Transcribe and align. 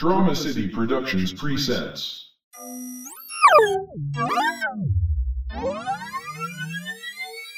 Drama 0.00 0.34
City 0.34 0.66
Productions 0.66 1.30
presents. 1.30 2.30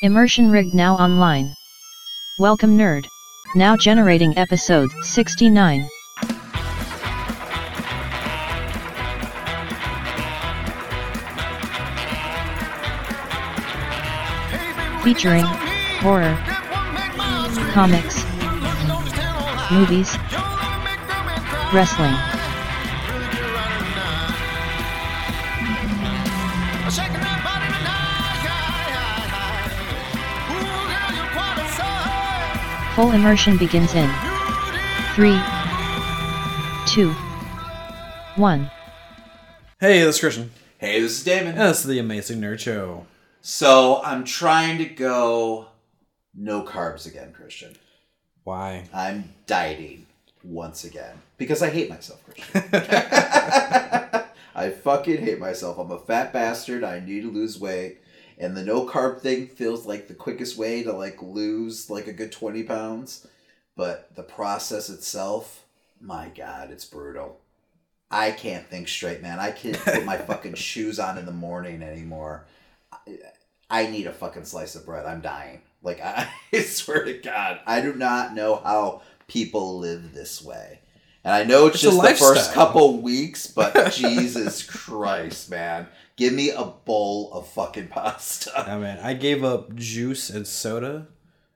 Immersion 0.02 0.50
Rig 0.50 0.74
now 0.74 0.96
online. 0.96 1.54
Welcome 2.40 2.76
Nerd. 2.76 3.06
Now 3.54 3.76
generating 3.76 4.36
episode 4.36 4.90
69. 5.02 5.86
Featuring 15.04 15.44
horror, 16.02 16.36
comics, 17.72 18.24
movies, 19.70 20.16
wrestling. 21.72 22.14
Full 32.94 33.12
immersion 33.12 33.56
begins 33.56 33.94
in 33.94 34.10
3, 35.14 35.40
2, 36.86 37.10
1. 38.36 38.70
Hey, 39.80 40.00
this 40.00 40.16
is 40.16 40.20
Christian. 40.20 40.50
Hey, 40.76 41.00
this 41.00 41.18
is 41.18 41.24
Damon. 41.24 41.54
And 41.54 41.70
this 41.70 41.80
is 41.80 41.86
the 41.86 41.98
Amazing 41.98 42.40
Nerd 42.42 42.58
Show. 42.58 43.06
So 43.40 44.02
I'm 44.04 44.24
trying 44.24 44.76
to 44.78 44.84
go 44.84 45.68
no 46.34 46.64
carbs 46.64 47.06
again, 47.06 47.32
Christian. 47.32 47.76
Why? 48.44 48.88
I'm 48.92 49.32
dieting 49.46 50.06
once 50.44 50.84
again 50.84 51.22
because 51.42 51.62
I 51.62 51.70
hate 51.70 51.90
myself, 51.90 52.22
Christian. 52.24 52.62
I 54.54 54.70
fucking 54.70 55.18
hate 55.18 55.40
myself. 55.40 55.78
I'm 55.78 55.90
a 55.90 55.98
fat 55.98 56.32
bastard. 56.32 56.84
I 56.84 57.00
need 57.00 57.22
to 57.22 57.30
lose 57.30 57.58
weight. 57.58 57.98
And 58.38 58.56
the 58.56 58.64
no 58.64 58.86
carb 58.86 59.20
thing 59.20 59.48
feels 59.48 59.86
like 59.86 60.08
the 60.08 60.14
quickest 60.14 60.56
way 60.56 60.82
to 60.82 60.92
like 60.92 61.20
lose 61.20 61.90
like 61.90 62.06
a 62.06 62.12
good 62.12 62.32
20 62.32 62.62
pounds. 62.62 63.26
But 63.76 64.14
the 64.14 64.22
process 64.22 64.88
itself, 64.88 65.64
my 66.00 66.28
God, 66.28 66.70
it's 66.70 66.84
brutal. 66.84 67.40
I 68.10 68.30
can't 68.30 68.66
think 68.68 68.88
straight, 68.88 69.22
man. 69.22 69.40
I 69.40 69.50
can't 69.50 69.78
put 69.78 70.04
my 70.04 70.16
fucking 70.28 70.54
shoes 70.54 71.00
on 71.00 71.18
in 71.18 71.24
the 71.24 71.32
morning 71.32 71.82
anymore. 71.82 72.44
I, 72.92 73.18
I 73.70 73.86
need 73.86 74.06
a 74.06 74.12
fucking 74.12 74.44
slice 74.44 74.74
of 74.74 74.84
bread. 74.84 75.06
I'm 75.06 75.22
dying. 75.22 75.62
Like, 75.82 76.00
I, 76.00 76.28
I 76.52 76.60
swear 76.60 77.04
to 77.04 77.14
God, 77.14 77.60
I 77.66 77.80
do 77.80 77.94
not 77.94 78.34
know 78.34 78.56
how 78.56 79.02
people 79.28 79.78
live 79.78 80.12
this 80.12 80.42
way. 80.42 80.80
And 81.24 81.34
I 81.34 81.44
know 81.44 81.66
it's, 81.66 81.76
It's 81.76 81.84
just 81.84 82.02
the 82.02 82.14
first 82.14 82.52
couple 82.52 83.00
weeks, 83.00 83.46
but 83.46 83.92
Jesus 83.94 84.62
Christ, 84.62 85.50
man. 85.50 85.86
Give 86.16 86.32
me 86.32 86.50
a 86.50 86.64
bowl 86.64 87.32
of 87.32 87.48
fucking 87.48 87.88
pasta. 87.88 88.52
I 88.70 88.76
mean, 88.76 88.98
I 89.02 89.14
gave 89.14 89.44
up 89.44 89.74
juice 89.74 90.30
and 90.30 90.46
soda, 90.46 91.06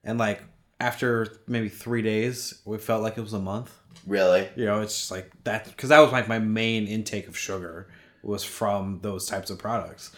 and 0.05 0.19
like 0.19 0.43
after 0.81 1.27
maybe 1.47 1.69
three 1.69 2.03
days, 2.03 2.63
it 2.67 2.81
felt 2.81 3.03
like 3.03 3.19
it 3.19 3.23
was 3.23 3.33
a 3.33 3.41
month. 3.41 3.77
Really? 4.07 4.49
You 4.57 4.67
know, 4.67 4.83
it's 4.83 4.97
just 4.97 5.11
like 5.11 5.31
that 5.45 5.65
because 5.67 5.89
that 5.89 5.99
was 5.99 6.13
like 6.13 6.29
my 6.29 6.39
main 6.39 6.87
intake 6.87 7.27
of 7.29 7.37
sugar 7.37 7.89
was 8.23 8.45
from 8.45 9.01
those 9.03 9.27
types 9.27 9.51
of 9.51 9.59
products. 9.59 10.13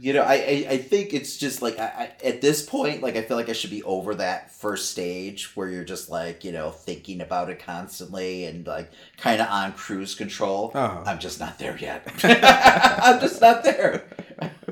You 0.00 0.12
know, 0.12 0.22
I, 0.22 0.34
I, 0.34 0.66
I 0.70 0.76
think 0.78 1.12
it's 1.12 1.36
just 1.36 1.60
like 1.60 1.78
I, 1.78 2.12
I, 2.22 2.26
at 2.26 2.40
this 2.40 2.64
point, 2.64 3.02
like 3.02 3.16
I 3.16 3.22
feel 3.22 3.36
like 3.36 3.48
I 3.48 3.52
should 3.52 3.70
be 3.70 3.82
over 3.82 4.14
that 4.16 4.52
first 4.52 4.90
stage 4.90 5.56
where 5.56 5.68
you're 5.68 5.84
just 5.84 6.08
like 6.08 6.44
you 6.44 6.52
know 6.52 6.70
thinking 6.70 7.20
about 7.20 7.50
it 7.50 7.58
constantly 7.58 8.44
and 8.44 8.66
like 8.66 8.90
kind 9.16 9.40
of 9.40 9.48
on 9.48 9.72
cruise 9.72 10.14
control. 10.14 10.70
Uh-huh. 10.74 11.02
I'm 11.04 11.18
just 11.18 11.40
not 11.40 11.58
there 11.58 11.76
yet. 11.78 12.06
I'm 12.22 13.20
just 13.20 13.40
not 13.40 13.64
there. 13.64 14.04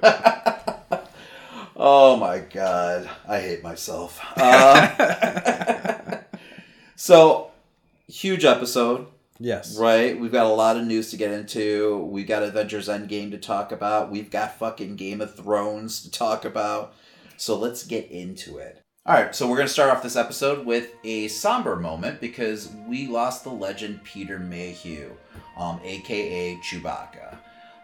oh 1.76 2.16
my 2.16 2.38
god, 2.38 3.10
I 3.26 3.40
hate 3.40 3.62
myself. 3.64 4.20
Uh, 4.36 6.18
so 6.96 7.50
huge 8.08 8.44
episode. 8.44 9.08
Yes. 9.38 9.78
Right, 9.78 10.18
we've 10.18 10.32
got 10.32 10.46
a 10.46 10.54
lot 10.54 10.76
of 10.76 10.86
news 10.86 11.10
to 11.10 11.16
get 11.16 11.30
into. 11.30 11.98
We've 12.10 12.26
got 12.26 12.42
Avengers 12.42 12.88
Endgame 12.88 13.30
to 13.32 13.38
talk 13.38 13.70
about. 13.72 14.10
We've 14.10 14.30
got 14.30 14.58
fucking 14.58 14.96
Game 14.96 15.20
of 15.20 15.34
Thrones 15.34 16.02
to 16.02 16.10
talk 16.10 16.44
about. 16.44 16.94
So 17.36 17.56
let's 17.58 17.84
get 17.84 18.10
into 18.10 18.58
it. 18.58 18.82
All 19.04 19.14
right, 19.14 19.34
so 19.34 19.46
we're 19.48 19.56
going 19.56 19.68
to 19.68 19.72
start 19.72 19.90
off 19.90 20.02
this 20.02 20.16
episode 20.16 20.66
with 20.66 20.90
a 21.04 21.28
somber 21.28 21.76
moment 21.76 22.20
because 22.20 22.72
we 22.88 23.06
lost 23.06 23.44
the 23.44 23.50
legend 23.50 24.02
Peter 24.02 24.38
Mayhew, 24.38 25.10
um, 25.56 25.78
aka 25.84 26.56
Chewbacca. 26.56 27.36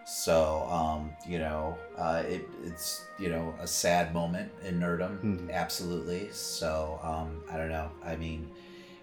So, 0.04 0.66
um, 0.68 1.12
you 1.28 1.38
know, 1.38 1.78
uh, 1.96 2.24
it, 2.26 2.48
it's, 2.64 3.04
you 3.20 3.28
know, 3.28 3.54
a 3.60 3.68
sad 3.68 4.12
moment 4.12 4.50
in 4.64 4.80
nerdom, 4.80 5.20
Mhm. 5.22 5.52
absolutely. 5.52 6.28
So, 6.32 6.98
um, 7.04 7.44
I 7.48 7.56
don't 7.56 7.70
know. 7.70 7.90
I 8.04 8.16
mean, 8.16 8.50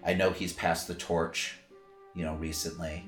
I 0.04 0.12
know 0.12 0.30
he's 0.30 0.52
passed 0.52 0.88
the 0.88 0.94
torch 0.94 1.56
you 2.14 2.24
know, 2.24 2.34
recently. 2.36 3.04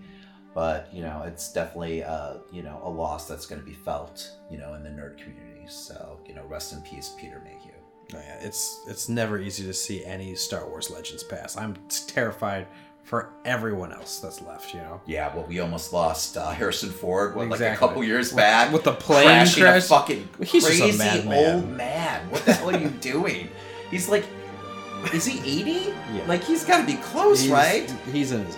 But, 0.54 0.88
you 0.92 1.00
know, 1.02 1.22
it's 1.26 1.50
definitely, 1.52 2.04
uh, 2.04 2.34
you 2.52 2.62
know, 2.62 2.80
a 2.84 2.90
loss 2.90 3.26
that's 3.26 3.46
going 3.46 3.60
to 3.60 3.66
be 3.66 3.72
felt, 3.72 4.30
you 4.50 4.58
know, 4.58 4.74
in 4.74 4.82
the 4.82 4.90
nerd 4.90 5.16
community. 5.16 5.64
So, 5.66 6.20
you 6.26 6.34
know, 6.34 6.44
rest 6.44 6.72
in 6.74 6.82
peace, 6.82 7.14
Peter 7.18 7.40
Mayhew. 7.42 7.70
Oh, 8.14 8.18
yeah, 8.18 8.36
it's 8.42 8.80
it's 8.86 9.08
never 9.08 9.38
easy 9.38 9.64
to 9.64 9.72
see 9.72 10.04
any 10.04 10.34
Star 10.34 10.68
Wars 10.68 10.90
Legends 10.90 11.22
pass. 11.22 11.56
I'm 11.56 11.74
terrified 12.06 12.66
for 13.04 13.32
everyone 13.46 13.90
else 13.92 14.18
that's 14.20 14.42
left. 14.42 14.74
You 14.74 14.80
know. 14.80 15.00
Yeah, 15.06 15.34
well, 15.34 15.46
we 15.46 15.60
almost 15.60 15.94
lost 15.94 16.36
uh, 16.36 16.50
Harrison 16.50 16.90
Ford, 16.90 17.34
what, 17.34 17.48
like 17.48 17.60
a 17.60 17.74
couple 17.74 18.04
years 18.04 18.28
With- 18.30 18.36
back. 18.36 18.70
with 18.72 18.84
the 18.84 18.92
plane 18.92 19.24
crashing 19.24 19.62
crash. 19.62 19.84
a 19.84 19.88
fucking 19.88 20.28
He's 20.44 20.64
a 20.64 20.68
crazy 20.68 21.28
old 21.34 21.70
man. 21.70 22.28
What 22.30 22.44
the 22.44 22.52
hell 22.52 22.68
are 22.68 22.78
you 22.78 22.90
doing? 23.00 23.48
He's 23.90 24.10
like, 24.10 24.26
is 25.14 25.24
he 25.24 25.38
80? 25.60 25.70
Yeah. 26.14 26.24
Like, 26.28 26.44
he's 26.44 26.64
got 26.66 26.80
to 26.80 26.86
be 26.86 27.00
close, 27.00 27.40
He's- 27.40 27.52
right? 27.52 27.90
He's 28.12 28.32
in 28.32 28.44
his 28.44 28.56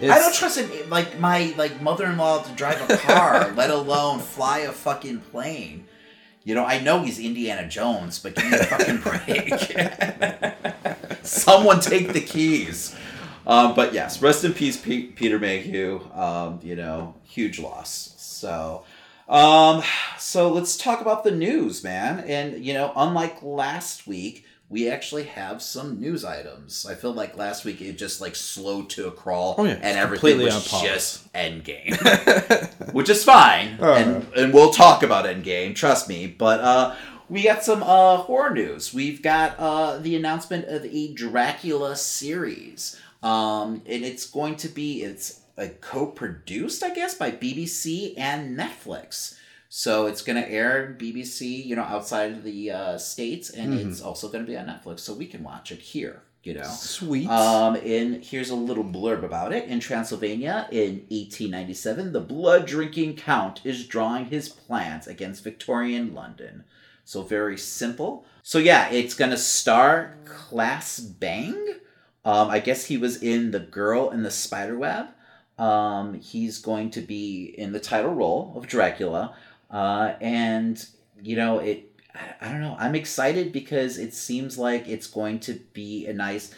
80s. 0.00 0.10
I 0.10 0.18
don't 0.18 0.34
trust 0.34 0.58
him, 0.58 0.90
like 0.90 1.18
my 1.18 1.54
like 1.56 1.80
mother-in-law 1.80 2.42
to 2.42 2.52
drive 2.52 2.88
a 2.88 2.96
car, 2.96 3.52
let 3.56 3.70
alone 3.70 4.20
fly 4.20 4.60
a 4.60 4.72
fucking 4.72 5.20
plane. 5.20 5.86
You 6.42 6.54
know, 6.54 6.64
I 6.64 6.80
know 6.80 7.02
he's 7.02 7.18
Indiana 7.18 7.68
Jones, 7.68 8.18
but 8.18 8.34
give 8.34 8.50
me 8.50 8.58
a 8.58 8.64
fucking 8.64 8.98
break. 9.02 9.52
Someone 11.22 11.80
take 11.80 12.12
the 12.12 12.20
keys. 12.20 12.96
Um, 13.46 13.74
but 13.74 13.92
yes, 13.92 14.22
rest 14.22 14.44
in 14.44 14.54
peace, 14.54 14.76
Pe- 14.76 15.08
Peter 15.08 15.38
Mayhew. 15.38 16.00
Um, 16.14 16.60
you 16.62 16.76
know, 16.76 17.14
huge 17.24 17.58
loss. 17.58 18.14
So, 18.16 18.84
um, 19.28 19.82
so 20.18 20.52
let's 20.52 20.76
talk 20.76 21.00
about 21.00 21.24
the 21.24 21.30
news, 21.30 21.84
man. 21.84 22.20
And 22.20 22.64
you 22.64 22.74
know, 22.74 22.92
unlike 22.96 23.42
last 23.42 24.06
week, 24.06 24.46
we 24.70 24.88
actually 24.88 25.24
have 25.24 25.60
some 25.60 26.00
news 26.00 26.24
items. 26.24 26.86
I 26.88 26.94
feel 26.94 27.12
like 27.12 27.36
last 27.36 27.64
week 27.64 27.80
it 27.82 27.98
just 27.98 28.20
like 28.20 28.36
slowed 28.36 28.88
to 28.90 29.08
a 29.08 29.10
crawl, 29.10 29.56
Oh, 29.58 29.64
yeah, 29.64 29.72
and 29.82 29.98
everything 29.98 30.38
was 30.38 30.70
just 30.80 31.30
Endgame, 31.32 32.92
which 32.94 33.10
is 33.10 33.24
fine, 33.24 33.76
Oh, 33.80 33.92
and 33.94 34.26
and 34.34 34.54
we'll 34.54 34.70
talk 34.70 35.02
about 35.02 35.24
Endgame. 35.26 35.74
Trust 35.74 36.08
me, 36.08 36.26
but 36.26 36.60
uh. 36.60 36.96
We 37.28 37.44
got 37.44 37.62
some 37.62 37.84
uh, 37.84 38.16
horror 38.16 38.50
news. 38.50 38.92
We've 38.92 39.22
got 39.22 39.54
uh, 39.56 39.98
the 39.98 40.16
announcement 40.16 40.64
of 40.64 40.84
a 40.84 41.12
Dracula 41.14 41.94
series, 41.94 42.98
um, 43.22 43.82
and 43.86 44.04
it's 44.04 44.26
going 44.28 44.56
to 44.56 44.68
be 44.68 45.02
it's 45.04 45.38
like 45.56 45.80
co-produced, 45.80 46.82
I 46.82 46.92
guess, 46.92 47.14
by 47.14 47.30
BBC 47.30 48.14
and 48.16 48.58
Netflix. 48.58 49.36
So 49.72 50.06
it's 50.06 50.20
going 50.22 50.42
to 50.42 50.50
air 50.50 50.84
in 50.84 50.94
BBC, 50.98 51.64
you 51.64 51.76
know, 51.76 51.84
outside 51.84 52.32
of 52.32 52.42
the 52.42 52.72
uh, 52.72 52.98
states, 52.98 53.50
and 53.50 53.72
Mhm. 53.72 53.88
it's 53.88 54.00
also 54.02 54.28
going 54.28 54.44
to 54.44 54.50
be 54.50 54.58
on 54.58 54.66
Netflix, 54.66 54.98
so 55.00 55.14
we 55.14 55.26
can 55.26 55.44
watch 55.44 55.70
it 55.70 55.78
here. 55.78 56.22
You 56.42 56.54
know. 56.54 56.64
Sweet. 56.64 57.28
Um, 57.28 57.76
and 57.76 58.24
here's 58.24 58.48
a 58.50 58.54
little 58.56 58.82
blurb 58.82 59.22
about 59.22 59.52
it. 59.52 59.68
In 59.68 59.78
Transylvania 59.78 60.66
in 60.72 61.04
1897, 61.10 62.12
the 62.12 62.20
blood 62.20 62.66
drinking 62.66 63.16
count 63.16 63.60
is 63.62 63.86
drawing 63.86 64.24
his 64.24 64.48
plans 64.48 65.06
against 65.06 65.44
Victorian 65.44 66.14
London. 66.14 66.64
So 67.04 67.22
very 67.22 67.58
simple. 67.58 68.24
So 68.42 68.58
yeah, 68.58 68.88
it's 68.90 69.12
gonna 69.14 69.36
star 69.36 70.16
Claes 70.24 70.98
Bang. 70.98 71.62
Um, 72.24 72.48
I 72.50 72.58
guess 72.58 72.86
he 72.86 72.96
was 72.96 73.22
in 73.22 73.50
The 73.50 73.60
Girl 73.60 74.10
in 74.10 74.22
the 74.22 74.30
Spiderweb. 74.30 75.08
Um, 75.58 76.14
he's 76.14 76.56
going 76.58 76.90
to 76.92 77.02
be 77.02 77.54
in 77.58 77.72
the 77.72 77.80
title 77.80 78.14
role 78.14 78.54
of 78.56 78.66
Dracula. 78.66 79.34
Uh, 79.70 80.14
and 80.20 80.84
you 81.22 81.36
know, 81.36 81.58
it 81.58 81.90
I- 82.40 82.50
don't 82.50 82.60
know. 82.60 82.76
I'm 82.78 82.94
excited 82.94 83.52
because 83.52 83.98
it 83.98 84.14
seems 84.14 84.58
like 84.58 84.88
it's 84.88 85.06
going 85.06 85.40
to 85.40 85.54
be 85.72 86.06
a 86.06 86.12
nice. 86.12 86.54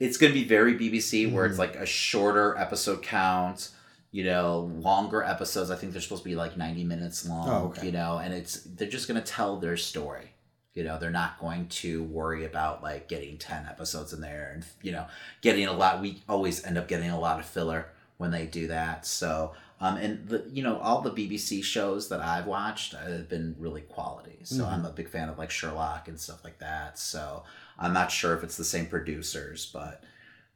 It's 0.00 0.16
going 0.16 0.32
to 0.32 0.38
be 0.38 0.46
very 0.46 0.74
BBC, 0.74 1.32
where 1.32 1.46
it's 1.46 1.58
like 1.58 1.76
a 1.76 1.86
shorter 1.86 2.56
episode 2.58 3.02
count. 3.02 3.70
You 4.10 4.24
know, 4.24 4.70
longer 4.76 5.22
episodes. 5.22 5.70
I 5.70 5.76
think 5.76 5.92
they're 5.92 6.02
supposed 6.02 6.22
to 6.22 6.28
be 6.28 6.36
like 6.36 6.56
90 6.58 6.84
minutes 6.84 7.26
long. 7.26 7.48
Oh, 7.48 7.66
okay. 7.68 7.86
You 7.86 7.92
know, 7.92 8.18
and 8.18 8.34
it's 8.34 8.60
they're 8.62 8.88
just 8.88 9.08
going 9.08 9.18
to 9.18 9.26
tell 9.26 9.56
their 9.56 9.78
story. 9.78 10.32
You 10.74 10.84
know, 10.84 10.98
they're 10.98 11.10
not 11.10 11.38
going 11.38 11.68
to 11.68 12.02
worry 12.04 12.44
about 12.44 12.82
like 12.82 13.08
getting 13.08 13.38
10 13.38 13.66
episodes 13.66 14.12
in 14.12 14.20
there 14.20 14.52
and, 14.54 14.64
you 14.82 14.92
know, 14.92 15.06
getting 15.40 15.66
a 15.66 15.72
lot. 15.72 16.00
We 16.02 16.22
always 16.28 16.62
end 16.64 16.76
up 16.76 16.88
getting 16.88 17.10
a 17.10 17.18
lot 17.18 17.40
of 17.40 17.46
filler 17.46 17.88
when 18.18 18.30
they 18.30 18.46
do 18.46 18.66
that. 18.68 19.06
So, 19.06 19.52
um, 19.82 19.96
and 19.96 20.28
the 20.28 20.44
you 20.52 20.62
know 20.62 20.78
all 20.78 21.00
the 21.00 21.10
BBC 21.10 21.64
shows 21.64 22.08
that 22.08 22.20
I've 22.20 22.46
watched 22.46 22.94
have 22.94 23.28
been 23.28 23.56
really 23.58 23.80
quality. 23.80 24.38
So 24.44 24.64
I'm 24.64 24.84
a 24.84 24.90
big 24.90 25.08
fan 25.08 25.28
of 25.28 25.38
like 25.38 25.50
Sherlock 25.50 26.06
and 26.06 26.20
stuff 26.20 26.44
like 26.44 26.60
that. 26.60 27.00
So 27.00 27.42
I'm 27.80 27.92
not 27.92 28.12
sure 28.12 28.32
if 28.34 28.44
it's 28.44 28.56
the 28.56 28.64
same 28.64 28.86
producers, 28.86 29.68
but 29.72 30.04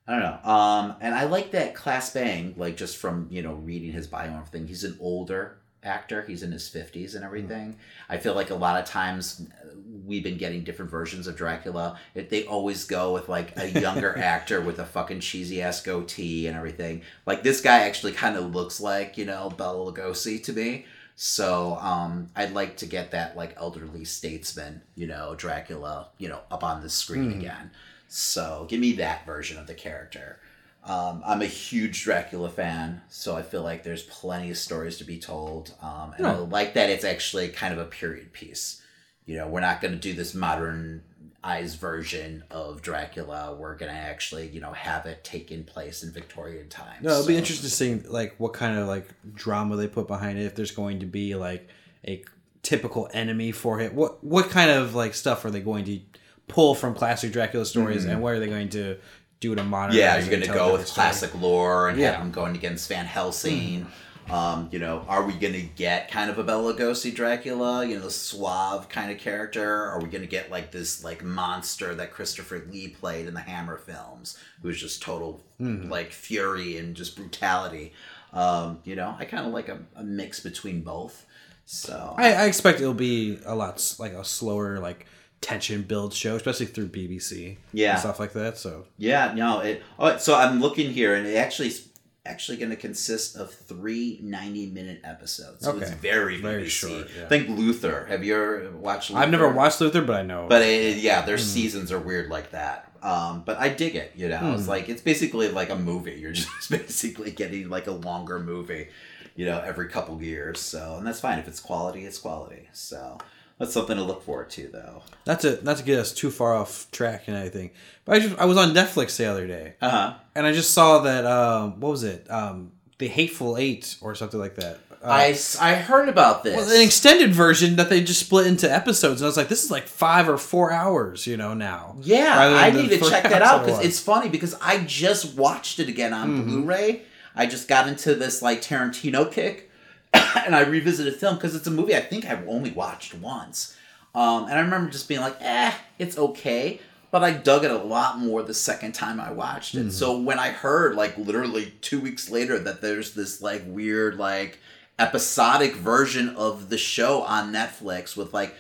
I 0.07 0.13
don't 0.13 0.21
know. 0.21 0.51
Um, 0.51 0.95
and 1.01 1.13
I 1.13 1.25
like 1.25 1.51
that 1.51 1.75
Claes 1.75 2.11
Bang, 2.11 2.55
like 2.57 2.77
just 2.77 2.99
from 2.99 3.27
you 3.29 3.43
know 3.43 3.55
reading 3.55 3.91
his 3.91 4.07
bio 4.07 4.29
and 4.29 4.37
everything. 4.37 4.69
He's 4.69 4.85
an 4.85 4.97
older 5.01 5.59
actor. 5.83 6.23
He's 6.23 6.43
in 6.43 6.53
his 6.53 6.69
fifties 6.69 7.15
and 7.15 7.25
everything. 7.25 7.77
I 8.09 8.19
feel 8.19 8.35
like 8.35 8.51
a 8.51 8.55
lot 8.55 8.81
of 8.81 8.89
times 8.89 9.47
uh, 9.63 9.69
we've 10.05 10.23
been 10.25 10.39
getting 10.39 10.65
different 10.65 10.91
versions 10.91 11.27
of 11.27 11.37
Dracula. 11.37 11.99
It, 12.15 12.31
they 12.31 12.45
always 12.45 12.85
go 12.85 13.13
with 13.13 13.29
like 13.29 13.57
a 13.59 13.69
younger 13.69 14.17
actor 14.19 14.61
with 14.61 14.79
a 14.79 14.85
fucking 14.85 15.21
cheesy 15.21 15.63
ass 15.63 15.83
goatee 15.83 16.47
and 16.47 16.57
everything. 16.57 17.03
Like 17.25 17.43
this 17.43 17.61
guy 17.61 17.81
actually 17.81 18.13
kind 18.13 18.37
of 18.37 18.55
looks 18.55 18.81
like 18.81 19.17
you 19.17 19.25
know 19.25 19.51
Bela 19.51 19.93
Lugosi 19.93 20.43
to 20.45 20.53
me. 20.53 20.87
So 21.19 21.79
um, 21.81 22.29
I'd 22.37 22.53
like 22.53 22.77
to 22.79 22.87
get 22.87 23.13
that 23.13 23.37
like 23.37 23.55
elderly 23.57 24.05
statesman, 24.05 24.83
you 24.97 25.07
know, 25.07 25.35
Dracula, 25.35 26.09
you 26.19 26.29
know, 26.29 26.41
up 26.51 26.63
on 26.63 26.83
the 26.83 26.91
screen 26.91 27.33
again. 27.33 27.71
So 28.09 28.67
give 28.69 28.81
me 28.81 28.93
that 28.93 29.25
version 29.25 29.59
of 29.59 29.67
the 29.67 29.75
character. 29.75 30.39
Um, 30.87 31.21
I'm 31.27 31.43
a 31.43 31.47
huge 31.47 32.05
Dracula 32.05 32.49
fan, 32.49 33.03
so 33.09 33.37
I 33.37 33.43
feel 33.43 33.63
like 33.63 33.83
there's 33.83 34.05
plenty 34.05 34.51
of 34.51 34.57
stories 34.57 34.99
to 34.99 35.05
be 35.05 35.19
told, 35.19 35.75
um, 35.83 36.15
and 36.17 36.25
I 36.25 36.37
like 36.37 36.75
that 36.75 36.91
it's 36.91 37.05
actually 37.05 37.49
kind 37.49 37.73
of 37.73 37.81
a 37.81 37.85
period 37.85 38.33
piece. 38.33 38.81
You 39.25 39.37
know, 39.37 39.49
we're 39.49 39.61
not 39.61 39.81
going 39.81 39.93
to 39.93 39.99
do 39.99 40.13
this 40.13 40.33
modernized 40.33 41.81
version 41.81 42.45
of 42.53 42.83
Dracula. 42.83 43.57
We're 43.59 43.75
going 43.75 43.91
to 43.91 43.99
actually, 43.99 44.47
you 44.47 44.61
know, 44.61 44.73
have 44.73 45.07
it 45.07 45.25
taking 45.25 45.65
place 45.65 46.05
in 46.05 46.13
Victorian 46.13 46.69
times. 46.69 47.03
No, 47.03 47.11
it'll 47.11 47.27
be 47.27 47.37
interesting 47.37 47.69
to 47.69 47.75
see 47.75 48.09
like 48.09 48.37
what 48.39 48.53
kind 48.53 48.79
of 48.79 48.87
like 48.87 49.09
drama 49.35 49.75
they 49.75 49.89
put 49.89 50.07
behind 50.07 50.39
it. 50.39 50.45
If 50.45 50.55
there's 50.55 50.71
going 50.71 51.01
to 51.01 51.07
be 51.07 51.35
like 51.35 51.69
a 52.07 52.23
typical 52.63 53.09
enemy 53.13 53.51
for 53.51 53.81
it, 53.81 53.93
what 53.93 54.23
what 54.23 54.51
kind 54.51 54.71
of 54.71 54.95
like 54.95 55.15
stuff 55.15 55.45
are 55.45 55.51
they 55.51 55.59
going 55.59 55.85
to 55.87 55.99
pull 56.47 56.77
from 56.77 56.95
classic 56.95 57.33
Dracula 57.33 57.67
stories, 57.67 58.05
and 58.05 58.23
what 58.23 58.35
are 58.35 58.39
they 58.39 58.47
going 58.47 58.69
to 58.69 58.99
do 59.41 59.55
to 59.55 59.63
modern? 59.65 59.91
Mm-hmm. 59.93 59.99
Yeah, 59.99 60.19
you're 60.19 60.31
going 60.31 60.43
to 60.43 60.49
go 60.49 60.73
with 60.73 60.87
classic 60.87 61.35
lore 61.41 61.89
and 61.89 61.99
Yeah. 61.99 62.13
have 62.13 62.21
him 62.23 62.31
going 62.31 62.57
against 62.57 62.89
Van 62.89 63.07
Helsing. 63.07 63.87
Um, 64.29 64.69
you 64.73 64.81
know, 64.81 65.05
are 65.09 65.25
we 65.25 65.35
going 65.35 65.53
to 65.53 65.63
get 65.63 66.11
kind 66.11 66.29
of 66.31 66.39
a 66.39 66.43
Bela 66.43 66.75
Lugosi 66.75 67.15
Dracula? 67.15 67.87
You 67.87 67.95
know, 67.97 68.03
the 68.03 68.11
suave 68.11 68.89
kind 68.89 69.13
of 69.13 69.19
character. 69.19 69.85
Are 69.87 70.01
we 70.01 70.09
going 70.09 70.23
to 70.23 70.27
get 70.29 70.51
like 70.51 70.73
this 70.73 71.05
like 71.05 71.23
monster 71.23 71.95
that 71.95 72.11
Christopher 72.13 72.67
Lee 72.69 72.89
played 72.89 73.29
in 73.29 73.35
the 73.35 73.41
Hammer 73.41 73.77
films, 73.77 74.37
who 74.63 74.69
was 74.69 74.81
just 74.81 75.01
total 75.01 75.45
like 75.61 76.11
fury 76.11 76.77
and 76.77 76.97
just 76.97 77.15
brutality? 77.15 77.93
Um, 78.33 78.81
you 78.85 78.97
know, 78.97 79.15
I 79.17 79.27
kind 79.27 79.47
of 79.47 79.53
like 79.53 79.69
a, 79.69 79.79
a 79.95 80.03
mix 80.03 80.41
between 80.41 80.81
both. 80.83 81.25
So 81.65 82.15
I, 82.19 82.33
I 82.35 82.45
expect 82.47 82.81
it'll 82.81 82.95
be 82.95 83.39
a 83.45 83.55
lot 83.55 83.95
like 84.01 84.13
a 84.13 84.25
slower 84.25 84.79
like 84.81 85.07
tension 85.41 85.83
build 85.83 86.13
show, 86.15 86.37
especially 86.37 86.67
through 86.67 86.89
BBC. 86.89 87.57
Yeah. 87.73 87.93
and 87.93 88.01
stuff 88.01 88.19
like 88.19 88.33
that. 88.33 88.59
So 88.59 88.87
Yeah, 88.99 89.33
no. 89.35 89.61
It, 89.61 89.83
oh, 89.99 90.17
so 90.17 90.35
I'm 90.35 90.61
looking 90.61 90.93
here, 90.93 91.15
and 91.15 91.27
it 91.27 91.37
actually 91.37 91.69
is 91.69 91.89
actually 92.25 92.57
going 92.59 92.71
to 92.71 92.77
consist 92.77 93.37
of 93.37 93.53
three 93.55 94.19
90 94.21 94.67
minute 94.71 95.01
episodes. 95.05 95.65
So 95.65 95.77
it's 95.77 95.91
Okay. 95.93 95.99
very 96.01 96.41
Very 96.41 96.65
BBC. 96.65 96.69
short, 96.71 97.09
yeah. 97.17 97.29
Think 97.29 97.49
Luther. 97.51 98.05
Have 98.09 98.25
you 98.25 98.35
ever 98.35 98.71
watched? 98.73 99.11
Luther? 99.11 99.23
I've 99.23 99.31
never 99.31 99.49
watched 99.49 99.81
Luther, 99.81 100.03
but 100.03 100.17
I 100.17 100.23
know. 100.23 100.47
But 100.49 100.63
it, 100.63 100.97
yeah, 100.99 101.23
their 101.25 101.37
Hmm. 101.37 101.43
seasons 101.43 101.93
are 101.93 102.01
weird 102.01 102.29
like 102.29 102.51
that. 102.51 102.91
Um, 103.03 103.45
but 103.47 103.59
I 103.59 103.69
dig 103.69 103.95
it. 103.95 104.13
You 104.17 104.29
know, 104.29 104.39
Hmm. 104.39 104.55
it's 104.55 104.67
like 104.67 104.89
it's 104.89 105.03
basically 105.03 105.49
like 105.51 105.71
a 105.71 105.77
movie. 105.77 106.15
You're 106.21 106.33
just 106.33 106.69
basically 106.69 107.31
getting 107.31 107.69
like 107.69 107.87
a 107.87 107.93
longer 107.93 108.41
movie. 108.41 108.89
You 109.37 109.45
know, 109.45 109.61
every 109.61 109.89
couple 109.89 110.21
years. 110.21 110.59
So, 110.61 110.97
and 110.97 111.07
that's 111.07 111.21
fine 111.21 111.39
if 111.39 111.47
it's 111.47 111.61
quality. 111.61 112.05
It's 112.07 112.19
quality. 112.19 112.69
So. 112.73 113.19
That's 113.59 113.73
something 113.73 113.97
to 113.97 114.03
look 114.03 114.23
forward 114.23 114.51
to, 114.51 114.69
though. 114.69 115.03
not 115.27 115.41
to 115.41 115.59
not 115.65 115.79
to 115.79 115.83
get 115.85 115.99
us 115.99 116.13
too 116.13 116.31
far 116.31 116.55
off 116.55 116.91
track 116.91 117.25
and 117.27 117.37
anything, 117.37 117.71
but 118.05 118.17
I 118.17 118.21
just 118.21 118.39
I 118.39 118.45
was 118.45 118.57
on 118.59 118.75
Netflix 118.75 119.17
the 119.17 119.27
other 119.27 119.47
day. 119.47 119.75
Uh 119.81 119.89
huh. 119.91 120.15
and 120.35 120.47
I 120.47 120.53
just 120.53 120.73
saw 120.75 120.99
that 121.01 121.25
um, 121.25 121.81
what 121.81 121.91
was 121.91 122.05
it? 122.05 122.31
Um, 122.31 122.73
the 122.99 123.09
Hateful 123.09 123.57
Eight 123.57 123.97
or 124.01 124.15
something 124.15 124.39
like 124.41 124.57
that. 124.57 124.79
Uh, 125.03 125.09
I, 125.09 125.39
I 125.61 125.75
heard 125.75 126.09
about 126.09 126.43
this. 126.43 126.57
well, 126.57 126.75
an 126.75 126.81
extended 126.83 127.33
version 127.33 127.77
that 127.77 127.91
they 127.91 128.03
just 128.03 128.21
split 128.21 128.47
into 128.47 128.71
episodes, 128.73 129.21
and 129.21 129.27
I 129.27 129.29
was 129.29 129.37
like, 129.37 129.49
this 129.49 129.63
is 129.65 129.71
like 129.71 129.87
five 129.87 130.29
or 130.29 130.39
four 130.39 130.73
hours, 130.73 131.27
you 131.27 131.37
know, 131.37 131.53
now. 131.55 131.97
Yeah, 132.01 132.35
I 132.39 132.71
need 132.71 132.89
to 132.89 132.99
check 132.99 133.23
that 133.31 133.43
out 133.43 133.65
because 133.67 133.85
it's 133.85 134.01
funny 134.01 134.29
because 134.31 134.55
I 134.61 134.79
just 134.85 135.37
watched 135.37 135.79
it 135.79 135.89
again 135.89 136.13
on 136.15 136.29
Mm-hmm. 136.31 136.49
Blu-ray. 136.51 137.03
I 137.35 137.45
just 137.47 137.69
got 137.69 137.87
into 137.89 138.15
this 138.15 138.41
like 138.41 138.63
Tarantino 138.63 139.31
kick, 139.31 139.66
and 140.45 140.55
I 140.55 140.61
revisited 140.63 141.15
film 141.17 141.37
because 141.37 141.55
it's 141.55 141.67
a 141.67 141.71
movie 141.71 141.95
I 141.97 142.01
think 142.01 142.25
I've 142.25 142.47
only 142.49 142.71
watched 142.71 143.15
once. 143.15 143.77
Um, 144.15 144.45
and 144.45 144.55
I 144.55 144.61
remember 144.61 144.91
just 144.91 145.09
being 145.09 145.21
like, 145.21 145.37
"eh, 145.41 145.73
it's 145.99 146.17
okay," 146.17 146.81
but 147.11 147.23
I 147.23 147.33
dug 147.33 147.65
it 147.65 147.71
a 147.71 147.77
lot 147.77 148.19
more 148.19 148.43
the 148.43 148.55
second 148.55 148.93
time 148.93 149.21
I 149.21 149.31
watched 149.31 149.75
it. 149.75 149.81
Mm-hmm. 149.81 149.91
So 149.91 150.19
when 150.19 150.39
I 150.39 150.51
heard 150.51 150.95
like 150.97 151.19
literally 151.19 151.75
two 151.83 152.01
weeks 152.01 152.31
later 152.31 152.59
that 152.61 152.81
there's 152.81 153.13
this 153.15 153.43
like 153.43 153.63
weird 153.67 154.17
like 154.17 154.59
episodic 154.99 155.75
version 155.75 156.31
of 156.31 156.71
the 156.71 156.79
show 156.79 157.23
on 157.23 157.53
Netflix 157.53 158.17
with 158.17 158.33
like 158.33 158.55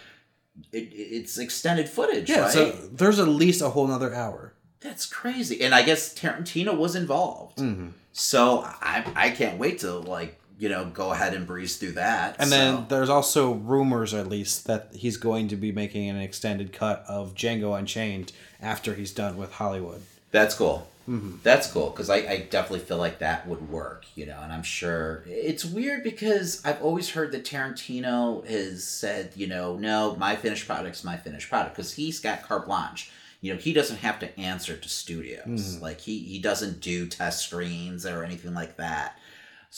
it, 0.72 0.88
it's 0.92 1.38
extended 1.38 1.88
footage, 1.88 2.28
Yeah, 2.28 2.40
right? 2.40 2.52
so 2.52 2.70
there's 2.92 3.18
at 3.18 3.28
least 3.28 3.62
a 3.62 3.70
whole 3.70 3.86
nother 3.86 4.14
hour. 4.14 4.52
That's 4.80 5.06
crazy. 5.06 5.62
And 5.62 5.74
I 5.74 5.82
guess 5.82 6.14
Tarantino 6.14 6.76
was 6.76 6.94
involved. 6.94 7.58
Mm-hmm. 7.58 7.88
So 8.12 8.60
I 8.64 9.10
I 9.16 9.30
can't 9.30 9.58
wait 9.58 9.78
to 9.80 9.92
like, 9.94 10.38
you 10.58 10.68
know, 10.68 10.86
go 10.86 11.12
ahead 11.12 11.34
and 11.34 11.46
breeze 11.46 11.76
through 11.76 11.92
that. 11.92 12.36
And 12.38 12.48
so. 12.50 12.56
then 12.56 12.86
there's 12.88 13.10
also 13.10 13.52
rumors, 13.52 14.14
at 14.14 14.28
least, 14.28 14.66
that 14.66 14.88
he's 14.94 15.16
going 15.16 15.48
to 15.48 15.56
be 15.56 15.72
making 15.72 16.08
an 16.08 16.16
extended 16.16 16.72
cut 16.72 17.04
of 17.08 17.34
Django 17.34 17.78
Unchained 17.78 18.32
after 18.60 18.94
he's 18.94 19.12
done 19.12 19.36
with 19.36 19.52
Hollywood. 19.52 20.02
that's 20.30 20.54
cool. 20.54 20.88
Mm-hmm. 21.08 21.36
That's 21.42 21.70
cool 21.70 21.90
because 21.90 22.10
I, 22.10 22.16
I 22.16 22.48
definitely 22.50 22.80
feel 22.80 22.96
like 22.96 23.20
that 23.20 23.46
would 23.46 23.70
work, 23.70 24.06
you 24.16 24.26
know, 24.26 24.38
and 24.42 24.52
I'm 24.52 24.64
sure 24.64 25.22
it's 25.26 25.64
weird 25.64 26.02
because 26.02 26.60
I've 26.64 26.82
always 26.82 27.10
heard 27.10 27.30
that 27.32 27.44
Tarantino 27.44 28.44
has 28.48 28.82
said, 28.82 29.32
you 29.36 29.46
know, 29.46 29.76
no, 29.76 30.16
my 30.16 30.34
finished 30.34 30.66
product's 30.66 31.04
my 31.04 31.16
finished 31.16 31.48
product 31.48 31.76
because 31.76 31.94
he's 31.94 32.18
got 32.18 32.42
carte 32.42 32.66
blanche. 32.66 33.12
You 33.40 33.54
know, 33.54 33.60
he 33.60 33.72
doesn't 33.72 33.98
have 33.98 34.18
to 34.18 34.40
answer 34.40 34.76
to 34.76 34.88
studios. 34.88 35.46
Mm-hmm. 35.46 35.82
Like 35.82 36.00
he 36.00 36.18
he 36.18 36.40
doesn't 36.40 36.80
do 36.80 37.06
test 37.06 37.46
screens 37.46 38.04
or 38.04 38.24
anything 38.24 38.54
like 38.54 38.76
that. 38.76 39.16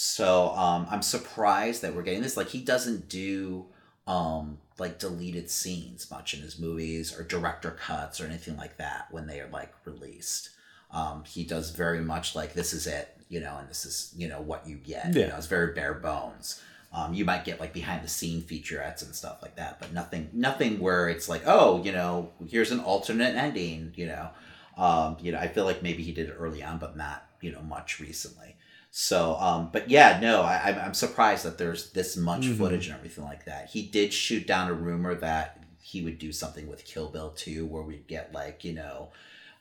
So 0.01 0.51
um, 0.51 0.87
I'm 0.89 1.03
surprised 1.03 1.83
that 1.83 1.93
we're 1.93 2.05
getting 2.05 2.23
this. 2.23 2.37
Like 2.37 2.51
he 2.51 2.61
doesn't 2.61 3.09
do 3.09 3.67
um, 4.07 4.59
like 4.79 5.01
deleted 5.01 5.51
scenes 5.51 6.09
much 6.09 6.35
in 6.35 6.41
his 6.41 6.57
movies 6.57 7.19
or 7.19 7.25
director 7.25 7.73
cuts 7.73 8.21
or 8.21 8.27
anything 8.27 8.57
like 8.57 8.77
that 8.77 9.09
when 9.11 9.27
they 9.27 9.41
are 9.41 9.49
like 9.49 9.75
released. 9.85 10.51
Um, 10.93 11.25
he 11.25 11.43
does 11.43 11.71
very 11.73 11.99
much 11.99 12.37
like 12.37 12.55
this 12.55 12.73
is 12.73 12.87
it, 12.87 13.09
you 13.29 13.41
know, 13.41 13.57
and 13.59 13.69
this 13.69 13.85
is 13.85 14.15
you 14.17 14.29
know 14.29 14.41
what 14.41 14.69
you 14.69 14.77
get. 14.77 15.13
You 15.17 15.23
Yeah. 15.23 15.29
know, 15.31 15.37
it's 15.37 15.49
very 15.49 15.73
bare 15.75 15.95
bones. 15.95 16.63
Um, 16.93 17.13
you 17.13 17.25
might 17.25 17.45
get 17.45 17.59
like 17.59 17.73
behind 17.73 18.05
the 18.05 18.09
scene 18.09 18.41
featurettes 18.43 19.03
and 19.05 19.13
stuff 19.17 19.43
like 19.43 19.57
that, 19.57 19.81
but 19.81 19.93
nothing 19.93 20.31
nothing 20.33 20.79
where 20.79 21.09
it's 21.09 21.29
like 21.29 21.43
oh 21.45 21.83
you 21.83 21.91
know 21.91 22.31
here's 22.49 22.71
an 22.71 22.79
alternate 22.79 23.35
ending. 23.35 23.95
You 23.97 24.07
know, 24.07 24.29
um, 24.77 25.17
you 25.21 25.33
know 25.33 25.39
I 25.41 25.49
feel 25.49 25.65
like 25.65 25.83
maybe 25.83 26.05
he 26.05 26.13
did 26.13 26.29
it 26.29 26.37
early 26.39 26.63
on, 26.63 26.79
but 26.79 26.97
not 26.97 27.27
you 27.41 27.51
know 27.51 27.63
much 27.63 27.99
recently. 27.99 28.55
So, 29.01 29.37
um, 29.37 29.69
but 29.73 29.89
yeah, 29.89 30.19
no, 30.21 30.43
I, 30.43 30.61
I'm, 30.71 30.79
I'm 30.87 30.95
surprised 30.95 31.45
that 31.45 31.57
there's 31.57 31.93
this 31.93 32.17
much 32.17 32.41
Mhm. 32.47 32.59
footage 32.59 32.89
and 32.89 32.97
everything 32.97 33.23
like 33.23 33.45
that. 33.45 33.69
He 33.69 33.83
did 33.83 34.13
shoot 34.13 34.45
down 34.45 34.69
a 34.69 34.73
rumor 34.73 35.15
that 35.15 35.63
he 35.81 36.03
would 36.03 36.19
do 36.19 36.33
something 36.33 36.67
with 36.67 36.85
Kill 36.85 37.09
Bill 37.09 37.31
2 37.31 37.65
where 37.65 37.85
we'd 37.85 38.09
get 38.09 38.33
like, 38.35 38.65
you 38.65 38.73
know, 38.73 39.11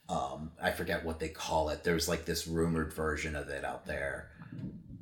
um, 0.09 0.53
I 0.59 0.71
forget 0.71 1.05
what 1.05 1.19
they 1.19 1.29
call 1.29 1.69
it. 1.69 1.83
There's 1.83 2.09
like 2.09 2.25
this 2.25 2.47
rumored 2.47 2.91
version 2.93 3.35
of 3.35 3.47
it 3.49 3.63
out 3.63 3.85
there 3.85 4.31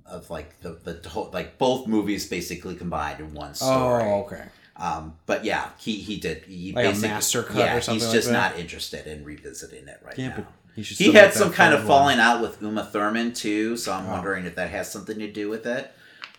of 0.06 0.30
like 0.30 0.60
the, 0.60 0.72
the 0.84 1.08
whole, 1.08 1.30
like 1.32 1.58
both 1.58 1.88
movies 1.88 2.27
basically 2.27 2.75
combined 2.75 3.22
in 3.22 3.34
one 3.34 3.54
story. 3.56 4.04
Oh, 4.04 4.24
okay. 4.25 4.44
Um, 4.75 5.15
but 5.27 5.46
yeah, 5.46 5.70
he, 5.77 5.94
he 6.01 6.20
did. 6.20 6.44
He 6.44 6.74
Like 6.74 6.94
a 6.94 7.00
master 7.00 7.42
cut 7.42 7.56
yeah, 7.56 7.77
or 7.77 7.80
something 7.80 8.01
He's 8.01 8.08
like 8.10 8.15
just 8.15 8.27
that? 8.27 8.51
not 8.51 8.60
interested 8.60 9.08
in 9.08 9.24
revisiting 9.24 9.88
it 9.88 10.01
right 10.04 10.18
Yeah, 10.18 10.27
now. 10.27 10.36
but 10.36 10.46
he 10.75 10.84
should. 10.84 10.98
He 10.98 11.03
still 11.05 11.13
had 11.13 11.34
some 11.34 11.51
kind 11.51 11.74
of 11.74 11.84
falling 11.86 12.20
out 12.20 12.41
with 12.41 12.62
Uma 12.62 12.84
Thurman 12.86 13.34
too, 13.34 13.77
so 13.77 13.94
I'm 13.94 14.08
Oh. 14.08 14.12
wondering 14.12 14.46
if 14.46 14.55
that 14.55 14.70
has 14.70 14.91
something 14.91 15.17
to 15.20 15.32
do 15.32 15.50
with 15.50 15.65
it. 15.65 15.91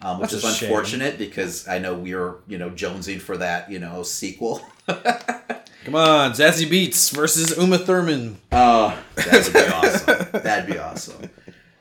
Um, 0.03 0.21
which 0.21 0.31
That's 0.33 0.45
is 0.45 0.51
a 0.51 0.55
shame. 0.55 0.69
unfortunate 0.69 1.17
because 1.17 1.67
I 1.67 1.79
know 1.79 1.95
we 1.95 2.13
are 2.13 2.37
you 2.47 2.59
know, 2.59 2.69
jonesing 2.69 3.19
for 3.19 3.39
that, 3.39 3.71
you 3.71 3.79
know, 3.79 4.03
sequel. 4.03 4.61
Come 4.87 5.95
on, 5.95 6.33
Zazie 6.33 6.69
Beetz 6.69 7.15
versus 7.15 7.57
Uma 7.57 7.79
Thurman. 7.79 8.37
Oh, 8.53 8.99
that 9.15 9.45
would 9.45 9.53
be 9.53 9.59
awesome. 9.73 10.43
That'd 10.43 10.67
be 10.71 10.79
awesome. 10.79 11.31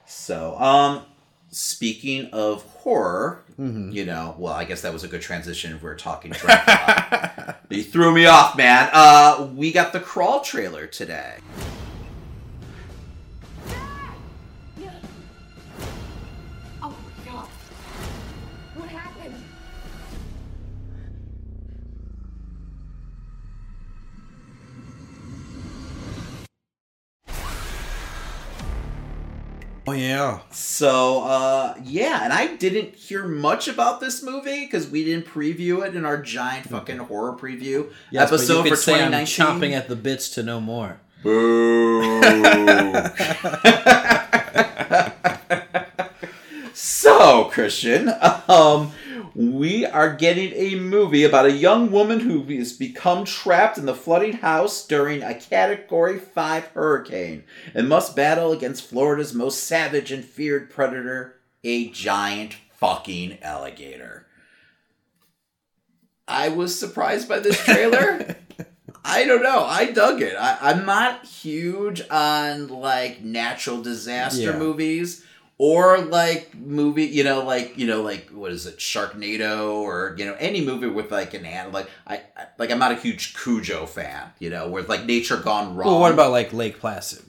So, 0.06 0.56
um, 0.60 1.02
speaking 1.52 2.28
of 2.32 2.64
horror, 2.64 3.42
Mm-hmm. 3.60 3.92
you 3.92 4.04
know, 4.06 4.36
well, 4.38 4.52
I 4.52 4.66
guess 4.66 4.82
that 4.82 4.92
was 4.92 5.06
a 5.06 5.08
good 5.08 5.22
transition 5.22 5.74
if 5.74 5.82
we 5.82 5.88
were 5.88 5.96
talking 5.96 6.32
Dracula. 6.32 7.56
you 7.70 7.84
threw 7.84 8.14
me 8.14 8.26
off, 8.26 8.58
man. 8.58 8.90
Uh, 8.92 9.48
we 9.56 9.72
got 9.72 9.94
the 9.94 10.02
Crawl 10.02 10.42
trailer 10.42 10.88
today. 10.88 11.36
Oh 29.88 29.92
yeah. 29.92 30.40
So 30.52 31.24
uh, 31.24 31.76
yeah, 31.84 32.24
and 32.24 32.34
I 32.34 32.56
didn't 32.56 32.96
hear 32.96 33.28
much 33.28 33.68
about 33.68 34.00
this 34.00 34.24
movie 34.24 34.66
because 34.66 34.90
we 34.90 35.06
didn't 35.06 35.28
preview 35.28 35.86
it 35.86 35.96
in 35.96 36.06
our 36.06 36.22
giant 36.22 36.68
fucking 36.68 36.98
horror 36.98 37.34
preview 37.34 37.92
Yes, 38.10 38.30
but 38.30 38.36
episode 38.36 38.58
you 38.58 38.64
for 38.64 38.70
could 38.70 38.80
say 38.80 39.04
I'm 39.04 39.12
chomping 39.26 39.74
at 39.74 39.88
the 39.88 39.96
bits 39.96 40.30
to 40.32 40.44
know 40.44 40.60
more. 40.60 41.00
Boo. 41.22 42.22
so, 46.74 47.46
Christian, 47.46 48.10
um, 48.48 48.92
we 49.36 49.86
are 49.86 50.14
getting 50.16 50.54
a 50.54 50.76
movie 50.80 51.24
about 51.26 51.46
a 51.46 51.52
young 51.52 51.92
woman 51.92 52.22
who 52.22 52.42
has 52.58 52.72
become 52.72 53.26
trapped 53.26 53.78
in 53.78 53.86
the 53.86 53.94
flooding 53.94 54.34
house 54.34 54.86
during 54.88 55.22
a 55.22 55.36
Category 55.36 56.18
5 56.18 56.68
hurricane 56.68 57.44
and 57.74 57.90
must 57.90 58.16
battle 58.16 58.54
against 58.54 58.88
Florida's 58.88 59.34
most 59.34 59.66
savage 59.66 60.12
and 60.12 60.24
feared 60.24 60.70
predator, 60.70 61.36
a 61.66 61.90
giant 61.90 62.56
fucking 62.72 63.38
alligator. 63.42 64.26
I 66.28 66.50
was 66.50 66.80
surprised 66.80 67.28
by 67.28 67.40
this 67.40 67.62
trailer. 67.64 68.36
I 69.08 69.26
don't 69.26 69.44
know. 69.44 69.64
I 69.64 69.92
dug 69.92 70.22
it. 70.22 70.36
I, 70.36 70.58
I'm 70.62 70.86
not 70.86 71.26
huge 71.26 72.02
on 72.10 72.70
like 72.70 73.22
natural 73.22 73.82
disaster 73.82 74.42
Yeah. 74.52 74.58
movies 74.58 75.24
or 75.58 76.00
like 76.00 76.54
movie, 76.56 77.06
you 77.06 77.24
know, 77.24 77.44
like 77.44 77.78
you 77.78 77.88
know, 77.88 78.02
like 78.02 78.30
what 78.30 78.52
is 78.52 78.66
it, 78.66 78.78
Sharknado, 78.78 79.72
or 79.74 80.16
you 80.18 80.26
know, 80.26 80.36
any 80.40 80.60
movie 80.66 80.88
with 80.88 81.12
like 81.12 81.34
an 81.34 81.46
animal. 81.46 81.72
Like 81.82 81.90
I, 82.06 82.16
I 82.38 82.46
like 82.58 82.72
I'm 82.72 82.80
not 82.80 82.92
a 82.92 82.96
huge 82.96 83.36
Cujo 83.36 83.86
fan, 83.86 84.30
you 84.40 84.50
know, 84.50 84.70
with 84.70 84.90
like 84.90 85.06
nature 85.06 85.38
gone 85.38 85.76
wrong. 85.76 85.88
Well, 85.88 86.00
what 86.00 86.12
about 86.12 86.32
like 86.32 86.52
Lake 86.54 86.80
Placid? 86.80 87.24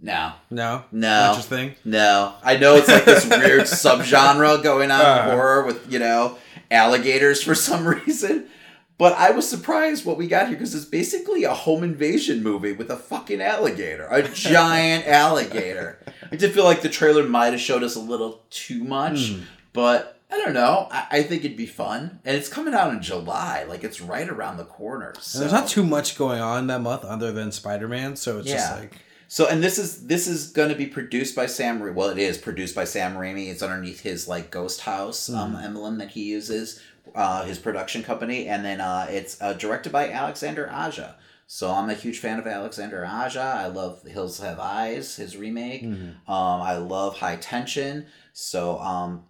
no? 0.00 0.32
No, 0.50 0.84
No. 0.92 1.08
Not 1.08 1.34
your 1.36 1.42
thing. 1.42 1.74
No, 1.86 2.34
I 2.42 2.58
know 2.58 2.74
it's 2.74 2.88
like 2.88 3.06
this 3.06 3.24
weird 3.26 3.62
subgenre 3.62 4.62
going 4.62 4.90
on 4.90 5.00
in 5.00 5.06
Uh. 5.06 5.30
horror 5.30 5.64
with 5.64 5.90
you 5.90 5.98
know 5.98 6.36
alligators 6.70 7.42
for 7.42 7.54
some 7.54 7.86
reason. 8.06 8.48
But 8.96 9.14
I 9.14 9.32
was 9.32 9.48
surprised 9.48 10.04
what 10.04 10.16
we 10.16 10.28
got 10.28 10.46
here 10.48 10.56
because 10.56 10.74
it's 10.74 10.84
basically 10.84 11.42
a 11.44 11.52
home 11.52 11.82
invasion 11.82 12.42
movie 12.44 12.72
with 12.72 12.90
a 12.90 12.96
fucking 12.96 13.40
alligator, 13.42 14.06
a 14.08 14.22
giant 14.32 15.06
alligator. 15.08 15.98
I 16.30 16.36
did 16.36 16.52
feel 16.54 16.64
like 16.64 16.82
the 16.82 16.88
trailer 16.88 17.24
might 17.26 17.50
have 17.52 17.60
showed 17.60 17.82
us 17.82 17.96
a 17.96 18.00
little 18.00 18.42
too 18.50 18.84
much, 18.84 19.30
Hmm. 19.30 19.40
but 19.72 20.20
I 20.30 20.38
don't 20.38 20.54
know. 20.54 20.88
I, 20.90 21.06
I 21.10 21.22
think 21.22 21.44
it'd 21.44 21.56
be 21.56 21.66
fun, 21.66 22.20
and 22.24 22.36
it's 22.36 22.48
coming 22.48 22.72
out 22.74 22.92
in 22.92 23.02
July. 23.02 23.64
Like 23.68 23.82
it's 23.84 24.00
right 24.00 24.28
around 24.28 24.56
the 24.58 24.64
corner. 24.64 25.14
So. 25.20 25.40
There's 25.40 25.52
not 25.52 25.68
too 25.68 25.84
much 25.84 26.16
going 26.16 26.40
on 26.40 26.66
that 26.68 26.80
month 26.80 27.04
other 27.04 27.32
than 27.32 27.50
Spider 27.52 27.88
Man, 27.88 28.14
so 28.16 28.38
it's 28.38 28.48
just 28.50 28.72
like 28.78 28.92
So, 29.28 29.46
and 29.48 29.62
this 29.62 29.78
is 29.78 30.06
this 30.06 30.26
is 30.28 30.48
going 30.50 30.68
to 30.70 30.74
be 30.76 30.86
produced 30.86 31.34
by 31.36 31.46
Sam. 31.46 31.82
Ra- 31.82 31.92
Well, 31.92 32.10
it 32.10 32.18
is 32.18 32.38
produced 32.38 32.74
by 32.76 32.84
Sam 32.84 33.14
Raimi. 33.16 33.48
It's 33.48 33.62
underneath 33.62 34.00
his 34.00 34.26
like 34.28 34.50
Ghost 34.52 34.80
House 34.82 35.28
um, 35.30 35.56
emblem 35.56 35.98
that 35.98 36.10
he 36.10 36.22
uses, 36.24 36.80
uh, 37.14 37.44
his 37.44 37.58
production 37.58 38.02
company, 38.02 38.46
and 38.48 38.64
then 38.64 38.80
uh, 38.80 39.06
it's 39.10 39.40
uh, 39.42 39.52
directed 39.54 39.92
by 39.92 40.10
Alexander 40.10 40.68
Aja. 40.70 41.16
So 41.46 41.70
I'm 41.70 41.90
a 41.90 41.94
huge 41.94 42.18
fan 42.18 42.38
of 42.38 42.46
Alexander 42.46 43.04
Aja. 43.04 43.40
I 43.64 43.66
love 43.66 44.02
Hills 44.04 44.40
Have 44.40 44.58
Eyes, 44.58 45.16
his 45.16 45.36
remake. 45.36 45.82
Um, 45.84 46.16
I 46.26 46.76
love 46.78 47.18
High 47.18 47.36
Tension. 47.36 48.06
So 48.32 48.78
um, 48.80 49.24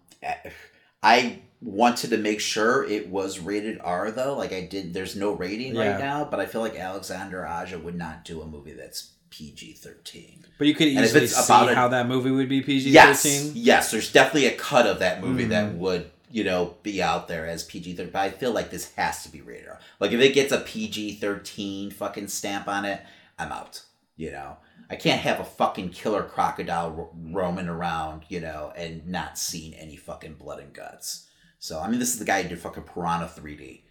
I 1.03 1.39
wanted 1.61 2.09
to 2.11 2.17
make 2.17 2.39
sure 2.39 2.83
it 2.85 3.09
was 3.09 3.39
rated 3.39 3.79
R 3.81 4.11
though. 4.11 4.35
Like 4.37 4.53
I 4.53 4.65
did. 4.65 4.93
There's 4.93 5.15
no 5.15 5.31
rating 5.33 5.75
Yeah. 5.75 5.91
right 5.91 5.99
now, 5.99 6.25
but 6.25 6.39
I 6.39 6.45
feel 6.45 6.61
like 6.61 6.75
Alexander 6.77 7.45
Aja 7.45 7.77
would 7.79 7.95
not 7.95 8.23
do 8.25 8.41
a 8.41 8.45
movie 8.47 8.73
that's 8.73 9.11
PG 9.29 9.73
thirteen. 9.73 10.45
But 10.57 10.67
you 10.67 10.73
could 10.73 10.87
easily 10.87 11.27
see 11.27 11.43
about 11.43 11.69
a- 11.71 11.75
how 11.75 11.89
that 11.89 12.07
movie 12.07 12.31
would 12.31 12.47
be 12.49 12.61
PG 12.61 12.93
thirteen. 12.93 13.51
yes. 13.55 13.91
There's 13.91 14.11
definitely 14.11 14.47
a 14.47 14.55
cut 14.55 14.87
of 14.87 14.99
that 14.99 15.21
movie 15.21 15.45
that 15.45 15.73
Mhm. 15.73 15.77
would 15.79 16.11
you 16.35 16.43
know 16.43 16.75
be 16.83 17.01
out 17.01 17.29
there 17.29 17.47
as 17.47 17.63
PG 17.63 17.93
thirteen. 17.93 18.11
But 18.11 18.19
I 18.19 18.29
feel 18.29 18.51
like 18.51 18.69
this 18.69 18.93
has 18.95 19.23
to 19.23 19.29
be 19.29 19.41
rated 19.41 19.69
R. 19.69 19.79
Like 20.01 20.11
if 20.11 20.19
it 20.19 20.33
gets 20.33 20.51
a 20.51 20.59
PG 20.59 21.15
thirteen 21.15 21.89
fucking 21.91 22.27
stamp 22.27 22.67
on 22.67 22.83
it, 22.83 23.01
I'm 23.39 23.51
out. 23.51 23.83
You 24.17 24.31
know. 24.31 24.57
I 24.87 24.97
can't 24.97 25.21
have 25.21 25.39
a 25.39 25.45
fucking 25.45 25.89
killer 25.89 26.21
crocodile 26.21 26.91
ro- 26.91 27.09
roaming 27.31 27.67
around, 27.67 28.21
you 28.29 28.39
know, 28.39 28.71
and 28.75 29.07
not 29.07 29.35
seeing 29.39 29.73
any 29.73 29.95
fucking 29.95 30.35
blood 30.35 30.59
and 30.59 30.71
guts. 30.73 31.27
So, 31.57 31.79
I 31.79 31.89
mean, 31.89 31.99
this 31.99 32.13
is 32.13 32.19
the 32.19 32.25
guy 32.25 32.43
who 32.43 32.49
did 32.49 32.59
fucking 32.59 32.83
Piranha 32.83 33.25
3D. 33.25 33.81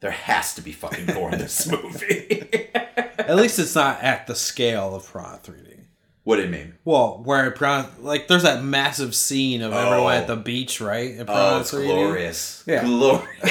There 0.00 0.10
has 0.10 0.52
to 0.56 0.60
be 0.60 0.72
fucking 0.72 1.06
gore 1.06 1.32
in 1.32 1.38
this 1.38 1.66
movie. 1.72 2.46
At 3.18 3.36
least 3.36 3.58
it's 3.58 3.74
not 3.74 4.02
at 4.02 4.26
the 4.26 4.34
scale 4.34 4.94
of 4.94 5.10
Piranha 5.10 5.40
3D. 5.42 5.67
What 6.28 6.36
do 6.36 6.42
you 6.42 6.48
mean? 6.50 6.74
Well, 6.84 7.22
where 7.24 7.50
Piranha, 7.52 7.88
like, 8.00 8.28
there's 8.28 8.42
that 8.42 8.62
massive 8.62 9.14
scene 9.14 9.62
of 9.62 9.72
everyone 9.72 10.12
Oh. 10.12 10.18
at 10.18 10.26
the 10.26 10.36
beach, 10.36 10.78
right? 10.78 11.12
In 11.12 11.22
Oh, 11.22 11.24
Piranha 11.24 11.60
it's 11.60 11.70
3D. 11.70 11.86
glorious. 11.86 12.62
Yeah. 12.66 12.84
Glorious. 12.84 13.28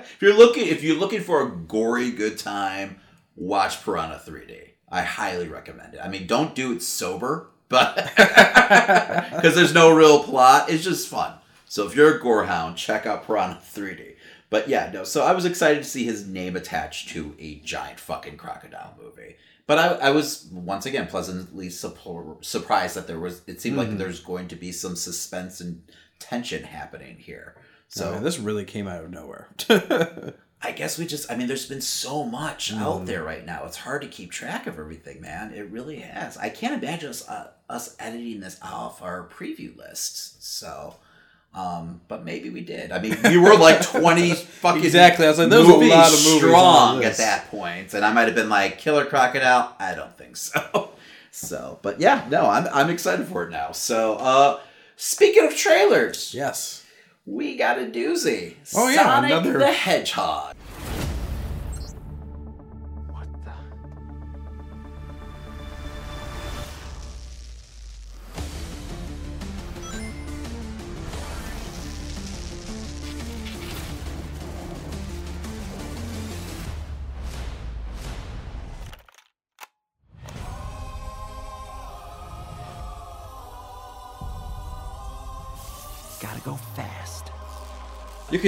if 0.00 0.22
you're 0.22 0.34
looking 0.36 0.68
if 0.68 0.84
you're 0.84 0.94
looking 0.98 1.20
for 1.20 1.42
a 1.42 1.50
gory 1.50 2.12
good 2.12 2.38
time, 2.38 3.00
watch 3.34 3.84
Piranha 3.84 4.20
3D. 4.24 4.56
I 4.88 5.02
highly 5.02 5.48
recommend 5.48 5.94
it. 5.94 6.00
I 6.00 6.06
mean, 6.08 6.28
don't 6.28 6.54
do 6.54 6.70
it 6.72 6.80
sober, 6.80 7.48
but 7.68 7.96
because 8.16 9.56
there's 9.56 9.74
no 9.74 9.92
real 9.92 10.22
plot, 10.22 10.70
it's 10.70 10.84
just 10.84 11.08
fun. 11.08 11.32
So 11.64 11.86
if 11.88 11.96
you're 11.96 12.18
a 12.18 12.20
gorehound, 12.20 12.76
check 12.76 13.04
out 13.04 13.26
Piranha 13.26 13.60
3D. 13.60 14.14
But 14.48 14.68
yeah, 14.68 14.92
no. 14.94 15.02
So 15.02 15.24
I 15.24 15.32
was 15.32 15.44
excited 15.44 15.82
to 15.82 15.88
see 15.88 16.04
his 16.04 16.24
name 16.28 16.54
attached 16.54 17.08
to 17.08 17.34
a 17.40 17.56
giant 17.64 17.98
fucking 17.98 18.36
crocodile 18.36 18.94
movie. 19.02 19.34
But 19.66 19.78
I, 19.78 20.08
I 20.08 20.10
was 20.10 20.48
once 20.52 20.86
again 20.86 21.08
pleasantly 21.08 21.68
suppor- 21.68 22.44
surprised 22.44 22.94
that 22.96 23.06
there 23.06 23.18
was. 23.18 23.42
It 23.46 23.60
seemed 23.60 23.76
like 23.76 23.88
Mhm. 23.88 23.98
there's 23.98 24.20
going 24.20 24.48
to 24.48 24.56
be 24.56 24.70
some 24.72 24.94
suspense 24.96 25.60
and 25.60 25.82
tension 26.18 26.62
happening 26.64 27.16
here. 27.18 27.56
So 27.88 28.14
Oh, 28.16 28.20
this 28.20 28.38
really 28.38 28.64
came 28.64 28.86
out 28.88 29.04
of 29.04 29.10
nowhere. 29.10 29.48
I 30.62 30.72
guess 30.72 30.98
we 30.98 31.06
just. 31.06 31.30
I 31.30 31.36
mean, 31.36 31.48
there's 31.48 31.68
been 31.68 31.80
so 31.80 32.24
much 32.24 32.72
Mhm. 32.74 32.80
out 32.80 33.06
there 33.06 33.22
right 33.24 33.44
now. 33.44 33.64
It's 33.66 33.76
hard 33.78 34.02
to 34.02 34.08
keep 34.08 34.30
track 34.30 34.66
of 34.66 34.78
everything, 34.78 35.20
man. 35.20 35.52
It 35.52 35.70
really 35.70 35.98
has. 36.00 36.36
I 36.36 36.48
can't 36.48 36.82
imagine 36.82 37.10
us 37.10 37.28
uh, 37.28 37.50
us 37.68 37.96
editing 37.98 38.40
this 38.40 38.58
off 38.62 39.02
our 39.02 39.28
preview 39.28 39.76
list. 39.76 40.42
So. 40.44 40.96
Um, 41.56 42.02
but 42.06 42.22
maybe 42.22 42.50
we 42.50 42.60
did. 42.60 42.92
I 42.92 43.00
mean, 43.00 43.16
we 43.24 43.38
were 43.38 43.56
like 43.56 43.80
twenty 43.90 44.34
fucking 44.34 44.84
Exactly. 44.84 45.24
I 45.24 45.30
was 45.30 45.38
like, 45.38 45.48
there 45.48 45.58
was 45.60 45.68
a 45.68 45.72
lot 45.72 46.12
of 46.12 46.24
movies 46.24 46.32
on 46.34 46.38
strong 46.38 47.04
at 47.04 47.16
that 47.16 47.50
point, 47.50 47.94
and 47.94 48.04
I 48.04 48.12
might 48.12 48.26
have 48.26 48.34
been 48.34 48.50
like 48.50 48.76
Killer 48.78 49.06
Crocodile. 49.06 49.74
I 49.80 49.94
don't 49.94 50.16
think 50.16 50.36
so. 50.36 50.90
So, 51.32 51.78
but 51.82 52.00
yeah, 52.00 52.26
no, 52.30 52.46
I'm 52.48 52.66
I'm 52.72 52.88
excited 52.88 53.26
for 53.26 53.44
it 53.46 53.50
now. 53.50 53.72
So, 53.72 54.14
uh, 54.14 54.58
speaking 54.96 55.44
of 55.46 55.54
trailers, 55.54 56.32
yes. 56.32 56.82
we 57.26 57.58
got 57.58 57.78
a 57.78 57.82
doozy. 57.82 58.54
Oh, 58.74 58.88
yeah, 58.88 59.04
Sonic 59.04 59.30
another- 59.32 59.58
the 59.58 59.70
Hedgehog. 59.70 60.55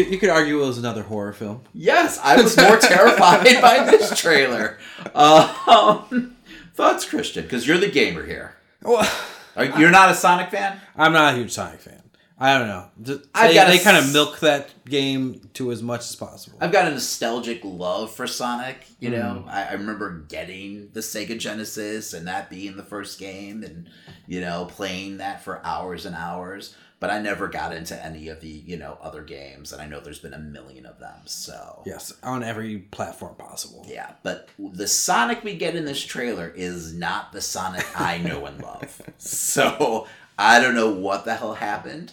Could 0.05 0.13
you 0.13 0.19
could 0.19 0.29
argue 0.31 0.63
it 0.63 0.67
was 0.67 0.79
another 0.79 1.03
horror 1.03 1.33
film. 1.33 1.63
Yes, 1.73 2.19
I 2.23 2.41
was 2.41 2.57
more 2.57 2.77
terrified 2.79 3.45
by 3.61 3.85
this 3.91 4.19
trailer. 4.19 4.79
Um, 5.15 6.37
thoughts, 6.75 7.05
Christian? 7.05 7.45
Because 7.45 7.67
you're 7.67 7.79
the 7.79 7.91
gamer 7.91 8.25
here. 8.25 8.55
Well, 8.83 9.11
Are, 9.57 9.65
you're 9.81 9.91
not 9.91 10.11
a 10.11 10.15
Sonic 10.15 10.51
fan? 10.51 10.81
I'm 10.97 11.13
not 11.13 11.35
a 11.35 11.37
huge 11.37 11.51
Sonic 11.53 11.81
fan. 11.81 12.03
I 12.41 12.57
don't 12.57 12.69
know. 12.69 12.87
Just- 13.03 13.29
I've 13.35 13.53
They, 13.53 13.81
a 13.81 13.83
kind 13.83 13.97
of 13.97 14.13
milk 14.13 14.39
that 14.41 14.71
game 14.89 15.41
to 15.55 15.73
as 15.73 15.83
much 15.83 16.03
as 16.03 16.15
possible. 16.15 16.57
I've 16.61 16.71
got 16.71 16.87
a 16.87 16.91
nostalgic 16.93 17.63
love 17.65 18.13
for 18.15 18.29
Sonic. 18.29 18.87
You 19.01 19.11
know, 19.11 19.45
Mm. 19.45 19.49
I, 19.49 19.65
I 19.71 19.73
remember 19.73 20.25
getting 20.29 20.91
the 20.93 21.01
Sega 21.01 21.37
Genesis 21.37 22.15
and 22.15 22.29
that 22.29 22.49
being 22.49 22.77
the 22.77 22.85
first 22.85 23.19
game, 23.19 23.65
and 23.65 23.89
you 24.29 24.41
know, 24.41 24.67
playing 24.71 25.17
that 25.17 25.43
for 25.43 25.61
hours 25.67 26.07
and 26.07 26.15
hours. 26.15 26.77
But 27.01 27.11
I 27.11 27.21
never 27.21 27.47
got 27.47 27.73
into 27.73 28.05
any 28.05 28.29
of 28.29 28.41
the 28.41 28.49
you 28.49 28.77
know 28.77 28.99
other 29.01 29.23
games, 29.23 29.73
and 29.73 29.81
I 29.81 29.87
know 29.87 30.01
there's 30.01 30.19
been 30.19 30.35
a 30.35 30.39
million 30.39 30.85
of 30.85 30.99
them. 30.99 31.21
So 31.27 31.83
yes, 31.87 32.13
on 32.25 32.43
every 32.43 32.79
platform 32.79 33.37
possible. 33.37 33.87
Yeah, 33.89 34.13
but 34.25 34.49
the 34.59 34.89
Sonic 34.89 35.45
we 35.45 35.55
get 35.55 35.77
in 35.77 35.85
this 35.85 36.03
trailer 36.05 36.53
is 36.57 36.93
not 36.95 37.33
the 37.33 37.41
Sonic 37.41 37.87
I 38.01 38.19
know 38.19 38.47
and 38.47 38.61
love. 38.61 39.01
So 39.19 40.07
I 40.39 40.61
don't 40.61 40.75
know 40.75 40.91
what 40.93 41.25
the 41.25 41.35
hell 41.35 41.55
happened, 41.55 42.13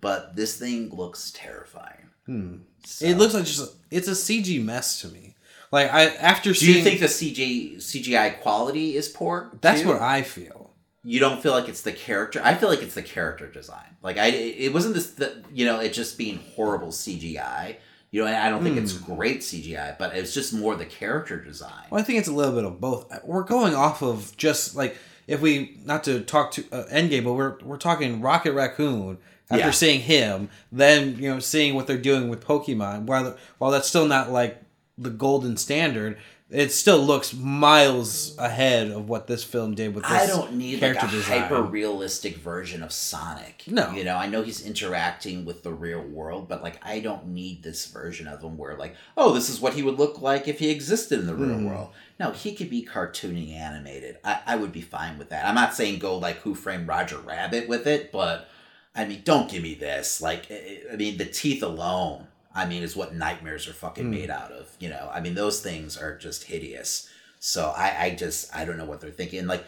but 0.00 0.36
this 0.36 0.58
thing 0.58 0.90
looks 0.90 1.30
terrifying. 1.34 2.08
Hmm. 2.26 2.56
So- 2.84 3.06
It 3.06 3.16
looks 3.16 3.32
like 3.34 3.44
just 3.44 3.74
it's 3.90 4.08
a 4.08 4.12
CG 4.12 4.62
mess 4.62 5.00
to 5.00 5.08
me. 5.08 5.36
Like 5.72 5.92
I 5.92 6.06
after 6.06 6.50
Do 6.50 6.54
seeing 6.54 6.78
you 6.78 6.82
think 6.84 7.00
the 7.00 7.06
CG 7.06 7.76
CGI 7.76 8.40
quality 8.40 8.94
is 8.96 9.08
poor? 9.08 9.50
that's 9.62 9.82
too? 9.82 9.88
what 9.88 10.00
I 10.02 10.20
feel. 10.22 10.67
You 11.04 11.20
don't 11.20 11.42
feel 11.42 11.52
like 11.52 11.68
it's 11.68 11.82
the 11.82 11.92
character. 11.92 12.40
I 12.42 12.54
feel 12.54 12.68
like 12.68 12.82
it's 12.82 12.94
the 12.94 13.02
character 13.02 13.46
design. 13.46 13.96
Like 14.02 14.18
I, 14.18 14.26
it 14.28 14.72
wasn't 14.74 14.94
this, 14.94 15.10
the, 15.12 15.42
you 15.52 15.64
know, 15.64 15.80
it 15.80 15.92
just 15.92 16.18
being 16.18 16.38
horrible 16.54 16.88
CGI. 16.88 17.76
You 18.10 18.24
know, 18.24 18.30
I 18.30 18.48
don't 18.48 18.62
think 18.62 18.78
it's 18.78 18.94
great 18.94 19.40
CGI, 19.40 19.98
but 19.98 20.16
it's 20.16 20.32
just 20.32 20.54
more 20.54 20.74
the 20.74 20.86
character 20.86 21.38
design. 21.38 21.84
Well, 21.90 22.00
I 22.00 22.04
think 22.04 22.18
it's 22.18 22.28
a 22.28 22.32
little 22.32 22.54
bit 22.54 22.64
of 22.64 22.80
both. 22.80 23.12
We're 23.22 23.42
going 23.42 23.74
off 23.74 24.02
of 24.02 24.34
just 24.36 24.74
like 24.74 24.96
if 25.26 25.40
we 25.42 25.78
not 25.84 26.04
to 26.04 26.20
talk 26.20 26.52
to 26.52 26.64
uh, 26.72 26.84
Endgame, 26.90 27.24
but 27.24 27.34
we're 27.34 27.58
we're 27.62 27.76
talking 27.76 28.20
Rocket 28.20 28.52
Raccoon. 28.52 29.18
After 29.50 29.64
Yeah. 29.66 29.70
seeing 29.70 30.00
him, 30.02 30.50
then 30.70 31.16
you 31.18 31.32
know 31.32 31.38
seeing 31.40 31.74
what 31.74 31.86
they're 31.86 31.96
doing 31.96 32.28
with 32.28 32.44
Pokemon. 32.44 33.04
While 33.04 33.36
while 33.58 33.70
that's 33.70 33.88
still 33.88 34.06
not 34.06 34.30
like 34.30 34.60
the 34.98 35.08
golden 35.10 35.56
standard, 35.56 36.18
it 36.50 36.72
still 36.72 36.98
looks 36.98 37.34
miles 37.34 38.34
ahead 38.38 38.90
of 38.90 39.06
what 39.08 39.26
this 39.26 39.44
film 39.44 39.74
did 39.74 39.94
with 39.94 40.04
this 40.04 40.12
I 40.12 40.26
don't 40.26 40.54
need 40.54 40.80
like 40.80 40.94
a 40.96 41.06
hyper 41.06 41.62
realistic 41.62 42.36
version 42.38 42.82
of 42.82 42.90
Sonic. 42.90 43.64
No. 43.66 43.90
you 43.92 44.02
know, 44.02 44.16
I 44.16 44.26
know 44.28 44.42
he's 44.42 44.64
interacting 44.64 45.44
with 45.44 45.62
the 45.62 45.72
real 45.72 46.00
world, 46.00 46.48
but 46.48 46.62
like, 46.62 46.80
I 46.82 47.00
don't 47.00 47.28
need 47.28 47.62
this 47.62 47.86
version 47.86 48.26
of 48.26 48.42
him 48.42 48.56
where 48.56 48.76
like, 48.76 48.94
oh, 49.16 49.32
this 49.34 49.50
is 49.50 49.60
what 49.60 49.74
he 49.74 49.82
would 49.82 49.98
look 49.98 50.22
like 50.22 50.48
if 50.48 50.58
he 50.58 50.70
existed 50.70 51.20
in 51.20 51.26
the 51.26 51.34
real 51.34 51.56
Hmm. 51.58 51.66
world. 51.66 51.90
No, 52.18 52.32
he 52.32 52.54
could 52.54 52.70
be 52.70 52.84
cartoony 52.84 53.52
animated. 53.54 54.16
I, 54.24 54.40
I 54.46 54.56
would 54.56 54.72
be 54.72 54.80
fine 54.80 55.18
with 55.18 55.28
that. 55.28 55.44
I'm 55.46 55.54
not 55.54 55.74
saying 55.74 55.98
go 55.98 56.16
like 56.16 56.38
Who 56.38 56.54
Framed 56.54 56.88
Roger 56.88 57.18
Rabbit 57.18 57.68
with 57.68 57.86
it, 57.86 58.10
but 58.10 58.48
I 58.94 59.04
mean, 59.04 59.20
don't 59.24 59.50
give 59.50 59.62
me 59.62 59.74
this. 59.74 60.20
Like, 60.22 60.50
I 60.50 60.96
mean, 60.96 61.18
the 61.18 61.26
teeth 61.26 61.62
alone. 61.62 62.26
I 62.58 62.66
mean, 62.66 62.82
is 62.82 62.96
what 62.96 63.14
nightmares 63.14 63.66
are 63.68 63.72
fucking 63.72 64.04
Hmm. 64.04 64.10
made 64.10 64.30
out 64.30 64.52
of. 64.52 64.68
You 64.80 64.88
know, 64.90 65.10
I 65.12 65.20
mean, 65.20 65.34
those 65.34 65.60
things 65.60 65.96
are 65.96 66.16
just 66.16 66.44
hideous. 66.44 67.08
So 67.40 67.72
I, 67.76 68.04
I 68.06 68.14
just, 68.14 68.54
I 68.54 68.64
don't 68.64 68.76
know 68.76 68.84
what 68.84 69.00
they're 69.00 69.10
thinking. 69.10 69.46
Like, 69.46 69.64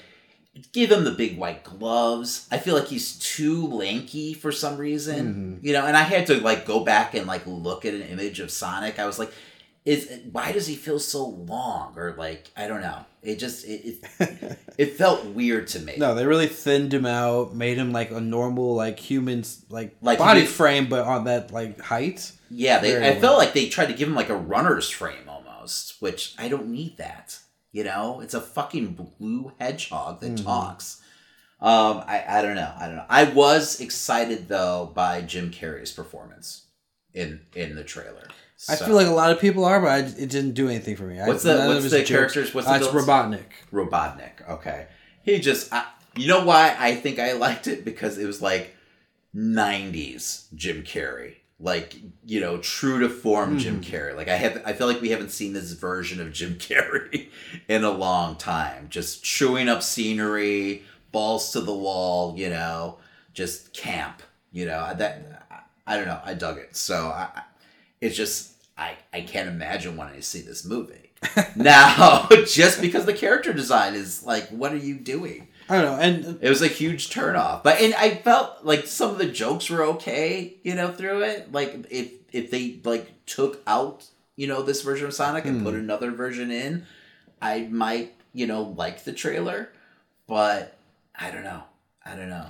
give 0.72 0.90
him 0.90 1.04
the 1.04 1.12
big 1.12 1.38
white 1.38 1.62
gloves. 1.62 2.48
I 2.50 2.58
feel 2.58 2.74
like 2.74 2.88
he's 2.88 3.16
too 3.18 3.66
lanky 3.68 4.34
for 4.34 4.50
some 4.52 4.76
reason. 4.76 5.60
You 5.62 5.72
know, 5.72 5.86
and 5.86 5.96
I 5.96 6.02
had 6.02 6.26
to 6.26 6.40
like 6.40 6.66
go 6.66 6.80
back 6.84 7.14
and 7.14 7.26
like 7.26 7.46
look 7.46 7.84
at 7.84 7.94
an 7.94 8.02
image 8.02 8.40
of 8.40 8.50
Sonic. 8.50 8.98
I 8.98 9.06
was 9.06 9.18
like, 9.20 9.32
is 9.84 10.10
why 10.32 10.52
does 10.52 10.66
he 10.66 10.74
feel 10.74 10.98
so 10.98 11.24
long? 11.26 11.94
Or 11.96 12.14
like, 12.18 12.50
I 12.56 12.66
don't 12.66 12.80
know. 12.82 13.04
It 13.22 13.38
just 13.38 13.64
it 13.66 13.98
it, 14.18 14.58
it 14.78 14.96
felt 14.96 15.24
weird 15.26 15.68
to 15.68 15.78
me. 15.78 15.94
No, 15.96 16.14
they 16.14 16.26
really 16.26 16.48
thinned 16.48 16.92
him 16.92 17.06
out, 17.06 17.54
made 17.54 17.78
him 17.78 17.92
like 17.92 18.10
a 18.10 18.20
normal 18.20 18.74
like 18.74 18.98
human's 18.98 19.64
like, 19.70 19.96
Like 20.02 20.18
body 20.18 20.44
frame, 20.44 20.88
but 20.88 21.06
on 21.06 21.24
that 21.24 21.52
like 21.52 21.80
height. 21.80 22.32
Yeah, 22.50 22.78
they, 22.80 22.92
Very 22.92 23.06
I 23.06 23.10
well. 23.12 23.20
felt 23.20 23.38
like 23.38 23.52
they 23.52 23.68
tried 23.68 23.86
to 23.86 23.92
give 23.94 24.08
him 24.08 24.14
like 24.14 24.28
a 24.28 24.36
runner's 24.36 24.90
frame 24.90 25.28
almost, 25.28 26.00
which 26.02 26.34
I 26.38 26.48
don't 26.48 26.68
need 26.68 26.96
that. 26.98 27.38
You 27.72 27.84
know, 27.84 28.20
it's 28.20 28.34
a 28.34 28.40
fucking 28.40 28.94
blue 29.18 29.52
hedgehog 29.60 30.20
that 30.20 30.32
Mm-hmm. 30.34 30.44
talks. 30.44 31.00
Um, 31.60 32.02
I, 32.06 32.24
I 32.26 32.42
don't 32.42 32.56
know. 32.56 32.72
I 32.76 32.86
don't 32.86 32.96
know. 32.96 33.04
I 33.08 33.24
was 33.24 33.80
excited 33.80 34.48
though 34.48 34.90
by 34.94 35.20
Jim 35.20 35.50
Carrey's 35.50 35.92
performance 35.92 36.62
in 37.14 37.40
in 37.54 37.74
the 37.76 37.84
trailer. 37.84 38.26
I 38.68 38.76
feel 38.76 38.94
like 38.94 39.06
a 39.06 39.10
lot 39.10 39.30
of 39.30 39.40
people 39.40 39.64
are, 39.64 39.80
but 39.80 39.88
I, 39.90 39.98
it 39.98 40.28
didn't 40.30 40.52
do 40.52 40.68
anything 40.68 40.96
for 40.96 41.04
me. 41.04 41.20
I- 41.20 41.26
What's 41.28 41.44
the- 41.44 41.62
of 41.62 41.68
what's 41.68 41.90
the 41.90 42.02
characters- 42.02 42.52
what's 42.54 42.66
the 42.66 42.72
uh, 42.74 42.78
it's? 42.78 42.88
Robotnik. 42.88 43.44
Robotnik. 43.72 44.48
Okay, 44.48 44.86
he 45.22 45.38
just. 45.38 45.72
I, 45.72 45.84
you 46.16 46.26
know 46.26 46.44
why 46.44 46.74
I 46.78 46.94
think 46.96 47.18
I 47.18 47.32
liked 47.34 47.66
it 47.68 47.84
because 47.84 48.18
it 48.18 48.26
was 48.26 48.42
like 48.42 48.74
'90s 49.36 50.46
Jim 50.54 50.82
Carrey, 50.82 51.36
like 51.60 51.96
you 52.24 52.40
know, 52.40 52.58
true 52.58 53.00
to 53.00 53.08
form 53.08 53.58
Jim 53.58 53.76
hmm. 53.76 53.82
Carrey. 53.82 54.16
Like 54.16 54.28
I 54.28 54.36
have, 54.36 54.62
I 54.64 54.72
feel 54.72 54.86
like 54.86 55.00
we 55.00 55.10
haven't 55.10 55.30
seen 55.30 55.52
this 55.52 55.72
version 55.72 56.20
of 56.20 56.32
Jim 56.32 56.54
Carrey 56.58 57.28
in 57.68 57.84
a 57.84 57.90
long 57.90 58.36
time. 58.36 58.86
Just 58.88 59.22
chewing 59.22 59.68
up 59.68 59.82
scenery, 59.82 60.84
balls 61.12 61.52
to 61.52 61.60
the 61.60 61.74
wall. 61.74 62.34
You 62.38 62.50
know, 62.50 62.98
just 63.34 63.72
camp. 63.72 64.22
You 64.52 64.66
know 64.66 64.92
that. 64.96 65.36
I, 65.86 65.96
don't 65.96 66.06
know. 66.06 66.20
I 66.24 66.34
dug 66.34 66.58
it. 66.58 66.76
So 66.76 67.08
I, 67.08 67.28
I- 67.34 67.42
it's 68.00 68.16
just 68.16 68.52
I 68.76 68.94
I 69.12 69.20
can't 69.20 69.48
imagine 69.48 69.96
wanting 69.96 70.16
to 70.16 70.22
see 70.22 70.40
this 70.40 70.64
movie 70.64 71.12
now 71.56 72.26
just 72.46 72.80
because 72.80 73.04
the 73.04 73.12
character 73.12 73.52
design 73.52 73.94
is 73.94 74.24
like 74.24 74.48
what 74.48 74.72
are 74.72 74.78
you 74.78 74.94
doing 74.94 75.48
I 75.70 75.80
don't 75.80 75.84
know, 75.84 76.02
and 76.02 76.38
it 76.42 76.48
was 76.48 76.62
a 76.62 76.68
huge 76.68 77.10
turnoff 77.10 77.62
but 77.62 77.80
and 77.80 77.94
i 77.94 78.10
felt 78.10 78.64
like 78.64 78.86
some 78.86 79.10
of 79.10 79.18
the 79.18 79.26
jokes 79.26 79.70
were 79.70 79.82
okay 79.84 80.54
you 80.62 80.74
know 80.74 80.92
through 80.92 81.22
it. 81.22 81.52
Like 81.52 81.86
if 81.90 82.12
if 82.32 82.50
they 82.50 82.80
like 82.84 83.24
took 83.26 83.62
out 83.66 84.06
you 84.36 84.46
know 84.46 84.62
this 84.62 84.82
version 84.82 85.06
of 85.06 85.14
sonic 85.14 85.44
and 85.44 85.62
put 85.62 85.74
hmm. 85.74 85.80
another 85.80 86.10
version 86.10 86.50
in 86.50 86.86
i 87.40 87.62
might 87.70 88.14
you 88.32 88.46
know 88.46 88.62
like 88.62 89.04
the 89.04 89.12
trailer 89.12 89.70
but 90.26 90.76
i 91.18 91.30
don't 91.30 91.44
know. 91.44 91.62
I 92.04 92.16
don't 92.16 92.30
know. 92.30 92.46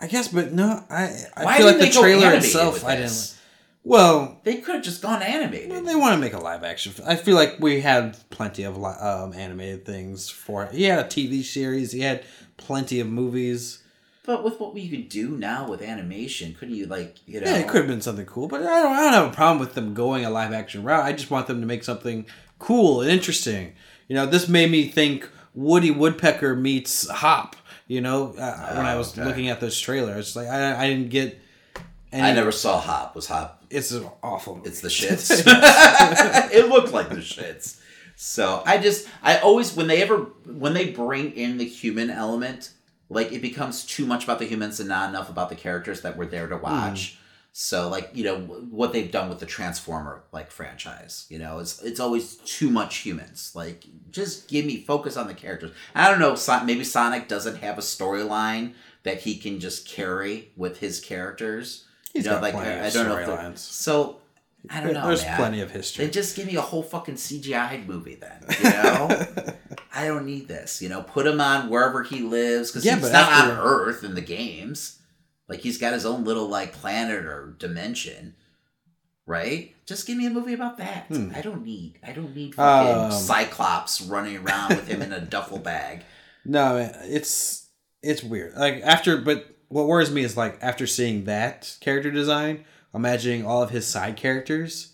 I 0.00 0.06
guess, 0.06 0.28
but 0.28 0.52
no, 0.52 0.84
I 0.90 1.26
I 1.36 1.44
Why 1.44 1.58
feel 1.58 1.66
like 1.66 1.78
the 1.78 1.90
trailer 1.90 2.32
itself, 2.32 2.84
I 2.84 2.96
didn't. 2.96 3.38
Well, 3.84 4.40
they 4.44 4.58
could 4.58 4.76
have 4.76 4.84
just 4.84 5.02
gone 5.02 5.22
animated 5.22 5.70
well, 5.70 5.82
they 5.82 5.96
want 5.96 6.14
to 6.14 6.20
make 6.20 6.34
a 6.34 6.38
live 6.38 6.62
action. 6.62 6.92
I 7.04 7.16
feel 7.16 7.34
like 7.34 7.56
we 7.58 7.80
had 7.80 8.16
plenty 8.30 8.62
of 8.62 8.76
um, 8.82 9.32
animated 9.32 9.84
things 9.84 10.28
for 10.30 10.64
it. 10.64 10.72
He 10.72 10.84
had 10.84 11.00
a 11.00 11.08
TV 11.08 11.42
series. 11.42 11.90
He 11.90 12.00
had 12.00 12.24
plenty 12.56 13.00
of 13.00 13.08
movies. 13.08 13.82
but 14.24 14.44
with 14.44 14.60
what 14.60 14.72
we 14.72 14.88
could 14.88 15.08
do 15.08 15.30
now 15.30 15.68
with 15.68 15.82
animation 15.82 16.54
couldn't 16.54 16.76
you 16.76 16.86
like 16.86 17.16
you 17.26 17.40
know 17.40 17.50
Yeah, 17.50 17.56
it 17.56 17.66
could 17.66 17.78
have 17.78 17.88
been 17.88 18.00
something 18.00 18.26
cool, 18.26 18.46
but 18.46 18.60
I 18.62 18.82
don't, 18.82 18.92
I 18.92 19.00
don't 19.02 19.12
have 19.14 19.32
a 19.32 19.34
problem 19.34 19.58
with 19.58 19.74
them 19.74 19.94
going 19.94 20.24
a 20.24 20.30
live 20.30 20.52
action 20.52 20.84
route. 20.84 21.04
I 21.04 21.12
just 21.12 21.30
want 21.30 21.48
them 21.48 21.60
to 21.60 21.66
make 21.66 21.82
something 21.82 22.26
cool 22.60 23.00
and 23.00 23.10
interesting. 23.10 23.72
You 24.06 24.14
know, 24.14 24.26
this 24.26 24.46
made 24.46 24.70
me 24.70 24.86
think 24.86 25.28
Woody 25.54 25.90
Woodpecker 25.90 26.54
meets 26.54 27.08
Hop. 27.08 27.56
You 27.88 28.00
know, 28.00 28.34
uh, 28.38 28.74
when 28.74 28.86
I 28.86 28.94
was 28.94 29.18
okay. 29.18 29.26
looking 29.26 29.48
at 29.48 29.60
this 29.60 29.78
trailer, 29.78 30.16
it's 30.16 30.36
like 30.36 30.46
I, 30.46 30.84
I 30.84 30.88
didn't 30.88 31.10
get. 31.10 31.40
Any, 32.12 32.28
I 32.28 32.32
never 32.34 32.52
saw 32.52 32.78
Hop. 32.78 33.14
Was 33.14 33.26
Hop? 33.26 33.64
It's 33.70 33.90
an 33.90 34.06
awful. 34.22 34.56
movie. 34.56 34.68
It's 34.68 34.80
the 34.80 34.88
shits. 34.88 35.30
it 36.52 36.68
looked 36.68 36.92
like 36.92 37.08
the 37.08 37.16
shits. 37.16 37.80
So 38.16 38.62
I 38.66 38.78
just 38.78 39.08
I 39.22 39.38
always 39.38 39.74
when 39.74 39.86
they 39.86 40.02
ever 40.02 40.18
when 40.46 40.74
they 40.74 40.90
bring 40.90 41.32
in 41.32 41.58
the 41.58 41.64
human 41.64 42.10
element, 42.10 42.70
like 43.08 43.32
it 43.32 43.42
becomes 43.42 43.84
too 43.84 44.06
much 44.06 44.24
about 44.24 44.38
the 44.38 44.44
humans 44.44 44.78
and 44.78 44.88
not 44.88 45.08
enough 45.08 45.30
about 45.30 45.48
the 45.48 45.54
characters 45.54 46.02
that 46.02 46.16
we're 46.16 46.26
there 46.26 46.46
to 46.46 46.56
hmm. 46.56 46.62
watch. 46.62 47.18
So 47.54 47.88
like 47.88 48.10
you 48.14 48.24
know 48.24 48.38
what 48.38 48.92
they've 48.92 49.10
done 49.10 49.28
with 49.28 49.38
the 49.38 49.46
Transformer 49.46 50.24
like 50.32 50.50
franchise, 50.50 51.26
you 51.30 51.38
know, 51.38 51.58
it's 51.58 51.82
it's 51.82 52.00
always 52.00 52.36
too 52.36 52.70
much 52.70 52.98
humans. 52.98 53.52
Like 53.54 53.84
just 54.10 54.48
give 54.48 54.64
me 54.66 54.82
focus 54.82 55.16
on 55.16 55.26
the 55.26 55.34
characters. 55.34 55.72
I 55.94 56.10
don't 56.10 56.20
know, 56.20 56.36
maybe 56.64 56.84
Sonic 56.84 57.28
doesn't 57.28 57.56
have 57.56 57.78
a 57.78 57.82
storyline 57.82 58.74
that 59.02 59.22
he 59.22 59.36
can 59.36 59.60
just 59.60 59.86
carry 59.86 60.52
with 60.56 60.78
his 60.78 61.00
characters. 61.00 61.86
He's 62.12 62.24
you 62.24 62.30
know, 62.30 62.36
got 62.36 62.42
like 62.42 62.54
plenty 62.54 62.70
I, 62.70 62.72
of 62.74 62.84
I 62.86 62.90
don't 62.90 63.08
know. 63.08 63.16
If 63.16 63.26
they're- 63.26 63.36
storylines. 63.36 63.58
so 63.58 64.18
I 64.70 64.80
don't 64.80 64.92
know. 64.92 65.06
There's 65.06 65.22
man. 65.24 65.36
plenty 65.38 65.60
of 65.60 65.70
history. 65.70 66.04
Then 66.04 66.12
just 66.12 66.36
give 66.36 66.46
me 66.46 66.54
a 66.56 66.60
whole 66.60 66.82
fucking 66.82 67.16
CGI 67.16 67.84
movie 67.86 68.14
then. 68.16 68.44
You 68.62 68.70
know, 68.70 69.26
I 69.94 70.06
don't 70.06 70.24
need 70.24 70.46
this. 70.46 70.80
You 70.80 70.88
know, 70.88 71.02
put 71.02 71.26
him 71.26 71.40
on 71.40 71.68
wherever 71.68 72.02
he 72.04 72.20
lives 72.20 72.70
because 72.70 72.84
Yeah, 72.84 72.94
he's 72.94 73.02
but 73.06 73.12
not 73.12 73.32
after- 73.32 73.52
on 73.52 73.58
Earth 73.58 74.04
in 74.04 74.14
the 74.14 74.20
games. 74.20 74.98
Like 75.48 75.60
he's 75.60 75.78
got 75.78 75.92
his 75.92 76.06
own 76.06 76.24
little 76.24 76.46
like 76.48 76.72
planet 76.72 77.24
or 77.24 77.56
dimension, 77.58 78.34
right? 79.26 79.74
Just 79.86 80.06
give 80.06 80.16
me 80.16 80.26
a 80.26 80.30
movie 80.30 80.54
about 80.54 80.78
that. 80.78 81.06
I 81.10 81.40
don't 81.40 81.64
need. 81.64 81.98
I 82.06 82.12
don't 82.12 82.34
need 82.34 82.54
fucking 82.54 82.94
Hmm. 82.94 83.00
Um, 83.06 83.12
Cyclops 83.12 84.00
running 84.00 84.36
around 84.38 84.70
with 84.70 84.86
him 84.86 85.02
in 85.02 85.12
a 85.12 85.20
duffel 85.34 85.58
bag. 85.58 86.04
No, 86.44 86.76
it's 87.02 87.66
it's 88.02 88.22
weird. 88.22 88.54
Like 88.56 88.80
after, 88.84 89.16
but 89.18 89.46
what 89.72 89.86
worries 89.86 90.10
me 90.10 90.22
is 90.22 90.36
like 90.36 90.58
after 90.62 90.86
seeing 90.86 91.24
that 91.24 91.76
character 91.80 92.10
design, 92.10 92.64
imagining 92.94 93.44
all 93.46 93.62
of 93.62 93.70
his 93.70 93.86
side 93.86 94.16
characters, 94.16 94.92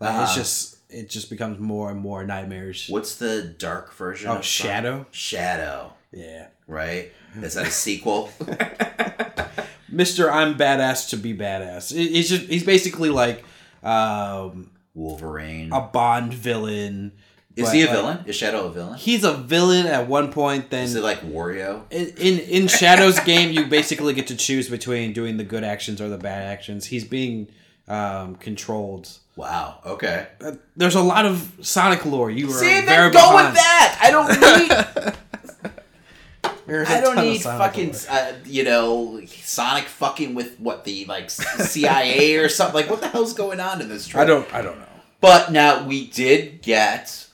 like 0.00 0.10
it's 0.10 0.30
Uh-huh. 0.30 0.34
just 0.36 0.76
it 0.90 1.08
just 1.10 1.28
becomes 1.28 1.58
more 1.58 1.90
and 1.90 2.00
more 2.00 2.24
nightmarish. 2.24 2.88
What's 2.88 3.16
the 3.16 3.42
dark 3.58 3.92
version? 3.94 4.30
Oh, 4.30 4.36
of 4.36 4.44
Shadow? 4.44 5.06
Shadow, 5.10 5.92
Yeah, 6.12 6.46
right? 6.66 7.12
Is 7.42 7.54
that 7.54 7.66
a 7.66 7.70
sequel? 7.70 8.30
Mister, 9.90 10.30
I'm 10.30 10.56
badass 10.56 11.08
to 11.10 11.16
be 11.16 11.34
badass. 11.34 11.94
He's 11.94 12.28
just 12.28 12.42
he's 12.44 12.64
basically 12.64 13.10
like 13.10 13.44
um, 13.82 14.70
Wolverine. 14.94 15.72
a 15.72 15.80
Bond 15.80 16.32
villain. 16.34 17.12
Is 17.58 17.64
but, 17.64 17.74
he 17.74 17.82
a 17.82 17.86
like, 17.86 17.94
villain? 17.94 18.18
Is 18.26 18.36
Shadow 18.36 18.66
a 18.66 18.70
villain? 18.70 18.98
He's 18.98 19.24
a 19.24 19.34
villain 19.34 19.86
at 19.86 20.06
one 20.06 20.30
point. 20.30 20.70
Then 20.70 20.84
Is 20.84 20.94
it 20.94 21.02
like 21.02 21.22
Wario? 21.22 21.82
in 21.90 22.06
in 22.16 22.38
in 22.38 22.68
Shadow's 22.68 23.18
game, 23.32 23.50
you 23.50 23.66
basically 23.66 24.14
get 24.14 24.28
to 24.28 24.36
choose 24.36 24.68
between 24.68 25.12
doing 25.12 25.38
the 25.38 25.44
good 25.44 25.64
actions 25.64 26.00
or 26.00 26.08
the 26.08 26.18
bad 26.18 26.44
actions. 26.44 26.86
He's 26.86 27.04
being 27.04 27.48
um, 27.88 28.36
controlled. 28.36 29.10
Wow. 29.34 29.80
Okay. 29.84 30.28
Uh, 30.40 30.52
there's 30.76 30.94
a 30.94 31.02
lot 31.02 31.26
of 31.26 31.52
Sonic 31.60 32.06
lore. 32.06 32.30
You 32.30 32.48
are 32.48 32.52
See, 32.52 32.66
very 32.66 32.84
then 32.84 33.12
go 33.12 33.32
behind. 33.32 33.48
with 33.48 33.54
that. 33.54 33.98
I 34.02 34.10
don't 34.12 34.28
need. 36.68 36.86
I 36.86 37.00
don't 37.00 37.16
need 37.16 37.42
fucking, 37.42 37.94
uh, 38.08 38.34
you 38.44 38.62
know, 38.62 39.20
Sonic 39.26 39.86
fucking 39.86 40.36
with 40.36 40.60
what 40.60 40.84
the 40.84 41.06
like 41.06 41.28
CIA 41.30 42.36
or 42.36 42.48
something. 42.48 42.82
Like, 42.82 42.90
what 42.90 43.00
the 43.00 43.08
hell's 43.08 43.32
going 43.32 43.58
on 43.58 43.80
in 43.80 43.88
this? 43.88 44.14
I 44.14 44.24
don't. 44.24 44.46
I 44.54 44.62
don't 44.62 44.78
know. 44.78 44.84
But 45.20 45.50
now 45.50 45.84
we 45.84 46.06
did 46.06 46.62
get 46.62 47.27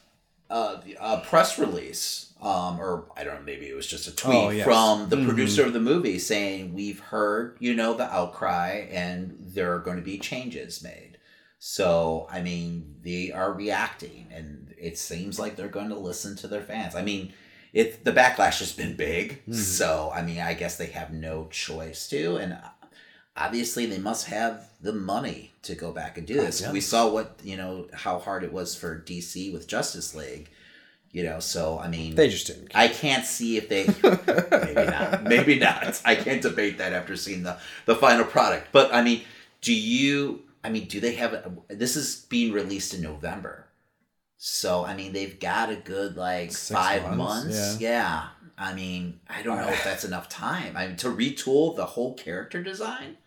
uh, 0.55 0.81
a 1.01 1.19
press 1.21 1.59
release 1.59 2.33
um, 2.41 2.79
or 2.79 3.07
I 3.17 3.25
don't 3.25 3.37
know, 3.37 3.43
maybe 3.45 3.67
it 3.67 3.75
was 3.75 3.87
just 3.87 4.07
a 4.07 4.15
tweet 4.15 4.37
Oh, 4.37 4.51
yes. 4.51 4.65
from 4.65 5.09
the 5.09 5.17
Mhm. 5.17 5.27
producer 5.27 5.65
of 5.65 5.73
the 5.73 5.81
movie 5.81 6.19
saying, 6.19 6.75
We've 6.75 7.01
heard, 7.01 7.57
you 7.59 7.73
know, 7.75 7.95
the 7.95 8.05
outcry 8.13 8.87
and 8.91 9.37
there 9.41 9.75
are 9.75 9.79
going 9.79 9.97
to 9.97 10.03
be 10.03 10.19
changes 10.19 10.83
made. 10.83 11.17
So, 11.59 12.27
I 12.31 12.43
mean, 12.43 12.97
they 13.03 13.33
are 13.33 13.53
reacting 13.53 14.29
and 14.31 14.75
it 14.79 14.99
seems 14.99 15.39
like 15.39 15.57
they're 15.57 15.69
going 15.69 15.89
to 15.89 15.99
listen 15.99 16.37
to 16.37 16.47
their 16.49 16.61
fans. 16.63 16.95
I 16.95 17.03
mean, 17.03 17.33
it 17.73 18.05
the 18.05 18.13
backlash 18.13 18.59
has 18.61 18.73
been 18.73 18.95
big. 18.95 19.43
Mhm. 19.49 19.55
So, 19.55 20.13
I 20.15 20.21
mean, 20.23 20.41
I 20.41 20.53
guess 20.55 20.77
they 20.77 20.89
have 20.89 21.13
no 21.13 21.49
choice 21.51 22.07
to. 22.09 22.37
And 22.37 22.59
obviously, 23.37 23.87
they 23.87 23.99
must 23.99 24.27
have 24.29 24.69
the 24.81 24.93
money 24.93 25.53
to 25.63 25.75
go 25.75 25.93
back 25.93 26.19
and 26.19 26.27
do 26.27 26.35
this. 26.35 26.67
We 26.69 26.81
saw 26.81 27.09
what, 27.09 27.39
you 27.43 27.57
know, 27.57 27.89
how 27.93 28.19
hard 28.19 28.45
it 28.45 28.53
was 28.53 28.75
for 28.75 28.99
DC 28.99 29.53
with 29.53 29.67
Justice 29.67 30.15
League. 30.15 30.51
You 31.11 31.23
know, 31.23 31.39
so 31.39 31.79
I 31.79 31.87
mean, 31.87 32.17
They 32.17 32.29
just 32.29 32.49
didn't. 32.49 32.73
I 32.75 32.89
can't 32.89 33.25
see 33.25 33.57
if 33.57 33.69
they 33.69 33.87
maybe 34.65 34.91
not. 34.91 35.23
Maybe 35.23 35.59
not. 35.61 36.03
I 36.05 36.17
can't 36.17 36.43
debate 36.43 36.79
that 36.79 36.93
after 36.93 37.15
seeing 37.15 37.45
the 37.45 37.57
the 37.87 37.95
final 37.95 38.25
product. 38.25 38.69
But 38.73 38.93
I 38.93 39.01
mean, 39.01 39.23
do 39.61 39.73
you 39.73 40.43
I 40.65 40.71
mean, 40.71 40.87
do 40.87 40.99
they 40.99 41.15
have 41.17 41.35
a, 41.35 41.53
this 41.69 41.95
is 41.95 42.27
being 42.29 42.53
released 42.53 42.95
in 42.95 43.03
November. 43.03 43.67
So 44.39 44.85
I 44.85 44.97
mean, 44.97 45.13
they've 45.13 45.39
got 45.39 45.71
a 45.71 45.77
good 45.77 46.17
like 46.17 46.51
Six 46.51 46.71
5 46.71 47.17
months, 47.17 47.17
months. 47.19 47.81
Yeah. 47.81 48.29
I 48.57 48.73
mean, 48.75 49.21
I 49.29 49.43
don't 49.43 49.59
know 49.59 49.69
if 49.69 49.85
that's 49.85 50.05
enough 50.05 50.29
time. 50.29 50.77
I 50.77 50.87
mean, 50.87 50.97
to 50.97 51.09
retool 51.09 51.77
the 51.77 51.87
whole 51.87 52.15
character 52.15 52.63
design 52.63 53.19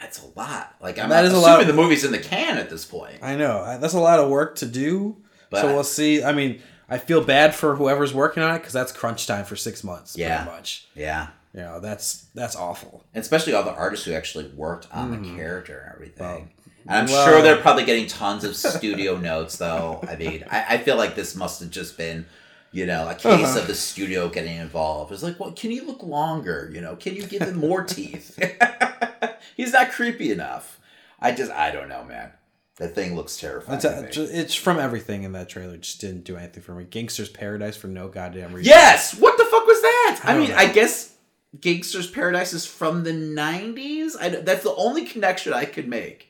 that's 0.00 0.22
a 0.22 0.26
lot. 0.38 0.74
Like 0.80 0.98
I'm 0.98 1.08
That 1.10 1.24
is 1.24 1.32
a 1.32 1.36
assuming 1.36 1.50
lot 1.52 1.60
of- 1.60 1.66
the 1.66 1.72
movie's 1.74 2.04
in 2.04 2.12
the 2.12 2.18
can 2.18 2.58
at 2.58 2.70
this 2.70 2.84
point. 2.84 3.18
I 3.22 3.36
know 3.36 3.78
that's 3.80 3.94
a 3.94 4.00
lot 4.00 4.18
of 4.18 4.28
work 4.30 4.56
to 4.56 4.66
do. 4.66 5.16
But- 5.50 5.62
so 5.62 5.66
we'll 5.74 5.84
see. 5.84 6.22
I 6.22 6.32
mean, 6.32 6.60
I 6.88 6.98
feel 6.98 7.22
bad 7.22 7.54
for 7.54 7.76
whoever's 7.76 8.12
working 8.14 8.42
on 8.42 8.54
it 8.54 8.58
because 8.60 8.72
that's 8.72 8.92
crunch 8.92 9.26
time 9.26 9.44
for 9.44 9.56
six 9.56 9.84
months. 9.84 10.16
Yeah. 10.16 10.42
pretty 10.42 10.56
much. 10.56 10.88
Yeah. 10.94 11.28
You 11.54 11.60
know, 11.60 11.80
that's 11.80 12.26
that's 12.34 12.54
awful. 12.56 13.04
And 13.14 13.20
especially 13.22 13.52
all 13.54 13.62
the 13.64 13.72
artists 13.74 14.06
who 14.06 14.12
actually 14.12 14.46
worked 14.54 14.86
on 14.92 15.10
the 15.10 15.36
character 15.36 15.78
and 15.86 15.94
everything. 15.94 16.26
Well- 16.26 16.48
and 16.86 16.96
I'm 16.96 17.06
well- 17.06 17.26
sure 17.26 17.42
they're 17.42 17.56
probably 17.60 17.84
getting 17.84 18.06
tons 18.06 18.42
of 18.44 18.56
studio 18.56 19.16
notes, 19.30 19.58
though. 19.58 20.02
I 20.08 20.16
mean, 20.16 20.44
I, 20.50 20.64
I 20.70 20.78
feel 20.78 20.96
like 20.96 21.14
this 21.14 21.36
must 21.36 21.60
have 21.60 21.70
just 21.70 21.98
been, 21.98 22.24
you 22.72 22.86
know, 22.86 23.06
a 23.08 23.14
case 23.14 23.26
Uh-huh. 23.26 23.58
of 23.60 23.66
the 23.66 23.74
studio 23.74 24.28
getting 24.30 24.56
involved. 24.56 25.12
It's 25.12 25.22
like, 25.22 25.38
well, 25.38 25.52
can 25.52 25.72
you 25.72 25.84
look 25.86 26.02
longer? 26.02 26.70
You 26.72 26.80
know, 26.80 26.96
can 26.96 27.14
you 27.16 27.26
give 27.26 27.40
them 27.40 27.58
more 27.58 27.84
teeth? 27.84 28.38
He's 29.56 29.72
not 29.72 29.90
creepy 29.90 30.30
enough. 30.30 30.80
I 31.20 31.32
just, 31.32 31.50
I 31.52 31.70
don't 31.70 31.88
know, 31.88 32.04
man. 32.04 32.32
That 32.76 32.94
thing 32.94 33.14
looks 33.14 33.36
terrifying. 33.36 33.78
It's, 33.82 34.16
me. 34.16 34.24
it's 34.24 34.54
from 34.54 34.78
everything 34.78 35.24
in 35.24 35.32
that 35.32 35.50
trailer. 35.50 35.76
Just 35.76 36.00
didn't 36.00 36.24
do 36.24 36.36
anything 36.38 36.62
for 36.62 36.74
me. 36.74 36.84
Gangster's 36.84 37.28
Paradise 37.28 37.76
for 37.76 37.88
no 37.88 38.08
goddamn 38.08 38.54
reason. 38.54 38.70
Yes. 38.70 39.14
What 39.18 39.36
the 39.36 39.44
fuck 39.44 39.66
was 39.66 39.82
that? 39.82 40.20
I, 40.24 40.34
I 40.34 40.38
mean, 40.38 40.48
know. 40.48 40.56
I 40.56 40.66
guess 40.66 41.14
Gangster's 41.60 42.10
Paradise 42.10 42.54
is 42.54 42.64
from 42.64 43.04
the 43.04 43.12
'90s. 43.12 44.12
I, 44.18 44.30
that's 44.30 44.62
the 44.62 44.74
only 44.76 45.04
connection 45.04 45.52
I 45.52 45.66
could 45.66 45.88
make. 45.88 46.29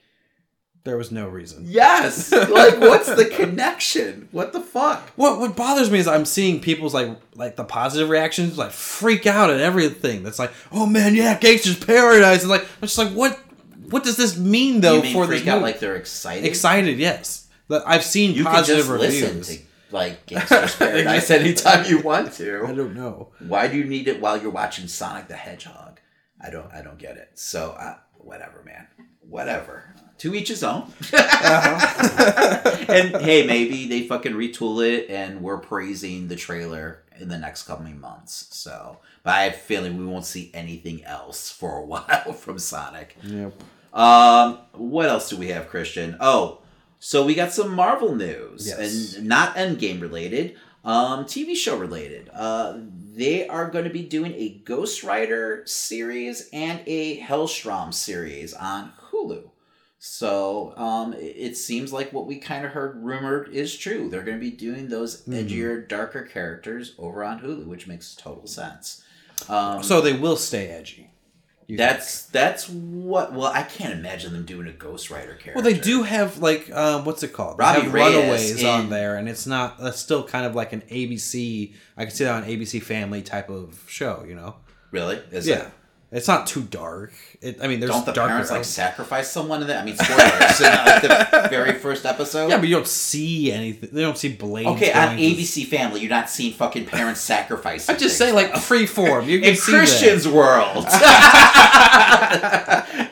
There 0.85 0.97
was 0.97 1.13
no 1.13 1.29
reason. 1.29 1.65
Yes. 1.67 2.33
like, 2.33 2.81
what's 2.81 3.15
the 3.15 3.27
connection? 3.27 4.29
What 4.33 4.53
the 4.53 4.61
fuck? 4.61 5.11
What 5.11 5.39
what 5.39 5.57
bothers 5.57 5.91
me 5.91 5.99
is 5.99 6.09
I'm 6.09 6.25
seeing 6.25 6.61
people's 6.61 6.95
like 6.95 7.09
like 7.35 7.57
the 7.57 7.65
positive 7.65 8.09
reactions 8.09 8.57
like 8.57 8.71
freak 8.73 9.27
out 9.27 9.51
at 9.51 9.61
everything. 9.61 10.23
That's 10.23 10.39
like, 10.39 10.53
oh 10.73 10.87
man, 10.87 11.15
yeah, 11.15 11.39
Gangster's 11.39 11.79
Paradise. 11.83 12.43
And 12.43 12.51
like, 12.51 12.63
I'm 12.63 12.83
just 12.89 12.99
like, 12.99 13.13
what 13.13 13.39
what 13.91 14.05
does 14.05 14.17
this 14.17 14.39
mean 14.39 14.81
though 14.81 14.97
you 14.97 15.03
mean 15.03 15.13
for 15.15 15.27
freak 15.27 15.41
this 15.45 15.49
out 15.49 15.61
movie? 15.61 15.73
like 15.73 15.81
they're 15.81 15.97
excited? 15.97 16.45
Excited, 16.47 16.99
yes. 16.99 17.49
I've 17.71 18.05
seen 18.05 18.35
You 18.35 18.43
can 18.45 18.53
positive 18.53 18.87
just 18.87 18.91
reviews. 18.91 19.23
listen 19.23 19.57
to 19.59 19.63
like 19.93 20.27
Gangster's 20.27 20.77
Paradise 20.77 21.31
anytime 21.31 21.85
you 21.87 22.01
want 22.01 22.33
to. 22.35 22.65
I 22.67 22.73
don't 22.73 22.95
know. 22.95 23.33
Why 23.41 23.69
do 23.69 23.77
you 23.77 23.85
need 23.85 24.09
it 24.09 24.21
while 24.21 24.41
you're 24.41 24.51
watching 24.51 24.89
Sonic 24.89 25.29
the 25.29 25.37
Hedgehog? 25.37 26.01
I 26.43 26.51
don't. 26.51 26.73
I 26.73 26.81
don't 26.83 26.99
get 26.99 27.17
it. 27.19 27.31
So, 27.35 27.73
uh, 27.73 27.97
whatever, 28.15 28.63
man. 28.65 28.87
Whatever. 29.21 29.95
To 30.21 30.35
each 30.35 30.49
his 30.49 30.63
own. 30.63 30.83
and 31.13 33.17
hey, 33.17 33.47
maybe 33.47 33.87
they 33.89 34.07
fucking 34.07 34.33
retool 34.33 34.87
it, 34.87 35.11
and 35.11 35.43
we're 35.43 35.59
praising 35.59 36.29
the 36.29 36.37
trailer 36.37 37.03
in 37.19 37.29
the 37.29 37.39
next 37.39 37.65
coming 37.65 38.01
months. 38.01 38.47
So, 38.51 38.99
but 39.23 39.35
I 39.35 39.43
have 39.45 39.55
a 39.55 39.59
feeling 39.59 39.99
we 39.99 40.07
won't 40.07 40.25
see 40.27 40.51
anything 40.55 41.05
else 41.05 41.51
for 41.51 41.79
a 41.79 41.83
while 41.87 42.33
from 42.33 42.59
Sonic. 42.59 43.17
Yep. 43.23 43.55
Um, 43.93 44.59
what 44.73 45.09
else 45.09 45.31
do 45.31 45.37
we 45.37 45.49
have, 45.49 45.69
Christian? 45.69 46.17
Oh, 46.21 46.61
so 46.99 47.25
we 47.25 47.35
got 47.35 47.53
some 47.53 47.75
Marvel 47.75 48.15
news, 48.15 48.67
Yes. 48.69 49.17
and 49.17 49.27
not 49.27 49.57
Endgame 49.57 50.01
related, 50.01 50.57
um, 50.85 51.25
TV 51.25 51.57
show 51.57 51.77
related. 51.79 52.29
Uh, 52.33 52.79
they 53.15 53.49
are 53.49 53.71
going 53.71 53.85
to 53.85 53.91
be 53.91 54.03
doing 54.03 54.33
a 54.35 54.51
Ghost 54.65 55.03
Rider 55.03 55.63
series 55.67 56.49
and 56.53 56.81
a 56.87 57.19
Hellstrom 57.21 57.93
series 57.95 58.53
on 58.55 58.93
Hulu. 59.11 59.50
So 60.03 60.73
um, 60.79 61.13
it- 61.13 61.57
seems 61.59 61.93
like 61.93 62.11
what 62.11 62.27
we 62.27 62.39
kind 62.39 62.65
of 62.65 62.73
heard 62.73 62.97
rumored 63.05 63.51
is 63.51 63.77
true. 63.77 64.09
They're 64.09 64.23
going 64.23 64.39
to 64.39 64.41
be 64.41 64.51
doing 64.51 64.89
those 64.89 65.23
Mhm. 65.27 65.45
edgier, 65.47 65.87
darker 65.87 66.23
characters 66.23 66.95
over 66.99 67.23
on 67.23 67.41
Hulu, 67.41 67.67
which 67.67 67.87
makes 67.87 68.15
total 68.15 68.47
sense. 68.47 69.03
Um, 69.49 69.83
So 69.83 70.01
they 70.01 70.15
will 70.15 70.37
stay 70.37 70.69
edgy. 70.69 71.11
You 71.67 71.77
think? 71.77 71.89
that's 71.91 72.23
that's 72.27 72.69
what. 72.69 73.33
Well, 73.35 73.53
I 73.55 73.63
can't 73.63 73.93
imagine 73.93 74.33
them 74.33 74.45
doing 74.47 74.67
a 74.67 74.73
Ghost 74.73 75.09
Rider 75.11 75.35
character. 75.35 75.53
well, 75.55 75.63
they 75.63 75.79
do 75.79 76.03
have 76.03 76.39
like 76.39 76.73
um, 76.73 77.05
what's 77.05 77.23
it 77.23 77.33
called? 77.35 77.59
They 77.59 77.63
Robbie 77.65 77.81
have 77.83 77.93
Reyes 77.95 78.15
Runaways 78.17 78.61
in- 78.63 78.67
on 78.67 78.91
there, 78.91 79.17
and 79.17 79.29
it's 79.29 79.47
not. 79.47 79.79
That's 79.79 79.99
still 80.01 80.25
kind 80.25 80.47
of 80.47 80.55
like 80.57 80.73
an 80.73 80.83
ABC. 80.91 81.75
I 81.97 82.07
can 82.07 82.15
see 82.15 82.25
that 82.25 82.35
on 82.35 82.45
ABC 82.45 82.81
Family 82.83 83.23
type 83.23 83.51
of 83.51 83.85
show. 83.87 84.25
You 84.27 84.35
know? 84.35 84.57
Really? 84.91 85.17
Is 85.31 85.47
yeah. 85.47 85.67
It, 85.67 85.73
It's 86.13 86.27
not 86.27 86.49
too 86.49 86.63
dark. 86.63 87.13
It, 87.41 87.59
I 87.63 87.69
mean, 87.69 87.79
there's 87.79 87.93
don't 87.93 88.05
the 88.05 88.13
parents 88.13 88.51
like 88.51 88.65
sacrifice 88.65 89.31
someone 89.31 89.63
in 89.63 89.69
that? 89.69 89.83
I 89.83 89.85
mean, 89.85 89.97
spoilers 89.97 90.61
in 90.61 90.67
like, 90.67 91.03
the 91.03 91.47
very 91.49 91.73
first 91.75 92.05
episode. 92.05 92.49
Yeah, 92.49 92.59
but 92.59 92.69
you 92.69 92.75
don't 92.75 92.87
see 92.87 93.53
anything. 93.53 93.91
They 93.93 94.03
don't 94.03 94.19
see 94.19 94.33
blades. 94.35 94.69
okay, 94.71 94.93
on 94.93 95.17
going 95.17 95.19
to- 95.19 95.25
ABC 95.41 95.67
Family, 95.67 96.01
you're 96.01 96.11
not 96.11 96.29
seeing 96.29 96.53
fucking 96.53 96.87
parents 96.87 97.21
sacrifice. 97.21 97.89
I'm 97.89 97.97
just 97.97 98.19
saying, 98.19 98.35
like 98.35 98.57
free 98.57 98.87
form. 98.87 99.29
You 99.29 99.39
can 99.41 99.51
in 99.51 99.57
see 99.57 99.71
that. 99.71 99.79
Christian's 99.79 100.27
world. 100.27 100.85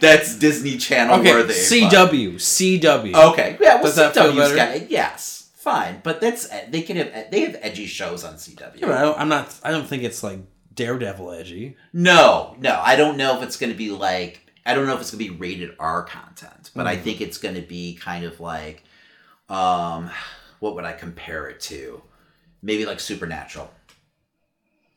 That's 0.01 0.37
Disney 0.37 0.77
Channel 0.77 1.21
Okay, 1.21 1.33
worthy. 1.33 1.55
CW, 1.55 2.35
CW. 2.35 3.33
Okay, 3.33 3.57
yeah. 3.61 3.81
Well, 3.83 3.93
that 3.93 4.15
CW's 4.15 4.37
better? 4.37 4.57
got 4.57 4.91
yes, 4.91 5.51
fine, 5.55 6.01
but 6.03 6.21
that's 6.21 6.49
they 6.69 6.83
can 6.83 6.97
have 6.97 7.31
they 7.31 7.41
have 7.43 7.57
edgy 7.61 7.87
shows 7.87 8.25
on 8.25 8.35
CW. 8.35 8.81
Yeah, 8.81 8.87
but 8.87 8.97
I 8.99 9.03
don't, 9.03 9.19
I'm 9.21 9.29
not. 9.29 9.55
I 9.63 9.71
don't 9.71 9.87
think 9.87 10.03
it's 10.03 10.23
like 10.23 10.41
Daredevil 10.79 11.33
edgy. 11.33 11.77
No, 11.93 12.57
no, 12.61 12.81
I 12.83 12.95
don't 12.97 13.17
know 13.17 13.37
if 13.37 13.43
it's 13.43 13.57
going 13.57 13.73
to 13.73 13.77
be 13.79 13.91
like 13.91 14.41
I 14.65 14.75
don't 14.75 14.87
know 14.87 14.95
if 14.95 15.01
it's 15.01 15.11
going 15.11 15.25
to 15.25 15.31
be 15.33 15.37
rated 15.37 15.75
R 15.79 16.03
content, 16.05 16.71
but 16.75 16.87
I 16.87 16.97
Hmm. 16.97 17.03
think 17.03 17.21
it's 17.21 17.39
going 17.39 17.55
to 17.57 17.63
be 17.63 17.95
kind 17.97 18.25
of 18.25 18.39
like 18.41 18.85
um 19.49 20.11
what 20.61 20.75
would 20.75 20.85
I 20.85 20.93
compare 20.93 21.49
it 21.49 21.61
to? 21.63 22.03
Maybe 22.63 22.87
like 22.87 23.01
Supernatural. 23.01 23.71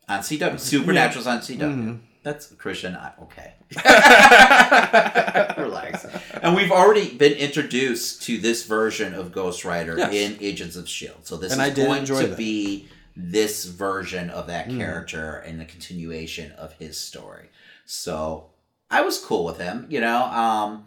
On 0.09 0.19
CW. 0.19 0.59
Supernatural's 0.59 1.27
on 1.27 1.39
CW. 1.39 1.59
Mhm. 1.59 1.99
That's 2.23 2.47
Christian. 2.53 2.95
I, 2.95 3.13
okay. 3.23 3.53
Relax. 5.61 6.05
And 6.41 6.55
we've 6.55 6.71
already 6.71 7.15
been 7.15 7.33
introduced 7.33 8.21
to 8.23 8.37
this 8.37 8.65
version 8.65 9.13
of 9.13 9.31
Ghost 9.31 9.65
Rider 9.65 9.97
Yes. 9.97 10.13
in 10.13 10.37
Agents 10.41 10.75
of 10.75 10.87
Shield. 10.87 11.25
So 11.25 11.37
this 11.37 11.53
And 11.53 11.61
is 11.61 11.73
going 11.85 12.05
to 12.05 12.27
that. 12.27 12.37
be 12.37 12.87
this 13.15 13.65
version 13.65 14.29
of 14.29 14.47
that 14.47 14.67
Mhm. 14.69 14.77
character 14.77 15.35
and 15.37 15.59
the 15.59 15.65
continuation 15.65 16.51
of 16.53 16.73
his 16.73 16.97
story. 16.97 17.49
So 17.85 18.47
I 18.89 19.01
was 19.01 19.17
cool 19.19 19.43
with 19.45 19.57
him, 19.59 19.85
you 19.89 19.99
know. 20.01 20.23
Um, 20.25 20.85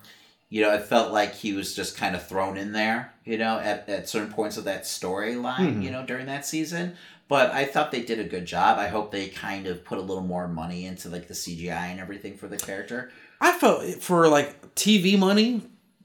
you 0.50 0.62
know, 0.62 0.72
it 0.74 0.82
felt 0.84 1.12
like 1.12 1.34
he 1.34 1.52
was 1.52 1.74
just 1.74 1.96
kind 1.96 2.14
of 2.14 2.26
thrown 2.26 2.56
in 2.56 2.72
there, 2.72 3.12
you 3.24 3.36
know, 3.38 3.58
at, 3.58 3.88
at 3.88 4.08
certain 4.08 4.32
points 4.32 4.56
of 4.56 4.64
that 4.64 4.84
storyline, 4.84 5.76
Mhm. 5.78 5.82
you 5.82 5.90
know, 5.90 6.04
during 6.06 6.26
that 6.26 6.46
season. 6.46 6.96
But 7.26 7.50
I 7.52 7.64
thought 7.64 7.90
they 7.90 8.02
did 8.02 8.18
a 8.20 8.24
good 8.24 8.44
job. 8.46 8.78
I 8.78 8.88
hope 8.88 9.10
they 9.10 9.28
kind 9.28 9.66
of 9.66 9.84
put 9.84 9.98
a 9.98 10.02
little 10.02 10.22
more 10.22 10.46
money 10.46 10.84
into 10.86 11.08
like 11.08 11.26
the 11.26 11.34
CGI 11.34 11.86
and 11.88 11.98
everything 11.98 12.36
for 12.36 12.46
the 12.48 12.58
character. 12.58 13.10
I 13.40 13.52
felt 13.52 14.02
for 14.02 14.28
like 14.28 14.74
TV 14.74 15.16
money. 15.18 15.62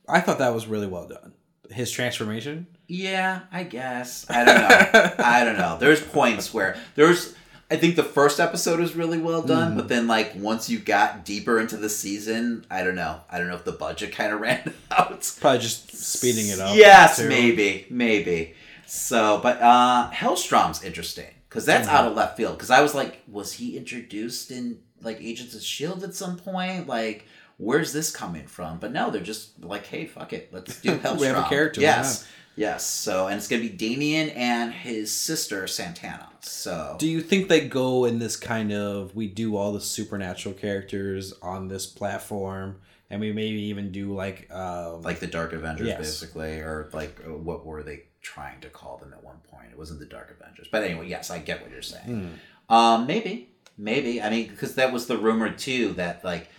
I 0.08 0.22
thought 0.22 0.40
that 0.40 0.54
was 0.54 0.66
really 0.68 0.88
well 0.88 1.08
done. 1.08 1.34
His 1.70 1.92
transformation. 1.92 2.66
Yeah, 2.90 3.42
I 3.52 3.64
guess. 3.64 4.26
I 4.30 4.44
don't 4.44 4.56
know. 4.56 5.14
I 5.24 5.44
don't 5.46 5.58
know. 5.58 5.78
There's 5.80 6.02
points 6.02 6.54
where 6.54 6.76
there's 6.96 7.36
I 7.72 7.76
think 7.78 7.96
the 7.96 8.04
first 8.04 8.40
episode 8.40 8.80
was 8.80 8.96
really 8.96 9.20
well 9.20 9.44
done, 9.44 9.74
Mhm. 9.74 9.76
but 9.78 9.88
then 9.90 10.08
like 10.08 10.34
once 10.36 10.72
you 10.72 10.80
got 10.80 11.24
deeper 11.24 11.60
into 11.60 11.78
the 11.78 11.88
season, 11.90 12.66
I 12.72 12.84
don't 12.84 12.96
know. 12.96 13.22
I 13.30 13.38
don't 13.38 13.48
know 13.48 13.54
if 13.56 13.64
the 13.64 13.72
budget 13.74 14.12
kind 14.12 14.34
of 14.34 14.42
ran 14.48 14.74
out. 14.90 15.32
Probably 15.40 15.60
just 15.60 15.96
speeding 15.96 16.48
it 16.50 16.60
up. 16.60 16.76
Yes, 16.76 17.18
too. 17.18 17.30
maybe, 17.30 17.86
maybe. 17.92 18.56
So, 18.88 19.40
but 19.44 19.62
uh 19.62 20.10
Hellstrom's 20.12 20.84
interesting 20.84 21.32
because 21.48 21.66
that's 21.66 21.88
Mhm. 21.88 21.92
out 21.94 22.08
of 22.08 22.16
left 22.16 22.38
field. 22.38 22.58
Because 22.58 22.72
I 22.72 22.82
was 22.82 22.96
like, 22.96 23.22
was 23.28 23.54
he 23.54 23.78
introduced 23.78 24.50
in 24.50 24.80
like 25.04 25.22
Agents 25.22 25.54
of 25.54 25.62
Shield 25.62 26.04
at 26.04 26.16
some 26.16 26.38
point? 26.38 26.88
Like, 26.88 27.28
where's 27.58 27.94
this 27.94 28.10
coming 28.10 28.48
from? 28.48 28.80
But 28.80 28.92
no, 28.94 29.12
they're 29.12 29.22
just 29.22 29.64
like, 29.64 29.86
hey, 29.86 30.08
fuck 30.08 30.34
it, 30.34 30.50
let's 30.52 30.82
do 30.82 30.98
Hellstrom. 30.98 31.20
We 31.20 31.28
have 31.28 31.46
a 31.46 31.48
character, 31.50 31.82
Yes, 31.82 32.26
Yes. 32.60 32.86
So, 32.86 33.28
and 33.28 33.38
it's 33.38 33.48
gonna 33.48 33.62
be 33.62 33.70
Damien 33.70 34.30
and 34.32 34.74
his 34.74 35.14
sister 35.14 35.66
Santana. 35.66 36.28
So, 36.42 36.98
Do 37.00 37.08
you 37.08 37.22
think 37.22 37.48
they 37.48 37.66
go 37.70 38.04
in 38.04 38.20
this 38.20 38.36
kind 38.36 38.74
of 38.74 39.16
we 39.16 39.28
do 39.28 39.56
all 39.56 39.72
the 39.72 39.80
supernatural 39.80 40.54
characters 40.56 41.34
on 41.42 41.70
this 41.70 41.86
platform, 41.86 42.82
and 43.10 43.22
we 43.22 43.32
maybe 43.32 43.62
even 43.64 43.94
do 43.94 44.14
like 44.14 44.52
um, 44.54 45.02
like 45.04 45.22
the 45.22 45.28
Dark 45.28 45.54
Avengers, 45.54 45.88
Yes. 45.88 46.00
basically, 46.00 46.60
or 46.60 46.90
like 46.92 47.18
uh, 47.26 47.34
what 47.34 47.66
were 47.66 47.82
they 47.82 48.04
trying 48.22 48.60
to 48.60 48.68
call 48.70 48.98
them 48.98 49.14
at 49.14 49.24
one 49.24 49.38
point? 49.50 49.68
It 49.72 49.78
wasn't 49.78 50.02
the 50.02 50.06
Dark 50.06 50.36
Avengers, 50.38 50.68
but 50.70 50.84
anyway, 50.84 51.08
yes, 51.08 51.32
I 51.32 51.40
get 51.40 51.62
what 51.62 51.72
you're 51.72 51.82
saying. 51.82 52.38
Um, 52.68 53.08
maybe, 53.08 53.52
maybe. 53.78 54.22
I 54.22 54.30
mean, 54.30 54.50
because 54.50 54.76
that 54.76 54.92
was 54.92 55.08
the 55.08 55.18
rumor 55.18 55.50
too 55.50 55.94
that 55.94 56.26
like 56.26 56.50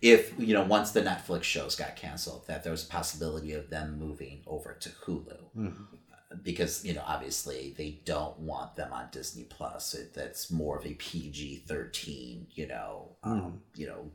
if 0.00 0.32
you 0.38 0.54
know 0.54 0.64
once 0.64 0.92
the 0.92 1.02
Netflix 1.02 1.44
shows 1.44 1.74
got 1.74 1.96
canceled, 1.96 2.46
that 2.46 2.62
there 2.62 2.72
was 2.72 2.84
a 2.84 2.88
possibility 2.88 3.52
of 3.52 3.70
them 3.70 3.98
moving 3.98 4.42
over 4.46 4.74
to 4.80 4.88
Hulu. 4.90 5.74
Because 6.42 6.84
you 6.84 6.92
know, 6.92 7.02
obviously, 7.06 7.74
they 7.76 8.00
don't 8.04 8.38
want 8.38 8.76
them 8.76 8.92
on 8.92 9.08
Disney 9.10 9.44
Plus. 9.44 9.94
It, 9.94 10.12
that's 10.14 10.50
more 10.50 10.78
of 10.78 10.86
a 10.86 10.94
PG 10.94 11.64
thirteen, 11.66 12.46
you 12.50 12.68
know, 12.68 13.16
um, 13.22 13.62
you 13.74 13.86
know, 13.86 14.10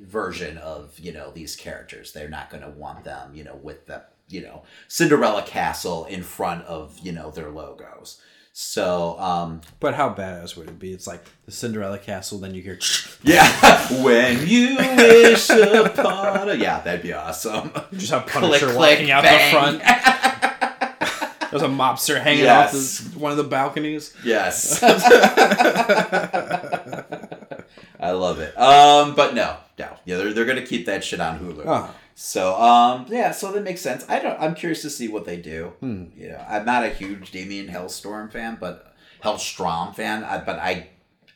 version 0.00 0.56
of 0.58 0.98
you 0.98 1.12
know 1.12 1.30
these 1.32 1.56
characters. 1.56 2.12
They're 2.12 2.28
not 2.28 2.48
going 2.48 2.62
to 2.62 2.70
want 2.70 3.04
them, 3.04 3.34
you 3.34 3.44
know, 3.44 3.56
with 3.56 3.86
the 3.86 4.04
you 4.28 4.40
know 4.40 4.62
Cinderella 4.88 5.42
castle 5.42 6.04
in 6.04 6.22
front 6.22 6.64
of 6.64 6.98
you 7.00 7.12
know 7.12 7.30
their 7.30 7.50
logos. 7.50 8.20
So 8.54 9.18
um, 9.18 9.62
But 9.80 9.94
how 9.94 10.10
badass 10.12 10.56
would 10.56 10.68
it 10.68 10.78
be? 10.78 10.92
It's 10.92 11.06
like 11.06 11.24
the 11.46 11.52
Cinderella 11.52 11.98
castle, 11.98 12.38
then 12.38 12.54
you 12.54 12.62
hear 12.62 12.78
yeah, 13.22 13.48
when 14.02 14.46
you 14.46 14.76
wish 14.76 15.48
upon 15.50 16.50
a 16.50 16.54
yeah, 16.54 16.80
that'd 16.80 17.02
be 17.02 17.12
awesome. 17.14 17.72
just 17.94 18.10
have 18.12 18.26
Click, 18.26 18.42
Punisher 18.44 18.66
click, 18.72 18.98
walking 18.98 19.10
out 19.10 19.22
bang. 19.22 19.54
the 19.54 19.58
front. 19.80 19.82
There's 21.50 21.62
a 21.62 21.66
mobster 21.68 22.20
hanging 22.20 22.44
Yes. 22.44 22.74
off 23.06 23.12
the, 23.12 23.18
one 23.18 23.30
of 23.30 23.36
the 23.38 23.44
balconies. 23.44 24.14
Yes. 24.24 24.82
I 28.00 28.10
love 28.12 28.40
it. 28.40 28.58
Um, 28.58 29.14
but 29.14 29.34
no, 29.34 29.56
no, 29.78 29.88
yeah, 30.04 30.16
they're, 30.16 30.32
they're 30.32 30.44
gonna 30.46 30.64
keep 30.66 30.86
that 30.86 31.04
shit 31.04 31.20
on 31.20 31.38
Hulu. 31.38 31.64
Oh. 31.66 31.94
So, 32.14 32.54
um, 32.60 33.06
yeah, 33.08 33.30
so 33.32 33.52
that 33.52 33.62
makes 33.62 33.80
sense. 33.80 34.04
I 34.08 34.18
don't. 34.18 34.38
I'm 34.40 34.54
curious 34.54 34.82
to 34.82 34.90
see 34.90 35.08
what 35.08 35.24
they 35.24 35.36
do. 35.36 35.72
Hmm. 35.80 36.06
You 36.16 36.30
know, 36.30 36.44
I'm 36.48 36.64
not 36.64 36.84
a 36.84 36.90
huge 36.90 37.30
Damien 37.30 37.68
Hellstorm 37.68 38.30
fan, 38.30 38.58
but 38.60 38.94
Hellstrom 39.22 39.94
fan. 39.94 40.24
I, 40.24 40.38
but 40.38 40.58
I, 40.58 40.88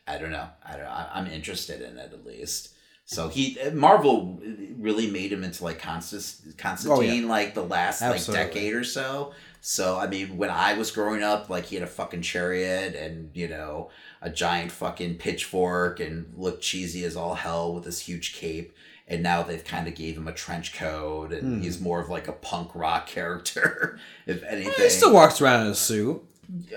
I 0.06 0.18
don't 0.18 0.32
know. 0.32 0.48
I 0.64 0.76
don't. 0.76 0.86
I, 0.86 1.10
I'm 1.14 1.26
interested 1.26 1.80
in 1.80 1.98
it 1.98 2.12
at 2.12 2.26
least. 2.26 2.74
So 3.08 3.28
he 3.28 3.56
Marvel 3.72 4.40
really 4.78 5.08
made 5.08 5.32
him 5.32 5.44
into 5.44 5.62
like 5.62 5.78
Constant, 5.78 6.58
Constantine 6.58 7.28
like 7.28 7.54
the 7.54 7.62
last 7.62 8.02
Absolutely. 8.02 8.44
like 8.44 8.52
decade 8.52 8.74
or 8.74 8.82
so. 8.82 9.32
So 9.60 9.96
I 9.96 10.08
mean, 10.08 10.36
when 10.36 10.50
I 10.50 10.74
was 10.74 10.90
growing 10.90 11.22
up, 11.22 11.48
like 11.48 11.66
he 11.66 11.76
had 11.76 11.84
a 11.84 11.88
fucking 11.88 12.22
chariot 12.22 12.96
and 12.96 13.30
you 13.32 13.46
know 13.46 13.90
a 14.20 14.28
giant 14.28 14.72
fucking 14.72 15.18
pitchfork 15.18 16.00
and 16.00 16.34
looked 16.36 16.64
cheesy 16.64 17.04
as 17.04 17.16
all 17.16 17.34
hell 17.34 17.74
with 17.74 17.84
this 17.84 18.00
huge 18.00 18.34
cape. 18.34 18.74
And 19.08 19.22
now 19.22 19.44
they've 19.44 19.62
kind 19.64 19.86
of 19.86 19.94
gave 19.94 20.16
him 20.16 20.26
a 20.26 20.32
trench 20.32 20.74
coat, 20.74 21.32
and 21.32 21.62
he's 21.62 21.80
more 21.80 22.00
of 22.00 22.08
like 22.08 22.26
a 22.26 22.32
punk 22.32 22.74
rock 22.74 23.06
character, 23.06 24.00
if 24.26 24.42
anything. 24.42 24.72
He 24.76 24.90
still 24.90 25.12
walks 25.12 25.40
around 25.40 25.62
in 25.66 25.68
a 25.68 25.74
suit. 25.76 26.22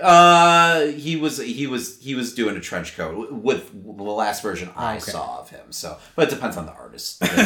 Uh, 0.00 0.86
he 0.86 1.16
was 1.16 1.38
he 1.38 1.66
was 1.66 1.98
he 2.00 2.14
was 2.14 2.34
doing 2.34 2.56
a 2.56 2.60
trench 2.60 2.96
coat 2.96 3.32
with 3.32 3.70
the 3.72 4.02
last 4.02 4.42
version 4.42 4.70
I 4.76 4.96
Okay. 4.96 5.10
saw 5.12 5.40
of 5.40 5.50
him. 5.50 5.70
So, 5.70 5.98
but 6.16 6.28
it 6.28 6.34
depends 6.34 6.56
on 6.56 6.66
the 6.66 6.72
artist. 6.72 7.22
you 7.22 7.36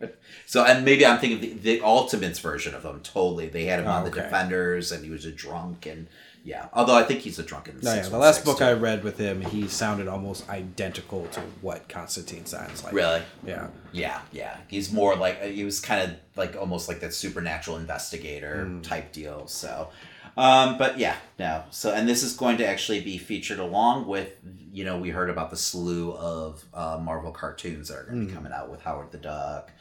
know? 0.00 0.10
so, 0.46 0.64
and 0.64 0.84
maybe 0.84 1.04
I'm 1.06 1.18
thinking 1.18 1.40
the, 1.40 1.52
the 1.54 1.80
Ultimates 1.82 2.38
version 2.38 2.74
of 2.74 2.84
him. 2.84 3.00
Totally, 3.02 3.48
they 3.48 3.64
had 3.64 3.80
him 3.80 3.88
on 3.88 4.04
the 4.04 4.10
Defenders, 4.10 4.92
and 4.92 5.04
he 5.04 5.10
was 5.10 5.24
a 5.24 5.32
drunk, 5.32 5.86
and 5.86 6.06
yeah. 6.46 6.68
Although 6.72 6.94
I 6.94 7.02
think 7.02 7.20
he's 7.20 7.40
a 7.40 7.42
drunken. 7.42 7.78
the 7.78 7.82
No, 7.82 7.94
yeah, 7.94 8.08
the 8.08 8.18
last 8.18 8.44
book 8.44 8.58
too. 8.58 8.64
I 8.64 8.72
read 8.72 9.02
with 9.02 9.18
him, 9.18 9.40
he 9.40 9.66
sounded 9.66 10.06
almost 10.06 10.48
identical 10.48 11.26
to 11.32 11.40
what 11.60 11.88
Constantine 11.88 12.46
sounds 12.46 12.84
like. 12.84 12.92
really. 12.92 13.22
Yeah. 13.44 13.66
Yeah, 13.92 14.20
yeah. 14.30 14.58
He's 14.68 14.92
more 14.92 15.16
like 15.16 15.42
he 15.42 15.64
was 15.64 15.80
kind 15.80 16.02
of 16.02 16.16
like 16.36 16.54
almost 16.56 16.88
like 16.88 17.00
that 17.00 17.12
supernatural 17.12 17.78
investigator 17.78 18.70
type 18.82 19.12
deal. 19.12 19.48
So, 19.48 19.88
um, 20.36 20.78
but 20.78 20.98
yeah, 20.98 21.16
no. 21.38 21.64
So, 21.70 21.92
and 21.92 22.08
this 22.08 22.22
is 22.22 22.36
going 22.36 22.58
to 22.58 22.66
actually 22.66 23.00
be 23.00 23.18
featured 23.18 23.58
along 23.58 24.06
with 24.06 24.36
you 24.72 24.84
know 24.84 24.98
we 24.98 25.10
heard 25.10 25.30
about 25.30 25.50
the 25.50 25.56
slew 25.56 26.12
of 26.12 26.64
uh, 26.72 26.98
Marvel 27.02 27.32
cartoons 27.32 27.88
that 27.88 27.98
are 27.98 28.04
going 28.04 28.20
to 28.20 28.26
be 28.26 28.32
coming 28.32 28.52
out 28.52 28.70
with 28.70 28.82
Howard 28.82 29.10
the 29.10 29.18
Duck, 29.18 29.72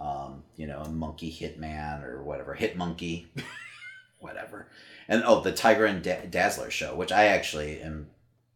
um, 0.00 0.42
you 0.56 0.66
know, 0.66 0.84
Monkey 0.84 1.30
Hitman 1.30 2.04
or 2.04 2.22
whatever, 2.22 2.54
Hit 2.54 2.76
Monkey, 2.76 3.28
whatever, 4.18 4.66
and 5.10 5.22
oh, 5.26 5.40
the 5.42 5.52
Tigra 5.52 5.90
and 5.90 6.02
da- 6.02 6.24
Dazzler 6.30 6.70
show, 6.70 6.94
which 6.94 7.12
I 7.12 7.26
actually 7.26 7.82
am 7.82 8.06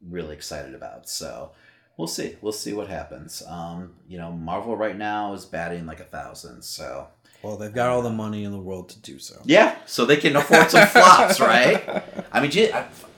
really 0.00 0.34
excited 0.34 0.74
about. 0.74 1.08
So 1.08 1.50
we'll 1.98 2.08
see. 2.08 2.36
We'll 2.40 2.52
see 2.52 2.72
what 2.72 2.88
happens. 2.88 3.42
Um, 3.46 3.94
you 4.08 4.16
know, 4.16 4.32
Marvel 4.32 4.76
right 4.76 4.96
now 4.96 5.34
is 5.34 5.44
batting 5.44 5.84
like 5.84 6.00
a 6.00 6.04
thousand. 6.04 6.62
So 6.62 7.08
Well, 7.42 7.56
they've 7.56 7.74
got 7.74 7.90
all 7.90 8.02
the 8.02 8.10
money 8.10 8.44
in 8.44 8.52
the 8.52 8.58
world 8.58 8.88
to 8.90 8.98
do 9.00 9.18
so. 9.18 9.42
yeah, 9.44 9.76
so 9.84 10.06
they 10.06 10.16
can 10.16 10.36
afford 10.36 10.70
some 10.70 10.86
flops, 10.86 11.40
right? 11.40 12.02
I 12.32 12.40
mean, 12.40 12.52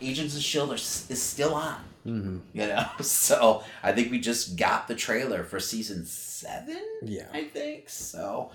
Agents 0.00 0.36
of 0.36 0.42
Shield 0.42 0.70
are, 0.70 0.74
is 0.74 1.22
still 1.22 1.54
on. 1.54 1.80
Mm-hmm. 2.06 2.38
You 2.54 2.66
know, 2.68 2.86
so 3.02 3.64
I 3.82 3.92
think 3.92 4.10
we 4.10 4.20
just 4.20 4.56
got 4.56 4.88
the 4.88 4.94
trailer 4.94 5.42
for 5.44 5.58
season 5.60 6.04
seven. 6.06 6.80
Yeah. 7.02 7.28
I 7.32 7.44
think 7.44 7.88
so. 7.88 8.50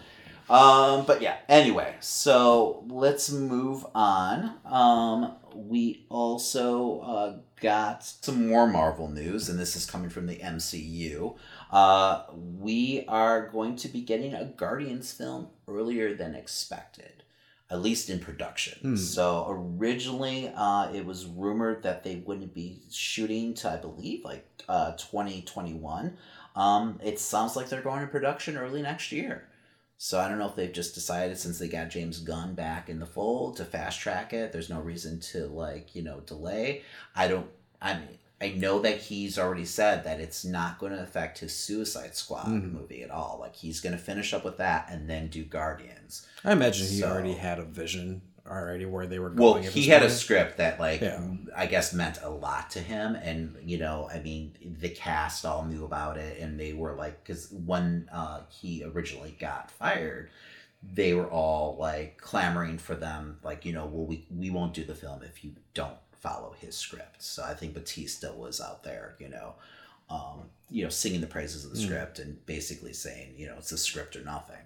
Um, 0.51 1.05
but 1.05 1.21
yeah. 1.21 1.37
Anyway, 1.47 1.95
so 2.01 2.83
let's 2.89 3.31
move 3.31 3.85
on. 3.95 4.57
Um, 4.65 5.35
we 5.55 6.05
also 6.09 6.99
uh, 6.99 7.37
got 7.61 8.03
some 8.03 8.49
more 8.49 8.67
Marvel 8.67 9.07
news, 9.07 9.47
and 9.47 9.57
this 9.57 9.75
is 9.75 9.85
coming 9.85 10.09
from 10.09 10.27
the 10.27 10.35
MCU. 10.35 11.37
Uh, 11.71 12.23
we 12.33 13.05
are 13.07 13.47
going 13.47 13.77
to 13.77 13.87
be 13.87 14.01
getting 14.01 14.33
a 14.33 14.45
Guardians 14.45 15.13
film 15.13 15.47
earlier 15.69 16.13
than 16.13 16.35
expected, 16.35 17.23
at 17.69 17.81
least 17.81 18.09
in 18.09 18.19
production. 18.19 18.77
Hmm. 18.81 18.95
So 18.97 19.45
originally, 19.49 20.51
uh, 20.53 20.91
it 20.93 21.05
was 21.05 21.27
rumored 21.27 21.83
that 21.83 22.03
they 22.03 22.15
wouldn't 22.25 22.53
be 22.53 22.81
shooting 22.91 23.53
to, 23.55 23.69
I 23.69 23.77
believe, 23.77 24.25
like 24.25 24.45
uh, 24.67 24.91
2021. 24.93 26.17
Um, 26.57 26.99
it 27.01 27.19
sounds 27.19 27.55
like 27.55 27.69
they're 27.69 27.81
going 27.81 28.01
to 28.01 28.07
production 28.07 28.57
early 28.57 28.81
next 28.81 29.13
year. 29.13 29.47
So 30.03 30.19
I 30.19 30.27
don't 30.27 30.39
know 30.39 30.47
if 30.47 30.55
they've 30.55 30.73
just 30.73 30.95
decided 30.95 31.37
since 31.37 31.59
they 31.59 31.67
got 31.67 31.91
James 31.91 32.17
Gunn 32.21 32.55
back 32.55 32.89
in 32.89 32.97
the 32.97 33.05
fold 33.05 33.57
to 33.57 33.65
fast 33.65 33.99
track 33.99 34.33
it. 34.33 34.51
There's 34.51 34.67
no 34.67 34.79
reason 34.81 35.19
to 35.19 35.45
like 35.45 35.93
you 35.95 36.01
know 36.01 36.21
delay. 36.21 36.81
I 37.15 37.27
don't. 37.27 37.45
I 37.79 37.93
mean, 37.93 38.17
I 38.41 38.49
know 38.57 38.79
that 38.79 38.97
he's 38.97 39.37
already 39.37 39.63
said 39.63 40.03
that 40.05 40.19
it's 40.19 40.43
not 40.43 40.79
going 40.79 40.91
to 40.93 41.03
affect 41.03 41.37
his 41.37 41.55
Suicide 41.55 42.15
Squad 42.15 42.47
Mhm. 42.47 42.71
movie 42.73 43.03
at 43.03 43.11
all. 43.11 43.37
Like 43.39 43.55
he's 43.55 43.79
going 43.79 43.95
to 43.95 44.01
finish 44.03 44.33
up 44.33 44.43
with 44.43 44.57
that 44.57 44.87
and 44.89 45.07
then 45.07 45.27
do 45.27 45.43
Guardians. 45.45 46.25
I 46.43 46.53
imagine 46.53 46.87
he 46.87 47.03
already 47.03 47.35
had 47.35 47.59
a 47.59 47.63
vision 47.63 48.23
already 48.51 48.85
where 48.85 49.07
they 49.07 49.19
were 49.19 49.29
going. 49.29 49.63
Well, 49.63 49.71
he 49.71 49.83
had 49.87 50.03
a 50.03 50.09
script 50.09 50.57
that 50.57 50.79
like 50.79 51.01
Yeah. 51.01 51.21
I 51.55 51.65
guess 51.67 51.93
meant 51.93 52.19
a 52.21 52.29
lot 52.29 52.69
to 52.71 52.79
him, 52.79 53.15
and 53.15 53.55
you 53.63 53.77
know, 53.77 54.09
I 54.13 54.19
mean, 54.19 54.53
the 54.79 54.89
cast 54.89 55.45
all 55.45 55.63
knew 55.65 55.85
about 55.85 56.17
it, 56.17 56.39
and 56.39 56.59
they 56.59 56.73
were 56.73 56.93
like, 56.93 57.23
because 57.23 57.51
when 57.51 58.09
uh, 58.11 58.41
he 58.49 58.83
originally 58.83 59.35
got 59.39 59.71
fired, 59.71 60.29
they 60.83 61.13
were 61.13 61.29
all 61.29 61.77
like 61.79 62.17
clamoring 62.17 62.77
for 62.77 62.95
them, 62.95 63.37
like 63.43 63.65
you 63.65 63.73
know, 63.73 63.85
well, 63.85 64.05
we 64.05 64.25
we 64.35 64.49
won't 64.49 64.73
do 64.73 64.83
the 64.83 64.95
film 64.95 65.21
if 65.23 65.43
you 65.43 65.51
don't 65.73 65.97
follow 66.19 66.53
his 66.59 66.75
script. 66.75 67.23
So 67.23 67.43
I 67.43 67.53
think 67.53 67.73
Batista 67.73 68.33
was 68.33 68.59
out 68.61 68.83
there, 68.83 69.15
you 69.19 69.29
know. 69.29 69.55
Um, 70.09 70.49
you 70.69 70.83
know, 70.83 70.89
singing 70.89 71.21
the 71.21 71.27
praises 71.27 71.63
of 71.63 71.71
the 71.71 71.77
Mm. 71.77 71.85
script 71.85 72.19
and 72.19 72.45
basically 72.45 72.91
saying, 72.91 73.33
you 73.37 73.47
know, 73.47 73.55
it's 73.57 73.71
a 73.71 73.77
script 73.77 74.17
or 74.17 74.23
nothing. 74.25 74.57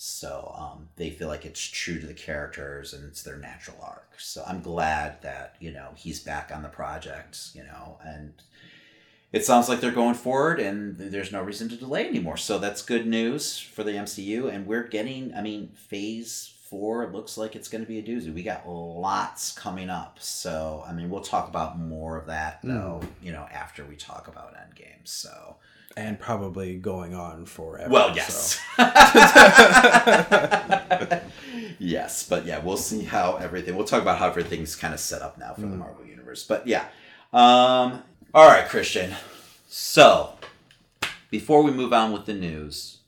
So 0.00 0.54
um, 0.56 0.90
they 0.94 1.10
feel 1.10 1.26
like 1.26 1.44
it's 1.44 1.60
true 1.60 1.98
to 1.98 2.06
the 2.06 2.14
characters 2.14 2.94
and 2.94 3.04
it's 3.04 3.24
their 3.24 3.36
natural 3.36 3.78
arc. 3.82 4.14
So 4.16 4.44
I'm 4.46 4.62
glad 4.62 5.20
that 5.22 5.56
you 5.58 5.72
know 5.72 5.88
he's 5.96 6.20
back 6.20 6.52
on 6.54 6.62
the 6.62 6.68
project. 6.68 7.48
You 7.52 7.64
know, 7.64 7.98
and 8.06 8.32
it 9.32 9.44
sounds 9.44 9.68
like 9.68 9.80
they're 9.80 9.90
going 9.90 10.14
forward, 10.14 10.60
and 10.60 10.96
there's 10.96 11.32
no 11.32 11.42
reason 11.42 11.68
to 11.70 11.76
delay 11.76 12.06
anymore. 12.06 12.36
So 12.36 12.60
that's 12.60 12.80
good 12.80 13.08
news 13.08 13.58
for 13.58 13.82
the 13.82 13.90
MCU, 13.90 14.48
and 14.48 14.68
we're 14.68 14.86
getting. 14.86 15.34
I 15.34 15.42
mean, 15.42 15.70
Phase 15.74 16.54
Four 16.70 17.08
looks 17.08 17.36
like 17.36 17.56
it's 17.56 17.68
going 17.68 17.84
to 17.84 17.88
be 17.88 17.98
a 17.98 18.02
doozy. 18.02 18.32
We 18.32 18.44
got 18.44 18.68
lots 18.68 19.50
coming 19.50 19.90
up. 19.90 20.18
So 20.20 20.84
I 20.86 20.92
mean, 20.92 21.10
we'll 21.10 21.22
talk 21.22 21.48
about 21.48 21.76
more 21.76 22.16
of 22.16 22.26
that 22.26 22.60
though. 22.62 23.02
You 23.20 23.32
know, 23.32 23.48
after 23.52 23.84
we 23.84 23.96
talk 23.96 24.28
about 24.28 24.54
Endgame. 24.54 25.02
So. 25.02 25.56
And 25.98 26.18
probably 26.20 26.76
going 26.76 27.14
on 27.14 27.44
forever. 27.44 27.90
Well, 27.90 28.14
so- 28.14 28.14
yes. 28.14 28.60
yes, 31.78 32.26
but 32.28 32.46
yeah, 32.46 32.58
we'll 32.60 32.76
see 32.76 33.04
how 33.04 33.36
everything. 33.36 33.76
We'll 33.76 33.86
talk 33.86 34.02
about 34.02 34.18
how 34.18 34.28
everything's 34.28 34.76
kind 34.76 34.94
of 34.94 35.00
set 35.00 35.22
up 35.22 35.38
now 35.38 35.54
for 35.54 35.62
the 35.62 35.66
Mm. 35.66 35.78
Marvel 35.78 36.06
universe. 36.06 36.44
But 36.44 36.66
yeah. 36.66 36.86
Um 37.32 38.02
all 38.34 38.46
right, 38.46 38.68
Christian. 38.68 39.14
So, 39.66 40.34
before 41.30 41.62
we 41.62 41.70
move 41.72 41.92
on 41.92 42.12
with 42.12 42.26
the 42.26 42.34
news, 42.34 42.98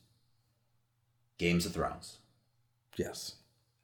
Games 1.38 1.66
of 1.66 1.72
Thrones. 1.72 2.18
Yes. 2.96 3.34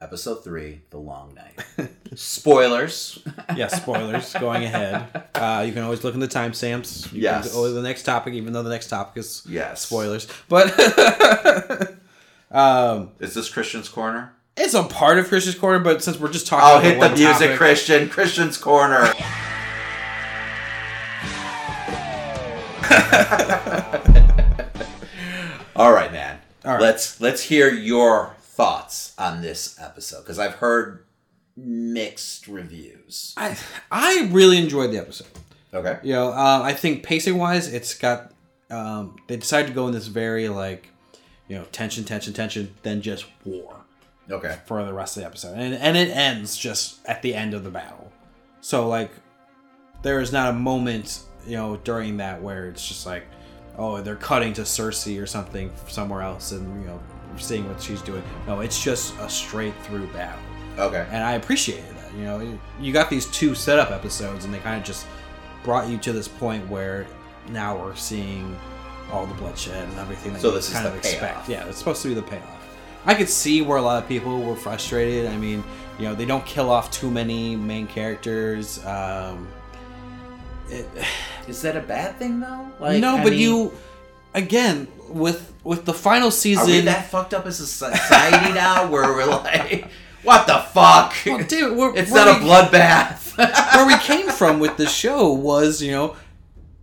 Episode 0.07 0.45
three, 0.45 0.83
The 0.91 0.99
Long 0.99 1.35
Night. 1.35 1.89
Spoilers. 2.15 3.19
yeah, 3.57 3.67
spoilers 3.67 4.33
going 4.35 4.63
ahead. 4.63 5.25
Uh, 5.35 5.65
you 5.67 5.73
can 5.73 5.83
always 5.83 6.05
look 6.05 6.15
in 6.15 6.21
the 6.21 6.29
timestamps. 6.29 7.13
You 7.13 7.23
Yes. 7.23 7.49
Can 7.51 7.57
go 7.61 7.67
to 7.67 7.73
the 7.73 7.83
next 7.83 8.05
topic, 8.05 8.35
even 8.35 8.53
though 8.53 8.63
the 8.63 8.71
next 8.71 8.87
topic 8.87 9.19
is 9.19 9.43
Yes. 9.49 9.83
spoilers. 9.83 10.29
But 10.49 10.69
um, 12.53 13.11
Is 13.19 13.35
this 13.35 13.49
Christian's 13.51 13.89
Corner? 13.89 14.33
it's 14.57 14.75
a 14.75 14.85
part 14.85 15.19
of 15.19 15.27
Christian's 15.27 15.59
Corner, 15.59 15.81
but 15.81 16.05
since 16.05 16.21
we're 16.21 16.31
just 16.31 16.47
talking 16.47 16.65
Oh, 16.69 16.75
about 16.79 16.85
hit 16.85 16.93
the 16.95 16.99
one 17.01 17.15
music, 17.15 17.33
topic- 17.49 17.57
Christian. 17.57 18.09
Christian's 18.09 18.57
Corner. 18.59 19.13
All 25.75 25.93
right, 25.93 26.11
man. 26.11 26.39
All 26.65 26.73
right. 26.73 26.81
Let's 26.81 27.21
let's 27.21 27.43
hear 27.43 27.69
your 27.73 28.35
thoughts 28.57 29.13
on 29.19 29.43
this 29.43 29.79
episode 29.81 30.21
because 30.23 30.39
I've 30.39 30.55
heard 30.55 31.05
mixed 31.57 32.49
reviews. 32.49 33.35
I 33.37 33.57
I 33.91 34.29
really 34.33 34.57
enjoyed 34.59 34.91
the 34.93 34.99
episode. 34.99 35.29
Okay. 35.75 35.99
You 36.03 36.15
know, 36.15 36.29
um, 36.33 36.63
I 36.63 36.73
think 36.73 37.03
pacing 37.03 37.37
wise, 37.39 37.73
it's 37.73 37.95
got. 37.95 38.33
Um, 38.71 39.17
they 39.29 39.37
decided 39.37 39.69
to 39.69 39.75
go 39.75 39.87
in 39.87 39.93
this 39.93 40.09
very 40.09 40.49
like, 40.49 40.89
you 41.49 41.57
know, 41.57 41.65
tension, 41.71 42.03
tension, 42.05 42.33
tension, 42.33 42.75
then 42.83 43.01
just 43.01 43.27
war 43.45 43.77
Okay. 44.29 44.59
for 44.67 44.85
the 44.85 44.93
rest 44.93 45.17
of 45.17 45.23
the 45.23 45.27
episode, 45.29 45.57
and 45.57 45.75
and 45.75 45.97
it 45.97 46.09
ends 46.09 46.57
just 46.57 47.05
at 47.07 47.23
the 47.23 47.35
end 47.35 47.55
of 47.55 47.63
the 47.63 47.71
battle. 47.71 48.11
So 48.61 48.89
like, 48.89 49.11
there 50.03 50.21
is 50.21 50.33
not 50.33 50.51
a 50.51 50.53
moment 50.53 51.21
you 51.47 51.57
know 51.57 51.77
during 51.85 52.17
that 52.17 52.43
where 52.43 52.69
it's 52.69 52.87
just 52.89 53.07
like, 53.07 53.25
oh, 53.79 54.01
they're 54.01 54.17
cutting 54.17 54.53
to 54.55 54.63
Cersei 54.63 55.23
or 55.23 55.27
something 55.27 55.71
somewhere 55.89 56.23
else, 56.23 56.51
and 56.53 56.81
you 56.83 56.89
know, 56.89 57.01
seeing 57.39 57.69
what 57.69 57.81
she's 57.81 58.03
doing. 58.03 58.23
No, 58.47 58.61
it's 58.61 58.83
just 58.83 59.15
a 59.21 59.29
straight 59.29 59.75
through 59.83 60.07
battle 60.09 60.41
Okay. 60.79 61.07
and 61.11 61.23
I 61.25 61.33
appreciated 61.35 61.85
that. 61.97 62.13
You 62.15 62.25
know, 62.25 62.59
you 62.81 62.93
got 62.93 63.11
these 63.11 63.27
two 63.27 63.55
setup 63.55 63.91
episodes, 63.91 64.45
and 64.45 64.53
they 64.55 64.59
kind 64.59 64.79
of 64.81 64.85
just 64.87 65.07
brought 65.65 65.89
you 65.89 65.99
to 65.99 66.13
this 66.13 66.29
point 66.29 66.67
where 66.69 67.07
now 67.51 67.77
we're 67.77 67.95
seeing 67.97 68.57
all 69.13 69.27
the 69.27 69.35
bloodshed 69.35 69.89
and 69.89 69.99
everything 69.99 70.33
that 70.33 70.41
So 70.41 70.49
you 70.49 70.55
this 70.55 70.69
is 70.69 70.75
kind 70.75 70.87
the 70.87 70.91
of 70.91 70.97
expect. 70.97 71.21
payoff. 71.35 71.49
Yeah, 71.49 71.69
it's 71.69 71.79
supposed 71.79 72.03
to 72.03 72.09
be 72.09 72.15
the 72.15 72.23
payoff. 72.23 72.49
I 73.05 73.15
could 73.15 73.29
see 73.29 73.63
where 73.63 73.79
a 73.79 73.83
lot 73.83 74.03
of 74.03 74.09
people 74.09 74.43
were 74.43 74.57
frustrated. 74.57 75.27
I 75.27 75.37
mean, 75.37 75.63
you 75.99 76.07
know, 76.07 76.15
they 76.15 76.25
don't 76.25 76.45
kill 76.45 76.71
off 76.71 76.91
too 76.91 77.11
many 77.11 77.55
main 77.55 77.87
characters. 77.87 78.85
Um, 78.85 79.47
it, 80.69 80.89
Is 81.49 81.63
that 81.63 81.77
a 81.77 81.81
bad 81.81 82.19
thing 82.19 82.41
though? 82.41 82.69
Like, 82.81 83.01
no, 83.01 83.17
I 83.17 83.23
but 83.23 83.31
mean, 83.33 83.41
you 83.41 83.73
again 84.37 84.87
with 85.09 85.53
with 85.65 85.85
the 85.85 85.93
final 85.95 86.27
are 86.29 86.31
we 86.31 86.31
season. 86.31 86.85
that 86.85 87.11
fucked 87.11 87.35
up 87.35 87.45
as 87.47 87.59
a 87.59 87.67
society 87.67 88.53
now 88.55 88.89
where 88.89 89.13
we're 89.13 89.27
like, 89.27 89.89
what 90.23 90.47
the 90.47 90.59
fuck? 90.73 91.13
Well, 91.27 91.43
dude, 91.45 91.77
we're- 91.77 91.99
it's 91.99 92.13
not 92.13 92.29
a 92.29 92.33
bloodbath. 92.45 93.37
where 93.75 93.87
we 93.87 93.97
came 93.99 94.29
from 94.29 94.61
with 94.61 94.77
the 94.77 94.87
show 94.87 95.33
was, 95.33 95.83
you 95.83 95.91
know, 95.91 96.15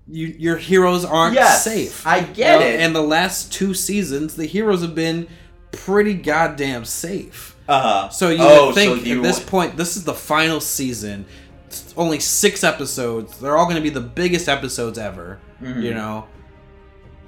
you, 0.08 0.28
your 0.38 0.58
heroes 0.58 1.06
aren't 1.06 1.36
Yes, 1.36 1.64
safe. 1.64 2.06
I 2.06 2.20
get 2.22 2.60
You 2.60 2.66
know, 2.66 2.72
it. 2.74 2.80
And 2.82 2.94
the 2.94 3.02
last 3.02 3.54
two 3.54 3.74
seasons, 3.74 4.36
the 4.36 4.46
heroes 4.46 4.82
have 4.82 4.94
been 4.96 5.28
pretty 5.72 6.14
goddamn 6.14 6.84
safe. 6.84 7.56
Uh-huh. 7.70 8.10
So 8.10 8.30
you 8.30 8.38
Oh, 8.42 8.66
would 8.68 8.76
think 8.76 9.00
so 9.00 9.06
you 9.06 9.18
at 9.20 9.24
this 9.24 9.38
want- 9.38 9.48
point, 9.50 9.78
this 9.78 9.96
is 9.96 10.04
the 10.04 10.14
final 10.14 10.60
season. 10.60 11.26
It's 11.68 11.94
only 11.96 12.20
six 12.20 12.64
episodes. 12.66 13.38
They're 13.40 13.58
all 13.58 13.64
going 13.66 13.78
to 13.78 13.82
be 13.82 13.90
the 13.90 14.02
biggest 14.02 14.50
episodes 14.50 14.98
ever. 15.00 15.40
Mm-hmm. 15.62 15.82
You 15.82 15.94
know, 15.94 16.28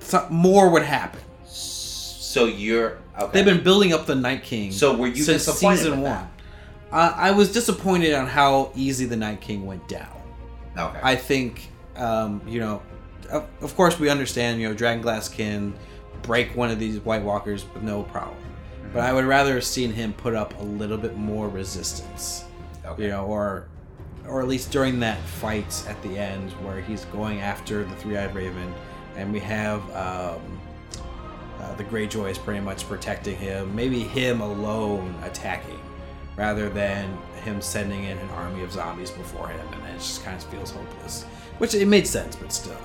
so, 0.06 0.28
more 0.30 0.70
would 0.70 0.84
happen. 0.84 1.22
So 1.46 2.46
you're 2.46 2.98
okay. 3.20 3.30
They've 3.34 3.46
been 3.46 3.64
building 3.64 3.94
up 3.94 4.06
the 4.06 4.16
Night 4.16 4.44
King. 4.44 4.72
So 4.72 4.96
were 4.96 5.08
you 5.08 5.24
since 5.24 5.46
disappointed 5.46 5.78
season 5.78 6.02
one? 6.02 6.28
Uh, 6.92 7.14
I 7.16 7.32
was 7.32 7.52
disappointed 7.52 8.14
on 8.14 8.28
how 8.28 8.72
easy 8.76 9.06
the 9.06 9.16
Night 9.18 9.42
King 9.42 9.66
went 9.66 9.88
down. 9.88 10.16
okay. 10.78 11.00
I 11.02 11.16
think, 11.16 11.70
um, 11.96 12.42
you 12.48 12.60
know, 12.60 12.82
of, 13.32 13.48
of 13.62 13.76
course 13.76 14.00
we 14.00 14.10
understand, 14.10 14.62
you 14.62 14.68
know, 14.70 14.76
Dragonglass 14.76 15.32
can 15.34 15.74
break 16.22 16.56
one 16.56 16.70
of 16.72 16.80
these 16.80 17.00
White 17.00 17.24
Walkers 17.24 17.66
with 17.74 17.84
no 17.84 18.04
problem. 18.04 18.38
But 18.94 19.04
I 19.04 19.14
would 19.14 19.26
rather 19.26 19.56
have 19.56 19.64
seen 19.66 19.92
him 19.92 20.14
put 20.14 20.36
up 20.36 20.58
a 20.60 20.64
little 20.64 20.98
bit 20.98 21.18
more 21.18 21.50
resistance, 21.50 22.46
Okay. 22.86 23.04
you 23.04 23.10
know, 23.10 23.26
or 23.26 23.68
or 24.28 24.42
at 24.42 24.48
least 24.48 24.72
during 24.72 25.00
that 25.02 25.20
fight 25.22 25.86
at 25.88 26.02
the 26.02 26.18
end 26.18 26.52
where 26.64 26.82
he's 26.82 27.06
going 27.06 27.42
after 27.42 27.84
the 27.84 27.96
Three-Eyed 27.98 28.34
Raven, 28.34 28.74
and 29.16 29.32
we 29.32 29.40
have 29.40 29.82
um, 29.96 30.60
uh, 31.60 31.76
the 31.76 31.84
Greyjoy 31.84 32.32
is 32.32 32.38
pretty 32.38 32.60
much 32.60 32.88
protecting 32.88 33.38
him. 33.38 33.76
Maybe 33.76 34.02
him 34.02 34.42
alone 34.42 35.16
attacking, 35.24 35.80
rather 36.36 36.70
than 36.70 37.18
him 37.44 37.62
sending 37.62 38.04
in 38.04 38.18
an 38.18 38.30
army 38.30 38.64
of 38.64 38.72
zombies 38.72 39.12
before 39.12 39.48
him, 39.48 39.66
and 39.74 39.84
it 39.88 39.98
just 39.98 40.24
kind 40.24 40.38
of 40.38 40.44
feels 40.46 40.72
hopeless. 40.72 41.24
Which 41.58 41.74
it 41.74 41.88
made 41.88 42.08
sense, 42.08 42.36
but 42.36 42.52
still. 42.52 42.78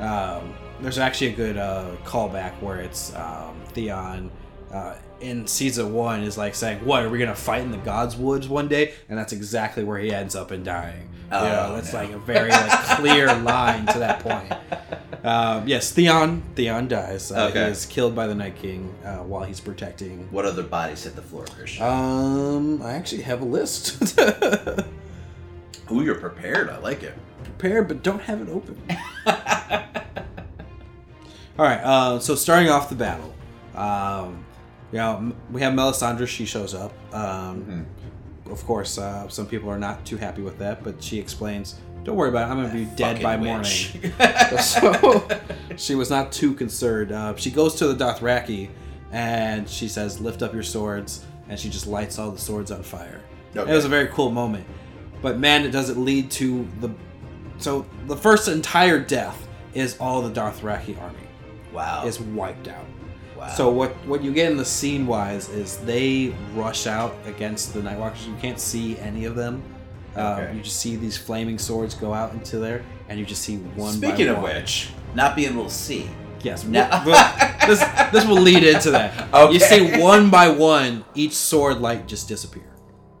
Um, 0.00 0.54
there's 0.80 0.98
actually 0.98 1.28
a 1.28 1.36
good 1.36 1.56
uh, 1.56 1.96
callback 2.04 2.52
where 2.60 2.80
it's 2.80 3.14
um, 3.14 3.56
Theon 3.68 4.30
uh, 4.72 4.94
in 5.20 5.46
season 5.46 5.92
one 5.94 6.22
is 6.22 6.36
like 6.38 6.54
saying, 6.54 6.84
"What 6.84 7.02
are 7.04 7.08
we 7.08 7.18
gonna 7.18 7.34
fight 7.34 7.62
in 7.62 7.70
the 7.70 7.76
Gods' 7.78 8.16
Woods 8.16 8.48
one 8.48 8.68
day?" 8.68 8.94
And 9.08 9.18
that's 9.18 9.32
exactly 9.32 9.82
where 9.84 9.98
he 9.98 10.12
ends 10.12 10.34
up 10.36 10.50
and 10.50 10.64
dying. 10.64 11.08
Oh, 11.32 11.42
you 11.44 11.50
know, 11.50 11.74
that's 11.74 11.92
no. 11.92 11.98
like 12.00 12.10
a 12.12 12.18
very 12.18 12.50
like 12.50 12.70
clear 12.96 13.26
line 13.40 13.86
to 13.86 13.98
that 13.98 14.20
point. 14.20 14.52
Um, 15.24 15.66
yes, 15.66 15.90
Theon. 15.90 16.42
Theon 16.54 16.86
dies. 16.86 17.32
Uh, 17.32 17.48
Okay. 17.50 17.64
He 17.64 17.70
is 17.72 17.84
killed 17.84 18.14
by 18.14 18.28
the 18.28 18.34
Night 18.34 18.54
King 18.54 18.94
uh, 19.04 19.16
while 19.24 19.42
he's 19.42 19.58
protecting. 19.58 20.28
what 20.30 20.44
other 20.44 20.62
bodies 20.62 21.02
hit 21.02 21.16
the 21.16 21.22
floor, 21.22 21.44
Christian? 21.46 21.82
Um, 21.84 22.80
I 22.80 22.92
actually 22.92 23.22
have 23.22 23.40
a 23.40 23.44
list. 23.44 24.16
Ooh, 25.90 26.02
you're 26.04 26.14
prepared. 26.14 26.70
I 26.70 26.78
like 26.78 27.02
it. 27.02 27.14
prepared, 27.42 27.88
but 27.88 28.04
don't 28.04 28.20
have 28.22 28.40
it 28.40 28.48
open. 28.48 28.80
All 31.58 31.64
right. 31.64 31.80
Uh, 31.82 32.20
so 32.20 32.36
starting 32.36 32.68
off 32.68 32.88
the 32.88 32.94
battle, 32.94 33.34
um, 33.74 34.44
you 34.92 34.98
know, 34.98 35.32
we 35.50 35.60
have 35.62 35.72
Melisandre. 35.72 36.26
She 36.26 36.44
shows 36.46 36.74
up. 36.74 36.92
Um, 37.14 37.86
Of 38.50 38.64
course, 38.64 38.96
uh, 38.96 39.28
some 39.28 39.46
people 39.46 39.68
are 39.70 39.78
not 39.78 40.04
too 40.06 40.16
happy 40.16 40.40
with 40.40 40.58
that, 40.58 40.84
but 40.84 41.02
she 41.02 41.18
explains, 41.18 41.74
"Don't 42.04 42.14
worry 42.14 42.28
about 42.28 42.46
it. 42.48 42.52
I'm 42.52 42.58
going 42.58 42.70
to 42.70 42.76
be 42.76 42.84
dead 42.96 43.20
by 43.20 43.34
witch. 43.36 43.96
morning." 44.00 44.12
so 44.60 45.28
she 45.76 45.96
was 45.96 46.10
not 46.10 46.30
too 46.30 46.54
concerned. 46.54 47.10
Uh, 47.10 47.34
she 47.34 47.50
goes 47.50 47.74
to 47.76 47.92
the 47.92 48.04
Dothraki, 48.04 48.68
and 49.10 49.68
she 49.68 49.88
says, 49.88 50.20
"Lift 50.20 50.42
up 50.42 50.54
your 50.54 50.62
swords," 50.62 51.24
and 51.48 51.58
she 51.58 51.68
just 51.68 51.88
lights 51.88 52.20
all 52.20 52.30
the 52.30 52.38
swords 52.38 52.70
on 52.70 52.84
fire. 52.84 53.20
Okay. 53.56 53.68
It 53.70 53.74
was 53.74 53.84
a 53.84 53.88
very 53.88 54.06
cool 54.08 54.30
moment. 54.30 54.64
But 55.22 55.38
man, 55.40 55.64
it 55.64 55.70
does 55.72 55.90
it 55.90 55.96
lead 55.96 56.30
to 56.32 56.68
the 56.80 56.90
so 57.58 57.84
the 58.06 58.16
first 58.16 58.46
entire 58.48 59.00
death 59.00 59.48
is 59.74 59.96
all 59.98 60.22
the 60.22 60.30
Dothraki 60.30 61.00
army 61.02 61.18
Wow. 61.72 62.06
is 62.06 62.20
wiped 62.20 62.68
out. 62.68 62.84
Wow. 63.48 63.54
So 63.54 63.70
what 63.70 63.90
what 64.06 64.22
you 64.22 64.32
get 64.32 64.50
in 64.50 64.56
the 64.56 64.64
scene 64.64 65.06
wise 65.06 65.48
is 65.48 65.78
they 65.78 66.34
rush 66.54 66.86
out 66.86 67.14
against 67.26 67.74
the 67.74 67.80
Nightwalkers. 67.80 68.26
You 68.26 68.34
can't 68.40 68.58
see 68.60 68.98
any 68.98 69.24
of 69.24 69.34
them. 69.34 69.62
Uh, 70.16 70.38
Okay. 70.40 70.56
You 70.56 70.62
just 70.62 70.80
see 70.80 70.96
these 70.96 71.16
flaming 71.18 71.58
swords 71.58 71.94
go 71.94 72.12
out 72.14 72.32
into 72.32 72.58
there, 72.58 72.82
and 73.08 73.18
you 73.18 73.26
just 73.26 73.42
see 73.42 73.56
one. 73.58 74.00
by 74.00 74.08
Speaking 74.08 74.28
of 74.28 74.36
one. 74.38 74.54
which, 74.54 74.90
not 75.14 75.36
being 75.36 75.52
able 75.52 75.64
to 75.64 75.70
see. 75.70 76.08
Yes. 76.42 76.64
No. 76.64 76.88
we'll- 77.04 77.12
we'll- 77.14 77.52
this 77.66 77.80
this 78.12 78.24
will 78.24 78.40
lead 78.40 78.62
into 78.62 78.90
that. 78.92 79.12
You 79.52 79.58
see 79.60 79.98
one 80.00 80.30
by 80.30 80.48
one 80.48 81.04
each 81.14 81.32
sword 81.32 81.80
light 81.80 82.06
just 82.06 82.28
disappear. 82.28 82.62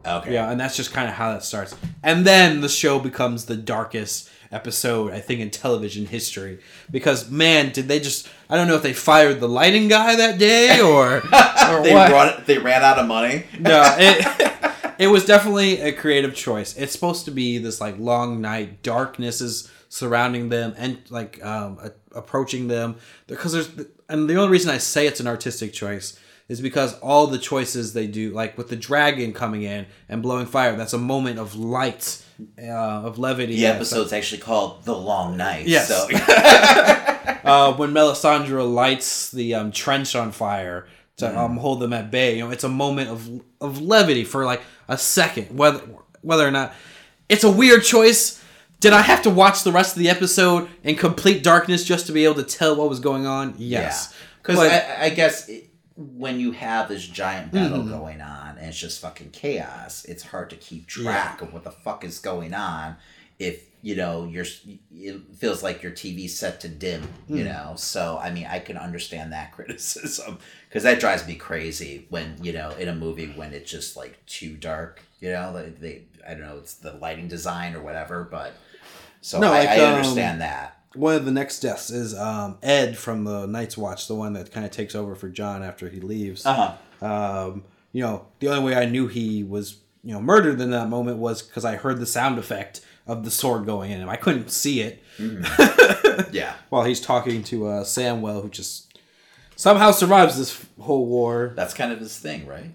Okay. 0.06 0.34
Yeah, 0.34 0.50
and 0.52 0.60
that's 0.60 0.76
just 0.76 0.92
kind 0.92 1.08
of 1.08 1.14
how 1.14 1.32
that 1.32 1.42
starts. 1.42 1.74
And 2.04 2.24
then 2.24 2.60
the 2.60 2.68
show 2.68 3.00
becomes 3.00 3.46
the 3.46 3.56
darkest 3.56 4.30
episode 4.52 5.12
I 5.12 5.18
think 5.18 5.40
in 5.40 5.50
television 5.50 6.06
history 6.06 6.60
because 6.90 7.28
man, 7.28 7.72
did 7.72 7.88
they 7.88 7.98
just 7.98 8.28
I 8.48 8.56
don't 8.56 8.68
know 8.68 8.76
if 8.76 8.82
they 8.82 8.92
fired 8.92 9.40
the 9.40 9.48
lighting 9.48 9.88
guy 9.88 10.14
that 10.16 10.38
day 10.38 10.80
or 10.80 11.16
or 11.16 11.82
They 11.82 11.92
what. 11.94 12.12
run. 12.12 12.42
They 12.46 12.58
ran 12.58 12.82
out 12.82 12.98
of 12.98 13.06
money. 13.06 13.44
no, 13.58 13.82
it 13.98 14.52
it 14.98 15.06
was 15.08 15.24
definitely 15.24 15.80
a 15.80 15.92
creative 15.92 16.34
choice. 16.34 16.76
It's 16.76 16.92
supposed 16.92 17.24
to 17.26 17.30
be 17.30 17.58
this 17.58 17.80
like 17.80 17.98
long 17.98 18.40
night, 18.40 18.82
darkness 18.82 19.40
is 19.40 19.70
surrounding 19.88 20.48
them 20.48 20.74
and 20.76 20.98
like 21.10 21.42
um, 21.44 21.78
a- 21.82 22.18
approaching 22.18 22.68
them 22.68 22.96
because 23.26 23.52
there's 23.52 23.70
and 24.08 24.28
the 24.28 24.36
only 24.36 24.50
reason 24.50 24.70
I 24.70 24.78
say 24.78 25.06
it's 25.06 25.20
an 25.20 25.26
artistic 25.26 25.72
choice 25.72 26.18
is 26.48 26.60
because 26.60 26.96
all 27.00 27.26
the 27.26 27.38
choices 27.38 27.92
they 27.92 28.06
do, 28.06 28.30
like 28.30 28.56
with 28.56 28.68
the 28.68 28.76
dragon 28.76 29.32
coming 29.32 29.62
in 29.62 29.86
and 30.08 30.22
blowing 30.22 30.46
fire, 30.46 30.76
that's 30.76 30.92
a 30.92 30.98
moment 30.98 31.40
of 31.40 31.56
light, 31.56 32.22
uh, 32.62 32.62
of 32.70 33.18
levity. 33.18 33.56
The 33.56 33.66
episode's 33.66 34.12
actually 34.12 34.40
called 34.42 34.84
"The 34.84 34.94
Long 34.94 35.36
Night." 35.36 35.66
Yes. 35.66 35.88
So 35.88 36.06
uh, 37.50 37.72
when 37.74 37.92
Melisandre 37.92 38.72
lights 38.72 39.30
the 39.30 39.54
um, 39.54 39.72
trench 39.72 40.14
on 40.14 40.32
fire 40.32 40.86
to 41.18 41.38
um, 41.38 41.56
hold 41.56 41.80
them 41.80 41.92
at 41.92 42.10
bay. 42.10 42.36
You 42.36 42.44
know, 42.44 42.50
it's 42.50 42.64
a 42.64 42.68
moment 42.68 43.10
of 43.10 43.42
of 43.60 43.80
levity 43.80 44.24
for 44.24 44.44
like 44.44 44.62
a 44.88 44.98
second, 44.98 45.56
whether 45.56 45.80
whether 46.22 46.46
or 46.46 46.50
not 46.50 46.74
it's 47.28 47.44
a 47.44 47.50
weird 47.50 47.82
choice. 47.84 48.42
Did 48.78 48.92
I 48.92 49.00
have 49.00 49.22
to 49.22 49.30
watch 49.30 49.64
the 49.64 49.72
rest 49.72 49.96
of 49.96 50.00
the 50.02 50.10
episode 50.10 50.68
in 50.82 50.96
complete 50.96 51.42
darkness 51.42 51.82
just 51.82 52.06
to 52.06 52.12
be 52.12 52.24
able 52.24 52.34
to 52.34 52.42
tell 52.44 52.76
what 52.76 52.90
was 52.90 53.00
going 53.00 53.26
on? 53.26 53.54
Yes. 53.56 54.14
Because 54.42 54.56
But- 54.58 54.70
I, 54.70 55.06
I 55.06 55.08
guess 55.08 55.48
it, 55.48 55.70
when 55.96 56.38
you 56.38 56.52
have 56.52 56.88
this 56.90 57.06
giant 57.06 57.52
battle 57.52 57.78
Mm-hmm. 57.78 57.88
going 57.90 58.20
on 58.20 58.58
and 58.58 58.68
it's 58.68 58.78
just 58.78 59.00
fucking 59.00 59.30
chaos, 59.30 60.04
it's 60.04 60.22
hard 60.22 60.50
to 60.50 60.56
keep 60.56 60.86
track 60.86 61.40
of 61.40 61.54
what 61.54 61.64
the 61.64 61.70
fuck 61.70 62.04
is 62.04 62.18
going 62.18 62.52
on 62.52 62.96
if 63.38 63.62
you 63.86 63.94
know 63.94 64.24
you're 64.24 64.44
it 64.90 65.20
feels 65.36 65.62
like 65.62 65.80
your 65.80 65.92
TV's 65.92 66.36
set 66.36 66.60
to 66.62 66.68
dim, 66.68 67.06
you 67.28 67.44
Mm. 67.44 67.52
know. 67.52 67.74
So 67.76 68.18
I 68.20 68.32
mean, 68.32 68.46
I 68.50 68.58
can 68.58 68.76
understand 68.76 69.32
that 69.32 69.52
criticism 69.56 70.38
because 70.68 70.82
that 70.82 70.98
drives 70.98 71.24
me 71.24 71.36
crazy 71.36 72.06
when 72.10 72.34
you 72.42 72.52
know 72.52 72.70
in 72.70 72.88
a 72.88 72.94
movie 72.94 73.28
when 73.36 73.52
it's 73.52 73.70
just 73.70 73.96
like 73.96 74.14
too 74.26 74.56
dark, 74.56 75.02
you 75.20 75.30
know. 75.30 75.52
Like 75.54 75.78
they, 75.78 76.02
I 76.26 76.30
don't 76.30 76.40
know, 76.40 76.56
it's 76.58 76.74
the 76.74 76.94
lighting 76.94 77.28
design 77.28 77.76
or 77.76 77.80
whatever, 77.80 78.24
but 78.28 78.54
so 79.20 79.38
No, 79.38 79.52
I, 79.52 79.58
like, 79.60 79.68
I 79.68 79.84
um, 79.84 79.94
understand 79.94 80.40
that. 80.40 80.80
One 80.96 81.14
of 81.14 81.24
the 81.24 81.30
next 81.30 81.60
deaths 81.60 81.90
is 81.90 82.12
um, 82.18 82.58
Edd 82.64 82.96
from 82.98 83.22
the 83.22 83.46
Night's 83.46 83.76
Watch, 83.78 84.08
the 84.08 84.16
one 84.16 84.32
that 84.32 84.50
kind 84.50 84.66
of 84.66 84.72
takes 84.72 84.96
over 84.96 85.14
for 85.14 85.28
Jon 85.28 85.62
after 85.62 85.88
he 85.88 86.00
leaves. 86.00 86.44
Uh 86.44 86.74
huh. 87.00 87.06
Um, 87.06 87.62
you 87.92 88.02
know, 88.02 88.26
the 88.40 88.48
only 88.48 88.64
way 88.64 88.74
I 88.80 88.86
knew 88.86 89.06
he 89.06 89.44
was, 89.44 89.76
you 90.02 90.12
know, 90.12 90.20
murdered 90.20 90.60
in 90.60 90.70
that 90.72 90.88
moment 90.88 91.18
was 91.18 91.40
because 91.42 91.64
I 91.64 91.76
heard 91.76 92.00
the 92.00 92.06
sound 92.06 92.38
effect 92.38 92.80
of 93.06 93.24
the 93.24 93.30
sword 93.30 93.66
going 93.66 93.90
in 93.92 94.00
him. 94.00 94.08
I 94.08 94.16
couldn't 94.16 94.50
see 94.50 94.80
it 94.80 95.02
Yeah. 96.32 96.54
while 96.70 96.84
he's 96.84 97.00
talking 97.00 97.42
to 97.44 97.66
uh, 97.68 97.84
Samwell, 97.84 98.42
who 98.42 98.48
just 98.48 98.98
somehow 99.56 99.90
survives 99.92 100.36
this 100.36 100.64
whole 100.80 101.06
war. 101.06 101.52
That's 101.56 101.74
kind 101.74 101.92
of 101.92 102.00
his 102.00 102.18
thing, 102.18 102.46
right? 102.46 102.72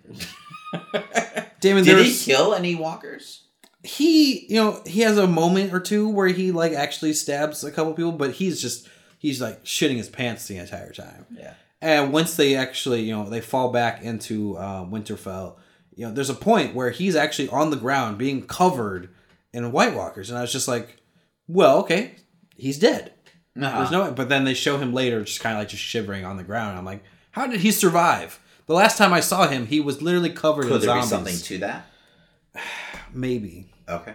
Damon, 1.59 1.83
Did 1.83 2.05
he 2.05 2.17
kill 2.17 2.53
any 2.53 2.75
walkers? 2.75 3.43
he, 3.83 4.45
you 4.47 4.55
know, 4.55 4.79
he 4.85 5.01
has 5.01 5.17
a 5.17 5.25
moment 5.27 5.73
or 5.73 5.79
two 5.79 6.07
where 6.07 6.27
he 6.27 6.51
like 6.51 6.71
actually 6.73 7.13
stabs 7.13 7.63
a 7.63 7.71
couple 7.71 7.93
people, 7.93 8.11
but 8.11 8.31
he's 8.33 8.61
just 8.61 8.87
he's 9.17 9.41
like 9.41 9.63
shitting 9.63 9.97
his 9.97 10.07
pants 10.09 10.47
the 10.47 10.57
entire 10.57 10.91
time. 10.91 11.25
Yeah. 11.35 11.53
And 11.81 12.13
once 12.13 12.35
they 12.35 12.55
actually, 12.55 13.01
you 13.01 13.11
know, 13.15 13.27
they 13.27 13.41
fall 13.41 13.71
back 13.71 14.03
into 14.03 14.55
uh, 14.57 14.85
Winterfell, 14.85 15.55
you 15.95 16.05
know, 16.05 16.13
there's 16.13 16.29
a 16.29 16.35
point 16.35 16.75
where 16.75 16.91
he's 16.91 17.15
actually 17.15 17.49
on 17.49 17.71
the 17.71 17.75
ground 17.75 18.19
being 18.19 18.45
covered 18.45 19.09
in 19.53 19.71
White 19.71 19.95
Walkers, 19.95 20.29
and 20.29 20.37
I 20.37 20.41
was 20.41 20.51
just 20.51 20.67
like, 20.67 20.97
well, 21.47 21.79
okay, 21.79 22.15
he's 22.55 22.79
dead. 22.79 23.13
Uh-huh. 23.61 23.77
There's 23.79 23.91
no, 23.91 24.11
but 24.11 24.29
then 24.29 24.45
they 24.45 24.53
show 24.53 24.77
him 24.77 24.93
later, 24.93 25.23
just 25.23 25.41
kind 25.41 25.55
of 25.55 25.59
like 25.61 25.69
just 25.69 25.83
shivering 25.83 26.23
on 26.25 26.37
the 26.37 26.43
ground. 26.43 26.77
I'm 26.77 26.85
like, 26.85 27.03
how 27.31 27.47
did 27.47 27.61
he 27.61 27.71
survive? 27.71 28.39
The 28.67 28.73
last 28.73 28.97
time 28.97 29.11
I 29.11 29.19
saw 29.19 29.47
him, 29.47 29.65
he 29.65 29.81
was 29.81 30.01
literally 30.01 30.29
covered 30.29 30.67
Could 30.67 30.81
in 30.81 30.87
there 30.87 30.95
be 30.95 31.05
zombies. 31.05 31.09
something 31.09 31.37
to 31.37 31.57
that? 31.59 31.85
Maybe. 33.13 33.69
Okay. 33.89 34.13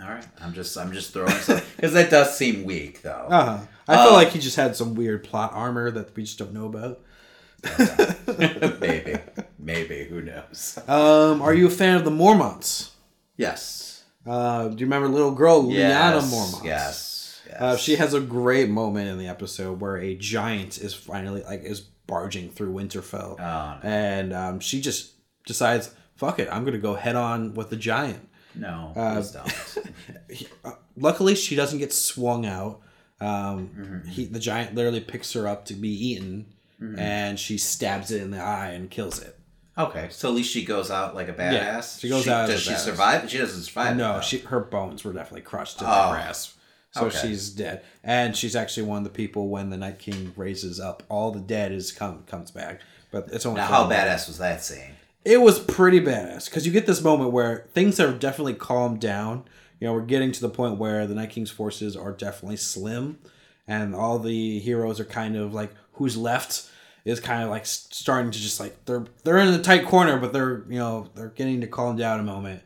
All 0.00 0.08
right. 0.08 0.26
I'm 0.40 0.52
just 0.52 0.76
I'm 0.76 0.92
just 0.92 1.12
throwing 1.12 1.34
because 1.76 1.92
that 1.92 2.10
does 2.10 2.36
seem 2.36 2.64
weak 2.64 3.02
though. 3.02 3.26
Uh 3.28 3.44
huh. 3.44 3.66
I 3.88 4.04
feel 4.04 4.12
like 4.14 4.28
he 4.28 4.38
just 4.38 4.56
had 4.56 4.76
some 4.76 4.94
weird 4.94 5.24
plot 5.24 5.52
armor 5.54 5.90
that 5.90 6.14
we 6.16 6.24
just 6.24 6.38
don't 6.38 6.52
know 6.52 6.66
about. 6.66 7.00
maybe, 8.80 9.18
maybe. 9.58 10.04
Who 10.04 10.22
knows? 10.22 10.78
Um, 10.88 11.40
are 11.40 11.54
you 11.54 11.66
a 11.66 11.70
fan 11.70 11.96
of 11.96 12.04
the 12.04 12.10
Mormonts? 12.10 12.90
Yes. 13.36 13.85
Uh, 14.26 14.68
do 14.68 14.76
you 14.80 14.86
remember 14.86 15.08
little 15.08 15.30
girl 15.32 15.62
Lyanna 15.62 15.72
Yes. 16.20 16.34
Mormont? 16.34 16.64
Yes. 16.64 17.40
yes. 17.48 17.60
Uh, 17.60 17.76
she 17.76 17.96
has 17.96 18.12
a 18.14 18.20
great 18.20 18.68
moment 18.68 19.08
in 19.08 19.18
the 19.18 19.28
episode 19.28 19.80
where 19.80 19.96
a 19.96 20.14
giant 20.16 20.78
is 20.78 20.94
finally 20.94 21.42
like 21.44 21.62
is 21.62 21.80
barging 21.80 22.50
through 22.50 22.72
Winterfell, 22.72 23.38
Oh, 23.38 23.38
no. 23.38 23.78
and 23.82 24.32
um, 24.32 24.60
she 24.60 24.80
just 24.80 25.12
decides, 25.46 25.90
"Fuck 26.16 26.38
it, 26.38 26.48
I'm 26.50 26.64
gonna 26.64 26.78
go 26.78 26.94
head 26.94 27.16
on 27.16 27.54
with 27.54 27.70
the 27.70 27.76
giant." 27.76 28.28
No, 28.54 28.92
Uh, 28.96 29.14
please 29.14 29.30
don't. 29.32 30.76
Luckily, 30.96 31.34
she 31.34 31.54
doesn't 31.56 31.78
get 31.78 31.92
swung 31.92 32.46
out. 32.46 32.80
Um, 33.20 33.68
Mm-hmm. 33.76 34.08
he, 34.08 34.24
the 34.26 34.38
giant 34.38 34.74
literally 34.74 35.00
picks 35.00 35.32
her 35.34 35.46
up 35.48 35.64
to 35.66 35.74
be 35.74 35.88
eaten, 35.90 36.46
Mm-hmm. 36.80 36.98
and 36.98 37.38
she 37.40 37.56
stabs 37.58 38.10
it 38.10 38.20
in 38.22 38.30
the 38.30 38.38
eye 38.40 38.68
and 38.70 38.90
kills 38.90 39.18
it. 39.22 39.35
Okay, 39.78 40.08
so 40.10 40.28
at 40.28 40.34
least 40.34 40.50
she 40.50 40.64
goes 40.64 40.90
out 40.90 41.14
like 41.14 41.28
a 41.28 41.32
badass. 41.34 41.52
Yeah, 41.52 41.80
she 41.82 42.08
goes 42.08 42.26
out 42.28 42.48
as 42.48 42.56
Does 42.56 42.62
she 42.62 42.70
badass. 42.72 42.78
survive? 42.78 43.30
She 43.30 43.38
doesn't 43.38 43.62
survive. 43.62 43.96
No, 43.96 44.20
she 44.22 44.38
her 44.38 44.60
bones 44.60 45.04
were 45.04 45.12
definitely 45.12 45.42
crushed 45.42 45.80
in 45.80 45.86
Oh. 45.86 46.06
the 46.08 46.12
grass. 46.12 46.54
So 46.92 47.06
Okay. 47.06 47.18
she's 47.28 47.50
dead, 47.50 47.82
and 48.02 48.34
she's 48.34 48.56
actually 48.56 48.84
one 48.84 48.98
of 48.98 49.04
the 49.04 49.10
people 49.10 49.48
when 49.48 49.68
the 49.68 49.76
Night 49.76 49.98
King 49.98 50.32
raises 50.34 50.80
up 50.80 51.02
all 51.10 51.30
the 51.30 51.40
dead 51.40 51.72
is 51.72 51.92
come 51.92 52.22
comes 52.26 52.50
back. 52.50 52.80
But 53.10 53.28
it's 53.32 53.44
only 53.44 53.60
Now, 53.60 53.66
how 53.66 53.88
badass 53.90 54.28
was 54.28 54.38
that 54.38 54.64
scene? 54.64 54.94
It 55.24 55.42
was 55.42 55.58
pretty 55.58 56.00
badass 56.00 56.46
because 56.46 56.64
you 56.66 56.72
get 56.72 56.86
this 56.86 57.02
moment 57.02 57.32
where 57.32 57.66
things 57.74 58.00
are 58.00 58.12
definitely 58.12 58.54
calmed 58.54 59.00
down. 59.00 59.44
You 59.78 59.88
know, 59.88 59.92
we're 59.92 60.02
getting 60.06 60.32
to 60.32 60.40
the 60.40 60.48
point 60.48 60.78
where 60.78 61.06
the 61.06 61.14
Night 61.14 61.28
King's 61.30 61.50
forces 61.50 61.94
are 61.96 62.12
definitely 62.12 62.56
slim, 62.56 63.18
and 63.68 63.94
all 63.94 64.18
the 64.18 64.58
heroes 64.60 64.98
are 64.98 65.04
kind 65.04 65.36
of 65.36 65.52
like 65.52 65.74
who's 65.94 66.16
left 66.16 66.70
is 67.06 67.20
kind 67.20 67.42
of 67.42 67.48
like 67.48 67.64
starting 67.64 68.30
to 68.30 68.38
just 68.38 68.60
like 68.60 68.84
they're 68.84 69.06
they're 69.24 69.38
in 69.38 69.48
a 69.48 69.62
tight 69.62 69.86
corner, 69.86 70.18
but 70.18 70.34
they're 70.34 70.64
you 70.68 70.78
know 70.78 71.08
they're 71.14 71.28
getting 71.28 71.62
to 71.62 71.66
calm 71.66 71.96
down 71.96 72.20
a 72.20 72.24
moment. 72.24 72.62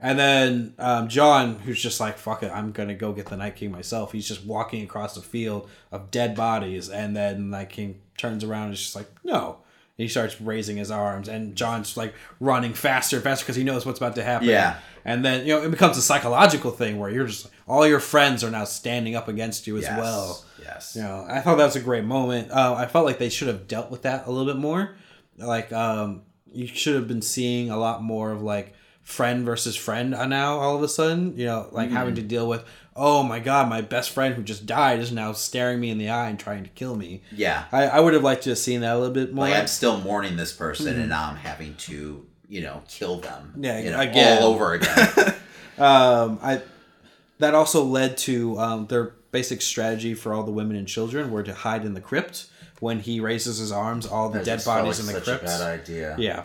And 0.00 0.18
then 0.18 0.74
um, 0.78 1.08
Jon, 1.08 1.58
who's 1.60 1.80
just 1.80 2.00
like, 2.00 2.16
fuck 2.18 2.42
it, 2.42 2.50
I'm 2.50 2.72
going 2.72 2.88
to 2.88 2.94
go 2.94 3.12
get 3.12 3.26
the 3.26 3.36
Night 3.36 3.54
King 3.56 3.70
myself. 3.70 4.10
He's 4.10 4.26
just 4.26 4.44
walking 4.44 4.82
across 4.82 5.14
the 5.14 5.22
field 5.22 5.68
of 5.92 6.10
dead 6.10 6.34
bodies. 6.34 6.88
And 6.90 7.16
then 7.16 7.50
the 7.50 7.56
Night 7.58 7.68
King 7.68 8.00
turns 8.16 8.42
around 8.42 8.64
and 8.64 8.74
is 8.74 8.80
just 8.80 8.96
like, 8.96 9.08
no. 9.22 9.58
He 9.96 10.08
starts 10.08 10.40
raising 10.40 10.76
his 10.76 10.90
arms. 10.90 11.28
And 11.28 11.54
Jon's 11.54 11.96
like 11.96 12.14
running 12.40 12.74
faster 12.74 13.16
and 13.16 13.22
faster 13.22 13.44
because 13.44 13.56
he 13.56 13.62
knows 13.64 13.86
what's 13.86 13.98
about 14.00 14.16
to 14.16 14.24
happen. 14.24 14.48
Yeah. 14.48 14.76
And 15.04 15.24
then, 15.24 15.46
you 15.46 15.54
know, 15.54 15.62
it 15.62 15.70
becomes 15.70 15.96
a 15.98 16.02
psychological 16.02 16.70
thing 16.70 16.98
where 16.98 17.10
you're 17.10 17.26
just, 17.26 17.48
all 17.68 17.86
your 17.86 18.00
friends 18.00 18.42
are 18.42 18.50
now 18.50 18.64
standing 18.64 19.14
up 19.14 19.28
against 19.28 19.66
you 19.66 19.76
as 19.76 19.84
Yes. 19.84 19.98
well. 19.98 20.44
Yes. 20.62 20.96
You 20.96 21.02
know, 21.02 21.26
I 21.28 21.40
thought 21.40 21.58
that 21.58 21.64
was 21.66 21.76
a 21.76 21.80
great 21.80 22.04
moment. 22.04 22.50
Uh, 22.50 22.74
I 22.74 22.86
felt 22.86 23.04
like 23.04 23.18
they 23.18 23.28
should 23.28 23.48
have 23.48 23.68
dealt 23.68 23.90
with 23.90 24.02
that 24.02 24.26
a 24.26 24.30
little 24.30 24.52
bit 24.52 24.58
more. 24.60 24.96
Like, 25.36 25.72
um, 25.72 26.22
you 26.52 26.66
should 26.66 26.94
have 26.94 27.06
been 27.06 27.22
seeing 27.22 27.70
a 27.70 27.76
lot 27.76 28.02
more 28.02 28.30
of 28.32 28.40
like 28.42 28.74
friend 29.02 29.44
versus 29.44 29.76
friend 29.76 30.10
now. 30.10 30.58
All 30.58 30.74
of 30.76 30.82
a 30.82 30.88
sudden, 30.88 31.36
you 31.36 31.44
know, 31.46 31.68
like 31.70 31.90
having 31.90 32.14
to 32.14 32.22
deal 32.22 32.48
with, 32.48 32.64
oh 32.96 33.22
my 33.22 33.40
god, 33.40 33.68
my 33.68 33.80
best 33.80 34.10
friend 34.10 34.34
who 34.34 34.42
just 34.42 34.66
died 34.66 35.00
is 35.00 35.10
now 35.10 35.32
staring 35.32 35.80
me 35.80 35.90
in 35.90 35.98
the 35.98 36.10
eye 36.10 36.28
and 36.28 36.38
trying 36.38 36.62
to 36.64 36.70
kill 36.70 36.96
me. 36.96 37.22
Yeah. 37.32 37.64
I, 37.72 37.84
I 37.84 38.00
would 38.00 38.14
have 38.14 38.22
liked 38.22 38.44
to 38.44 38.50
have 38.50 38.58
seen 38.58 38.82
that 38.82 38.94
a 38.94 38.98
little 38.98 39.14
bit 39.14 39.32
more. 39.32 39.48
Like 39.48 39.54
I'm 39.58 39.66
still 39.66 40.00
mourning 40.00 40.36
this 40.36 40.52
person, 40.52 40.98
and 40.98 41.08
now 41.08 41.28
I'm 41.30 41.36
having 41.36 41.74
to, 41.76 42.24
you 42.48 42.60
know, 42.60 42.82
kill 42.88 43.18
them. 43.18 43.52
Hmm. 43.54 43.64
Yeah, 43.64 43.78
you 43.80 43.90
know, 43.90 44.00
again. 44.00 44.42
all 44.42 44.52
over 44.52 44.74
again. 44.74 45.08
um, 45.78 46.38
I 46.42 46.62
that 47.38 47.54
also 47.54 47.84
led 47.84 48.16
to 48.18 48.58
um, 48.58 48.86
their 48.86 49.14
basic 49.32 49.60
strategy 49.60 50.14
for 50.14 50.32
all 50.32 50.44
the 50.44 50.52
women 50.52 50.76
and 50.76 50.86
children 50.86 51.30
were 51.30 51.42
to 51.42 51.52
hide 51.52 51.84
in 51.84 51.94
the 51.94 52.00
crypt. 52.00 52.46
When 52.80 53.00
he 53.00 53.18
raises 53.20 53.58
his 53.58 53.72
arms, 53.72 54.06
all 54.06 54.28
the 54.28 54.42
dead 54.42 54.64
bodies 54.64 55.00
like 55.00 55.08
in 55.08 55.14
the 55.14 55.20
crypt. 55.20 55.42
a 55.42 55.46
bad 55.46 55.80
idea. 55.80 56.16
Yeah. 56.18 56.44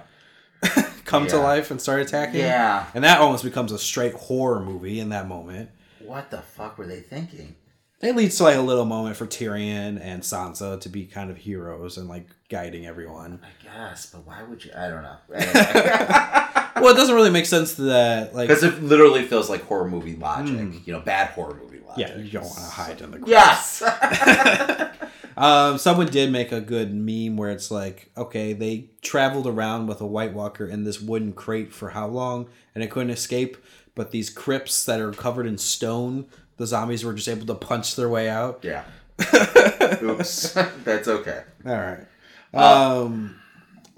Come 1.05 1.27
to 1.27 1.37
life 1.37 1.71
and 1.71 1.81
start 1.81 2.01
attacking. 2.01 2.41
Yeah. 2.41 2.85
And 2.93 3.03
that 3.03 3.19
almost 3.19 3.43
becomes 3.43 3.71
a 3.71 3.79
straight 3.79 4.13
horror 4.13 4.59
movie 4.59 4.99
in 4.99 5.09
that 5.09 5.27
moment. 5.27 5.69
What 6.09 6.31
the 6.31 6.41
fuck 6.41 6.79
were 6.79 6.87
they 6.87 7.01
thinking? 7.01 7.55
It 8.01 8.15
leads 8.15 8.35
to 8.37 8.43
like 8.43 8.55
a 8.55 8.61
little 8.61 8.85
moment 8.85 9.15
for 9.15 9.27
Tyrion 9.27 9.99
and 10.01 10.23
Sansa 10.23 10.81
to 10.81 10.89
be 10.89 11.05
kind 11.05 11.29
of 11.29 11.37
heroes 11.37 11.97
and 11.99 12.09
like 12.09 12.27
guiding 12.49 12.87
everyone. 12.87 13.39
I 13.43 13.63
guess, 13.63 14.07
but 14.07 14.25
why 14.25 14.41
would 14.41 14.65
you? 14.65 14.71
I 14.75 14.89
don't 14.89 15.03
know. 15.03 15.17
Because 16.69 16.83
well, 16.85 16.93
it 16.93 16.97
doesn't 16.97 17.15
really 17.15 17.29
make 17.29 17.45
sense 17.45 17.73
that. 17.73 18.33
Like, 18.33 18.47
because 18.47 18.63
it 18.63 18.81
literally 18.81 19.25
feels 19.25 19.49
like 19.49 19.63
horror 19.63 19.89
movie 19.89 20.15
logic. 20.15 20.87
You 20.87 20.93
know, 20.93 21.01
bad 21.01 21.31
horror 21.31 21.59
movie 21.61 21.81
logic. 21.85 22.07
Yeah, 22.07 22.17
you 22.17 22.31
don't 22.31 22.43
want 22.43 22.55
to 22.55 22.61
hide 22.61 23.01
in 23.01 23.11
the 23.11 23.17
crypt. 23.17 23.29
Yes. 23.29 23.83
Um, 25.39 25.77
someone 25.77 26.07
did 26.07 26.33
make 26.33 26.51
a 26.51 26.59
good 26.59 26.93
meme 26.93 27.37
where 27.37 27.49
it's 27.49 27.71
like, 27.71 28.11
okay, 28.17 28.51
they 28.51 28.89
traveled 29.01 29.47
around 29.47 29.87
with 29.87 30.01
a 30.01 30.05
White 30.05 30.33
Walker 30.33 30.67
in 30.67 30.83
this 30.83 30.99
wooden 30.99 31.31
crate 31.31 31.71
for 31.73 31.91
how 31.91 32.07
long, 32.07 32.49
and 32.75 32.83
it 32.83 32.91
couldn't 32.91 33.11
escape. 33.11 33.55
But 33.99 34.11
these 34.11 34.29
crypts 34.29 34.85
that 34.85 35.01
are 35.01 35.11
covered 35.11 35.45
in 35.45 35.57
stone, 35.57 36.27
the 36.55 36.65
zombies 36.65 37.03
were 37.03 37.13
just 37.13 37.27
able 37.27 37.45
to 37.47 37.53
punch 37.53 37.97
their 37.97 38.07
way 38.07 38.29
out. 38.29 38.63
yeah. 38.63 38.85
Oops. 40.01 40.53
That's 40.85 41.09
okay. 41.09 41.43
All 41.65 41.73
right. 41.73 42.05
Um, 42.53 43.41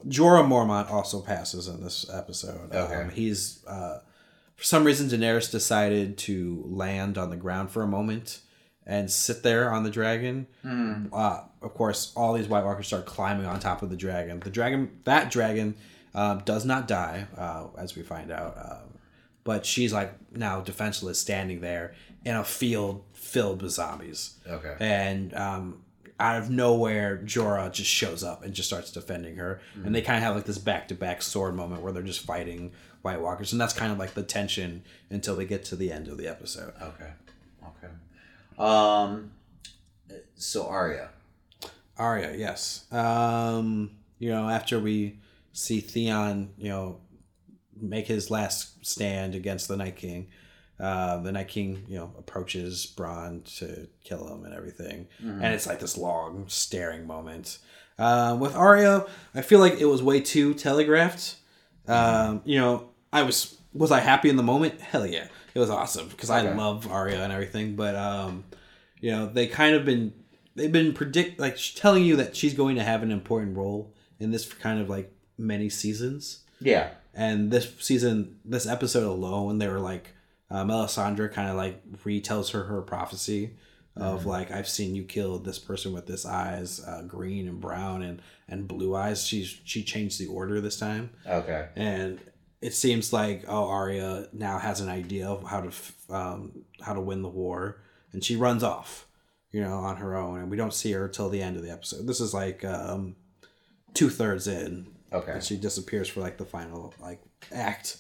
Jorah 0.08 0.44
Mormont 0.44 0.90
also 0.90 1.22
passes 1.22 1.68
in 1.68 1.84
this 1.84 2.10
episode. 2.12 2.74
Okay. 2.74 2.96
Um, 2.96 3.10
he's 3.12 3.64
uh, 3.68 4.00
for 4.56 4.64
some 4.64 4.86
reason 4.86 5.08
Daenerys 5.08 5.52
decided 5.52 6.18
to 6.18 6.64
land 6.66 7.20
on 7.20 7.30
the 7.30 7.38
ground 7.38 7.70
for 7.70 7.84
a 7.84 7.88
moment 7.88 8.40
and 8.88 9.12
sit 9.12 9.44
there 9.44 9.72
on 9.72 9.84
the 9.84 9.92
dragon. 9.92 10.48
Uh, 11.14 11.44
of 11.62 11.76
course, 11.76 12.12
all 12.16 12.34
these 12.34 12.48
White 12.48 12.66
Walkers 12.66 12.88
start 12.88 13.06
climbing 13.06 13.46
on 13.46 13.60
top 13.60 13.84
of 13.84 13.92
the 13.92 13.98
dragon. 13.98 14.40
The 14.40 14.50
dragon, 14.50 14.90
that 15.04 15.30
dragon, 15.30 15.76
um, 16.16 16.42
does 16.44 16.66
not 16.66 16.88
die, 16.88 17.28
uh, 17.38 17.68
as 17.78 17.96
we 17.96 18.02
find 18.02 18.32
out. 18.32 18.88
But 19.44 19.66
she's 19.66 19.92
like 19.94 20.14
now 20.32 20.62
defenseless, 20.62 21.20
standing 21.20 21.62
there 21.62 21.94
in 22.24 22.36
a 22.36 22.44
field 22.44 23.04
filled 23.14 23.62
with 23.64 23.72
zombies 23.72 24.36
Okay. 24.48 24.76
and 24.80 25.34
um, 25.34 25.82
out 26.20 26.38
of 26.40 26.50
nowhere, 26.52 27.18
Jorah 27.26 27.72
just 27.72 27.90
shows 27.90 28.24
up 28.24 28.44
and 28.44 28.54
just 28.54 28.70
starts 28.70 28.92
defending 28.92 29.38
her, 29.38 29.60
and 29.84 29.96
they 29.96 30.02
kind 30.04 30.18
of 30.18 30.24
have 30.24 30.36
like 30.36 30.46
this 30.46 30.60
back 30.60 30.88
to 30.90 30.94
back 30.96 31.24
sword 31.24 31.56
moment 31.56 31.82
where 31.82 31.92
they're 31.92 32.04
just 32.04 32.20
fighting 32.26 32.72
White 33.02 33.20
Walkers, 33.22 33.52
and 33.52 33.60
that's 33.60 33.74
kind 33.74 33.92
of 33.92 33.98
like 33.98 34.14
the 34.14 34.22
tension 34.22 34.84
until 35.10 35.36
we 35.36 35.46
get 35.46 35.66
to 35.66 35.76
the 35.76 35.92
end 35.92 36.08
of 36.08 36.18
the 36.20 36.28
episode. 36.28 36.74
Okay. 36.80 37.12
Okay. 37.64 37.94
Um. 38.60 39.32
So 40.36 40.68
Arya. 40.68 41.10
Arya, 41.98 42.36
yes. 42.36 42.86
Um, 42.92 43.92
you 44.20 44.30
know, 44.30 44.50
after 44.50 44.80
we 44.80 45.18
see 45.54 45.80
Theon, 45.82 46.50
you 46.58 46.70
know, 46.70 47.00
make 47.82 48.08
his 48.08 48.30
last 48.32 48.86
stand 48.86 49.36
against 49.36 49.68
the 49.68 49.78
Night 49.78 49.96
King, 49.96 50.28
uh, 50.80 51.18
the 51.18 51.32
Night 51.32 51.48
King, 51.48 51.84
you 51.88 51.98
know, 51.98 52.14
approaches 52.18 52.86
Bran 52.86 53.42
to 53.58 53.88
kill 54.04 54.28
him 54.28 54.46
and 54.46 54.54
everything, 54.54 55.08
and 55.22 55.46
it's 55.54 55.68
like 55.68 55.80
this 55.80 55.98
long 55.98 56.46
staring 56.48 57.06
moment. 57.08 57.60
Um, 57.98 58.40
with 58.40 58.56
Arya, 58.56 59.06
I 59.36 59.42
feel 59.42 59.60
like 59.60 59.80
it 59.80 59.86
was 59.86 60.02
way 60.02 60.22
too 60.22 60.54
telegraphed. 60.54 61.36
Um, 61.88 62.42
you 62.46 62.60
know, 62.60 62.90
I 63.14 63.24
was 63.24 63.58
was 63.74 63.92
I 63.92 64.00
happy 64.00 64.30
in 64.30 64.38
the 64.38 64.44
moment? 64.44 64.82
Hell 64.82 65.06
yeah, 65.06 65.28
it 65.54 65.60
was 65.60 65.70
awesome 65.70 66.08
because 66.08 66.30
I 66.30 66.42
love 66.42 66.90
Arya 66.90 67.24
and 67.24 67.32
everything. 67.32 67.76
But 67.76 67.96
um, 67.96 68.44
you 69.00 69.12
know, 69.12 69.28
they 69.28 69.48
kind 69.48 69.76
of 69.76 69.86
been 69.86 70.14
they've 70.56 70.72
been 70.72 70.94
predict 70.94 71.40
like 71.40 71.58
telling 71.76 72.04
you 72.04 72.16
that 72.18 72.36
she's 72.36 72.54
going 72.54 72.76
to 72.76 72.84
have 72.84 73.04
an 73.04 73.12
important 73.12 73.58
role 73.58 73.94
in 74.20 74.32
this 74.32 74.46
for 74.46 74.60
kind 74.60 74.80
of 74.80 74.90
like 74.90 75.12
many 75.38 75.70
seasons. 75.70 76.44
Yeah. 76.60 76.92
And 77.14 77.52
this 77.52 77.72
season, 77.80 78.40
this 78.46 78.66
episode 78.68 79.08
alone, 79.08 79.58
they 79.58 79.68
were 79.68 79.80
like, 79.80 80.14
uh, 80.50 80.64
Melisandre 80.64 81.32
kind 81.32 81.50
of 81.50 81.56
like 81.56 81.82
retells 82.04 82.52
her 82.52 82.64
her 82.64 82.82
prophecy 82.82 83.56
of 83.98 84.26
like, 84.26 84.52
I've 84.52 84.70
seen 84.70 84.96
you 84.96 85.04
kill 85.04 85.38
this 85.40 85.60
person 85.60 85.92
with 85.92 86.08
this 86.08 86.26
eyes, 86.26 86.80
uh, 86.86 87.02
green 87.06 87.48
and 87.48 87.60
brown 87.60 88.02
and 88.02 88.22
and 88.48 88.68
blue 88.68 88.96
eyes. 88.96 89.26
She's 89.26 89.60
she 89.66 89.84
changed 89.84 90.20
the 90.20 90.28
order 90.28 90.62
this 90.62 90.78
time 90.80 91.10
Okay. 91.28 91.68
and 91.76 92.20
it 92.62 92.74
seems 92.74 93.12
like 93.12 93.44
oh 93.48 93.66
Arya 93.68 94.28
now 94.34 94.60
has 94.60 94.82
an 94.82 94.88
idea 94.90 95.28
of 95.28 95.44
how 95.44 95.62
to 95.62 95.68
f- 95.70 95.96
um, 96.10 96.64
how 96.82 96.94
to 96.94 97.02
win 97.02 97.22
the 97.22 97.28
war, 97.30 97.82
and 98.14 98.24
she 98.24 98.36
runs 98.36 98.64
off, 98.64 99.08
you 99.52 99.60
know, 99.62 99.74
on 99.80 99.98
her 99.98 100.16
own, 100.16 100.40
and 100.40 100.50
we 100.52 100.58
don't 100.58 100.74
see 100.74 100.92
her 100.94 101.08
till 101.10 101.28
the 101.30 101.42
end 101.42 101.58
of 101.58 101.64
the 101.64 101.72
episode. 101.72 102.06
This 102.08 102.20
is 102.22 102.34
like 102.34 102.64
um, 102.64 103.16
two 103.94 104.10
thirds 104.10 104.48
in, 104.48 104.88
Okay. 105.14 105.34
and 105.34 105.44
she 105.44 105.58
disappears 105.58 106.08
for 106.08 106.22
like 106.22 106.38
the 106.38 106.46
final 106.46 106.94
like 107.02 107.22
act, 107.54 107.98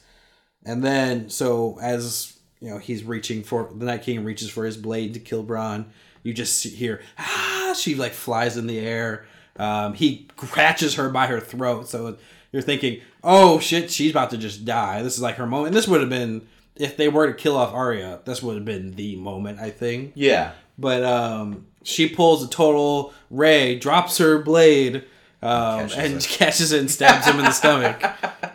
and 0.65 0.83
then 0.83 1.29
so 1.29 1.77
as 1.81 2.37
you 2.59 2.69
know 2.69 2.77
he's 2.77 3.03
reaching 3.03 3.43
for 3.43 3.69
the 3.75 3.85
Night 3.85 4.03
King 4.03 4.23
reaches 4.23 4.49
for 4.49 4.65
his 4.65 4.77
blade 4.77 5.13
to 5.13 5.19
kill 5.19 5.43
Bran. 5.43 5.91
You 6.23 6.33
just 6.33 6.63
hear 6.63 7.01
ah, 7.17 7.75
she 7.77 7.95
like 7.95 8.13
flies 8.13 8.57
in 8.57 8.67
the 8.67 8.79
air. 8.79 9.25
Um, 9.57 9.93
he 9.93 10.29
catches 10.53 10.95
her 10.95 11.09
by 11.09 11.27
her 11.27 11.39
throat, 11.39 11.89
so 11.89 12.17
you're 12.51 12.61
thinking, 12.61 13.01
oh 13.23 13.59
shit, 13.59 13.91
she's 13.91 14.11
about 14.11 14.29
to 14.31 14.37
just 14.37 14.65
die. 14.65 15.01
This 15.01 15.15
is 15.15 15.21
like 15.21 15.35
her 15.35 15.45
moment. 15.47 15.73
This 15.73 15.87
would 15.87 16.01
have 16.01 16.09
been 16.09 16.47
if 16.75 16.97
they 16.97 17.09
were 17.09 17.27
to 17.27 17.33
kill 17.33 17.57
off 17.57 17.73
Arya. 17.73 18.21
This 18.25 18.41
would 18.41 18.55
have 18.55 18.65
been 18.65 18.91
the 18.91 19.15
moment, 19.15 19.59
I 19.59 19.69
think. 19.69 20.13
Yeah. 20.15 20.53
But 20.77 21.03
um, 21.03 21.67
she 21.83 22.09
pulls 22.09 22.43
a 22.43 22.49
total 22.49 23.13
Ray, 23.29 23.77
drops 23.77 24.17
her 24.17 24.41
blade, 24.41 25.03
um, 25.41 25.87
Catches 25.89 25.97
and 25.97 26.13
it. 26.15 26.23
catches 26.29 26.71
it 26.71 26.79
and 26.81 26.91
stabs 26.91 27.25
him 27.25 27.39
in 27.39 27.45
the 27.45 27.51
stomach. 27.51 28.01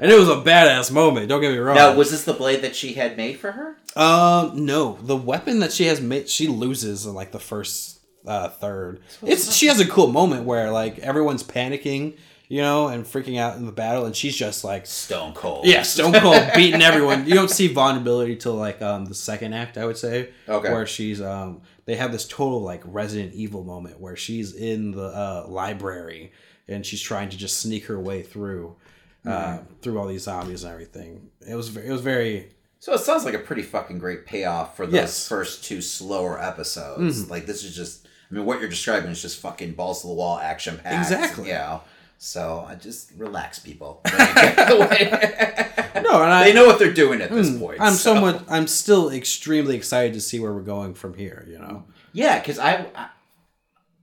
And 0.00 0.10
it 0.10 0.18
was 0.18 0.28
a 0.28 0.36
badass 0.36 0.92
moment. 0.92 1.28
Don't 1.28 1.40
get 1.40 1.50
me 1.52 1.58
wrong. 1.58 1.74
Now, 1.76 1.94
was 1.94 2.10
this 2.10 2.24
the 2.24 2.32
blade 2.34 2.62
that 2.62 2.76
she 2.76 2.92
had 2.94 3.16
made 3.16 3.38
for 3.38 3.52
her? 3.52 3.76
Um, 3.96 4.64
no, 4.66 4.98
the 5.02 5.16
weapon 5.16 5.60
that 5.60 5.72
she 5.72 5.86
has 5.86 6.00
made, 6.00 6.28
she 6.28 6.48
loses 6.48 7.06
in 7.06 7.14
like 7.14 7.32
the 7.32 7.38
first 7.40 8.00
uh, 8.26 8.48
third. 8.50 9.00
It's 9.22 9.52
she 9.54 9.66
has 9.66 9.80
a 9.80 9.86
cool 9.88 10.08
moment 10.08 10.44
where 10.44 10.70
like 10.70 10.98
everyone's 10.98 11.42
panicking, 11.42 12.16
you 12.48 12.60
know, 12.60 12.88
and 12.88 13.04
freaking 13.04 13.38
out 13.38 13.56
in 13.56 13.64
the 13.66 13.72
battle, 13.72 14.04
and 14.04 14.14
she's 14.14 14.36
just 14.36 14.62
like, 14.64 14.86
Stone 14.86 15.32
cold. 15.32 15.64
yeah, 15.64 15.82
Stone 15.82 16.12
Cold 16.12 16.42
beating 16.54 16.82
everyone. 16.82 17.26
You 17.26 17.34
don't 17.34 17.50
see 17.50 17.68
vulnerability 17.68 18.36
till 18.36 18.54
like 18.54 18.82
um 18.82 19.06
the 19.06 19.14
second 19.14 19.54
act, 19.54 19.78
I 19.78 19.86
would 19.86 19.96
say. 19.96 20.28
Okay. 20.48 20.70
Where 20.70 20.86
she's 20.86 21.20
um 21.22 21.62
they 21.86 21.96
have 21.96 22.12
this 22.12 22.28
total 22.28 22.60
like 22.62 22.82
Resident 22.84 23.32
Evil 23.32 23.64
moment 23.64 23.98
where 24.00 24.16
she's 24.16 24.54
in 24.54 24.90
the 24.90 25.06
uh, 25.06 25.46
library 25.48 26.32
and 26.68 26.84
she's 26.84 27.00
trying 27.00 27.28
to 27.30 27.36
just 27.36 27.58
sneak 27.60 27.86
her 27.86 27.98
way 27.98 28.22
through. 28.22 28.76
Uh, 29.24 29.58
through 29.82 29.98
all 29.98 30.06
these 30.06 30.22
zombies 30.22 30.62
and 30.62 30.72
everything, 30.72 31.28
it 31.48 31.56
was 31.56 31.68
ve- 31.68 31.80
it 31.84 31.90
was 31.90 32.00
very 32.00 32.48
So 32.78 32.92
it 32.92 32.98
sounds 32.98 33.24
like 33.24 33.34
a 33.34 33.40
pretty 33.40 33.62
fucking 33.62 33.98
great 33.98 34.24
payoff 34.24 34.76
for 34.76 34.86
those 34.86 34.94
Yes. 34.94 35.24
Mm-hmm. 35.24 35.34
first 35.34 35.64
two 35.64 35.80
slower 35.82 36.40
episodes. 36.40 37.28
Like 37.28 37.44
this 37.44 37.64
is 37.64 37.74
just, 37.74 38.06
I 38.30 38.34
mean, 38.34 38.44
what 38.44 38.60
you're 38.60 38.68
describing 38.68 39.10
is 39.10 39.20
just 39.20 39.40
fucking 39.40 39.72
balls 39.72 40.02
to 40.02 40.06
the 40.06 40.12
wall 40.12 40.38
action 40.38 40.78
packed. 40.78 41.10
Exactly. 41.10 41.48
You 41.48 41.54
know? 41.54 41.82
So 42.18 42.64
I 42.68 42.76
just 42.76 43.10
relax, 43.16 43.58
people. 43.58 44.00
When 44.12 44.28
you 44.28 44.34
get 44.34 44.58
out 44.60 44.70
of 44.70 44.78
the 44.78 44.84
way. 44.86 46.02
no, 46.04 46.22
and 46.22 46.32
I 46.32 46.44
they 46.44 46.52
know 46.54 46.66
what 46.66 46.78
they're 46.78 46.92
doing 46.94 47.20
at 47.20 47.30
this 47.32 47.50
point. 47.58 47.78
Hmm. 47.78 47.82
I'm 47.82 47.92
so. 47.94 48.14
somewhat. 48.14 48.44
I'm 48.48 48.68
still 48.68 49.10
extremely 49.10 49.74
excited 49.74 50.14
to 50.14 50.20
see 50.20 50.38
where 50.38 50.52
we're 50.52 50.60
going 50.60 50.94
from 50.94 51.14
here. 51.14 51.44
You 51.48 51.58
know. 51.58 51.84
Yeah, 52.12 52.38
because 52.38 52.60
I, 52.60 52.86
I, 52.94 53.08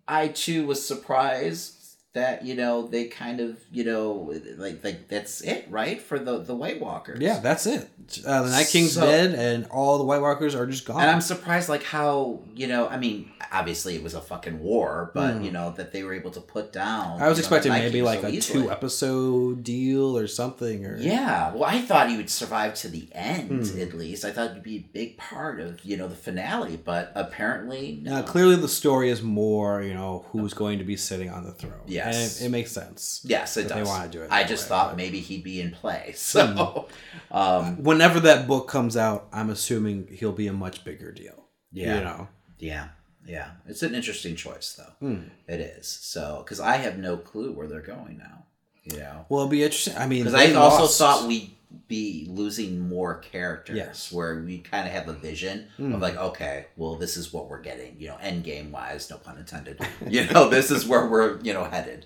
I 0.05 0.27
too 0.27 0.67
was 0.67 0.85
surprised 0.85 1.75
that 2.13 2.45
you 2.45 2.53
know 2.55 2.85
they 2.87 3.05
kind 3.05 3.39
of 3.39 3.57
you 3.71 3.83
know 3.83 4.31
like 4.57 4.83
like 4.83 5.07
that's 5.07 5.41
it 5.41 5.65
right 5.69 5.99
for 5.99 6.19
the 6.19 6.39
the 6.39 6.53
White 6.55 6.79
Walkers. 6.79 7.19
Yeah, 7.19 7.39
that's 7.39 7.65
it. 7.65 7.89
Uh, 8.25 8.43
the 8.43 8.49
Night 8.51 8.67
King's 8.67 8.93
So- 8.93 9.01
dead, 9.01 9.33
and 9.33 9.65
all 9.71 9.97
the 9.97 10.03
White 10.03 10.21
Walkers 10.21 10.53
are 10.55 10.65
just 10.67 10.85
gone. 10.85 11.01
And 11.01 11.09
I'm 11.09 11.21
surprised, 11.21 11.69
like 11.69 11.83
how 11.83 12.41
you 12.55 12.67
know. 12.67 12.87
I 12.87 12.97
mean, 12.97 13.31
obviously 13.51 13.95
it 13.95 14.03
was 14.03 14.13
a 14.13 14.21
fucking 14.21 14.59
war, 14.59 15.09
but 15.15 15.37
Mm. 15.37 15.45
you 15.45 15.51
know 15.51 15.73
that 15.77 15.91
they 15.91 16.03
were 16.03 16.13
able 16.13 16.29
to 16.31 16.41
put 16.41 16.71
down. 16.71 17.19
I 17.21 17.27
was 17.29 17.37
you 17.37 17.41
know, 17.43 17.47
expecting 17.47 17.71
maybe 17.71 18.01
like 18.03 18.21
so 18.21 18.27
a 18.27 18.29
easily. 18.29 18.63
two 18.63 18.71
episode 18.71 19.63
deal 19.63 20.15
or 20.17 20.27
something. 20.27 20.85
Or 20.85 20.97
Yeah, 20.97 21.51
well, 21.53 21.63
I 21.63 21.81
thought 21.81 22.09
he 22.09 22.17
would 22.17 22.29
survive 22.29 22.75
to 22.75 22.89
the 22.89 23.07
end 23.13 23.67
Hmm. 23.67 23.79
at 23.79 23.93
least. 23.95 24.23
I 24.25 24.31
thought 24.31 24.51
it'd 24.51 24.61
be 24.63 24.77
a 24.77 24.85
big 24.93 25.17
part 25.17 25.59
of 25.59 25.83
you 25.83 25.97
know 25.97 26.07
the 26.07 26.15
finale, 26.15 26.77
but 26.77 27.11
apparently 27.15 27.99
no. 28.03 28.17
Now, 28.17 28.21
clearly, 28.21 28.55
the 28.55 28.67
story 28.67 29.09
is 29.09 29.21
more, 29.23 29.81
you 29.81 29.93
know, 29.95 30.25
who's 30.31 30.53
going 30.53 30.77
to 30.77 30.83
be 30.85 30.95
sitting 30.95 31.29
on 31.31 31.43
the 31.45 31.51
throne. 31.53 31.81
Yes. 32.05 32.37
and 32.39 32.43
it, 32.43 32.47
it 32.47 32.49
makes 32.49 32.71
sense. 32.71 33.21
Yes, 33.23 33.57
it 33.57 33.67
that 33.67 33.73
they 33.75 33.79
does. 33.81 33.87
wanna 33.87 34.09
do 34.09 34.21
it 34.23 34.29
I 34.31 34.43
just 34.43 34.65
way, 34.65 34.69
thought 34.69 34.85
but- 34.85 34.91
Hmm. 34.91 34.97
maybe 34.97 35.19
he'd 35.19 35.43
be 35.43 35.61
in 35.61 35.71
play. 35.71 36.13
So, 36.17 36.87
um, 37.31 37.83
Whenever 37.83 38.19
that 38.21 38.47
book 38.47 38.67
comes 38.67 38.95
out, 38.97 39.27
I'm 39.33 39.49
assuming 39.49 40.07
he'll 40.11 40.31
be 40.31 40.47
a 40.47 40.53
much 40.53 40.83
bigger 40.83 41.11
deal. 41.11 41.45
Yeah. 41.71 41.97
you 41.97 42.03
know. 42.03 42.27
yeah, 42.59 42.89
yeah, 43.25 43.51
it's 43.67 43.81
an 43.83 43.95
interesting 43.95 44.35
choice 44.35 44.73
though. 44.77 44.93
Hmm. 45.07 45.23
It 45.47 45.59
is. 45.59 45.87
So, 45.87 46.41
because 46.43 46.59
I 46.59 46.77
have 46.77 46.97
no 46.97 47.17
clue 47.17 47.51
where 47.51 47.67
they're 47.67 47.81
going 47.81 48.17
now. 48.17 48.45
You 48.83 48.97
know. 48.99 49.25
Well, 49.29 49.41
it'll 49.41 49.49
be 49.49 49.63
interesting. 49.63 49.95
I 49.97 50.07
mean, 50.07 50.23
Because 50.25 50.33
I 50.39 50.53
also 50.55 50.81
lost- 50.83 50.97
thought 50.99 51.27
we'd 51.27 51.51
be 51.87 52.25
losing 52.29 52.79
more 52.87 53.15
characters. 53.19 53.77
Yes. 53.77 54.11
Where 54.11 54.41
we 54.41 54.59
kind 54.59 54.87
of 54.87 54.93
have 54.93 55.07
a 55.07 55.13
vision 55.13 55.67
Mm. 55.79 55.95
of 55.95 56.01
like, 56.01 56.15
okay, 56.17 56.67
well, 56.77 56.95
this 56.95 57.17
is 57.17 57.33
what 57.33 57.49
we're 57.49 57.61
getting. 57.61 57.95
You 57.99 58.09
know, 58.09 58.17
end 58.21 58.43
game 58.43 58.71
wise, 58.71 59.09
no 59.09 59.17
pun 59.17 59.37
intended. 59.37 59.79
you 60.07 60.25
know, 60.25 60.49
this 60.49 60.71
is 60.71 60.85
where 60.85 61.07
we're 61.07 61.39
you 61.41 61.53
know 61.53 61.63
headed. 61.65 62.05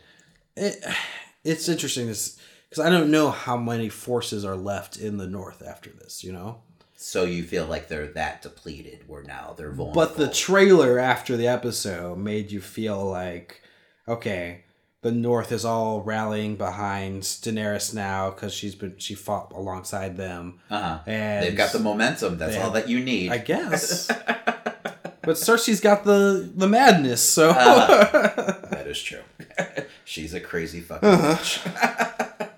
it, 0.55 0.83
it's 1.43 1.67
interesting 1.69 2.07
because 2.07 2.39
I 2.83 2.89
don't 2.89 3.11
know 3.11 3.29
how 3.29 3.57
many 3.57 3.89
forces 3.89 4.43
are 4.45 4.55
left 4.57 4.97
in 4.97 5.17
the 5.17 5.27
north 5.27 5.61
after 5.61 5.89
this. 5.89 6.23
You 6.23 6.31
know, 6.33 6.61
So 6.95 7.23
you 7.23 7.43
feel 7.43 7.65
like 7.65 7.87
they're 7.87 8.07
that 8.13 8.41
depleted. 8.41 9.03
Where 9.07 9.23
now 9.23 9.53
they're 9.57 9.71
vulnerable. 9.71 10.01
but 10.01 10.17
the 10.17 10.29
trailer 10.31 10.97
after 10.99 11.35
the 11.37 11.47
episode 11.47 12.17
made 12.17 12.51
you 12.51 12.61
feel 12.61 13.03
like, 13.05 13.61
okay, 14.07 14.63
the 15.07 15.13
north 15.13 15.53
is 15.53 15.63
all 15.63 16.01
rallying 16.01 16.57
behind 16.57 17.21
Daenerys 17.23 17.93
now 17.93 18.29
because 18.29 18.53
she's 18.53 18.75
been 18.75 18.95
she 18.97 19.15
fought 19.15 19.53
alongside 19.55 20.17
them. 20.17 20.59
uh-huh. 20.69 20.99
And 21.07 21.45
they've 21.45 21.55
got 21.55 21.71
the 21.71 21.79
momentum. 21.79 22.37
That's 22.37 22.55
they 22.55 22.61
all 22.61 22.71
that 22.71 22.89
you 22.89 22.99
need. 22.99 23.31
I 23.31 23.37
guess. 23.37 24.07
but 25.21 25.35
Cersei's 25.37 25.79
got 25.79 26.03
the 26.03 26.49
the 26.53 26.67
madness, 26.67 27.21
so 27.21 27.53
That 27.53 28.83
is 28.87 29.01
true. 29.01 29.21
She's 30.03 30.33
a 30.33 30.41
crazy 30.41 30.81
fucking 30.81 31.07
Uh-huh. 31.07 31.35
bitch. 31.35 32.49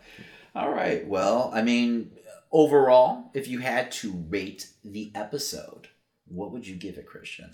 All 0.55 0.71
right. 0.71 1.07
Well, 1.07 1.51
I 1.53 1.61
mean, 1.61 2.11
overall, 2.51 3.29
if 3.35 3.47
you 3.47 3.59
had 3.59 3.91
to 4.01 4.11
rate 4.29 4.69
the 4.83 5.11
episode, 5.13 5.87
what 6.27 6.51
would 6.51 6.65
you 6.67 6.75
give 6.75 6.97
it, 6.97 7.05
Christian? 7.05 7.51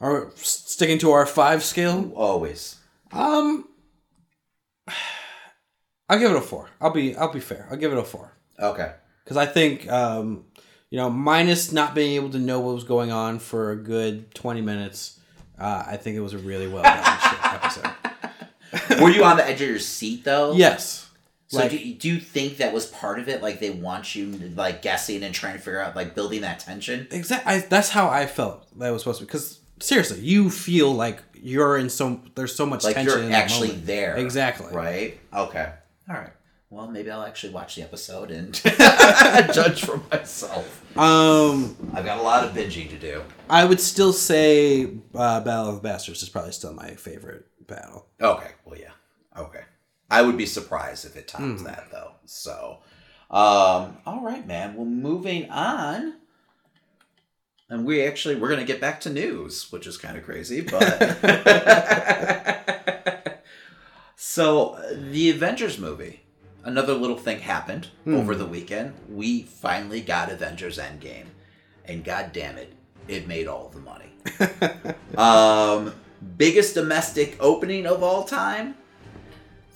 are 0.00 0.30
sticking 0.36 0.98
to 0.98 1.12
our 1.12 1.26
five 1.26 1.62
scale. 1.62 2.10
Always. 2.16 2.76
Um, 3.12 3.68
I'll 6.12 6.18
give 6.18 6.30
it 6.30 6.36
a 6.36 6.40
four. 6.42 6.68
I'll 6.80 6.90
be 6.90 7.16
I'll 7.16 7.32
be 7.32 7.40
fair. 7.40 7.66
I'll 7.70 7.76
give 7.78 7.92
it 7.92 7.98
a 7.98 8.04
four 8.04 8.32
Okay. 8.60 8.92
because 9.24 9.36
I 9.36 9.46
think 9.46 9.90
um, 9.90 10.44
you 10.90 10.98
know, 10.98 11.08
minus 11.08 11.72
not 11.72 11.94
being 11.94 12.12
able 12.16 12.30
to 12.30 12.38
know 12.38 12.60
what 12.60 12.74
was 12.74 12.84
going 12.84 13.10
on 13.10 13.38
for 13.38 13.70
a 13.70 13.76
good 13.76 14.34
twenty 14.34 14.60
minutes, 14.60 15.18
uh, 15.58 15.84
I 15.86 15.96
think 15.96 16.16
it 16.16 16.20
was 16.20 16.34
a 16.34 16.38
really 16.38 16.68
well 16.68 16.82
done 16.82 17.02
episode. 17.44 19.00
Were 19.02 19.10
you 19.10 19.24
on 19.24 19.36
the 19.36 19.46
edge 19.46 19.60
of 19.62 19.68
your 19.68 19.78
seat 19.78 20.24
though? 20.24 20.52
Yes, 20.54 21.08
So 21.48 21.58
like 21.58 21.70
do, 21.70 21.76
you- 21.78 21.94
do 21.94 22.08
you 22.08 22.20
think 22.20 22.58
that 22.58 22.72
was 22.72 22.86
part 22.86 23.18
of 23.18 23.28
it? 23.28 23.42
Like 23.42 23.60
they 23.60 23.70
want 23.70 24.14
you 24.14 24.26
like 24.54 24.82
guessing 24.82 25.22
and 25.22 25.34
trying 25.34 25.54
to 25.54 25.58
figure 25.58 25.80
out, 25.80 25.94
like 25.96 26.14
building 26.14 26.40
that 26.42 26.58
tension. 26.60 27.06
exactly. 27.10 27.60
That's 27.68 27.88
how 27.90 28.08
I 28.08 28.26
felt 28.26 28.66
that 28.78 28.90
was 28.90 29.02
supposed 29.02 29.18
to 29.20 29.24
be. 29.24 29.28
Because 29.28 29.60
seriously, 29.80 30.20
you 30.20 30.50
feel 30.50 30.92
like 30.92 31.22
you're 31.34 31.76
in 31.78 31.88
so 31.90 32.20
there's 32.34 32.54
so 32.54 32.64
much 32.66 32.84
Like 32.84 32.94
tension. 32.96 33.18
you're 33.18 33.26
in 33.28 33.32
actually 33.32 33.70
there. 33.72 34.16
Exactly. 34.16 34.72
Right. 34.74 35.18
Okay. 35.34 35.72
All 36.12 36.18
right. 36.18 36.32
Well, 36.68 36.88
maybe 36.88 37.10
I'll 37.10 37.22
actually 37.22 37.54
watch 37.54 37.74
the 37.74 37.82
episode 37.82 38.30
and 38.30 38.54
judge 39.54 39.84
for 39.84 40.00
myself. 40.10 40.82
Um, 40.96 41.74
I've 41.94 42.04
got 42.04 42.18
a 42.18 42.22
lot 42.22 42.44
of 42.44 42.54
binging 42.54 42.90
to 42.90 42.98
do. 42.98 43.22
I 43.48 43.64
would 43.64 43.80
still 43.80 44.12
say 44.12 44.90
uh, 45.14 45.40
Battle 45.40 45.70
of 45.70 45.76
the 45.76 45.80
Bastards 45.80 46.22
is 46.22 46.28
probably 46.28 46.52
still 46.52 46.74
my 46.74 46.90
favorite 46.90 47.46
battle. 47.66 48.08
Okay. 48.20 48.50
Well, 48.64 48.78
yeah. 48.78 48.90
Okay. 49.38 49.62
I 50.10 50.20
would 50.20 50.36
be 50.36 50.44
surprised 50.44 51.06
if 51.06 51.16
it 51.16 51.28
tops 51.28 51.62
that 51.62 51.88
though. 51.90 52.12
So, 52.26 52.78
um, 53.30 53.96
all 54.04 54.20
right, 54.22 54.46
man. 54.46 54.74
Well, 54.74 54.84
moving 54.84 55.48
on. 55.50 56.14
And 57.70 57.86
we 57.86 58.02
actually 58.04 58.34
we're 58.36 58.50
gonna 58.50 58.64
get 58.64 58.82
back 58.82 59.00
to 59.02 59.10
news, 59.10 59.72
which 59.72 59.86
is 59.86 59.96
kind 59.96 60.18
of 60.18 60.24
crazy, 60.24 60.60
but 60.60 60.82
so 64.16 64.78
the 64.94 65.30
Avengers 65.30 65.78
movie. 65.78 66.20
Another 66.64 66.94
little 66.94 67.16
thing 67.16 67.40
happened 67.40 67.88
over 68.06 68.36
the 68.36 68.46
weekend. 68.46 68.94
We 69.08 69.42
finally 69.42 70.00
got 70.00 70.30
Avengers 70.30 70.78
Endgame, 70.78 71.26
and 71.86 72.04
god 72.04 72.30
damn 72.32 72.56
it, 72.56 72.72
it 73.08 73.26
made 73.26 73.48
all 73.48 73.68
the 73.68 73.80
money. 73.80 74.12
um, 75.18 75.92
biggest 76.36 76.74
domestic 76.74 77.36
opening 77.40 77.84
of 77.86 78.04
all 78.04 78.22
time, 78.22 78.76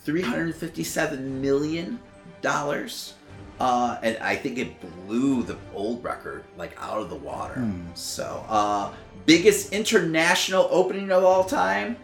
three 0.04 0.22
hundred 0.22 0.54
fifty-seven 0.54 1.40
million 1.40 1.98
dollars. 2.40 3.14
Uh, 3.58 3.98
and 4.02 4.18
I 4.18 4.36
think 4.36 4.58
it 4.58 4.76
blew 5.06 5.42
the 5.42 5.56
old 5.74 6.04
record 6.04 6.44
like 6.56 6.76
out 6.80 7.00
of 7.00 7.08
the 7.10 7.16
water. 7.16 7.66
So, 7.94 8.44
uh, 8.48 8.92
biggest 9.24 9.72
international 9.72 10.68
opening 10.70 11.10
of 11.10 11.24
all 11.24 11.42
time, 11.42 11.96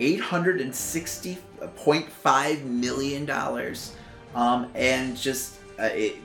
eight 0.00 0.20
hundred 0.20 0.60
and 0.60 0.74
sixty 0.74 1.38
point 1.66 2.08
five 2.08 2.64
million 2.64 3.24
dollars. 3.26 3.94
Um, 4.34 4.70
and 4.74 5.16
just 5.16 5.54
uh, 5.80 5.84
it, 5.92 6.16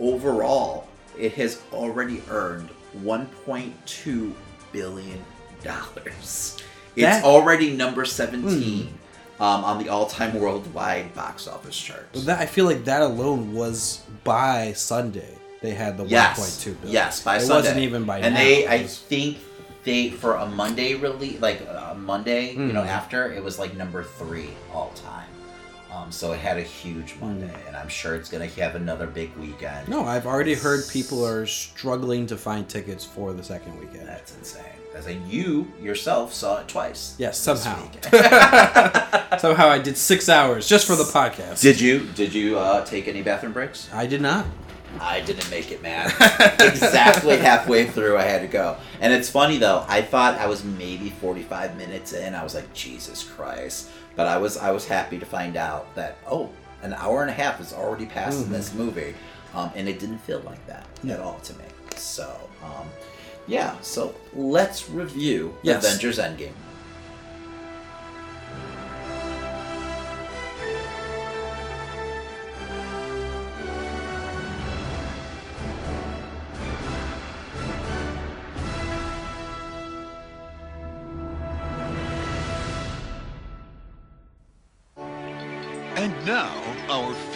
overall, 0.00 0.86
it 1.18 1.32
has 1.34 1.62
already 1.72 2.22
earned 2.30 2.68
one 3.02 3.26
point 3.46 3.74
two 3.86 4.34
billion 4.72 5.24
dollars. 5.62 6.56
It's 6.96 7.02
That- 7.02 7.24
already 7.24 7.70
number 7.76 8.04
seventeen 8.04 8.92
um, 9.40 9.64
on 9.64 9.82
the 9.82 9.88
all-time 9.88 10.38
worldwide 10.38 11.12
box 11.14 11.48
office 11.48 11.76
charts. 11.76 12.24
That 12.24 12.38
I 12.40 12.46
feel 12.46 12.66
like 12.66 12.84
that 12.84 13.02
alone 13.02 13.52
was 13.52 14.02
by 14.22 14.72
Sunday. 14.74 15.34
They 15.60 15.70
had 15.70 15.96
the 15.96 16.04
yes, 16.04 16.38
1.2 16.38 16.64
billion. 16.82 16.92
yes, 16.92 17.22
by 17.22 17.36
it 17.36 17.40
Sunday. 17.40 17.54
wasn't 17.54 17.78
even 17.80 18.04
by 18.04 18.18
and 18.18 18.34
now. 18.34 18.40
they, 18.40 18.64
It 18.64 18.70
I 18.70 18.82
think 18.86 19.38
they 19.84 20.10
for 20.10 20.34
a 20.36 20.46
Monday 20.46 20.94
release, 20.94 21.40
like 21.40 21.60
a 21.60 21.94
Monday, 21.98 22.52
you 22.52 22.72
know, 22.72 22.82
Mhm. 22.82 22.86
after 22.88 23.32
it 23.32 23.42
was 23.44 23.58
like 23.58 23.76
number 23.76 24.02
three 24.02 24.50
all 24.72 24.92
time. 24.94 25.26
Um, 25.94 26.10
so 26.10 26.32
it 26.32 26.40
had 26.40 26.56
a 26.58 26.62
huge 26.62 27.14
Monday, 27.20 27.46
Mm. 27.46 27.68
and 27.68 27.76
I'm 27.76 27.88
sure 27.88 28.16
it's 28.16 28.28
gonna 28.28 28.48
have 28.48 28.74
another 28.74 29.06
big 29.06 29.30
weekend. 29.36 29.86
no, 29.88 30.04
I've 30.04 30.26
already 30.26 30.54
heard 30.54 30.88
people 30.88 31.24
are 31.24 31.46
struggling 31.46 32.26
to 32.26 32.36
find 32.36 32.68
tickets 32.68 33.04
for 33.04 33.32
the 33.32 33.44
second 33.44 33.78
weekend. 33.78 34.08
That's 34.08 34.34
insane. 34.34 34.62
As 34.96 35.06
in, 35.06 35.28
you 35.28 35.72
yourself 35.80 36.32
saw 36.34 36.58
it 36.60 36.68
twice. 36.68 37.14
Yes, 37.18 37.38
somehow. 37.38 37.76
Somehow 39.38 39.68
I 39.68 39.78
did 39.78 39.96
six 39.98 40.28
hours 40.28 40.66
just 40.68 40.86
for 40.86 40.94
the 40.96 41.02
podcast. 41.04 41.60
did 41.60 41.80
you? 41.80 42.06
Did 42.14 42.32
you 42.34 42.58
uh, 42.58 42.84
take 42.84 43.08
any 43.08 43.20
bathroom 43.22 43.52
breaks? 43.52 43.88
I 43.92 44.06
did 44.06 44.20
not. 44.22 44.46
I 45.00 45.20
didn't 45.20 45.50
make 45.50 45.70
it, 45.70 45.82
man. 45.82 46.06
exactly 46.60 47.36
halfway 47.36 47.86
through, 47.86 48.16
I 48.16 48.22
had 48.22 48.40
to 48.42 48.48
go. 48.48 48.76
And 49.00 49.12
it's 49.12 49.28
funny 49.30 49.58
though. 49.58 49.84
I 49.88 50.02
thought 50.02 50.38
I 50.38 50.46
was 50.46 50.64
maybe 50.64 51.10
forty-five 51.10 51.76
minutes 51.76 52.12
in. 52.12 52.34
I 52.34 52.42
was 52.42 52.54
like, 52.54 52.72
Jesus 52.74 53.22
Christ! 53.22 53.90
But 54.16 54.26
I 54.26 54.38
was 54.38 54.56
I 54.56 54.70
was 54.70 54.86
happy 54.86 55.18
to 55.18 55.26
find 55.26 55.56
out 55.56 55.94
that 55.94 56.18
oh, 56.30 56.50
an 56.82 56.94
hour 56.94 57.22
and 57.22 57.30
a 57.30 57.34
half 57.34 57.60
is 57.60 57.72
already 57.72 58.06
passed 58.06 58.44
in 58.44 58.52
this 58.52 58.74
movie, 58.74 59.14
um, 59.54 59.70
and 59.74 59.88
it 59.88 59.98
didn't 59.98 60.18
feel 60.18 60.40
like 60.40 60.64
that 60.66 60.86
at 61.08 61.20
all 61.20 61.38
to 61.40 61.52
me. 61.54 61.64
So 61.96 62.34
um, 62.62 62.86
yeah. 63.46 63.74
So 63.80 64.14
let's 64.34 64.88
review 64.90 65.54
Yes. 65.62 65.84
Avengers 65.84 66.18
Endgame. 66.18 66.52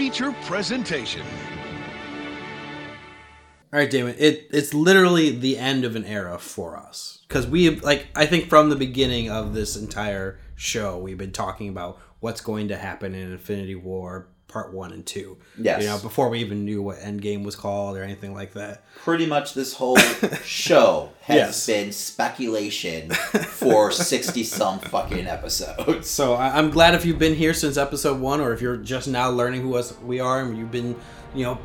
Feature 0.08 0.32
presentation. 0.46 1.20
All 3.70 3.78
right, 3.78 3.90
Damon. 3.90 4.14
It 4.18 4.48
it's 4.50 4.72
literally 4.72 5.36
the 5.36 5.58
end 5.58 5.84
of 5.84 5.96
an 5.96 6.06
era 6.06 6.38
for 6.38 6.78
us 6.78 7.22
because 7.28 7.46
we 7.46 7.68
like 7.68 8.06
I 8.16 8.24
think 8.24 8.48
from 8.48 8.70
the 8.70 8.76
beginning 8.76 9.30
of 9.30 9.52
this 9.52 9.76
entire 9.76 10.38
show 10.54 10.96
we've 10.96 11.18
been 11.18 11.32
talking 11.32 11.68
about 11.68 12.00
what's 12.20 12.40
going 12.40 12.68
to 12.68 12.78
happen 12.78 13.14
in 13.14 13.32
Infinity 13.32 13.74
War 13.74 14.28
Part 14.48 14.72
One 14.72 14.92
and 14.92 15.04
Two. 15.06 15.36
Yes. 15.58 15.82
you 15.82 15.88
know 15.88 15.98
before 15.98 16.28
we 16.30 16.40
even 16.40 16.64
knew 16.64 16.82
what 16.82 16.98
Endgame 16.98 17.44
was 17.44 17.54
called 17.54 17.96
or 17.96 18.02
anything 18.02 18.34
like 18.34 18.54
that. 18.54 18.82
pretty 18.96 19.26
much 19.26 19.52
this 19.54 19.74
whole 19.74 19.96
show 20.44 21.10
has 21.20 21.36
Yes. 21.36 21.66
been 21.66 21.92
speculation 21.92 23.10
for 23.10 23.90
60 23.92 24.42
some 24.44 24.78
fucking 24.78 25.26
episodes. 25.26 26.08
So 26.08 26.34
I, 26.34 26.56
I'm 26.58 26.70
glad 26.70 26.94
if 26.94 27.04
you've 27.04 27.18
been 27.18 27.34
here 27.34 27.52
since 27.54 27.76
episode 27.76 28.20
one, 28.20 28.40
or 28.40 28.52
if 28.52 28.60
you're 28.62 28.76
just 28.78 29.06
now 29.08 29.28
learning 29.30 29.60
who 29.62 29.74
us 29.76 29.92
we 30.00 30.18
are, 30.20 30.40
and 30.40 30.56
you've 30.56 30.70
been, 30.72 30.96
you 31.34 31.44
know, 31.44 31.58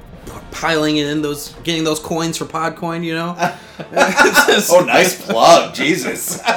piling 0.51 0.97
in 0.97 1.21
those, 1.21 1.53
getting 1.63 1.83
those 1.85 1.99
coins 1.99 2.37
for 2.37 2.45
Podcoin, 2.45 3.03
you 3.05 3.13
know. 3.15 3.35
oh, 3.95 4.83
nice 4.85 5.21
plug, 5.25 5.73
Jesus. 5.73 6.39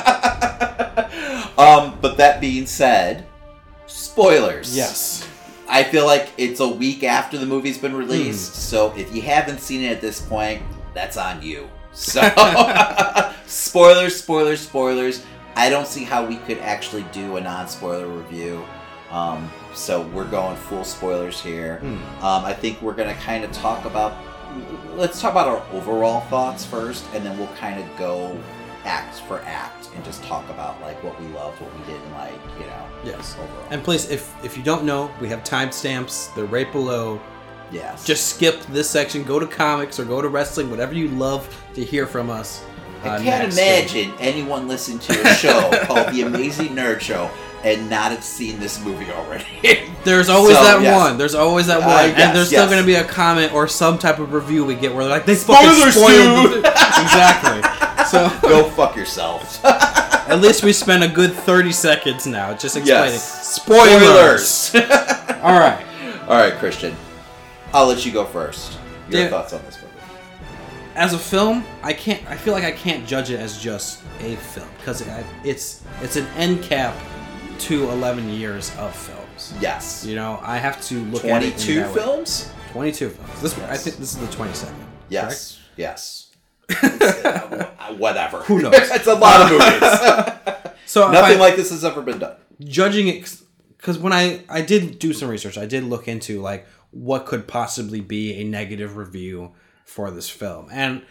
um, 1.59 1.97
but 2.01 2.17
that 2.17 2.39
being 2.41 2.67
said, 2.67 3.27
spoilers. 3.87 4.77
Yes. 4.77 5.27
I 5.69 5.83
feel 5.85 6.07
like 6.07 6.31
it's 6.39 6.61
a 6.61 6.69
week 6.69 7.03
after 7.05 7.37
the 7.39 7.47
movie's 7.47 7.79
been 7.79 7.95
released, 7.97 8.53
Hmm. 8.55 8.59
so 8.61 8.95
if 8.97 9.15
you 9.15 9.23
haven't 9.23 9.61
seen 9.61 9.83
it 9.83 9.91
at 9.93 10.01
this 10.01 10.21
point, 10.21 10.63
that's 10.95 11.17
on 11.17 11.43
you. 11.43 11.69
So, 11.93 12.21
spoilers, 13.47 14.17
spoilers, 14.17 14.61
spoilers. 14.61 15.25
I 15.57 15.71
don't 15.71 15.87
see 15.87 16.05
how 16.05 16.25
we 16.25 16.37
could 16.37 16.59
actually 16.59 17.05
do 17.13 17.37
a 17.37 17.41
non-spoiler 17.41 18.07
review. 18.07 18.65
Um, 19.11 19.51
so 19.75 20.03
we're 20.09 20.25
going 20.31 20.57
full 20.57 20.85
spoilers 20.85 21.41
here. 21.41 21.79
Hmm. 21.79 22.25
Um, 22.25 22.45
I 22.45 22.53
think 22.53 22.81
we're 22.83 22.95
gonna 22.95 23.15
kind 23.15 23.45
of 23.45 23.53
talk 23.53 23.85
about. 23.85 24.15
Let's 24.95 25.21
talk 25.21 25.33
about 25.33 25.49
our 25.49 25.63
overall 25.73 26.21
thoughts 26.23 26.65
first, 26.65 27.05
and 27.15 27.25
then 27.25 27.37
we'll 27.39 27.47
kind 27.59 27.79
of 27.81 27.87
go 27.99 28.37
act 28.85 29.17
for 29.21 29.41
act 29.45 29.76
and 29.97 30.05
just 30.05 30.23
talk 30.23 30.49
about 30.51 30.81
like 30.83 31.03
what 31.03 31.19
we 31.21 31.27
loved, 31.29 31.61
what 31.61 31.73
we 31.77 31.85
didn't 31.93 32.13
like, 32.13 32.35
you 32.61 32.67
know. 32.67 32.87
Yes. 33.05 33.35
Overall. 33.39 33.67
And 33.71 33.83
please, 33.83 34.09
if 34.11 34.33
if 34.45 34.57
you 34.57 34.63
don't 34.63 34.85
know, 34.85 35.11
we 35.21 35.29
have 35.29 35.43
timestamps. 35.43 36.33
They're 36.35 36.45
right 36.45 36.71
below. 36.71 37.21
yes. 37.73 38.05
Just 38.05 38.29
skip 38.35 38.61
this 38.67 38.89
section. 38.89 39.25
Go 39.25 39.39
to 39.41 39.47
comics 39.47 39.99
or 39.99 40.05
go 40.05 40.21
to 40.23 40.29
wrestling. 40.29 40.71
Whatever 40.71 40.95
you 40.95 41.09
love 41.09 41.49
to 41.75 41.83
hear 41.85 42.07
from 42.07 42.31
us. 42.31 42.63
I 43.05 43.09
uh, 43.09 43.23
can't 43.23 43.55
next. 43.55 43.57
imagine 43.59 44.13
anyone 44.21 44.69
listening 44.69 44.99
to 45.01 45.13
a 45.31 45.35
show 45.35 45.71
called 45.85 46.13
The 46.15 46.23
Amazing 46.23 46.69
Nerd 46.69 47.01
Show 47.01 47.31
and 47.63 47.89
not 47.91 48.11
have 48.11 48.25
seen 48.25 48.59
this 48.59 48.83
movie 48.85 49.11
already. 49.13 49.45
There's 50.05 50.29
always 50.29 50.57
So, 50.57 50.63
that 50.65 50.83
yes. 50.83 50.95
one. 50.99 51.19
There's 51.19 51.35
always 51.35 51.67
that 51.67 51.83
Uh, 51.83 51.87
one, 51.87 52.09
yes, 52.11 52.21
and 52.21 52.37
there's 52.37 52.49
still 52.49 52.67
going 52.67 52.81
to 52.81 52.87
be 52.87 52.95
a 52.95 53.05
comment 53.05 53.53
or 53.53 53.69
some 53.69 53.99
type 53.99 54.19
of 54.19 54.33
review 54.33 54.65
we 54.65 54.75
get 54.77 54.95
where 54.95 55.05
they're 55.05 55.13
like, 55.13 55.27
"They 55.27 55.35
Spoilers, 55.35 55.95
spoiled." 55.95 56.53
the-" 56.53 56.59
exactly. 56.59 57.63
So 58.11 58.29
Go 58.43 58.65
fuck 58.71 58.97
yourself. 58.97 59.65
at 59.65 60.41
least 60.41 60.63
we 60.65 60.73
spent 60.73 61.03
a 61.03 61.09
good 61.09 61.33
30 61.33 61.73
seconds 61.73 62.27
now 62.27 62.53
just 62.55 62.77
explaining 62.77 63.13
Yes. 63.13 63.55
spoilers. 63.55 64.47
Spoilers. 64.47 64.75
All 65.43 65.59
right. 65.59 65.85
All 66.29 66.37
right, 66.37 66.55
Christian. 66.55 66.95
I'll 67.73 67.87
let 67.87 68.05
you 68.07 68.13
go 68.13 68.25
first. 68.25 68.79
Your 69.11 69.29
thoughts 69.29 69.53
on 69.53 69.63
this 69.65 69.77
movie? 69.77 69.87
As 70.95 71.13
a 71.13 71.19
film, 71.19 71.65
I 71.83 71.93
can't. 71.93 72.27
I 72.29 72.37
feel 72.37 72.55
like 72.55 72.65
I 72.65 72.73
can't 72.73 73.07
judge 73.07 73.31
it 73.31 73.39
as 73.39 73.61
just 73.61 74.03
a 74.21 74.35
film 74.37 74.69
because 74.79 75.03
it, 75.03 75.09
it's 75.45 75.83
it's 76.01 76.17
an 76.17 76.27
end 76.37 76.63
cap 76.63 76.97
to 77.59 77.91
11 77.91 78.31
years 78.31 78.75
of 78.79 78.97
films. 78.97 79.53
Yes. 79.61 80.05
You 80.07 80.17
know, 80.17 80.41
I 80.43 80.57
have 80.57 80.83
to 80.87 81.05
look 81.07 81.25
at 81.25 81.29
22 81.29 81.75
that 81.75 81.89
way. 81.89 81.95
films? 81.95 82.51
22 82.73 83.11
films. 83.11 83.43
This 83.43 83.59
I 83.59 83.77
think 83.77 83.97
this 83.97 84.15
is 84.15 84.19
the 84.19 84.27
22nd. 84.27 84.73
Yes. 85.11 85.59
Yes. 85.77 86.26
Uh, 87.89 87.95
Whatever. 87.95 88.39
Who 88.43 88.61
knows? 88.63 88.75
it's 88.77 89.07
a 89.07 89.15
lot 89.15 89.43
of 89.43 89.51
movies. 89.53 90.73
So 90.87 91.11
Nothing 91.11 91.39
I- 91.39 91.41
like 91.41 91.57
this 91.57 91.71
has 91.71 91.85
ever 91.85 92.01
been 92.01 92.19
done. 92.21 92.37
judging 92.61 93.09
it 93.09 93.37
because 93.77 93.99
when 93.99 94.13
I 94.13 94.43
I 94.49 94.63
did 94.63 94.99
do 95.01 95.13
some 95.13 95.29
research, 95.29 95.59
I 95.59 95.67
did 95.67 95.83
look 95.85 96.07
into 96.09 96.41
like 96.41 96.67
what 96.91 97.27
could 97.27 97.47
possibly 97.49 98.01
be 98.01 98.35
a 98.41 98.45
negative 98.45 98.97
review 98.97 99.53
for 99.85 100.11
this 100.13 100.29
film, 100.31 100.69
and 100.73 101.03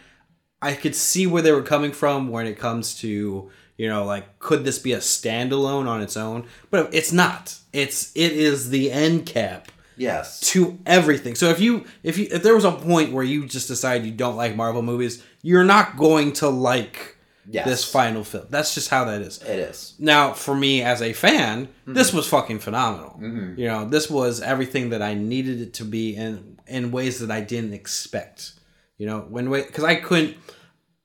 I 0.62 0.72
could 0.74 0.94
see 0.94 1.26
where 1.26 1.42
they 1.42 1.52
were 1.52 1.62
coming 1.62 1.92
from 1.92 2.28
when 2.30 2.46
it 2.46 2.58
comes 2.58 2.94
to 3.00 3.50
you 3.76 3.88
know 3.88 4.04
like 4.04 4.38
could 4.38 4.64
this 4.64 4.78
be 4.78 4.92
a 4.94 4.98
standalone 4.98 5.86
on 5.86 6.00
its 6.02 6.16
own? 6.16 6.46
But 6.70 6.94
it's 6.94 7.12
not. 7.12 7.56
It's 7.74 8.12
it 8.16 8.32
is 8.32 8.70
the 8.70 8.90
end 8.90 9.26
cap 9.26 9.68
Yes. 9.96 10.40
to 10.52 10.78
everything. 10.86 11.34
So 11.34 11.48
if 11.50 11.60
you 11.60 11.84
if 12.02 12.18
you 12.18 12.28
if 12.30 12.42
there 12.42 12.54
was 12.54 12.64
a 12.64 12.72
point 12.72 13.12
where 13.12 13.24
you 13.24 13.46
just 13.46 13.68
decide 13.68 14.04
you 14.04 14.12
don't 14.12 14.36
like 14.36 14.54
Marvel 14.56 14.82
movies, 14.82 15.22
you're 15.42 15.64
not 15.64 15.96
going 15.96 16.32
to 16.34 16.48
like 16.48 17.14
Yes. 17.48 17.64
this 17.64 17.84
final 17.84 18.24
film. 18.24 18.46
That's 18.50 18.74
just 18.74 18.88
how 18.90 19.04
that 19.04 19.22
is. 19.22 19.40
It 19.40 19.60
is. 19.60 19.94
Now, 20.00 20.32
for 20.32 20.52
me 20.52 20.82
as 20.82 21.00
a 21.00 21.12
fan, 21.12 21.68
this 21.86 22.08
Mm-hmm. 22.08 22.16
was 22.16 22.28
fucking 22.28 22.58
phenomenal. 22.58 23.20
You 23.56 23.68
know, 23.68 23.88
this 23.88 24.10
was 24.10 24.42
everything 24.42 24.90
that 24.90 25.00
I 25.00 25.14
needed 25.14 25.60
it 25.60 25.72
to 25.74 25.84
be 25.84 26.16
in 26.16 26.58
in 26.66 26.90
ways 26.90 27.20
that 27.20 27.30
I 27.30 27.40
didn't 27.42 27.72
expect. 27.72 28.52
You 28.98 29.06
know, 29.06 29.20
when 29.28 29.48
because 29.50 29.84
I 29.84 29.94
couldn't. 29.94 30.36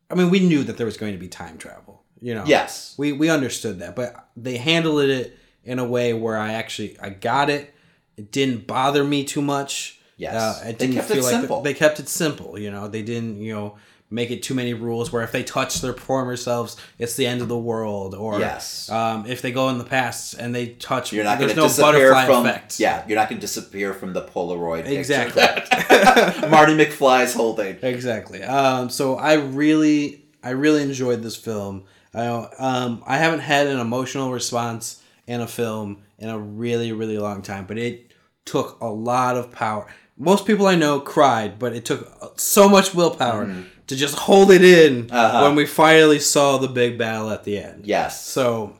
I 0.10 0.16
mean, 0.16 0.30
we 0.32 0.40
knew 0.40 0.64
that 0.64 0.78
there 0.78 0.86
was 0.88 0.98
going 0.98 1.14
to 1.14 1.20
be 1.20 1.28
time 1.28 1.58
travel. 1.60 2.02
You 2.20 2.34
know, 2.36 2.44
Yes. 2.48 2.96
we 2.98 3.12
we 3.14 3.30
understood 3.30 3.78
that, 3.80 3.96
but 3.96 4.28
they 4.36 4.58
handled 4.58 5.02
it 5.02 5.38
in 5.64 5.78
a 5.78 5.86
way 5.86 6.14
where 6.14 6.38
I 6.38 6.54
actually 6.54 6.98
I 7.00 7.10
got 7.10 7.50
it. 7.52 7.72
It 8.18 8.32
didn't 8.32 8.68
bother 8.68 9.04
me 9.04 9.24
too 9.24 9.42
much. 9.42 10.00
Yes. 10.18 10.36
uh, 10.36 10.62
it 10.68 10.78
They 10.78 10.86
didn't 10.88 10.96
kept 10.96 11.10
it 11.12 11.14
feel 11.16 11.24
like 11.24 11.32
simple. 11.32 11.62
they 11.62 11.74
kept 11.74 12.00
it 12.00 12.08
simple. 12.10 12.60
You 12.60 12.70
know, 12.72 12.88
they 12.88 13.02
didn't 13.02 13.42
you 13.42 13.54
know 13.54 13.78
make 14.14 14.30
it 14.30 14.44
too 14.44 14.54
many 14.54 14.74
rules 14.74 15.10
where 15.12 15.24
if 15.24 15.32
they 15.32 15.42
touch 15.42 15.80
their 15.80 15.94
former 15.94 16.36
selves, 16.36 16.76
it's 17.00 17.16
the 17.16 17.26
end 17.26 17.42
of 17.42 17.48
the 17.48 17.58
world. 17.58 18.14
Or 18.14 18.40
Yes. 18.40 18.90
um, 18.90 19.26
if 19.26 19.42
they 19.42 19.54
go 19.54 19.70
in 19.70 19.78
the 19.78 19.86
past 19.86 20.34
and 20.34 20.54
they 20.54 20.68
touch, 20.68 21.14
You're 21.14 21.24
not 21.24 21.40
going 21.40 21.48
there's 21.48 21.56
to 21.56 21.62
no 21.62 21.68
disappear 21.68 22.12
butterfly 22.12 22.26
from 22.26 22.46
effect. 22.46 22.78
yeah. 22.80 23.06
You're 23.08 23.16
not 23.18 23.30
going 23.30 23.40
to 23.40 23.42
disappear 23.48 23.94
from 23.94 24.12
the 24.12 24.22
Polaroid. 24.24 24.86
Exactly. 24.86 25.42
Marty 26.50 26.76
McFly's 26.76 27.34
holding. 27.34 27.78
Exactly. 27.82 28.44
Um, 28.44 28.90
so 28.90 29.16
I 29.16 29.36
really, 29.36 30.26
I 30.44 30.50
really 30.52 30.82
enjoyed 30.84 31.24
this 31.24 31.38
film. 31.38 31.86
I, 32.14 32.28
um, 32.28 33.04
I 33.08 33.18
haven't 33.18 33.40
had 33.40 33.68
an 33.68 33.80
emotional 33.80 34.32
response 34.34 35.02
in 35.26 35.40
a 35.40 35.48
film 35.48 36.02
in 36.22 36.30
a 36.30 36.38
really, 36.40 36.92
really 36.94 37.18
long 37.18 37.42
time, 37.42 37.66
but 37.66 37.78
it 37.78 38.12
took 38.46 38.80
a 38.80 38.88
lot 38.88 39.36
of 39.36 39.52
power. 39.52 39.88
Most 40.18 40.46
people 40.46 40.68
I 40.68 40.76
know 40.76 41.00
cried, 41.00 41.58
but 41.60 41.74
it 41.74 41.84
took 41.86 42.40
so 42.40 42.70
much 42.70 42.94
willpower 42.94 43.54
to 43.88 43.96
just 43.96 44.16
hold 44.18 44.52
it 44.52 44.64
in 44.64 45.06
Mm-hmm. 45.08 45.16
Uh-huh. 45.16 45.42
when 45.44 45.56
we 45.56 45.66
finally 45.66 46.20
saw 46.20 46.58
the 46.58 46.68
big 46.68 46.98
battle 46.98 47.30
at 47.32 47.44
the 47.44 47.58
end. 47.58 47.86
Yes. 47.86 48.24
So 48.26 48.78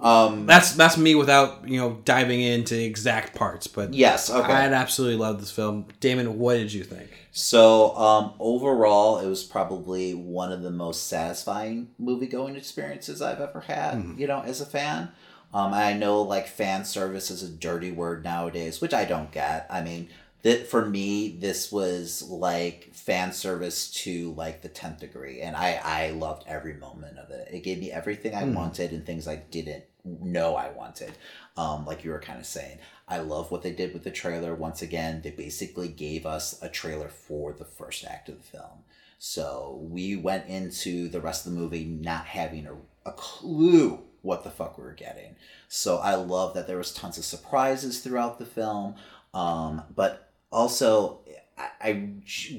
Um. 0.00 0.46
that's 0.46 0.72
that's 0.72 0.96
me 0.96 1.14
without 1.16 1.68
you 1.68 1.78
know 1.80 2.00
diving 2.04 2.40
into 2.40 2.80
exact 2.80 3.34
parts, 3.34 3.66
but 3.66 3.92
Yes. 3.94 4.30
Okay. 4.30 4.52
I 4.52 4.66
absolutely 4.66 5.16
loved 5.18 5.40
this 5.42 5.50
film. 5.50 5.86
Damon, 6.00 6.38
what 6.38 6.54
did 6.54 6.72
you 6.72 6.84
think? 6.84 7.10
So, 7.30 7.96
um, 7.96 8.32
overall, 8.40 9.18
it 9.20 9.28
was 9.28 9.44
probably 9.44 10.12
one 10.14 10.50
of 10.50 10.62
the 10.62 10.70
most 10.72 11.06
satisfying 11.08 11.88
movie 11.98 12.26
going 12.26 12.56
experiences 12.56 13.22
I've 13.22 13.40
ever 13.40 13.60
had, 13.60 14.14
you 14.16 14.26
know, 14.26 14.40
as 14.40 14.60
a 14.60 14.66
fan. 14.66 15.10
Um, 15.52 15.72
I 15.72 15.94
know, 15.94 16.22
like, 16.22 16.46
fan 16.46 16.84
service 16.84 17.30
is 17.30 17.42
a 17.42 17.48
dirty 17.48 17.90
word 17.90 18.22
nowadays, 18.22 18.80
which 18.80 18.92
I 18.92 19.04
don't 19.04 19.32
get. 19.32 19.66
I 19.70 19.80
mean, 19.82 20.08
that 20.42 20.68
for 20.68 20.86
me, 20.86 21.36
this 21.40 21.72
was 21.72 22.22
like 22.22 22.90
fan 22.92 23.32
service 23.32 23.90
to 23.90 24.32
like 24.34 24.62
the 24.62 24.68
10th 24.68 25.00
degree, 25.00 25.40
and 25.40 25.56
I, 25.56 25.80
I 25.82 26.10
loved 26.10 26.44
every 26.46 26.74
moment 26.74 27.18
of 27.18 27.30
it. 27.30 27.48
It 27.50 27.64
gave 27.64 27.78
me 27.80 27.90
everything 27.90 28.34
I 28.34 28.44
wanted 28.44 28.92
and 28.92 29.04
things 29.04 29.26
I 29.26 29.36
didn't 29.36 29.84
know 30.04 30.54
I 30.54 30.70
wanted. 30.70 31.12
Um, 31.56 31.84
like 31.84 32.04
you 32.04 32.10
were 32.10 32.20
kind 32.20 32.38
of 32.38 32.46
saying. 32.46 32.78
I 33.08 33.18
love 33.18 33.50
what 33.50 33.62
they 33.62 33.72
did 33.72 33.94
with 33.94 34.04
the 34.04 34.10
trailer. 34.10 34.54
Once 34.54 34.82
again, 34.82 35.22
they 35.22 35.30
basically 35.30 35.88
gave 35.88 36.24
us 36.24 36.60
a 36.62 36.68
trailer 36.68 37.08
for 37.08 37.52
the 37.52 37.64
first 37.64 38.04
act 38.04 38.28
of 38.28 38.36
the 38.36 38.42
film. 38.42 38.84
So 39.18 39.80
we 39.82 40.14
went 40.14 40.46
into 40.46 41.08
the 41.08 41.20
rest 41.20 41.46
of 41.46 41.52
the 41.52 41.58
movie 41.58 41.84
not 41.84 42.26
having 42.26 42.66
a, 42.66 42.74
a 43.08 43.12
clue 43.12 44.04
what 44.22 44.44
the 44.44 44.50
fuck 44.50 44.78
we 44.78 44.84
were 44.84 44.92
getting. 44.92 45.36
So 45.68 45.98
I 45.98 46.14
love 46.14 46.54
that 46.54 46.66
there 46.66 46.78
was 46.78 46.92
tons 46.92 47.18
of 47.18 47.24
surprises 47.24 48.00
throughout 48.00 48.38
the 48.38 48.46
film. 48.46 48.94
Um, 49.34 49.82
but 49.94 50.30
also, 50.50 51.20
I, 51.56 51.68
I 51.80 52.10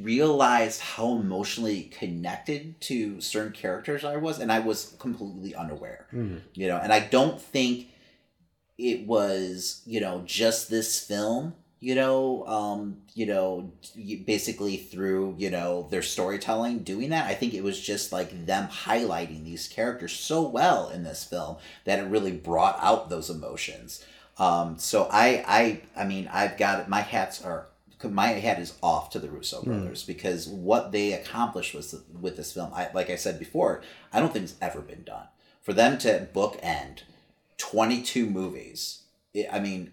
realized 0.02 0.82
how 0.82 1.16
emotionally 1.16 1.84
connected 1.84 2.80
to 2.82 3.20
certain 3.22 3.54
characters 3.54 4.04
I 4.06 4.18
was, 4.18 4.40
and 4.40 4.52
I 4.52 4.60
was 4.60 4.96
completely 5.00 5.56
unaware. 5.56 6.08
You 6.54 6.68
know, 6.68 6.78
and 6.78 6.94
I 6.94 7.00
don't 7.00 7.42
think 7.42 7.88
it 8.78 9.06
was 9.06 9.82
you 9.86 10.00
know 10.00 10.24
just 10.26 10.70
this 10.70 11.04
film 11.06 11.54
you 11.80 11.96
know 11.96 12.46
um 12.46 12.98
you 13.14 13.26
know 13.26 13.72
basically 14.26 14.78
through 14.78 15.36
you 15.38 15.50
know 15.50 15.88
their 15.90 16.02
storytelling 16.02 16.80
doing 16.80 17.10
that 17.10 17.26
i 17.26 17.34
think 17.34 17.54
it 17.54 17.64
was 17.64 17.80
just 17.80 18.12
like 18.12 18.46
them 18.46 18.68
highlighting 18.68 19.44
these 19.44 19.68
characters 19.68 20.14
so 20.14 20.42
well 20.42 20.90
in 20.90 21.04
this 21.04 21.24
film 21.24 21.58
that 21.86 22.00
it 22.00 22.04
really 22.04 22.32
brought 22.32 22.78
out 22.82 23.10
those 23.10 23.30
emotions 23.30 24.04
um 24.38 24.78
so 24.78 25.08
i 25.12 25.44
i 25.48 25.82
i 26.02 26.06
mean 26.06 26.30
i've 26.34 26.58
got 26.58 26.90
my 26.90 27.02
hats 27.02 27.44
are 27.44 27.68
my 28.04 28.28
hat 28.28 28.60
is 28.60 28.78
off 28.82 29.10
to 29.10 29.20
the 29.20 29.28
Russo 29.28 29.62
brothers 29.62 30.04
because 30.04 30.48
what 30.48 30.94
they 30.94 31.12
accomplished 31.12 31.74
was 31.74 32.02
with 32.22 32.38
this 32.38 32.54
film. 32.54 32.72
I 32.74 32.90
like 32.94 33.10
I 33.10 33.18
said 33.18 33.38
before, 33.38 33.82
I 34.14 34.22
don't 34.22 34.32
think 34.32 34.44
it's 34.44 34.56
ever 34.62 34.80
been 34.80 35.04
done. 35.04 35.28
For 35.62 35.74
them 35.74 35.98
to 36.00 36.30
bookend 36.34 37.02
22 37.58 38.26
movies. 38.26 39.04
It, 39.34 39.48
I 39.52 39.60
mean, 39.60 39.92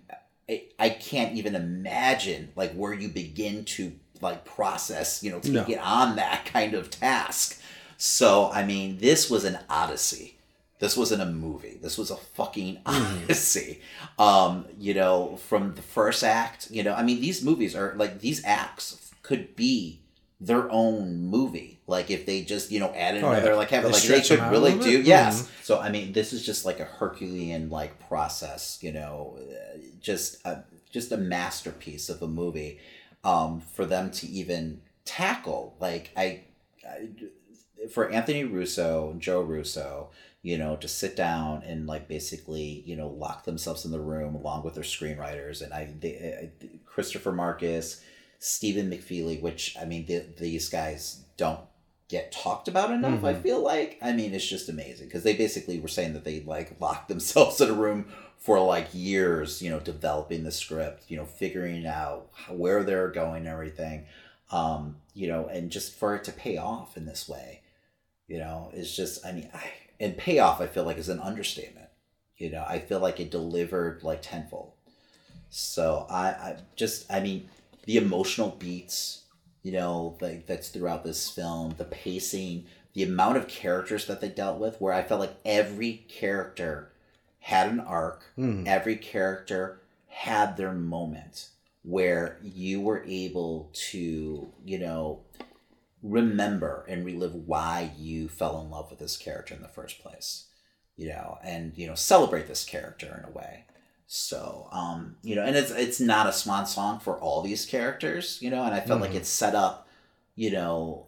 I, 0.48 0.64
I 0.78 0.88
can't 0.90 1.34
even 1.36 1.54
imagine 1.54 2.52
like 2.56 2.72
where 2.74 2.92
you 2.92 3.08
begin 3.08 3.64
to 3.64 3.92
like 4.20 4.44
process, 4.44 5.22
you 5.22 5.30
know, 5.30 5.40
No. 5.44 5.64
get 5.64 5.80
on 5.80 6.16
that 6.16 6.46
kind 6.46 6.74
of 6.74 6.90
task. 6.90 7.60
So, 7.98 8.50
I 8.52 8.64
mean, 8.64 8.98
this 8.98 9.30
was 9.30 9.44
an 9.44 9.58
odyssey. 9.68 10.38
This 10.78 10.96
wasn't 10.96 11.22
a 11.22 11.26
movie. 11.26 11.78
This 11.82 11.96
was 11.96 12.10
a 12.10 12.16
fucking 12.16 12.78
odyssey. 12.86 13.80
Um, 14.18 14.66
you 14.78 14.92
know, 14.94 15.36
from 15.36 15.74
the 15.74 15.82
first 15.82 16.22
act, 16.22 16.70
you 16.70 16.82
know, 16.82 16.94
I 16.94 17.02
mean, 17.02 17.20
these 17.20 17.42
movies 17.42 17.74
are 17.74 17.94
like 17.96 18.20
these 18.20 18.44
acts 18.44 19.10
could 19.22 19.56
be 19.56 20.00
their 20.40 20.70
own 20.70 21.18
movie. 21.22 21.75
Like 21.88 22.10
if 22.10 22.26
they 22.26 22.42
just, 22.42 22.70
you 22.72 22.80
know, 22.80 22.92
added 22.94 23.22
Oh, 23.22 23.30
yeah. 23.30 23.38
another 23.38 23.54
like 23.54 23.70
have 23.70 23.84
They 23.84 23.90
like 23.90 24.02
they 24.02 24.20
could 24.20 24.40
really 24.50 24.72
do 24.72 24.98
bit? 24.98 25.06
yes. 25.06 25.42
Mhm. 25.42 25.64
So 25.64 25.78
I 25.80 25.90
mean, 25.90 26.12
this 26.12 26.32
is 26.32 26.44
just 26.44 26.64
like 26.64 26.80
a 26.80 26.84
Herculean 26.84 27.70
like 27.70 27.98
process, 28.08 28.78
you 28.82 28.92
know, 28.92 29.38
uh, 29.40 29.78
just 30.00 30.44
a 30.44 30.64
just 30.90 31.12
a 31.12 31.16
masterpiece 31.16 32.08
of 32.08 32.22
a 32.22 32.26
movie 32.28 32.78
um, 33.24 33.60
for 33.60 33.84
them 33.84 34.10
to 34.12 34.26
even 34.28 34.80
tackle. 35.04 35.76
Like 35.80 36.10
I, 36.16 36.44
I, 36.84 37.08
for 37.92 38.10
Anthony 38.10 38.44
Russo, 38.44 39.14
Joe 39.18 39.40
Russo, 39.42 40.10
you 40.42 40.56
know, 40.58 40.76
to 40.76 40.88
sit 40.88 41.14
down 41.16 41.62
and 41.64 41.86
like 41.86 42.08
basically, 42.08 42.82
you 42.86 42.96
know, 42.96 43.08
lock 43.08 43.44
themselves 43.44 43.84
in 43.84 43.90
the 43.92 44.00
room 44.00 44.34
along 44.34 44.64
with 44.64 44.74
their 44.74 44.84
screenwriters 44.84 45.60
and 45.62 45.72
I, 45.72 45.92
they, 46.00 46.50
I 46.62 46.66
Christopher 46.84 47.32
Marcus, 47.32 48.00
Stephen 48.38 48.90
McFeely, 48.90 49.40
which 49.40 49.76
I 49.80 49.84
mean, 49.84 50.06
the, 50.06 50.24
these 50.38 50.68
guys 50.68 51.22
don't 51.36 51.60
get 52.08 52.30
talked 52.32 52.68
about 52.68 52.90
enough. 52.92 53.24
I 53.24 53.34
feel 53.34 53.60
like 53.62 53.98
I 54.02 54.12
mean, 54.12 54.32
it's 54.34 54.46
just 54.46 54.68
amazing 54.68 55.06
because 55.08 55.22
they 55.24 55.34
basically 55.36 55.78
were 55.80 55.88
saying 55.88 56.12
that 56.14 56.24
they 56.24 56.40
like 56.40 56.80
locked 56.80 57.08
themselves 57.12 57.60
in 57.60 57.70
a 57.70 57.74
room 57.74 58.06
for 58.38 58.60
like 58.60 58.88
years, 58.92 59.60
you 59.62 59.70
know, 59.70 59.80
developing 59.80 60.44
the 60.44 60.52
script, 60.52 61.04
you 61.08 61.16
know, 61.16 61.24
figuring 61.24 61.86
out 61.86 62.28
how- 62.32 62.54
where 62.54 62.84
they're 62.84 63.08
going 63.08 63.38
and 63.38 63.48
everything, 63.48 64.06
um, 64.52 64.96
you 65.14 65.26
know, 65.26 65.46
and 65.48 65.70
just 65.70 65.94
for 65.94 66.14
it 66.14 66.22
to 66.24 66.32
pay 66.32 66.56
off 66.56 66.96
in 66.96 67.06
this 67.06 67.28
way, 67.28 67.62
you 68.28 68.38
know, 68.38 68.70
it's 68.74 68.94
just 68.94 69.24
I 69.26 69.32
mean, 69.32 69.48
I, 69.52 69.64
and 69.98 70.16
payoff 70.16 70.60
I 70.60 70.66
feel 70.66 70.84
like 70.84 70.98
is 70.98 71.08
an 71.08 71.20
understatement. 71.20 71.88
You 72.36 72.50
know, 72.50 72.64
I 72.68 72.78
feel 72.80 73.00
like 73.00 73.18
it 73.18 73.30
delivered 73.30 74.02
like 74.02 74.20
tenfold. 74.22 74.72
So 75.48 76.06
I, 76.10 76.28
I 76.28 76.56
just 76.76 77.10
I 77.10 77.20
mean 77.20 77.48
the 77.84 77.96
emotional 77.96 78.50
beats, 78.50 79.22
you 79.66 79.72
know, 79.72 80.16
like 80.20 80.46
that's 80.46 80.68
throughout 80.68 81.02
this 81.02 81.28
film, 81.28 81.74
the 81.76 81.84
pacing, 81.84 82.66
the 82.92 83.02
amount 83.02 83.36
of 83.36 83.48
characters 83.48 84.06
that 84.06 84.20
they 84.20 84.28
dealt 84.28 84.60
with, 84.60 84.80
where 84.80 84.92
I 84.92 85.02
felt 85.02 85.18
like 85.18 85.34
every 85.44 86.04
character 86.08 86.92
had 87.40 87.70
an 87.70 87.80
arc, 87.80 88.22
hmm. 88.36 88.62
every 88.64 88.94
character 88.94 89.80
had 90.06 90.56
their 90.56 90.72
moment 90.72 91.48
where 91.82 92.38
you 92.44 92.80
were 92.80 93.02
able 93.08 93.68
to, 93.90 94.52
you 94.64 94.78
know, 94.78 95.22
remember 96.00 96.84
and 96.86 97.04
relive 97.04 97.34
why 97.34 97.90
you 97.98 98.28
fell 98.28 98.60
in 98.60 98.70
love 98.70 98.88
with 98.88 99.00
this 99.00 99.16
character 99.16 99.52
in 99.52 99.62
the 99.62 99.68
first 99.68 99.98
place 100.00 100.44
you 100.96 101.08
know 101.08 101.38
and 101.42 101.72
you 101.74 101.84
know 101.84 101.96
celebrate 101.96 102.46
this 102.46 102.64
character 102.64 103.20
in 103.20 103.28
a 103.28 103.36
way 103.36 103.64
so 104.06 104.68
um 104.72 105.16
you 105.22 105.34
know 105.34 105.42
and 105.42 105.56
it's 105.56 105.70
it's 105.72 105.98
not 106.00 106.28
a 106.28 106.32
swan 106.32 106.64
song 106.66 107.00
for 107.00 107.18
all 107.18 107.42
these 107.42 107.66
characters 107.66 108.38
you 108.40 108.48
know 108.50 108.62
and 108.62 108.72
i 108.74 108.80
felt 108.80 109.00
like 109.00 109.14
it 109.14 109.26
set 109.26 109.54
up 109.54 109.88
you 110.36 110.50
know 110.50 111.04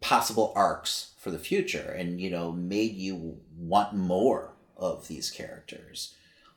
possible 0.00 0.52
arcs 0.56 1.12
for 1.18 1.30
the 1.30 1.38
future 1.38 1.94
and 1.98 2.20
you 2.20 2.30
know 2.30 2.50
made 2.52 2.94
you 2.94 3.36
want 3.58 3.92
more 3.94 4.52
of 4.76 5.06
these 5.08 5.30
characters 5.30 6.14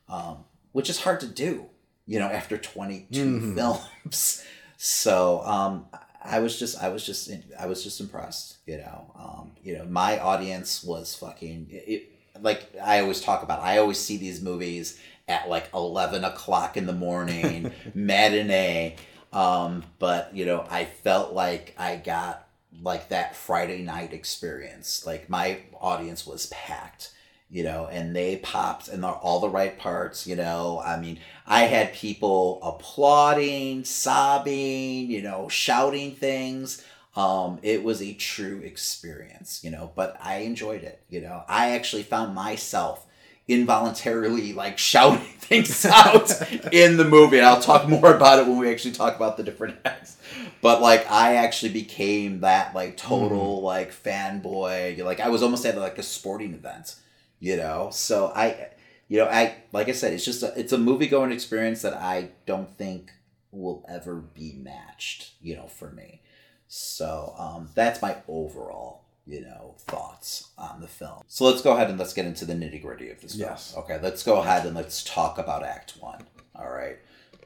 um 0.10 0.38
which 0.72 0.90
is 0.90 1.02
hard 1.02 1.20
to 1.20 1.28
do 1.28 1.66
you 2.06 2.18
know 2.20 2.28
after 2.28 2.58
22 2.58 3.54
films. 3.56 4.44
So 4.80 5.42
um 5.44 5.88
i 6.24 6.40
was 6.40 6.60
just 6.60 6.82
i 6.84 6.90
was 6.90 7.04
just 7.04 7.32
i 7.60 7.66
was 7.66 7.84
just 7.84 8.00
impressed 8.00 8.58
you 8.68 8.78
know 8.78 9.12
um 9.18 9.52
you 9.64 9.76
know 9.76 9.86
my 9.86 10.20
audience 10.20 10.84
was 10.84 11.16
fucking 11.16 11.68
it, 11.72 12.12
like 12.42 12.72
i 12.84 13.00
always 13.00 13.22
talk 13.22 13.42
about 13.42 13.60
i 13.62 13.80
always 13.80 13.98
see 13.98 14.18
these 14.18 14.40
movies 14.40 15.00
at 15.28 15.50
like 15.50 15.70
11 15.74 16.24
o'clock 16.24 16.78
in 16.78 16.86
the 16.86 16.94
morning 16.94 17.72
matinee 17.94 18.96
um 19.34 19.84
but 20.00 20.34
you 20.34 20.46
know 20.46 20.66
i 20.70 20.86
felt 20.86 21.34
like 21.34 21.76
i 21.78 21.96
got 21.96 22.48
like 22.82 23.10
that 23.10 23.36
Friday 23.36 23.82
night 23.84 24.14
experience. 24.14 25.06
Like 25.06 25.30
my 25.30 25.60
audience 25.80 26.26
was 26.26 26.48
packed, 26.48 27.12
you 27.50 27.64
know, 27.64 27.88
and 27.88 28.16
they 28.16 28.38
popped 28.38 28.88
in 28.88 29.02
the, 29.02 29.08
all 29.08 29.40
the 29.40 29.50
right 29.50 29.78
parts, 29.78 30.28
you 30.28 30.36
know. 30.36 30.82
I 30.86 31.00
mean, 31.00 31.20
I 31.46 31.64
had 31.64 31.94
people 31.94 32.60
applauding, 32.62 33.84
sobbing, 33.84 35.10
you 35.10 35.22
know, 35.22 35.48
shouting 35.50 36.16
things. 36.16 36.84
Um, 37.16 37.60
it 37.64 37.84
was 37.84 38.02
a 38.02 38.14
true 38.14 38.60
experience, 38.60 39.64
you 39.64 39.72
know, 39.72 39.92
but 39.96 40.18
I 40.22 40.40
enjoyed 40.40 40.84
it, 40.84 41.02
you 41.10 41.22
know. 41.22 41.44
I 41.48 41.72
actually 41.72 42.04
found 42.04 42.36
myself 42.36 43.07
involuntarily 43.48 44.54
like 44.54 44.78
shouting 44.78 45.20
things 45.40 45.86
out 45.86 46.30
in 46.74 46.98
the 46.98 47.06
movie. 47.06 47.38
And 47.38 47.46
I'll 47.46 47.62
talk 47.62 47.88
more 47.88 48.14
about 48.14 48.40
it 48.40 48.48
when 48.48 48.58
we 48.58 48.70
actually 48.70 48.94
talk 48.94 49.16
about 49.16 49.38
the 49.38 49.44
different 49.44 49.78
acts. 49.86 50.18
But 50.62 50.82
like 50.82 51.10
I 51.10 51.36
actually 51.36 51.72
became 51.72 52.42
that 52.42 52.76
like 52.76 52.98
total 52.98 53.62
like 53.62 53.92
fanboy. 53.92 55.04
Like 55.04 55.20
I 55.20 55.30
was 55.30 55.44
almost 55.44 55.66
at 55.66 55.78
like 55.78 55.98
a 55.98 56.04
sporting 56.04 56.54
event, 56.54 56.96
you 57.40 57.58
know. 57.58 57.90
So 57.92 58.32
I 58.36 58.70
you 59.08 59.18
know, 59.18 59.26
I 59.28 59.56
like 59.72 59.88
I 59.90 59.94
said, 59.94 60.14
it's 60.14 60.26
just 60.26 60.44
a, 60.44 60.54
it's 60.60 60.74
a 60.74 60.78
movie 60.78 61.08
going 61.08 61.32
experience 61.32 61.82
that 61.82 61.94
I 61.94 62.30
don't 62.46 62.70
think 62.78 63.12
will 63.52 63.86
ever 63.88 64.16
be 64.16 64.54
matched, 64.62 65.32
you 65.42 65.56
know, 65.56 65.68
for 65.68 65.92
me. 65.92 66.22
So 66.68 67.34
um, 67.38 67.70
that's 67.74 68.02
my 68.02 68.18
overall, 68.28 69.04
you 69.28 69.42
know, 69.42 69.76
thoughts 69.80 70.50
on 70.58 70.82
the 70.82 70.88
film. 70.88 71.22
So 71.28 71.46
let's 71.46 71.62
go 71.62 71.74
ahead 71.74 71.90
and 71.90 72.00
let's 72.00 72.14
get 72.14 72.26
into 72.26 72.46
the 72.46 72.54
nitty 72.54 72.82
gritty 72.82 73.10
of 73.10 73.22
this 73.22 73.36
film. 73.36 73.50
Yes. 73.50 73.74
Okay, 73.78 74.00
let's 74.02 74.24
go 74.24 74.42
ahead 74.42 74.66
and 74.66 74.76
let's 74.76 75.04
talk 75.04 75.38
about 75.38 75.64
Act 75.64 75.96
One. 76.00 76.24
All 76.56 76.70
right. 76.70 76.98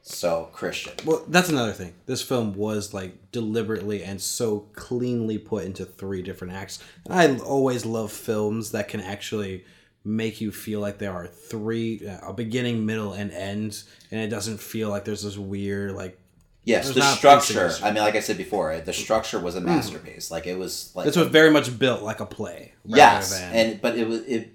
So 0.02 0.48
Christian. 0.52 0.94
Well, 1.04 1.24
that's 1.28 1.48
another 1.48 1.72
thing. 1.72 1.94
This 2.06 2.22
film 2.22 2.54
was 2.54 2.92
like 2.92 3.30
deliberately 3.30 4.02
and 4.02 4.20
so 4.20 4.66
cleanly 4.74 5.38
put 5.38 5.64
into 5.64 5.84
three 5.84 6.22
different 6.22 6.54
acts. 6.54 6.80
I 7.08 7.36
always 7.38 7.86
love 7.86 8.10
films 8.10 8.72
that 8.72 8.88
can 8.88 9.00
actually 9.00 9.64
make 10.04 10.40
you 10.40 10.50
feel 10.50 10.80
like 10.80 10.98
there 10.98 11.12
are 11.12 11.28
three 11.28 12.06
uh, 12.06 12.30
a 12.30 12.32
beginning, 12.32 12.84
middle, 12.84 13.12
and 13.12 13.30
end, 13.30 13.82
and 14.10 14.20
it 14.20 14.28
doesn't 14.28 14.58
feel 14.58 14.88
like 14.88 15.04
there's 15.04 15.22
this 15.22 15.38
weird 15.38 15.92
like. 15.92 16.18
Yes, 16.64 16.90
the 16.92 17.02
structure. 17.02 17.72
I 17.82 17.90
mean, 17.90 18.02
like 18.02 18.14
I 18.14 18.20
said 18.20 18.36
before, 18.38 18.78
the 18.78 18.92
structure 18.92 19.40
was 19.40 19.56
a 19.56 19.60
Hmm. 19.60 19.66
masterpiece. 19.66 20.30
Like 20.30 20.46
it 20.46 20.56
was 20.58 20.92
like 20.94 21.06
This 21.06 21.16
was 21.16 21.28
very 21.28 21.50
much 21.50 21.76
built 21.78 22.02
like 22.02 22.20
a 22.20 22.26
play. 22.26 22.74
yes 22.84 23.30
than- 23.38 23.54
and 23.54 23.80
but 23.82 23.96
it 23.98 24.06
was 24.06 24.20
it 24.22 24.52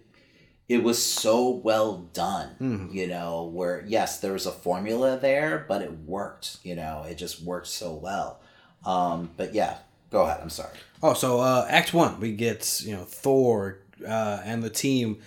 it 0.70 0.84
was 0.84 1.02
so 1.02 1.50
well 1.50 2.08
done 2.14 2.50
Mhm. 2.62 2.94
you 2.94 3.08
know 3.08 3.44
where 3.46 3.84
yes 3.88 4.20
there 4.20 4.34
was 4.34 4.46
a 4.46 4.52
formula 4.52 5.18
there 5.18 5.66
but 5.68 5.82
it 5.82 5.92
worked 6.06 6.58
you 6.64 6.76
know 6.76 7.06
it 7.10 7.16
just 7.18 7.42
worked 7.42 7.68
so 7.68 7.94
well 7.94 8.40
um 8.86 9.30
but 9.38 9.54
yeah 9.54 9.76
go 10.12 10.24
ahead 10.24 10.40
i'm 10.42 10.50
sorry 10.50 10.76
Oh, 11.04 11.14
so 11.14 11.40
uh, 11.40 11.66
Act 11.70 11.94
One, 11.94 12.20
we 12.20 12.32
get 12.34 12.82
you 12.84 12.94
know 12.96 13.04
Thor 13.04 13.78
uh, 14.06 14.40
and 14.44 14.64
the 14.64 14.70
team 14.70 15.20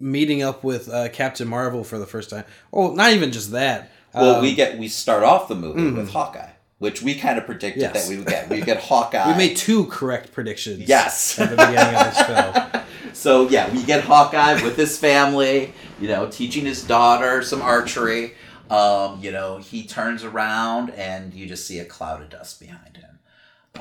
meeting 0.00 0.42
up 0.42 0.64
with 0.64 0.88
uh, 0.88 1.08
Captain 1.10 1.46
Marvel 1.46 1.84
for 1.84 1.98
the 1.98 2.06
first 2.06 2.30
time. 2.30 2.44
Oh, 2.72 2.92
not 2.94 3.12
even 3.12 3.30
just 3.30 3.50
that. 3.52 3.90
Well 4.14 4.36
Um, 4.36 4.42
we 4.42 4.54
get 4.54 4.78
we 4.78 4.88
start 4.88 5.22
off 5.22 5.48
the 5.48 5.54
movie 5.54 5.90
with 5.90 6.10
hawkeye 6.10 6.50
which 6.78 7.02
we 7.02 7.14
kind 7.16 7.38
of 7.38 7.44
predicted 7.44 7.82
Yes. 7.82 7.92
that 8.04 8.08
we 8.10 8.18
would 8.18 8.26
get 8.28 8.48
we 8.48 8.60
get 8.60 8.78
hawkeye 8.80 9.30
we 9.30 9.36
made 9.36 9.56
two 9.56 9.86
correct 9.86 10.32
predictions. 10.32 10.88
Yes. 10.88 11.38
at 11.38 11.50
the 11.50 11.56
beginning 11.56 11.94
of 11.94 12.04
this 12.14 12.22
film. 12.22 12.82
So 13.14 13.48
yeah, 13.48 13.72
we 13.72 13.82
get 13.82 14.04
Hawkeye 14.04 14.62
with 14.62 14.76
his 14.76 14.96
family, 14.96 15.72
you 16.00 16.06
know, 16.06 16.28
teaching 16.30 16.64
his 16.64 16.84
daughter 16.84 17.42
some 17.42 17.60
archery. 17.62 18.34
Um, 18.70 19.18
you 19.20 19.32
know, 19.32 19.56
he 19.58 19.84
turns 19.88 20.22
around 20.22 20.90
and 20.90 21.34
you 21.34 21.46
just 21.48 21.66
see 21.66 21.80
a 21.80 21.84
cloud 21.84 22.22
of 22.22 22.30
dust 22.30 22.60
behind 22.60 22.96
him. 22.98 23.18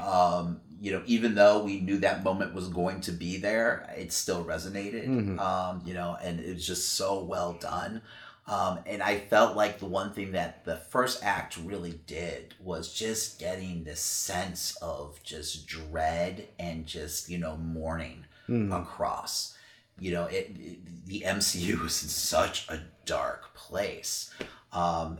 Um, 0.01 0.61
you 0.81 0.91
know, 0.91 1.03
even 1.05 1.35
though 1.35 1.63
we 1.63 1.81
knew 1.81 1.97
that 1.99 2.23
moment 2.23 2.55
was 2.55 2.67
going 2.67 3.01
to 3.01 3.11
be 3.11 3.37
there, 3.37 3.87
it 3.95 4.11
still 4.11 4.43
resonated. 4.43 5.07
Mhm. 5.07 5.39
Um, 5.39 5.81
you 5.85 5.93
know, 5.93 6.17
and 6.23 6.39
it's 6.39 6.65
just 6.65 6.93
so 6.93 7.23
well 7.23 7.53
done. 7.53 8.01
Um, 8.47 8.79
and 8.85 9.03
I 9.03 9.19
felt 9.19 9.57
like 9.57 9.79
the 9.79 9.85
one 9.85 10.13
thing 10.13 10.31
that 10.31 10.63
the 10.63 10.77
first 10.77 11.21
act 11.23 11.57
really 11.57 11.99
did 12.07 12.55
was 12.61 12.93
just 12.93 13.39
getting 13.39 13.83
this 13.83 13.99
sense 13.99 14.77
of 14.81 15.21
just 15.23 15.67
dread 15.67 16.47
and 16.57 16.85
just, 16.85 17.29
you 17.29 17.37
know, 17.37 17.57
mourning 17.57 18.25
Mhm. 18.47 18.81
across. 18.81 19.53
You 19.99 20.11
know, 20.11 20.25
it, 20.25 20.51
it- 20.59 21.05
the 21.07 21.23
MCU 21.25 21.85
is 21.85 22.03
in 22.03 22.09
such 22.09 22.69
a 22.69 22.79
dark 23.05 23.53
place. 23.53 24.31
Um, 24.71 25.17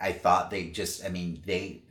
I 0.00 0.12
thought 0.12 0.50
they 0.50 0.68
just, 0.70 1.04
I 1.04 1.08
mean, 1.08 1.42
they, 1.44 1.82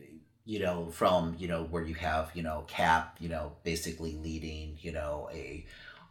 you 0.46 0.60
know, 0.60 0.90
from 0.92 1.36
you 1.40 1.48
know 1.48 1.64
where 1.64 1.84
you 1.84 1.96
have 1.96 2.30
you 2.36 2.44
know 2.44 2.66
Cap, 2.68 3.18
you 3.20 3.30
know, 3.30 3.54
basically 3.64 4.16
leading, 4.16 4.78
you 4.82 4.92
know, 4.92 5.28
a 5.34 5.66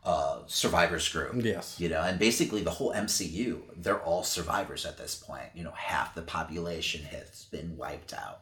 uh, 0.04 0.40
survivors 0.46 1.08
group. 1.08 1.34
Yes. 1.44 1.80
You 1.80 1.88
know, 1.88 2.00
and 2.02 2.18
basically 2.18 2.62
the 2.62 2.70
whole 2.70 2.92
MCU, 2.92 3.62
they're 3.76 4.00
all 4.00 4.22
survivors 4.22 4.84
at 4.84 4.98
this 4.98 5.14
point. 5.14 5.48
You 5.54 5.64
know, 5.64 5.72
half 5.72 6.14
the 6.14 6.22
population 6.22 7.04
has 7.04 7.46
been 7.50 7.76
wiped 7.76 8.12
out. 8.12 8.40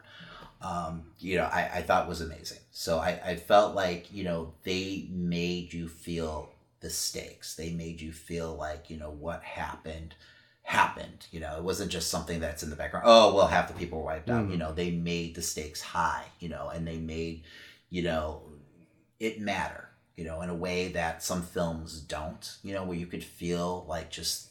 Um, 0.60 1.04
you 1.18 1.36
know, 1.36 1.44
I, 1.44 1.70
I 1.74 1.82
thought 1.82 2.08
was 2.08 2.20
amazing. 2.20 2.58
So 2.70 2.98
I, 2.98 3.20
I 3.24 3.36
felt 3.36 3.74
like, 3.74 4.12
you 4.12 4.24
know, 4.24 4.54
they 4.62 5.08
made 5.10 5.72
you 5.72 5.88
feel 5.88 6.50
the 6.80 6.90
stakes. 6.90 7.54
They 7.56 7.70
made 7.70 8.00
you 8.00 8.12
feel 8.12 8.54
like, 8.54 8.90
you 8.90 8.96
know, 8.96 9.10
what 9.10 9.42
happened 9.42 10.14
happened. 10.64 11.26
You 11.32 11.40
know, 11.40 11.56
it 11.56 11.62
wasn't 11.64 11.90
just 11.90 12.08
something 12.08 12.38
that's 12.40 12.62
in 12.62 12.70
the 12.70 12.76
background. 12.76 13.04
Oh, 13.08 13.34
well, 13.34 13.48
half 13.48 13.68
the 13.68 13.74
people 13.74 13.98
were 13.98 14.04
wiped 14.04 14.30
out. 14.30 14.46
Mhm. 14.46 14.52
You 14.52 14.56
know, 14.58 14.72
they 14.72 14.90
made 14.92 15.34
the 15.34 15.42
stakes 15.42 15.82
high, 15.82 16.24
you 16.38 16.48
know, 16.48 16.68
and 16.68 16.86
they 16.86 16.98
made, 16.98 17.42
you 17.90 18.02
know, 18.02 18.42
it 19.18 19.40
matter, 19.40 19.81
you 20.16 20.24
know, 20.24 20.40
in 20.42 20.50
a 20.50 20.54
way 20.54 20.88
that 20.88 21.22
some 21.22 21.42
films 21.42 22.00
don't, 22.00 22.56
you 22.62 22.74
know, 22.74 22.84
where 22.84 22.96
you 22.98 23.06
could 23.06 23.24
feel 23.24 23.84
like 23.88 24.10
just 24.10 24.48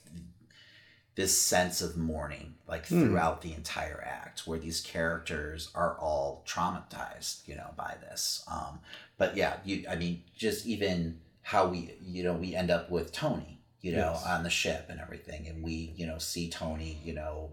this 1.16 1.38
sense 1.40 1.82
of 1.82 1.98
mourning 1.98 2.56
like 2.68 2.86
Hmm. 2.88 3.02
throughout 3.02 3.42
the 3.42 3.54
entire 3.54 4.02
act 4.06 4.48
where 4.48 4.58
these 4.58 4.80
characters 4.80 5.70
are 5.76 5.98
all 6.00 6.42
traumatized 6.48 7.46
you 7.48 7.56
know 7.56 7.70
by 7.76 7.96
this 8.02 8.44
um 8.48 8.80
but 9.18 9.36
yeah 9.36 9.58
you 9.66 9.84
i 9.90 9.96
mean 9.98 10.24
just 10.36 10.66
even 10.66 11.20
how 11.42 11.68
we 11.68 11.92
you 12.02 12.24
know 12.24 12.34
we 12.34 12.56
end 12.56 12.72
up 12.72 12.90
with 12.90 13.12
tony 13.12 13.60
you 13.82 13.92
know 13.92 14.14
Yes. 14.14 14.26
on 14.26 14.44
the 14.44 14.50
ship 14.50 14.86
and 14.90 15.02
everything 15.02 15.48
and 15.48 15.62
we 15.62 15.94
you 15.98 16.08
know 16.08 16.18
see 16.18 16.50
tony 16.50 16.98
you 17.04 17.14
know 17.14 17.50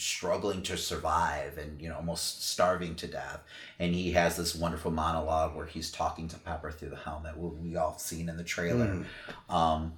struggling 0.00 0.62
to 0.62 0.76
survive 0.76 1.58
and 1.58 1.80
you 1.80 1.88
know 1.88 1.96
almost 1.96 2.48
starving 2.48 2.94
to 2.94 3.06
death 3.06 3.40
and 3.78 3.94
he 3.94 4.12
has 4.12 4.36
this 4.36 4.54
wonderful 4.54 4.90
monologue 4.90 5.54
where 5.54 5.66
he's 5.66 5.90
talking 5.92 6.26
to 6.26 6.38
pepper 6.38 6.70
through 6.70 6.88
the 6.88 6.96
helmet 6.96 7.36
we 7.36 7.48
we 7.70 7.76
all 7.76 7.98
seen 7.98 8.28
in 8.28 8.36
the 8.36 8.44
trailer 8.44 8.86
Mhm. 8.86 9.54
um, 9.54 9.92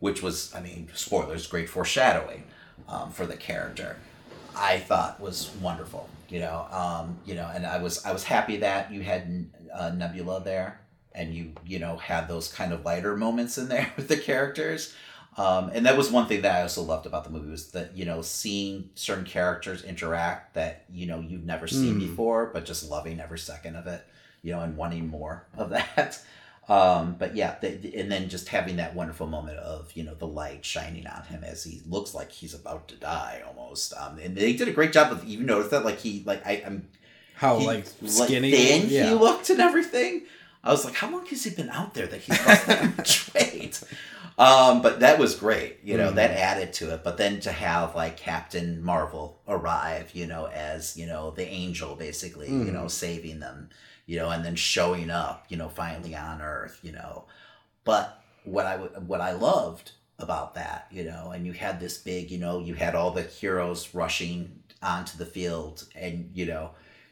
which 0.00 0.22
was, 0.22 0.52
I 0.54 0.60
mean, 0.60 0.88
spoilers, 0.94 1.46
great 1.46 1.68
foreshadowing 1.70 2.44
um, 2.88 3.10
for 3.12 3.24
the 3.26 3.36
character. 3.36 3.96
I 4.56 4.78
thought 4.78 5.20
was 5.20 5.50
wonderful, 5.62 6.08
you 6.28 6.40
know, 6.40 6.66
um, 6.70 7.16
you 7.24 7.34
know, 7.36 7.50
and 7.54 7.64
I 7.64 7.78
was 7.80 8.04
I 8.04 8.12
was 8.12 8.24
happy 8.24 8.56
that 8.58 8.92
you 8.92 9.02
had 9.02 9.46
uh, 9.72 9.90
Nebula 9.90 10.42
there, 10.44 10.80
and 11.14 11.32
you 11.32 11.52
you 11.64 11.78
know 11.78 11.96
had 11.96 12.28
those 12.28 12.48
kind 12.52 12.72
of 12.72 12.84
lighter 12.84 13.16
moments 13.16 13.56
in 13.56 13.68
there 13.68 13.92
with 13.96 14.08
the 14.08 14.16
characters. 14.16 14.94
Um, 15.36 15.70
and 15.74 15.84
that 15.86 15.96
was 15.96 16.10
one 16.12 16.26
thing 16.26 16.42
that 16.42 16.54
I 16.56 16.62
also 16.62 16.82
loved 16.82 17.06
about 17.06 17.24
the 17.24 17.30
movie 17.30 17.50
was 17.50 17.72
that 17.72 17.96
you 17.96 18.04
know 18.04 18.22
seeing 18.22 18.90
certain 18.94 19.24
characters 19.24 19.82
interact 19.82 20.54
that 20.54 20.84
you 20.92 21.06
know 21.06 21.20
you've 21.20 21.44
never 21.44 21.66
seen 21.66 21.96
Mm. 21.96 22.00
before, 22.00 22.46
but 22.52 22.64
just 22.64 22.88
loving 22.88 23.18
every 23.20 23.38
second 23.38 23.74
of 23.76 23.86
it, 23.88 24.06
you 24.42 24.52
know, 24.52 24.60
and 24.60 24.76
wanting 24.76 25.08
more 25.08 25.46
of 25.56 25.70
that. 25.70 26.22
Um, 26.66 27.16
but 27.18 27.36
yeah, 27.36 27.56
the, 27.60 27.94
and 27.98 28.10
then 28.10 28.30
just 28.30 28.48
having 28.48 28.76
that 28.76 28.94
wonderful 28.94 29.26
moment 29.26 29.58
of 29.58 29.92
you 29.94 30.02
know 30.04 30.14
the 30.14 30.26
light 30.26 30.64
shining 30.64 31.06
on 31.06 31.22
him 31.24 31.42
as 31.44 31.62
he 31.64 31.82
looks 31.88 32.14
like 32.14 32.30
he's 32.30 32.54
about 32.54 32.88
to 32.88 32.94
die 32.96 33.42
almost. 33.46 33.92
Um, 33.94 34.18
and 34.18 34.36
they 34.36 34.52
did 34.54 34.68
a 34.68 34.72
great 34.72 34.92
job 34.92 35.12
of 35.12 35.24
you 35.24 35.40
notice 35.40 35.70
that 35.72 35.84
like 35.84 35.98
he 35.98 36.22
like 36.24 36.46
I, 36.46 36.62
I'm 36.64 36.88
How 37.34 37.58
he- 37.58 37.66
like 37.66 37.86
skinny? 38.06 38.50
thin 38.52 38.88
yeah. 38.88 39.08
he 39.08 39.14
looked 39.14 39.50
and 39.50 39.60
everything. 39.60 40.22
I 40.62 40.70
was 40.70 40.84
like, 40.86 40.94
how 40.94 41.10
long 41.10 41.26
has 41.26 41.44
he 41.44 41.50
been 41.50 41.68
out 41.68 41.92
there 41.92 42.06
that 42.06 42.20
he's 42.22 42.46
lost 42.46 42.66
that 42.68 42.84
much 42.96 43.34
weight? 43.34 43.82
Um, 44.36 44.82
but 44.82 44.98
that 45.00 45.18
was 45.18 45.36
great, 45.36 45.78
you 45.84 45.96
know, 45.96 46.10
Mhm. 46.10 46.16
that 46.16 46.30
added 46.32 46.72
to 46.74 46.92
it. 46.92 47.04
But 47.04 47.16
then 47.18 47.38
to 47.40 47.52
have 47.52 47.94
like 47.94 48.16
Captain 48.16 48.82
Marvel 48.82 49.40
arrive, 49.46 50.10
you 50.12 50.26
know, 50.26 50.46
as 50.46 50.96
you 50.96 51.06
know 51.06 51.30
the 51.30 51.46
angel, 51.46 51.94
basically, 51.94 52.48
you 52.48 52.64
Mhm. 52.66 52.72
know, 52.72 52.88
saving 52.88 53.38
them, 53.40 53.70
you 54.06 54.16
know, 54.18 54.30
and 54.30 54.44
then 54.44 54.56
showing 54.56 55.08
up, 55.10 55.44
you 55.48 55.56
know, 55.56 55.68
finally 55.68 56.16
on 56.16 56.42
Earth, 56.42 56.80
you 56.82 56.90
know. 56.90 57.26
But 57.84 58.20
what 58.44 58.66
I 58.66 58.72
w- 58.76 58.92
what 59.06 59.20
I 59.20 59.32
loved 59.32 59.92
about 60.18 60.54
that, 60.54 60.86
you 60.90 61.04
know, 61.04 61.30
and 61.30 61.46
you 61.46 61.52
had 61.52 61.78
this 61.80 61.98
big, 61.98 62.30
you 62.30 62.38
know, 62.38 62.58
you 62.58 62.74
had 62.74 62.94
all 62.96 63.12
the 63.12 63.22
heroes 63.22 63.94
rushing 63.94 64.62
onto 64.82 65.16
the 65.16 65.26
field, 65.26 65.84
and 65.94 66.30
you 66.34 66.46
know, 66.46 66.70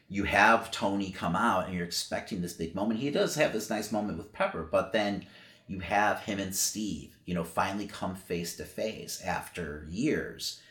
you 0.09 0.25
have 0.25 0.71
Tony 0.71 1.09
come 1.11 1.35
out, 1.37 1.67
and 1.67 1.73
you're 1.73 1.85
expecting 1.85 2.41
this 2.41 2.53
big 2.53 2.75
moment. 2.75 2.99
He 2.99 3.09
does 3.11 3.35
have 3.35 3.53
this 3.53 3.69
nice 3.69 3.91
moment 3.93 4.17
with 4.17 4.33
Pepper, 4.33 4.63
but 4.69 4.91
then 4.91 5.25
you 5.67 5.79
have 5.79 6.21
him 6.21 6.39
and 6.39 6.55
Steve, 6.55 7.17
you 7.25 7.33
know, 7.33 7.43
finally 7.43 7.87
come 7.87 8.15
face 8.15 8.55
to 8.57 8.65
face 8.65 9.21
after 9.25 9.87
years, 9.89 10.61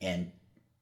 and 0.00 0.32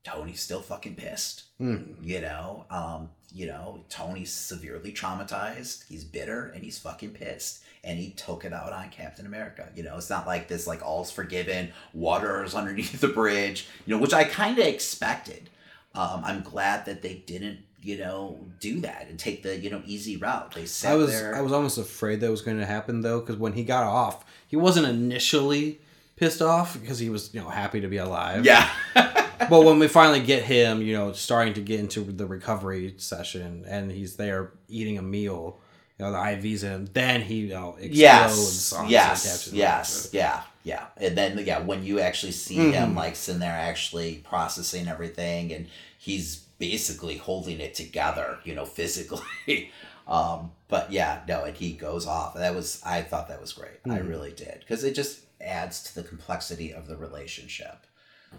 Tony's 0.04 0.40
still 0.40 0.62
fucking 0.62 0.94
pissed. 0.94 1.44
Mhm. 1.60 1.96
You 2.00 2.20
know, 2.20 2.64
um, 2.70 3.10
you 3.32 3.46
know, 3.46 3.84
Tony's 3.90 4.32
severely 4.32 4.92
traumatized. 4.92 5.84
He's 5.86 6.04
bitter 6.04 6.46
and 6.48 6.62
he's 6.64 6.78
fucking 6.78 7.10
pissed. 7.10 7.62
And 7.84 7.98
he 7.98 8.10
took 8.12 8.44
it 8.44 8.52
out 8.52 8.72
on 8.72 8.88
Captain 8.90 9.26
America. 9.26 9.68
You 9.74 9.82
know, 9.82 9.96
it's 9.98 10.08
not 10.10 10.26
like 10.26 10.48
this 10.48 10.66
like 10.66 10.82
all's 10.84 11.10
forgiven, 11.10 11.72
water's 11.92 12.54
underneath 12.54 13.00
the 13.00 13.08
bridge, 13.08 13.66
you 13.86 13.94
know, 13.94 14.00
which 14.00 14.14
I 14.14 14.24
kind 14.24 14.58
of 14.58 14.66
expected. 14.66 15.50
Um, 15.94 16.22
I'm 16.24 16.42
glad 16.42 16.86
that 16.86 17.02
they 17.02 17.14
didn't, 17.26 17.60
you 17.82 17.96
know, 17.98 18.38
do 18.60 18.80
that 18.80 19.06
and 19.08 19.18
take 19.18 19.42
the, 19.42 19.56
you 19.56 19.70
know, 19.70 19.82
easy 19.86 20.16
route. 20.16 20.52
They 20.54 20.66
sat 20.66 20.92
I 20.92 20.96
was 20.96 21.10
there. 21.10 21.34
I 21.36 21.40
was 21.40 21.52
almost 21.52 21.78
afraid 21.78 22.20
that 22.20 22.30
was 22.30 22.42
going 22.42 22.58
to 22.58 22.66
happen 22.66 23.00
though, 23.02 23.20
because 23.20 23.36
when 23.36 23.52
he 23.52 23.62
got 23.64 23.84
off, 23.84 24.24
he 24.46 24.56
wasn't 24.56 24.86
initially 24.86 25.80
pissed 26.16 26.42
off 26.42 26.78
because 26.80 26.98
he 26.98 27.08
was 27.10 27.32
you 27.32 27.40
know 27.40 27.48
happy 27.48 27.80
to 27.80 27.88
be 27.88 27.96
alive. 27.98 28.44
yeah. 28.44 28.68
but 28.94 29.64
when 29.64 29.78
we 29.78 29.86
finally 29.88 30.20
get 30.20 30.42
him, 30.42 30.82
you 30.82 30.94
know, 30.96 31.12
starting 31.12 31.54
to 31.54 31.60
get 31.60 31.78
into 31.80 32.00
the 32.00 32.26
recovery 32.26 32.94
session, 32.96 33.64
and 33.68 33.90
he's 33.92 34.16
there 34.16 34.50
eating 34.68 34.98
a 34.98 35.02
meal, 35.02 35.60
you 35.98 36.04
know, 36.04 36.10
the 36.12 36.18
IVs 36.18 36.64
in 36.64 36.70
him, 36.72 36.88
then 36.92 37.22
he 37.22 37.34
you 37.36 37.48
know 37.54 37.76
explodes. 37.78 38.74
yes 38.90 38.90
yes 38.90 39.52
yes 39.52 40.10
yeah 40.12 40.42
yeah 40.64 40.86
and 40.96 41.16
then 41.16 41.38
yeah 41.46 41.60
when 41.60 41.84
you 41.84 42.00
actually 42.00 42.32
see 42.32 42.56
Mm-hmm. 42.56 42.72
him 42.72 42.94
like 42.96 43.14
sitting 43.14 43.40
there 43.40 43.52
actually 43.52 44.16
processing 44.28 44.88
everything 44.88 45.52
and 45.52 45.68
he's 45.98 46.44
basically 46.58 47.16
holding 47.16 47.60
it 47.60 47.74
together 47.74 48.38
you 48.44 48.54
know 48.54 48.64
physically. 48.66 49.22
Um 50.08 50.52
but 50.68 50.90
yeah 50.90 51.20
no 51.28 51.44
and 51.44 51.54
he 51.54 51.72
goes 51.72 52.06
off. 52.06 52.32
That 52.34 52.54
was 52.54 52.80
i 52.84 53.02
thought 53.02 53.28
that 53.28 53.42
was 53.42 53.52
great. 53.52 53.78
I 53.84 53.98
Mhm. 53.98 54.08
really 54.08 54.32
did. 54.32 54.60
Because 54.60 54.82
it 54.82 54.94
just 54.94 55.20
adds 55.38 55.82
to 55.84 55.94
the 55.94 56.02
complexity 56.02 56.72
of 56.72 56.86
the 56.88 56.96
relationship. 56.96 57.86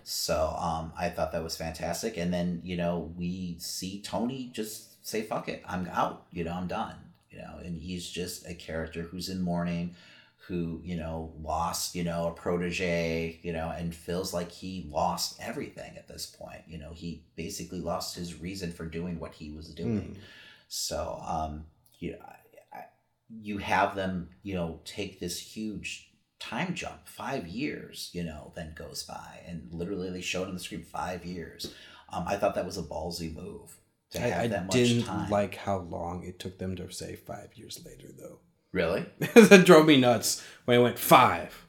So 0.04 0.56
um 0.60 0.94
i 0.98 1.10
thought 1.10 1.32
that 1.32 1.44
was 1.44 1.56
fantastic. 1.56 2.18
And 2.18 2.34
then 2.34 2.62
you 2.64 2.76
know 2.76 3.14
we 3.16 3.56
see 3.60 4.02
tony 4.02 4.50
just 4.52 5.06
say 5.06 5.22
fuck 5.22 5.48
it 5.48 5.62
i'm 5.68 5.88
out. 5.94 6.26
You 6.32 6.44
know 6.44 6.54
i'm 6.54 6.68
done. 6.68 6.96
You 7.30 7.38
know 7.38 7.60
and 7.64 7.78
he's 7.80 8.10
just 8.10 8.48
a 8.48 8.56
character 8.56 9.04
who's 9.04 9.30
in 9.30 9.40
mourning 9.42 9.96
who 10.50 10.82
you 10.84 10.98
know 10.98 11.32
lost 11.42 11.94
you 11.96 12.04
know 12.04 12.28
a 12.28 12.32
protege 12.32 13.40
you 13.44 13.54
know 13.54 13.70
and 13.70 13.94
feels 13.94 14.34
like 14.34 14.52
he 14.52 14.90
lost 14.92 15.40
everything 15.40 15.96
at 15.96 16.08
this 16.08 16.26
point. 16.26 16.62
You 16.68 16.80
know 16.80 16.92
he 16.92 17.24
basically 17.36 17.80
lost 17.80 18.16
his 18.16 18.42
reason 18.42 18.72
for 18.74 18.86
doing 18.86 19.20
what 19.20 19.34
he 19.36 19.52
was 19.52 19.74
doing. 19.74 20.18
So 20.68 21.22
um 21.26 21.66
you 22.00 22.18
you 23.30 23.60
have 23.60 23.96
them 23.96 24.30
you 24.44 24.56
know 24.56 24.82
take 24.86 25.20
this 25.20 25.40
huge 25.40 26.10
time 26.40 26.74
jump 26.74 27.08
five 27.08 27.48
years 27.48 28.10
you 28.14 28.24
know 28.24 28.52
then 28.56 28.74
goes 28.76 29.04
by 29.04 29.42
and 29.46 29.68
literally 29.72 30.10
they 30.10 30.22
showed 30.22 30.48
on 30.48 30.56
the 30.56 30.60
screen 30.60 30.82
five 30.84 31.24
years. 31.26 31.74
Um 32.12 32.24
i 32.28 32.36
thought 32.38 32.56
that 32.56 32.66
was 32.66 32.78
a 32.78 32.84
ballsy 32.84 33.34
move 33.34 33.78
to 34.12 34.20
have 34.20 34.40
I, 34.40 34.44
I 34.44 34.48
that 34.48 34.66
much 34.66 34.74
didn't 34.74 35.04
time. 35.04 35.30
like 35.30 35.56
how 35.56 35.78
long 35.78 36.24
it 36.24 36.40
took 36.40 36.58
them 36.58 36.76
to 36.78 36.92
say 36.92 37.16
five 37.16 37.50
years 37.56 37.80
later 37.86 38.08
though. 38.18 38.40
Really 38.72 39.06
that 39.20 39.64
drove 39.66 39.86
me 39.86 39.98
nuts 39.98 40.44
when 40.66 40.80
it 40.80 40.84
went 40.84 41.00
five 41.00 41.66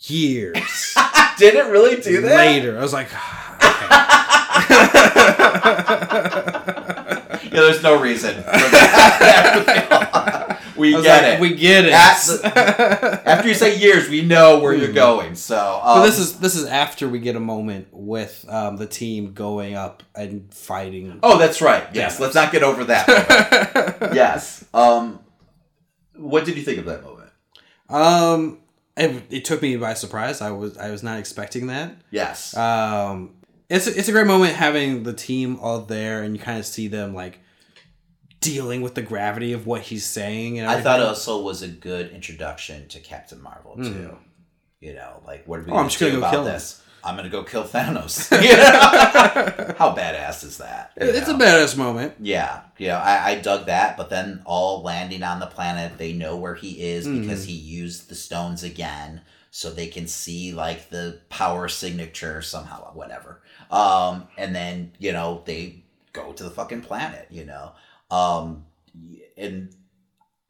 years 0.00 0.94
did 1.38 1.54
it 1.54 1.66
really 1.70 2.00
do 2.00 2.20
that 2.22 2.36
later. 2.36 2.78
I 2.78 2.82
was 2.82 2.92
like, 2.92 3.06
okay. 3.06 4.66
yeah, 7.44 7.50
there's 7.50 7.82
no 7.82 8.00
reason 8.00 8.34
for 8.36 8.42
that. 8.50 10.60
we 10.76 10.92
get 10.92 11.04
like, 11.04 11.22
it. 11.34 11.40
We 11.40 11.54
get 11.54 11.84
it. 11.86 11.92
After 11.92 13.48
you 13.48 13.54
say 13.54 13.78
years, 13.78 14.08
we 14.08 14.22
know 14.22 14.58
where 14.60 14.74
you're 14.74 14.88
Mhm. 14.88 14.94
going. 14.94 15.34
So, 15.34 15.80
um, 15.82 16.00
but 16.00 16.06
this 16.06 16.18
is 16.18 16.38
this 16.38 16.54
is 16.54 16.66
after 16.66 17.08
we 17.08 17.18
get 17.18 17.36
a 17.36 17.40
moment 17.40 17.88
with 17.92 18.44
um, 18.48 18.76
the 18.76 18.86
team 18.86 19.32
going 19.34 19.74
up 19.74 20.02
and 20.14 20.52
fighting. 20.52 21.18
Oh, 21.22 21.38
that's 21.38 21.60
right. 21.60 21.84
Yes, 21.92 22.16
Yeah. 22.18 22.22
let's 22.24 22.34
not 22.34 22.52
get 22.52 22.62
over 22.62 22.84
that. 22.84 24.12
yes. 24.14 24.64
Um, 24.72 25.20
what 26.18 26.44
did 26.44 26.56
you 26.56 26.62
think 26.62 26.78
of 26.78 26.84
that 26.86 27.02
moment? 27.02 27.30
um, 27.88 28.58
it, 28.96 29.22
it 29.30 29.44
took 29.44 29.60
me 29.60 29.76
by 29.76 29.92
surprise. 29.94 30.40
I 30.40 30.50
was 30.50 30.76
I 30.78 30.90
was 30.90 31.02
not 31.02 31.18
expecting 31.18 31.66
that. 31.66 31.96
Yes. 32.10 32.56
Um, 32.56 33.34
it's 33.68 33.86
a, 33.86 33.98
it's 33.98 34.08
a 34.08 34.12
great 34.12 34.26
moment 34.26 34.54
having 34.54 35.02
the 35.02 35.12
team 35.12 35.58
all 35.60 35.80
there 35.80 36.22
and 36.22 36.34
you 36.36 36.42
kind 36.42 36.58
of 36.58 36.64
see 36.64 36.88
them 36.88 37.14
like 37.14 37.40
dealing 38.40 38.80
with 38.80 38.94
the 38.94 39.02
gravity 39.02 39.52
of 39.52 39.66
what 39.66 39.82
he's 39.82 40.06
saying. 40.06 40.58
And 40.58 40.68
I 40.68 40.80
thought 40.80 41.00
also 41.00 41.42
was 41.42 41.62
a 41.62 41.68
good 41.68 42.10
introduction 42.10 42.88
to 42.88 43.00
Captain 43.00 43.40
Marvel 43.42 43.76
too. 43.76 43.82
Mhm. 43.82 44.16
You 44.80 44.94
know, 44.94 45.22
like 45.26 45.46
what 45.46 45.60
are 45.60 45.62
we 45.64 45.72
Oh, 45.72 45.76
I'm 45.76 45.86
just 45.88 45.98
do 45.98 46.06
gonna 46.06 46.12
go 46.12 46.18
about 46.18 46.30
kill 46.30 46.44
him. 46.44 46.52
I'm 47.06 47.14
gonna 47.16 47.28
go 47.28 47.44
kill 47.44 47.62
Thanos. 47.64 48.28
How 49.78 49.94
badass 49.94 50.42
is 50.44 50.58
that? 50.58 50.92
it's 50.96 51.28
a 51.28 51.34
badass 51.34 51.76
moment. 51.76 52.14
Yeah, 52.20 52.62
yeah, 52.78 52.98
I, 53.00 53.30
I 53.30 53.34
dug 53.40 53.66
that, 53.66 53.96
but 53.96 54.10
then 54.10 54.42
all 54.44 54.82
landing 54.82 55.22
on 55.22 55.38
the 55.38 55.46
planet, 55.46 55.98
they 55.98 56.12
know 56.12 56.36
where 56.36 56.54
he 56.56 56.82
is 56.82 57.06
because 57.06 57.44
Mhm. 57.44 57.48
he 57.48 57.52
used 57.54 58.08
the 58.08 58.14
stones 58.16 58.62
again, 58.64 59.20
so 59.50 59.70
they 59.70 59.86
can 59.86 60.06
see 60.08 60.52
like 60.52 60.90
the 60.90 61.20
power 61.30 61.68
signature 61.68 62.42
somehow, 62.42 62.92
whatever. 62.92 63.40
Um, 63.70 64.26
and 64.36 64.54
then 64.54 64.92
you 64.98 65.12
know 65.12 65.42
they 65.46 65.84
go 66.12 66.32
to 66.32 66.42
the 66.42 66.50
fucking 66.50 66.80
planet, 66.82 67.28
you 67.30 67.44
know, 67.44 67.72
um, 68.10 68.64
and 69.36 69.74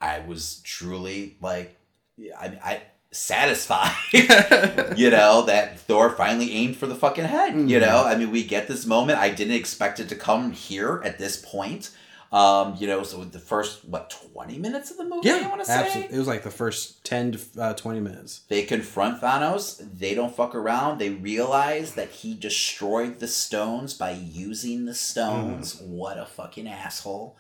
I 0.01 0.21
was 0.21 0.61
truly 0.65 1.37
like, 1.41 1.77
I, 2.39 2.47
I 2.65 2.83
satisfied 3.17 3.95
you 4.97 5.11
know 5.11 5.43
that 5.47 5.79
thor 5.81 6.11
finally 6.11 6.53
aimed 6.53 6.77
for 6.77 6.87
the 6.87 6.95
fucking 6.95 7.25
head 7.25 7.55
you 7.55 7.79
Mhm. 7.79 7.81
know? 7.81 8.05
I 8.05 8.17
mean 8.17 8.31
we 8.31 8.45
get 8.45 8.69
this 8.69 8.87
moment. 8.87 9.19
I 9.19 9.31
didn't 9.31 9.55
expect 9.55 10.01
it 10.01 10.09
to 10.11 10.15
come 10.17 10.53
here 10.53 11.01
at 11.05 11.19
this 11.19 11.37
point. 11.37 11.91
Um 12.33 12.75
you 12.79 12.87
know 12.89 13.03
so 13.05 13.25
the 13.25 13.39
first 13.39 13.85
what 13.85 14.11
20 14.33 14.59
minutes 14.59 14.91
of 14.91 14.97
the 14.97 15.05
movie 15.05 15.29
yeah, 15.29 15.43
i 15.45 15.49
want 15.49 15.61
to 15.61 15.65
say? 15.67 15.75
absolutely. 15.85 16.15
It 16.15 16.19
was 16.19 16.27
like 16.29 16.43
the 16.43 16.51
first 16.51 17.05
ten 17.05 17.33
to 17.33 17.39
uh, 17.59 17.75
twenty 17.75 18.01
minutes. 18.01 18.41
they 18.49 18.63
confront 18.65 19.21
thanos. 19.23 19.65
They 19.99 20.15
don't 20.15 20.35
fuck 20.35 20.55
around. 20.55 20.99
They 20.99 21.11
realize 21.11 21.95
that 21.95 22.11
he 22.11 22.35
destroyed 22.35 23.21
the 23.21 23.29
stones 23.29 23.95
by 23.95 24.11
using 24.11 24.87
the 24.87 24.95
stones. 24.95 25.81
What 25.81 26.19
a 26.19 26.27
fucking 26.27 26.67
asshole 26.69 27.37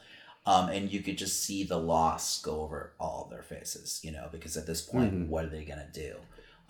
um, 0.47 0.69
and 0.69 0.91
you 0.93 1.01
could 1.03 1.19
just 1.19 1.43
see 1.45 1.65
the 1.65 1.77
loss 1.79 2.41
go 2.41 2.63
over 2.63 2.93
all 3.01 3.27
their 3.31 3.43
faces, 3.43 4.01
you 4.03 4.13
know, 4.13 4.29
because 4.33 4.57
at 4.57 4.67
this 4.67 4.81
point, 4.81 5.13
Mhm. 5.13 5.29
what 5.29 5.45
are 5.45 5.49
they 5.49 5.65
gonna 5.65 5.89
do? 5.93 6.17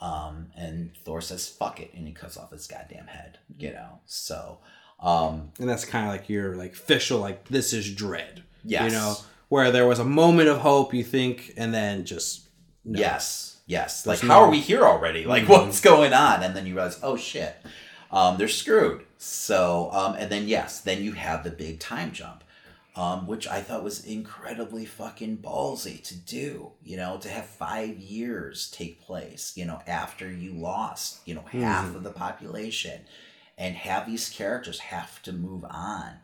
Um, 0.00 0.50
and 0.56 0.92
Thor 1.04 1.20
says, 1.20 1.46
"Fuck 1.48 1.80
it," 1.80 1.92
and 1.94 2.06
he 2.06 2.12
cuts 2.12 2.36
off 2.36 2.50
his 2.50 2.66
goddamn 2.66 3.06
head, 3.06 3.38
you 3.58 3.72
know. 3.72 4.00
So, 4.06 4.58
um, 5.00 5.52
And 5.58 5.68
that's 5.68 5.84
kind 5.84 6.06
of 6.06 6.12
like 6.12 6.28
your 6.28 6.54
like 6.56 6.72
official 6.72 7.18
like 7.18 7.48
this 7.48 7.72
is 7.72 7.94
dread. 7.94 8.42
yes, 8.64 8.84
You 8.92 8.98
know, 8.98 9.16
where 9.48 9.70
there 9.70 9.86
was 9.86 9.98
a 9.98 10.04
moment 10.04 10.48
of 10.48 10.58
hope, 10.58 10.92
you 10.92 11.04
think, 11.04 11.52
and 11.56 11.72
then 11.72 12.04
just 12.04 12.48
no. 12.84 12.98
yes, 12.98 13.58
yes. 13.66 14.02
There's 14.02 14.22
Like, 14.22 14.28
how 14.30 14.40
no- 14.40 14.46
are 14.46 14.50
we 14.50 14.60
here 14.60 14.84
already? 14.84 15.24
Like, 15.24 15.44
Mhm. 15.44 15.48
what's 15.48 15.80
going 15.80 16.12
on? 16.12 16.42
And 16.42 16.54
then 16.56 16.66
you 16.66 16.74
realize, 16.74 16.98
oh 17.02 17.16
shit, 17.16 17.56
um, 18.10 18.36
they're 18.38 18.48
screwed. 18.48 19.04
So, 19.18 19.90
um, 19.92 20.14
and 20.16 20.30
then 20.30 20.46
yes, 20.48 20.80
then 20.80 21.02
you 21.02 21.12
have 21.12 21.42
the 21.44 21.50
big 21.50 21.80
time 21.80 22.12
jump. 22.12 22.42
Um, 22.96 23.26
which 23.26 23.46
I 23.46 23.60
thought 23.60 23.84
was 23.84 24.04
incredibly 24.04 24.86
fucking 24.86 25.38
ballsy 25.38 26.02
to 26.04 26.16
do. 26.16 26.72
You 26.82 26.96
know, 26.96 27.18
to 27.18 27.28
have 27.28 27.46
five 27.46 27.98
years 27.98 28.70
take 28.70 29.00
place, 29.02 29.52
you 29.54 29.64
know, 29.66 29.80
after 29.86 30.30
you 30.32 30.52
lost, 30.54 31.20
you 31.26 31.34
know, 31.34 31.44
half 31.50 31.92
Mhm. 31.92 31.96
of 31.96 32.02
the 32.02 32.10
population, 32.10 33.02
and 33.58 33.76
have 33.76 34.06
these 34.06 34.28
characters 34.30 34.78
have 34.80 35.22
to 35.22 35.32
move 35.32 35.64
on, 35.64 36.18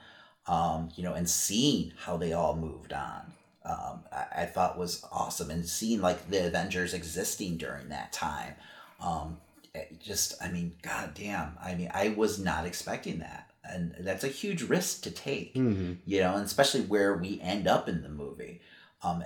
um, 0.46 0.88
you 0.96 1.02
know, 1.02 1.14
and 1.14 1.28
seeing 1.28 1.92
how 2.04 2.16
they 2.16 2.32
all 2.32 2.56
moved 2.56 2.92
on. 2.92 3.32
Um, 3.64 4.04
I, 4.10 4.42
I 4.42 4.46
thought 4.46 4.76
was 4.78 5.04
awesome, 5.12 5.50
and 5.50 5.66
seeing 5.68 6.00
like 6.00 6.28
the 6.30 6.46
Avengers 6.46 6.94
existing 6.94 7.58
during 7.58 7.88
that 7.90 8.12
time, 8.12 8.54
um, 9.00 9.38
just 10.00 10.34
I 10.42 10.50
mean, 10.50 10.74
goddamn, 10.82 11.56
I 11.62 11.74
mean, 11.74 11.90
I 11.94 12.08
was 12.10 12.38
not 12.38 12.66
expecting 12.66 13.20
that, 13.20 13.50
and 13.64 13.94
that's 14.00 14.24
a 14.24 14.28
huge 14.28 14.62
risk 14.62 15.02
to 15.02 15.10
take 15.10 15.54
Mhm. 15.54 15.98
you 16.04 16.20
know, 16.20 16.34
and 16.34 16.44
especially 16.44 16.82
where 16.82 17.14
we 17.16 17.40
end 17.40 17.66
up 17.68 17.88
in 17.88 18.02
the 18.02 18.08
movie. 18.08 18.60
Um, 19.02 19.24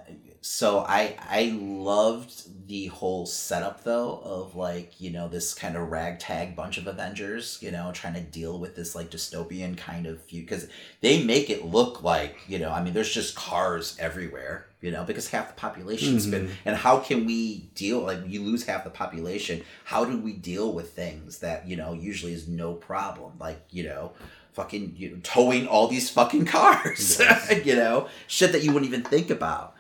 so 0.48 0.80
I 0.86 1.16
I 1.28 1.58
loved 1.60 2.68
the 2.68 2.86
whole 2.86 3.26
setup 3.26 3.82
though 3.84 4.20
of 4.24 4.54
like 4.54 5.00
you 5.00 5.10
know 5.10 5.26
this 5.28 5.52
kind 5.54 5.76
of 5.76 5.90
ragtag 5.90 6.54
bunch 6.54 6.78
of 6.78 6.86
Avengers, 6.86 7.58
you 7.60 7.70
know, 7.70 7.90
trying 7.92 8.14
to 8.14 8.20
deal 8.20 8.58
with 8.58 8.76
this 8.76 8.94
like 8.94 9.10
dystopian 9.10 9.76
kind 9.76 10.06
of 10.06 10.24
view 10.28 10.42
because 10.42 10.68
they 11.00 11.22
make 11.22 11.50
it 11.50 11.64
look 11.64 12.02
like 12.02 12.36
you 12.48 12.58
know 12.58 12.70
I 12.70 12.82
mean 12.82 12.94
there's 12.94 13.12
just 13.12 13.34
cars 13.34 13.96
everywhere, 13.98 14.66
you 14.80 14.90
know, 14.92 15.02
because 15.04 15.28
half 15.30 15.48
the 15.48 15.54
population's 15.60 16.26
been 16.26 16.46
Mhm. 16.48 16.52
and 16.64 16.76
how 16.76 16.98
can 17.00 17.26
we 17.26 17.68
deal 17.74 18.00
like 18.00 18.20
you 18.26 18.42
lose 18.42 18.64
half 18.66 18.84
the 18.84 18.90
population? 18.90 19.64
How 19.84 20.04
do 20.04 20.16
we 20.18 20.32
deal 20.32 20.72
with 20.72 20.92
things 20.92 21.38
that 21.38 21.66
you 21.66 21.76
know 21.76 21.92
usually 21.92 22.32
is 22.32 22.46
no 22.46 22.74
problem 22.74 23.32
like 23.40 23.60
you 23.70 23.84
know 23.84 24.12
fucking 24.52 24.94
you 24.96 25.10
know, 25.10 25.16
towing 25.22 25.66
all 25.66 25.86
these 25.88 26.08
fucking 26.08 26.44
cars, 26.56 27.18
Yes. 27.20 27.64
you 27.66 27.76
know, 27.76 28.08
shit 28.26 28.52
that 28.52 28.62
you 28.62 28.72
wouldn't 28.72 28.90
even 28.90 29.02
think 29.04 29.28
about. 29.30 29.74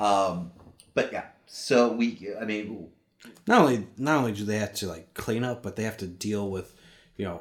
Um, 0.00 0.50
but 0.94 1.12
yeah, 1.12 1.24
so 1.46 1.92
we, 1.92 2.28
I 2.40 2.44
mean, 2.44 2.88
Not 3.46 3.60
only 3.62 3.86
not 3.96 4.18
only 4.18 4.32
do 4.32 4.44
they 4.44 4.58
have 4.58 4.74
to 4.74 4.86
like 4.86 5.14
clean 5.14 5.44
up, 5.44 5.62
but 5.62 5.76
they 5.76 5.84
have 5.84 5.96
to 5.98 6.06
deal 6.06 6.50
with, 6.50 6.74
you 7.16 7.24
know, 7.24 7.40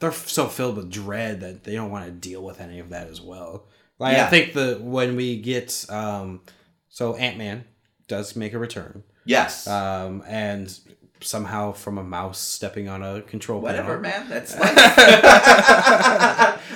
they're 0.00 0.12
so 0.12 0.46
filled 0.48 0.76
with 0.76 0.90
dread 0.90 1.40
that 1.40 1.64
they 1.64 1.74
don't 1.74 1.90
want 1.90 2.04
to 2.06 2.10
deal 2.10 2.42
with 2.42 2.60
any 2.60 2.78
of 2.80 2.90
that 2.90 3.08
as 3.08 3.20
well. 3.20 3.64
Like 3.98 4.16
Yeah. 4.16 4.26
I 4.26 4.30
think 4.30 4.52
the 4.54 4.78
when 4.82 5.16
we 5.16 5.36
get 5.40 5.86
um, 5.88 6.40
so 6.88 7.14
Ant 7.16 7.38
Man 7.38 7.64
does 8.08 8.34
make 8.36 8.52
a 8.52 8.58
return, 8.58 9.02
Yes. 9.24 9.66
um, 9.66 10.22
and 10.26 10.76
somehow 11.24 11.72
from 11.72 11.98
a 11.98 12.02
mouse 12.04 12.38
stepping 12.38 12.88
on 12.88 13.02
a 13.02 13.22
control 13.22 13.60
panel. 13.62 13.84
Whatever, 13.84 14.02
panel. 14.02 14.20
man. 14.20 14.28
That's 14.28 14.54
life. 14.58 14.74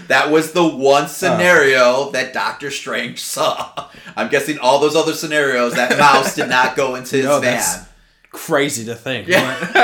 that 0.09 0.30
was 0.30 0.53
the 0.53 0.66
one 0.66 1.09
scenario 1.09 2.11
that 2.11 2.32
Doctor 2.32 2.70
Strange 2.70 3.20
saw. 3.20 3.90
I'm 4.16 4.28
guessing 4.28 4.59
all 4.59 4.78
those 4.78 4.96
other 4.96 5.12
scenarios 5.12 5.74
that 5.74 5.99
mouse 5.99 6.34
did 6.34 6.49
not 6.49 6.76
go 6.76 6.94
into 6.94 7.16
his 7.16 7.24
No, 7.26 7.40
van. 7.40 7.55
that's 7.57 7.84
crazy 8.30 8.84
to 8.86 8.94
think. 8.94 9.28
Yeah. 9.28 9.59
but- 9.72 9.76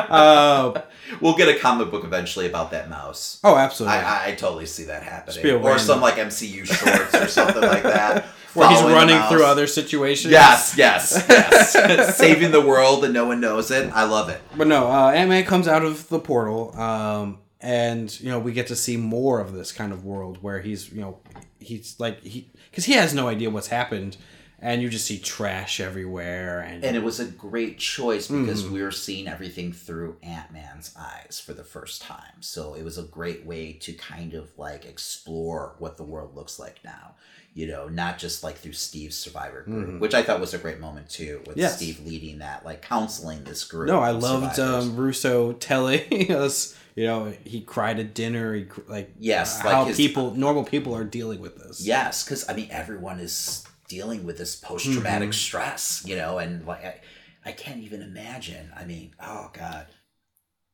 uh, 0.10 0.82
We'll 1.20 1.36
get 1.36 1.48
a 1.48 1.58
comic 1.58 1.90
book 1.90 2.04
eventually 2.04 2.46
about 2.46 2.70
that 2.72 2.88
mouse. 2.88 3.40
oh, 3.44 3.56
absolutely. 3.56 3.98
I, 3.98 4.28
I, 4.28 4.34
totally 4.34 4.66
see 4.66 4.84
that 4.84 5.02
happening. 5.02 5.44
Or 5.46 5.58
random- 5.58 5.78
some 5.78 6.00
like 6.00 6.14
MCU 6.14 6.66
shorts 6.66 7.14
or 7.14 7.26
something 7.26 7.62
like 7.62 7.82
that. 7.82 8.24
Where 8.54 8.68
he's 8.68 8.82
running 8.82 9.20
through 9.28 9.44
other 9.44 9.68
situations. 9.68 10.32
Yes, 10.32 10.74
yes, 10.76 11.24
yes. 11.28 12.16
Saving 12.16 12.50
the 12.50 12.60
world 12.60 13.04
and 13.04 13.14
no 13.14 13.24
one 13.24 13.40
knows 13.40 13.70
it. 13.70 13.92
I 13.92 14.04
love 14.04 14.28
it. 14.28 14.40
But 14.56 14.66
no, 14.66 14.90
uh, 14.90 15.12
Ant 15.12 15.28
Man 15.28 15.44
comes 15.44 15.68
out 15.68 15.84
of 15.84 16.08
the 16.08 16.18
portal, 16.18 16.76
um, 16.76 17.38
and 17.60 18.20
you 18.20 18.28
know 18.28 18.40
we 18.40 18.52
get 18.52 18.66
to 18.66 18.76
see 18.76 18.96
more 18.96 19.38
of 19.40 19.52
this 19.52 19.70
kind 19.70 19.92
of 19.92 20.04
world 20.04 20.38
where 20.42 20.60
he's 20.60 20.90
you 20.90 21.00
know 21.00 21.20
he's 21.60 21.94
like 22.00 22.24
he 22.24 22.50
because 22.70 22.86
he 22.86 22.94
has 22.94 23.14
no 23.14 23.28
idea 23.28 23.50
what's 23.50 23.68
happened, 23.68 24.16
and 24.62 24.82
you 24.82 24.88
just 24.88 25.06
see 25.06 25.18
trash 25.18 25.80
everywhere, 25.80 26.60
and, 26.60 26.84
And 26.84 26.96
it 26.96 27.02
was 27.02 27.18
a 27.20 27.24
great 27.24 27.78
choice 27.78 28.28
because 28.28 28.62
Mm-hmm. 28.64 28.74
we 28.74 28.82
were 28.82 28.90
seeing 28.92 29.26
everything 29.28 29.72
through 29.72 30.16
Ant 30.22 30.52
Man's 30.52 30.94
eyes 30.98 31.40
for 31.44 31.52
the 31.54 31.64
first 31.64 32.02
time. 32.02 32.40
So 32.40 32.74
it 32.74 32.82
was 32.84 32.98
a 32.98 33.02
great 33.04 33.44
way 33.46 33.72
to 33.74 33.92
kind 33.94 34.34
of 34.34 34.50
like 34.58 34.84
explore 34.84 35.74
what 35.78 35.96
the 35.96 36.04
world 36.04 36.34
looks 36.36 36.58
like 36.58 36.78
now. 36.84 37.14
You 37.52 37.66
know, 37.66 37.88
not 37.88 38.18
just 38.18 38.44
like 38.44 38.58
through 38.58 38.74
Steve's 38.74 39.16
survivor 39.16 39.62
group, 39.62 40.00
which 40.00 40.14
I 40.14 40.22
thought 40.22 40.38
was 40.38 40.54
a 40.54 40.58
great 40.58 40.78
moment 40.78 41.10
too, 41.10 41.42
with. 41.48 41.56
Yes. 41.56 41.76
Steve 41.76 41.98
leading 42.06 42.38
that, 42.38 42.64
like 42.64 42.80
counseling 42.80 43.42
this 43.42 43.64
group. 43.64 43.88
no, 43.88 43.98
I 43.98 44.12
loved 44.12 44.54
survivors. 44.54 44.84
um, 44.86 44.96
Russo 44.96 45.52
telling 45.54 46.30
us. 46.32 46.76
You 46.96 47.06
know, 47.06 47.32
he 47.44 47.60
cried 47.62 47.98
at 47.98 48.14
dinner. 48.14 48.54
He 48.54 48.66
like 48.88 49.12
Yes, 49.18 49.60
uh, 49.60 49.64
like 49.64 49.74
how 49.74 49.84
his- 49.86 49.96
people, 49.96 50.34
normal 50.34 50.64
people, 50.64 50.94
are 50.94 51.04
dealing 51.04 51.40
with 51.40 51.56
this. 51.56 51.80
Yes, 51.84 52.22
because 52.24 52.48
I 52.48 52.52
mean 52.54 52.68
everyone 52.70 53.18
is 53.20 53.64
dealing 53.90 54.24
with 54.24 54.38
this 54.38 54.54
post 54.54 54.92
traumatic 54.92 55.30
Mm-hmm. 55.30 55.32
stress, 55.32 56.04
you 56.06 56.14
know, 56.16 56.38
and 56.38 56.64
like 56.64 56.84
I, 56.84 57.00
I 57.44 57.52
can't 57.52 57.80
even 57.82 58.00
imagine. 58.02 58.70
I 58.76 58.84
mean, 58.84 59.12
oh 59.20 59.50
god. 59.52 59.88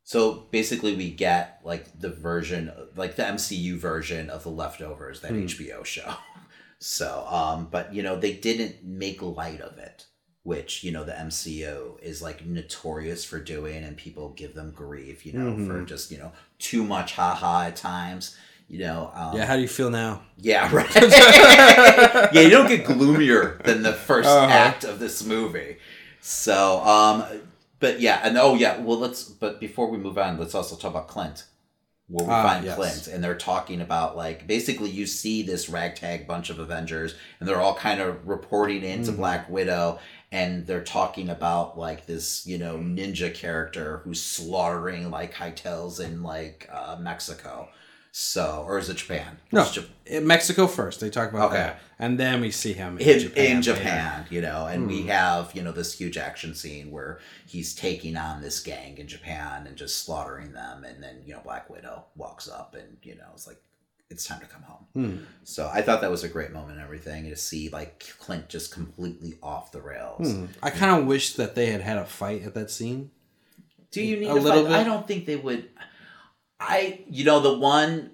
So 0.04 0.46
basically, 0.52 0.94
we 0.94 1.10
get 1.10 1.60
like 1.64 1.98
the 1.98 2.10
version, 2.10 2.70
like 2.94 3.16
the 3.16 3.24
MCU 3.24 3.76
version 3.78 4.30
of 4.30 4.44
the 4.44 4.50
leftovers, 4.50 5.20
that 5.22 5.32
Hmm. 5.32 5.46
HBO 5.46 5.84
show. 5.84 6.14
So, 6.78 7.26
um, 7.30 7.68
but 7.70 7.94
you 7.94 8.02
know, 8.02 8.16
they 8.16 8.34
didn't 8.34 8.84
make 8.84 9.22
light 9.22 9.62
of 9.62 9.78
it, 9.78 10.04
which 10.42 10.84
you 10.84 10.92
know 10.92 11.04
the 11.04 11.18
MCU 11.18 11.98
is 12.02 12.20
like 12.20 12.44
notorious 12.44 13.24
for 13.24 13.40
doing, 13.40 13.82
and 13.82 13.96
people 13.96 14.28
give 14.36 14.52
them 14.54 14.72
grief, 14.72 15.24
you 15.24 15.32
know, 15.32 15.56
for 15.56 15.80
Mhm. 15.80 15.86
just 15.86 16.10
you 16.10 16.18
know 16.18 16.32
too 16.58 16.84
much 16.84 17.14
haha 17.14 17.62
at 17.68 17.76
times. 17.76 18.36
You 18.68 18.80
know, 18.80 19.10
um, 19.14 19.36
Yeah, 19.36 19.46
how 19.46 19.54
do 19.56 19.62
you 19.62 19.68
feel 19.68 19.90
now? 19.90 20.22
yeah, 20.38 20.68
right. 20.74 20.92
yeah, 22.32 22.40
you 22.40 22.50
don't 22.50 22.68
get 22.68 22.84
gloomier 22.84 23.60
than 23.64 23.82
the 23.82 23.92
1st 23.92 24.24
Uh-huh. 24.24 24.46
act 24.52 24.84
of 24.84 24.98
this 24.98 25.24
movie. 25.24 25.76
So, 26.20 26.80
um, 26.84 27.24
but 27.78 28.00
yeah, 28.00 28.20
and 28.24 28.36
oh 28.36 28.54
yeah, 28.54 28.78
well 28.80 28.98
let's. 28.98 29.22
But 29.24 29.60
before 29.60 29.88
we 29.90 29.98
move 29.98 30.18
on, 30.18 30.38
let's 30.38 30.54
also 30.54 30.74
talk 30.74 30.90
about 30.90 31.06
Clint, 31.08 31.44
where 32.08 32.26
we 32.26 32.32
Ah, 32.32 32.42
find 32.42 32.64
yes. 32.64 32.74
Clint, 32.74 33.06
and 33.06 33.22
they're 33.22 33.36
talking 33.36 33.80
about 33.80 34.16
like 34.16 34.46
basically 34.48 34.90
you 34.90 35.06
see 35.06 35.42
this 35.42 35.68
ragtag 35.68 36.26
bunch 36.26 36.50
of 36.50 36.58
Avengers, 36.58 37.14
and 37.38 37.48
they're 37.48 37.60
all 37.60 37.74
kind 37.76 38.00
of 38.00 38.26
reporting 38.26 38.82
into 38.82 39.12
Mhm. 39.12 39.16
Black 39.16 39.48
Widow. 39.48 39.98
And 40.32 40.66
they're 40.66 40.82
talking 40.82 41.28
about 41.30 41.78
like 41.78 42.06
this, 42.06 42.44
you 42.48 42.58
know, 42.58 42.76
ninja 42.78 43.32
character 43.32 44.00
who's 44.02 44.20
slaughtering 44.20 45.08
like 45.10 45.32
hightels 45.32 46.00
in 46.00 46.24
like 46.24 46.68
uh, 46.72 46.96
Mexico. 46.98 47.68
So, 48.20 48.64
or 48.66 48.78
is 48.78 48.88
it 48.88 48.96
Japan? 48.96 49.36
No, 49.52 49.60
It's 49.60 49.76
Jap- 49.76 49.88
in 50.06 50.26
Mexico 50.26 50.66
first. 50.66 51.00
They 51.00 51.10
talk 51.10 51.28
about 51.28 51.48
Okay. 51.50 51.58
that, 51.58 51.80
and 51.98 52.18
then 52.18 52.40
we 52.40 52.50
see 52.50 52.72
him 52.72 52.96
in, 52.96 53.06
in, 53.36 53.60
Japan. 53.60 54.20
in 54.20 54.22
later. 54.22 54.34
You 54.34 54.40
know, 54.40 54.66
and 54.66 54.86
we 54.86 55.02
Hmm. 55.02 55.08
have, 55.08 55.50
you 55.54 55.60
know, 55.62 55.70
this 55.70 55.92
huge 55.98 56.16
action 56.16 56.54
scene 56.54 56.90
where 56.90 57.20
he's 57.46 57.74
taking 57.74 58.16
on 58.16 58.40
this 58.40 58.58
gang 58.60 58.96
in 58.96 59.06
Japan 59.06 59.66
and 59.66 59.76
just 59.76 60.02
slaughtering 60.02 60.52
them. 60.54 60.82
And 60.84 61.02
then, 61.02 61.24
you 61.26 61.34
know, 61.34 61.40
Black 61.44 61.68
Widow 61.68 62.06
walks 62.16 62.48
up 62.48 62.74
and, 62.74 62.96
you 63.02 63.16
know, 63.16 63.26
it's 63.34 63.46
like, 63.46 63.58
it's 64.08 64.24
time 64.24 64.40
to 64.40 64.46
come 64.46 64.62
home. 64.62 64.86
Hmm. 64.94 65.16
So 65.44 65.70
I 65.70 65.82
thought 65.82 66.00
that 66.00 66.10
was 66.10 66.24
a 66.24 66.28
great 66.30 66.52
moment 66.52 66.72
and 66.78 66.80
everything 66.80 67.28
to 67.28 67.36
see 67.36 67.68
like 67.68 68.14
Clint 68.18 68.48
just 68.48 68.72
completely 68.72 69.34
off 69.42 69.72
the 69.72 69.82
rails. 69.82 70.32
Hmm. 70.32 70.46
I 70.62 70.70
kind 70.70 70.98
of 70.98 71.06
wish 71.06 71.34
that 71.34 71.54
they 71.54 71.66
had 71.66 71.82
had 71.82 71.98
a 71.98 72.06
fight 72.06 72.44
at 72.44 72.54
that 72.54 72.70
scene. 72.70 73.10
Do 73.90 74.00
you 74.02 74.16
need 74.16 74.28
A 74.28 74.32
a, 74.32 74.34
little 74.36 74.62
fight? 74.62 74.68
bit? 74.70 74.76
I 74.80 74.84
don't 74.84 75.06
think 75.06 75.26
they 75.26 75.36
would. 75.36 75.68
I, 76.60 77.04
you 77.08 77.24
know, 77.24 77.40
the 77.40 77.56
one, 77.56 78.12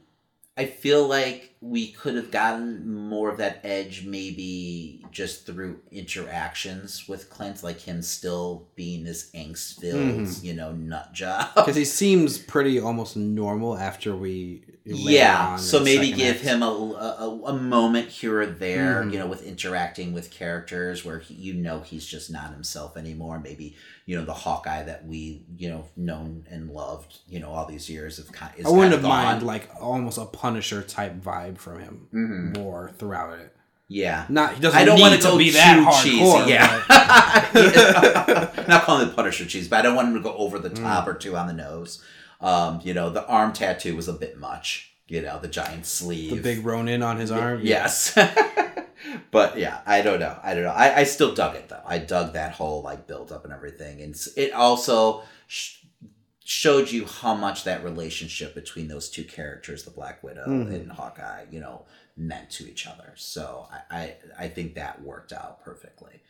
I 0.56 0.66
feel 0.66 1.06
like 1.06 1.51
we 1.64 1.92
could 1.92 2.16
have 2.16 2.32
gotten 2.32 2.92
more 3.08 3.30
of 3.30 3.38
that 3.38 3.60
edge 3.62 4.04
maybe 4.04 5.04
just 5.12 5.46
through 5.46 5.78
interactions 5.92 7.06
with 7.08 7.30
Clint, 7.30 7.62
like 7.62 7.80
him 7.80 8.02
still 8.02 8.66
being 8.74 9.04
this 9.04 9.30
angst 9.32 9.80
filled, 9.80 10.26
Mhm. 10.26 10.42
you 10.42 10.54
know, 10.54 10.72
nut 10.72 11.12
job. 11.12 11.54
Because 11.54 11.76
he 11.76 11.84
seems 11.84 12.36
pretty 12.38 12.80
almost 12.80 13.16
normal 13.16 13.76
after 13.78 14.14
we. 14.16 14.64
yeah 14.84 15.54
so 15.54 15.78
maybe 15.78 16.10
give 16.10 16.34
act. 16.38 16.44
him 16.44 16.60
a, 16.60 16.66
a, 16.66 17.40
a 17.46 17.52
moment 17.56 18.08
here 18.08 18.40
or 18.40 18.46
there 18.46 19.04
Mhm. 19.04 19.12
you 19.12 19.18
know 19.20 19.28
with 19.28 19.44
interacting 19.44 20.12
with 20.12 20.28
characters 20.32 21.04
where 21.04 21.20
he, 21.20 21.34
you 21.34 21.54
know 21.54 21.82
he's 21.82 22.04
just 22.04 22.32
not 22.32 22.52
himself 22.52 22.96
anymore 22.96 23.38
maybe 23.38 23.76
you 24.06 24.16
know 24.18 24.24
the 24.24 24.32
hawkeye 24.34 24.82
that 24.82 25.06
we 25.06 25.44
you 25.56 25.70
know 25.70 25.84
known 25.96 26.44
and 26.50 26.68
loved 26.68 27.20
you 27.28 27.38
know 27.38 27.50
all 27.50 27.64
these 27.64 27.88
years 27.88 28.18
of 28.18 28.32
kind 28.32 28.50
is 28.56 28.66
I 28.66 28.70
wouldn't 28.70 28.90
have 28.92 29.04
mind 29.04 29.44
like 29.44 29.68
almost 29.80 30.18
a 30.18 30.24
Punisher 30.24 30.82
type 30.82 31.14
vibe 31.22 31.51
from 31.56 31.80
him 31.80 32.08
Mhm. 32.12 32.58
more 32.58 32.90
throughout 32.98 33.38
it. 33.38 33.54
yeah 33.88 34.24
Not 34.28 34.54
he 34.54 34.60
doesn't. 34.60 34.78
I 34.80 34.84
don't 34.84 35.00
want 35.00 35.14
it 35.14 35.20
to 35.22 35.36
be 35.36 35.50
that 35.50 35.78
hardcore. 35.86 36.48
Yeah, 36.48 36.82
but- 36.88 38.58
not 38.68 38.84
calling 38.84 39.08
it 39.08 39.14
Punisher 39.14 39.44
cheese, 39.44 39.68
but 39.68 39.80
I 39.80 39.82
don't 39.82 39.94
want 39.94 40.08
him 40.08 40.14
to 40.14 40.20
go 40.20 40.34
over 40.34 40.58
the 40.58 40.70
Mm. 40.70 40.82
top 40.82 41.06
or 41.06 41.14
two 41.14 41.36
on 41.36 41.46
the 41.46 41.52
nose. 41.52 42.02
Um, 42.40 42.80
you 42.82 42.94
know, 42.94 43.10
the 43.10 43.26
arm 43.26 43.52
tattoo 43.52 43.94
was 43.96 44.08
a 44.08 44.12
bit 44.12 44.38
much. 44.38 44.90
You 45.08 45.20
know, 45.20 45.38
the 45.38 45.48
giant 45.48 45.84
sleeve, 45.86 46.30
the 46.36 46.40
big 46.42 46.64
Ronin 46.64 47.02
on 47.02 47.18
his 47.18 47.30
arm. 47.30 47.60
Yes. 47.62 48.16
but 49.30 49.58
yeah, 49.58 49.80
I 49.84 50.00
don't 50.00 50.20
know. 50.20 50.38
I 50.42 50.54
don't 50.54 50.62
know. 50.62 50.70
I, 50.70 51.00
I 51.00 51.04
still 51.04 51.34
dug 51.34 51.54
it 51.56 51.68
though. 51.68 51.82
I 51.84 51.98
dug 51.98 52.32
that 52.32 52.52
whole 52.52 52.82
like 52.82 53.06
build 53.06 53.30
up 53.30 53.44
and 53.44 53.52
everything, 53.52 54.00
and 54.00 54.14
it 54.36 54.52
also 54.52 55.22
sh- 55.48 55.76
showed 56.52 56.90
you 56.90 57.06
how 57.06 57.34
much 57.34 57.64
that 57.64 57.82
relationship 57.82 58.54
between 58.54 58.86
those 58.88 59.08
two 59.08 59.24
characters, 59.24 59.84
the 59.84 59.90
Black 59.90 60.22
Widow 60.22 60.44
Mhm. 60.46 60.74
and 60.74 60.92
Hawkeye, 60.92 61.46
you 61.50 61.60
know, 61.60 61.86
meant 62.16 62.50
to 62.50 62.68
each 62.68 62.86
other. 62.86 63.14
So 63.16 63.68
I 63.72 63.80
I, 64.00 64.16
I 64.44 64.48
think 64.48 64.74
that 64.74 65.00
worked 65.02 65.32
out 65.32 65.64
perfectly 65.64 66.20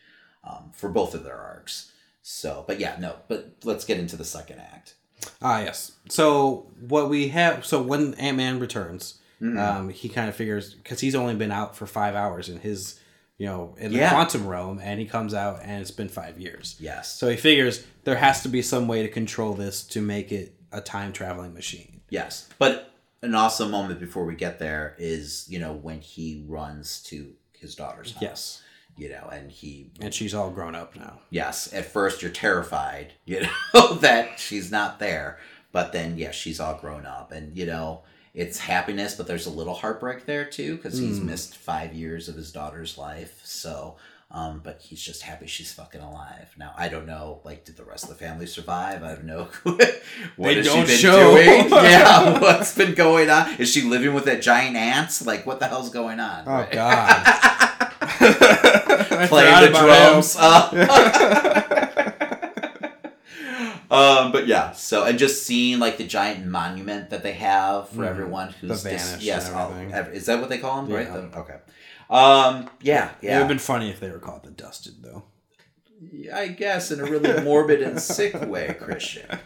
um, 0.44 0.70
for 0.72 0.88
both 0.88 1.14
of 1.14 1.24
their 1.24 1.36
arcs. 1.36 1.90
So, 2.22 2.64
but 2.68 2.78
yeah, 2.78 2.96
no. 3.00 3.16
But 3.28 3.54
let's 3.64 3.84
get 3.84 3.98
into 3.98 4.16
the 4.16 4.24
second 4.24 4.60
act. 4.60 4.94
Ah, 5.40 5.60
yes. 5.60 5.92
So 6.08 6.66
what 6.88 7.08
we 7.08 7.28
have, 7.28 7.64
so 7.66 7.82
when 7.82 8.14
Ant 8.14 8.36
Man 8.36 8.60
returns, 8.60 9.18
Mhm. 9.40 9.58
um, 9.58 9.88
he 9.88 10.08
kind 10.08 10.28
of 10.28 10.36
figures 10.36 10.74
because 10.74 11.00
he's 11.00 11.16
only 11.16 11.34
been 11.34 11.50
out 11.50 11.76
for 11.76 11.86
five 11.86 12.14
hours 12.14 12.48
in 12.48 12.60
his, 12.60 12.98
you 13.42 13.48
know, 13.48 13.74
in 13.76 13.90
the 13.90 13.98
Yeah. 13.98 14.10
quantum 14.10 14.46
realm, 14.46 14.78
and 14.80 15.00
he 15.00 15.06
comes 15.06 15.34
out 15.34 15.58
and 15.64 15.80
it's 15.82 15.90
been 15.90 16.08
five 16.08 16.38
years. 16.40 16.76
yes. 16.78 17.12
So 17.18 17.28
he 17.28 17.36
figures 17.36 17.84
there 18.04 18.14
has 18.16 18.42
to 18.44 18.48
be 18.48 18.62
some 18.62 18.86
way 18.86 19.02
to 19.02 19.08
control 19.08 19.54
this 19.54 19.82
to 19.94 20.00
make 20.00 20.30
it 20.30 20.54
a 20.70 20.80
time 20.80 21.12
traveling 21.12 21.52
machine. 21.52 22.02
Yes, 22.08 22.48
but 22.60 22.92
an 23.20 23.34
awesome 23.34 23.70
moment 23.72 23.98
before 23.98 24.24
we 24.24 24.36
get 24.36 24.60
there 24.60 24.94
is 24.98 25.46
you 25.48 25.58
know 25.58 25.72
when 25.72 26.00
he 26.00 26.44
runs 26.46 27.02
to 27.10 27.32
his 27.52 27.74
daughter's 27.74 28.12
house. 28.12 28.22
Yes, 28.22 28.62
you 28.96 29.08
know, 29.08 29.28
and 29.32 29.50
he 29.50 29.90
and 30.00 30.14
she's 30.14 30.34
all 30.34 30.50
grown 30.50 30.76
up 30.76 30.94
now. 30.94 31.18
yes 31.30 31.72
at 31.72 31.84
first 31.86 32.22
you're 32.22 32.30
terrified 32.30 33.14
you 33.24 33.40
know 33.74 33.94
that 33.94 34.38
she's 34.38 34.70
not 34.70 35.00
there, 35.00 35.38
but 35.72 35.92
then 35.92 36.16
yes 36.16 36.36
she's 36.36 36.60
all 36.60 36.76
grown 36.84 37.06
up 37.06 37.32
and 37.32 37.56
you 37.58 37.66
know 37.66 38.02
it's 38.34 38.58
happiness, 38.58 39.14
but 39.14 39.26
there's 39.26 39.46
a 39.46 39.50
little 39.50 39.74
heartbreak 39.74 40.24
there 40.26 40.44
too 40.44 40.76
because 40.76 40.98
he's 40.98 41.18
Mm. 41.20 41.24
missed 41.26 41.56
five 41.56 41.92
years 41.92 42.28
of 42.28 42.34
his 42.36 42.50
daughter's 42.52 42.96
life. 42.98 43.40
So. 43.44 43.96
Um, 44.34 44.62
but 44.64 44.80
he's 44.80 45.02
just 45.02 45.20
happy 45.20 45.46
she's 45.46 45.74
fucking 45.74 46.00
alive. 46.00 46.54
Now 46.56 46.72
I 46.74 46.88
don't 46.88 47.04
know, 47.04 47.40
like, 47.44 47.66
did 47.66 47.76
the 47.76 47.84
rest 47.84 48.04
of 48.04 48.08
the 48.08 48.14
family 48.16 48.46
survive? 48.46 49.02
I 49.02 49.08
don't 49.14 49.26
know. 49.26 49.48
what 49.64 49.78
They 50.38 50.54
has 50.54 50.64
don't 50.64 50.86
she 50.86 50.92
been 50.92 50.98
show. 50.98 51.34
doing? 51.34 51.68
Yeah, 51.70 52.38
what's 52.40 52.74
been 52.74 52.94
going 52.94 53.28
on? 53.28 53.56
Is 53.56 53.70
she 53.70 53.82
living 53.82 54.14
with 54.14 54.24
that 54.24 54.40
giant 54.40 54.74
ants? 54.74 55.26
Like, 55.26 55.44
what 55.44 55.60
the 55.60 55.68
hell's 55.68 55.90
going 55.90 56.18
on? 56.18 56.44
Oh 56.46 56.50
Right. 56.50 56.72
God! 56.72 57.24
Playing 59.28 59.72
the 59.72 59.78
drums. 59.78 60.34
Uh, 60.38 61.62
Um, 63.92 64.32
but 64.32 64.46
yeah, 64.46 64.72
so 64.72 65.04
and 65.04 65.18
just 65.18 65.44
seeing 65.46 65.78
like 65.78 65.98
the 65.98 66.04
giant 66.06 66.46
monument 66.46 67.10
that 67.10 67.22
they 67.22 67.34
have 67.34 67.90
for 67.90 67.96
Mhm. 68.02 68.08
everyone 68.08 68.48
who's 68.60 68.82
The 68.82 68.90
dis- 68.90 69.16
yes, 69.20 69.48
and 69.50 69.56
everything. 69.92 70.14
is 70.14 70.26
that 70.26 70.40
what 70.40 70.48
they 70.48 70.58
call 70.58 70.82
them? 70.82 70.92
Right. 70.94 71.06
Yeah. 71.06 71.12
The- 71.30 71.38
okay. 71.38 71.56
Um, 72.08 72.70
yeah, 72.80 73.10
It 73.20 73.26
would 73.28 73.32
have 73.34 73.48
been 73.48 73.58
funny 73.58 73.90
if 73.90 74.00
they 74.00 74.08
were 74.10 74.18
called 74.18 74.44
the 74.44 74.50
Dusted, 74.50 75.02
though. 75.02 75.24
I 76.34 76.48
guess 76.48 76.90
in 76.90 77.00
a 77.00 77.04
really 77.04 77.42
morbid 77.44 77.80
and 77.82 78.00
sick 78.00 78.34
way, 78.48 78.74
Christian. 78.80 79.26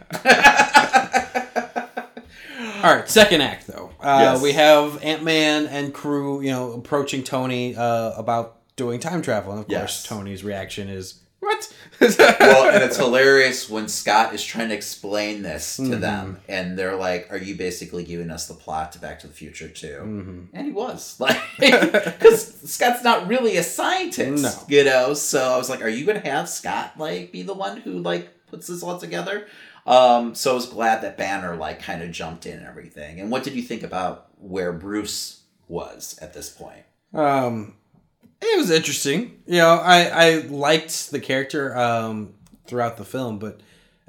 All 2.83 2.95
right, 2.95 3.09
second 3.09 3.41
act 3.41 3.67
though. 3.67 3.91
Uh, 3.99 4.19
Yes. 4.33 4.41
We 4.41 4.53
have 4.53 5.03
Ant 5.03 5.23
Man 5.23 5.67
and 5.67 5.93
crew, 5.93 6.41
you 6.41 6.51
know, 6.51 6.71
approaching 6.73 7.23
Tony 7.23 7.75
uh, 7.75 8.11
about 8.11 8.59
doing 8.75 8.99
time 8.99 9.21
travel, 9.21 9.51
and 9.53 9.61
of 9.61 9.69
Yes. 9.69 9.81
course, 9.81 10.03
Tony's 10.03 10.43
reaction 10.43 10.87
is 10.89 11.15
what? 11.39 11.73
well, 12.01 12.69
and 12.73 12.83
it's 12.83 12.97
hilarious 12.97 13.69
when 13.69 13.87
Scott 13.87 14.33
is 14.33 14.43
trying 14.43 14.69
to 14.69 14.75
explain 14.75 15.41
this 15.43 15.77
to 15.77 15.83
Mhm. 15.83 15.99
them, 16.01 16.39
and 16.47 16.77
they're 16.77 16.95
like, 16.95 17.27
"Are 17.31 17.37
you 17.37 17.55
basically 17.55 18.03
giving 18.03 18.29
us 18.31 18.47
the 18.47 18.53
plot 18.53 18.91
to 18.93 18.99
Back 18.99 19.19
to 19.19 19.27
the 19.27 19.33
Future 19.33 19.69
too?" 19.69 19.99
Mhm. 20.03 20.47
And 20.53 20.65
he 20.65 20.71
was 20.73 21.15
like, 21.19 21.39
because 21.59 22.53
Scott's 22.71 23.03
not 23.03 23.27
really 23.27 23.57
a 23.57 23.63
scientist, 23.63 24.43
No. 24.43 24.51
you 24.67 24.83
know. 24.83 25.13
So 25.13 25.41
I 25.53 25.57
was 25.57 25.69
like, 25.69 25.81
"Are 25.81 25.89
you 25.89 26.05
gonna 26.05 26.19
have 26.27 26.49
Scott 26.49 26.93
like 26.97 27.31
be 27.31 27.43
the 27.43 27.53
one 27.53 27.77
who 27.77 27.99
like 27.99 28.29
puts 28.47 28.67
this 28.67 28.83
all 28.83 28.97
together?" 28.99 29.45
Um, 29.85 30.35
so 30.35 30.51
I 30.51 30.53
was 30.55 30.65
glad 30.65 31.01
that 31.03 31.17
Banner 31.17 31.55
like 31.55 31.81
kind 31.81 32.01
of 32.03 32.11
jumped 32.11 32.45
in 32.45 32.57
and 32.57 32.67
everything. 32.67 33.21
And 33.21 33.31
what 33.31 33.43
did 33.43 33.53
you 33.53 33.61
think 33.61 33.83
about 33.83 34.27
where 34.37 34.73
Bruce 34.73 35.41
was 35.69 36.17
at 36.21 36.33
this 36.33 36.49
point? 36.49 36.83
Um, 37.13 37.75
it 38.41 38.57
was 38.57 38.69
interesting. 38.71 39.39
You 39.47 39.57
know, 39.59 39.73
I 39.75 40.03
I 40.05 40.35
liked 40.47 41.11
the 41.11 41.19
character 41.19 41.75
um 41.77 42.33
throughout 42.65 42.97
the 42.97 43.05
film, 43.05 43.39
but 43.39 43.59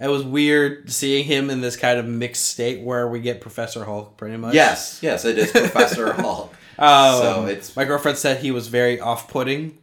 it 0.01 0.09
was 0.09 0.23
weird 0.23 0.91
seeing 0.91 1.25
him 1.25 1.51
in 1.51 1.61
this 1.61 1.77
kind 1.77 1.99
of 1.99 2.07
mixed 2.07 2.47
state 2.49 2.81
where 2.83 3.09
we 3.09 3.21
get 3.21 3.41
Professor 3.41 3.85
Hulk 3.85 4.17
pretty 4.17 4.37
much. 4.37 4.55
Yes, 4.55 5.01
yes, 5.03 5.25
it 5.25 5.39
is 5.39 5.51
Professor 5.51 6.13
Hulk. 6.23 6.53
Um, 6.79 7.21
So 7.23 7.47
it's- 7.49 7.75
my 7.75 7.85
girlfriend 7.85 8.19
said 8.19 8.41
he 8.41 8.51
was 8.53 8.69
very 8.69 9.01
off-putting. 9.01 9.77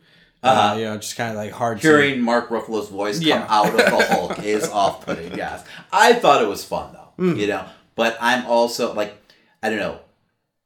uh 0.44 0.48
Uh-huh. 0.48 0.78
you 0.78 0.86
know, 0.86 0.98
just 0.98 1.18
kind 1.18 1.32
of 1.32 1.38
like 1.38 1.52
hard. 1.52 1.82
to- 1.82 1.88
Hearing 1.88 2.22
Mark 2.22 2.50
Ruffalo's 2.50 2.88
voice 2.90 3.18
come 3.20 3.28
Yeah. 3.28 3.46
out 3.50 3.68
of 3.70 3.78
the 3.78 4.06
Hulk 4.08 4.40
is 4.44 4.70
off-putting. 4.70 5.36
Yes, 5.38 5.66
I 5.92 6.14
thought 6.14 6.42
it 6.42 6.48
was 6.48 6.64
fun 6.64 6.94
though. 6.94 7.24
Mm. 7.24 7.38
You 7.40 7.48
know, 7.48 7.66
but 7.96 8.18
I'm 8.22 8.46
also 8.46 8.94
like, 8.94 9.18
I 9.64 9.70
don't 9.70 9.80
know. 9.80 10.00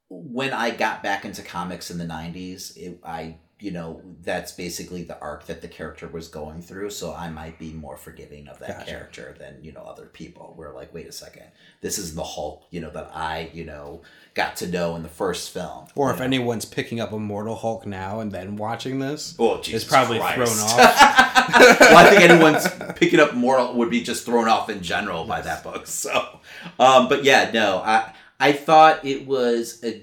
When 0.09 0.53
I 0.53 0.71
got 0.71 1.01
back 1.03 1.23
into 1.25 1.41
comics 1.43 1.89
in 1.91 1.97
the 1.97 2.05
'90s, 2.05 2.75
it, 2.77 2.99
I 3.03 3.35
you 3.61 3.71
know 3.71 4.01
that's 4.21 4.51
basically 4.53 5.03
the 5.03 5.19
arc 5.19 5.45
that 5.47 5.61
the 5.61 5.67
character 5.67 6.07
was 6.07 6.27
going 6.27 6.61
through. 6.61 6.89
So 6.91 7.13
I 7.13 7.29
might 7.29 7.59
be 7.59 7.73
more 7.73 7.97
forgiving 7.97 8.47
of 8.47 8.59
that 8.59 8.79
Gotcha. 8.79 8.89
character 8.91 9.35
than 9.37 9.57
you 9.63 9.71
know 9.73 9.81
other 9.81 10.05
people. 10.05 10.53
We're 10.57 10.73
like, 10.73 10.93
wait 10.93 11.07
a 11.07 11.11
second, 11.11 11.43
this 11.81 11.97
is 11.97 12.15
the 12.15 12.23
Hulk. 12.23 12.63
You 12.71 12.81
know 12.81 12.89
that 12.91 13.11
I 13.13 13.49
you 13.53 13.65
know 13.65 14.01
got 14.33 14.55
to 14.57 14.67
know 14.67 14.95
in 14.95 15.03
the 15.03 15.09
first 15.09 15.51
film. 15.51 15.87
Or 15.95 16.11
if 16.11 16.19
know? 16.19 16.25
anyone's 16.25 16.63
picking 16.65 16.99
up 17.01 17.11
Immortal 17.11 17.55
Hulk 17.55 17.85
now 17.85 18.19
and 18.21 18.31
then 18.31 18.55
watching 18.55 18.99
this, 18.99 19.35
Oh, 19.37 19.59
Jesus 19.61 19.83
it's 19.83 19.91
probably 19.91 20.19
Christ. 20.19 20.35
thrown 20.35 20.47
off. 20.69 21.79
well, 21.79 21.97
I 21.97 22.09
think 22.09 22.21
anyone's 22.29 22.67
picking 22.95 23.19
up 23.19 23.33
moral 23.33 23.73
would 23.75 23.89
be 23.89 24.01
just 24.01 24.25
thrown 24.25 24.47
off 24.47 24.69
in 24.69 24.81
general 24.81 25.25
by 25.25 25.41
that 25.41 25.63
book. 25.63 25.87
So, 25.87 26.39
um, 26.79 27.09
but 27.09 27.23
yeah, 27.25 27.51
no, 27.53 27.79
I 27.79 28.13
I 28.39 28.53
thought 28.53 29.03
it 29.03 29.25
was 29.27 29.83
a 29.83 30.01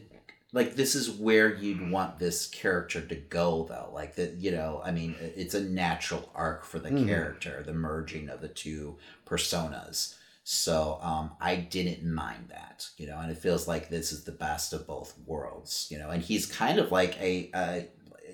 like 0.52 0.76
this 0.76 0.94
is 0.94 1.10
where 1.10 1.54
you'd 1.54 1.90
want 1.90 2.18
this 2.18 2.46
character 2.46 3.00
to 3.00 3.14
go 3.14 3.66
though. 3.68 3.90
Like 3.92 4.14
that, 4.16 4.34
you 4.34 4.50
know, 4.52 4.80
I 4.84 4.90
mean, 4.90 5.14
it's 5.20 5.54
a 5.54 5.60
natural 5.62 6.30
arc 6.34 6.64
for 6.64 6.78
the 6.78 6.90
Mhm. 6.90 7.06
character, 7.06 7.62
the 7.64 7.74
merging 7.74 8.28
of 8.28 8.40
the 8.40 8.48
two 8.48 8.96
personas. 9.26 10.14
So 10.44 10.98
um, 11.02 11.32
I 11.40 11.56
didn't 11.56 12.04
mind 12.04 12.50
that, 12.50 12.88
you 12.96 13.06
know, 13.08 13.18
and 13.18 13.30
it 13.32 13.38
feels 13.38 13.66
like 13.66 13.88
this 13.88 14.12
is 14.12 14.22
the 14.24 14.32
best 14.32 14.72
of 14.72 14.86
both 14.86 15.14
worlds, 15.26 15.88
you 15.90 15.98
know, 15.98 16.10
and 16.10 16.22
he's 16.22 16.46
kind 16.46 16.78
of 16.78 16.92
like 16.92 17.20
a, 17.20 17.50
a 17.54 17.88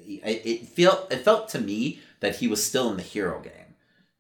it 0.05 0.69
felt 0.69 1.11
it 1.13 1.25
felt 1.25 1.49
to 1.51 1.61
me 1.61 2.01
that 2.21 2.37
he 2.37 2.49
was 2.49 2.65
still 2.65 2.91
in 2.91 2.97
the 2.97 3.03
hero 3.03 3.41
game, 3.41 3.62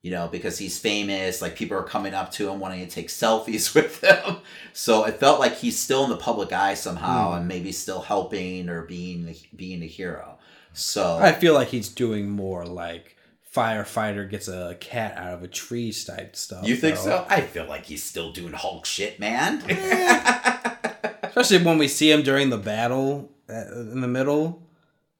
you 0.02 0.10
know, 0.10 0.28
because 0.28 0.58
he's 0.58 0.78
famous. 0.78 1.40
Like 1.40 1.54
people 1.56 1.76
are 1.76 1.82
coming 1.84 2.12
up 2.12 2.30
to 2.32 2.48
him 2.50 2.58
wanting 2.60 2.84
to 2.84 2.90
take 2.90 3.08
selfies 3.08 3.74
with 3.76 4.02
him. 4.02 4.38
So 4.72 5.04
it 5.04 5.20
felt 5.20 5.38
like 5.40 5.56
he's 5.56 5.78
still 5.78 6.04
in 6.04 6.10
the 6.10 6.16
public 6.16 6.52
eye 6.52 6.74
somehow, 6.74 7.30
Hmm. 7.30 7.36
and 7.38 7.48
maybe 7.48 7.72
still 7.72 8.00
helping 8.02 8.68
or 8.68 8.82
being 8.82 9.34
being 9.54 9.82
a 9.82 9.86
hero. 9.86 10.38
So 10.72 11.18
I 11.20 11.32
feel 11.32 11.54
like 11.54 11.68
he's 11.68 11.88
doing 11.88 12.30
more 12.30 12.64
like 12.66 13.16
firefighter 13.54 14.28
gets 14.30 14.48
a 14.48 14.74
cat 14.80 15.14
out 15.18 15.34
of 15.34 15.42
a 15.42 15.48
tree 15.48 15.92
type 15.92 16.34
stuff. 16.34 16.66
you 16.66 16.74
think 16.74 16.96
though. 16.96 17.02
so? 17.02 17.26
I 17.28 17.42
feel 17.42 17.66
like 17.66 17.84
he's 17.84 18.02
still 18.02 18.32
doing 18.32 18.54
Hulk 18.54 18.86
shit, 18.86 19.20
man. 19.20 19.62
Especially 21.22 21.58
when 21.64 21.78
we 21.78 21.88
see 21.88 22.10
him 22.10 22.22
during 22.22 22.50
the 22.50 22.58
battle 22.58 23.30
uh, 23.48 23.72
in 23.74 24.00
the 24.00 24.08
middle 24.08 24.62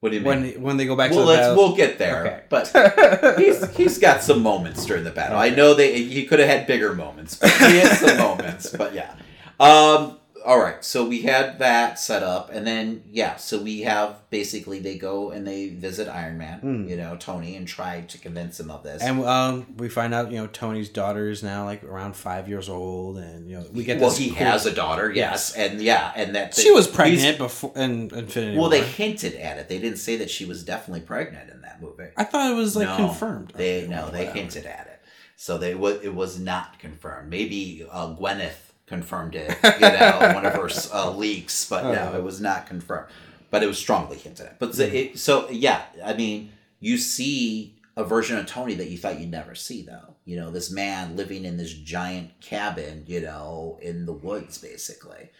what 0.03 0.11
do 0.11 0.16
you 0.16 0.23
mean? 0.24 0.43
when 0.55 0.62
when 0.62 0.77
they 0.79 0.85
go 0.85 0.97
back 0.97 1.12
well, 1.12 1.20
to 1.20 1.27
the 1.27 1.31
let's 1.31 1.47
battle. 1.47 1.57
we'll 1.57 1.77
get 1.77 1.97
there. 1.97 2.27
Okay. 2.27 2.41
But 2.49 3.37
he's 3.39 3.77
he's 3.77 3.99
got 3.99 4.24
some 4.24 4.43
moments 4.43 4.85
during 4.85 5.05
the 5.05 5.12
battle. 5.12 5.39
I 5.39 5.51
know 5.51 5.74
they 5.74 6.03
he 6.03 6.27
could 6.27 6.41
have 6.41 6.49
had 6.49 6.66
bigger 6.66 6.93
moments, 6.93 7.37
but 7.37 7.51
he 7.53 7.79
had 7.79 7.97
some 7.97 8.19
moments. 8.39 8.70
But 8.70 8.95
yeah. 8.95 9.15
Um. 9.61 10.19
All 10.44 10.59
right. 10.59 10.85
So 10.85 11.06
we 11.06 11.23
had 11.23 11.59
that 11.60 11.98
set 11.98 12.23
up, 12.23 12.51
and 12.52 12.66
then 12.66 13.02
yeah. 13.10 13.36
So 13.36 13.62
we 13.62 13.82
have 13.82 14.28
basically 14.31 14.78
they 14.81 14.98
go 14.98 15.31
and 15.31 15.47
they 15.47 15.69
visit 15.69 16.09
Iron 16.09 16.39
Man, 16.39 16.59
Hmm. 16.60 16.89
you 16.89 16.97
know, 16.97 17.16
Tony, 17.16 17.55
and 17.56 17.66
try 17.69 18.01
to 18.02 18.19
convince 18.19 18.59
him 18.59 18.70
of 18.70 18.82
this. 18.82 19.02
and 19.02 19.24
um, 19.24 19.66
we 19.77 19.89
find 19.89 20.12
out 20.12 20.31
you 20.31 20.39
know 20.39 20.47
Tony's 20.48 20.89
daughter 20.89 21.28
is 21.31 21.43
now 21.43 21.64
like 21.64 21.85
around 21.85 22.16
five 22.16 22.48
years 22.48 22.69
old, 22.69 23.19
and 23.19 23.48
you 23.48 23.56
know 23.59 23.66
we 23.73 23.85
get 23.85 24.01
well, 24.01 24.10
he 24.10 24.28
cool- 24.28 24.39
has 24.39 24.66
a 24.66 24.74
daughter, 24.74 25.12
yes, 25.12 25.55
and 25.55 25.81
yeah, 25.81 26.12
and 26.16 26.35
that 26.35 26.55
She 26.55 26.70
was 26.70 26.89
pregnant 26.89 27.39
before 27.39 27.73
in 27.77 28.10
Infinity 28.14 28.52
Well, 28.59 28.62
War. 28.62 28.70
they 28.70 28.82
hinted 28.85 29.35
at 29.36 29.59
it. 29.59 29.69
They 29.69 29.78
didn't 29.78 29.98
say 29.98 30.16
that 30.16 30.31
she 30.31 30.44
was 30.44 30.64
definitely 30.64 31.02
pregnant 31.02 31.51
in 31.51 31.60
that 31.62 31.81
movie. 31.81 32.09
I 32.16 32.24
thought 32.24 32.51
it 32.51 32.55
was 32.55 32.74
like 32.77 32.89
No, 32.89 32.97
confirmed. 32.97 33.52
They 33.56 33.86
no, 33.86 34.10
they 34.10 34.20
whatever. 34.27 34.39
hinted 34.39 34.66
at 34.66 34.86
it. 34.86 35.01
So 35.36 35.59
they 35.59 35.74
was 35.74 36.02
it 36.02 36.14
was 36.14 36.39
not 36.39 36.78
confirmed. 36.78 37.31
Maybe 37.31 37.85
uh, 37.90 38.14
Gwyneth 38.14 38.70
confirmed 38.97 39.35
it, 39.35 39.56
you 39.81 39.89
know, 39.98 40.31
one 40.35 40.44
of 40.44 40.52
her 40.55 40.69
uh, 40.93 41.10
leaks, 41.10 41.64
but 41.69 41.82
no, 41.85 41.90
Uh-huh. 41.93 42.19
it 42.19 42.23
was 42.23 42.40
not 42.40 42.66
confirmed. 42.66 43.09
But 43.51 43.62
it 43.62 43.66
was 43.66 43.78
strongly 43.78 44.16
hinted 44.19 44.47
at. 44.47 44.59
But 44.59 44.74
so, 44.74 44.82
it, 44.85 45.19
so 45.19 45.48
yeah, 45.51 45.82
I 46.05 46.14
mean, 46.14 46.52
you 46.81 46.97
see 46.98 47.74
a 47.97 48.05
version 48.05 48.39
of 48.39 48.47
Tony 48.47 48.74
that 48.74 48.89
you 48.89 48.97
thought 48.98 49.20
you'd 49.20 49.31
never 49.31 49.55
see, 49.55 49.82
though. 49.82 50.14
You 50.24 50.36
know, 50.36 50.51
this 50.51 50.70
man 50.70 51.16
living 51.16 51.44
in 51.44 51.56
this 51.59 51.73
giant 51.74 52.40
cabin, 52.40 53.05
you 53.06 53.20
know, 53.20 53.78
in 53.82 54.06
the 54.06 54.12
woods, 54.12 54.56
basically. 54.59 55.31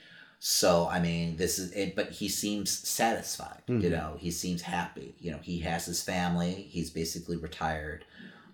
So 0.45 0.89
I 0.91 0.99
mean, 1.01 1.37
this 1.37 1.59
is 1.59 1.71
it, 1.73 1.95
but 1.95 2.11
he 2.11 2.29
seems 2.29 2.71
satisfied. 2.87 3.63
You 3.69 3.75
Mhm. 3.77 3.91
know, 3.91 4.17
he 4.19 4.31
seems 4.31 4.63
happy. 4.63 5.15
You 5.21 5.31
know, 5.33 5.39
he 5.41 5.61
has 5.61 5.87
his 5.87 6.03
family. 6.03 6.67
He's 6.69 6.91
basically 6.91 7.37
retired. 7.37 8.05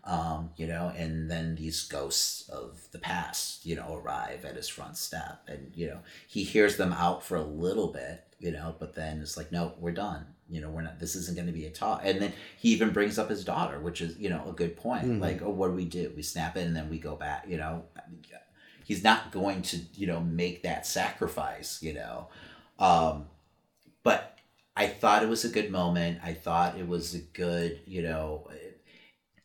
Um, 0.08 0.50
you 0.56 0.66
know, 0.66 0.90
and 0.96 1.30
then 1.30 1.54
these 1.54 1.82
ghosts 1.82 2.48
of 2.48 2.88
the 2.92 2.98
past, 2.98 3.66
you 3.66 3.76
know, 3.76 3.94
arrive 4.02 4.44
at 4.46 4.56
his 4.56 4.66
front 4.68 4.96
step, 4.96 5.42
and 5.46 5.70
you 5.74 5.86
know, 5.88 5.98
he 6.26 6.44
hears 6.44 6.76
them 6.78 6.92
out 6.94 7.22
for 7.22 7.36
a 7.36 7.42
little 7.42 7.88
bit, 7.88 8.24
you 8.38 8.50
know, 8.50 8.74
but 8.78 8.94
then 8.94 9.20
it's 9.20 9.36
like, 9.36 9.52
no, 9.52 9.74
we're 9.78 9.92
done. 9.92 10.24
You 10.48 10.62
know, 10.62 10.70
we're 10.70 10.80
not. 10.82 10.98
This 10.98 11.14
isn't 11.14 11.34
going 11.36 11.46
to 11.48 11.52
be 11.52 11.66
a 11.66 11.70
talk. 11.70 12.00
And 12.04 12.22
then 12.22 12.32
he 12.56 12.70
even 12.70 12.90
brings 12.90 13.18
up 13.18 13.28
his 13.28 13.44
daughter, 13.44 13.78
which 13.80 14.00
is, 14.00 14.16
you 14.16 14.30
know, 14.30 14.48
a 14.48 14.52
good 14.52 14.78
point. 14.78 15.04
Mhm. 15.04 15.20
Like, 15.20 15.42
oh, 15.42 15.50
what 15.50 15.68
do 15.68 15.74
we 15.74 15.84
do? 15.84 16.10
We 16.16 16.22
snap 16.22 16.56
it, 16.56 16.66
and 16.66 16.74
then 16.74 16.88
we 16.88 16.98
go 16.98 17.14
back. 17.14 17.44
You 17.46 17.58
know, 17.58 17.84
he's 18.84 19.04
not 19.04 19.30
going 19.30 19.60
to 19.62 19.78
you 19.94 20.06
know 20.06 20.20
make 20.20 20.62
that 20.62 20.86
sacrifice 20.86 21.82
you 21.82 21.92
know 21.92 22.28
um 22.78 23.26
but 24.02 24.38
i 24.76 24.86
thought 24.86 25.22
it 25.22 25.28
was 25.28 25.44
a 25.44 25.48
good 25.48 25.70
moment 25.70 26.18
i 26.24 26.32
thought 26.32 26.78
it 26.78 26.88
was 26.88 27.14
a 27.14 27.18
good 27.18 27.80
you 27.86 28.02
know 28.02 28.48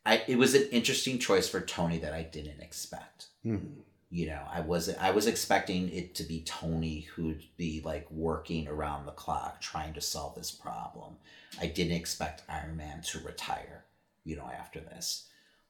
i 0.06 0.22
it 0.28 0.38
was 0.38 0.54
an 0.56 0.68
interesting 0.72 1.18
choice 1.20 1.48
for 1.50 1.62
tony 1.62 1.98
that 2.00 2.14
i 2.14 2.24
didn't 2.24 2.60
expect. 2.62 3.28
Mhm. 3.46 3.82
you 4.10 4.28
know 4.28 4.44
i 4.52 4.60
wasn't 4.62 4.98
i 5.02 5.12
was 5.12 5.28
expecting 5.28 5.90
it 5.90 6.14
to 6.16 6.24
be 6.24 6.42
tony 6.42 7.02
who'd 7.16 7.44
be 7.58 7.82
like 7.84 8.10
working 8.12 8.68
around 8.68 9.06
the 9.06 9.12
clock 9.12 9.60
trying 9.62 9.94
to 9.94 10.02
solve 10.02 10.36
this 10.36 10.52
problem. 10.52 11.16
I 11.60 11.68
didn't 11.68 11.94
expect 11.98 12.44
iron 12.50 12.76
man 12.78 13.02
to 13.10 13.20
retire 13.20 13.86
you 14.24 14.36
know 14.36 14.50
after 14.62 14.80
this. 14.80 15.28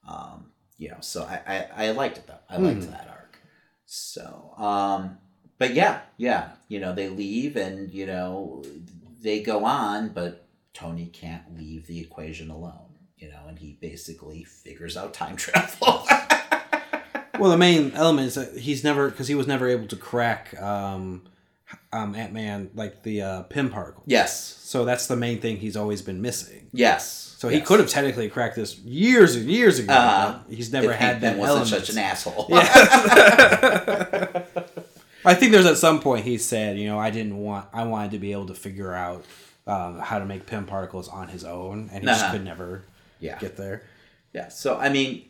Um 0.08 0.52
you 0.78 0.90
know 0.90 0.98
so 1.02 1.24
i 1.24 1.38
i, 1.56 1.88
I 1.88 1.92
liked 1.92 2.18
it 2.18 2.28
though. 2.28 2.44
I 2.50 2.58
liked 2.58 2.82
Mhm. 2.82 2.92
that 2.92 3.08
arc. 3.10 3.38
So 3.86 4.54
um 4.58 5.18
but 5.58 5.74
yeah 5.74 6.02
yeah 6.18 6.52
you 6.68 6.80
know 6.80 6.94
they 6.94 7.10
leave 7.10 7.56
and 7.56 7.92
you 7.94 8.06
know 8.06 8.64
they 9.22 9.42
go 9.42 9.64
on 9.66 10.10
but 10.10 10.46
tony 10.74 11.06
can't 11.08 11.56
leave 11.58 11.88
the 11.88 12.00
equation 12.02 12.50
alone 12.50 12.90
you 13.24 13.30
know 13.32 13.48
and 13.48 13.58
he 13.60 13.78
basically 13.80 14.44
figures 14.44 14.98
out 14.98 15.14
time 15.14 15.36
travel 15.46 16.06
Well, 17.40 17.50
the 17.50 17.58
main 17.58 17.92
element 17.96 18.28
is 18.28 18.36
that 18.36 18.58
he's 18.60 18.84
never 18.84 19.10
because 19.10 19.28
he 19.28 19.36
was 19.36 19.48
never 19.48 19.68
able 19.68 19.88
to 19.88 19.96
crack 19.96 20.60
um, 20.62 21.24
um, 21.92 22.14
Ant 22.16 22.32
Man 22.32 22.70
like 22.76 23.02
the 23.02 23.22
uh, 23.24 23.42
Pym 23.44 23.70
particle. 23.72 24.04
Yes. 24.06 24.38
So 24.62 24.86
that's 24.86 25.08
the 25.08 25.16
main 25.16 25.40
thing 25.42 25.58
he's 25.58 25.76
always 25.76 26.02
been 26.04 26.22
missing. 26.22 26.68
Yes. 26.74 27.36
So 27.40 27.50
he 27.50 27.58
Yes. 27.58 27.68
could 27.68 27.80
have 27.80 27.90
technically 27.90 28.30
cracked 28.30 28.56
this 28.56 28.78
years 28.80 29.36
and 29.36 29.50
years 29.50 29.80
ago. 29.80 29.92
Uh, 29.94 30.40
he's 30.48 30.72
never 30.72 30.94
had 30.94 31.22
that 31.22 31.38
wasn't 31.38 31.62
element. 31.72 31.86
such 31.86 31.90
an 31.90 31.98
asshole. 31.98 32.48
I 35.26 35.34
think 35.36 35.52
there's 35.54 35.66
at 35.66 35.78
some 35.78 36.00
point 36.02 36.26
he 36.26 36.38
said, 36.38 36.78
you 36.78 36.88
know, 36.88 37.00
I 37.00 37.10
didn't 37.10 37.38
want, 37.38 37.66
I 37.74 37.84
wanted 37.86 38.12
to 38.12 38.20
be 38.20 38.32
able 38.34 38.46
to 38.48 38.54
figure 38.54 38.94
out 38.94 39.24
um, 39.66 40.00
how 40.00 40.20
to 40.20 40.26
make 40.26 40.46
Pym 40.46 40.66
particles 40.66 41.08
on 41.08 41.30
his 41.30 41.44
own, 41.46 41.90
and 41.94 42.02
he 42.04 42.08
just 42.08 42.24
Uh-huh. 42.26 42.34
could 42.34 42.44
never 42.46 42.84
Yeah. 43.24 43.40
get 43.40 43.58
there. 43.58 43.84
Yeah. 44.34 44.50
So 44.50 44.78
I 44.78 44.90
mean, 44.90 45.26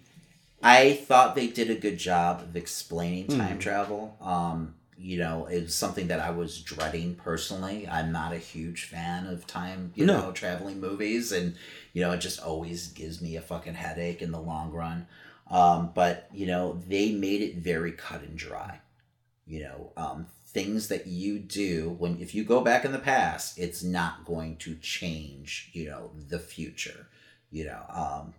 I 0.61 0.93
thought 0.93 1.35
they 1.35 1.47
did 1.47 1.69
a 1.69 1.75
good 1.75 1.97
job 1.97 2.41
of 2.41 2.55
explaining 2.55 3.25
Hmm. 3.25 3.39
time 3.39 3.59
travel. 3.59 4.17
Um, 4.21 4.75
you 4.97 5.17
know, 5.17 5.47
it's 5.47 5.75
something 5.75 6.07
that 6.07 6.19
I 6.19 6.29
was 6.29 6.61
dreading 6.61 7.15
personally. 7.15 7.87
I'm 7.87 8.11
not 8.11 8.31
a 8.31 8.37
huge 8.37 8.85
fan 8.85 9.25
of 9.25 9.45
time, 9.47 9.91
you 9.95 10.05
No. 10.05 10.21
know, 10.21 10.31
traveling 10.31 10.79
movies, 10.79 11.31
and 11.31 11.55
you 11.93 12.01
know, 12.01 12.11
it 12.11 12.19
just 12.21 12.39
always 12.39 12.87
gives 12.89 13.21
me 13.21 13.35
a 13.35 13.41
fucking 13.41 13.73
headache 13.75 14.21
in 14.21 14.31
the 14.31 14.39
long 14.39 14.71
run. 14.71 15.07
Um, 15.49 15.91
but 15.93 16.29
you 16.33 16.45
know, 16.47 16.81
they 16.87 17.11
made 17.11 17.41
it 17.41 17.57
very 17.57 17.91
cut 17.91 18.21
and 18.21 18.37
dry. 18.37 18.79
You 19.45 19.61
know, 19.63 19.91
um, 19.97 20.27
things 20.47 20.87
that 20.87 21.07
you 21.07 21.39
do 21.39 21.95
when 21.99 22.21
if 22.21 22.33
you 22.33 22.43
go 22.45 22.61
back 22.61 22.85
in 22.85 22.93
the 22.93 22.99
past, 22.99 23.59
it's 23.59 23.83
not 23.83 24.23
going 24.25 24.55
to 24.57 24.75
change. 24.75 25.69
You 25.73 25.89
know, 25.89 26.11
the 26.29 26.39
future. 26.39 27.07
You 27.53 27.65
know, 27.65 27.84
um, 27.89 28.34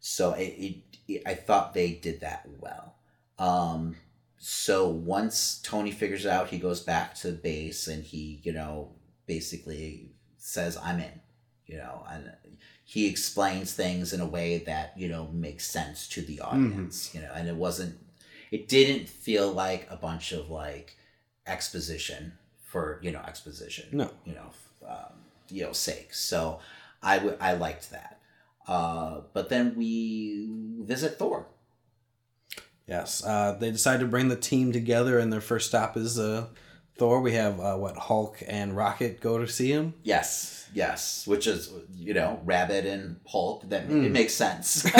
so 0.00 0.32
it, 0.32 0.54
it, 0.66 0.76
it 1.06 1.22
I 1.26 1.34
thought 1.34 1.74
they 1.74 1.90
did 1.92 2.20
that 2.22 2.48
well. 2.60 2.94
Um, 3.38 3.96
so 4.38 4.88
once 4.88 5.60
Tony 5.62 5.90
figures 5.90 6.24
it 6.24 6.30
out, 6.30 6.48
he 6.48 6.58
goes 6.58 6.80
back 6.80 7.14
to 7.16 7.32
base 7.32 7.86
and 7.88 8.02
he, 8.02 8.40
you 8.42 8.52
know, 8.54 8.92
basically 9.26 10.12
says, 10.38 10.78
"I'm 10.82 10.98
in," 10.98 11.20
you 11.66 11.76
know, 11.76 12.06
and 12.10 12.32
he 12.84 13.06
explains 13.06 13.74
things 13.74 14.12
in 14.14 14.20
a 14.22 14.26
way 14.26 14.58
that 14.58 14.94
you 14.96 15.08
know 15.08 15.28
makes 15.32 15.66
sense 15.66 16.08
to 16.08 16.22
the 16.22 16.40
audience, 16.40 17.14
you 17.14 17.20
know, 17.20 17.32
and 17.34 17.46
it 17.46 17.56
wasn't, 17.56 17.98
it 18.50 18.66
didn't 18.68 19.08
feel 19.10 19.52
like 19.52 19.86
a 19.90 19.96
bunch 19.96 20.32
of 20.32 20.48
like 20.50 20.96
exposition 21.46 22.32
for 22.62 22.98
you 23.02 23.10
know 23.12 23.20
exposition, 23.26 23.88
No. 23.92 24.10
you 24.24 24.34
know, 24.34 24.50
um, 24.88 25.12
you 25.50 25.64
know, 25.64 25.72
sake. 25.72 26.14
So 26.14 26.60
I 27.02 27.18
would 27.18 27.36
I 27.40 27.52
liked 27.54 27.90
that. 27.90 28.20
Uh, 28.66 29.20
but 29.32 29.48
then 29.48 29.74
we 29.76 30.48
visit 30.82 31.18
Thor. 31.18 31.46
Yes, 32.86 33.24
uh, 33.24 33.56
they 33.58 33.70
decide 33.70 34.00
to 34.00 34.06
bring 34.06 34.28
the 34.28 34.36
team 34.36 34.72
together, 34.72 35.18
and 35.18 35.32
their 35.32 35.40
first 35.40 35.68
stop 35.68 35.96
is 35.96 36.18
uh, 36.18 36.46
Thor. 36.98 37.20
We 37.20 37.32
have 37.32 37.58
uh, 37.60 37.76
what 37.76 37.96
Hulk 37.96 38.42
and 38.46 38.76
Rocket 38.76 39.20
go 39.20 39.38
to 39.38 39.48
see 39.48 39.70
him. 39.70 39.94
Yes, 40.02 40.68
yes, 40.74 41.26
which 41.26 41.46
is 41.46 41.70
you 41.96 42.12
know 42.14 42.40
Rabbit 42.44 42.84
and 42.84 43.20
Hulk. 43.26 43.68
That 43.70 43.88
Mm. 43.88 44.04
it 44.04 44.12
makes 44.12 44.34
sense. 44.34 44.84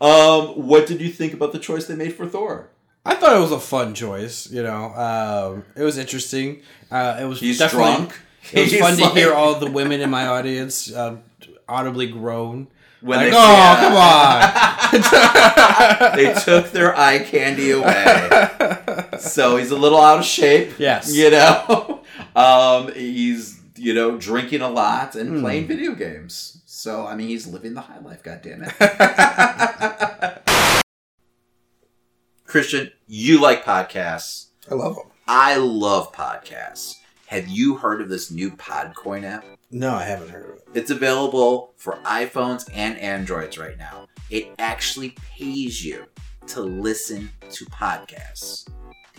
um, 0.00 0.66
what 0.66 0.86
did 0.86 1.00
you 1.00 1.08
think 1.10 1.32
about 1.34 1.52
the 1.52 1.58
choice 1.58 1.86
they 1.86 1.94
made 1.96 2.14
for 2.14 2.26
Thor? 2.26 2.70
I 3.04 3.14
thought 3.14 3.36
it 3.36 3.40
was 3.40 3.52
a 3.52 3.60
fun 3.60 3.94
choice. 3.94 4.50
You 4.50 4.62
know, 4.62 4.92
um, 4.94 5.64
it 5.76 5.82
was 5.82 5.98
interesting. 5.98 6.62
Uh, 6.90 7.18
it 7.20 7.24
was 7.24 7.40
He's 7.40 7.58
definitely 7.58 7.94
drunk. 7.96 8.20
it 8.52 8.60
was 8.60 8.70
He's 8.72 8.80
fun 8.80 8.96
to 8.96 9.08
hear 9.10 9.32
all 9.34 9.54
the 9.56 9.70
women 9.70 10.00
in 10.00 10.10
my 10.10 10.26
audience 10.26 10.94
um, 10.94 11.22
audibly 11.68 12.06
groan. 12.06 12.68
When 13.00 13.18
like, 13.20 13.30
they- 13.30 13.36
oh, 13.36 13.52
yeah. 13.52 14.90
come 14.90 15.02
on! 16.10 16.10
they 16.16 16.34
took 16.40 16.72
their 16.72 16.96
eye 16.98 17.20
candy 17.20 17.70
away. 17.70 18.28
so 19.20 19.56
he's 19.56 19.70
a 19.70 19.76
little 19.76 20.00
out 20.00 20.18
of 20.18 20.24
shape. 20.24 20.76
Yes. 20.78 21.14
You 21.14 21.30
know? 21.30 21.94
Um, 22.34 22.92
he's, 22.94 23.60
you 23.76 23.94
know, 23.94 24.16
drinking 24.16 24.60
a 24.60 24.68
lot 24.68 25.14
and 25.16 25.28
Hmm. 25.30 25.40
playing 25.40 25.66
video 25.68 25.92
games. 25.94 26.60
So, 26.66 27.04
I 27.06 27.14
mean, 27.16 27.28
he's 27.28 27.46
living 27.48 27.74
the 27.74 27.80
high 27.80 27.98
life, 28.00 28.22
goddammit. 28.22 28.74
Christian, 32.44 32.90
you 33.06 33.40
like 33.40 33.64
podcasts. 33.64 34.46
I 34.70 34.74
love 34.74 34.96
them. 34.96 35.06
I 35.26 35.56
love 35.56 36.12
podcasts. 36.12 36.94
Have 37.26 37.48
you 37.48 37.76
heard 37.76 38.00
of 38.00 38.08
this 38.08 38.30
new 38.30 38.50
Podcoin 38.50 39.24
app? 39.24 39.44
No, 39.70 39.94
I 39.94 40.04
haven't 40.04 40.30
heard 40.30 40.44
of 40.46 40.50
it. 40.56 40.68
It's 40.72 40.90
available 40.90 41.74
for 41.76 41.98
iPhones 42.04 42.70
and 42.72 42.96
Androids 42.96 43.58
right 43.58 43.76
now. 43.76 44.06
It 44.30 44.48
actually 44.58 45.10
pays 45.36 45.84
you 45.84 46.06
to 46.46 46.62
listen 46.62 47.30
to 47.50 47.66
podcasts. 47.66 48.66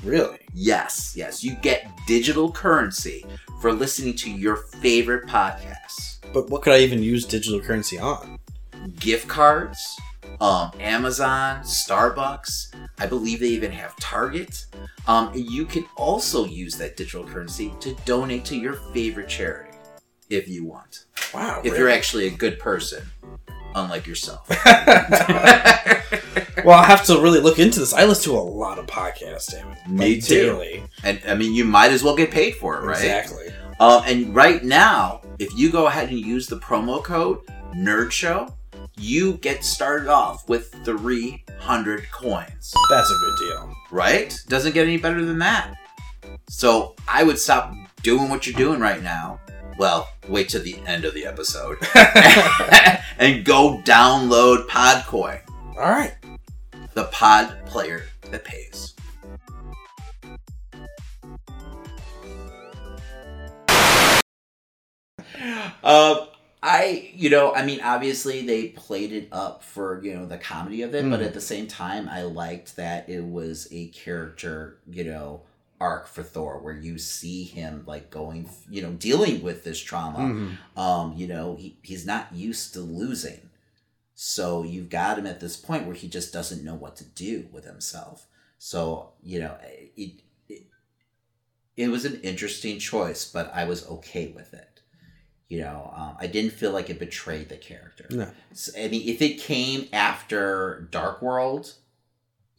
Really? 0.04 0.40
Yes, 0.54 1.14
yes, 1.16 1.44
you 1.44 1.54
get 1.56 1.92
digital 2.08 2.52
currency 2.52 3.26
for 3.62 3.72
listening 3.72 4.16
to 4.16 4.32
your 4.32 4.56
favorite 4.56 5.28
podcasts. 5.28 6.18
But 6.34 6.50
what 6.50 6.64
could 6.64 6.74
I 6.74 6.80
even 6.80 7.04
use 7.04 7.26
digital 7.26 7.60
currency 7.60 8.00
on? 8.00 8.40
Gift 9.00 9.28
cards, 9.28 10.00
um, 10.42 10.72
Amazon, 10.80 11.62
Starbucks. 11.62 12.74
I 12.98 13.06
believe 13.06 13.40
they 13.40 13.48
even 13.48 13.72
have 13.72 13.96
Target. 13.98 14.66
Um, 15.08 15.32
you 15.36 15.66
can 15.66 15.86
also 15.96 16.46
use 16.46 16.76
that 16.78 16.98
digital 16.98 17.24
currency 17.24 17.72
to 17.82 17.94
donate 18.06 18.46
to 18.46 18.56
your 18.56 18.74
favorite 18.94 19.30
charity 19.30 19.69
if 20.30 20.48
you 20.48 20.66
want. 20.66 21.06
Wow. 21.34 21.62
If 21.64 21.78
you're 21.78 21.90
actually 21.90 22.28
a 22.28 22.32
good 22.32 22.60
person, 22.60 23.04
unlike 23.76 24.08
yourself. 24.08 24.48
well, 26.64 26.78
I 26.78 26.86
have 26.86 27.06
to 27.06 27.20
really 27.22 27.40
look 27.40 27.60
into 27.60 27.80
this. 27.80 27.94
I 27.94 28.06
listen 28.06 28.32
to 28.34 28.38
a 28.38 28.42
lot 28.42 28.80
of 28.80 28.86
podcasts, 28.88 29.52
damn 29.52 29.72
it. 29.72 29.78
Me 29.88 30.16
Like, 30.16 30.24
too. 30.26 30.36
Daily. 30.46 30.84
and 31.04 31.20
I 31.28 31.36
mean, 31.36 31.54
you 31.54 31.66
might 31.66 31.92
as 31.92 32.04
well 32.04 32.16
get 32.16 32.32
paid 32.32 32.56
for 32.56 32.78
it, 32.82 32.86
right? 32.86 32.98
Exactly. 32.98 33.48
Um, 33.80 34.04
and 34.06 34.36
right 34.36 34.64
now, 34.64 35.22
if 35.40 35.50
you 35.58 35.72
go 35.72 35.88
ahead 35.88 36.10
and 36.10 36.20
use 36.20 36.48
the 36.48 36.58
promo 36.60 37.02
code 37.04 37.40
NerdShow, 37.76 38.52
you 38.98 39.34
get 39.38 39.64
started 39.64 40.10
off 40.10 40.48
with 40.50 40.74
300 40.84 42.12
coins. 42.12 42.74
That's 42.90 43.10
a 43.10 43.16
good 43.16 43.36
deal. 43.48 43.74
Right? 43.92 44.38
Doesn't 44.50 44.74
get 44.74 44.86
any 44.86 44.98
better 44.98 45.24
than 45.24 45.40
that. 45.40 45.76
So 46.50 46.96
I 47.08 47.24
would 47.24 47.40
stop 47.40 47.74
doing 48.04 48.30
what 48.30 48.46
you're 48.46 48.58
doing 48.58 48.80
right 48.82 49.02
now. 49.02 49.40
Well, 49.78 50.10
wait 50.30 50.50
to 50.50 50.60
the 50.60 50.78
end 50.86 51.06
of 51.06 51.14
the 51.14 51.26
episode 51.26 51.78
and 53.18 53.44
go 53.46 53.82
download 53.84 54.68
Podcoin, 54.68 55.42
All 55.78 55.90
right. 55.90 56.14
the 56.94 57.06
pod 57.06 57.56
player 57.66 58.04
that 58.32 58.44
pays. 58.44 58.94
Uh, 65.84 66.26
I, 66.62 67.12
you 67.16 67.30
know, 67.30 67.54
I 67.54 67.66
mean, 67.66 67.80
obviously 67.82 68.46
they 68.46 68.70
played 68.70 69.14
it 69.14 69.30
up 69.32 69.64
for, 69.64 70.02
you 70.04 70.14
know, 70.14 70.26
the 70.26 70.38
comedy 70.38 70.82
of 70.82 70.94
it, 70.94 71.10
but 71.10 71.22
Mm. 71.22 71.26
at 71.26 71.34
the 71.34 71.42
same 71.42 71.68
time, 71.68 72.10
I 72.10 72.24
liked 72.24 72.76
that 72.76 73.08
it 73.08 73.24
was 73.24 73.68
a 73.72 73.88
character, 73.88 74.78
you 74.90 75.06
know, 75.06 75.42
arc 75.80 76.08
for 76.08 76.24
Thor 76.24 76.60
where 76.60 76.74
you 76.74 76.98
see 76.98 77.44
him 77.44 77.84
like 77.86 78.10
going, 78.10 78.50
you 78.70 78.82
know, 78.82 78.92
dealing 78.92 79.42
with 79.42 79.64
this 79.64 79.80
trauma. 79.80 80.20
Mhm. 80.20 80.58
Um, 80.78 81.14
you 81.16 81.28
know, 81.28 81.56
he, 81.56 81.78
he's 81.82 82.06
not 82.06 82.34
used 82.34 82.74
to 82.74 82.82
losing. 82.82 83.50
So 84.14 84.64
you've 84.64 84.90
got 84.90 85.18
him 85.18 85.26
at 85.26 85.40
this 85.40 85.56
point 85.56 85.86
where 85.86 85.96
he 85.96 86.10
just 86.10 86.34
doesn't 86.34 86.64
know 86.64 86.76
what 86.76 86.98
to 86.98 87.06
do 87.06 87.48
with 87.52 87.64
himself. 87.64 88.28
So, 88.58 89.14
you 89.24 89.40
know, 89.40 89.56
it, 89.96 90.22
it, 90.50 90.64
it 91.78 91.88
was 91.88 92.04
an 92.04 92.20
interesting 92.22 92.78
choice, 92.80 93.24
but 93.24 93.50
I 93.54 93.64
was 93.64 93.88
okay 93.88 94.28
with 94.36 94.54
it. 94.54 94.82
You 95.48 95.62
know, 95.62 95.94
um, 95.96 96.18
I 96.20 96.28
didn't 96.28 96.52
feel 96.52 96.72
like 96.72 96.90
it 96.90 97.00
betrayed 97.00 97.48
the 97.48 97.56
character. 97.56 98.06
No. 98.12 98.30
So, 98.54 98.74
I 98.78 98.90
mean, 98.90 99.08
if 99.08 99.22
it 99.22 99.40
came 99.40 99.88
after 99.94 100.90
Dark 100.92 101.22
World, 101.22 101.76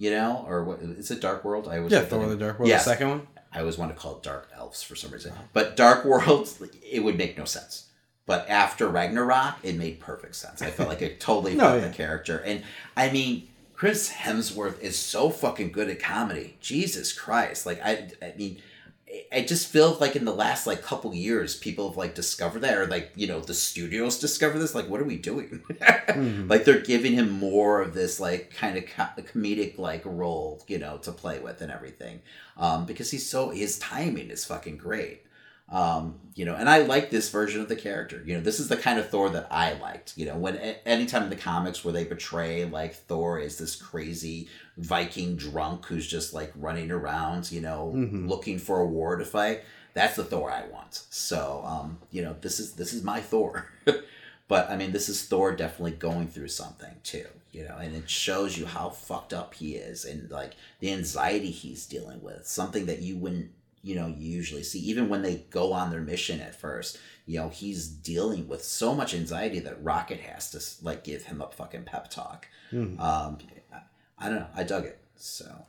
you 0.00 0.10
know, 0.10 0.44
or 0.48 0.64
what 0.64 0.80
is 0.80 1.12
it 1.12 1.20
Dark 1.20 1.44
World? 1.44 1.68
I 1.68 1.78
was 1.78 1.92
Yeah, 1.92 2.00
Thor 2.00 2.26
the. 2.26 2.34
Dark 2.36 2.58
World, 2.58 2.68
Yes. 2.68 2.84
the 2.84 2.90
second 2.90 3.08
one. 3.10 3.26
I 3.52 3.60
always 3.60 3.78
want 3.78 3.92
to 3.94 4.00
call 4.00 4.16
it 4.16 4.22
Dark 4.24 4.48
Elves 4.56 4.82
for 4.82 4.96
some 4.96 5.10
reason. 5.12 5.32
But 5.52 5.76
Dark 5.76 6.04
World, 6.04 6.48
it 6.90 7.04
would 7.04 7.16
make 7.18 7.36
no 7.38 7.44
sense. 7.44 7.86
But 8.26 8.48
after 8.48 8.88
Ragnarok, 8.88 9.56
it 9.62 9.76
made 9.76 9.98
perfect 10.00 10.36
sense. 10.36 10.62
I 10.62 10.70
felt 10.70 10.88
like 10.88 11.02
it 11.02 11.20
totally 11.20 11.54
No, 11.56 11.72
fit 11.74 11.82
yeah. 11.82 11.88
the 11.88 11.94
character. 11.94 12.38
And 12.38 12.62
I 12.96 13.10
mean, 13.10 13.48
Chris 13.74 14.10
Hemsworth 14.12 14.80
is 14.80 14.96
so 14.96 15.30
fucking 15.30 15.72
good 15.72 15.88
at 15.90 16.00
comedy. 16.00 16.56
Jesus 16.60 17.12
Christ. 17.12 17.66
Like 17.66 17.80
I 17.84 18.08
I 18.22 18.32
mean 18.36 18.62
I- 19.12 19.24
I 19.32 19.40
just 19.42 19.66
feel 19.68 19.96
like 20.00 20.16
in 20.16 20.24
the 20.24 20.34
last 20.34 20.66
like 20.66 20.82
couple 20.82 21.14
years, 21.14 21.56
people 21.56 21.88
have 21.88 21.96
like 21.96 22.14
discovered 22.14 22.60
that, 22.60 22.76
or 22.78 22.86
like 22.86 23.12
you 23.16 23.26
know 23.26 23.40
the 23.40 23.54
studios 23.54 24.18
discover 24.18 24.58
this. 24.58 24.74
Like, 24.74 24.88
what 24.88 25.00
are 25.00 25.04
we 25.04 25.16
doing? 25.16 25.62
Mhm. 25.68 26.48
like 26.50 26.64
they're 26.64 26.80
giving 26.80 27.12
him 27.14 27.30
more 27.30 27.80
of 27.80 27.94
this 27.94 28.20
like 28.20 28.52
kind 28.54 28.76
of 28.78 28.84
co- 28.86 29.22
comedic 29.22 29.78
like 29.78 30.02
role, 30.04 30.62
you 30.68 30.78
know, 30.78 30.98
to 30.98 31.12
play 31.12 31.38
with 31.40 31.60
and 31.60 31.70
everything, 31.72 32.20
um, 32.56 32.86
because 32.86 33.10
he's 33.10 33.28
so 33.28 33.50
his 33.50 33.78
timing 33.78 34.30
is 34.30 34.44
fucking 34.44 34.76
great. 34.76 35.22
Um, 35.70 36.18
you 36.34 36.44
know, 36.44 36.56
and 36.56 36.68
I 36.68 36.82
like 36.82 37.10
this 37.10 37.30
version 37.30 37.60
of 37.60 37.68
the 37.68 37.76
character. 37.76 38.22
You 38.26 38.34
know, 38.34 38.40
this 38.40 38.58
is 38.58 38.68
the 38.68 38.76
kind 38.76 38.98
of 38.98 39.08
Thor 39.08 39.30
that 39.30 39.46
I 39.50 39.74
liked. 39.74 40.16
You 40.16 40.26
know, 40.26 40.36
when 40.36 40.56
anytime 40.56 41.24
in 41.24 41.30
the 41.30 41.36
comics 41.36 41.84
where 41.84 41.92
they 41.92 42.04
portray 42.04 42.64
like 42.64 42.94
Thor 42.94 43.38
is 43.38 43.58
this 43.58 43.76
crazy 43.76 44.48
Viking 44.76 45.36
drunk 45.36 45.86
who's 45.86 46.06
just 46.06 46.32
like 46.32 46.52
running 46.56 46.90
around, 46.90 47.52
you 47.52 47.60
know, 47.60 47.92
looking 48.26 48.58
for 48.58 48.80
a 48.80 48.86
war 48.86 49.16
to 49.16 49.24
fight. 49.24 49.62
That's 49.92 50.16
the 50.16 50.24
Thor 50.24 50.50
I 50.50 50.66
want. 50.68 51.02
So, 51.10 51.62
um, 51.66 51.98
you 52.10 52.22
know, 52.22 52.36
this 52.40 52.58
is 52.60 52.72
this 52.72 52.92
is 52.92 53.02
my 53.02 53.20
Thor. 53.20 53.66
but 54.48 54.70
I 54.70 54.76
mean, 54.76 54.92
this 54.92 55.08
is 55.08 55.24
Thor 55.24 55.54
definitely 55.54 55.92
going 55.92 56.28
through 56.28 56.48
something 56.48 56.94
too, 57.02 57.26
you 57.52 57.64
know, 57.64 57.76
and 57.76 57.94
it 57.94 58.08
shows 58.08 58.56
you 58.56 58.66
how 58.66 58.90
fucked 58.90 59.32
up 59.32 59.54
he 59.54 59.74
is 59.74 60.04
and 60.04 60.30
like 60.30 60.54
the 60.80 60.92
anxiety 60.92 61.50
he's 61.50 61.86
dealing 61.86 62.22
with, 62.22 62.46
something 62.46 62.86
that 62.86 63.00
you 63.00 63.16
wouldn't, 63.16 63.50
you 63.82 63.94
know, 63.94 64.06
usually 64.06 64.62
see. 64.62 64.78
Even 64.80 65.08
when 65.08 65.22
they 65.22 65.46
go 65.50 65.72
on 65.72 65.90
their 65.90 66.00
mission 66.00 66.40
at 66.40 66.54
first, 66.54 66.98
you 67.26 67.38
know, 67.38 67.48
he's 67.48 67.86
dealing 67.86 68.48
with 68.48 68.64
so 68.64 68.94
much 68.94 69.14
anxiety 69.14 69.58
that 69.60 69.82
Rocket 69.82 70.20
has 70.20 70.50
to 70.50 70.84
like 70.84 71.04
give 71.04 71.24
him 71.24 71.40
a 71.40 71.50
fucking 71.50 71.84
pep 71.84 72.10
talk. 72.10 72.46
Hmm. 72.70 73.00
Um, 73.00 73.38
I- 73.72 73.80
I 74.20 74.28
don't 74.28 74.40
know. 74.40 74.48
I 74.54 74.64
dug 74.64 74.84
it. 74.84 74.98
So 75.16 75.64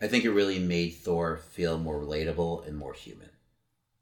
I 0.00 0.06
think 0.06 0.24
it 0.24 0.30
really 0.30 0.58
made 0.58 0.94
Thor 0.94 1.36
feel 1.36 1.78
more 1.78 2.00
relatable 2.00 2.66
and 2.66 2.76
more 2.76 2.92
human. 2.92 3.30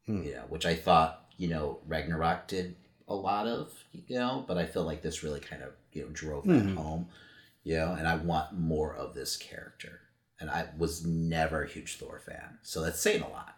Hmm. 0.06 0.22
You 0.22 0.32
know, 0.32 0.44
which 0.48 0.66
I 0.66 0.74
thought, 0.74 1.26
you 1.36 1.48
know, 1.48 1.80
Ragnarok 1.86 2.46
did 2.46 2.76
a 3.08 3.14
lot 3.14 3.46
of, 3.46 3.72
you 3.92 4.18
know, 4.18 4.44
but 4.46 4.58
I 4.58 4.66
feel 4.66 4.84
like 4.84 5.02
this 5.02 5.22
really 5.22 5.40
kind 5.40 5.62
of, 5.62 5.70
you 5.92 6.02
know, 6.02 6.08
drove 6.12 6.46
that 6.46 6.62
hmm. 6.62 6.76
home. 6.76 7.08
You 7.62 7.76
know, 7.76 7.94
and 7.94 8.06
I 8.06 8.16
want 8.16 8.58
more 8.58 8.94
of 8.94 9.14
this 9.14 9.38
character. 9.38 10.00
And 10.40 10.50
I 10.50 10.66
was 10.76 11.04
never 11.06 11.62
a 11.62 11.68
huge 11.68 11.96
Thor 11.96 12.20
fan. 12.24 12.58
So 12.62 12.82
that's 12.82 13.00
saying 13.00 13.22
a 13.22 13.28
lot. 13.28 13.56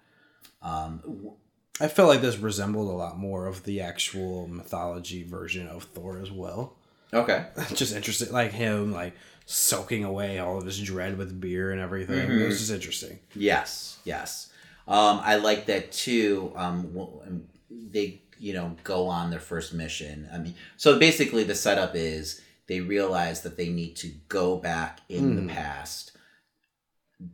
Um, 0.62 1.32
I 1.80 1.88
felt 1.88 2.08
like 2.08 2.20
this 2.20 2.38
resembled 2.38 2.88
a 2.88 2.96
lot 2.96 3.18
more 3.18 3.46
of 3.46 3.64
the 3.64 3.80
actual 3.80 4.46
mythology 4.48 5.22
version 5.22 5.66
of 5.68 5.84
Thor 5.84 6.18
as 6.18 6.30
well. 6.30 6.76
okay. 7.12 7.46
just 7.74 7.94
interesting, 7.94 8.32
like 8.32 8.52
him 8.52 8.92
like 8.92 9.14
soaking 9.46 10.04
away 10.04 10.38
all 10.38 10.58
of 10.58 10.66
his 10.66 10.80
dread 10.80 11.16
with 11.18 11.40
beer 11.40 11.70
and 11.70 11.80
everything. 11.80 12.30
It 12.30 12.46
was 12.46 12.58
just 12.58 12.72
interesting. 12.72 13.18
Yes, 13.34 13.98
yes. 14.04 14.52
Um, 14.88 15.20
I 15.22 15.36
like 15.36 15.66
that 15.66 15.92
too. 15.92 16.52
Um, 16.56 16.96
um, 17.26 17.44
they, 17.70 18.22
you 18.38 18.52
know, 18.52 18.76
go 18.84 19.06
on 19.06 19.30
their 19.30 19.40
first 19.40 19.72
mission. 19.74 20.28
I 20.32 20.38
mean, 20.38 20.54
so 20.76 20.98
basically, 20.98 21.44
the 21.44 21.54
setup 21.54 21.92
is 21.94 22.40
they 22.66 22.80
realize 22.80 23.42
that 23.42 23.56
they 23.56 23.68
need 23.68 23.96
to 23.96 24.08
go 24.28 24.56
back 24.56 25.00
in 25.08 25.46
the 25.46 25.52
past, 25.52 26.12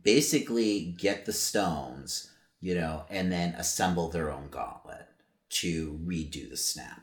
basically 0.03 0.95
get 0.97 1.25
the 1.25 1.33
stones, 1.33 2.31
you 2.61 2.75
know, 2.75 3.05
and 3.09 3.31
then 3.31 3.53
assemble 3.55 4.09
their 4.09 4.31
own 4.31 4.47
gauntlet 4.49 5.07
to 5.49 5.99
redo 6.05 6.49
the 6.49 6.57
snap. 6.57 7.01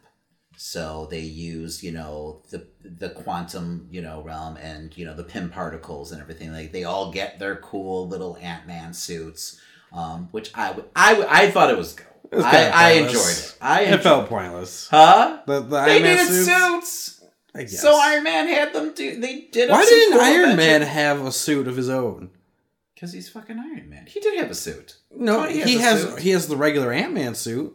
So 0.57 1.09
they 1.11 1.20
use, 1.20 1.82
you 1.82 1.90
know, 1.93 2.43
the 2.51 2.66
the 2.85 3.09
quantum, 3.11 3.89
you 3.90 4.02
know, 4.02 4.20
realm 4.23 4.57
and 4.59 4.94
you 4.97 5.07
know 5.07 5.15
the 5.15 5.24
Pym 5.24 5.48
particles 5.48 6.12
and 6.12 6.20
everything. 6.20 6.52
Like 6.52 6.73
they 6.73 6.85
all 6.85 7.11
get 7.12 7.39
their 7.39 7.57
cool 7.57 8.07
little 8.09 8.36
Ant 8.43 8.66
Man 8.66 8.93
suits, 8.93 9.59
um, 9.93 10.28
which 10.32 10.51
I 10.55 10.77
I 10.94 11.27
I 11.47 11.51
thought 11.51 11.70
it 11.70 11.78
was 11.78 11.94
cool. 11.94 12.07
was 12.31 12.44
I, 12.44 12.69
I 12.69 12.90
enjoyed 12.93 13.15
it. 13.15 13.57
I 13.61 13.81
It 13.82 13.86
enjoyed 13.86 14.02
felt 14.02 14.28
pointless. 14.28 14.89
huh? 14.90 15.40
The, 15.47 15.61
the 15.61 15.81
They 15.86 16.02
needed 16.02 16.27
suits. 16.27 16.47
suits. 16.47 17.24
I 17.55 17.62
guess. 17.62 17.81
So 17.81 17.98
Iron 17.98 18.23
Man 18.24 18.47
had 18.47 18.74
them 18.74 18.93
do. 18.94 19.19
They 19.19 19.48
did. 19.51 19.70
Why 19.70 19.85
didn't 19.85 20.20
Iron 20.20 20.57
Man 20.57 20.82
have 20.82 21.24
a 21.24 21.32
suit 21.32 21.69
of 21.69 21.77
his 21.77 21.89
own? 21.89 22.31
Because 23.01 23.14
he's 23.14 23.31
fucking 23.31 23.59
Iron 23.59 23.89
Man. 23.89 24.05
He 24.06 24.20
did 24.20 24.39
have 24.39 24.51
a 24.51 24.55
suit. 24.55 24.98
No, 25.10 25.47
Tony 25.47 25.60
has 25.60 25.70
he 25.70 25.78
has 25.78 26.02
suit. 26.02 26.18
he 26.18 26.31
has 26.31 26.48
the 26.48 26.56
regular 26.56 26.93
Ant 26.93 27.14
Man 27.14 27.35
suit, 27.35 27.74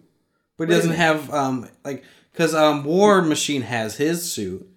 but 0.55 0.69
he 0.69 0.75
doesn't 0.75 0.91
have 0.91 1.33
um 1.33 1.67
like 1.83 2.03
because 2.31 2.53
um 2.53 2.83
War 2.83 3.23
Machine 3.23 3.63
has 3.63 3.97
his 3.97 4.31
suit, 4.31 4.69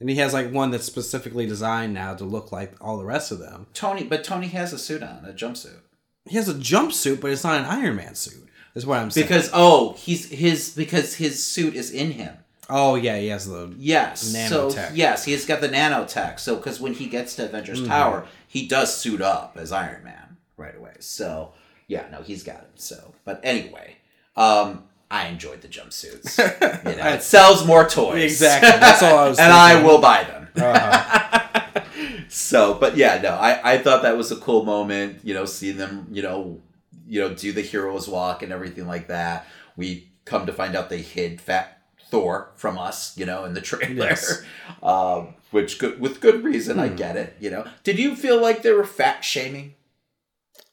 and 0.00 0.10
he 0.10 0.16
has 0.16 0.34
like 0.34 0.52
one 0.52 0.70
that's 0.70 0.84
specifically 0.84 1.46
designed 1.46 1.94
now 1.94 2.14
to 2.14 2.24
look 2.24 2.52
like 2.52 2.74
all 2.82 2.98
the 2.98 3.04
rest 3.06 3.32
of 3.32 3.38
them. 3.38 3.66
Tony, 3.72 4.04
but 4.04 4.24
Tony 4.24 4.48
has 4.48 4.74
a 4.74 4.78
suit 4.78 5.02
on, 5.02 5.24
a 5.24 5.32
jumpsuit. 5.32 5.80
He 6.28 6.36
has 6.36 6.50
a 6.50 6.54
jumpsuit, 6.54 7.22
but 7.22 7.30
it's 7.30 7.44
not 7.44 7.60
an 7.60 7.64
Iron 7.64 7.96
Man 7.96 8.14
suit. 8.14 8.46
Is 8.74 8.84
what 8.84 8.98
I'm 8.98 9.10
saying. 9.10 9.26
Because 9.26 9.48
oh, 9.54 9.94
he's 9.94 10.28
his 10.28 10.74
because 10.74 11.14
his 11.14 11.42
suit 11.42 11.74
is 11.74 11.90
in 11.90 12.10
him. 12.10 12.36
Oh 12.70 12.94
yeah, 12.94 13.18
he 13.18 13.28
has 13.28 13.46
the 13.46 13.72
Yes. 13.78 14.20
So 14.48 14.70
yes, 14.92 15.24
he's 15.24 15.46
got 15.46 15.60
the 15.60 15.68
nanotech. 15.68 16.38
So 16.40 16.56
because 16.56 16.80
when 16.80 16.94
he 16.94 17.06
gets 17.06 17.34
to 17.36 17.46
Avengers 17.46 17.80
Mm-hmm. 17.80 17.90
Tower, 17.90 18.26
he 18.48 18.66
does 18.66 18.96
suit 18.96 19.20
up 19.20 19.56
as 19.60 19.72
Iron 19.72 20.04
Man 20.04 20.36
right 20.56 20.76
away. 20.76 20.94
So 21.00 21.52
yeah, 21.88 22.06
no, 22.10 22.22
he's 22.22 22.42
got 22.42 22.58
it. 22.60 22.70
So 22.76 23.14
but 23.24 23.40
anyway, 23.42 23.96
um, 24.36 24.84
I 25.10 25.26
enjoyed 25.28 25.60
the 25.62 25.68
jumpsuits. 25.68 26.38
You 26.90 26.96
know, 26.96 27.08
it 27.08 27.22
sells 27.22 27.66
more 27.66 27.88
toys. 27.88 28.22
Exactly, 28.24 28.70
that's 28.80 29.02
all 29.02 29.18
I 29.18 29.28
was 29.28 29.38
saying. 29.38 29.50
and 29.50 29.56
I 29.58 29.82
will 29.82 30.00
buy 30.00 30.24
them. 30.24 30.48
uh, 30.56 31.40
So, 32.28 32.74
but 32.74 32.96
yeah, 32.96 33.20
no, 33.22 33.30
I, 33.30 33.74
I 33.74 33.78
thought 33.78 34.02
that 34.02 34.16
was 34.16 34.32
a 34.32 34.36
cool 34.36 34.64
moment, 34.64 35.20
you 35.22 35.34
know, 35.34 35.44
seeing 35.44 35.76
them, 35.76 36.08
you 36.10 36.22
know, 36.22 36.60
you 37.06 37.20
know, 37.20 37.32
do 37.32 37.52
the 37.52 37.60
hero's 37.60 38.08
walk 38.08 38.42
and 38.42 38.52
everything 38.52 38.86
like 38.88 39.08
that. 39.08 39.46
We 39.76 40.10
come 40.24 40.46
to 40.46 40.52
find 40.52 40.74
out 40.74 40.90
they 40.90 41.02
hid 41.02 41.40
Fat 41.40 41.73
Thor 42.14 42.50
from 42.54 42.78
us, 42.78 43.16
you 43.18 43.26
know, 43.26 43.44
in 43.44 43.54
the 43.54 43.60
trailer, 43.60 44.06
Yes. 44.10 44.42
um, 44.82 45.34
which 45.50 45.78
good 45.78 46.00
with 46.00 46.20
good 46.20 46.44
reason. 46.44 46.78
I 46.78 46.88
get 46.88 47.16
it, 47.16 47.36
you 47.40 47.50
know. 47.50 47.66
Did 47.82 47.98
you 47.98 48.14
feel 48.14 48.40
like 48.40 48.62
they 48.62 48.72
were 48.72 48.84
fat 48.84 49.24
shaming? 49.24 49.74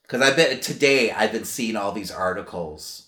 Because 0.03 0.21
I 0.21 0.35
bet 0.35 0.61
today 0.61 1.11
I've 1.11 1.31
been 1.31 1.45
seeing 1.45 1.75
all 1.75 1.91
these 1.93 2.11
articles 2.11 3.07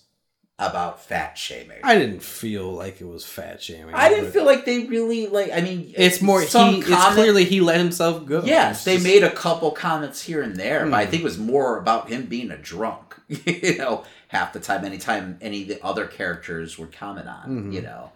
about 0.58 1.02
fat 1.04 1.36
shaming. 1.36 1.78
I 1.82 1.96
didn't 1.98 2.22
feel 2.22 2.72
like 2.72 3.00
it 3.00 3.06
was 3.06 3.24
fat 3.24 3.60
shaming. 3.62 3.94
I 3.94 4.08
didn't 4.08 4.30
feel 4.30 4.44
like 4.44 4.64
they 4.64 4.84
really 4.86 5.26
like. 5.26 5.52
I 5.52 5.60
mean, 5.60 5.92
it's 5.96 6.22
more. 6.22 6.42
some 6.42 6.74
He, 6.74 6.80
it's 6.80 7.04
clearly 7.14 7.44
he 7.44 7.60
let 7.60 7.78
himself 7.78 8.24
go. 8.24 8.42
Yes, 8.44 8.76
It's 8.76 8.84
they 8.84 8.94
just- 8.94 9.04
made 9.06 9.22
a 9.24 9.30
couple 9.30 9.70
comments 9.72 10.22
here 10.22 10.42
and 10.42 10.56
there, 10.56 10.84
Hmm. 10.84 10.90
but 10.92 10.96
I 10.96 11.06
think 11.06 11.22
it 11.22 11.24
was 11.24 11.38
more 11.38 11.78
about 11.78 12.08
him 12.08 12.26
being 12.26 12.50
a 12.50 12.56
drunk. 12.58 13.14
you 13.28 13.78
know, 13.78 14.04
half 14.28 14.52
the 14.52 14.60
time, 14.60 14.84
anytime 14.84 15.38
any 15.40 15.62
of 15.62 15.68
the 15.68 15.84
other 15.84 16.06
characters 16.06 16.78
would 16.78 16.92
comment 16.92 17.26
on, 17.28 17.44
Mm-hmm. 17.48 17.72
you 17.72 17.82
know, 17.82 18.12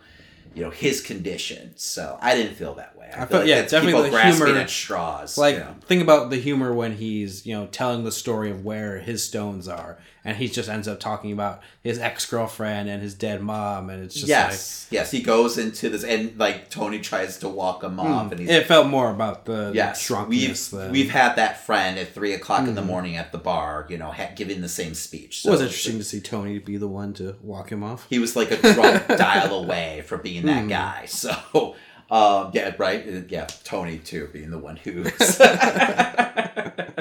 you 0.54 0.62
know 0.62 0.70
his 0.70 1.00
condition. 1.00 1.72
So 1.76 2.18
I 2.20 2.34
didn't 2.34 2.54
feel 2.54 2.74
that 2.74 2.96
way. 2.96 3.06
I, 3.12 3.22
I 3.22 3.26
feel 3.26 3.38
felt- 3.38 3.46
yeah, 3.46 3.62
definitely 3.62 4.10
the 4.10 4.22
humor- 4.22 4.58
at 4.58 4.70
straws. 4.70 5.38
Like 5.38 5.54
you 5.54 5.60
know. 5.60 5.74
think 5.86 6.02
about 6.02 6.30
the 6.30 6.36
humor 6.36 6.72
when 6.72 6.96
he's 6.96 7.46
you 7.46 7.54
know 7.54 7.66
telling 7.66 8.04
the 8.04 8.12
story 8.12 8.50
of 8.50 8.64
where 8.64 8.98
his 9.00 9.22
stones 9.24 9.68
are, 9.68 9.98
and 10.28 10.36
he 10.36 10.46
just 10.46 10.68
ends 10.68 10.86
up 10.86 11.00
talking 11.00 11.32
about 11.32 11.60
his 11.82 11.98
ex 11.98 12.26
girlfriend 12.26 12.88
and 12.88 13.02
his 13.02 13.14
dead 13.14 13.40
mom, 13.42 13.88
and 13.88 14.04
it's 14.04 14.14
just 14.14 14.28
yes, 14.28 14.86
yes, 14.90 15.10
he 15.10 15.22
goes 15.22 15.56
into 15.56 15.88
this, 15.88 16.04
and 16.04 16.36
like 16.38 16.68
Tony 16.68 16.98
tries 17.00 17.38
to 17.38 17.48
walk 17.48 17.82
him 17.82 17.98
off, 17.98 18.30
and 18.30 18.32
like 18.32 18.40
he's 18.40 18.50
it 18.50 18.66
felt 18.66 18.88
more 18.88 19.10
about 19.10 19.46
the 19.46 19.72
Yes, 19.74 20.06
drunkenness. 20.06 20.70
we've 20.72 20.80
than- 20.80 20.92
we've 20.92 21.10
had 21.10 21.36
that 21.36 21.64
friend 21.64 21.98
at 21.98 22.12
three 22.12 22.34
o'clock 22.34 22.68
in 22.68 22.74
the 22.74 22.82
Hmm. 22.82 22.86
morning 22.88 23.16
at 23.16 23.32
the 23.32 23.38
bar, 23.38 23.86
you 23.88 23.96
know, 23.96 24.10
ha- 24.12 24.32
giving 24.36 24.60
the 24.60 24.68
same 24.68 24.92
speech. 24.94 25.46
it 25.46 25.50
was 25.50 25.60
interesting 25.62 25.96
to 25.98 26.04
see 26.04 26.20
Tony 26.20 26.58
be 26.58 26.76
the 26.76 26.88
one 26.88 27.14
to 27.14 27.36
walk 27.42 27.72
him 27.72 27.82
off. 27.82 28.06
He 28.10 28.18
was 28.18 28.36
like 28.36 28.50
a 28.50 28.56
drunk 28.74 29.06
dial 29.16 29.54
away 29.64 30.02
from 30.06 30.20
being 30.20 30.44
that 30.46 30.62
Hmm. 30.64 30.68
guy. 30.68 31.06
So, 31.18 31.74
um, 32.10 32.50
yeah, 32.52 32.74
right, 32.78 33.06
Uh, 33.06 33.20
yeah, 33.28 33.46
Tony 33.64 33.98
too 33.98 34.28
being 34.32 34.50
the 34.50 34.58
one 34.58 34.76
who's. 34.76 35.38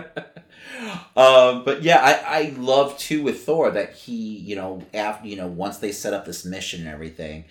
um, 1.15 1.63
but 1.63 1.83
yeah, 1.83 1.99
I 1.99 2.39
I 2.39 2.53
love 2.57 2.97
too 2.97 3.23
with 3.23 3.43
Thor 3.43 3.71
that 3.71 3.93
he, 3.93 4.37
you 4.37 4.55
know, 4.55 4.83
after 4.93 5.27
you 5.27 5.35
know, 5.35 5.47
once 5.47 5.77
they 5.77 5.91
set 5.91 6.13
up 6.13 6.25
this 6.25 6.45
mission 6.45 6.81
and 6.81 6.89
everything, 6.89 7.45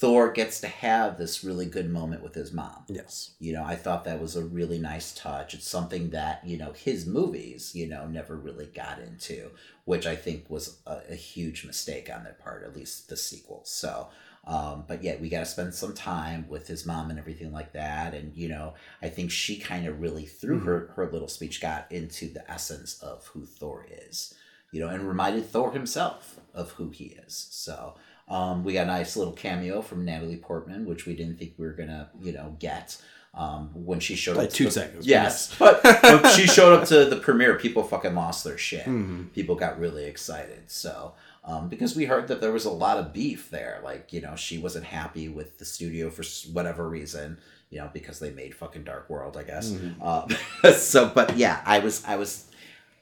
Thor 0.00 0.30
gets 0.30 0.60
to 0.60 0.68
have 0.68 1.18
this 1.18 1.42
really 1.42 1.66
good 1.66 1.90
moment 1.90 2.22
with 2.22 2.32
his 2.34 2.52
mom. 2.52 2.84
Yes. 2.86 3.32
You 3.40 3.52
know, 3.54 3.64
I 3.64 3.74
thought 3.74 4.04
that 4.04 4.20
was 4.20 4.36
a 4.36 4.44
really 4.44 4.78
nice 4.78 5.12
touch. 5.12 5.54
It's 5.54 5.66
something 5.66 6.10
that, 6.10 6.46
you 6.46 6.56
know, 6.56 6.70
his 6.70 7.04
movies, 7.04 7.74
you 7.74 7.88
know, 7.88 8.06
never 8.06 8.36
really 8.36 8.66
got 8.66 9.00
into, 9.00 9.50
which 9.86 10.06
I 10.06 10.14
think 10.14 10.48
was 10.48 10.78
a, 10.86 11.00
a 11.10 11.16
huge 11.16 11.64
mistake 11.64 12.08
on 12.14 12.22
their 12.22 12.34
part, 12.34 12.62
at 12.62 12.76
least 12.76 13.08
the 13.08 13.16
sequel. 13.16 13.62
So, 13.64 14.06
um, 14.48 14.84
but 14.88 15.04
yeah, 15.04 15.16
we 15.20 15.28
got 15.28 15.40
to 15.40 15.46
spend 15.46 15.74
some 15.74 15.92
time 15.92 16.46
with 16.48 16.66
his 16.66 16.86
mom 16.86 17.10
and 17.10 17.18
everything 17.18 17.52
like 17.52 17.74
that. 17.74 18.14
And, 18.14 18.34
you 18.34 18.48
know, 18.48 18.72
I 19.02 19.10
think 19.10 19.30
she 19.30 19.58
kind 19.58 19.86
of 19.86 20.00
really, 20.00 20.24
through 20.24 20.60
her, 20.60 20.90
her 20.96 21.06
little 21.12 21.28
speech, 21.28 21.60
got 21.60 21.86
into 21.92 22.32
the 22.32 22.50
essence 22.50 22.98
of 23.02 23.26
who 23.28 23.44
Thor 23.44 23.86
is, 24.08 24.34
you 24.72 24.80
know, 24.80 24.88
and 24.88 25.06
reminded 25.06 25.44
Thor 25.50 25.72
himself 25.72 26.40
of 26.54 26.70
who 26.72 26.88
he 26.88 27.16
is. 27.26 27.46
So, 27.50 27.94
um, 28.28 28.64
we 28.64 28.72
got 28.72 28.84
a 28.84 28.86
nice 28.86 29.16
little 29.16 29.32
cameo 29.34 29.82
from 29.82 30.04
Natalie 30.06 30.36
Portman, 30.36 30.86
which 30.86 31.04
we 31.06 31.14
didn't 31.14 31.38
think 31.38 31.52
we 31.58 31.66
were 31.66 31.72
gonna, 31.72 32.08
you 32.22 32.32
know, 32.32 32.56
get. 32.58 32.96
Um, 33.34 33.70
when 33.74 34.00
she 34.00 34.16
showed 34.16 34.36
Like 34.38 34.48
up, 34.48 34.54
two 34.54 34.64
the- 34.64 34.70
seconds, 34.70 35.06
Yes, 35.06 35.54
but 35.58 35.84
when 35.84 36.26
she 36.36 36.46
showed 36.46 36.72
up 36.72 36.88
to 36.88 37.04
the 37.04 37.16
premiere, 37.16 37.56
people 37.56 37.82
fucking 37.84 38.14
lost 38.14 38.42
their 38.44 38.58
shit. 38.58 38.86
Mm-hmm. 38.86 39.24
People 39.34 39.54
got 39.54 39.78
really 39.78 40.06
excited. 40.06 40.70
So, 40.70 41.12
um, 41.48 41.68
because 41.68 41.96
we 41.96 42.04
heard 42.04 42.28
that 42.28 42.42
there 42.42 42.52
was 42.52 42.66
a 42.66 42.70
lot 42.70 42.98
of 42.98 43.14
beef 43.14 43.48
there, 43.48 43.80
like 43.82 44.12
you 44.12 44.20
know, 44.20 44.36
she 44.36 44.58
wasn't 44.58 44.84
happy 44.84 45.28
with 45.30 45.56
the 45.56 45.64
studio 45.64 46.10
for 46.10 46.22
whatever 46.52 46.86
reason, 46.86 47.38
you 47.70 47.78
know, 47.78 47.88
because 47.90 48.18
they 48.18 48.30
made 48.30 48.54
fucking 48.54 48.84
Dark 48.84 49.08
World, 49.08 49.34
I 49.38 49.44
guess. 49.44 49.70
Mm-hmm. 49.70 50.02
Um, 50.02 50.72
so, 50.74 51.10
but 51.12 51.38
yeah, 51.38 51.62
I 51.64 51.78
was, 51.78 52.04
I 52.04 52.16
was, 52.16 52.50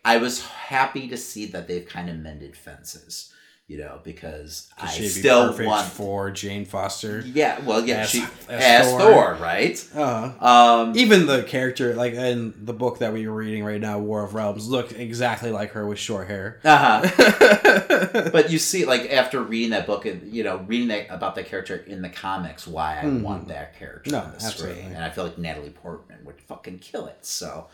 I 0.04 0.18
was 0.18 0.46
happy 0.46 1.08
to 1.08 1.16
see 1.16 1.46
that 1.46 1.66
they've 1.66 1.86
kind 1.86 2.08
of 2.08 2.16
mended 2.18 2.56
fences 2.56 3.32
You 3.68 3.78
know, 3.78 3.98
because 4.04 4.68
I 4.78 4.96
be 4.96 5.08
still 5.08 5.48
perfect 5.48 5.66
want. 5.66 5.88
for 5.88 6.30
Jane 6.30 6.64
Foster. 6.64 7.24
yeah, 7.26 7.58
well, 7.64 7.84
yeah, 7.84 8.02
as- 8.02 8.10
she 8.10 8.22
as 8.48 8.86
as, 8.86 8.86
Thor. 8.92 9.00
Thor. 9.00 9.34
right? 9.40 9.88
Uh, 9.92 10.30
Um, 10.38 10.96
even 10.96 11.26
the 11.26 11.42
character, 11.42 11.96
like 11.96 12.12
in 12.12 12.54
the 12.64 12.72
book 12.72 13.00
that 13.00 13.12
we 13.12 13.26
were 13.26 13.34
reading 13.34 13.64
right 13.64 13.80
now, 13.80 13.98
War 13.98 14.22
of 14.22 14.34
Realms, 14.34 14.68
looked 14.68 14.92
exactly 14.92 15.50
like 15.50 15.72
her 15.72 15.84
with 15.84 15.98
short 15.98 16.28
hair. 16.28 16.60
uh-huh. 16.64 18.30
but 18.32 18.50
you 18.52 18.58
see, 18.60 18.84
like 18.84 19.10
after 19.12 19.42
reading 19.42 19.70
that 19.70 19.84
book 19.84 20.06
and 20.06 20.32
you 20.32 20.44
know 20.44 20.58
reading 20.68 20.86
that 20.88 21.08
about 21.10 21.34
that 21.34 21.46
character 21.46 21.74
in 21.76 22.02
the 22.02 22.08
comics, 22.08 22.68
why 22.68 23.00
I 23.02 23.06
want 23.08 23.48
that 23.48 23.76
character 23.78 24.12
No, 24.12 24.18
on 24.20 24.28
the 24.30 24.36
absolutely. 24.36 24.80
screen, 24.82 24.94
and 24.94 25.02
I 25.04 25.10
feel 25.10 25.24
like 25.24 25.38
Natalie 25.38 25.70
Portman 25.70 26.18
would 26.24 26.40
fucking 26.40 26.78
kill 26.78 27.06
it. 27.06 27.26
So, 27.26 27.66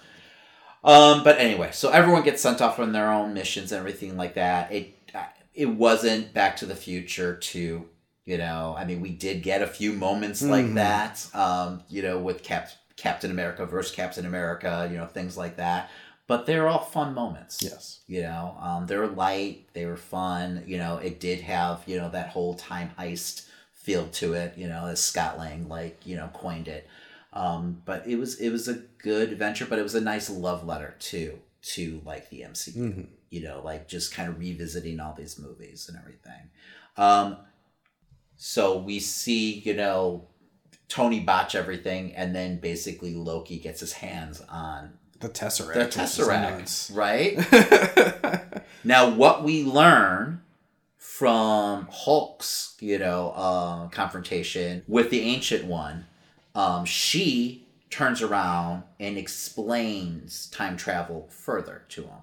um, 0.85 1.23
but 1.23 1.39
anyway, 1.39 1.69
so 1.73 1.91
everyone 1.91 2.23
gets 2.23 2.41
sent 2.41 2.63
off 2.63 2.79
on 2.79 2.93
their 2.93 3.13
own 3.13 3.35
missions 3.35 3.73
and 3.73 3.79
everything 3.79 4.17
like 4.17 4.35
that. 4.37 4.73
It 4.73 4.95
uh, 5.15 5.25
it 5.55 5.67
wasn't 5.67 6.33
Back 6.35 6.57
to 6.59 6.67
the 6.67 6.75
Future 6.77 7.37
two. 7.37 7.89
You 8.25 8.39
know, 8.39 8.75
I 8.79 8.85
mean, 8.85 9.01
we 9.01 9.11
did 9.11 9.43
get 9.43 9.63
a 9.63 9.67
few 9.67 9.93
moments 9.93 10.43
like 10.43 10.65
Mhm. 10.67 10.75
that. 10.75 11.27
Um, 11.35 11.83
you 11.89 12.03
know, 12.03 12.19
with 12.19 12.43
Cap 12.43 12.71
Captain 12.97 13.31
America 13.33 13.67
versus 13.67 13.95
Captain 13.95 14.27
America. 14.27 14.89
You 14.91 14.99
know, 14.99 15.07
things 15.07 15.37
like 15.37 15.57
that. 15.57 15.91
But 16.29 16.47
they're 16.47 16.69
all 16.69 16.79
fun 16.85 17.13
moments 17.15 17.59
yes. 17.63 18.01
you 18.07 18.23
know 18.23 18.57
um, 18.61 18.87
they 18.87 18.97
were 18.97 19.09
light 19.09 19.67
they 19.75 19.85
were 19.85 19.99
fun 19.99 20.63
you 20.67 20.79
know 20.79 20.97
it 20.97 21.21
did 21.21 21.41
have 21.43 21.83
you 21.85 21.99
know 21.99 22.09
that 22.11 22.29
whole 22.31 22.55
time 22.55 22.91
heist 22.99 23.47
feel 23.75 24.07
to 24.09 24.33
it 24.33 24.57
you 24.57 24.67
know 24.67 24.87
as 24.87 25.03
scott 25.03 25.37
lang 25.37 25.69
like 25.69 26.07
you 26.07 26.17
know 26.17 26.31
coined 26.33 26.69
it 26.69 26.89
um, 27.35 27.83
but 27.85 28.07
it 28.07 28.17
was 28.17 28.37
it 28.41 28.49
was 28.51 28.67
a 28.69 28.75
good 28.99 29.31
adventure 29.33 29.67
but 29.67 29.79
it 29.79 29.83
was 29.83 29.97
a 29.97 30.01
nice 30.01 30.31
love 30.31 30.65
letter 30.65 30.95
too 31.01 31.39
to 31.63 32.01
like 32.07 32.31
the 32.31 32.41
mcu 32.43 32.73
Mhm. 32.77 33.07
You 33.33 33.43
know 33.43 33.61
like 33.65 33.89
just 33.89 34.15
kind 34.15 34.29
of 34.29 34.39
revisiting 34.39 35.01
all 35.01 35.15
these 35.17 35.39
movies 35.39 35.89
and 35.89 35.99
everything 35.99 36.51
um, 36.97 37.37
so 38.37 38.79
we 38.79 39.01
see 39.01 39.59
you 39.61 39.75
know 39.75 40.27
tony 40.89 41.21
botch 41.21 41.55
everything 41.55 42.15
and 42.15 42.35
then 42.35 42.59
basically 42.59 43.15
loki 43.15 43.59
gets 43.59 43.81
his 43.81 43.95
hands 43.95 44.43
on 44.49 44.93
The 45.21 45.29
Tesseract. 45.29 45.75
the 45.75 45.87
tesseract 45.87 46.95
right 46.95 48.63
now, 48.85 49.11
what 49.11 49.45
we 49.45 49.65
learn 49.65 50.43
from 50.97 51.89
Hulk's, 51.91 52.77
you 52.81 52.99
know, 52.99 53.33
uh, 53.37 53.89
confrontation 53.89 54.83
with 54.89 55.11
the 55.11 55.21
Ancient 55.21 55.65
One, 55.65 56.07
um, 56.55 56.85
she 56.85 57.62
turns 57.93 58.23
around 58.23 58.83
and 58.99 59.19
explains 59.19 60.47
time 60.47 60.79
travel 60.79 61.29
further 61.31 61.83
to 61.91 62.03
him. 62.03 62.21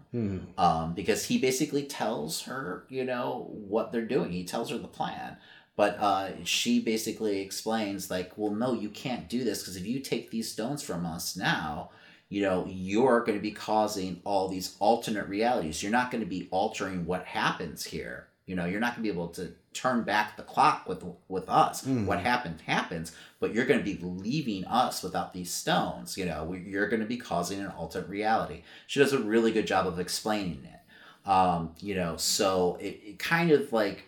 Mhm. 0.58 0.60
Um, 0.60 0.94
because 0.96 1.26
he 1.26 1.38
basically 1.38 1.84
tells 1.84 2.42
her, 2.42 2.86
you 2.90 3.06
know, 3.06 3.48
what 3.52 3.92
they're 3.92 4.02
doing. 4.06 4.32
He 4.32 4.44
tells 4.44 4.72
her 4.72 4.80
the 4.80 4.88
plan. 4.88 5.38
But 5.76 5.98
uh, 6.00 6.44
she 6.44 6.80
basically 6.82 7.40
explains, 7.40 8.10
like, 8.10 8.34
well, 8.36 8.52
no, 8.52 8.74
you 8.74 8.90
can't 8.90 9.30
do 9.30 9.44
this 9.44 9.62
because 9.62 9.78
if 9.78 9.86
you 9.86 10.00
take 10.00 10.32
these 10.32 10.52
stones 10.52 10.82
from 10.82 11.06
us 11.06 11.38
now, 11.38 11.92
you 12.30 12.42
know, 12.42 12.66
you're 12.68 13.22
going 13.22 13.38
to 13.38 13.42
be 13.42 13.52
causing 13.52 14.22
all 14.26 14.50
these 14.50 14.76
alternate 14.80 15.30
realities. 15.30 15.82
You're 15.84 15.92
not 15.92 16.12
going 16.12 16.24
to 16.24 16.30
be 16.30 16.48
altering 16.52 17.06
what 17.06 17.26
happens 17.26 17.86
here. 17.86 18.29
You 18.50 18.56
know, 18.56 18.66
you're 18.66 18.80
not 18.80 18.96
going 18.96 19.04
to 19.06 19.10
be 19.12 19.14
able 19.14 19.28
to 19.30 19.54
turn 19.74 20.04
back 20.04 20.36
the 20.36 20.44
clock 20.44 20.88
with 20.90 21.04
with 21.28 21.48
us. 21.48 21.86
Mhm. 21.86 22.06
What 22.06 22.20
happened 22.20 22.62
happens, 22.66 23.12
but 23.40 23.54
you're 23.54 23.66
going 23.66 23.80
to 23.80 23.86
be 23.86 24.00
leaving 24.02 24.66
us 24.66 25.04
without 25.04 25.34
these 25.34 25.52
stones. 25.52 26.18
You 26.18 26.26
know, 26.26 26.54
you're 26.54 26.88
going 26.90 27.02
to 27.02 27.06
be 27.06 27.18
causing 27.18 27.60
an 27.60 27.68
alternate 27.68 28.10
reality. 28.10 28.64
She 28.88 29.00
does 29.00 29.14
a 29.14 29.20
really 29.20 29.52
good 29.52 29.68
job 29.68 29.86
of 29.86 30.00
explaining 30.00 30.66
it. 30.66 31.30
Um, 31.30 31.76
you 31.80 31.94
know, 31.94 32.18
so 32.18 32.78
it, 32.82 33.00
it 33.06 33.20
kind 33.20 33.52
of 33.52 33.72
like 33.72 34.06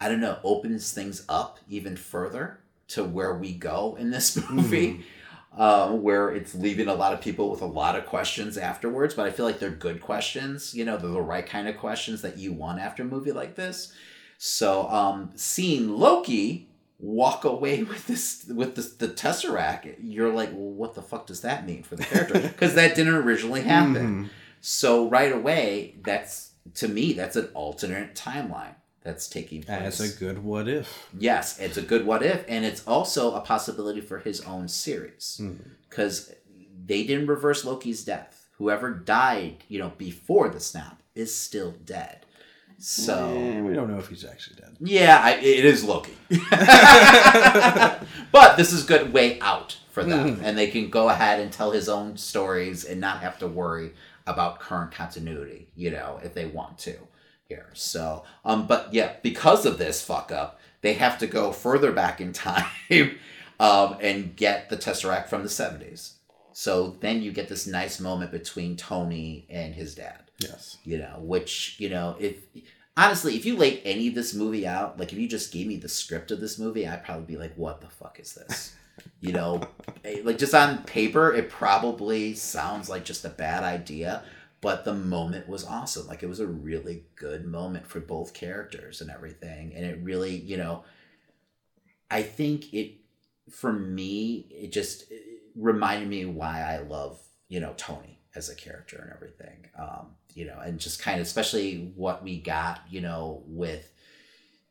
I 0.00 0.08
don't 0.08 0.20
know 0.20 0.38
opens 0.42 0.92
things 0.92 1.24
up 1.28 1.60
even 1.68 1.96
further 1.96 2.58
to 2.88 3.04
where 3.04 3.34
we 3.36 3.52
go 3.52 3.96
in 4.00 4.10
this 4.10 4.36
movie 4.50 5.04
um, 5.56 6.02
where 6.02 6.30
it's 6.30 6.54
leaving 6.54 6.88
a 6.88 6.94
lot 6.94 7.12
of 7.12 7.20
people 7.20 7.50
with 7.50 7.60
a 7.60 7.66
lot 7.66 7.96
of 7.96 8.06
questions 8.06 8.56
afterwards. 8.56 9.14
But 9.14 9.26
I 9.26 9.30
feel 9.30 9.44
like 9.46 9.58
they're 9.58 9.70
good 9.70 10.00
questions. 10.00 10.74
You 10.74 10.84
know, 10.84 10.96
they're 10.96 11.10
the 11.10 11.20
right 11.20 11.46
kind 11.46 11.68
of 11.68 11.76
questions 11.76 12.22
that 12.22 12.38
you 12.38 12.52
want 12.52 12.80
after 12.80 13.02
a 13.02 13.06
movie 13.06 13.32
like 13.32 13.56
this. 13.56 13.92
So, 14.38 14.88
um, 14.88 15.30
seeing 15.34 15.96
Loki 15.96 16.68
walk 16.98 17.44
away 17.44 17.82
with 17.90 18.06
this 18.06 18.46
with 18.48 18.74
this, 18.76 18.92
the 18.92 19.08
Tesseract, 19.08 19.96
you're 20.02 20.32
like, 20.32 20.50
well, 20.52 20.70
what 20.70 20.94
the 20.94 21.02
fuck 21.02 21.26
does 21.26 21.40
that 21.42 21.66
mean 21.66 21.82
for 21.82 21.96
the 21.96 22.04
character? 22.04 22.40
Because 22.48 22.74
that 22.74 22.94
didn't 22.94 23.14
originally 23.14 23.62
happen. 23.62 24.24
Mhm. 24.24 24.28
So 24.60 25.08
right 25.08 25.32
away, 25.32 25.96
that's 26.02 26.52
to 26.74 26.88
me, 26.88 27.12
that's 27.14 27.36
an 27.36 27.48
alternate 27.54 28.14
timeline 28.14 28.74
that's 29.02 29.28
taking 29.28 29.62
place. 29.62 29.76
And 29.78 29.86
it's 29.86 30.00
a 30.00 30.08
good 30.18 30.42
what 30.44 30.68
if. 30.68 31.08
Yes, 31.18 31.58
it's 31.58 31.76
a 31.76 31.82
good 31.82 32.04
what 32.06 32.22
if, 32.22 32.44
and 32.48 32.64
it's 32.64 32.86
also 32.86 33.34
a 33.34 33.40
possibility 33.40 34.00
for 34.00 34.18
his 34.18 34.40
own 34.42 34.68
series 34.68 35.40
because 35.88 36.32
they 36.86 37.04
didn't 37.04 37.26
reverse 37.28 37.64
Loki's 37.64 38.04
death. 38.04 38.48
Whoever 38.58 38.90
died, 38.90 39.64
you 39.68 39.78
know, 39.78 39.92
before 39.96 40.48
the 40.50 40.60
snap 40.60 41.00
is 41.14 41.34
still 41.34 41.72
dead. 41.84 42.26
So 42.78 43.14
Eh, 43.36 43.60
we 43.60 43.74
don't 43.74 43.90
know 43.90 43.98
if 43.98 44.08
he's 44.08 44.24
actually 44.24 44.56
dead. 44.56 44.76
yeah, 44.80 45.20
I, 45.22 45.32
it 45.34 45.64
is 45.64 45.84
Loki. 45.84 46.12
but 48.32 48.56
this 48.56 48.72
is 48.72 48.84
good 48.84 49.12
way 49.12 49.38
out 49.40 49.78
for 49.90 50.04
them, 50.04 50.36
Mhm. 50.36 50.42
and 50.42 50.56
they 50.56 50.68
can 50.68 50.88
go 50.88 51.08
ahead 51.08 51.40
and 51.40 51.52
tell 51.52 51.72
his 51.72 51.88
own 51.88 52.16
stories 52.16 52.84
and 52.84 53.00
not 53.00 53.20
have 53.20 53.38
to 53.40 53.46
worry 53.46 53.92
about 54.26 54.60
current 54.60 54.92
continuity. 54.92 55.68
You 55.74 55.90
know, 55.90 56.20
if 56.22 56.34
they 56.34 56.46
want 56.46 56.78
to 56.80 56.96
here. 57.50 57.68
So, 57.74 58.24
um, 58.46 58.66
but 58.66 58.94
yeah, 58.94 59.16
because 59.22 59.66
of 59.66 59.76
this 59.76 60.00
fuck 60.02 60.32
up, 60.32 60.58
they 60.80 60.94
have 60.94 61.18
to 61.18 61.26
go 61.26 61.52
further 61.52 61.92
back 61.92 62.18
in 62.22 62.32
time, 62.46 62.64
um, 63.58 63.98
and 64.00 64.34
get 64.34 64.70
the 64.70 64.76
Tesseract 64.78 65.28
from 65.28 65.42
the 65.42 65.50
seventies. 65.50 66.14
So 66.54 66.96
then 67.00 67.20
you 67.22 67.32
get 67.32 67.48
this 67.50 67.66
nice 67.66 68.00
moment 68.00 68.30
between 68.32 68.76
Tony 68.76 69.46
and 69.50 69.74
his 69.74 69.94
dad 69.94 70.24
Yes. 70.40 70.78
you 70.84 70.96
know 70.98 71.16
which 71.20 71.76
you 71.78 71.90
know 71.90 72.16
if 72.18 72.36
honestly 72.96 73.36
if 73.36 73.44
you 73.44 73.56
laid 73.58 73.82
any 73.84 74.08
of 74.08 74.14
this 74.14 74.32
movie 74.34 74.66
out 74.66 74.98
like 74.98 75.12
if 75.12 75.18
you 75.18 75.28
just 75.28 75.52
gave 75.52 75.66
me 75.66 75.76
the 75.76 75.88
script 75.88 76.30
of 76.30 76.40
this 76.40 76.58
movie 76.58 76.88
i'd 76.88 77.04
probably 77.04 77.26
be 77.26 77.36
like 77.36 77.54
what 77.56 77.82
the 77.82 77.88
fuck 77.90 78.18
is 78.18 78.32
this 78.34 78.74
you 79.20 79.32
know 79.32 79.60
eh, 80.02 80.20
like 80.24 80.38
just 80.38 80.54
on 80.54 80.82
paper 80.84 81.34
it 81.34 81.50
probably 81.50 82.32
sounds 82.34 82.88
like 82.88 83.04
just 83.04 83.24
a 83.26 83.28
bad 83.28 83.62
idea 83.62 84.22
but 84.60 84.84
the 84.84 84.94
moment 84.94 85.48
was 85.48 85.64
awesome. 85.64 86.06
Like 86.06 86.22
it 86.22 86.28
was 86.28 86.40
a 86.40 86.46
really 86.46 87.04
good 87.16 87.46
moment 87.46 87.86
for 87.86 88.00
both 88.00 88.34
characters 88.34 89.00
and 89.00 89.10
everything 89.10 89.72
and 89.74 89.84
it 89.84 89.98
really 90.02 90.36
you 90.36 90.56
know 90.56 90.84
i 92.10 92.22
think 92.22 92.72
it 92.72 92.92
for 93.50 93.72
me 93.72 94.46
it 94.50 94.72
just 94.72 95.10
it 95.10 95.22
reminded 95.56 96.08
me 96.08 96.24
why 96.24 96.60
i 96.62 96.78
love 96.78 97.20
you 97.48 97.60
know 97.60 97.74
tony 97.76 98.18
as 98.36 98.48
a 98.48 98.54
character 98.54 98.96
and 99.02 99.12
everything. 99.12 99.66
Um 99.76 100.14
you 100.34 100.44
know 100.46 100.58
and 100.60 100.78
just 100.78 101.02
kind 101.02 101.20
of 101.20 101.26
especially 101.26 101.92
what 101.96 102.22
we 102.22 102.38
got 102.38 102.80
you 102.88 103.00
know 103.00 103.42
with 103.46 103.92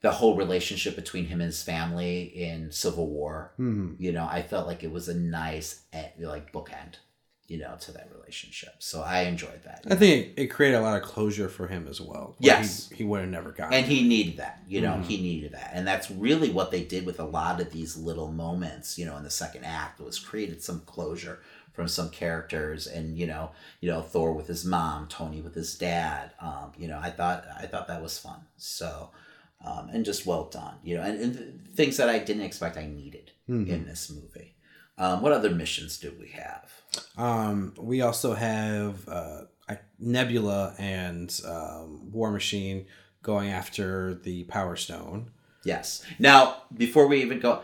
the 0.02 0.11
whole 0.11 0.38
relationship 0.38 0.95
between 0.95 1.26
him 1.26 1.41
and 1.41 1.48
his 1.48 1.61
family 1.61 2.22
in 2.24 2.72
civil 2.72 3.07
war. 3.07 3.52
Hmm 3.57 3.94
you 3.99 4.11
know 4.11 4.28
i 4.30 4.41
felt 4.41 4.68
like 4.68 4.84
it 4.84 4.91
was 4.91 5.10
a 5.10 5.14
nice 5.14 5.82
eh, 5.91 6.10
like 6.20 6.53
bookend 6.53 6.95
you 7.50 7.58
know 7.58 7.76
to 7.82 7.92
that 7.92 8.10
relationship 8.16 8.76
so 8.80 9.02
i 9.02 9.22
enjoyed 9.22 9.62
that 9.64 9.82
I 9.86 9.90
know. 9.90 9.96
think 9.96 10.28
it, 10.38 10.44
it 10.44 10.48
created 10.48 10.78
a 10.78 10.82
lot 10.82 10.98
of 10.98 11.04
closure 11.04 11.50
for 11.50 11.68
him 11.68 11.88
as 11.90 12.00
well. 12.00 12.36
Yes. 12.40 12.90
He, 12.90 12.98
he 12.98 13.04
would 13.04 13.22
have 13.22 13.30
never 13.30 13.52
gotten. 13.52 13.74
and 13.74 13.86
he 13.86 14.08
needed 14.08 14.38
that 14.38 14.62
you 14.68 14.82
know 14.82 14.94
Mhm. 14.96 15.06
he 15.06 15.18
needed 15.18 15.52
that 15.54 15.72
and 15.74 15.86
that's 15.88 16.10
really 16.12 16.52
what 16.52 16.70
they 16.72 16.84
did 16.84 17.06
with 17.06 17.20
a 17.20 17.26
lot 17.26 17.60
of 17.60 17.72
these 17.72 17.98
little 17.98 18.32
moments 18.32 18.98
you 19.00 19.06
know 19.06 19.18
in 19.18 19.24
the 19.24 19.30
second 19.44 19.64
act 19.66 20.00
was 20.00 20.20
created 20.20 20.62
some 20.64 20.82
closure 20.86 21.40
from 21.74 21.88
some 21.88 22.10
characters 22.10 22.86
and 22.88 23.18
you 23.18 23.26
know 23.26 23.52
you 23.82 23.90
know 23.90 24.02
thor 24.02 24.32
with 24.34 24.48
his 24.48 24.64
mom 24.66 25.08
tony 25.08 25.42
with 25.42 25.56
his 25.56 25.74
dad 25.76 26.32
um, 26.40 26.72
you 26.78 26.88
know 26.88 27.00
i 27.02 27.10
thought 27.10 27.46
i 27.58 27.66
thought 27.66 27.88
that 27.88 28.02
was 28.02 28.18
fun 28.20 28.42
so 28.58 29.10
um, 29.66 29.90
and 29.94 30.06
just 30.06 30.26
well 30.26 30.46
done 30.46 30.76
you 30.84 30.96
know 30.96 31.04
and, 31.04 31.20
and 31.20 31.70
things 31.76 31.98
that 31.98 32.10
i 32.10 32.20
didn't 32.20 32.44
expect 32.44 32.78
i 32.78 32.86
needed 32.86 33.32
Mhm. 33.50 33.68
in 33.68 33.86
this 33.88 34.10
movie 34.12 34.54
um, 35.00 35.22
what 35.24 35.32
other 35.32 35.50
missions 35.50 35.98
do 35.98 36.14
we 36.20 36.28
have 36.30 36.70
Um, 37.18 37.74
we 37.78 38.02
also 38.02 38.34
have 38.34 39.07
uh, 39.07 39.41
Nebula 39.99 40.76
and 40.80 41.40
um, 41.45 42.11
War 42.11 42.32
Machine 42.32 42.86
going 43.22 43.49
after 43.49 44.14
the 44.14 44.44
Power 44.45 44.76
Stone. 44.76 45.32
Yes. 45.66 46.03
Now, 46.18 46.64
before 46.76 47.07
we 47.07 47.22
even 47.22 47.40
go, 47.40 47.61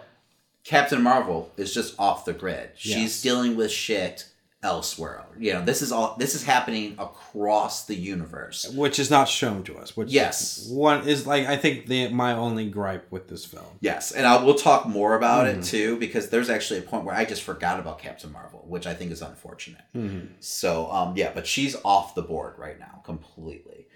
Captain 0.63 1.01
Marvel 1.01 1.51
is 1.57 1.73
just 1.73 1.97
off 1.99 2.25
the 2.25 2.33
grid. 2.33 2.71
She's 2.75 2.95
Yes. 2.95 3.21
dealing 3.21 3.55
with 3.55 3.71
shit 3.71 4.29
elsewhere. 4.65 5.21
You 5.37 5.53
know, 5.53 5.63
this 5.65 5.81
is 5.81 5.91
all 5.91 6.15
this 6.17 6.33
is 6.35 6.43
happening 6.43 6.95
across 6.97 7.85
the 7.85 7.95
universe. 7.95 8.67
which 8.69 8.99
is 8.99 9.09
not 9.11 9.27
shown 9.29 9.63
to 9.63 9.77
us. 9.77 9.95
Which 9.95 10.09
Yes. 10.11 10.67
one 10.69 11.07
is 11.07 11.27
like 11.27 11.45
I 11.47 11.55
think 11.57 11.87
the 11.87 12.09
my 12.09 12.33
only 12.33 12.69
gripe 12.69 13.11
with 13.11 13.27
this 13.27 13.45
film. 13.45 13.65
Yes, 13.81 14.11
and 14.11 14.25
I 14.25 14.41
will 14.43 14.55
talk 14.55 14.87
more 14.87 15.15
about 15.15 15.45
Mm-hmm. 15.45 15.59
it 15.59 15.65
too 15.65 15.97
because 15.99 16.29
there's 16.29 16.49
actually 16.49 16.79
a 16.79 16.83
point 16.83 17.03
where 17.05 17.15
I 17.15 17.25
just 17.25 17.43
forgot 17.43 17.79
about 17.79 17.99
Captain 17.99 18.31
Marvel, 18.31 18.63
which 18.67 18.87
I 18.87 18.93
think 18.93 19.11
is 19.11 19.21
unfortunate. 19.21 19.81
Mm-hmm. 19.95 20.27
So, 20.39 20.89
um, 20.91 21.13
yeah, 21.15 21.31
but 21.33 21.45
she's 21.45 21.75
off 21.83 22.15
the 22.15 22.21
board 22.23 22.55
right 22.57 22.79
now 22.79 23.01
completely. 23.05 23.87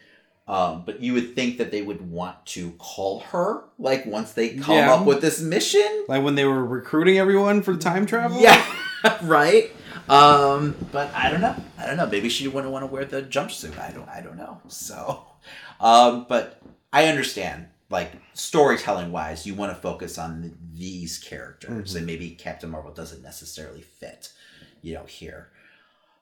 Um, 0.47 0.81
but 0.83 0.99
you 0.99 1.13
would 1.13 1.35
think 1.35 1.59
that 1.59 1.69
they 1.71 1.83
would 1.83 2.01
want 2.09 2.43
to 2.47 2.71
call 2.79 3.19
her, 3.31 3.65
like 3.77 4.07
once 4.07 4.31
they 4.33 4.49
come 4.55 4.75
Yeah. 4.77 4.93
up 4.95 5.05
with 5.05 5.21
this 5.21 5.39
mission. 5.39 6.05
Like 6.07 6.23
when 6.23 6.33
they 6.33 6.45
were 6.45 6.65
recruiting 6.65 7.19
everyone 7.19 7.61
for 7.61 7.73
the 7.73 7.79
time 7.79 8.07
travel. 8.07 8.41
Yeah, 8.41 8.59
right. 9.21 9.69
Um, 10.09 10.75
but 10.91 11.13
I 11.13 11.29
don't 11.29 11.41
know. 11.41 11.55
I 11.77 11.85
don't 11.85 11.97
know. 11.97 12.07
Maybe 12.07 12.29
she 12.29 12.47
wouldn't 12.47 12.73
want 12.73 12.83
to 12.83 12.87
wear 12.87 13.05
the 13.05 13.21
jumpsuit. 13.21 13.77
I 13.77 13.91
don't. 13.91 14.09
I 14.09 14.21
don't 14.21 14.37
know. 14.37 14.59
So, 14.67 15.23
um, 15.79 16.25
but 16.27 16.61
I 16.91 17.05
understand. 17.05 17.67
Like 17.91 18.11
storytelling 18.33 19.11
wise, 19.11 19.47
you 19.47 19.55
want 19.55 19.75
to 19.75 19.81
focus 19.81 20.19
on 20.19 20.55
these 20.75 21.17
characters, 21.17 21.95
and 21.95 22.05
maybe 22.05 22.29
Captain 22.29 22.69
Marvel 22.69 22.93
doesn't 22.93 23.23
necessarily 23.23 23.81
fit, 23.81 24.31
you 24.83 24.93
know, 24.93 25.05
here. 25.05 25.49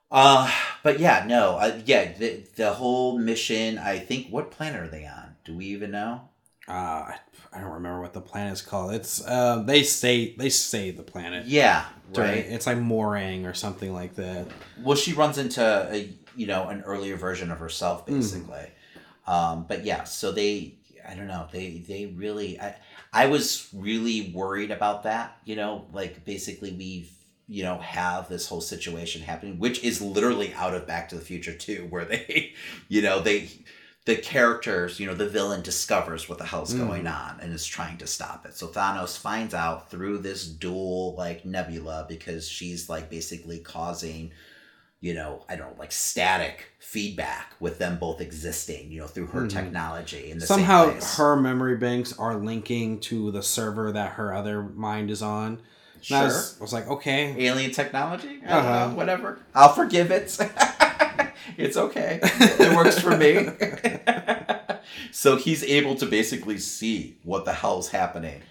Uh, 0.10 0.50
but 0.82 1.00
yeah, 1.00 1.26
no, 1.28 1.58
uh, 1.58 1.82
yeah, 1.86 2.14
the, 2.14 2.44
the 2.56 2.74
whole 2.74 3.18
mission. 3.18 3.78
I 3.78 4.00
think 4.00 4.28
what 4.30 4.52
planet 4.52 4.82
are 4.82 4.88
they 4.88 5.06
on? 5.06 5.36
Do 5.44 5.58
we 5.58 5.66
even 5.66 5.92
know? 5.92 6.30
Uh, 6.68 7.12
I 7.54 7.62
don't 7.62 7.72
remember 7.72 8.02
what 8.02 8.14
the 8.14 8.22
planet's 8.22 8.62
called. 8.62 8.94
It's 8.94 9.26
uh, 9.26 9.64
they 9.66 9.84
say 9.84 10.36
they 10.38 10.50
say 10.50 10.92
the 10.92 11.04
planet. 11.04 11.46
Yeah, 11.46 11.86
During- 12.14 12.30
right. 12.32 12.46
It's 12.46 12.68
like 12.68 12.78
Morang 12.78 13.46
or 13.46 13.54
something 13.54 13.94
like 13.94 14.16
that. 14.16 14.48
well 14.84 14.98
she 14.98 15.14
runs 15.14 15.38
into 15.38 15.62
a 15.64 16.10
you 16.36 16.46
know 16.48 16.68
an 16.68 16.82
earlier 16.82 17.16
version 17.16 17.50
of 17.52 17.60
herself 17.60 18.06
basically 18.06 18.68
um 19.26 19.66
but 19.68 19.84
yeah 19.84 20.04
so 20.04 20.32
they 20.32 20.76
i 21.10 21.16
don't 21.16 21.26
know 21.28 21.48
they 21.52 21.84
they 21.88 22.06
really 22.06 22.60
i 22.60 22.76
i 23.12 23.26
was 23.26 23.68
really 23.74 24.32
worried 24.36 24.70
about 24.70 25.02
that 25.04 25.36
you 25.46 25.56
know 25.56 25.88
like 25.94 26.24
basically 26.26 26.72
we've 26.74 27.10
you 27.48 27.64
know 27.64 27.80
have 27.80 28.30
this 28.30 28.48
whole 28.48 28.62
situation 28.62 29.24
happening 29.24 29.58
which 29.58 29.84
is 29.84 30.00
literally 30.00 30.54
out 30.54 30.76
of 30.76 30.86
back 30.86 31.10
to 31.10 31.16
the 31.16 31.22
future 31.22 31.54
two 31.56 31.88
where 31.90 32.06
they 32.06 32.54
you 32.88 33.02
know 33.02 33.20
they 33.20 33.50
the 34.08 34.16
characters, 34.16 35.02
you 35.02 35.06
know, 35.06 35.14
the 35.14 35.28
villain 35.28 35.62
discovers 35.62 36.30
what 36.30 36.38
the 36.38 36.46
hell's 36.46 36.74
going 36.74 37.06
on 37.08 37.42
and 37.42 37.54
is 37.54 37.66
trying 37.66 37.98
to 37.98 38.08
stop 38.08 38.46
it. 38.46 38.56
So 38.56 38.68
Thanos 38.68 39.18
finds 39.18 39.54
out 39.54 39.92
through 39.92 40.20
this 40.20 40.48
dual 40.48 41.14
like 41.18 41.44
nebula 41.44 42.06
because 42.08 42.48
she's 42.48 42.88
like 42.88 43.10
basically 43.10 43.60
causing, 43.60 44.32
you 45.02 45.14
know, 45.14 45.44
I 45.50 45.58
don't 45.58 45.72
know, 45.72 45.76
like 45.78 45.92
static 45.92 46.68
feedback 46.80 47.52
with 47.60 47.80
them 47.80 47.98
both 47.98 48.22
existing, 48.22 48.94
you 48.94 49.02
know, 49.02 49.08
through 49.08 49.28
her 49.28 49.46
technology 49.46 50.32
in 50.32 50.40
Somehow 50.40 50.98
her 51.18 51.36
memory 51.36 51.76
banks 51.76 52.18
are 52.18 52.38
linking 52.38 53.02
to 53.02 53.30
the 53.32 53.44
server 53.44 53.92
that 53.92 54.14
her 54.14 54.34
other 54.34 54.64
mind 54.64 55.12
is 55.12 55.22
on. 55.22 55.60
And 56.08 56.18
I 56.18 56.24
was, 56.24 56.58
I 56.58 56.64
was 56.64 56.72
like, 56.72 56.88
okay, 56.88 57.36
alien 57.46 57.72
technology. 57.72 58.40
Uh-huh. 58.48 58.88
know, 58.88 58.96
whatever. 58.96 59.40
I'll 59.54 59.74
forgive 59.74 60.12
it. 60.12 60.38
it's 61.58 61.78
okay. 61.78 62.20
It 62.24 62.76
works 62.76 63.00
for 63.00 63.16
me. 63.16 63.50
so 65.12 65.36
he's 65.36 65.64
able 65.64 65.96
to 65.96 66.06
basically 66.06 66.58
see 66.58 67.18
what 67.24 67.46
the 67.46 67.54
hell's 67.54 67.90
happening. 67.90 68.42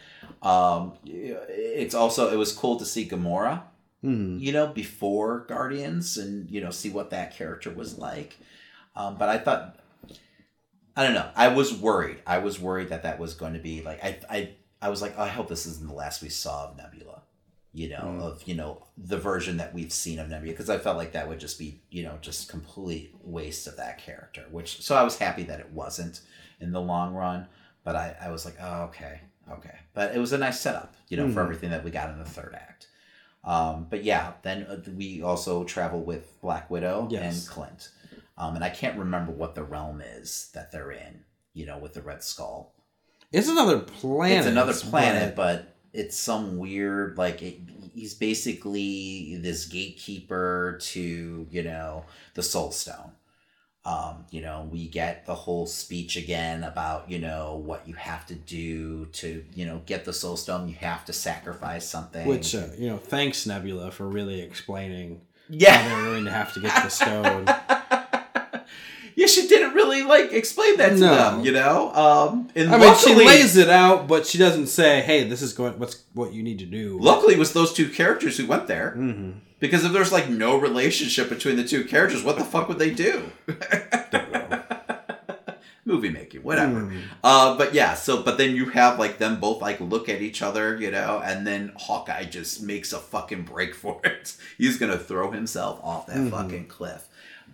Um, 0.42 0.94
it's 1.04 1.94
also 1.94 2.32
it 2.32 2.36
was 2.36 2.52
cool 2.52 2.78
to 2.78 2.84
see 2.84 3.08
Gamora, 3.08 3.62
hmm, 4.02 4.38
you 4.38 4.52
know, 4.52 4.68
before 4.68 5.40
Guardians, 5.48 6.16
and 6.16 6.50
you 6.50 6.60
know, 6.60 6.70
see 6.70 6.90
what 6.90 7.10
that 7.10 7.36
character 7.36 7.70
was 7.70 7.98
like. 7.98 8.36
Um, 8.94 9.16
but 9.16 9.28
I 9.28 9.38
thought, 9.38 9.78
I 10.96 11.04
don't 11.04 11.14
know. 11.14 11.28
I 11.34 11.48
was 11.48 11.74
worried. 11.74 12.18
I 12.26 12.38
was 12.38 12.60
worried 12.60 12.88
that 12.90 13.02
that 13.02 13.18
was 13.18 13.34
going 13.34 13.54
to 13.54 13.58
be 13.58 13.82
like 13.82 14.02
I 14.04 14.18
I 14.30 14.50
I 14.80 14.88
was 14.88 15.02
like, 15.02 15.14
oh, 15.16 15.22
I 15.22 15.28
hope 15.28 15.48
this 15.48 15.66
isn't 15.66 15.88
the 15.88 15.94
last 15.94 16.22
we 16.22 16.28
saw 16.28 16.68
of 16.68 16.76
Nebula. 16.76 17.15
You 17.76 17.90
know, 17.90 18.04
Mm. 18.04 18.22
of 18.22 18.42
you 18.48 18.54
know 18.54 18.86
the 18.96 19.18
version 19.18 19.58
that 19.58 19.74
we've 19.74 19.92
seen 19.92 20.18
of 20.18 20.30
Nebula, 20.30 20.54
because 20.54 20.70
I 20.70 20.78
felt 20.78 20.96
like 20.96 21.12
that 21.12 21.28
would 21.28 21.38
just 21.38 21.58
be 21.58 21.82
you 21.90 22.04
know 22.04 22.16
just 22.22 22.48
complete 22.48 23.14
waste 23.22 23.66
of 23.66 23.76
that 23.76 23.98
character. 23.98 24.44
Which 24.50 24.80
so 24.82 24.96
I 24.96 25.02
was 25.02 25.18
happy 25.18 25.42
that 25.44 25.60
it 25.60 25.70
wasn't 25.72 26.22
in 26.58 26.72
the 26.72 26.80
long 26.80 27.12
run. 27.14 27.48
But 27.84 27.94
I 27.94 28.16
I 28.18 28.30
was 28.30 28.46
like, 28.46 28.56
oh 28.62 28.84
okay, 28.84 29.20
okay. 29.52 29.76
But 29.92 30.14
it 30.16 30.18
was 30.18 30.32
a 30.32 30.38
nice 30.38 30.58
setup, 30.58 30.94
you 31.08 31.18
know, 31.18 31.28
for 31.28 31.40
Mhm. 31.40 31.44
everything 31.44 31.70
that 31.70 31.84
we 31.84 31.90
got 31.90 32.08
in 32.08 32.18
the 32.18 32.24
third 32.24 32.54
act. 32.54 32.88
Um, 33.44 33.86
but 33.90 34.02
yeah, 34.04 34.32
then 34.42 34.62
uh, 34.64 34.80
we 34.96 35.22
also 35.22 35.62
travel 35.64 36.00
with 36.02 36.40
Black 36.40 36.70
Widow 36.70 37.08
Yes. 37.10 37.22
and 37.22 37.46
Clint. 37.48 37.90
Um, 38.38 38.54
and 38.56 38.64
I 38.64 38.70
can't 38.70 38.98
remember 38.98 39.32
what 39.32 39.54
the 39.54 39.62
realm 39.62 40.00
is 40.00 40.50
that 40.54 40.72
they're 40.72 40.90
in, 40.92 41.24
you 41.52 41.64
know, 41.66 41.76
with 41.78 41.92
the 41.94 42.02
Red 42.02 42.24
Skull. 42.24 42.72
it's 43.32 43.48
another 43.48 43.80
planet. 43.80 44.38
it's 44.38 44.46
another 44.46 44.72
planet, 44.72 45.36
but 45.36 45.75
it's 45.96 46.16
some 46.16 46.58
weird, 46.58 47.18
like, 47.18 47.42
it, 47.42 47.60
he's 47.94 48.14
basically 48.14 49.36
this 49.40 49.66
gatekeeper 49.66 50.78
to, 50.80 51.46
you 51.50 51.62
know, 51.62 52.04
the 52.34 52.42
Soul 52.42 52.70
Stone. 52.70 53.12
Um, 53.84 54.24
you 54.30 54.40
know, 54.40 54.68
we 54.70 54.88
get 54.88 55.26
the 55.26 55.34
whole 55.34 55.66
speech 55.66 56.16
again 56.16 56.64
about, 56.64 57.08
you 57.08 57.20
know, 57.20 57.62
what 57.64 57.86
you 57.86 57.94
have 57.94 58.26
to 58.26 58.34
do 58.34 59.06
to, 59.06 59.44
you 59.54 59.64
know, 59.64 59.80
get 59.86 60.04
the 60.04 60.12
Soul 60.12 60.36
Stone. 60.36 60.68
You 60.68 60.74
have 60.76 61.04
to 61.04 61.12
sacrifice 61.12 61.88
something. 61.88 62.26
which 62.26 62.54
uh, 62.54 62.66
you 62.76 62.88
know, 62.88 62.98
thanks 62.98 63.46
Nebula 63.46 63.92
for 63.92 64.08
really 64.08 64.40
explaining 64.40 65.20
how 65.48 65.54
yeah. 65.56 65.88
they're 65.88 66.04
going 66.04 66.24
to 66.24 66.32
have 66.32 66.52
to 66.54 66.60
get 66.60 66.74
the 66.82 66.88
stone. 66.88 67.46
yeah, 69.16 69.26
she 69.26 69.48
didn't 69.48 69.74
really 69.74 70.02
like 70.02 70.32
explain 70.32 70.76
that 70.76 70.90
to 70.90 70.96
No. 70.98 71.14
them, 71.16 71.44
you 71.44 71.50
know. 71.50 71.92
Um, 71.94 72.48
and 72.54 72.70
I 72.72 72.78
mean, 72.78 72.94
she 72.96 73.14
lays 73.14 73.56
it 73.56 73.68
out, 73.70 74.06
but 74.06 74.26
she 74.26 74.38
doesn't 74.38 74.68
say, 74.68 75.00
"Hey, 75.00 75.24
this 75.24 75.42
is 75.42 75.52
going. 75.52 75.78
What's 75.78 76.02
what 76.14 76.32
you 76.32 76.42
need 76.44 76.58
to 76.60 76.66
do." 76.66 76.98
Luckily, 77.00 77.34
it 77.34 77.38
was 77.38 77.52
those 77.52 77.72
two 77.72 77.88
characters 77.88 78.36
who 78.36 78.46
went 78.46 78.66
there. 78.68 78.90
hmm 78.92 79.30
Because 79.58 79.84
if 79.86 79.92
there's 79.92 80.12
like 80.12 80.28
no 80.28 80.58
relationship 80.58 81.28
between 81.30 81.56
the 81.56 81.64
two 81.64 81.84
characters, 81.84 82.22
what 82.22 82.36
the 82.38 82.44
fuck 82.44 82.68
would 82.68 82.78
they 82.78 82.90
do? 82.90 83.32
Movie 85.86 86.10
making, 86.10 86.42
whatever. 86.42 86.80
Hmm. 86.80 86.98
Uh, 87.22 87.56
but 87.56 87.72
yeah, 87.72 87.94
so 87.94 88.20
but 88.20 88.38
then 88.38 88.56
you 88.56 88.70
have 88.70 88.98
like 88.98 89.18
them 89.18 89.38
both 89.38 89.62
like 89.62 89.80
look 89.80 90.08
at 90.08 90.20
each 90.20 90.42
other, 90.42 90.76
you 90.76 90.90
know, 90.90 91.22
and 91.24 91.46
then 91.46 91.70
Hawkeye 91.76 92.24
just 92.24 92.60
makes 92.60 92.92
a 92.92 92.98
fucking 92.98 93.44
break 93.44 93.72
for 93.72 94.00
it. 94.02 94.36
He's 94.58 94.78
gonna 94.78 94.98
throw 94.98 95.30
himself 95.30 95.78
off 95.84 96.08
that 96.08 96.16
Mhm. 96.16 96.30
fucking 96.32 96.66
cliff. 96.66 97.06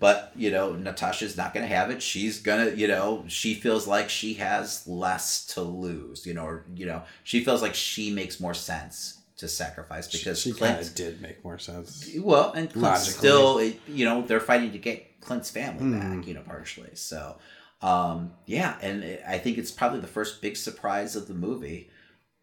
But 0.02 0.32
you 0.34 0.50
know, 0.50 0.72
Natasha's 0.72 1.36
not 1.36 1.54
gonna 1.54 1.68
have 1.68 1.88
it. 1.92 2.02
She's 2.02 2.40
gonna, 2.40 2.70
you 2.70 2.88
know, 2.88 3.24
she 3.28 3.54
feels 3.54 3.86
like 3.86 4.10
she 4.10 4.34
has 4.34 4.84
less 4.88 5.46
to 5.54 5.60
lose, 5.60 6.26
you 6.26 6.34
know, 6.34 6.44
or 6.44 6.64
you 6.74 6.86
know, 6.86 7.02
she 7.22 7.44
feels 7.44 7.62
like 7.62 7.76
she 7.76 8.10
makes 8.12 8.40
more 8.40 8.52
sense 8.52 9.20
to 9.36 9.46
sacrifice 9.46 10.08
because 10.08 10.40
she 10.40 10.50
Clint 10.50 10.92
did 10.96 11.22
make 11.22 11.44
more 11.44 11.56
sense. 11.56 12.10
well, 12.18 12.50
and 12.50 12.74
Logically. 12.74 13.12
still, 13.12 13.62
you 13.86 14.04
know, 14.04 14.22
they're 14.22 14.40
fighting 14.40 14.72
to 14.72 14.78
get 14.78 15.20
Clint's 15.20 15.50
family 15.52 15.84
Mhm. 15.84 16.00
back, 16.00 16.26
you 16.26 16.34
know, 16.34 16.42
partially. 16.42 16.90
So, 16.94 17.38
um, 17.80 18.32
yeah, 18.46 18.78
and 18.82 19.04
I 19.24 19.38
think 19.38 19.56
it's 19.56 19.70
probably 19.70 20.00
the 20.00 20.08
first 20.08 20.42
big 20.42 20.56
surprise 20.56 21.14
of 21.14 21.28
the 21.28 21.34
movie. 21.34 21.90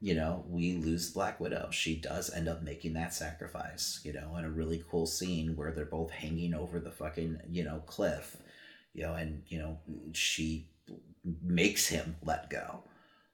You 0.02 0.16
know, 0.16 0.46
we 0.48 0.76
lose 0.78 1.12
Black 1.12 1.40
Widow. 1.42 1.70
She 1.72 1.96
does 1.96 2.30
end 2.34 2.48
up 2.48 2.64
making 2.64 2.94
that 2.94 3.14
sacrifice, 3.14 4.00
you 4.04 4.14
know, 4.14 4.38
in 4.38 4.46
a 4.46 4.50
really 4.50 4.84
cool 4.90 5.06
scene 5.06 5.58
where 5.58 5.72
they're 5.72 5.86
both 5.86 6.12
hanging 6.12 6.54
over 6.54 6.80
the 6.80 6.92
fucking, 6.92 7.42
you 7.50 7.66
know, 7.66 7.84
cliff, 7.86 8.38
you 8.94 9.04
know, 9.04 9.16
and, 9.16 9.44
you 9.50 9.60
know, 9.60 9.78
she 10.14 10.70
makes 11.44 11.88
him 11.88 12.16
let 12.24 12.50
go. 12.50 12.84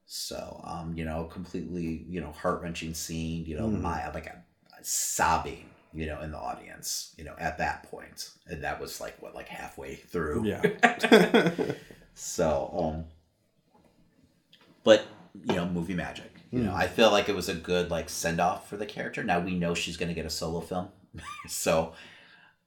So, 0.07 0.61
um, 0.63 0.93
you 0.97 1.05
know, 1.05 1.25
completely, 1.25 2.05
you 2.09 2.19
know, 2.19 2.31
heart 2.31 2.61
wrenching 2.63 2.95
scene, 2.95 3.45
you 3.45 3.57
know, 3.57 3.67
Mhm. 3.67 3.81
my, 3.81 4.11
like 4.11 4.25
a, 4.25 4.43
sobbing, 4.81 5.69
you 5.93 6.05
know, 6.05 6.21
in 6.21 6.31
the 6.31 6.37
audience, 6.37 7.13
you 7.17 7.23
know, 7.23 7.35
at 7.39 7.57
that 7.59 7.83
point. 7.83 8.29
And 8.47 8.63
that 8.63 8.79
was 8.79 8.99
like, 8.99 9.19
what, 9.21 9.33
like 9.35 9.47
halfway 9.47 9.95
through? 9.95 10.45
Yeah. 10.45 11.51
So, 12.15 12.71
um, 12.77 13.05
but 14.83 15.05
you 15.43 15.55
know, 15.55 15.67
movie 15.67 15.93
magic. 15.95 16.31
You 16.55 16.63
know, 16.63 16.71
Hmm. 16.71 16.77
I 16.77 16.87
feel 16.87 17.11
like 17.11 17.27
it 17.27 17.35
was 17.35 17.49
a 17.49 17.53
good 17.53 17.91
like 17.91 18.09
send 18.09 18.39
off 18.39 18.69
for 18.69 18.77
the 18.77 18.85
character. 18.85 19.23
Now 19.23 19.39
we 19.39 19.55
know 19.55 19.73
she's 19.73 19.97
going 19.97 20.09
to 20.09 20.15
get 20.15 20.25
a 20.25 20.29
solo 20.29 20.61
film, 20.61 20.87
so 21.47 21.93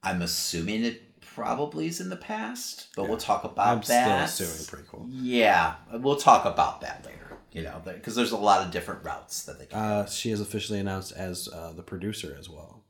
I'm 0.03 0.21
assuming 0.23 0.85
it 0.85 1.21
probably 1.21 1.87
is 1.87 2.01
in 2.01 2.09
the 2.11 2.17
past. 2.17 2.89
But 2.97 3.09
we'll 3.09 3.17
talk 3.19 3.45
about 3.45 3.67
I'm 3.69 3.81
that. 3.89 4.27
still 4.29 4.47
assuming 4.47 4.67
pretty 4.67 4.85
cool. 4.91 5.07
Yeah, 5.11 5.75
we'll 5.93 6.17
talk 6.17 6.45
about 6.45 6.81
that 6.83 7.05
later. 7.07 7.17
You 7.53 7.63
know, 7.63 7.81
because 7.85 8.15
there's 8.15 8.33
a 8.33 8.37
lot 8.37 8.65
of 8.65 8.71
different 8.73 9.03
routes 9.05 9.45
that 9.45 9.59
they 9.59 9.67
can. 9.67 9.79
Uh, 9.79 10.07
she 10.07 10.31
is 10.31 10.41
officially 10.41 10.79
announced 10.81 11.13
as 11.13 11.49
uh, 11.49 11.73
the 11.75 11.83
producer 11.83 12.37
as 12.39 12.49
well. 12.49 12.85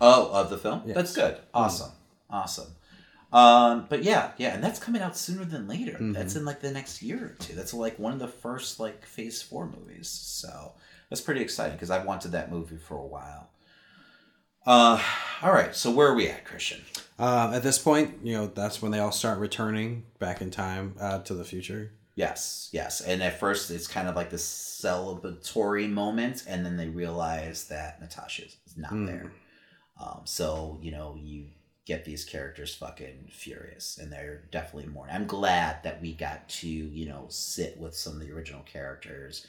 Oh, 0.00 0.30
of 0.32 0.50
the 0.50 0.58
film? 0.58 0.82
Yes. 0.86 0.94
That's 0.94 1.14
good. 1.16 1.38
Awesome. 1.52 1.90
Awesome. 2.30 2.76
Um, 3.34 3.86
but 3.88 4.04
yeah, 4.04 4.30
yeah, 4.38 4.54
and 4.54 4.62
that's 4.62 4.78
coming 4.78 5.02
out 5.02 5.16
sooner 5.16 5.44
than 5.44 5.66
later. 5.66 5.98
Mhm. 6.00 6.14
That's 6.14 6.36
in 6.36 6.44
like 6.44 6.60
the 6.60 6.70
next 6.70 7.02
year 7.02 7.24
or 7.26 7.36
two. 7.44 7.54
That's 7.54 7.74
like 7.74 7.98
one 7.98 8.12
of 8.12 8.20
the 8.20 8.28
first 8.28 8.78
like 8.78 9.04
phase 9.04 9.42
four 9.42 9.66
movies. 9.66 10.08
So 10.08 10.72
that's 11.10 11.20
pretty 11.20 11.40
exciting 11.40 11.74
because 11.74 11.90
I've 11.90 12.06
wanted 12.06 12.30
that 12.32 12.50
movie 12.50 12.76
for 12.78 12.96
a 12.96 13.04
while. 13.06 13.50
Uh 14.66 15.02
all 15.42 15.52
right, 15.52 15.74
so 15.74 15.90
where 15.90 16.08
are 16.08 16.14
we 16.14 16.28
at, 16.28 16.44
Christian? 16.44 16.80
Uh, 17.18 17.52
at 17.54 17.62
this 17.62 17.78
point, 17.78 18.14
you 18.22 18.32
know, 18.34 18.46
that's 18.46 18.80
when 18.80 18.90
they 18.92 18.98
all 18.98 19.12
start 19.12 19.38
returning 19.38 20.04
back 20.18 20.40
in 20.40 20.50
time 20.50 20.94
uh, 21.00 21.18
to 21.20 21.34
the 21.34 21.44
future. 21.44 21.92
Yes, 22.16 22.70
yes. 22.72 23.00
And 23.00 23.22
at 23.22 23.38
first 23.38 23.70
it's 23.70 23.86
kind 23.86 24.08
of 24.08 24.16
like 24.16 24.30
this 24.30 24.44
celebratory 24.82 25.88
moment, 25.90 26.44
and 26.48 26.64
then 26.64 26.76
they 26.76 26.88
realize 26.88 27.64
that 27.68 28.00
Natasha 28.00 28.44
is 28.44 28.56
not 28.76 28.92
Mm. 28.92 29.06
there. 29.06 29.32
Um, 30.00 30.22
so, 30.24 30.78
you 30.82 30.90
know, 30.92 31.14
you 31.20 31.46
get 31.86 32.04
these 32.04 32.24
characters 32.24 32.74
fucking 32.74 33.28
furious, 33.30 33.98
and 33.98 34.12
they're 34.12 34.44
definitely 34.50 34.90
mourning. 34.90 35.14
I'm 35.14 35.26
glad 35.26 35.82
that 35.82 36.00
we 36.00 36.12
got 36.12 36.48
to 36.48 36.68
you 36.68 37.06
know 37.06 37.26
sit 37.28 37.78
with 37.78 37.94
some 37.96 38.14
of 38.14 38.20
the 38.20 38.32
original 38.32 38.62
characters 38.62 39.46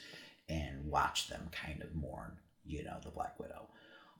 and 0.48 0.90
watch 0.90 1.28
them 1.28 1.48
kind 1.50 1.82
of 1.82 1.94
mourn, 1.94 2.32
you 2.64 2.84
know, 2.84 2.96
the 3.02 3.10
Black 3.10 3.38
Widow. 3.40 3.66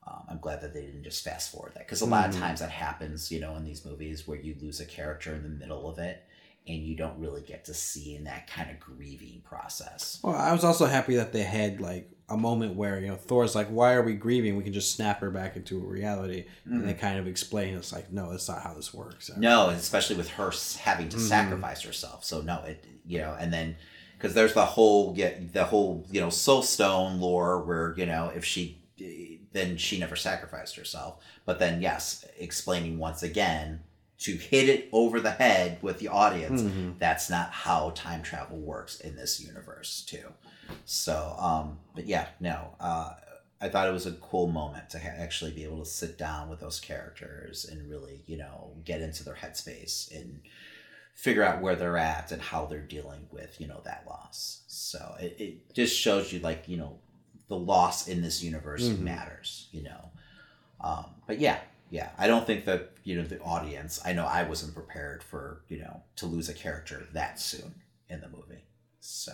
Um, 0.07 0.23
I'm 0.29 0.39
glad 0.39 0.61
that 0.61 0.73
they 0.73 0.83
didn't 0.83 1.03
just 1.03 1.25
fast 1.25 1.51
forward 1.51 1.73
that 1.75 1.87
because 1.87 2.01
a 2.01 2.07
lot 2.07 2.29
of 2.29 2.37
times 2.37 2.61
that 2.61 2.71
happens, 2.71 3.31
you 3.33 3.41
know, 3.41 3.57
in 3.57 3.65
these 3.65 3.85
movies 3.85 4.27
where 4.27 4.39
you 4.39 4.55
lose 4.61 4.81
a 4.81 4.87
character 4.87 5.35
in 5.35 5.43
the 5.43 5.49
middle 5.49 5.89
of 5.89 5.99
it 5.99 6.25
and 6.69 6.79
you 6.79 6.97
don't 6.97 7.19
really 7.19 7.43
get 7.43 7.65
to 7.65 7.75
see 7.75 8.15
in 8.15 8.25
that 8.25 8.49
kind 8.49 8.71
of 8.71 8.79
grieving 8.79 9.43
process. 9.45 10.21
Well, 10.23 10.35
I 10.35 10.53
was 10.53 10.65
also 10.65 10.87
happy 10.87 11.17
that 11.17 11.33
they 11.33 11.43
had 11.43 11.81
like 11.81 12.11
a 12.29 12.37
moment 12.37 12.75
where 12.75 12.99
you 12.99 13.09
know 13.09 13.17
Thor's 13.17 13.55
like, 13.55 13.69
"Why 13.69 13.95
are 13.95 14.03
we 14.03 14.15
grieving? 14.15 14.57
We 14.57 14.65
can 14.65 14.73
just 14.73 14.95
snap 14.95 15.21
her 15.21 15.31
back 15.31 15.57
into 15.57 15.79
reality," 15.79 16.47
and 16.65 16.83
they 16.83 16.93
mm-hmm. 16.93 17.01
kind 17.01 17.19
of 17.19 17.27
explain 17.27 17.77
it's 17.77 17.93
like, 17.93 18.13
"No, 18.13 18.31
that's 18.31 18.49
not 18.49 18.63
how 18.63 18.75
this 18.75 18.93
works." 18.93 19.31
No, 19.37 19.69
especially 19.69 20.17
with 20.17 20.31
her 20.31 20.53
having 20.79 21.09
to 21.11 21.17
mm-hmm. 21.17 21.27
sacrifice 21.27 21.83
herself. 21.83 22.25
So 22.25 22.41
no, 22.41 22.63
it 22.65 22.85
you 23.07 23.19
know, 23.19 23.37
and 23.39 23.53
then 23.53 23.77
because 24.19 24.35
there's 24.35 24.55
the 24.55 24.65
whole 24.65 25.13
get 25.13 25.53
the 25.53 25.65
whole 25.65 26.05
you 26.11 26.21
know 26.21 26.31
soul 26.31 26.63
stone 26.63 27.21
lore 27.21 27.63
where 27.63 27.95
you 27.97 28.07
know 28.07 28.33
if 28.35 28.45
she 28.45 28.79
then 29.53 29.77
she 29.77 29.99
never 29.99 30.17
sacrificed 30.17 30.77
herself. 30.77 31.23
But 31.45 31.59
then 31.59 31.81
yes, 31.81 32.25
explaining 32.39 32.99
once 32.99 33.23
again 33.23 33.81
to 34.19 34.33
hit 34.33 34.69
it 34.69 34.89
over 34.93 35.21
the 35.21 35.31
head 35.31 35.79
with 35.83 35.99
the 35.99 36.09
audience. 36.09 36.63
Mm-hmm. 36.63 36.93
That's 36.99 37.29
not 37.29 37.51
how 37.51 37.91
time 37.95 38.23
travel 38.23 38.59
works 38.59 39.01
in 39.01 39.15
this 39.15 39.41
universe 39.41 40.05
too. 40.07 40.33
So, 40.85 41.37
um, 41.39 41.79
but 41.95 42.07
yeah, 42.07 42.29
no, 42.41 42.75
uh, 42.81 43.15
I 43.61 43.69
thought 43.69 43.89
it 43.89 43.93
was 43.93 44.07
a 44.07 44.13
cool 44.13 44.49
moment 44.49 44.91
to 44.91 44.99
ha- 44.99 45.15
actually 45.17 45.51
be 45.51 45.65
able 45.65 45.79
to 45.79 45.91
sit 45.91 46.19
down 46.19 46.49
with 46.49 46.61
those 46.61 46.79
characters 46.79 47.65
and 47.65 47.89
really, 47.91 48.23
you 48.27 48.37
know, 48.37 48.73
get 48.85 49.01
into 49.01 49.25
their 49.25 49.35
headspace 49.35 50.15
and 50.15 50.41
figure 51.15 51.43
out 51.43 51.63
where 51.63 51.75
they're 51.75 51.97
at 51.97 52.31
and 52.33 52.43
how 52.43 52.67
they're 52.67 52.81
dealing 52.81 53.27
with, 53.31 53.59
you 53.59 53.67
know, 53.67 53.81
that 53.85 54.05
loss. 54.07 54.63
So 54.67 55.15
it, 55.19 55.37
it 55.39 55.75
just 55.75 55.99
shows 55.99 56.33
you, 56.33 56.41
like, 56.41 56.69
you 56.69 56.77
know, 56.77 56.99
the 57.49 57.57
loss 57.57 58.09
in 58.09 58.23
this 58.23 58.43
universe 58.43 58.89
matters, 58.89 59.69
you 59.73 59.83
know. 59.85 60.11
Um, 60.81 61.07
but 61.27 61.39
yeah, 61.41 61.61
yeah, 61.91 62.11
I 62.19 62.27
don't 62.27 62.47
think 62.47 62.65
that, 62.67 62.93
you 63.05 63.17
know, 63.17 63.23
the 63.23 63.41
audience, 63.41 64.01
I 64.05 64.13
know 64.13 64.27
I 64.27 64.43
wasn't 64.43 64.75
prepared 64.75 65.23
for, 65.23 65.63
you 65.69 65.79
know, 65.79 66.03
to 66.17 66.27
lose 66.27 66.49
a 66.49 66.55
character 66.55 67.07
that 67.13 67.41
soon 67.41 67.75
in 68.11 68.21
the 68.21 68.29
movie. 68.29 68.65
So, 69.01 69.33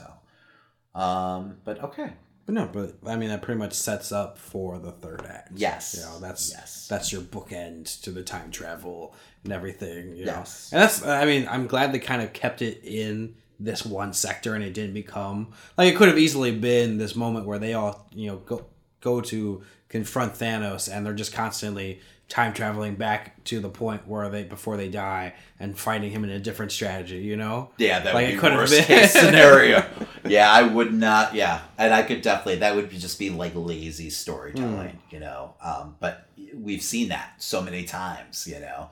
um, 0.94 1.56
but 1.64 1.82
okay. 1.82 2.12
But 2.44 2.54
no, 2.56 2.68
but 2.72 2.94
I 3.06 3.16
mean 3.16 3.28
that 3.28 3.42
pretty 3.42 3.58
much 3.58 3.72
sets 3.72 4.10
up 4.10 4.36
for 4.36 4.78
the 4.78 4.90
third 4.90 5.24
act. 5.28 5.52
Yes. 5.54 5.94
you 5.96 6.04
know 6.04 6.18
that's 6.18 6.50
Yes. 6.50 6.88
that's 6.88 7.12
your 7.12 7.22
bookend 7.22 8.02
to 8.02 8.10
the 8.10 8.22
time 8.24 8.50
travel 8.50 9.14
and 9.44 9.52
everything. 9.52 10.16
You 10.16 10.24
know? 10.26 10.32
Yes. 10.32 10.70
and 10.72 10.82
that's 10.82 11.04
I 11.04 11.24
mean 11.24 11.46
I'm 11.48 11.66
glad 11.68 11.92
they 11.92 12.00
kind 12.00 12.20
of 12.20 12.32
kept 12.32 12.60
it 12.60 12.80
in 12.84 13.36
this 13.60 13.86
one 13.86 14.12
sector 14.12 14.56
and 14.56 14.64
it 14.64 14.74
didn't 14.74 14.94
become 14.94 15.52
like 15.78 15.92
it 15.92 15.96
could 15.96 16.08
have 16.08 16.18
easily 16.18 16.50
been 16.50 16.98
this 16.98 17.14
moment 17.14 17.46
where 17.46 17.60
they 17.60 17.74
all 17.74 18.08
you 18.12 18.26
know 18.26 18.38
go 18.38 18.66
go 19.00 19.20
to 19.20 19.62
confront 19.88 20.34
Thanos 20.34 20.92
and 20.92 21.06
they're 21.06 21.12
just 21.14 21.32
constantly 21.32 22.00
time 22.32 22.54
traveling 22.54 22.94
back 22.94 23.44
to 23.44 23.60
the 23.60 23.68
point 23.68 24.08
where 24.08 24.30
they 24.30 24.42
before 24.42 24.78
they 24.78 24.88
die 24.88 25.34
and 25.60 25.78
finding 25.78 26.10
him 26.10 26.24
in 26.24 26.30
a 26.30 26.38
different 26.38 26.72
strategy. 26.72 27.18
You 27.18 27.36
know. 27.36 27.70
Yeah, 27.76 28.00
that 28.00 28.14
Like, 28.14 28.28
would 28.28 28.40
be 28.50 28.56
worst 28.56 28.72
been. 28.72 28.84
case 28.84 29.12
scenario. 29.20 29.84
yeah, 30.26 30.50
I 30.50 30.62
would 30.62 30.94
not. 30.94 31.34
Yeah, 31.34 31.60
and 31.76 31.92
I 31.92 32.02
could 32.02 32.22
definitely 32.22 32.56
that 32.60 32.74
would 32.74 32.88
be 32.88 32.96
just 32.98 33.18
be 33.18 33.28
like 33.28 33.52
lazy 33.54 34.08
storytelling, 34.08 34.98
you 35.10 35.20
know. 35.20 35.54
Um, 35.62 35.96
but 36.00 36.26
we've 36.54 36.82
seen 36.82 37.08
that 37.10 37.34
so 37.36 37.60
many 37.60 37.84
times, 37.84 38.46
you 38.46 38.60
know. 38.60 38.88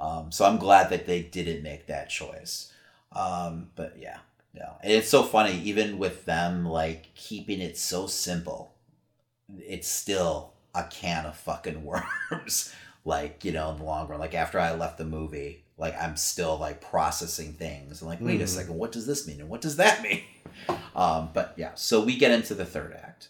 Um, 0.00 0.32
so 0.32 0.46
I'm 0.46 0.56
glad 0.58 0.88
that 0.90 1.06
they 1.06 1.22
didn't 1.22 1.62
make 1.62 1.86
that 1.88 2.08
choice. 2.08 2.72
Um, 3.12 3.68
but 3.76 3.96
yeah, 3.98 4.18
no, 4.54 4.76
and 4.82 4.92
it's 4.92 5.08
so 5.10 5.22
funny 5.22 5.60
even 5.60 5.98
with 5.98 6.24
them 6.24 6.64
like 6.64 7.14
keeping 7.14 7.60
it 7.60 7.76
so 7.76 8.06
simple. 8.06 8.72
It's 9.58 9.88
still 9.88 10.52
a 10.78 10.88
can 10.90 11.26
of 11.26 11.36
fucking 11.36 11.84
worms. 12.30 12.74
like 13.04 13.44
you 13.44 13.52
know, 13.52 13.70
in 13.70 13.78
the 13.78 13.84
long 13.84 14.08
run, 14.08 14.20
like 14.20 14.34
after 14.34 14.58
I 14.58 14.74
left 14.74 14.98
the 14.98 15.04
movie, 15.04 15.64
like 15.76 15.94
I'm 16.00 16.16
still 16.16 16.58
like 16.58 16.80
processing 16.80 17.52
things. 17.54 18.02
I'm 18.02 18.08
like, 18.08 18.20
wait 18.20 18.40
a 18.40 18.44
Mhm. 18.44 18.48
second, 18.48 18.74
what 18.74 18.92
does 18.92 19.06
this 19.06 19.26
mean 19.26 19.40
and 19.40 19.48
what 19.48 19.60
does 19.60 19.76
that 19.76 20.02
mean? 20.06 20.22
Um, 20.94 21.30
but 21.32 21.54
yeah, 21.56 21.70
so 21.74 22.02
we 22.02 22.16
get 22.16 22.32
into 22.32 22.54
the 22.54 22.64
third 22.64 22.92
act. 23.02 23.28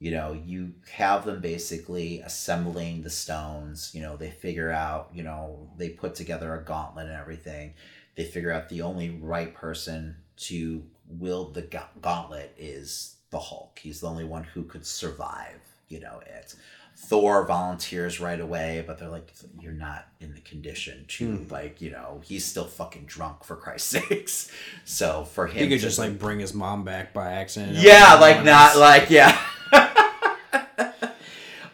You 0.00 0.12
know, 0.12 0.32
you 0.32 0.74
have 0.92 1.24
them 1.24 1.40
basically 1.40 2.20
assembling 2.20 3.02
the 3.02 3.10
stones. 3.10 3.90
You 3.94 4.02
know, 4.02 4.16
they 4.16 4.30
figure 4.30 4.70
out. 4.70 5.10
You 5.12 5.24
know, 5.24 5.68
they 5.76 5.88
put 5.88 6.14
together 6.14 6.54
a 6.54 6.62
gauntlet 6.62 7.06
and 7.06 7.16
everything. 7.16 7.74
They 8.16 8.24
figure 8.24 8.52
out 8.52 8.68
the 8.68 8.82
only 8.82 9.10
right 9.10 9.52
person 9.52 10.16
to 10.48 10.84
wield 11.08 11.54
the 11.54 11.62
gauntlet 12.00 12.54
is 12.56 13.16
the 13.30 13.40
Hulk. 13.40 13.80
He's 13.82 14.00
the 14.00 14.08
only 14.08 14.24
one 14.24 14.44
who 14.44 14.62
could 14.62 14.86
survive. 14.86 15.60
You 15.88 16.00
know 16.00 16.20
it. 16.26 16.54
Thor 17.00 17.46
volunteers 17.46 18.20
right 18.20 18.40
away, 18.40 18.84
but 18.86 18.98
they're 18.98 19.08
like, 19.08 19.32
"You're 19.60 19.72
not 19.72 20.06
in 20.20 20.34
the 20.34 20.40
condition 20.40 21.04
to 21.08 21.36
Hmm. 21.36 21.52
like, 21.52 21.80
you 21.80 21.90
know, 21.90 22.20
he's 22.24 22.44
still 22.44 22.66
fucking 22.66 23.04
drunk 23.06 23.44
for 23.44 23.56
Christ's 23.56 23.88
sakes." 24.08 24.50
So 24.84 25.24
for 25.24 25.46
him, 25.46 25.64
He 25.64 25.68
could 25.70 25.80
just 25.80 25.98
like 25.98 26.18
bring 26.18 26.38
his 26.40 26.52
mom 26.52 26.84
back 26.84 27.14
by 27.14 27.32
accident. 27.32 27.76
yeah, 27.78 28.14
like 28.20 28.44
not 28.44 28.76
like 28.76 29.08
yeah. 29.10 29.40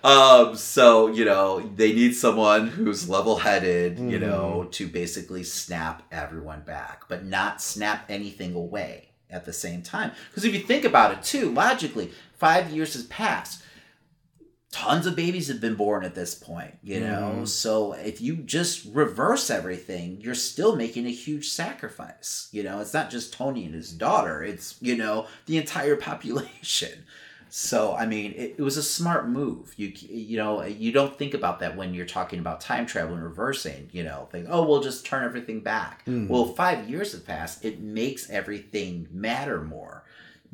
um. 0.04 0.56
So 0.56 1.08
you 1.08 1.24
know 1.24 1.60
they 1.74 1.92
need 1.92 2.14
someone 2.14 2.68
who's 2.68 3.08
level-headed, 3.08 3.98
you 3.98 4.18
know, 4.18 4.68
to 4.72 4.86
basically 4.86 5.42
snap 5.42 6.02
everyone 6.12 6.60
back, 6.60 7.04
but 7.08 7.24
not 7.24 7.62
snap 7.62 8.04
anything 8.08 8.54
away 8.54 9.08
at 9.30 9.44
the 9.46 9.52
same 9.52 9.82
time. 9.82 10.12
Because 10.30 10.44
if 10.44 10.52
you 10.54 10.60
think 10.60 10.84
about 10.84 11.12
it 11.12 11.22
too, 11.22 11.50
logically, 11.50 12.12
five 12.34 12.70
years 12.70 12.92
has 12.94 13.04
passed. 13.04 13.62
Tons 14.74 15.06
of 15.06 15.14
babies 15.14 15.46
have 15.46 15.60
been 15.60 15.76
born 15.76 16.04
at 16.04 16.16
this 16.16 16.34
point, 16.34 16.74
you 16.82 16.98
know. 16.98 17.42
Mhm. 17.42 17.48
So 17.48 17.92
if 17.92 18.20
you 18.20 18.34
just 18.38 18.84
reverse 18.92 19.48
everything, 19.48 20.20
you're 20.20 20.34
still 20.34 20.74
making 20.74 21.06
a 21.06 21.10
huge 21.10 21.48
sacrifice. 21.48 22.48
You 22.50 22.64
know, 22.64 22.80
it's 22.80 22.92
not 22.92 23.08
just 23.08 23.32
Tony 23.32 23.64
and 23.66 23.74
his 23.74 23.92
daughter; 23.92 24.42
it's 24.42 24.74
you 24.80 24.96
know 24.96 25.26
the 25.46 25.58
entire 25.58 25.94
population. 26.10 27.04
So 27.50 27.94
I 27.94 28.04
mean, 28.06 28.32
it, 28.32 28.56
it 28.58 28.62
was 28.62 28.76
a 28.76 28.82
smart 28.82 29.28
move. 29.28 29.74
You 29.76 29.92
you 29.96 30.36
know 30.38 30.64
you 30.64 30.90
don't 30.90 31.16
think 31.16 31.34
about 31.34 31.60
that 31.60 31.76
when 31.76 31.94
you're 31.94 32.04
talking 32.04 32.40
about 32.40 32.60
time 32.60 32.84
travel 32.84 33.14
and 33.14 33.22
reversing. 33.22 33.90
You 33.92 34.02
know, 34.02 34.28
think 34.32 34.48
oh 34.50 34.66
we'll 34.66 34.82
just 34.82 35.06
turn 35.06 35.22
everything 35.24 35.60
back. 35.60 36.04
Mhm. 36.04 36.26
Well, 36.28 36.46
five 36.46 36.90
years 36.90 37.12
have 37.12 37.24
passed. 37.24 37.64
It 37.64 37.80
makes 37.80 38.28
everything 38.28 39.06
matter 39.12 39.60
more. 39.60 40.03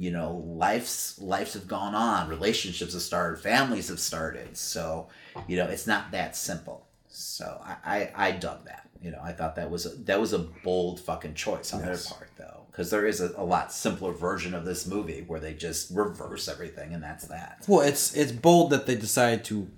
You 0.05 0.11
know, 0.11 0.43
lives 0.47 1.19
lives 1.21 1.53
have 1.55 1.69
gone 1.69 1.95
on, 1.95 2.29
relationships 2.29 2.95
have 2.95 3.03
started, 3.03 3.39
families 3.43 3.89
have 3.89 4.01
started. 4.01 4.57
So 4.57 5.09
you 5.47 5.57
know, 5.59 5.67
it's 5.75 5.87
not 5.87 6.11
that 6.13 6.35
simple. 6.37 6.87
So 7.09 7.47
I 7.63 7.75
I, 8.17 8.29
I 8.29 8.31
dug 8.33 8.65
that. 8.65 8.89
You 9.03 9.11
know, 9.11 9.21
I 9.23 9.33
thought 9.33 9.57
that 9.57 9.71
was 9.71 9.85
a, 9.87 9.91
that 10.09 10.19
was 10.21 10.33
a 10.33 10.39
bold 10.39 11.01
fucking 11.01 11.35
choice 11.35 11.73
on 11.75 11.81
Yes. 11.81 11.87
their 12.05 12.15
part, 12.19 12.31
though, 12.37 12.61
because 12.71 12.91
there 12.91 13.07
is 13.07 13.21
a, 13.21 13.33
a 13.37 13.45
lot 13.45 13.73
simpler 13.73 14.13
version 14.13 14.53
of 14.55 14.65
this 14.67 14.87
movie 14.87 15.25
where 15.27 15.41
they 15.41 15.55
just 15.55 15.91
reverse 15.91 16.49
everything, 16.49 16.95
and 16.95 17.03
that's 17.03 17.27
that. 17.27 17.65
Well, 17.69 17.81
it's 17.81 18.15
it's 18.15 18.33
bold 18.33 18.71
that 18.71 18.87
they 18.87 18.97
decided 18.97 19.45
to 19.47 19.69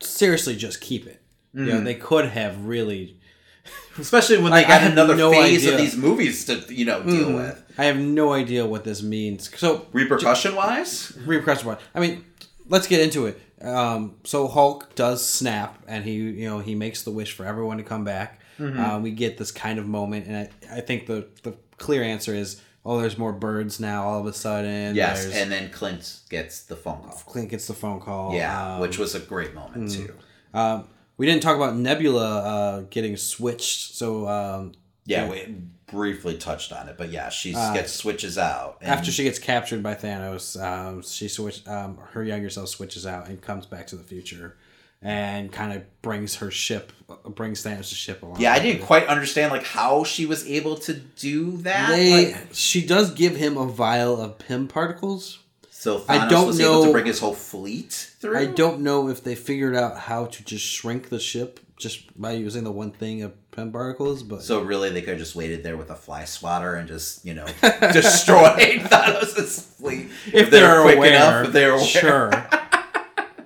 seriously 0.00 0.56
just 0.56 0.80
keep 0.82 1.06
it. 1.06 1.20
You 1.54 1.64
know, 1.66 1.80
they 1.84 1.94
could 1.94 2.26
have 2.26 2.64
really. 2.66 3.18
Especially 3.98 4.38
when 4.38 4.50
Like, 4.50 4.66
they 4.66 4.72
got 4.72 4.90
another 4.90 5.14
no 5.16 5.30
phase 5.30 5.60
idea. 5.62 5.72
of 5.74 5.78
these 5.80 5.96
movies 5.96 6.44
to 6.46 6.54
you 6.74 6.84
know 6.86 7.02
deal 7.02 7.28
Mhm. 7.30 7.36
with. 7.36 7.61
I 7.78 7.84
have 7.84 7.98
no 7.98 8.32
idea 8.32 8.66
what 8.66 8.84
this 8.84 9.02
means. 9.02 9.56
So 9.58 9.86
Repercussion 9.92 10.54
wise, 10.54 11.16
repercussion 11.24 11.68
wise. 11.68 11.78
I 11.94 12.00
mean, 12.00 12.24
let's 12.68 12.86
get 12.86 13.00
into 13.00 13.26
it. 13.26 13.40
Um, 13.60 14.16
so 14.24 14.48
Hulk 14.48 14.94
does 14.94 15.26
snap, 15.26 15.82
and 15.86 16.04
he 16.04 16.14
you 16.14 16.48
know 16.48 16.58
he 16.58 16.74
makes 16.74 17.02
the 17.02 17.10
wish 17.10 17.32
for 17.32 17.44
everyone 17.46 17.78
to 17.78 17.84
come 17.84 18.04
back. 18.04 18.40
Mm-hmm. 18.58 18.80
Uh, 18.80 18.98
we 18.98 19.12
get 19.12 19.38
this 19.38 19.50
kind 19.50 19.78
of 19.78 19.86
moment, 19.86 20.26
and 20.26 20.36
I, 20.36 20.78
I 20.78 20.80
think 20.80 21.06
the 21.06 21.28
the 21.42 21.54
clear 21.78 22.02
answer 22.02 22.34
is 22.34 22.60
oh, 22.84 23.00
there's 23.00 23.16
more 23.18 23.32
birds 23.32 23.78
now. 23.78 24.04
All 24.04 24.20
of 24.20 24.26
a 24.26 24.32
sudden, 24.32 24.96
yes, 24.96 25.22
There's- 25.24 25.40
and 25.40 25.52
then 25.52 25.70
Clint 25.70 26.20
gets 26.28 26.62
the 26.64 26.76
phone 26.76 27.02
call. 27.02 27.22
Clint 27.26 27.50
gets 27.50 27.66
the 27.66 27.74
phone 27.74 28.00
call. 28.00 28.34
Yeah, 28.34 28.74
um, 28.74 28.80
which 28.80 28.98
was 28.98 29.14
a 29.14 29.20
great 29.20 29.54
moment 29.54 29.88
mm. 29.88 30.06
too. 30.06 30.14
Um, 30.54 30.88
we 31.16 31.26
didn't 31.26 31.42
talk 31.42 31.56
about 31.56 31.76
Nebula 31.76 32.38
uh, 32.40 32.80
getting 32.90 33.16
switched. 33.16 33.94
So 33.94 34.26
um, 34.28 34.72
Yeah, 35.04 35.28
we 35.28 35.56
briefly 35.92 36.36
touched 36.38 36.72
on 36.72 36.88
it, 36.88 36.96
but 36.96 37.10
yeah, 37.10 37.28
she 37.28 37.54
Uh, 37.54 37.74
gets 37.74 37.92
switches 37.92 38.38
out 38.38 38.78
and- 38.80 38.90
after 38.90 39.12
she 39.12 39.22
gets 39.24 39.38
captured 39.38 39.82
by 39.82 39.94
Thanos, 39.94 40.60
um, 40.60 41.02
she 41.02 41.28
switch 41.28 41.66
um, 41.68 41.98
her 42.12 42.24
younger 42.24 42.50
self 42.50 42.70
switches 42.70 43.06
out 43.06 43.28
and 43.28 43.40
comes 43.40 43.66
back 43.66 43.86
to 43.88 43.96
the 43.96 44.02
future, 44.02 44.56
and 45.02 45.52
kind 45.52 45.72
of 45.72 45.82
brings 46.00 46.36
her 46.36 46.50
ship, 46.50 46.92
brings 47.34 47.62
Thanos' 47.62 47.94
ship 47.94 48.22
along. 48.22 48.40
Yeah, 48.40 48.52
I 48.52 48.58
didn't 48.60 48.82
quite 48.82 49.06
understand 49.06 49.52
like 49.52 49.64
how 49.64 50.02
she 50.04 50.24
was 50.26 50.46
able 50.48 50.76
to 50.78 50.94
do 50.94 51.58
that. 51.58 51.90
They, 51.90 52.32
like- 52.32 52.46
she 52.52 52.84
does 52.86 53.12
give 53.12 53.36
him 53.36 53.56
a 53.56 53.66
vial 53.66 54.20
of 54.20 54.38
Pym 54.38 54.68
particles. 54.68 55.40
So 55.70 55.98
Thanos 55.98 56.08
I 56.20 56.28
don't 56.28 56.46
was 56.46 56.60
able 56.60 56.84
to 56.84 56.92
bring 56.92 57.06
his 57.06 57.18
whole 57.18 57.34
fleet 57.34 58.10
through. 58.20 58.38
I 58.38 58.46
don't 58.46 58.80
know 58.82 59.08
if 59.08 59.22
they 59.24 59.34
figured 59.34 59.74
out 59.74 59.98
how 59.98 60.26
to 60.26 60.44
just 60.44 60.64
shrink 60.64 61.08
the 61.08 61.18
ship 61.18 61.58
just 61.82 62.18
by 62.20 62.32
using 62.32 62.64
the 62.64 62.70
one 62.72 62.90
thing 62.92 63.22
of 63.22 63.32
Pym 63.50 63.70
particles, 63.72 64.22
but 64.22 64.42
So 64.42 64.62
really, 64.62 64.90
they 64.90 65.00
could 65.00 65.10
have 65.10 65.18
just 65.18 65.34
waited 65.36 65.62
there 65.62 65.76
with 65.76 65.90
a 65.90 65.94
fly 65.94 66.24
swatter 66.24 66.74
and 66.76 66.88
just 66.88 67.24
you 67.24 67.34
know 67.34 67.44
destroyed 67.92 68.80
Thanos' 68.90 69.60
fleet 69.76 70.08
if 70.32 70.50
they 70.50 70.62
were 70.62 70.68
they're 70.68 70.82
quick 70.82 70.96
aware, 70.96 71.14
enough. 71.14 71.46
If 71.46 71.52
they're 71.52 71.72
aware. 71.72 71.84
sure. 71.84 72.30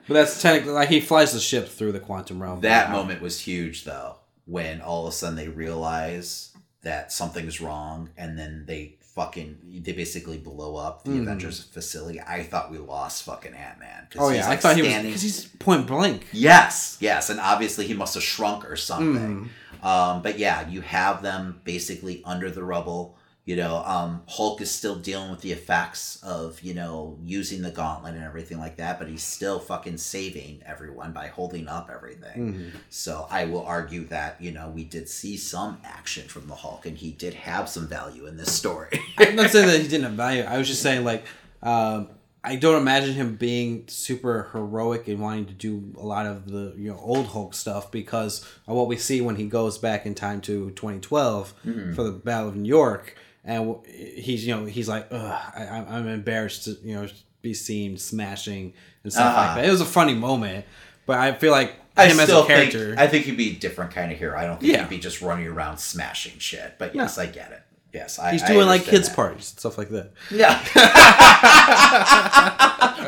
but 0.08 0.14
that's 0.14 0.40
technically 0.40 0.72
like 0.72 0.88
he 0.88 1.00
flies 1.00 1.32
the 1.32 1.40
ship 1.40 1.68
through 1.68 1.92
the 1.92 2.00
quantum 2.00 2.40
realm. 2.42 2.60
That 2.60 2.88
Wow. 2.90 2.96
moment 3.02 3.20
was 3.22 3.40
huge, 3.40 3.84
though, 3.84 4.16
when 4.44 4.80
all 4.80 5.06
of 5.06 5.12
a 5.12 5.16
sudden 5.16 5.36
they 5.36 5.48
realize 5.48 6.52
that 6.82 7.10
something's 7.12 7.60
wrong, 7.60 8.10
and 8.16 8.38
then 8.38 8.64
they 8.66 8.96
fucking 9.16 9.80
they 9.82 9.92
basically 9.92 10.36
blow 10.36 10.76
up 10.76 11.02
the 11.02 11.18
Avengers 11.18 11.62
facility. 11.62 12.20
I 12.20 12.42
thought 12.42 12.70
we 12.70 12.76
lost 12.76 13.24
fucking 13.24 13.54
Ant 13.54 13.80
Man. 13.80 14.06
Oh 14.18 14.28
yeah, 14.28 14.48
I 14.48 14.56
thought 14.56 14.76
he 14.76 14.82
was 14.82 14.94
because 14.94 15.22
he's 15.22 15.46
point 15.46 15.86
blank. 15.86 16.26
Yes, 16.32 16.98
yes, 17.00 17.30
and 17.30 17.40
obviously 17.40 17.86
he 17.86 17.94
must 17.94 18.14
have 18.14 18.22
shrunk 18.22 18.70
or 18.70 18.76
something. 18.76 19.50
Hmm. 19.80 19.86
Um, 19.86 20.22
but 20.22 20.38
yeah, 20.38 20.68
you 20.68 20.82
have 20.82 21.22
them 21.22 21.60
basically 21.64 22.22
under 22.24 22.50
the 22.50 22.62
rubble. 22.62 23.16
You 23.46 23.54
know, 23.54 23.76
um, 23.86 24.24
Hulk 24.26 24.60
is 24.60 24.72
still 24.72 24.96
dealing 24.96 25.30
with 25.30 25.40
the 25.40 25.52
effects 25.52 26.20
of 26.24 26.60
you 26.62 26.74
know 26.74 27.16
using 27.22 27.62
the 27.62 27.70
gauntlet 27.70 28.14
and 28.14 28.24
everything 28.24 28.58
like 28.58 28.76
that, 28.78 28.98
but 28.98 29.08
he's 29.08 29.22
still 29.22 29.60
fucking 29.60 29.98
saving 29.98 30.62
everyone 30.66 31.12
by 31.12 31.28
holding 31.28 31.68
up 31.68 31.88
everything. 31.88 32.54
Hmm. 32.54 32.68
So 32.90 33.28
I 33.30 33.44
will 33.44 33.64
argue 33.64 34.04
that 34.06 34.42
you 34.42 34.50
know 34.50 34.68
we 34.70 34.82
did 34.82 35.08
see 35.08 35.36
some 35.36 35.78
action 35.84 36.26
from 36.26 36.48
the 36.48 36.56
Hulk, 36.56 36.86
and 36.86 36.98
he 36.98 37.12
did 37.12 37.34
have 37.34 37.68
some 37.68 37.86
value 37.86 38.26
in 38.26 38.36
this 38.36 38.52
story. 38.52 39.00
I'm 39.18 39.36
not 39.36 39.50
saying 39.50 39.68
that 39.68 39.80
he 39.80 39.86
didn't 39.86 40.06
have 40.06 40.14
value. 40.14 40.42
I 40.42 40.58
was 40.58 40.66
just 40.66 40.82
saying 40.82 41.04
like 41.04 41.24
um, 41.62 42.08
I 42.42 42.56
don't 42.56 42.80
imagine 42.80 43.14
him 43.14 43.36
being 43.36 43.84
super 43.86 44.48
heroic 44.52 45.06
and 45.06 45.20
wanting 45.20 45.46
to 45.46 45.52
do 45.52 45.92
a 45.96 46.04
lot 46.04 46.26
of 46.26 46.50
the 46.50 46.74
you 46.76 46.90
know 46.90 46.98
old 46.98 47.26
Hulk 47.26 47.54
stuff 47.54 47.92
because 47.92 48.44
of 48.66 48.76
what 48.76 48.88
we 48.88 48.96
see 48.96 49.20
when 49.20 49.36
he 49.36 49.46
goes 49.46 49.78
back 49.78 50.04
in 50.04 50.16
time 50.16 50.40
to 50.42 50.70
2012 50.70 51.54
for 51.94 52.02
the 52.02 52.10
Battle 52.10 52.48
of 52.48 52.56
New 52.56 52.68
York, 52.68 53.16
and 53.46 53.76
he's 53.86 54.46
you 54.46 54.54
know 54.54 54.64
he's 54.66 54.88
like 54.88 55.06
Ugh, 55.10 55.40
I, 55.56 55.64
I'm- 55.88 56.06
embarrassed 56.08 56.64
to 56.64 56.76
you 56.84 56.94
know 56.96 57.08
be 57.42 57.54
seen 57.54 57.96
smashing 57.96 58.74
and 59.04 59.12
stuff 59.12 59.26
Uh-huh. 59.34 59.46
like 59.46 59.54
that. 59.56 59.64
It 59.66 59.70
was 59.70 59.80
a 59.80 59.84
funny 59.86 60.14
moment, 60.14 60.64
but 61.06 61.18
I 61.18 61.32
feel 61.32 61.52
like 61.52 61.76
I 61.96 62.08
him 62.08 62.18
as 62.20 62.28
a 62.28 62.44
character. 62.44 62.88
think 62.88 62.98
I 62.98 63.06
think 63.06 63.24
he'd 63.24 63.36
be 63.36 63.52
a 63.52 63.54
different 63.54 63.92
kind 63.92 64.10
of 64.12 64.18
hero. 64.18 64.36
I 64.36 64.44
don't 64.46 64.60
think 64.60 64.72
Yeah. 64.72 64.80
he'd 64.82 64.90
be 64.90 64.98
just 64.98 65.22
running 65.22 65.46
around 65.46 65.78
smashing 65.78 66.38
shit. 66.38 66.74
But 66.78 66.94
yes, 66.94 67.16
I 67.18 67.26
get 67.26 67.52
it. 67.52 67.62
Yes, 67.94 68.18
I, 68.18 68.32
He's 68.32 68.42
I 68.42 68.48
doing 68.48 68.66
like 68.66 68.84
kids 68.84 69.08
that. 69.08 69.14
parties 69.16 69.50
and 69.52 69.58
stuff 69.60 69.78
like 69.78 69.88
that. 69.90 70.10
Yeah. 70.30 70.60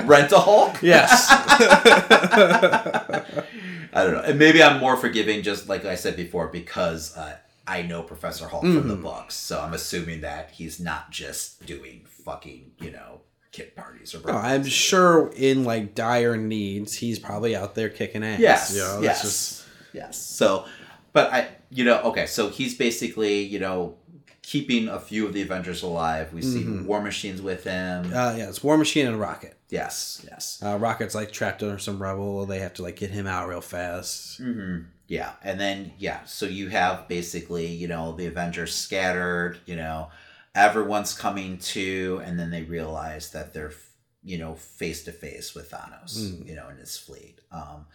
Rent 0.07 0.33
a 0.33 0.39
Hulk? 0.39 0.79
Yes. 0.81 1.27
I 3.93 4.05
don't 4.05 4.13
know. 4.13 4.21
And 4.21 4.39
maybe 4.39 4.63
I'm 4.63 4.81
more 4.81 4.97
forgiving, 4.97 5.43
just 5.43 5.69
like 5.69 5.85
I 5.85 5.95
said 5.95 6.17
before, 6.17 6.49
because 6.49 7.15
uh, 7.17 7.37
I 7.69 7.83
know 7.83 8.03
Professor 8.03 8.49
Hulk 8.49 8.63
from 8.63 8.73
Mm-hmm. 8.79 8.89
the 8.89 8.97
books. 8.97 9.35
So 9.35 9.61
I'm 9.61 9.75
assuming 9.75 10.23
that 10.23 10.51
he's 10.53 10.81
not 10.81 11.11
just 11.11 11.65
doing 11.67 12.05
fucking, 12.25 12.73
you 12.81 12.91
know, 12.91 13.21
kid 13.53 13.75
parties 13.77 14.15
or 14.15 14.21
No, 14.27 14.33
I'm 14.39 14.65
sure 14.65 15.31
in 15.37 15.65
like 15.65 15.95
dire 15.95 16.37
needs, 16.37 16.95
he's 16.95 17.19
probably 17.19 17.55
out 17.57 17.75
there 17.75 17.89
kicking 17.89 18.23
ass. 18.25 18.41
Yes. 18.41 18.73
you 18.75 18.81
know, 18.81 19.01
yes. 19.03 19.23
just 19.23 19.65
Yes. 19.93 20.17
So, 20.19 20.65
but 21.13 21.33
I, 21.33 21.49
you 21.71 21.85
know, 21.85 22.01
okay. 22.03 22.27
So 22.27 22.49
he's 22.51 22.77
basically, 22.77 23.43
you 23.43 23.59
know, 23.59 23.97
keeping 24.43 24.89
a 24.89 24.99
few 25.01 25.27
of 25.27 25.33
the 25.35 25.43
Avengers 25.43 25.83
alive. 25.83 26.33
We 26.33 26.41
see 26.43 26.65
War 26.67 27.03
Machines 27.03 27.43
with 27.43 27.65
him. 27.65 28.07
uh, 28.07 28.35
yeah, 28.37 28.49
it's 28.49 28.63
War 28.63 28.77
Machine 28.79 29.07
and 29.07 29.19
Rocket. 29.21 29.57
yes. 29.69 30.25
Yes. 30.31 30.63
Uh, 30.65 30.77
Rocket's 30.79 31.15
like 31.15 31.33
trapped 31.33 31.63
under 31.63 31.79
some 31.79 32.01
rubble. 32.03 32.47
They 32.47 32.59
have 32.61 32.75
to 32.75 32.83
like 32.83 32.97
get 32.97 33.11
him 33.11 33.27
out 33.27 33.49
real 33.49 33.61
fast. 33.61 34.41
Mm-hmm. 34.41 34.85
Yeah, 35.09 35.33
and 35.43 35.59
then 35.59 35.93
yeah, 35.99 36.25
so 36.25 36.45
you 36.45 36.69
have 36.69 37.09
basically 37.09 37.67
you 37.67 37.89
know 37.89 38.13
the 38.13 38.27
Avengers 38.27 38.75
scattered. 38.75 39.59
You 39.65 39.77
know, 39.77 40.11
everyone's 40.55 41.15
coming 41.15 41.57
to, 41.59 42.21
and 42.25 42.39
then 42.39 42.51
they 42.51 42.63
realize 42.63 43.31
that 43.33 43.55
they're 43.55 43.73
you 44.23 44.37
know 44.37 44.55
face 44.55 45.05
to 45.05 45.13
face 45.13 45.55
with 45.55 45.71
Thanos. 45.71 46.47
You 46.47 46.55
know, 46.55 46.69
and 46.69 46.79
his 46.79 46.99
fleet. 46.99 47.41
Um, 47.51 47.87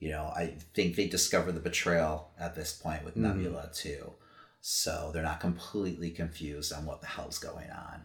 you 0.00 0.10
know, 0.10 0.32
I 0.34 0.54
think 0.74 0.96
they 0.96 1.06
discover 1.06 1.52
the 1.52 1.60
betrayal 1.60 2.30
at 2.38 2.56
this 2.56 2.72
point 2.72 3.04
with 3.04 3.14
Nebula 3.16 3.70
too, 3.72 4.12
so 4.60 5.12
they're 5.14 5.22
not 5.22 5.38
completely 5.38 6.10
confused 6.10 6.72
on 6.72 6.84
what 6.84 7.00
the 7.00 7.06
hell's 7.06 7.38
going 7.38 7.70
on. 7.70 8.02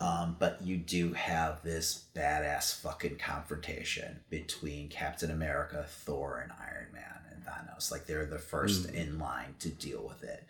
Um, 0.00 0.36
but 0.40 0.60
you 0.62 0.78
do 0.78 1.12
have 1.12 1.62
this 1.62 2.06
badass 2.16 2.80
fucking 2.80 3.18
confrontation 3.18 4.20
between 4.30 4.88
Captain 4.88 5.30
America, 5.30 5.86
Thor, 5.88 6.40
and 6.42 6.50
Iron 6.60 6.88
Man 6.92 7.13
Thanos. 7.46 7.90
Like 7.90 8.06
they're 8.06 8.26
the 8.26 8.38
first 8.38 8.90
in 8.90 9.18
line 9.18 9.54
to 9.60 9.68
deal 9.68 10.02
with 10.06 10.22
it. 10.24 10.44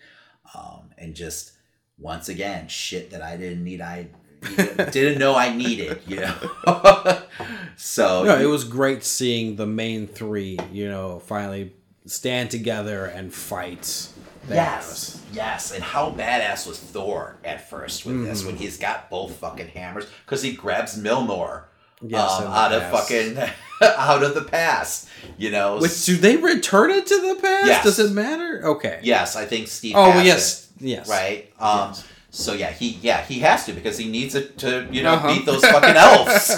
Um, 0.54 0.90
and 0.98 1.14
just 1.14 1.52
once 1.98 2.28
again, 2.28 2.68
shit 2.68 3.10
that 3.10 3.22
I 3.22 3.36
didn't 3.36 3.64
need, 3.64 3.80
I 3.80 4.08
didn't 4.56 5.18
know 5.18 5.34
I 5.34 5.54
needed, 5.56 6.00
you 6.06 6.20
know? 6.20 6.34
so, 7.76 8.24
No, 8.24 8.38
it 8.38 8.46
was 8.46 8.64
great 8.64 9.04
seeing 9.04 9.56
the 9.56 9.66
main 9.66 10.06
three, 10.06 10.58
you 10.72 10.88
know, 10.88 11.18
finally 11.20 11.72
stand 12.06 12.50
together 12.50 13.06
and 13.06 13.32
fight. 13.32 14.08
Yes, 14.48 15.22
yes, 15.32 15.72
and 15.72 15.82
how 15.82 16.10
badass 16.10 16.66
was 16.66 16.78
Thor 16.78 17.38
at 17.44 17.70
first 17.70 18.04
with 18.04 18.24
this 18.24 18.40
Mm-hmm. 18.40 18.46
when 18.48 18.56
he's 18.56 18.76
got 18.76 19.08
both 19.08 19.36
fucking 19.36 19.68
hammers 19.68 20.04
because 20.26 20.42
he 20.42 20.52
grabs 20.52 20.98
Mjolnir 21.00 21.62
Yes, 22.02 22.40
um, 22.40 22.48
out 22.52 22.72
of 22.72 22.90
fucking 22.90 23.38
out 23.82 24.22
of 24.22 24.34
the 24.34 24.42
past, 24.42 25.08
you 25.38 25.50
know. 25.50 25.78
Which 25.78 26.04
do 26.04 26.16
they 26.16 26.36
return 26.36 26.90
it 26.90 27.06
to 27.06 27.20
the 27.20 27.40
past? 27.40 27.66
Yes. 27.66 27.84
Does 27.84 27.98
it 27.98 28.12
matter? 28.12 28.60
Okay. 28.64 29.00
yes, 29.02 29.36
I 29.36 29.46
think 29.46 29.68
Steve. 29.68 29.94
Oh 29.96 30.20
yes, 30.22 30.70
it, 30.80 30.86
yes. 30.86 31.08
right. 31.08 31.50
Um, 31.58 31.88
Yes. 31.90 32.04
so 32.30 32.52
yeah, 32.52 32.70
he 32.72 32.98
yeah 33.00 33.22
he 33.24 33.38
has 33.40 33.64
to 33.66 33.72
because 33.72 33.96
he 33.96 34.10
needs 34.10 34.34
it 34.34 34.58
to 34.58 34.86
you 34.90 35.02
know 35.02 35.14
Uh-huh. 35.14 35.34
beat 35.34 35.46
those 35.46 35.64
fucking 35.64 35.96
elves. 35.96 36.48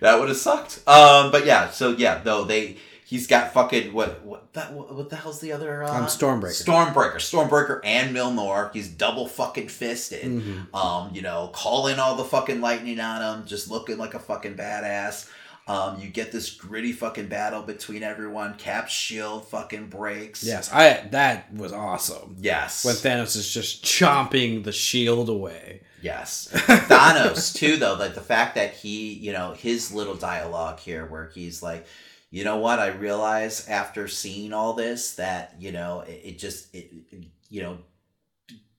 that 0.00 0.18
would 0.18 0.28
have 0.28 0.36
sucked. 0.38 0.80
Um, 0.88 1.30
but 1.30 1.44
yeah, 1.46 1.70
so 1.70 1.90
yeah, 1.90 2.20
though 2.22 2.44
they 2.44 2.76
he's 3.12 3.26
got 3.26 3.52
fucking 3.52 3.92
what 3.92 4.24
what 4.24 4.52
that 4.54 4.72
what, 4.72 4.94
what 4.94 5.10
the 5.10 5.16
hell's 5.16 5.40
the 5.40 5.52
other 5.52 5.84
uh, 5.84 5.98
Um, 5.98 6.06
Stormbreaker. 6.06 6.64
Stormbreaker, 6.64 7.16
Stormbreaker, 7.16 7.80
and 7.84 8.16
Mjolnir. 8.16 8.72
He's 8.72 8.88
double 8.88 9.28
fucking 9.28 9.68
fisted. 9.68 10.24
Mm-hmm. 10.24 10.74
Um, 10.74 11.10
you 11.14 11.20
know, 11.20 11.50
calling 11.52 11.98
all 11.98 12.16
the 12.16 12.24
fucking 12.24 12.62
lightning 12.62 12.98
on 13.00 13.20
him, 13.40 13.46
just 13.46 13.70
looking 13.70 13.98
like 13.98 14.14
a 14.14 14.18
fucking 14.18 14.56
badass. 14.56 15.28
Um, 15.68 16.00
you 16.00 16.08
get 16.08 16.32
this 16.32 16.50
gritty 16.50 16.92
fucking 16.92 17.28
battle 17.28 17.62
between 17.62 18.02
everyone. 18.02 18.54
Cap's 18.54 18.92
shield 18.92 19.46
fucking 19.46 19.88
breaks. 19.88 20.42
Yes, 20.42 20.72
I 20.72 21.06
that 21.10 21.52
was 21.54 21.72
awesome. 21.72 22.36
Yes. 22.40 22.84
When 22.84 22.94
Thanos 22.94 23.36
is 23.36 23.52
just 23.52 23.84
chomping 23.84 24.64
the 24.64 24.72
shield 24.72 25.28
away. 25.28 25.82
Yes. 26.00 26.48
Thanos 26.52 27.54
too 27.54 27.76
though, 27.76 27.94
like 27.94 28.14
the 28.14 28.20
fact 28.22 28.56
that 28.56 28.72
he, 28.72 29.12
you 29.12 29.32
know, 29.32 29.52
his 29.52 29.92
little 29.92 30.16
dialogue 30.16 30.80
here 30.80 31.06
where 31.06 31.30
he's 31.32 31.62
like, 31.62 31.86
you 32.32 32.44
know 32.44 32.58
what, 32.58 32.80
I 32.80 32.88
realize 32.88 33.68
after 33.68 34.08
seeing 34.08 34.54
all 34.54 34.74
this 34.74 35.16
that, 35.16 35.56
you 35.60 35.72
know, 35.72 36.02
it, 36.02 36.22
it 36.24 36.40
just 36.40 36.74
it, 36.74 36.92
it- 37.12 37.26
you 37.50 37.62
know, 37.62 37.78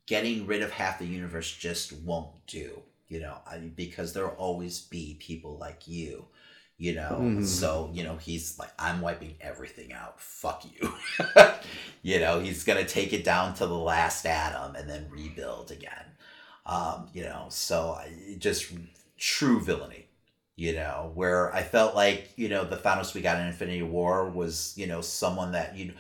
getting 0.05 0.45
rid 0.45 0.61
of 0.61 0.71
half 0.71 0.99
the 0.99 1.05
universe 1.05 1.51
just 1.55 1.93
won't 1.93 2.45
do, 2.47 2.81
you 3.07 3.19
know, 3.19 3.38
I, 3.47 3.57
because 3.57 4.13
there'll 4.13 4.31
always 4.35 4.80
be 4.81 5.17
people 5.19 5.57
like 5.57 5.88
you. 5.88 6.25
You 6.80 6.95
know, 6.95 7.34
Mhm. 7.38 7.45
so 7.45 7.91
you 7.93 8.03
know 8.03 8.17
he's 8.17 8.57
like, 8.59 8.71
I'm 8.80 8.99
wiping 8.99 9.35
everything 9.39 9.93
out. 9.93 10.19
Fuck 10.19 10.65
you. 10.65 10.93
you 12.01 12.19
know, 12.19 12.39
he's 12.39 12.63
gonna 12.63 12.84
take 12.84 13.13
it 13.13 13.23
down 13.23 13.53
to 13.55 13.67
the 13.67 13.77
last 13.77 14.25
atom 14.25 14.75
and 14.75 14.89
then 14.89 15.07
rebuild 15.09 15.71
again 15.71 16.05
um, 16.65 17.09
you 17.13 17.23
know, 17.23 17.45
so 17.49 17.91
I, 17.91 18.35
just 18.39 18.71
true 19.17 19.61
villainy, 19.61 20.07
you 20.55 20.73
know, 20.73 21.11
where 21.15 21.53
I 21.53 21.63
felt 21.63 21.95
like, 21.95 22.31
you 22.35 22.49
know, 22.49 22.63
the 22.63 22.77
Thanos 22.77 23.13
we 23.13 23.21
got 23.21 23.39
in 23.39 23.47
Infinity 23.47 23.81
War 23.84 24.30
was, 24.30 24.73
you 24.77 24.88
know, 24.88 25.01
someone 25.01 25.51
that, 25.53 25.75
you 25.77 25.93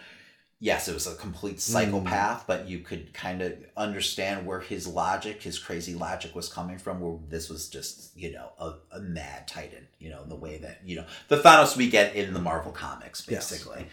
yes, 0.59 0.87
it 0.87 0.93
was 0.93 1.07
a 1.07 1.15
complete 1.15 1.59
psychopath, 1.59 2.45
but 2.47 2.69
you 2.69 2.79
could 2.79 3.13
kind 3.13 3.41
of 3.41 3.53
understand 3.75 4.45
where 4.45 4.61
his 4.61 4.87
logic, 4.87 5.41
his 5.41 5.59
crazy 5.59 5.93
logic 5.93 6.33
was 6.35 6.47
coming 6.47 6.77
from, 6.77 7.01
where 7.01 7.17
this 7.27 7.49
was 7.49 7.67
just, 7.67 8.15
you 8.17 8.31
know, 8.31 8.49
a, 8.59 8.73
a 8.95 8.99
mad 9.01 9.45
titan, 9.45 9.85
you 9.99 10.09
know, 10.09 10.23
the 10.23 10.35
way 10.35 10.57
that, 10.59 10.79
you 10.85 10.95
know, 10.95 11.05
the 11.27 11.37
Thanos 11.37 11.75
we 11.75 11.89
get 11.89 12.15
in 12.15 12.33
the 12.33 12.39
Marvel 12.39 12.71
comics, 12.71 13.27
Yes. 13.29 13.49
basically. 13.51 13.87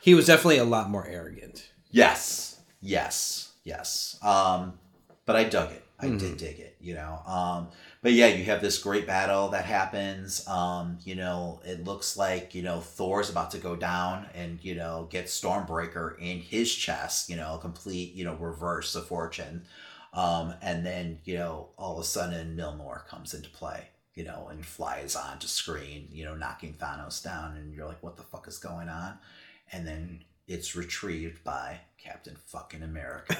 He 0.00 0.14
was 0.14 0.26
definitely 0.26 0.58
a 0.58 0.64
lot 0.64 0.90
more 0.90 1.06
arrogant. 1.06 1.70
Yes, 1.90 2.60
yes, 2.82 3.52
yes. 3.64 4.18
Um, 4.22 4.78
but 5.24 5.36
I 5.36 5.44
dug 5.44 5.70
it. 5.72 5.82
I 5.98 6.06
Mm-hmm. 6.06 6.18
did 6.18 6.36
dig 6.36 6.58
it. 6.58 6.76
You 6.80 6.94
know. 6.94 7.20
Um, 7.26 7.68
but 8.02 8.12
yeah, 8.12 8.26
you 8.26 8.44
have 8.44 8.60
this 8.60 8.78
great 8.78 9.06
battle 9.06 9.48
that 9.50 9.64
happens. 9.64 10.46
Um, 10.48 10.98
you 11.04 11.14
know, 11.14 11.60
it 11.64 11.84
looks 11.84 12.16
like 12.16 12.54
you 12.54 12.62
know 12.62 12.80
Thor's 12.80 13.30
about 13.30 13.52
to 13.52 13.58
go 13.58 13.76
down 13.76 14.26
and 14.34 14.58
you 14.62 14.74
know 14.74 15.06
get 15.10 15.26
Stormbreaker 15.26 16.18
in 16.18 16.38
his 16.40 16.74
chest. 16.74 17.28
You 17.30 17.36
know, 17.36 17.58
complete 17.58 18.14
you 18.14 18.24
know 18.24 18.34
reverse 18.34 18.94
of 18.96 19.06
fortune. 19.06 19.64
Um, 20.14 20.54
and 20.60 20.84
then 20.84 21.20
you 21.24 21.36
know 21.38 21.68
all 21.78 21.94
of 21.96 22.02
a 22.02 22.04
sudden 22.06 22.56
Mjolnir 22.56 23.06
comes 23.06 23.34
into 23.34 23.48
play, 23.50 23.88
you 24.14 24.24
know, 24.24 24.48
and 24.50 24.66
flies 24.66 25.14
onto 25.16 25.46
screen, 25.46 26.08
you 26.10 26.24
know, 26.24 26.34
knocking 26.34 26.74
Thanos 26.74 27.22
down, 27.22 27.56
and 27.56 27.72
you're 27.72 27.86
like, 27.86 28.02
what 28.02 28.16
the 28.16 28.22
fuck 28.24 28.48
is 28.48 28.58
going 28.58 28.88
on? 28.88 29.18
And 29.72 29.86
then 29.86 30.24
it's 30.46 30.74
retrieved 30.76 31.44
by 31.44 31.80
Captain 31.98 32.36
fucking 32.46 32.82
America. 32.82 33.34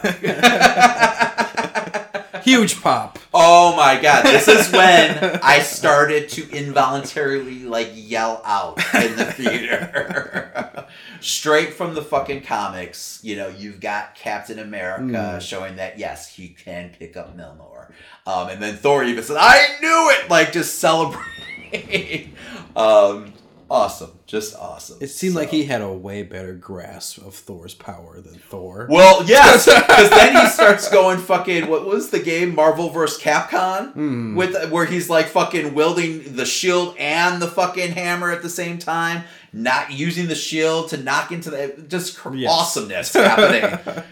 Huge 2.43 2.81
pop. 2.81 3.19
Oh 3.33 3.77
my 3.77 4.01
god, 4.01 4.25
this 4.25 4.49
is 4.49 4.71
when 4.73 5.41
I 5.43 5.61
started 5.61 6.29
to 6.31 6.51
involuntarily 6.51 7.65
like 7.65 7.91
yell 7.95 8.41
out 8.45 8.79
in 8.95 9.17
the 9.17 9.27
theater. 9.27 10.87
Straight 11.21 11.75
from 11.75 11.95
the 11.95 12.03
fucking 12.03 12.43
comics, 12.43 13.21
you 13.23 13.37
know, 13.37 13.49
you've 13.49 13.81
got 13.81 14.15
Captain 14.15 14.59
America 14.59 15.41
showing 15.41 15.77
that 15.77 15.99
yes, 15.99 16.35
he 16.35 16.49
can 16.49 16.91
pick 16.99 17.17
up 17.17 17.37
Mjolnir. 17.37 17.93
Um, 18.27 18.49
and 18.49 18.63
then 18.63 18.77
Thor 18.77 19.05
even 19.05 19.23
said, 19.23 19.37
I 19.39 19.79
knew 19.81 20.11
it! 20.11 20.31
Like 20.31 20.53
just 20.53 20.79
celebrating. 20.79 22.35
um, 22.77 23.33
awesome. 23.71 24.13
Just 24.33 24.57
awesome. 24.57 24.97
It 25.03 25.09
seemed 25.09 25.35
like 25.35 25.51
he 25.51 25.65
had 25.67 25.83
a 25.83 25.93
way 25.93 26.23
better 26.23 26.55
grasp 26.55 27.19
of 27.19 27.35
Thor's 27.35 27.75
power 27.75 28.19
than 28.19 28.33
Thor. 28.37 28.87
Well, 28.89 29.25
yes, 29.27 29.67
because 29.67 30.09
then 30.09 30.35
he 30.35 30.47
starts 30.49 30.89
going 30.91 31.19
fucking. 31.19 31.69
What 31.69 31.85
was 31.85 32.09
the 32.09 32.19
game 32.19 32.55
Marvel 32.55 32.89
vs. 32.89 33.21
Capcom 33.23 33.93
Hmm. 33.93 34.35
with 34.35 34.71
where 34.71 34.87
he's 34.87 35.11
like 35.11 35.27
fucking 35.29 35.75
wielding 35.75 36.35
the 36.35 36.47
shield 36.47 36.97
and 36.99 37.43
the 37.43 37.47
fucking 37.47 37.93
hammer 37.93 38.31
at 38.31 38.41
the 38.41 38.49
same 38.49 38.79
time, 38.79 39.25
not 39.53 39.93
using 39.93 40.29
the 40.29 40.35
shield 40.35 40.89
to 40.89 40.97
knock 40.97 41.31
into 41.31 41.51
the 41.51 41.75
just 41.87 42.19
Yes. 42.33 42.51
awesomeness 42.51 43.13
happening. 43.13 43.79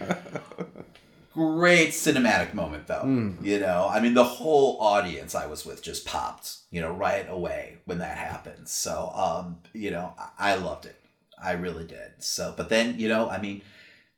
Great 1.41 1.89
cinematic 1.89 2.53
moment 2.53 2.87
though. 2.87 3.01
Hmm. 3.01 3.31
You 3.43 3.59
know, 3.59 3.89
I 3.91 3.99
mean, 3.99 4.13
the 4.13 4.23
whole 4.23 4.77
audience 4.79 5.33
I 5.35 5.47
was 5.47 5.65
with 5.65 5.81
just 5.81 6.05
popped. 6.05 6.57
You 6.69 6.81
know, 6.81 6.91
right 6.91 7.25
away 7.29 7.77
when 7.85 7.97
that 7.99 8.17
happened. 8.17 8.67
So, 8.69 9.11
um, 9.13 9.57
you 9.73 9.91
know, 9.91 10.13
I, 10.39 10.51
I 10.51 10.55
loved 10.55 10.85
it. 10.85 10.95
I 11.41 11.51
really 11.53 11.85
did. 11.85 12.11
So, 12.19 12.53
but 12.55 12.69
then 12.69 12.99
you 12.99 13.09
know, 13.09 13.29
I 13.29 13.41
mean 13.41 13.61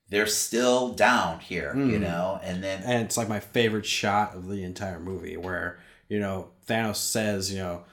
they're 0.09 0.27
still 0.27 0.89
down 0.89 1.39
here, 1.39 1.73
you 1.75 1.97
Mm. 1.97 2.01
know, 2.01 2.39
and 2.43 2.63
then 2.63 2.83
and 2.83 3.03
it's 3.03 3.17
like 3.17 3.29
my 3.29 3.39
favorite 3.39 3.85
shot 3.85 4.35
of 4.35 4.47
the 4.47 4.63
entire 4.63 4.99
movie 4.99 5.37
where 5.37 5.79
you 6.09 6.19
know 6.19 6.49
Thanos 6.67 6.97
says, 6.97 7.51
you 7.51 7.57
know, 7.59 7.83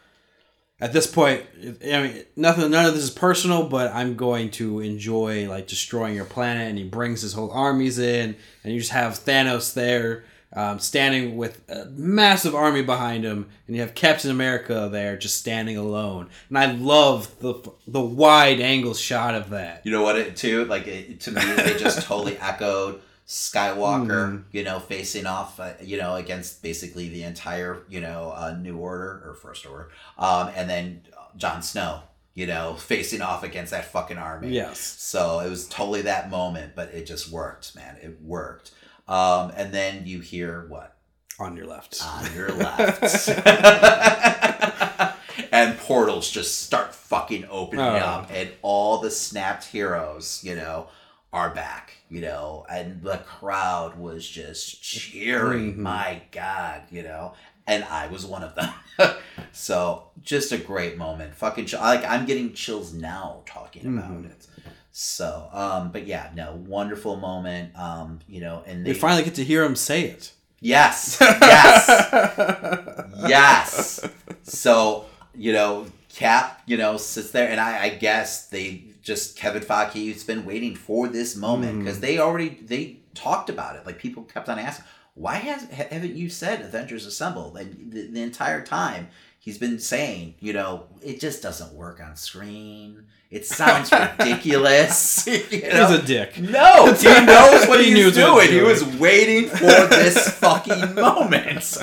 at 0.80 0.92
this 0.92 1.06
point, 1.06 1.44
I 1.62 2.02
mean, 2.02 2.24
nothing, 2.36 2.70
none 2.70 2.86
of 2.86 2.94
this 2.94 3.04
is 3.04 3.10
personal, 3.10 3.68
but 3.68 3.92
I'm 3.94 4.16
going 4.16 4.50
to 4.52 4.80
enjoy 4.80 5.48
like 5.48 5.66
destroying 5.66 6.14
your 6.14 6.24
planet, 6.24 6.68
and 6.68 6.78
he 6.78 6.84
brings 6.84 7.20
his 7.20 7.34
whole 7.34 7.50
armies 7.50 7.98
in, 7.98 8.34
and 8.64 8.72
you 8.72 8.80
just 8.80 8.92
have 8.92 9.14
Thanos 9.14 9.74
there. 9.74 10.24
Um, 10.52 10.80
standing 10.80 11.36
with 11.36 11.62
a 11.70 11.84
massive 11.90 12.56
army 12.56 12.82
behind 12.82 13.22
him, 13.22 13.46
and 13.68 13.76
you 13.76 13.82
have 13.82 13.94
Captain 13.94 14.32
America 14.32 14.88
there 14.90 15.16
just 15.16 15.38
standing 15.38 15.76
alone, 15.76 16.28
and 16.48 16.58
I 16.58 16.72
love 16.72 17.38
the 17.38 17.54
the 17.86 18.00
wide 18.00 18.60
angle 18.60 18.94
shot 18.94 19.36
of 19.36 19.50
that. 19.50 19.82
you 19.86 19.92
know 19.92 20.02
what 20.02 20.16
it 20.18 20.34
too 20.34 20.64
like 20.64 20.88
it, 20.88 21.20
to 21.20 21.30
me 21.30 21.40
they 21.40 21.78
just 21.78 22.02
totally 22.08 22.36
echoed 22.38 23.00
Skywalker, 23.30 24.42
you 24.50 24.64
know, 24.64 24.80
facing 24.80 25.24
off, 25.24 25.60
uh, 25.60 25.74
you 25.80 25.96
know, 25.96 26.16
against 26.16 26.64
basically 26.64 27.08
the 27.08 27.22
entire, 27.22 27.84
you 27.88 28.00
know, 28.00 28.32
uh, 28.36 28.56
New 28.60 28.76
Order 28.76 29.22
or 29.24 29.34
First 29.40 29.64
Order, 29.66 29.88
um, 30.18 30.50
and 30.56 30.68
then 30.68 31.02
Jon 31.36 31.62
Snow, 31.62 32.00
you 32.34 32.48
know, 32.48 32.74
facing 32.78 33.22
off 33.22 33.44
against 33.44 33.70
that 33.70 33.84
fucking 33.92 34.18
army. 34.18 34.48
Yes. 34.48 34.80
So 34.80 35.38
it 35.38 35.48
was 35.48 35.68
totally 35.68 36.02
that 36.02 36.28
moment, 36.28 36.72
but 36.74 36.88
it 36.92 37.06
just 37.06 37.30
worked, 37.30 37.76
man. 37.76 37.96
It 38.02 38.20
worked. 38.20 38.72
Um, 39.06 39.52
and 39.56 39.72
then 39.72 40.06
you 40.06 40.18
hear 40.20 40.66
what 40.68 40.96
On 41.38 41.56
your 41.56 41.66
left. 41.66 42.02
on 42.04 42.34
your 42.34 42.50
left. 42.50 43.28
and 45.52 45.78
portals 45.78 46.28
just 46.30 46.62
start 46.62 46.96
fucking 46.96 47.46
opening 47.48 47.84
Oh. 47.84 47.94
up, 47.96 48.30
and 48.32 48.50
all 48.62 48.98
the 48.98 49.10
snapped 49.12 49.66
heroes, 49.66 50.40
you 50.42 50.56
know, 50.56 50.88
are 51.32 51.50
back, 51.54 51.94
you 52.08 52.20
know, 52.20 52.66
and 52.70 53.02
the 53.02 53.18
crowd 53.18 53.96
was 53.98 54.26
just 54.28 54.82
cheering. 54.82 55.74
Mhm. 55.74 55.78
My 55.78 56.22
God, 56.32 56.82
you 56.90 57.02
know, 57.02 57.34
and 57.66 57.84
I 57.84 58.08
was 58.08 58.26
one 58.26 58.42
of 58.42 58.54
them. 58.56 58.72
so 59.52 60.08
just 60.22 60.50
a 60.52 60.58
great 60.58 60.96
moment. 60.98 61.34
Fucking 61.34 61.66
chill. 61.66 61.80
like 61.80 62.04
I'm 62.04 62.26
getting 62.26 62.52
chills 62.52 62.92
now 62.92 63.42
talking 63.46 63.86
about 63.98 64.10
Mhm. 64.10 64.30
it. 64.30 64.46
So, 64.92 65.48
um, 65.52 65.92
but 65.92 66.06
yeah, 66.06 66.30
no, 66.34 66.60
wonderful 66.66 67.14
moment. 67.16 67.76
Um, 67.78 68.18
you 68.28 68.40
know, 68.40 68.64
and 68.66 68.84
they 68.84 68.92
finally 68.92 69.22
get 69.22 69.36
to 69.36 69.44
hear 69.44 69.62
him 69.64 69.76
say 69.76 70.02
it. 70.02 70.32
Yes. 70.60 71.16
Yes. 71.40 73.20
yes. 73.28 74.08
So, 74.42 75.06
you 75.34 75.52
know, 75.52 75.86
Cap, 76.12 76.60
you 76.66 76.76
know, 76.76 76.96
sits 76.96 77.30
there, 77.30 77.48
and 77.48 77.60
I, 77.60 77.84
I 77.84 77.88
guess 77.90 78.48
they 78.48 78.82
just 79.02 79.36
Kevin 79.36 79.62
Feige's 79.62 80.24
been 80.24 80.44
waiting 80.44 80.74
for 80.74 81.08
this 81.08 81.36
moment 81.36 81.80
because 81.80 81.98
mm. 81.98 82.02
they 82.02 82.18
already 82.18 82.58
they 82.62 83.00
talked 83.14 83.50
about 83.50 83.76
it. 83.76 83.86
Like 83.86 83.98
people 83.98 84.24
kept 84.24 84.48
on 84.48 84.58
asking, 84.58 84.86
why 85.14 85.36
has 85.36 85.64
ha- 85.64 85.88
haven't 85.90 86.14
you 86.14 86.28
said 86.28 86.60
Avengers 86.60 87.06
Assemble? 87.06 87.56
And 87.56 87.92
the, 87.92 88.06
the 88.08 88.22
entire 88.22 88.64
time 88.64 89.08
he's 89.38 89.58
been 89.58 89.78
saying, 89.78 90.34
you 90.38 90.52
know, 90.52 90.84
it 91.02 91.20
just 91.20 91.42
doesn't 91.42 91.72
work 91.72 92.00
on 92.00 92.16
screen. 92.16 93.06
It 93.30 93.46
sounds 93.46 93.90
ridiculous. 94.18 95.26
you 95.26 95.62
know? 95.62 95.88
He's 95.88 95.98
a 95.98 96.02
dick. 96.02 96.38
No, 96.38 96.92
he 96.94 97.24
knows 97.24 97.66
what 97.66 97.80
He 97.80 97.86
he 97.86 97.94
knew 97.94 98.06
was 98.06 98.18
what 98.18 98.46
doing. 98.46 98.50
he 98.50 98.60
was 98.60 98.84
waiting 98.98 99.48
for 99.48 99.66
this 99.66 100.28
fucking 100.38 100.94
moment. 100.94 101.76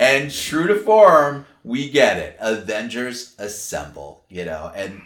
and 0.00 0.30
true 0.30 0.66
to 0.66 0.76
form, 0.76 1.46
we 1.64 1.88
get 1.88 2.18
it. 2.18 2.36
Avengers 2.40 3.34
assemble, 3.38 4.24
you 4.28 4.44
know, 4.44 4.72
and 4.74 5.02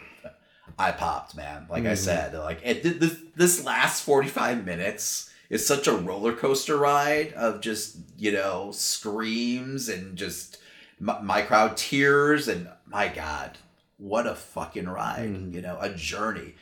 I 0.79 0.93
popped, 0.93 1.35
man. 1.37 1.67
Like 1.71 1.85
I 1.87 1.93
Mhm. 1.93 1.97
said, 1.99 2.35
like 2.35 2.61
it, 2.63 2.83
this 3.01 3.17
this 3.35 3.65
last 3.65 4.03
45 4.03 4.65
minutes 4.65 5.31
is 5.49 5.65
such 5.67 5.87
a 5.87 5.93
roller 5.93 6.33
coaster 6.35 6.77
ride 6.77 7.33
of 7.35 7.61
just, 7.61 7.97
you 8.19 8.33
know, 8.33 8.71
screams 8.73 9.89
and 9.89 10.17
just 10.17 10.59
my, 10.99 11.21
my 11.21 11.43
crowd 11.43 11.77
tears 11.77 12.49
and 12.49 12.69
my 12.87 13.09
god, 13.09 13.59
what 13.99 14.27
a 14.27 14.35
fucking 14.35 14.89
ride, 14.89 15.31
Mhm. 15.31 15.55
you 15.55 15.63
know, 15.63 15.79
a 15.81 15.91
journey. 15.91 16.55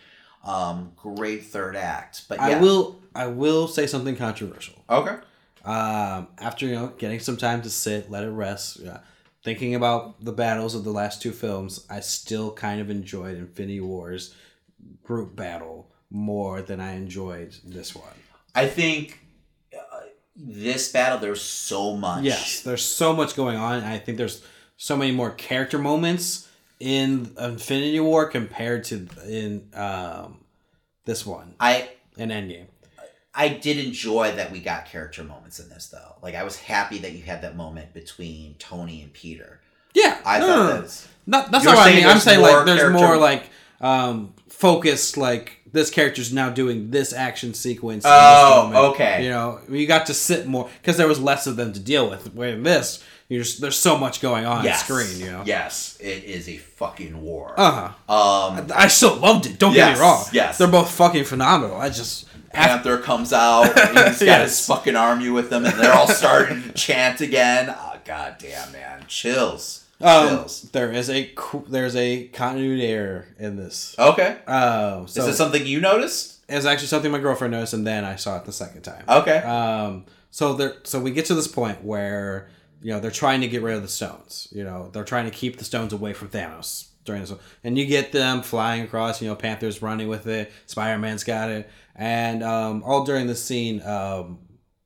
Um, 0.45 0.93
great 0.97 1.47
third 1.47 1.74
act. 1.74 2.23
But 2.28 2.39
I 2.39 2.61
will. 2.61 3.01
I 3.16 3.27
will 3.28 3.69
say 3.69 3.86
something 3.86 4.16
controversial. 4.16 4.74
Okay. 4.91 5.16
Um, 5.65 6.27
after 6.39 6.66
you 6.66 6.74
know 6.74 6.89
getting 6.99 7.20
some 7.20 7.36
time 7.39 7.62
to 7.62 7.70
sit, 7.70 8.11
let 8.11 8.24
it 8.24 8.28
rest, 8.31 8.78
yeah, 8.81 8.99
thinking 9.45 9.75
about 9.75 10.25
the 10.25 10.33
battles 10.33 10.75
of 10.75 10.83
the 10.85 10.91
last 10.91 11.23
two 11.23 11.31
films, 11.31 11.87
I 11.89 12.01
still 12.01 12.51
kind 12.53 12.81
of 12.81 12.91
enjoyed 12.91 13.37
Infinity 13.37 13.81
War's 13.81 14.35
group 15.05 15.37
battle 15.37 15.91
more 16.11 16.62
than 16.62 16.81
I 16.81 16.95
enjoyed 16.95 17.55
this 17.65 17.95
one. 17.95 18.15
I 18.55 18.66
think 18.66 19.21
uh, 19.75 20.01
this 20.35 20.91
battle 20.91 21.19
there's 21.19 21.43
so 21.43 21.95
much. 21.97 22.25
Yes, 22.25 22.62
there's 22.62 22.85
so 22.85 23.12
much 23.12 23.37
going 23.37 23.57
on. 23.57 23.85
I 23.85 23.99
think 23.99 24.19
there's 24.19 24.43
so 24.77 24.97
many 24.97 25.12
more 25.12 25.31
character 25.31 25.79
moments 25.79 26.49
in 26.81 27.33
Infinity 27.39 28.01
War 28.01 28.27
compared 28.27 28.85
to 28.85 29.09
in 29.27 29.69
um, 29.75 30.39
this 31.05 31.27
one 31.27 31.55
I 31.61 31.91
in 32.16 32.31
Endgame. 32.31 32.66
I 33.36 33.48
did 33.48 33.78
enjoy 33.85 34.32
that 34.36 34.52
we 34.52 34.61
got 34.61 34.86
character 34.86 35.24
moments 35.24 35.59
in 35.59 35.69
this 35.69 35.86
though. 35.89 36.15
Like 36.23 36.35
I 36.35 36.44
was 36.44 36.56
happy 36.56 36.98
that 36.98 37.12
you 37.12 37.23
had 37.23 37.43
that 37.43 37.56
moment 37.56 37.93
between 37.93 38.55
Tony 38.59 39.02
and 39.02 39.12
Peter. 39.12 39.61
Yeah, 39.94 40.19
I 40.24 40.39
no, 40.40 40.47
thought 40.47 40.56
no, 40.56 40.62
no. 40.66 40.73
that 40.74 40.82
was 40.82 41.09
Not, 41.27 41.51
that's 41.51 41.65
not 41.65 41.77
what 41.77 41.89
I 41.93 41.94
mean. 41.94 42.06
I'm 42.06 42.19
saying 42.19 42.40
like 42.40 42.65
there's 42.66 42.81
character- 42.81 42.98
more 42.98 43.16
like 43.16 43.44
um, 43.81 44.35
focused. 44.48 45.16
Like 45.16 45.61
this 45.73 45.90
character's 45.90 46.32
now 46.32 46.51
doing 46.51 46.90
this 46.90 47.12
action 47.12 47.55
sequence. 47.55 48.05
in 48.05 48.11
Oh, 48.12 48.66
this 48.69 48.74
moment. 48.74 48.94
okay. 48.94 49.24
You 49.24 49.31
know, 49.31 49.61
you 49.69 49.86
got 49.86 50.06
to 50.06 50.15
sit 50.15 50.47
more 50.47 50.69
because 50.81 50.97
there 50.97 51.09
was 51.09 51.20
less 51.20 51.47
of 51.47 51.56
them 51.56 51.73
to 51.73 51.81
deal 51.81 52.09
with. 52.09 52.32
Where 52.35 52.51
in 52.55 52.62
this, 52.62 53.02
just 53.31 53.61
there's 53.61 53.77
so 53.77 53.97
much 53.98 54.20
going 54.20 54.47
on 54.47 54.65
yes. 54.65 54.89
on 54.90 55.01
screen. 55.02 55.20
You 55.27 55.32
know. 55.32 55.43
Yes, 55.44 55.97
it 56.01 56.24
is 56.24 56.48
a 56.48 56.56
fucking 56.56 57.20
war. 57.20 57.55
Uh 57.56 57.89
huh. 58.09 58.12
um 58.12 58.66
I 58.74 58.89
still 58.89 59.16
loved 59.16 59.47
it. 59.47 59.59
Don't 59.59 59.74
get 59.74 59.94
me 59.94 60.01
wrong. 60.01 60.24
yes. 60.32 60.59
They're 60.59 60.69
both 60.69 60.90
fucking 60.93 61.24
phenomenal. 61.24 61.77
I 61.77 61.89
just 61.89 62.28
Panther 62.55 62.98
comes 62.98 63.32
out, 63.32 63.64
he's 64.09 64.22
got 64.22 64.43
his 64.43 64.66
fucking 64.66 64.97
army 64.97 65.28
with 65.31 65.52
him, 65.52 65.64
and 65.64 65.78
they're 65.78 65.93
all 65.94 66.09
starting 66.09 66.62
to 66.62 66.72
chant 66.72 67.20
again. 67.20 67.74
Oh, 67.76 67.97
God 68.05 68.36
damn, 68.39 68.72
man. 68.72 69.05
Chills. 69.09 69.85
um, 70.01 70.28
Chills. 70.28 70.62
there 70.72 70.93
is 70.93 71.09
a 71.10 71.32
there's 71.68 71.97
a 71.97 72.28
continuity 72.28 72.86
error 72.86 73.26
in 73.39 73.56
this. 73.56 73.94
Okay. 73.98 74.39
Uh, 74.47 75.06
so 75.06 75.22
Is 75.22 75.28
it 75.28 75.35
something 75.36 75.66
you 75.66 75.81
noticed? 75.81 76.32
it's 76.48 76.66
actually 76.66 76.89
something 76.89 77.10
my 77.10 77.18
girlfriend 77.18 77.52
noticed, 77.52 77.72
and 77.74 77.86
then 77.86 78.05
I 78.05 78.16
saw 78.16 78.36
it 78.36 78.44
the 78.44 78.52
second 78.52 78.82
time. 78.82 79.05
Okay. 79.09 79.39
Um, 79.39 80.05
so 80.31 80.52
there, 80.55 80.74
so 80.85 81.01
we 81.01 81.10
get 81.10 81.24
to 81.26 81.35
this 81.35 81.48
point 81.48 81.82
where 81.85 82.51
you 82.82 82.93
know 82.93 83.01
they're 83.01 83.10
trying 83.10 83.40
to 83.40 83.48
get 83.48 83.62
rid 83.62 83.76
of 83.76 83.82
the 83.82 83.89
stones. 83.89 84.48
You 84.52 84.64
know, 84.64 84.90
they're 84.93 85.05
trying 85.05 85.24
to 85.24 85.31
keep 85.31 85.56
the 85.59 85.64
stones 85.64 85.93
away 85.94 86.12
from 86.12 86.28
Thanos 86.28 86.89
during 87.06 87.22
this, 87.22 87.32
and 87.62 87.78
you 87.78 87.86
get 87.86 88.12
them 88.12 88.43
flying 88.43 88.82
across. 88.82 89.22
You 89.22 89.28
know, 89.28 89.36
Panther's 89.36 89.81
running 89.81 90.09
with 90.09 90.26
it. 90.26 90.52
Spider 90.66 90.98
Man's 90.98 91.24
got 91.24 91.48
it, 91.48 91.70
and 91.95 92.43
um, 92.43 92.83
all 92.85 93.05
during 93.05 93.27
this 93.27 93.43
scene, 93.43 93.83
um, 93.83 94.39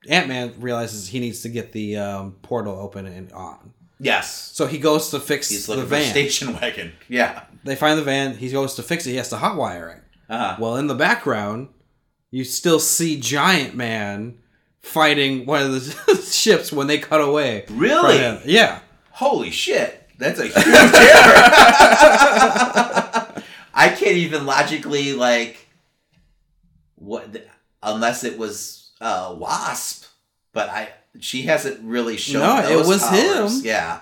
Ant 0.09 0.29
Man 0.29 0.55
realizes 0.61 1.09
he 1.09 1.21
needs 1.21 1.43
to 1.43 1.49
get 1.49 1.73
the 1.73 1.97
um, 1.97 2.33
portal 2.43 2.79
open 2.79 3.07
and 3.07 3.33
on. 3.33 3.73
Yes. 4.01 4.51
So 4.55 4.67
he 4.67 4.79
goes 4.79 5.11
to 5.11 5.21
fix 5.21 5.49
He's 5.49 5.67
the 5.67 5.85
van. 5.85 6.05
station 6.11 6.55
wagon. 6.55 6.93
Yeah. 7.09 7.45
They 7.65 7.75
find 7.75 7.99
the 7.99 8.05
van. 8.05 8.37
He 8.37 8.51
goes 8.51 8.75
to 8.77 8.83
fix 8.83 9.07
it. 9.07 9.11
He 9.11 9.17
has 9.17 9.31
to 9.31 9.37
hotwire 9.37 9.97
it. 9.97 10.03
Uh-huh. 10.31 10.57
Well, 10.61 10.77
in 10.77 10.87
the 10.87 10.95
background, 10.95 11.69
you 12.31 12.45
still 12.45 12.79
see 12.79 13.19
Giant 13.19 13.75
Man 13.75 14.39
fighting 14.81 15.47
one 15.47 15.63
of 15.63 15.73
the 15.73 16.17
ships 16.31 16.73
when 16.73 16.87
they 16.87 16.99
cut 16.99 17.21
away. 17.21 17.65
Really? 17.71 18.39
Yeah. 18.45 18.81
Holy 19.11 19.51
shit. 19.51 20.09
That's 20.19 20.39
a 20.39 20.45
huge 20.45 20.57
error. 20.57 20.65
I 23.75 23.89
can't 23.97 24.17
even 24.17 24.47
logically 24.47 25.13
like 25.13 25.68
what 26.99 27.33
the- 27.33 27.43
unless 27.83 28.25
it 28.25 28.39
was 28.39 28.91
uh 29.01 29.35
Wasp, 29.39 30.05
but 30.53 30.69
I 30.69 30.89
she 31.21 31.43
hasn't 31.43 31.81
really 31.83 32.17
shown 32.17 32.43
No, 32.43 32.69
it 32.69 32.87
was 32.87 33.03
powers. 33.03 33.59
him. 33.61 33.65
Yeah. 33.67 34.01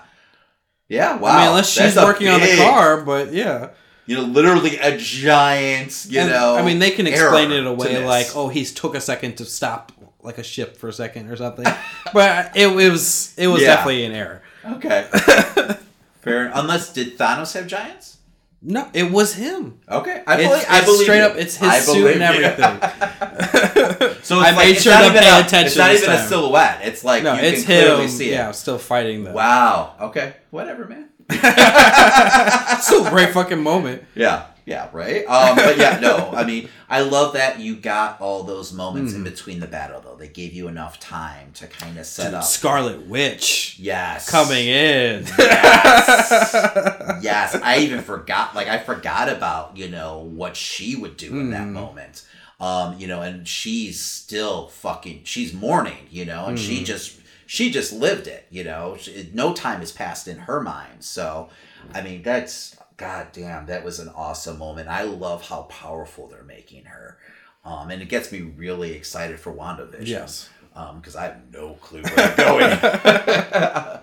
Yeah, 0.89 1.17
wow. 1.17 1.29
I 1.31 1.39
mean, 1.41 1.47
unless 1.49 1.69
she's 1.69 1.95
That's 1.95 2.05
working 2.07 2.29
on 2.29 2.39
the 2.39 2.55
car, 2.57 3.01
but 3.01 3.33
yeah. 3.33 3.69
You 4.05 4.15
know, 4.15 4.21
literally 4.23 4.77
a 4.77 4.95
giant, 4.97 6.05
you 6.09 6.21
And, 6.21 6.29
know. 6.29 6.55
I 6.55 6.61
mean, 6.63 6.79
they 6.79 6.91
can 6.91 7.07
explain 7.07 7.51
it 7.51 7.65
away 7.65 8.05
like, 8.05 8.27
oh, 8.35 8.47
he's 8.47 8.73
took 8.73 8.95
a 8.95 9.01
second 9.01 9.35
to 9.37 9.45
stop 9.45 9.91
like 10.21 10.37
a 10.37 10.43
ship 10.43 10.77
for 10.77 10.87
a 10.87 10.93
second 10.93 11.29
or 11.29 11.35
something. 11.35 11.65
but 12.13 12.55
it, 12.55 12.67
it 12.67 12.89
was 12.91 13.33
it 13.37 13.47
was 13.47 13.61
Yeah. 13.61 13.75
definitely 13.75 14.05
an 14.05 14.13
error. 14.13 14.41
Okay. 14.65 15.07
Fair. 16.21 16.51
Unless 16.53 16.93
did 16.93 17.17
Thanos 17.17 17.53
have 17.53 17.67
giants? 17.67 18.16
No, 18.61 18.89
it 18.93 19.11
was 19.11 19.33
him. 19.35 19.79
Okay, 19.87 20.23
I 20.25 20.35
It's, 20.39 20.47
believe. 20.49 20.65
I 20.67 20.81
believe 20.85 21.01
straight 21.03 21.17
you. 21.19 21.23
up. 21.23 21.35
It's 21.37 21.55
his 21.57 21.69
I 21.69 21.79
suit 21.79 22.13
and 22.13 22.23
everything. 22.23 24.13
So 24.23 24.39
I 24.39 24.49
it's 24.49 24.57
made 24.57 24.71
it's 24.71 24.81
sure 24.81 24.93
to 24.93 25.11
pay 25.17 25.29
a, 25.29 25.39
attention 25.39 25.67
It's 25.67 25.77
not 25.77 25.93
even 25.93 26.09
a 26.09 26.27
silhouette. 26.27 26.79
It's 26.83 27.03
like 27.05 27.23
no, 27.23 27.33
you 27.35 27.39
it's 27.43 27.63
him. 27.63 28.07
see 28.09 28.29
it. 28.29 28.33
Yeah, 28.33 28.47
I'm 28.47 28.53
still 28.53 28.77
fighting 28.77 29.23
them. 29.23 29.33
Wow. 29.33 29.95
Okay. 30.01 30.33
Whatever, 30.49 30.85
man. 30.85 31.07
it's 31.29 32.91
a 32.91 33.09
great 33.09 33.29
fucking 33.33 33.61
moment. 33.61 34.03
Yeah. 34.15 34.47
Yeah. 34.67 34.89
Right. 34.91 35.25
Um. 35.25 35.55
But 35.55 35.77
yeah. 35.77 35.97
No. 35.99 36.29
I 36.35 36.43
mean, 36.43 36.67
I 36.89 36.99
love 37.01 37.33
that 37.33 37.59
you 37.61 37.75
got 37.77 38.19
all 38.21 38.43
those 38.43 38.73
moments 38.73 39.13
Hmm. 39.13 39.19
in 39.19 39.23
between 39.23 39.59
the 39.61 39.65
battle, 39.67 40.01
though. 40.01 40.15
They 40.17 40.27
gave 40.27 40.51
you 40.53 40.67
enough 40.67 40.99
time 40.99 41.51
to 41.55 41.67
kind 41.67 41.97
of 41.97 42.05
set 42.05 42.33
up. 42.33 42.43
Scarlet 42.43 43.07
Witch 43.07 43.77
Yes. 43.79 44.29
coming 44.29 44.67
in. 44.67 45.25
Yes. 45.37 47.23
yes. 47.23 47.55
I 47.63 47.77
even 47.85 48.01
forgot. 48.01 48.55
Like 48.55 48.67
I 48.67 48.77
forgot 48.79 49.29
about 49.29 49.77
you 49.77 49.87
know 49.89 50.19
what 50.19 50.55
she 50.55 50.95
would 50.95 51.17
do 51.17 51.39
in 51.39 51.51
that 51.51 51.63
Hmm. 51.63 51.73
moment. 51.73 52.23
Um. 52.59 52.97
You 52.99 53.07
know, 53.07 53.21
and 53.21 53.47
she's 53.47 54.01
still 54.03 54.67
fucking. 54.67 55.21
She's 55.23 55.53
mourning. 55.53 56.07
You 56.11 56.25
know, 56.25 56.45
and 56.47 56.57
Hmm. 56.59 56.63
she 56.65 56.83
just 56.83 57.13
she 57.45 57.71
just 57.71 57.93
lived 57.93 58.27
it. 58.27 58.45
You 58.51 58.65
know, 58.65 58.97
no 59.33 59.53
time 59.53 59.79
has 59.79 59.91
passed 59.93 60.27
in 60.27 60.39
her 60.39 60.59
mind. 60.59 61.05
So, 61.05 61.47
I 61.93 62.01
mean, 62.01 62.21
that's 62.23 62.75
god 62.97 63.27
damn. 63.31 63.65
That 63.67 63.83
was 63.85 63.99
an 63.99 64.09
awesome 64.09 64.57
moment. 64.57 64.87
I 64.89 65.03
love 65.03 65.47
how 65.47 65.63
powerful 65.63 66.27
they're 66.27 66.43
making 66.43 66.85
her. 66.85 67.17
Um, 67.63 67.89
and 67.91 68.01
it 68.01 68.09
gets 68.09 68.31
me 68.31 68.41
really 68.41 68.93
excited 68.93 69.39
for 69.39 69.53
WandaVision. 69.53 70.07
Yes. 70.07 70.49
because 70.95 71.15
I 71.15 71.23
have 71.23 71.37
no 71.51 71.73
clue 71.81 72.01
where 72.03 72.13
I'm 72.17 72.35
going. 72.37 73.99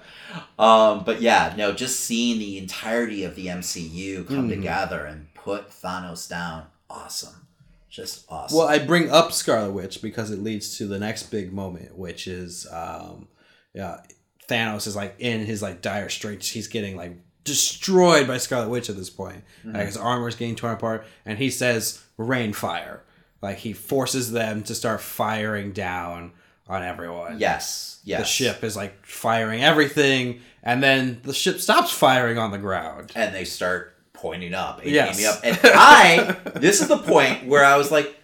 um, 0.59 1.05
but 1.05 1.21
yeah, 1.21 1.55
no, 1.57 1.73
just 1.73 2.01
seeing 2.01 2.39
the 2.39 2.59
entirety 2.59 3.25
of 3.25 3.37
the 3.37 3.47
MCU 3.47 4.25
come 4.27 4.49
Mhm. 4.49 4.57
together 4.57 5.05
and 5.07 5.33
put 5.35 5.71
Thanos 5.71 6.29
down, 6.29 6.67
awesome, 6.91 7.47
just 7.89 8.25
awesome. 8.29 8.59
Well, 8.59 8.67
I 8.69 8.79
bring 8.81 9.11
up 9.11 9.33
Scarlet 9.33 9.71
Witch 9.73 10.03
because 10.03 10.31
it 10.31 10.43
leads 10.43 10.77
to 10.79 10.87
the 10.87 10.99
next 10.99 11.25
big 11.31 11.53
moment, 11.53 11.97
which 11.97 12.27
is, 12.27 12.67
um, 12.73 13.29
yeah, 13.73 14.01
Thanos 14.49 14.87
is 14.87 14.97
like 14.97 15.15
in 15.19 15.47
his 15.47 15.63
like 15.63 15.81
dire 15.81 16.09
straits. 16.09 16.49
He's 16.51 16.67
getting 16.69 16.97
like 16.97 17.17
destroyed 17.45 18.27
by 18.27 18.39
Scarlet 18.39 18.69
Witch 18.69 18.91
at 18.91 18.97
this 18.97 19.11
point. 19.11 19.43
Mm-hmm. 19.65 19.77
Like 19.77 19.87
his 19.87 19.97
armor's 19.97 20.37
getting 20.37 20.57
torn 20.57 20.73
apart, 20.75 21.07
and 21.25 21.39
he 21.39 21.51
says, 21.51 22.03
"Rain 22.17 22.53
fire!" 22.53 23.03
Like 23.43 23.59
he 23.59 23.73
forces 23.73 24.33
them 24.33 24.63
to 24.65 24.75
start 24.75 25.01
firing 25.01 25.73
down 25.73 26.33
on 26.67 26.83
everyone. 26.83 27.39
yes, 27.39 28.01
yes, 28.05 28.21
The 28.21 28.27
ship 28.27 28.65
is 28.65 28.75
like 28.75 29.05
firing 29.05 29.63
everything, 29.63 30.41
and 30.63 30.83
then 30.83 31.21
the 31.23 31.35
ship 31.35 31.61
stops 31.61 31.91
firing 31.91 32.39
on 32.39 32.51
the 32.53 32.59
ground. 32.59 33.13
and 33.15 33.35
they 33.35 33.45
start 33.45 33.95
pointing 34.15 34.55
up, 34.55 34.81
and 34.81 34.91
Yes. 34.91 35.19
aiming 35.19 35.31
up, 35.31 35.41
and 35.45 35.59
I. 35.75 36.37
this 36.59 36.81
is 36.81 36.89
the 36.89 36.97
point 36.99 37.47
where 37.47 37.65
I 37.65 37.77
was 37.77 37.91
like, 37.91 38.17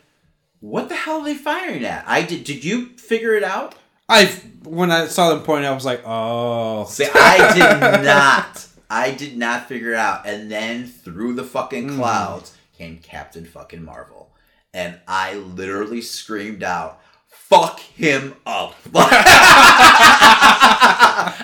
"What 0.60 0.88
the 0.88 0.94
hell 0.94 1.20
are 1.20 1.24
they 1.24 1.34
firing 1.34 1.84
at?" 1.84 2.04
I 2.08 2.22
did. 2.22 2.44
Did 2.44 2.64
you 2.64 2.96
figure 2.96 3.34
it 3.34 3.44
out? 3.44 3.74
I 4.08 4.24
when 4.64 4.90
I 4.90 5.06
saw 5.06 5.28
them 5.30 5.42
point, 5.42 5.64
I 5.66 5.72
was 5.72 5.84
like, 5.84 6.00
"Oh, 6.06 6.86
See, 6.88 7.06
I 7.14 7.52
did 7.54 8.04
not. 8.04 8.66
I 8.90 9.12
did 9.12 9.36
not 9.38 9.68
figure 9.68 9.92
it 9.92 9.96
out. 9.98 10.26
And 10.26 10.50
then 10.50 10.86
through 10.86 11.34
the 11.34 11.44
fucking 11.44 11.96
clouds 11.96 12.56
came 12.76 12.98
Captain 12.98 13.44
fucking 13.44 13.84
Marvel. 13.84 14.30
And 14.74 14.98
I 15.06 15.34
literally 15.34 16.02
screamed 16.02 16.62
out, 16.64 17.00
fuck 17.28 17.78
him 17.80 18.34
up. 18.46 18.74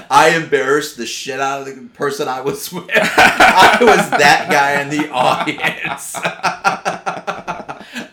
I 0.08 0.32
embarrassed 0.42 0.96
the 0.96 1.06
shit 1.06 1.40
out 1.40 1.60
of 1.60 1.74
the 1.74 1.82
person 1.94 2.28
I 2.28 2.40
was 2.40 2.72
with. 2.72 2.88
I 2.92 3.78
was 3.80 4.10
that 4.10 4.48
guy 4.50 4.80
in 4.82 4.88
the 4.90 5.10
audience. 5.10 6.14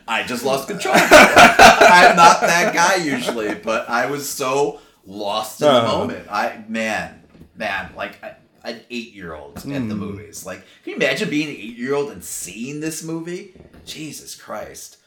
I 0.08 0.24
just 0.28 0.44
lost 0.46 0.68
control. 0.68 0.94
I'm 0.96 2.16
not 2.16 2.42
that 2.42 2.74
guy 2.74 2.96
usually, 3.04 3.56
but 3.56 3.90
I 3.90 4.06
was 4.10 4.30
so 4.30 4.80
lost 5.06 5.62
in 5.62 5.68
the 5.68 5.74
Uh. 5.80 5.84
moment. 5.98 6.28
I 6.30 6.64
man, 6.68 7.24
man, 7.56 7.92
like 7.96 8.24
I, 8.24 8.36
an 8.64 8.82
eight 8.90 9.14
year 9.14 9.34
old 9.34 9.58
at 9.58 9.64
Hmm. 9.64 9.90
the 9.90 9.96
movies. 9.96 10.46
Like, 10.46 10.60
can 10.84 10.92
you 10.92 10.96
imagine 10.96 11.30
being 11.30 11.50
an 11.50 11.56
eight 11.56 11.78
year 11.78 11.94
old 11.96 12.12
and 12.12 12.24
seeing 12.24 12.80
this 12.80 13.04
movie? 13.04 13.54
Jesus 13.86 14.36
Christ. 14.36 14.98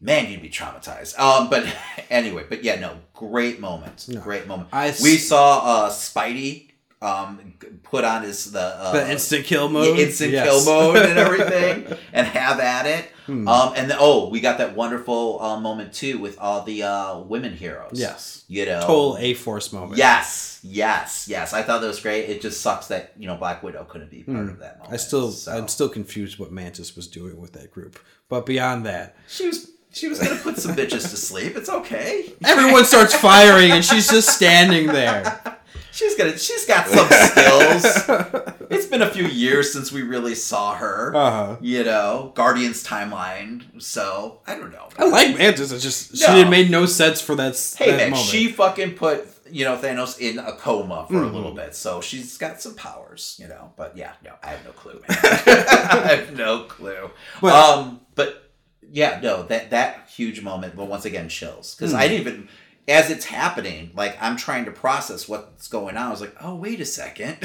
Man, 0.00 0.30
you'd 0.30 0.42
be 0.42 0.50
traumatized. 0.50 1.18
Um, 1.18 1.48
but 1.48 1.66
anyway, 2.10 2.44
but 2.48 2.62
yeah, 2.64 2.78
no, 2.80 2.96
great 3.14 3.60
moment. 3.60 4.06
Great 4.22 4.46
moment. 4.46 4.68
I 4.72 4.88
s- 4.88 5.02
we 5.02 5.16
saw 5.16 5.58
uh 5.86 5.90
Spidey 5.90 6.70
um 7.02 7.54
put 7.82 8.04
on 8.04 8.22
his 8.22 8.52
the 8.52 8.60
uh, 8.60 8.92
the 8.92 9.10
instant 9.10 9.44
kill 9.44 9.68
mode, 9.68 9.98
instant 9.98 10.32
Yes. 10.32 10.46
kill 10.46 10.64
mode 10.64 10.96
and 10.96 11.18
everything, 11.18 11.96
and 12.12 12.26
have 12.26 12.58
at 12.60 12.86
it. 12.86 13.10
Hmm. 13.26 13.48
Um, 13.48 13.72
and 13.76 13.90
the, 13.90 13.96
oh, 13.98 14.28
we 14.28 14.40
got 14.40 14.58
that 14.58 14.76
wonderful 14.76 15.40
uh, 15.40 15.58
moment 15.58 15.94
too 15.94 16.18
with 16.18 16.38
all 16.38 16.60
the 16.62 16.82
uh, 16.82 17.18
women 17.20 17.54
heroes. 17.56 17.92
Yes. 17.94 18.44
you 18.48 18.66
know, 18.66 18.80
Total 18.82 19.16
A 19.18 19.32
Force 19.34 19.72
moment. 19.72 19.96
Yes, 19.96 20.53
yes, 20.64 21.26
yes. 21.28 21.52
I 21.52 21.62
thought 21.62 21.80
that 21.82 21.86
was 21.86 22.00
great. 22.00 22.28
It 22.30 22.40
just 22.40 22.60
sucks 22.60 22.88
that 22.88 23.12
you 23.18 23.26
know 23.26 23.36
Black 23.36 23.62
Widow 23.62 23.84
couldn't 23.84 24.10
be 24.10 24.22
part 24.22 24.48
of 24.48 24.58
that 24.60 24.78
moment. 24.78 24.92
I 24.94 24.96
still, 24.96 25.30
so. 25.30 25.52
I'm 25.52 25.68
still 25.68 25.88
confused 25.88 26.38
what 26.38 26.50
Mantis 26.50 26.96
was 26.96 27.06
doing 27.06 27.40
with 27.40 27.52
that 27.52 27.70
group. 27.70 27.98
But 28.28 28.46
beyond 28.46 28.86
that, 28.86 29.14
She 29.28 29.46
was 29.46 29.70
she 29.92 30.08
was 30.08 30.18
gonna 30.18 30.36
put 30.40 30.56
some 30.58 30.74
bitches 30.74 31.02
to 31.10 31.16
sleep. 31.16 31.56
It's 31.56 31.68
okay. 31.68 32.32
everyone 32.44 32.84
starts 32.84 33.14
firing, 33.14 33.70
and 33.70 33.84
she's 33.84 34.08
just 34.10 34.30
standing 34.30 34.86
there. 34.88 35.40
She's 35.92 36.16
gonna 36.16 36.36
she's 36.36 36.66
got 36.66 36.88
some 36.88 37.06
skills. 37.08 38.50
It's 38.70 38.86
been 38.86 39.02
a 39.02 39.10
few 39.10 39.26
years 39.26 39.72
since 39.72 39.92
we 39.92 40.02
really 40.02 40.34
saw 40.34 40.74
her. 40.74 41.14
Uh-huh. 41.14 41.56
You 41.60 41.84
know, 41.84 42.32
Guardians 42.34 42.82
timeline. 42.84 43.80
So 43.80 44.40
I 44.44 44.56
don't 44.56 44.72
know. 44.72 44.88
I 44.98 45.04
like 45.04 45.38
Mantis. 45.38 45.70
It's 45.70 45.84
just 45.84 46.20
No. 46.20 46.26
she 46.34 46.40
it 46.40 46.48
made 46.48 46.68
no 46.70 46.86
sense 46.86 47.20
for 47.20 47.36
that. 47.36 47.54
Hey 47.78 47.92
that 47.92 47.96
man, 47.96 48.10
moment. 48.10 48.26
she 48.28 48.48
fucking 48.50 48.94
put 48.94 49.28
you 49.54 49.64
know 49.64 49.76
Thanos 49.76 50.18
in 50.18 50.38
a 50.38 50.52
coma 50.52 51.06
for 51.08 51.14
a 51.22 51.26
Mm-hmm. 51.26 51.34
little 51.36 51.52
bit, 51.54 51.74
so 51.74 52.00
she's 52.00 52.36
got 52.38 52.60
some 52.60 52.74
powers, 52.74 53.36
you 53.40 53.46
know. 53.48 53.72
But 53.76 53.96
yeah, 53.96 54.12
no, 54.24 54.32
I 54.42 54.48
have 54.48 54.64
no 54.64 54.72
clue, 54.72 54.94
man. 55.00 55.04
I 55.22 56.16
have 56.16 56.36
no 56.36 56.64
clue. 56.64 57.10
But- 57.40 57.54
um, 57.54 58.00
but 58.16 58.50
yeah, 58.90 59.20
no, 59.22 59.44
that 59.44 59.70
that 59.70 60.08
huge 60.08 60.42
moment, 60.42 60.74
but 60.76 60.86
once 60.86 61.04
again, 61.04 61.28
chills 61.28 61.74
because 61.74 61.92
Hmm. 61.92 61.98
I 61.98 62.08
didn't 62.08 62.20
even 62.26 62.48
as 62.88 63.10
it's 63.10 63.24
happening, 63.26 63.92
like 63.94 64.16
I'm 64.20 64.36
trying 64.36 64.64
to 64.66 64.70
process 64.70 65.28
what's 65.28 65.68
going 65.68 65.96
on. 65.96 66.06
I 66.08 66.10
was 66.10 66.20
like, 66.20 66.36
oh 66.40 66.54
wait 66.56 66.80
a 66.80 66.84
second, 66.84 67.36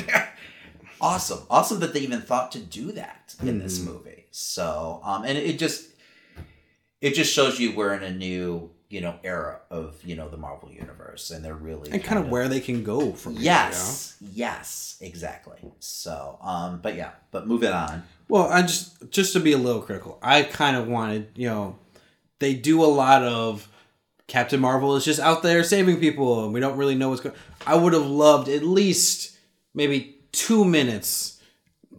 awesome, 1.02 1.40
awesome 1.50 1.80
that 1.80 1.94
they 1.94 2.02
even 2.02 2.22
thought 2.22 2.52
to 2.54 2.60
do 2.60 2.92
that 2.94 3.36
in 3.42 3.60
this 3.60 3.80
Hmm. 3.80 3.86
movie. 3.92 4.26
So, 4.32 5.00
um, 5.04 5.24
and 5.26 5.38
it 5.38 5.58
just 5.60 5.86
it 7.02 7.14
just 7.14 7.34
shows 7.34 7.60
you 7.60 7.76
we're 7.76 7.94
in 7.94 8.04
a 8.04 8.12
new 8.12 8.72
you 8.90 9.02
know 9.02 9.16
era 9.24 9.60
of 9.70 10.04
you 10.04 10.16
know 10.16 10.30
the 10.30 10.38
Marvel 10.38 10.72
universe, 10.72 11.32
and 11.32 11.44
they're 11.46 11.54
really 11.54 11.92
and 11.92 12.04
kind 12.04 12.20
of 12.20 12.30
where 12.30 12.48
they 12.48 12.60
can 12.60 12.84
go 12.84 13.12
from 13.14 13.34
here, 13.34 13.44
Yes, 13.44 14.18
yes, 14.34 14.98
exactly. 15.02 15.60
So, 15.80 16.38
um, 16.42 16.80
but 16.82 16.96
yeah, 16.96 17.12
but 17.32 17.48
moving 17.48 17.72
on. 17.72 18.04
Well, 18.28 18.48
I 18.50 18.62
just 18.64 19.10
just 19.12 19.34
to 19.34 19.40
be 19.40 19.54
a 19.54 19.58
little 19.58 19.82
critical, 19.82 20.20
I 20.22 20.44
kind 20.44 20.76
of 20.76 20.88
wanted 20.88 21.30
you 21.36 21.48
know 21.48 21.78
they 22.40 22.56
do 22.56 22.84
a 22.84 22.88
lot 22.88 23.24
of 23.24 23.68
Captain 24.28 24.60
Marvel 24.60 24.96
is 24.96 25.06
just 25.06 25.20
out 25.20 25.44
there 25.44 25.64
saving 25.64 26.00
people, 26.00 26.46
and 26.46 26.54
we 26.54 26.60
don't 26.60 26.78
really 26.78 26.96
know 26.96 27.10
what's 27.10 27.22
going. 27.22 27.36
I 27.66 27.76
would 27.76 27.94
have 27.94 28.06
loved 28.06 28.50
at 28.50 28.64
least 28.64 29.38
maybe 29.74 30.18
two 30.32 30.66
minutes 30.66 31.42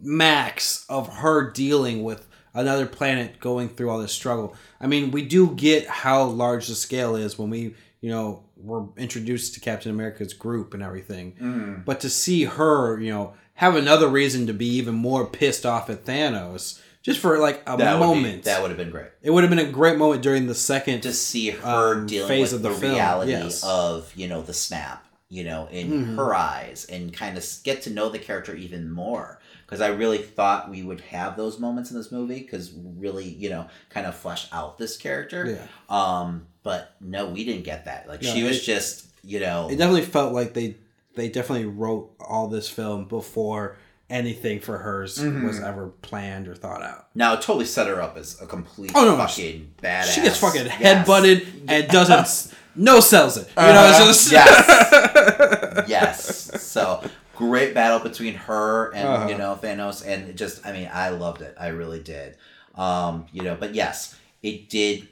max 0.01 0.85
of 0.89 1.07
her 1.17 1.51
dealing 1.51 2.03
with 2.03 2.27
another 2.53 2.85
planet 2.85 3.39
going 3.39 3.69
through 3.69 3.89
all 3.89 3.99
this 3.99 4.11
struggle. 4.13 4.55
I 4.79 4.87
mean, 4.87 5.11
we 5.11 5.23
do 5.23 5.51
get 5.55 5.87
how 5.87 6.23
large 6.23 6.67
the 6.67 6.75
scale 6.75 7.15
is 7.15 7.37
when 7.39 7.49
we, 7.49 7.75
you 8.01 8.09
know, 8.09 8.43
we're 8.57 8.83
introduced 8.97 9.53
to 9.55 9.59
Captain 9.59 9.91
America's 9.91 10.33
group 10.33 10.73
and 10.73 10.83
everything. 10.83 11.33
Mm. 11.41 11.85
But 11.85 11.99
to 12.01 12.09
see 12.09 12.43
her, 12.45 12.99
you 12.99 13.11
know, 13.11 13.33
have 13.55 13.75
another 13.75 14.07
reason 14.07 14.47
to 14.47 14.53
be 14.53 14.67
even 14.75 14.95
more 14.95 15.25
pissed 15.25 15.65
off 15.65 15.89
at 15.89 16.05
Thanos, 16.05 16.79
just 17.03 17.19
for 17.19 17.37
like 17.39 17.61
a 17.67 17.77
That 17.77 17.99
would 17.99 18.05
be- 18.05 18.13
moment, 18.15 18.43
that 18.43 18.61
would 18.61 18.69
have 18.71 18.77
been 18.77 18.91
great. 18.91 19.07
it 19.21 19.31
would 19.31 19.43
have 19.43 19.49
been 19.49 19.59
a 19.59 19.71
great 19.71 19.97
moment 19.97 20.21
during 20.21 20.47
the 20.47 20.55
second. 20.55 21.01
to 21.01 21.13
see 21.13 21.49
her 21.51 21.93
um, 21.95 22.07
dealing 22.07 22.27
phase 22.27 22.53
with 22.53 22.63
of 22.65 22.79
the, 22.79 22.79
the 22.79 22.91
reality 22.93 23.31
yes. 23.31 23.63
of 23.63 24.11
you 24.15 24.27
know 24.27 24.41
the 24.41 24.53
snap 24.53 25.05
you 25.29 25.43
know 25.43 25.67
in 25.71 25.89
Mhm. 25.91 26.15
her 26.17 26.35
eyes 26.35 26.85
and 26.85 27.11
kind 27.13 27.37
of 27.37 27.45
get 27.63 27.81
to 27.83 27.89
know 27.89 28.09
the 28.09 28.19
character 28.19 28.53
even 28.55 28.91
more 28.91 29.39
because 29.71 29.81
i 29.81 29.87
really 29.87 30.17
thought 30.19 30.69
we 30.69 30.83
would 30.83 30.99
have 31.01 31.35
those 31.37 31.57
moments 31.59 31.89
in 31.91 31.97
this 31.97 32.11
movie 32.11 32.41
because 32.41 32.71
really 32.97 33.23
you 33.25 33.49
know 33.49 33.65
kind 33.89 34.05
of 34.05 34.13
flesh 34.15 34.47
out 34.51 34.77
this 34.77 34.97
character 34.97 35.57
yeah, 35.57 35.67
um 35.89 36.45
but 36.63 36.93
no 37.01 37.27
we 37.27 37.43
didn't 37.45 37.63
get 37.63 37.85
that 37.85 38.07
like 38.07 38.21
she 38.21 38.43
was 38.43 38.57
it- 38.57 38.63
just 38.63 39.07
you 39.23 39.39
know 39.39 39.67
it 39.69 39.77
definitely 39.77 40.01
felt 40.03 40.33
like 40.33 40.53
they 40.53 40.75
they 41.15 41.29
definitely 41.29 41.65
wrote 41.65 42.11
all 42.19 42.47
this 42.47 42.67
film 42.69 43.05
before 43.05 43.77
anything 44.09 44.59
for 44.59 44.77
hers 44.77 45.17
Mhm. 45.19 45.45
was 45.47 45.61
ever 45.61 45.87
planned 46.01 46.47
or 46.49 46.55
thought 46.55 46.83
out. 46.83 47.07
now 47.15 47.33
it 47.33 47.41
totally 47.41 47.63
set 47.65 47.87
her 47.87 48.01
up 48.01 48.17
as 48.17 48.41
a 48.41 48.45
complete 48.45 48.91
Oh, 48.93 49.05
no, 49.05 49.15
fucking 49.15 49.73
badass 49.81 50.13
She 50.15 50.21
gets 50.21 50.37
fucking 50.37 50.65
Yes. 50.65 50.73
head 50.73 51.05
butted 51.05 51.47
and 51.69 51.87
doesn't 51.87 52.53
no 52.75 52.99
sells 52.99 53.37
it. 53.37 53.47
You 53.57 53.63
know, 53.63 53.69
Uh-huh. 53.71 54.09
it's 54.09 54.29
just 54.29 54.31
Yes. 54.33 55.85
yes. 55.87 56.61
So 56.61 57.03
great 57.47 57.73
battle 57.73 57.99
between 57.99 58.35
her 58.47 58.91
and 58.93 59.07
Uh-huh. 59.07 59.27
you 59.29 59.37
know 59.37 59.57
Thanos, 59.61 60.05
and 60.05 60.35
just 60.37 60.55
I 60.65 60.71
mean 60.71 60.89
I 61.05 61.09
loved 61.09 61.41
it. 61.41 61.53
I 61.59 61.67
really 61.81 62.01
did. 62.15 62.29
Um, 62.75 63.25
you 63.35 63.41
know, 63.43 63.55
but 63.63 63.73
yes, 63.75 64.15
it 64.43 64.69
did. 64.69 65.07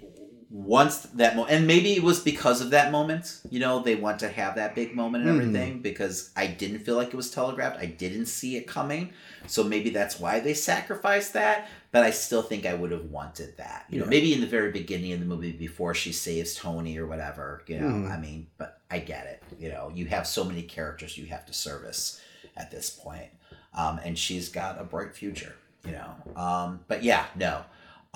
Once 0.51 1.01
that 1.21 1.35
moment, 1.35 1.55
and 1.55 1.67
maybe 1.67 1.93
it 1.93 2.01
was 2.01 2.19
because 2.21 2.59
of 2.59 2.71
that 2.71 2.91
moment. 2.91 3.39
You 3.51 3.59
know, 3.59 3.83
they 3.83 3.93
want 3.93 4.17
to 4.21 4.29
have 4.29 4.55
that 4.55 4.73
big 4.73 4.95
moment 4.95 5.23
and 5.23 5.31
Mhm. 5.31 5.39
everything 5.41 5.81
because 5.83 6.31
I 6.35 6.47
didn't 6.47 6.79
feel 6.79 6.95
like 6.95 7.09
it 7.09 7.15
was 7.15 7.29
telegraphed. 7.29 7.77
I 7.77 7.85
didn't 7.85 8.25
see 8.25 8.57
it 8.57 8.65
coming, 8.65 9.11
so 9.45 9.63
maybe 9.63 9.91
that's 9.91 10.19
why 10.19 10.39
they 10.39 10.55
sacrificed 10.55 11.33
that. 11.33 11.67
But 11.91 12.03
I 12.03 12.09
still 12.09 12.41
think 12.41 12.65
I 12.65 12.73
would 12.73 12.89
have 12.91 13.05
wanted 13.11 13.57
that. 13.57 13.85
You 13.91 13.99
know, 13.99 14.05
Yeah. 14.05 14.09
maybe 14.09 14.33
in 14.33 14.41
the 14.41 14.47
very 14.47 14.71
beginning 14.71 15.13
of 15.13 15.19
the 15.19 15.27
movie 15.27 15.51
before 15.51 15.93
she 15.93 16.11
saves 16.11 16.55
Tony 16.55 16.97
or 16.97 17.05
whatever. 17.05 17.61
You 17.67 17.79
know, 17.81 17.85
Mhm. 17.85 18.11
I 18.11 18.17
mean, 18.17 18.47
but 18.57 18.78
I 18.91 18.99
get 18.99 19.25
it. 19.27 19.43
You 19.59 19.69
know, 19.69 19.91
you 19.93 20.05
have 20.07 20.25
so 20.27 20.43
many 20.43 20.61
characters 20.63 21.17
you 21.17 21.25
have 21.27 21.45
to 21.45 21.53
service 21.53 22.21
at 22.57 22.71
this 22.71 22.89
point. 22.89 23.29
Um, 23.73 23.99
and 24.03 24.17
she's 24.17 24.49
got 24.49 24.81
a 24.81 24.83
bright 24.83 25.13
future, 25.13 25.55
you 25.85 25.91
know. 25.91 26.15
Um, 26.41 26.79
but 26.87 27.03
yeah, 27.03 27.25
no. 27.35 27.63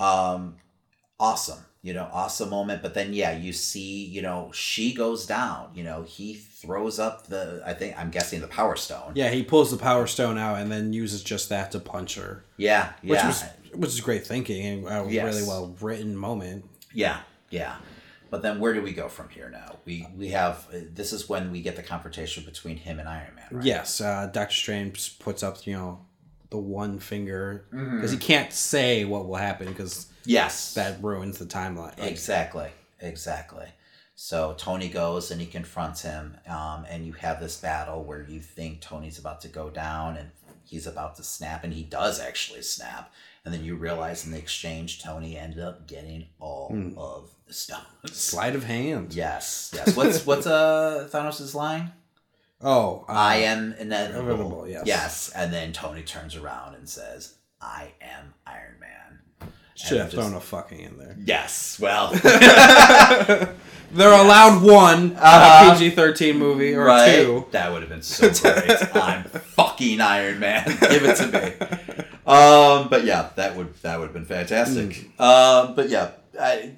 Um, 0.00 0.56
awesome, 1.20 1.64
you 1.82 1.94
know, 1.94 2.08
awesome 2.12 2.50
moment. 2.50 2.82
But 2.82 2.94
then, 2.94 3.12
yeah, 3.12 3.36
you 3.36 3.52
see, 3.52 4.04
you 4.04 4.20
know, 4.20 4.50
she 4.52 4.92
goes 4.92 5.26
down, 5.26 5.70
you 5.74 5.84
know, 5.84 6.02
he 6.02 6.34
throws 6.34 6.98
up 6.98 7.28
the, 7.28 7.62
I 7.64 7.72
think, 7.72 7.96
I'm 7.96 8.10
guessing 8.10 8.40
the 8.40 8.48
power 8.48 8.74
stone. 8.74 9.12
yeah, 9.14 9.30
he 9.30 9.44
pulls 9.44 9.70
the 9.70 9.76
power 9.76 10.06
stone 10.08 10.38
out 10.38 10.58
and 10.58 10.72
then 10.72 10.92
uses 10.92 11.22
just 11.22 11.48
that 11.50 11.70
to 11.72 11.78
punch 11.78 12.16
her, 12.16 12.44
Yeah, 12.56 12.92
which 13.02 13.20
yeah. 13.20 13.26
was 13.28 13.44
which 13.74 13.90
is 13.90 14.00
great 14.00 14.24
thinking 14.26 14.84
and 14.86 15.08
a 15.08 15.12
Yes. 15.12 15.24
really 15.34 15.46
well 15.46 15.74
written 15.80 16.16
moment. 16.16 16.64
Yeah, 16.92 17.18
yeah. 17.50 17.76
But 18.34 18.42
then 18.42 18.58
where 18.58 18.74
do 18.74 18.82
we 18.82 18.92
go 18.92 19.08
from 19.08 19.28
here 19.28 19.48
now? 19.48 19.76
We 19.84 20.08
we 20.16 20.30
have 20.30 20.66
this 20.72 21.12
is 21.12 21.28
when 21.28 21.52
we 21.52 21.62
get 21.62 21.76
the 21.76 21.84
confrontation 21.84 22.44
between 22.44 22.76
him 22.78 22.98
and 22.98 23.08
Iron 23.08 23.32
Man. 23.36 23.46
Right? 23.52 23.64
Yes, 23.64 24.00
uh, 24.00 24.26
Doctor 24.32 24.56
Strange 24.56 25.20
puts 25.20 25.44
up 25.44 25.64
you 25.68 25.74
know 25.74 26.00
the 26.50 26.58
one 26.58 26.98
finger 26.98 27.64
Mm-hmm. 27.72 27.94
because 27.96 28.10
he 28.10 28.18
can't 28.18 28.52
say 28.52 29.04
what 29.04 29.28
will 29.28 29.36
happen 29.36 29.68
because 29.68 30.08
Yes. 30.24 30.74
that 30.74 31.00
ruins 31.00 31.38
the 31.38 31.44
timeline. 31.46 31.96
Like, 31.96 32.10
Exactly. 32.10 32.70
Exactly. 33.00 33.66
So 34.16 34.54
Tony 34.58 34.88
goes 34.88 35.30
and 35.30 35.40
he 35.40 35.46
confronts 35.46 36.02
him, 36.02 36.36
um, 36.48 36.86
and 36.90 37.06
you 37.06 37.12
have 37.12 37.38
this 37.38 37.56
battle 37.60 38.02
where 38.02 38.22
you 38.28 38.40
think 38.40 38.80
Tony's 38.80 39.18
about 39.20 39.42
to 39.42 39.48
go 39.48 39.70
down 39.70 40.16
and 40.16 40.30
he's 40.64 40.88
about 40.88 41.14
to 41.16 41.22
snap, 41.22 41.62
and 41.62 41.72
he 41.72 41.84
does 41.84 42.18
actually 42.20 42.62
snap, 42.62 43.12
and 43.44 43.54
then 43.54 43.62
you 43.62 43.76
realize 43.76 44.24
in 44.26 44.32
the 44.32 44.38
exchange 44.38 45.00
Tony 45.02 45.36
ended 45.36 45.60
up 45.60 45.86
getting 45.86 46.26
all 46.40 46.70
Hmm. 46.70 46.98
of 46.98 47.30
the 47.46 47.52
stones. 47.54 47.84
Sleight 48.12 48.54
of 48.54 48.64
hand. 48.64 49.14
Yes. 49.14 49.72
Yes. 49.74 49.96
What's 49.96 50.24
what's 50.26 50.46
uh 50.46 51.08
Thanos' 51.12 51.54
line? 51.54 51.92
Oh, 52.60 53.04
uh, 53.08 53.12
I 53.12 53.36
am 53.36 53.74
inevitable. 53.78 54.20
inevitable, 54.26 54.68
yes. 54.68 54.82
Yes. 54.86 55.32
And 55.34 55.52
then 55.52 55.72
Tony 55.72 56.02
turns 56.02 56.34
around 56.36 56.74
and 56.76 56.88
says, 56.88 57.34
"I 57.60 57.92
am 58.00 58.34
Iron 58.46 58.76
Man." 58.80 59.50
Should 59.76 59.98
have 59.98 60.10
just- 60.10 60.16
thrown 60.22 60.34
a 60.34 60.40
fucking 60.40 60.78
in 60.80 60.98
there. 60.98 61.16
Yes. 61.24 61.78
Well. 61.80 62.12
They're 63.92 64.10
allowed 64.12 64.62
one 64.62 65.14
Uh-huh. 65.16 65.74
PG 65.74 65.90
thirteen 65.90 66.38
movie 66.38 66.74
or 66.74 66.84
right? 66.84 67.14
two. 67.16 67.46
That 67.52 67.70
would 67.72 67.82
have 67.82 67.88
been 67.90 68.02
so 68.02 68.28
great. 68.30 68.70
I'm 68.96 69.24
fucking 69.24 70.00
Iron 70.00 70.40
Man. 70.40 70.64
Give 70.66 71.04
it 71.04 71.16
to 71.16 71.26
me. 71.28 72.04
Um, 72.26 72.88
but 72.88 73.04
yeah, 73.04 73.30
that 73.36 73.54
would 73.56 73.74
that 73.82 73.98
would 73.98 74.06
have 74.06 74.14
been 74.14 74.24
fantastic. 74.24 75.10
Um, 75.20 75.74
but 75.76 75.90
yeah, 75.90 76.10
I, 76.40 76.72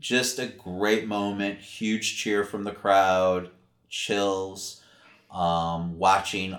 just 0.00 0.38
a 0.38 0.46
great 0.46 1.06
moment. 1.06 1.58
Huge 1.60 2.16
cheer 2.16 2.44
from 2.44 2.64
the 2.64 2.72
crowd. 2.72 3.50
Chills. 3.88 4.82
Um, 5.30 5.98
watching 5.98 6.58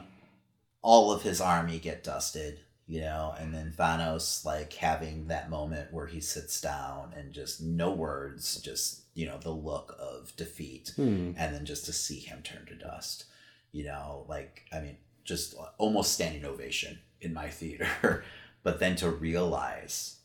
all 0.81 1.11
of 1.11 1.23
his 1.23 1.41
army 1.41 1.80
get 1.80 2.03
dusted. 2.03 2.59
You 2.88 3.01
know, 3.01 3.34
and 3.39 3.53
then 3.53 3.73
Thanos 3.77 4.43
like 4.43 4.73
having 4.73 5.27
that 5.27 5.49
moment 5.49 5.93
where 5.93 6.07
he 6.07 6.19
sits 6.19 6.59
down 6.59 7.13
and 7.15 7.31
just 7.31 7.61
no 7.61 7.91
words, 7.91 8.59
just 8.59 9.03
you 9.13 9.26
know 9.26 9.38
the 9.38 9.51
look 9.51 9.95
of 9.99 10.34
defeat 10.35 10.91
Hmm. 10.95 11.31
and 11.38 11.53
then 11.55 11.65
just 11.65 11.85
to 11.85 11.93
see 11.93 12.19
him 12.19 12.41
turn 12.43 12.65
to 12.68 12.76
dust 12.76 13.26
you 13.73 13.84
know 13.84 14.26
like 14.30 14.63
i 14.72 14.80
mean 14.80 14.95
just 15.26 15.53
almost 15.77 16.13
standing 16.13 16.45
ovation 16.45 16.99
in 17.19 17.34
my 17.34 17.49
theater 17.59 18.23
but 18.63 18.80
then 18.80 18.95
to 18.97 19.09
realize 19.09 20.19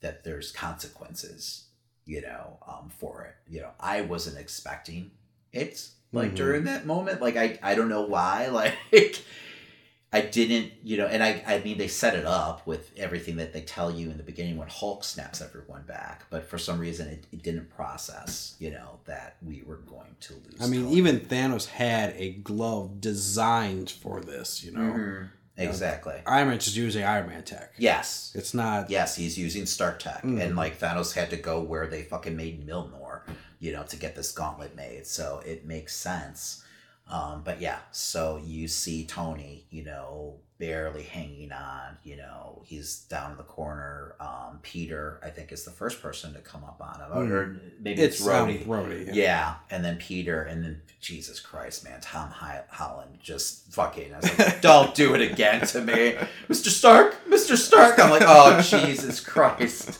that 0.00 0.24
there's 0.24 0.52
consequences 0.52 1.63
you 2.06 2.20
know 2.22 2.58
um, 2.66 2.90
for 2.98 3.24
it 3.24 3.34
you 3.52 3.60
know 3.60 3.70
i 3.80 4.00
wasn't 4.02 4.36
expecting 4.38 5.10
it 5.52 5.88
like 6.12 6.32
Mhm. 6.32 6.36
during 6.36 6.64
that 6.64 6.86
moment 6.86 7.20
like 7.20 7.36
i 7.36 7.58
i 7.62 7.74
don't 7.74 7.88
know 7.88 8.02
why 8.02 8.46
like 8.92 9.22
I 10.12 10.20
didn't, 10.20 10.72
you 10.84 10.96
know, 10.96 11.06
and 11.08 11.24
I, 11.24 11.42
I 11.44 11.58
mean, 11.64 11.76
they 11.76 11.88
set 11.88 12.14
it 12.14 12.24
up 12.24 12.64
with 12.68 12.92
everything 12.96 13.34
that 13.38 13.52
they 13.52 13.62
tell 13.62 13.90
you 13.90 14.12
in 14.12 14.16
the 14.16 14.22
beginning 14.22 14.56
when 14.56 14.68
Hulk 14.68 15.02
snaps 15.02 15.42
everyone 15.42 15.82
back, 15.88 16.26
but 16.30 16.48
for 16.48 16.56
some 16.56 16.78
reason 16.78 17.08
it, 17.08 17.26
it 17.32 17.42
didn't 17.42 17.68
process, 17.68 18.54
you 18.60 18.70
know, 18.70 19.00
that 19.06 19.34
we 19.42 19.64
were 19.66 19.78
going 19.78 20.14
to 20.20 20.34
lose. 20.34 20.60
I 20.60 20.68
mean, 20.68 20.86
even 20.90 21.18
Thanos 21.18 21.66
had 21.66 22.14
a 22.16 22.30
glove 22.30 23.00
designed 23.00 23.90
for 23.90 24.20
this. 24.20 24.62
You 24.62 24.70
know, 24.70 24.78
Mhm. 24.92 25.30
Exactly. 25.56 26.16
Iron 26.26 26.48
Man's 26.48 26.64
just 26.64 26.76
using 26.76 27.04
Iron 27.04 27.28
Man 27.28 27.42
tech. 27.44 27.72
Yes, 27.78 28.32
It's 28.34 28.54
not. 28.54 28.90
yes, 28.90 29.14
he's 29.14 29.38
using 29.38 29.66
Stark 29.66 30.00
Tech, 30.00 30.22
Mhm. 30.24 30.40
and 30.42 30.56
like 30.56 30.80
Thanos 30.80 31.14
had 31.14 31.30
to 31.30 31.36
go 31.36 31.60
where 31.60 31.86
they 31.86 32.02
fucking 32.02 32.36
made 32.36 32.66
Mjolnir, 32.66 33.20
you 33.60 33.72
know, 33.72 33.84
to 33.84 33.96
get 33.96 34.16
this 34.16 34.32
gauntlet 34.32 34.74
made. 34.74 35.06
So 35.06 35.40
it 35.46 35.64
makes 35.64 35.94
sense. 35.94 36.63
Um, 37.10 37.42
but 37.44 37.60
yeah, 37.60 37.78
so 37.92 38.40
you 38.42 38.66
see 38.66 39.04
Tony, 39.04 39.66
you 39.70 39.84
know, 39.84 40.36
barely 40.58 41.02
hanging 41.02 41.52
on. 41.52 41.98
You 42.02 42.16
know, 42.16 42.62
he's 42.64 43.00
down 43.00 43.32
in 43.32 43.36
the 43.36 43.42
corner. 43.42 44.14
Um, 44.18 44.58
Peter, 44.62 45.20
I 45.22 45.28
think, 45.28 45.52
is 45.52 45.64
the 45.64 45.70
first 45.70 46.00
person 46.00 46.32
to 46.32 46.38
come 46.40 46.64
up 46.64 46.80
on 46.80 47.00
him, 47.00 47.28
or 47.30 47.60
maybe 47.78 48.00
it's, 48.00 48.20
It's 48.20 48.26
um, 48.26 48.48
Rhodey. 48.48 48.66
Rhodey. 48.66 49.10
Yeah. 49.14 49.56
and 49.70 49.84
then 49.84 49.96
Peter, 49.98 50.42
and 50.42 50.64
then 50.64 50.80
Jesus 51.00 51.40
Christ, 51.40 51.84
man, 51.84 52.00
Tom 52.00 52.30
Holland 52.30 53.18
just 53.22 53.70
fucking. 53.72 54.14
I 54.14 54.16
was 54.20 54.38
like, 54.38 54.60
don't 54.62 54.94
do 54.94 55.14
it 55.14 55.20
again 55.20 55.66
to 55.66 55.82
me, 55.82 56.16
Mr. 56.48 56.68
Stark, 56.68 57.22
Mr. 57.28 57.56
Stark. 57.56 57.98
I'm 57.98 58.08
like, 58.10 58.22
oh 58.24 58.62
Jesus 58.62 59.20
Christ. 59.20 59.98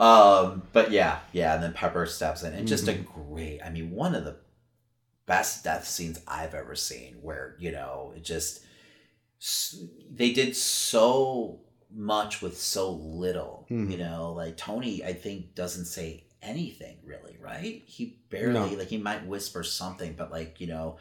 Um, 0.00 0.62
but 0.72 0.92
yeah, 0.92 1.18
yeah, 1.32 1.54
and 1.54 1.62
then 1.62 1.72
Pepper 1.74 2.06
steps 2.06 2.42
in, 2.42 2.54
and 2.54 2.66
just 2.68 2.88
a 2.88 2.94
great. 2.94 3.60
I 3.62 3.68
mean, 3.70 3.90
one 3.90 4.14
of 4.14 4.24
the 4.24 4.36
best 5.28 5.62
death 5.62 5.86
scenes 5.86 6.18
I've 6.26 6.54
ever 6.54 6.74
seen, 6.74 7.18
where 7.22 7.54
you 7.60 7.70
know 7.70 8.12
it 8.16 8.24
just 8.24 8.64
they 10.10 10.32
did 10.32 10.56
so 10.56 11.60
much 11.90 12.42
with 12.42 12.58
so 12.58 12.90
little. 12.92 13.66
Mhm. 13.70 13.90
You 13.92 13.98
know, 13.98 14.32
like 14.32 14.56
Tony, 14.56 15.04
I 15.04 15.12
think 15.12 15.54
doesn't 15.54 15.84
say 15.86 16.24
anything 16.42 16.98
really, 17.04 17.36
right? 17.40 17.82
He 17.86 18.18
barely 18.30 18.70
No. 18.72 18.76
like 18.78 18.88
he 18.88 18.98
might 18.98 19.26
whisper 19.26 19.62
something, 19.62 20.14
but 20.14 20.30
like 20.32 20.60
you 20.60 20.66
know, 20.66 20.98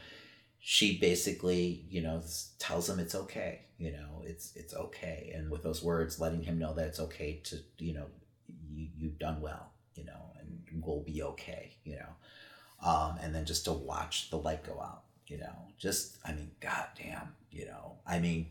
she 0.59 0.97
basically 0.99 1.85
you 1.89 2.01
know 2.01 2.21
tells 2.59 2.89
him 2.89 2.99
it's 2.99 3.15
okay. 3.15 3.61
You 3.79 3.91
know, 3.91 4.23
it's 4.25 4.55
it's 4.55 4.73
okay, 4.73 5.31
and 5.35 5.49
with 5.51 5.63
those 5.63 5.83
words, 5.83 6.19
letting 6.19 6.43
him 6.43 6.57
know 6.59 6.73
that 6.73 6.87
it's 6.87 6.99
okay 6.99 7.41
to 7.45 7.59
you 7.79 7.93
know 7.93 8.07
you 8.69 8.89
you've 8.97 9.19
done 9.19 9.41
well. 9.41 9.71
You 9.95 10.05
know, 10.05 10.33
and 10.39 10.83
we'll 10.85 11.01
be 11.01 11.23
okay. 11.23 11.77
You 11.83 11.95
know 11.97 12.13
um, 12.83 13.17
and 13.21 13.33
then 13.33 13.45
just 13.45 13.65
to 13.65 13.73
watch 13.73 14.29
the 14.29 14.37
light 14.37 14.63
go 14.65 14.79
out, 14.81 15.03
you 15.27 15.37
know, 15.37 15.53
just 15.77 16.17
I 16.25 16.33
mean, 16.33 16.51
goddamn, 16.61 17.35
you 17.51 17.65
know, 17.65 17.97
I 18.05 18.19
mean, 18.19 18.47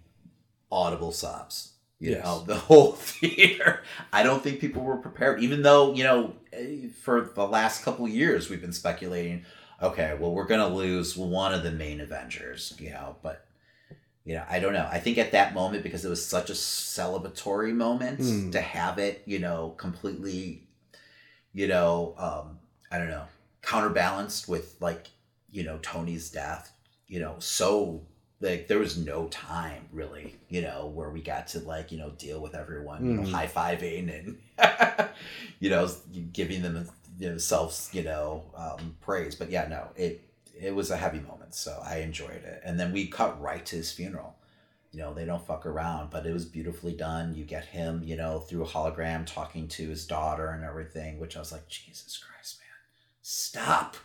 audible 0.71 1.13
sobs, 1.13 1.73
you 1.99 2.11
Yes. 2.13 2.25
know, 2.25 2.41
the 2.47 2.57
whole 2.57 2.93
theater. 2.93 3.83
I 4.13 4.23
don't 4.23 4.43
think 4.43 4.61
people 4.61 4.83
were 4.83 4.97
prepared, 4.99 5.43
even 5.43 5.63
though 5.63 5.95
you 5.95 6.05
know, 6.05 6.35
eh, 6.53 6.89
for 7.03 7.21
the 7.35 7.47
last 7.47 7.85
couple 7.85 8.07
years 8.09 8.51
we've 8.51 8.61
been 8.61 8.73
speculating, 8.73 9.45
okay, 9.83 10.17
well, 10.19 10.33
we're 10.33 10.47
gonna 10.47 10.69
lose 10.69 11.17
one 11.17 11.55
of 11.55 11.63
the 11.63 11.71
main 11.73 12.01
Avengers, 12.01 12.75
you 12.79 12.91
know, 12.91 13.17
but 13.23 13.45
you 14.25 14.35
know, 14.35 14.45
I 14.51 14.59
don't 14.59 14.73
know. 14.73 14.89
I 14.91 14.99
think 14.99 15.19
at 15.19 15.31
that 15.33 15.55
moment, 15.55 15.85
because 15.85 16.05
it 16.05 16.09
was 16.09 16.25
such 16.25 16.51
a 16.51 16.55
celebratory 16.55 17.73
moment 17.73 18.19
Hmm. 18.19 18.51
to 18.51 18.61
have 18.61 18.99
it, 18.99 19.23
you 19.25 19.39
know, 19.39 19.71
completely, 19.77 20.65
you 21.53 21.69
know, 21.69 22.15
um, 22.19 22.59
I 22.91 22.99
don't 22.99 23.09
know, 23.09 23.25
counterbalanced 23.67 24.49
with 24.49 24.77
like, 24.81 25.09
you 25.51 25.65
know, 25.65 25.79
Tony's 25.83 26.31
death, 26.31 26.73
you 27.09 27.19
know, 27.21 27.35
so 27.41 28.03
like 28.41 28.69
there 28.69 28.79
was 28.79 28.97
no 28.97 29.27
time 29.29 29.89
really, 29.93 30.37
you 30.49 30.63
know, 30.63 30.87
where 30.95 31.11
we 31.11 31.21
got 31.21 31.49
to 31.49 31.59
like, 31.61 31.91
you 31.91 31.99
know, 31.99 32.11
deal 32.11 32.41
with 32.41 32.55
everyone, 32.55 33.05
you 33.05 33.15
know, 33.15 33.23
Mhm. 33.23 33.33
high 33.33 33.47
fiving 33.49 34.09
and, 34.17 34.39
you 35.61 35.69
know, 35.71 35.91
giving 36.33 36.63
them 36.63 36.89
themselves, 37.19 37.91
you 37.93 38.03
know, 38.05 38.45
um, 38.55 38.97
praise. 39.01 39.35
But 39.35 39.51
yeah, 39.51 39.67
no, 39.69 39.89
it 39.97 40.23
it 40.59 40.75
was 40.75 40.91
a 40.91 40.97
heavy 40.97 41.21
moment, 41.21 41.55
so 41.55 41.83
I 41.85 41.99
enjoyed 41.99 42.43
it. 42.45 42.63
And 42.65 42.81
then 42.81 42.91
we 42.93 43.09
cut 43.09 43.39
right 43.43 43.65
to 43.67 43.77
his 43.77 43.93
funeral. 43.93 44.37
You 44.93 45.01
know, 45.01 45.13
they 45.13 45.27
don't 45.27 45.47
fuck 45.47 45.67
around, 45.67 46.11
but 46.11 46.25
it 46.25 46.33
was 46.33 46.47
beautifully 46.47 46.93
done. 46.95 47.35
You 47.35 47.45
get 47.45 47.67
him, 47.67 48.03
you 48.03 48.17
know, 48.17 48.39
through 48.41 48.63
a 48.63 48.67
hologram 48.67 49.27
talking 49.27 49.69
to 49.69 49.89
his 49.91 50.07
daughter 50.07 50.49
and 50.49 50.65
everything, 50.65 51.19
which 51.19 51.37
I 51.37 51.41
was 51.41 51.53
like, 51.53 51.69
Jesus 51.69 52.17
Christ, 52.17 52.59
man, 52.61 52.66
stop. 53.27 53.97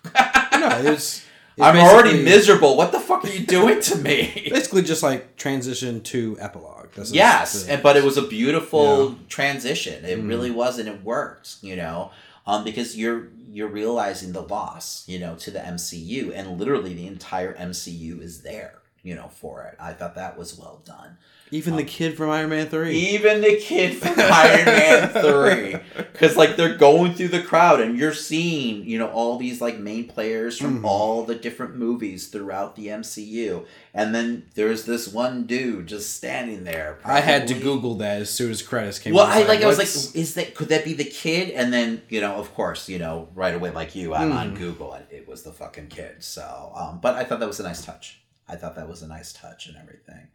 No, 0.54 0.68
it 0.80 0.90
was. 0.90 1.24
it 1.58 1.62
I'm 1.64 1.78
already 1.78 2.24
miserable. 2.24 2.76
What 2.76 2.92
the 2.92 3.00
fuck 3.00 3.24
are 3.24 3.30
you 3.30 3.46
doing 3.46 3.80
to 3.82 3.98
me? 3.98 4.48
Basically, 4.50 4.82
just 4.82 5.04
like 5.04 5.36
transition 5.38 6.02
to 6.04 6.38
epilogue. 6.40 6.90
That's 6.96 7.12
yes, 7.12 7.68
and, 7.68 7.84
but 7.84 7.96
it 7.98 8.04
was 8.04 8.18
a 8.18 8.24
beautiful 8.24 9.16
transition. 9.30 10.04
It 10.06 10.20
Mm. 10.20 10.28
really 10.28 10.52
was, 10.52 10.80
and 10.80 10.90
it 10.90 11.04
worked. 11.04 11.58
You 11.62 11.76
know, 11.76 12.12
um, 12.48 12.64
because 12.64 12.98
you're 12.98 13.28
you're 13.48 13.68
realizing 13.68 14.32
the 14.34 14.42
loss, 14.42 15.04
you 15.08 15.20
know, 15.20 15.36
to 15.36 15.52
the 15.52 15.60
MCU, 15.60 16.32
and 16.34 16.58
literally 16.58 16.94
the 16.94 17.06
entire 17.06 17.54
MCU 17.54 18.22
is 18.22 18.42
there, 18.42 18.80
you 19.04 19.16
know, 19.16 19.28
for 19.30 19.64
it. 19.64 19.76
I 19.80 19.94
thought 19.94 20.16
that 20.16 20.38
was 20.38 20.58
well 20.58 20.82
done. 20.86 21.18
even 21.54 21.76
the 21.76 21.84
kid 21.84 22.16
from 22.16 22.30
Iron 22.30 22.50
Man 22.50 22.68
three. 22.70 22.96
Even 22.98 23.42
the 23.42 23.58
kid 23.58 23.96
from 23.98 24.14
Iron 24.18 24.66
Man 24.66 25.10
three, 25.10 25.76
because 26.14 26.38
like 26.38 26.56
they're 26.56 26.78
going 26.78 27.14
through 27.14 27.28
the 27.30 27.42
crowd, 27.42 27.82
and 27.82 27.98
you're 27.98 28.14
seeing, 28.14 28.86
you 28.86 28.98
know, 28.98 29.10
all 29.10 29.38
these 29.38 29.60
like 29.60 29.78
main 29.78 30.08
players 30.08 30.58
from 30.58 30.82
Mhm. 30.82 30.86
all 30.86 31.24
the 31.26 31.36
different 31.36 31.76
movies 31.76 32.28
throughout 32.28 32.76
the 32.78 32.88
MCU, 32.88 33.66
and 33.94 34.16
then 34.16 34.44
there's 34.56 34.86
this 34.86 35.10
one 35.10 35.44
dude 35.46 35.88
just 35.88 36.16
standing 36.16 36.64
there. 36.64 37.00
I 37.04 37.20
had 37.20 37.48
to 37.50 37.54
Google 37.54 37.96
that 37.96 38.22
as 38.22 38.30
soon 38.30 38.50
as 38.52 38.62
credits 38.62 38.98
came. 39.00 39.14
well. 39.14 39.26
I 39.28 39.44
like. 39.44 39.62
I 39.62 39.68
was 39.68 39.78
like, 39.78 39.88
is 40.16 40.36
that 40.36 40.56
could 40.56 40.70
that 40.70 40.86
be 40.86 40.94
the 40.94 41.04
kid? 41.04 41.50
And 41.50 41.74
then 41.74 42.02
you 42.08 42.22
know, 42.22 42.36
of 42.36 42.54
course, 42.56 42.88
you 42.88 42.98
know, 43.00 43.28
right 43.36 43.54
away, 43.54 43.72
like 43.72 43.94
you, 43.96 44.14
I'm 44.14 44.32
on 44.32 44.52
Mm. 44.56 44.58
Google, 44.60 44.94
and 44.94 45.06
it 45.12 45.28
was 45.28 45.44
the 45.44 45.52
fucking 45.52 45.88
kid. 45.88 46.24
So, 46.24 46.72
um, 46.76 47.00
but 47.02 47.16
I 47.16 47.26
thought 47.26 47.40
that 47.42 47.48
was 47.50 47.60
a 47.60 47.64
nice 47.64 47.84
touch. 47.84 48.21
I 48.52 48.56
thought 48.58 48.76
that 48.76 48.90
was 48.90 49.02
a 49.02 49.08
nice 49.08 49.32
touch 49.34 49.68
and 49.68 49.78
everything. 49.78 50.28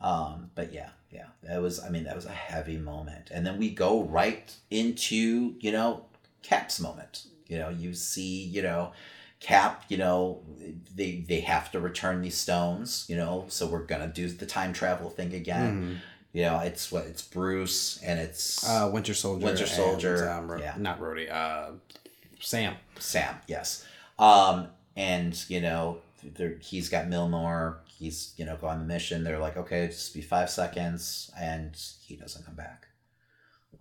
Um, 0.00 0.50
but 0.54 0.72
yeah, 0.72 0.90
yeah, 1.10 1.26
that 1.44 1.62
was. 1.62 1.80
I 1.82 1.88
mean, 1.88 2.04
that 2.04 2.16
was 2.16 2.26
a 2.26 2.30
heavy 2.30 2.76
moment, 2.76 3.30
and 3.32 3.46
then 3.46 3.58
we 3.58 3.70
go 3.70 4.02
right 4.02 4.54
into 4.70 5.54
you 5.60 5.72
know 5.72 6.04
Cap's 6.42 6.80
moment. 6.80 7.26
You 7.46 7.58
know, 7.58 7.68
you 7.70 7.94
see, 7.94 8.42
you 8.44 8.62
know. 8.62 8.92
Cap, 9.40 9.84
you 9.88 9.98
know, 9.98 10.40
they 10.94 11.22
they 11.28 11.40
have 11.40 11.70
to 11.72 11.80
return 11.80 12.22
these 12.22 12.36
stones, 12.36 13.04
you 13.08 13.16
know, 13.16 13.44
so 13.48 13.66
we're 13.66 13.84
gonna 13.84 14.06
do 14.06 14.26
the 14.28 14.46
time 14.46 14.72
travel 14.72 15.10
thing 15.10 15.34
again. 15.34 15.82
Mhm. 15.82 15.98
You 16.32 16.42
know, 16.44 16.60
it's 16.60 16.90
what 16.90 17.04
it's 17.04 17.20
Bruce 17.20 18.00
and 18.02 18.18
it's 18.18 18.66
uh, 18.66 18.88
Winter 18.90 19.12
Soldier. 19.12 19.44
Winter 19.44 19.64
and, 19.64 19.72
Soldier, 19.72 20.30
um, 20.30 20.50
Ro- 20.50 20.60
yeah. 20.60 20.74
not 20.78 20.98
Rhodey. 20.98 21.30
Uh, 21.30 21.72
Sam. 22.40 22.76
Sam. 22.98 23.34
Yes, 23.46 23.84
um, 24.18 24.68
and 24.96 25.38
you 25.50 25.60
know, 25.60 25.98
he's 26.60 26.88
got 26.88 27.06
Mjolnir. 27.06 27.76
He's 27.86 28.34
you 28.36 28.44
know 28.44 28.56
go 28.56 28.66
on 28.68 28.78
the 28.80 28.84
mission. 28.86 29.24
They're 29.24 29.38
like, 29.38 29.56
okay, 29.56 29.86
just 29.88 30.14
be 30.14 30.20
five 30.20 30.50
seconds, 30.50 31.30
and 31.38 31.76
he 32.06 32.16
doesn't 32.16 32.44
come 32.44 32.54
back. 32.56 32.88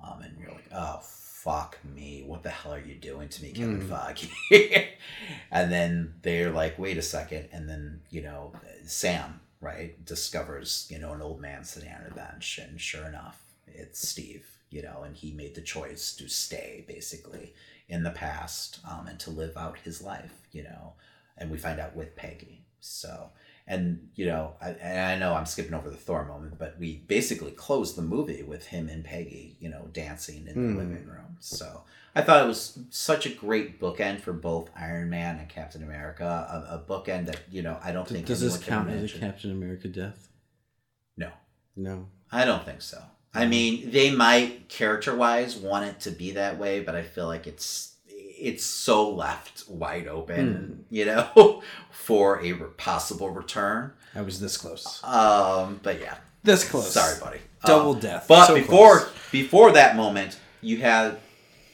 Um, 0.04 0.22
and 0.22 0.38
you're 0.40 0.52
like, 0.52 0.70
oh 0.74 1.00
fuck 1.02 1.78
me, 1.84 2.24
what 2.26 2.42
the 2.44 2.50
hell 2.50 2.74
are 2.74 2.80
you 2.80 2.96
doing 2.96 3.28
to 3.28 3.44
me, 3.44 3.52
Kevin 3.52 3.82
Mm. 3.82 3.90
Feige? 3.90 4.88
and 5.52 5.72
then 5.72 6.14
they're 6.22 6.52
like, 6.52 6.80
wait 6.80 6.98
a 6.98 7.02
second, 7.02 7.50
and 7.52 7.68
then 7.70 8.02
you 8.10 8.22
know, 8.22 8.54
Sam 8.86 9.40
right 9.62 10.04
discovers 10.06 10.88
you 10.90 11.00
know 11.00 11.14
an 11.14 11.22
old 11.22 11.40
man 11.42 11.64
sitting 11.64 11.90
on 11.92 12.06
a 12.10 12.14
bench, 12.14 12.60
and 12.62 12.80
sure 12.80 13.06
enough, 13.06 13.42
it's 13.68 14.08
Steve. 14.08 14.46
You 14.70 14.82
know, 14.82 15.04
and 15.06 15.16
he 15.16 15.32
made 15.32 15.54
the 15.54 15.62
choice 15.62 16.16
to 16.16 16.28
stay 16.28 16.84
basically 16.88 17.54
in 17.88 18.02
the 18.04 18.10
past 18.10 18.80
um, 18.90 19.06
and 19.08 19.20
to 19.20 19.30
live 19.30 19.56
out 19.56 19.78
his 19.84 20.02
life, 20.02 20.34
you 20.52 20.64
know. 20.64 20.94
And 21.38 21.50
we 21.50 21.58
find 21.58 21.80
out 21.80 21.96
with 21.96 22.16
Peggy. 22.16 22.66
So, 22.80 23.30
and 23.66 24.10
you 24.16 24.26
know, 24.26 24.56
I, 24.62 24.70
and 24.72 25.00
I 25.00 25.18
know 25.18 25.36
I'm 25.36 25.46
skipping 25.46 25.74
over 25.74 25.90
the 25.90 25.96
Thor 25.96 26.26
moment, 26.26 26.60
but 26.60 26.78
we 26.78 26.98
basically 27.08 27.52
closed 27.52 27.96
the 27.96 28.02
movie 28.02 28.44
with 28.44 28.68
him 28.68 28.90
and 28.90 29.04
Peggy, 29.04 29.56
you 29.60 29.70
know, 29.70 29.88
dancing 29.94 30.48
in 30.48 30.68
the 30.68 30.74
hmm. 30.74 30.78
living 30.78 31.08
room. 31.08 31.38
So 31.40 31.84
I 32.16 32.22
thought 32.22 32.44
it 32.44 32.48
was 32.48 32.78
such 32.90 33.26
a 33.26 33.30
great 33.30 33.80
bookend 33.80 34.20
for 34.20 34.34
both 34.34 34.70
Iron 34.76 35.10
Man 35.10 35.40
and 35.40 35.50
Captain 35.50 35.82
America. 35.82 36.26
A, 36.26 36.76
a 36.76 36.80
bookend 36.80 37.28
that 37.28 37.42
you 37.50 37.62
know 37.62 37.80
I 37.82 37.92
don't 37.92 38.08
think 38.08 38.26
Does 38.26 38.42
this 38.42 38.58
count 38.58 38.90
as 38.90 39.16
a. 39.16 39.20
Captain 39.20 39.52
America 39.52 39.88
death? 39.88 40.28
No. 41.18 41.30
No. 41.76 42.08
I 42.32 42.46
don't 42.46 42.66
think 42.66 42.82
so. 42.82 43.02
I 43.36 43.48
mean, 43.48 43.90
they 43.90 44.12
might 44.12 44.70
character 44.70 45.16
wise 45.16 45.56
want 45.56 45.86
it 45.86 46.00
to 46.02 46.12
be 46.12 46.32
that 46.32 46.60
way, 46.60 46.82
but 46.82 46.96
I 46.96 47.02
feel 47.02 47.26
like 47.26 47.48
it's 47.48 47.93
it's 48.44 48.66
so 48.66 49.10
left 49.10 49.64
wide 49.70 50.08
open, 50.08 50.86
you 50.90 51.06
know, 51.06 51.62
for 51.92 52.40
a 52.44 52.54
possible 52.78 53.30
return. 53.30 53.94
I 54.14 54.22
was 54.22 54.40
this 54.40 54.58
close. 54.58 55.02
Um, 55.04 55.80
but 55.82 56.00
yeah, 56.02 56.18
This 56.44 56.68
close. 56.70 56.92
sorry, 56.94 57.20
buddy. 57.20 57.40
Double 57.66 57.94
Um, 57.94 58.00
death. 58.00 58.26
But 58.28 58.48
So 58.48 58.56
before 58.56 59.00
close. 59.00 59.14
before 59.32 59.72
that 59.72 59.96
moment, 59.96 60.38
you 60.62 60.78
had 60.82 61.18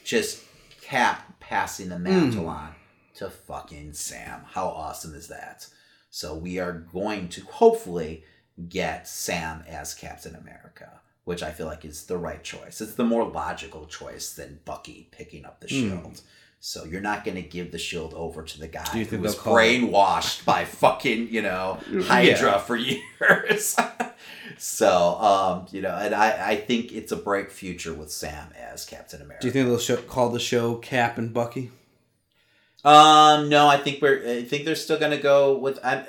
just 0.03 0.43
Cap 0.81 1.39
passing 1.39 1.89
the 1.89 1.99
mantle 1.99 2.45
Mm. 2.45 2.49
on 2.49 2.75
to 3.15 3.29
fucking 3.29 3.93
Sam. 3.93 4.41
How 4.53 4.67
awesome 4.67 5.13
is 5.15 5.27
that? 5.27 5.67
So 6.09 6.35
we 6.35 6.57
are 6.59 6.71
going 6.73 7.29
to 7.29 7.41
hopefully 7.45 8.23
get 8.69 9.07
Sam 9.07 9.63
as 9.67 9.93
Captain 9.93 10.35
America, 10.35 11.01
which 11.25 11.43
I 11.43 11.51
feel 11.51 11.67
like 11.67 11.85
is 11.85 12.05
the 12.05 12.17
right 12.17 12.43
choice. 12.43 12.81
It's 12.81 12.95
the 12.95 13.03
more 13.03 13.25
logical 13.29 13.85
choice 13.85 14.33
than 14.33 14.59
Bucky 14.65 15.09
picking 15.11 15.45
up 15.45 15.59
the 15.61 15.67
Hmm. 15.67 15.89
shield. 15.89 16.21
So 16.61 16.83
you're 16.83 16.99
not 17.01 17.23
going 17.23 17.35
to 17.35 17.41
give 17.41 17.71
the 17.71 17.77
shield 17.77 18.13
over 18.13 18.43
to 18.43 18.59
the 18.59 18.67
guy 18.67 18.83
who 18.83 19.17
was 19.19 19.33
they'll 19.35 19.41
call 19.43 19.57
it- 19.57 19.61
brainwashed 19.81 20.43
by 20.45 20.65
fucking, 20.83 21.29
you 21.29 21.41
know, 21.41 21.79
Hydra 22.03 22.59
for 22.59 22.75
years. 22.75 23.77
so, 24.57 25.15
um, 25.19 25.67
you 25.71 25.81
know, 25.81 25.95
and 25.95 26.13
I, 26.13 26.49
I 26.51 26.55
think 26.57 26.91
it's 26.91 27.11
a 27.13 27.15
bright 27.15 27.49
future 27.51 27.93
with 27.93 28.11
Sam 28.11 28.49
as 28.57 28.85
Captain 28.85 29.21
America. 29.21 29.41
Do 29.41 29.47
you 29.47 29.53
think 29.53 29.67
they'll 29.69 29.77
show, 29.79 29.97
call 29.97 30.29
the 30.29 30.39
show 30.39 30.75
Cap 30.75 31.17
and 31.17 31.33
Bucky? 31.33 31.71
Um, 32.83 33.49
no, 33.49 33.67
I 33.67 33.77
think 33.77 34.01
we're. 34.01 34.25
I 34.39 34.43
think 34.43 34.63
they're 34.63 34.75
still 34.75 34.97
gonna 34.97 35.17
go 35.17 35.57
with. 35.57 35.83
I, 35.83 36.05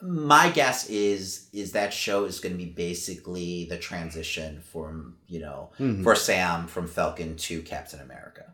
my 0.00 0.50
guess 0.50 0.88
is 0.88 1.48
is 1.52 1.72
that 1.72 1.92
show 1.92 2.24
is 2.26 2.38
going 2.38 2.52
to 2.52 2.58
be 2.58 2.66
basically 2.70 3.64
the 3.64 3.76
transition 3.76 4.60
from 4.60 5.16
you 5.26 5.40
know 5.40 5.70
Mhm. 5.80 6.04
for 6.04 6.14
Sam 6.14 6.68
from 6.68 6.86
Falcon 6.86 7.36
to 7.38 7.60
Captain 7.62 7.98
America. 8.00 8.51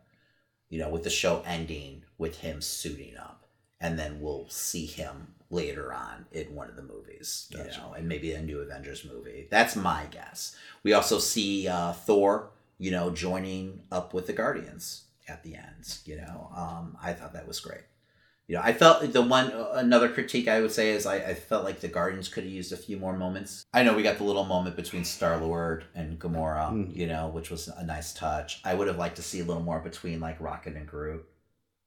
You 0.69 0.78
know, 0.78 0.90
with 0.90 1.05
the 1.05 1.11
show 1.11 1.43
ending 1.47 2.05
with 2.19 2.39
him 2.39 2.61
suiting 2.61 3.16
up, 3.16 3.47
and 3.81 3.99
then 3.99 4.20
we'll 4.20 4.49
see 4.49 4.86
him 4.86 5.35
later 5.51 5.93
on 5.95 6.27
in 6.32 6.55
one 6.55 6.69
of 6.69 6.77
the 6.77 6.82
movies. 6.82 7.47
You 7.51 7.59
Gotcha. 7.59 7.78
know, 7.81 7.93
and 7.95 8.07
maybe 8.09 8.32
a 8.32 8.43
new 8.43 8.61
Avengers 8.61 9.05
movie. 9.05 9.49
That's 9.51 9.77
my 9.77 10.05
guess. 10.11 10.55
We 10.82 10.93
also 10.93 11.19
see 11.19 11.69
uh, 11.69 11.93
Thor. 11.93 12.51
You 12.81 12.93
know, 12.93 13.11
joining 13.11 13.81
up 13.90 14.15
with 14.15 14.28
the 14.28 14.32
Guardians 14.32 15.05
at 15.27 15.43
the 15.43 15.57
end. 15.57 15.99
You 16.05 16.16
know, 16.16 16.51
um, 16.55 16.97
I 17.03 17.12
thought 17.12 17.32
that 17.32 17.49
was 17.49 17.59
great. 17.59 17.82
You 18.49 18.57
know, 18.57 18.62
I 18.65 18.73
felt 18.73 19.12
the 19.12 19.20
one 19.20 19.53
another 19.75 20.09
critique 20.09 20.49
I 20.49 20.62
would 20.62 20.73
say 20.73 20.89
is 20.93 21.05
I, 21.05 21.16
I 21.16 21.35
felt 21.35 21.65
like 21.65 21.81
the 21.81 21.89
Guardians 21.89 22.29
could 22.29 22.45
have 22.45 22.53
used 22.53 22.73
a 22.73 22.79
few 22.79 22.97
more 22.97 23.15
moments. 23.15 23.66
I 23.75 23.83
know 23.83 23.93
we 23.95 24.03
got 24.03 24.16
the 24.16 24.25
little 24.25 24.47
moment 24.47 24.75
between 24.75 25.05
Star 25.05 25.37
Lord 25.37 25.85
and 25.95 26.19
Gamora, 26.19 26.70
Mhm. 26.73 26.97
you 26.97 27.07
know, 27.07 27.29
which 27.29 27.51
was 27.51 27.69
a 27.69 27.85
nice 27.85 28.15
touch. 28.15 28.62
I 28.65 28.73
would 28.75 28.89
have 28.89 28.97
liked 28.97 29.16
to 29.16 29.23
see 29.23 29.41
a 29.41 29.45
little 29.45 29.62
more 29.62 29.81
between 29.81 30.19
like 30.19 30.41
Rocket 30.41 30.77
and 30.77 30.87
Groot, 30.87 31.29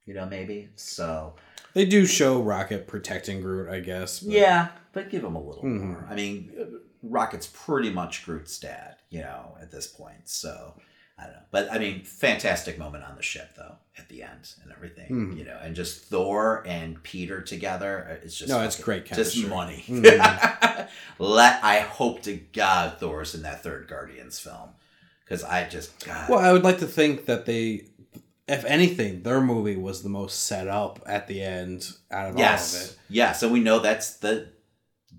you 0.05 0.13
know, 0.13 0.27
maybe. 0.27 0.69
So 0.75 1.33
They 1.73 1.85
do 1.85 2.05
show 2.05 2.39
Rocket 2.39 2.85
protecting 2.87 3.41
Groot, 3.41 3.67
I 3.67 3.79
guess. 3.79 4.19
but- 4.19 4.31
yeah, 4.31 4.67
but 4.93 5.09
give 5.09 5.23
him 5.23 5.35
a 5.35 5.41
little 5.43 5.63
Mhm. 5.63 5.81
more. 5.81 6.07
I 6.11 6.13
mean, 6.13 6.79
Rocket's 7.01 7.47
pretty 7.51 7.89
much 7.89 8.23
Groot's 8.23 8.59
dad, 8.59 8.97
you 9.09 9.21
know, 9.21 9.57
at 9.59 9.71
this 9.71 9.87
point. 9.87 10.29
So 10.29 10.75
I 11.21 11.25
don't 11.25 11.33
know, 11.33 11.39
but 11.51 11.71
I 11.71 11.77
mean, 11.77 12.03
fantastic 12.03 12.79
moment 12.79 13.03
on 13.03 13.15
the 13.15 13.21
ship 13.21 13.51
though 13.55 13.75
at 13.97 14.09
the 14.09 14.23
end 14.23 14.53
and 14.63 14.71
everything, 14.71 15.09
Mhm. 15.11 15.37
you 15.37 15.45
know, 15.45 15.59
and 15.61 15.75
just 15.75 16.05
Thor 16.05 16.63
and 16.65 17.01
Peter 17.03 17.41
together. 17.41 18.07
uh, 18.09 18.25
It's 18.25 18.35
just 18.37 18.49
No, 18.49 18.61
it's 18.63 18.81
great 18.81 19.05
just 19.05 19.35
chemistry. 19.35 19.49
money. 19.49 19.83
Mhm. 19.87 20.87
Let 21.19 21.63
I 21.63 21.79
hope 21.81 22.23
to 22.23 22.35
God 22.53 22.97
Thor's 22.99 23.35
in 23.35 23.43
that 23.43 23.61
third 23.63 23.87
Guardians 23.87 24.39
film 24.39 24.69
because 25.23 25.43
I 25.43 25.67
just 25.69 26.03
God. 26.05 26.29
Well, 26.29 26.39
I 26.39 26.51
would 26.51 26.63
like 26.63 26.79
to 26.79 26.87
think 26.87 27.25
that 27.27 27.45
they, 27.45 27.85
if 28.47 28.65
anything, 28.65 29.21
their 29.23 29.41
movie 29.41 29.75
was 29.75 30.01
the 30.03 30.09
most 30.09 30.45
set 30.45 30.67
up 30.67 31.01
at 31.05 31.27
the 31.27 31.41
end 31.43 31.91
out 32.09 32.29
of 32.29 32.31
all 32.31 32.31
of 32.33 32.39
Yes. 32.39 32.91
it. 32.91 32.97
Yes, 33.09 33.43
and 33.43 33.51
we 33.51 33.59
know 33.59 33.79
that's 33.79 34.15
the 34.15 34.47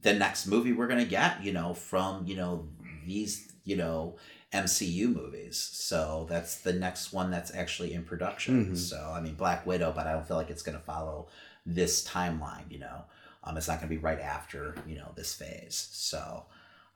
the 0.01 0.12
next 0.15 0.47
movie 0.47 0.73
we're 0.73 0.89
gonna 0.89 1.05
get, 1.05 1.45
you 1.45 1.53
know, 1.53 1.74
from, 1.74 2.27
you 2.27 2.35
know, 2.35 2.66
these, 3.07 3.53
you 3.65 3.77
know, 3.77 4.16
MCU 4.53 5.09
movies. 5.15 5.57
So 5.57 6.27
that's 6.29 6.57
the 6.57 6.73
next 6.73 7.12
one 7.12 7.31
that's 7.31 7.55
actually 7.55 7.95
in 7.95 8.05
production. 8.05 8.73
Mhm. 8.73 8.77
So 8.77 9.12
I 9.15 9.20
mean 9.20 9.35
Black 9.35 9.66
Widow, 9.66 9.93
but 9.95 10.07
I 10.07 10.12
don't 10.12 10.27
feel 10.27 10.37
like 10.37 10.51
it's 10.51 10.62
gonna 10.62 10.79
follow 10.81 11.29
this 11.65 12.07
timeline, 12.07 12.70
you 12.70 12.79
know. 12.79 13.05
Um 13.45 13.57
it's 13.57 13.69
not 13.69 13.79
gonna 13.79 13.89
be 13.89 13.99
right 13.99 14.20
after, 14.20 14.74
you 14.87 14.97
know, 14.97 15.12
this 15.15 15.35
phase. 15.35 15.89
So 15.93 16.45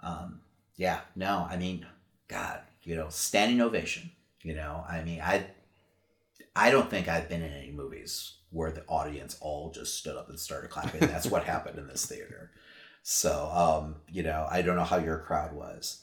um 0.01 0.41
yeah, 0.77 1.01
no, 1.15 1.47
I 1.49 1.57
mean, 1.57 1.87
God, 2.29 2.61
you 2.83 2.95
know, 2.97 3.09
standing 3.09 3.61
ovation. 3.61 4.11
You 4.43 4.55
know, 4.55 4.85
I 4.89 5.03
mean 5.03 5.21
I 5.21 5.47
I 6.55 6.71
don't 6.71 6.91
think 6.91 7.09
I've 7.09 7.29
been 7.29 7.43
in 7.43 7.53
any 7.53 7.71
movies 7.73 8.35
where 8.51 8.73
the 8.73 8.85
audience 8.87 9.37
all 9.41 9.71
just 9.71 9.97
stood 9.99 10.17
up 10.17 10.29
and 10.29 10.39
started 10.39 10.71
clapping. 10.71 11.01
That's 11.01 11.27
what 11.27 11.45
happened 11.55 11.79
in 11.79 11.87
this 11.89 12.07
theater. 12.07 12.51
So, 13.03 13.51
um, 13.53 13.97
you 14.11 14.23
know, 14.23 14.47
I 14.51 14.63
don't 14.63 14.77
know 14.77 14.85
how 14.85 14.97
your 14.99 15.19
crowd 15.19 15.53
was. 15.53 16.03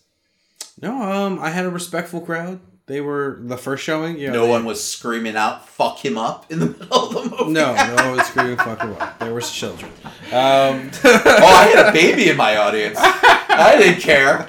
No, 0.82 1.02
um, 1.02 1.40
I 1.40 1.50
had 1.50 1.66
a 1.66 1.70
respectful 1.70 2.22
crowd. 2.22 2.60
They 2.86 3.00
were 3.00 3.38
the 3.42 3.56
first 3.58 3.84
showing. 3.84 4.18
You 4.18 4.28
know, 4.28 4.34
no 4.34 4.44
they- 4.46 4.50
one 4.52 4.66
was 4.66 4.84
screaming 4.84 5.36
out 5.38 5.68
"fuck 5.70 6.04
him 6.04 6.18
up" 6.18 6.52
in 6.52 6.60
the 6.60 6.66
middle 6.80 6.92
of 6.92 7.14
the 7.14 7.30
movie. 7.38 7.52
No, 7.54 7.74
no 7.76 7.96
one 7.96 8.18
was 8.18 8.28
screaming 8.28 8.58
"fuck 8.58 8.84
you 8.84 8.90
up." 8.96 9.20
There 9.20 9.34
was 9.34 9.50
children. 9.52 9.92
Um, 10.32 10.92
oh, 11.06 11.46
I 11.46 11.72
had 11.74 11.88
a 11.88 11.92
baby 11.94 12.30
in 12.30 12.36
my 12.38 12.58
audience. 12.58 12.98
I 13.00 13.76
didn't 13.78 14.02
care. 14.02 14.48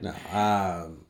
no, 0.00 0.12
um, 0.38 1.06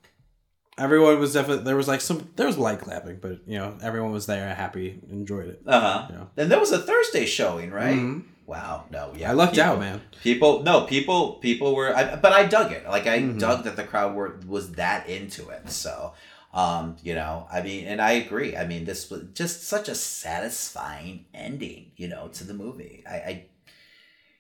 everyone 0.79 1.19
was 1.19 1.35
definitely 1.35 1.65
there 1.65 1.77
was 1.77 1.89
like 1.89 2.01
some 2.01 2.31
there 2.37 2.47
was 2.47 2.57
light 2.57 2.81
clapping, 2.81 3.19
but 3.21 3.41
you 3.47 3.59
know 3.59 3.77
everyone 3.83 4.13
was 4.13 4.27
there, 4.27 4.55
happy, 4.55 5.01
enjoyed 5.11 5.49
it. 5.49 5.61
Uh 5.67 5.81
huh. 5.81 6.07
Yeah. 6.11 6.25
And 6.43 6.51
there 6.51 6.61
was 6.61 6.73
a 6.73 6.79
Thursday 6.79 7.27
showing, 7.27 7.71
right? 7.71 7.97
Mhm. 7.97 8.23
Wow. 8.51 8.85
No. 8.91 9.13
Yeah. 9.17 9.31
I 9.31 9.33
lucked 9.35 9.55
people- 9.55 9.69
out, 9.71 9.79
man. 9.79 10.01
People, 10.23 10.63
no, 10.65 10.83
people, 10.83 11.35
people 11.35 11.75
were, 11.77 11.97
I, 11.97 12.17
but 12.17 12.33
I 12.33 12.47
dug 12.47 12.73
it. 12.73 12.85
Like 12.87 13.07
I 13.07 13.19
Mhm. 13.21 13.39
dug 13.39 13.63
that 13.65 13.77
the 13.77 13.85
crowd 13.85 14.15
were 14.17 14.41
was 14.47 14.73
that 14.73 15.09
into 15.09 15.49
it. 15.51 15.71
So, 15.71 16.15
um, 16.53 16.97
you 17.03 17.15
know, 17.15 17.47
I 17.53 17.63
mean, 17.63 17.87
and 17.87 18.01
I 18.03 18.13
agree. 18.25 18.57
I 18.57 18.67
mean, 18.67 18.85
this 18.85 19.09
was 19.09 19.23
just 19.35 19.63
such 19.75 19.89
a 19.89 19.95
satisfying 19.95 21.27
ending, 21.33 21.93
you 21.97 22.09
know, 22.09 22.29
to 22.35 22.43
the 22.45 22.55
movie. 22.55 23.05
I, 23.09 23.15
I 23.31 23.45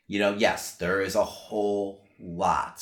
you 0.08 0.18
know, 0.18 0.34
yes, 0.36 0.74
there 0.74 1.00
is 1.00 1.14
a 1.14 1.22
whole 1.24 2.04
lot 2.18 2.76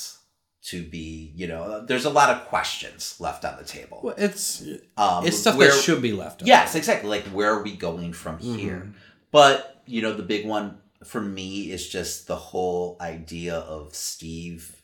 to 0.63 0.83
be, 0.83 1.31
you 1.35 1.47
know, 1.47 1.85
there's 1.85 2.05
a 2.05 2.09
lot 2.09 2.29
of 2.31 2.47
questions 2.47 3.15
left 3.19 3.45
on 3.45 3.55
the 3.57 3.63
table. 3.63 3.99
Well, 4.03 4.15
it's 4.17 4.63
Um, 4.97 5.25
it's 5.27 5.37
stuff 5.37 5.55
where- 5.57 5.71
that 5.71 5.79
should 5.83 6.01
be 6.01 6.11
left. 6.11 6.41
Yes, 6.43 6.73
exactly. 6.73 7.07
Like 7.09 7.27
where 7.27 7.51
are 7.53 7.61
we 7.63 7.75
going 7.75 8.13
from 8.13 8.39
here? 8.39 8.81
Mhm. 8.87 8.93
But 9.31 9.75
you 9.85 10.01
know, 10.03 10.13
the 10.13 10.23
big 10.23 10.45
one 10.45 10.77
for 11.03 11.21
me 11.21 11.71
is 11.71 11.87
just 11.87 12.27
the 12.27 12.35
whole 12.35 12.97
idea 12.99 13.55
of 13.55 13.95
Steve 13.95 14.81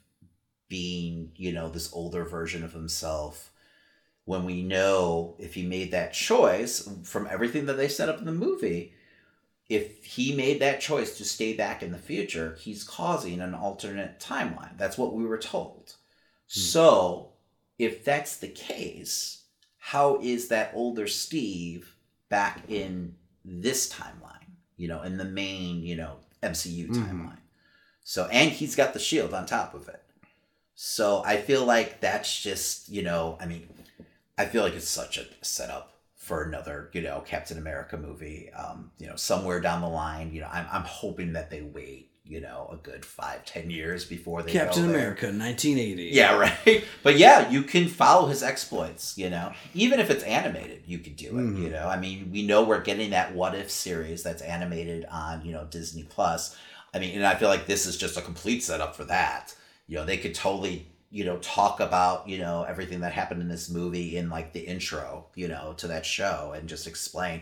being, 0.70 1.32
you 1.36 1.52
know, 1.52 1.70
this 1.70 1.92
older 1.94 2.24
version 2.24 2.64
of 2.64 2.74
himself. 2.74 3.52
When 4.24 4.46
we 4.46 4.64
know 4.64 5.36
if 5.38 5.54
he 5.54 5.64
made 5.64 5.92
that 5.92 6.14
choice 6.14 6.90
from 7.04 7.28
everything 7.30 7.68
that 7.68 7.78
they 7.78 7.88
set 7.88 8.10
up 8.10 8.18
in 8.18 8.26
the 8.26 8.32
movie, 8.32 8.94
if 9.70 10.04
he 10.04 10.36
made 10.36 10.62
that 10.62 10.82
choice 10.82 11.18
to 11.18 11.26
stay 11.26 11.54
back 11.54 11.84
in 11.84 11.92
the 11.92 11.98
future, 11.98 12.58
he's 12.60 12.84
causing 12.84 13.40
an 13.42 13.54
alternate 13.54 14.20
timeline. 14.20 14.78
That's 14.78 14.98
what 14.98 15.14
we 15.14 15.26
were 15.26 15.38
told. 15.38 15.96
Hmm. 16.54 16.60
So, 16.60 17.30
if 17.78 18.06
that's 18.06 18.38
the 18.38 18.48
case, 18.48 19.44
how 19.78 20.20
is 20.22 20.48
that 20.48 20.72
older 20.74 21.08
Steve 21.08 21.96
back 22.30 22.64
in 22.70 23.16
this 23.44 23.92
timeline? 23.92 24.45
You 24.77 24.88
know, 24.88 25.02
in 25.03 25.18
the 25.18 25.26
main, 25.26 25.81
you 25.84 25.95
know, 25.95 26.18
MCU 26.43 26.88
Mhm. 26.89 26.95
timeline. 26.95 27.38
So, 28.03 28.27
and 28.31 28.52
he's 28.52 28.76
got 28.76 28.93
the 28.93 28.99
shield 28.99 29.34
on 29.34 29.45
top 29.45 29.73
of 29.73 29.88
it. 29.89 30.02
So, 30.76 31.23
I 31.26 31.41
feel 31.41 31.65
like 31.65 32.02
that's 32.02 32.41
just, 32.41 32.89
you 32.89 33.02
know, 33.02 33.38
I 33.39 33.45
mean, 33.45 33.68
I 34.38 34.45
feel 34.45 34.64
like 34.64 34.73
it's 34.73 34.89
such 34.89 35.18
a 35.18 35.26
setup 35.41 35.93
for 36.15 36.43
another, 36.43 36.89
you 36.93 37.02
know, 37.02 37.22
Captain 37.22 37.57
America 37.57 37.97
movie. 37.97 38.52
Um, 38.52 38.91
you 38.97 39.07
know, 39.07 39.15
somewhere 39.15 39.61
down 39.61 39.81
the 39.81 39.88
line, 39.88 40.34
you 40.34 40.41
know, 40.41 40.49
I'm, 40.52 40.68
I'm 40.72 40.84
hoping 40.84 41.34
that 41.34 41.49
they 41.49 41.61
wait, 41.61 42.11
you 42.27 42.41
know, 42.41 42.68
a 42.72 42.76
good 42.77 43.06
five, 43.06 43.45
ten 43.45 43.69
years 43.69 44.03
before 44.06 44.41
they 44.41 44.52
Captain. 44.52 44.85
America, 44.85 45.27
1980. 45.27 46.03
Yeah, 46.11 46.35
right. 46.65 46.84
But 47.03 47.18
yeah, 47.18 47.49
you 47.49 47.61
can 47.64 47.88
follow 47.88 48.27
his 48.27 48.41
exploits, 48.41 49.18
you 49.18 49.30
know. 49.30 49.53
Even 49.73 49.99
if 49.99 50.10
it's 50.10 50.23
animated, 50.23 50.84
you 50.88 50.99
could 50.99 51.15
do 51.15 51.27
it, 51.38 51.41
Mhm. 51.41 51.61
you 51.64 51.69
know. 51.69 51.88
I 51.88 51.97
mean, 51.97 52.31
we 52.31 52.45
know 52.45 52.64
we're 52.64 52.81
getting 52.81 53.11
that 53.11 53.35
what 53.35 53.53
if 53.56 53.69
series 53.69 54.23
that's 54.23 54.41
animated 54.41 55.06
on, 55.11 55.45
you 55.45 55.52
know, 55.53 55.65
Disney 55.65 56.03
Plus. 56.03 56.56
I 56.93 56.99
mean, 56.99 57.15
and 57.15 57.26
I 57.26 57.35
feel 57.35 57.49
like 57.49 57.68
this 57.68 57.85
is 57.85 57.97
just 57.97 58.18
a 58.18 58.22
complete 58.22 58.64
setup 58.64 58.95
for 58.95 59.03
that. 59.06 59.53
You 59.88 59.97
know, 59.97 60.06
they 60.06 60.18
could 60.18 60.34
totally, 60.34 60.88
you 61.11 61.26
know, 61.26 61.38
talk 61.38 61.80
about, 61.80 62.27
you 62.27 62.38
know, 62.39 62.64
everything 62.64 63.02
that 63.02 63.11
happened 63.14 63.41
in 63.41 63.49
this 63.49 63.69
movie 63.69 64.18
in 64.18 64.30
like 64.30 64.52
the 64.53 64.61
intro, 64.61 65.27
you 65.35 65.47
know, 65.47 65.73
to 65.77 65.88
that 65.88 66.06
show 66.06 66.53
and 66.56 66.68
just 66.68 66.88
explain 66.88 67.41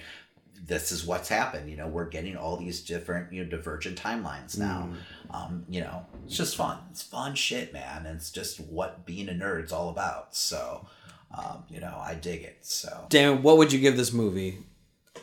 this 0.61 0.91
is 0.91 1.05
what's 1.05 1.29
happened. 1.29 1.69
You 1.69 1.77
know, 1.77 1.87
we're 1.87 2.09
getting 2.09 2.37
all 2.37 2.57
these 2.57 2.81
different, 2.81 3.31
you 3.33 3.43
know, 3.43 3.49
divergent 3.49 4.01
timelines 4.01 4.57
now 4.57 4.89
um, 5.33 5.65
you 5.67 5.81
know, 5.81 6.05
it's 6.25 6.37
just 6.37 6.55
fun. 6.55 6.77
It's 6.91 7.01
fun 7.01 7.35
shit, 7.35 7.73
man. 7.73 8.05
And 8.05 8.15
it's 8.15 8.31
just 8.31 8.59
what 8.59 9.05
being 9.05 9.29
a 9.29 9.33
nerd's 9.33 9.71
all 9.71 9.89
about. 9.89 10.35
So, 10.35 10.87
um, 11.35 11.63
you 11.67 11.79
know, 11.79 11.99
I 11.99 12.13
dig 12.13 12.43
it. 12.43 12.59
So, 12.61 13.07
Damn 13.09 13.41
what 13.41 13.57
would 13.57 13.73
you 13.73 13.79
give 13.79 13.97
this 13.97 14.13
movie 14.13 14.59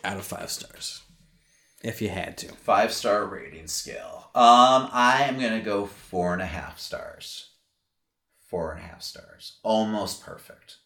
out 0.02 0.16
of 0.16 0.24
five 0.24 0.50
stars? 0.50 1.02
If 1.82 2.02
you 2.02 2.10
had 2.10 2.36
to. 2.38 2.48
five 2.48 2.92
star 2.92 3.24
rating 3.24 3.68
scale. 3.68 4.28
Um, 4.34 4.90
I 4.92 5.24
am 5.28 5.40
gonna 5.40 5.62
go 5.62 5.86
four 5.86 6.34
and 6.34 6.42
a 6.42 6.46
half 6.46 6.78
stars. 6.78 7.50
Four 8.48 8.72
and 8.72 8.80
a 8.80 8.86
half 8.86 9.02
stars. 9.02 9.58
Almost 9.62 10.22
perfect. 10.22 10.76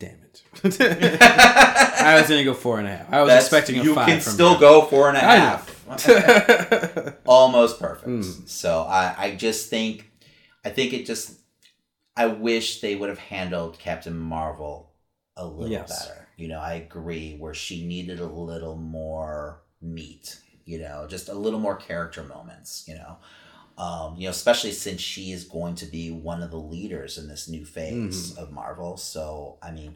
Damn 0.00 0.18
it. 0.22 0.42
I 1.22 2.16
was 2.18 2.28
gonna 2.28 2.44
go 2.44 2.54
four 2.54 2.78
and 2.78 2.88
a 2.88 2.96
half. 2.96 3.12
I 3.12 3.20
was 3.22 3.28
That's- 3.28 3.44
expecting 3.44 3.78
a 3.80 3.82
you 3.84 3.94
five 3.94 4.06
can 4.08 4.20
still 4.20 4.58
go 4.58 4.82
four 4.82 5.08
and 5.08 5.16
a 5.16 5.20
half. 5.20 5.70
almost 7.26 7.78
perfect. 7.80 8.08
Mm. 8.08 8.48
So 8.48 8.82
I, 8.82 9.14
I 9.18 9.34
just 9.36 9.70
think, 9.70 10.10
I 10.64 10.70
think 10.70 10.92
it 10.92 11.06
just, 11.06 11.38
I 12.16 12.26
wish 12.26 12.80
they 12.80 12.94
would 12.96 13.08
have 13.08 13.18
handled 13.18 13.78
Captain 13.78 14.16
Marvel 14.18 14.92
a 15.36 15.46
little 15.46 15.68
Yes. 15.70 16.06
better. 16.08 16.28
You 16.36 16.48
know, 16.48 16.58
I 16.60 16.74
agree 16.74 17.36
where 17.38 17.54
she 17.54 17.86
needed 17.86 18.18
a 18.20 18.26
little 18.26 18.76
more 18.76 19.62
meat. 19.80 20.40
You 20.64 20.78
know, 20.80 21.06
just 21.08 21.28
a 21.28 21.34
little 21.34 21.60
more 21.60 21.76
character 21.76 22.22
moments. 22.24 22.84
You 22.88 22.94
know, 22.94 23.18
um, 23.78 24.14
you 24.16 24.24
know, 24.24 24.30
especially 24.30 24.72
since 24.72 25.00
she 25.00 25.32
is 25.32 25.44
going 25.44 25.74
to 25.76 25.86
be 25.86 26.10
one 26.10 26.42
of 26.42 26.50
the 26.50 26.56
leaders 26.58 27.18
in 27.18 27.28
this 27.28 27.48
new 27.48 27.64
phase 27.64 28.32
Mm-hmm. 28.32 28.42
of 28.42 28.52
Marvel. 28.52 28.96
So 28.96 29.58
I 29.62 29.70
mean. 29.70 29.94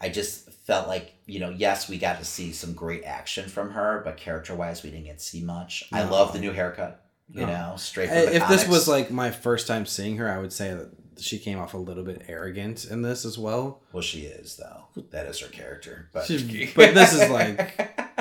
I 0.00 0.10
just 0.10 0.50
felt 0.66 0.86
like, 0.86 1.14
you 1.24 1.38
know, 1.40 1.48
yes, 1.48 1.88
we 1.88 1.96
got 1.96 2.18
to 2.18 2.26
see 2.26 2.52
some 2.52 2.74
great 2.74 3.04
action 3.04 3.48
from 3.48 3.70
her, 3.70 4.02
but 4.04 4.18
character 4.18 4.54
wise, 4.54 4.82
we 4.82 4.90
didn't 4.90 5.06
get 5.06 5.18
to 5.18 5.24
see 5.24 5.40
much. 5.40 5.84
I 5.92 6.02
love 6.02 6.34
the 6.34 6.40
new 6.40 6.50
haircut, 6.50 7.06
you 7.30 7.42
No. 7.42 7.46
know, 7.46 7.76
straight 7.76 8.08
from 8.10 8.18
if 8.18 8.46
this 8.48 8.68
was 8.68 8.86
like 8.86 9.10
my 9.10 9.30
first 9.30 9.66
time 9.66 9.86
seeing 9.86 10.18
her, 10.18 10.28
I 10.30 10.38
would 10.40 10.52
say 10.52 10.74
that 10.74 10.90
she 11.22 11.38
came 11.38 11.58
off 11.58 11.72
a 11.72 11.78
little 11.78 12.02
bit 12.02 12.22
arrogant 12.28 12.84
in 12.84 13.00
this 13.00 13.24
as 13.24 13.38
well. 13.38 13.80
Well, 13.92 14.02
she 14.02 14.22
is, 14.22 14.56
though. 14.56 15.02
That 15.10 15.26
is 15.26 15.38
her 15.38 15.48
character. 15.48 16.10
But, 16.12 16.26
She- 16.26 16.70
but 16.76 16.92
this 16.92 17.14
is 17.14 17.30
like- 17.30 18.13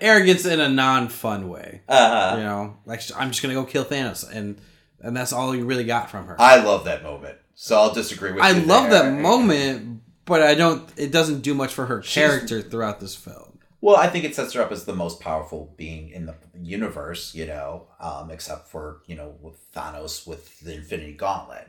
Arrogance 0.00 0.44
in 0.46 0.60
a 0.60 0.68
non-fun 0.68 1.48
way. 1.48 1.82
Uh-huh. 1.88 2.36
You 2.36 2.42
know, 2.44 2.76
like 2.86 3.00
I'm 3.16 3.28
just 3.30 3.42
gonna 3.42 3.54
go 3.54 3.64
kill 3.64 3.84
Thanos, 3.84 4.28
and 4.30 4.60
and 5.00 5.16
that's 5.16 5.32
all 5.32 5.54
you 5.54 5.64
really 5.64 5.84
got 5.84 6.10
from 6.10 6.26
her. 6.26 6.36
I 6.40 6.56
love 6.62 6.84
that 6.84 7.02
moment. 7.02 7.38
So 7.54 7.76
I'll 7.76 7.92
disagree 7.92 8.30
with 8.30 8.38
you. 8.38 8.44
I 8.48 8.52
love 8.52 8.90
there. 8.90 9.02
that 9.10 9.20
moment, 9.20 10.02
but 10.24 10.42
I 10.42 10.54
don't. 10.54 10.88
It 10.96 11.10
doesn't 11.12 11.40
do 11.40 11.54
much 11.54 11.72
for 11.74 11.86
her 11.86 12.02
She's- 12.02 12.14
character 12.28 12.62
throughout 12.62 13.00
this 13.00 13.14
film. 13.14 13.58
Well, 13.80 13.94
I 13.96 14.08
think 14.08 14.24
it 14.24 14.34
sets 14.34 14.54
her 14.54 14.62
up 14.62 14.72
as 14.72 14.84
the 14.86 14.94
most 14.94 15.20
powerful 15.20 15.72
being 15.76 16.10
in 16.10 16.26
the 16.26 16.34
universe, 16.60 17.32
you 17.32 17.46
know, 17.46 17.86
um, 18.00 18.28
except 18.28 18.66
for, 18.66 19.02
you 19.06 19.14
know, 19.14 19.36
with 19.40 19.54
Thanos 19.72 20.26
with 20.26 20.58
the 20.60 20.74
Infinity 20.74 21.12
Gauntlet. 21.12 21.68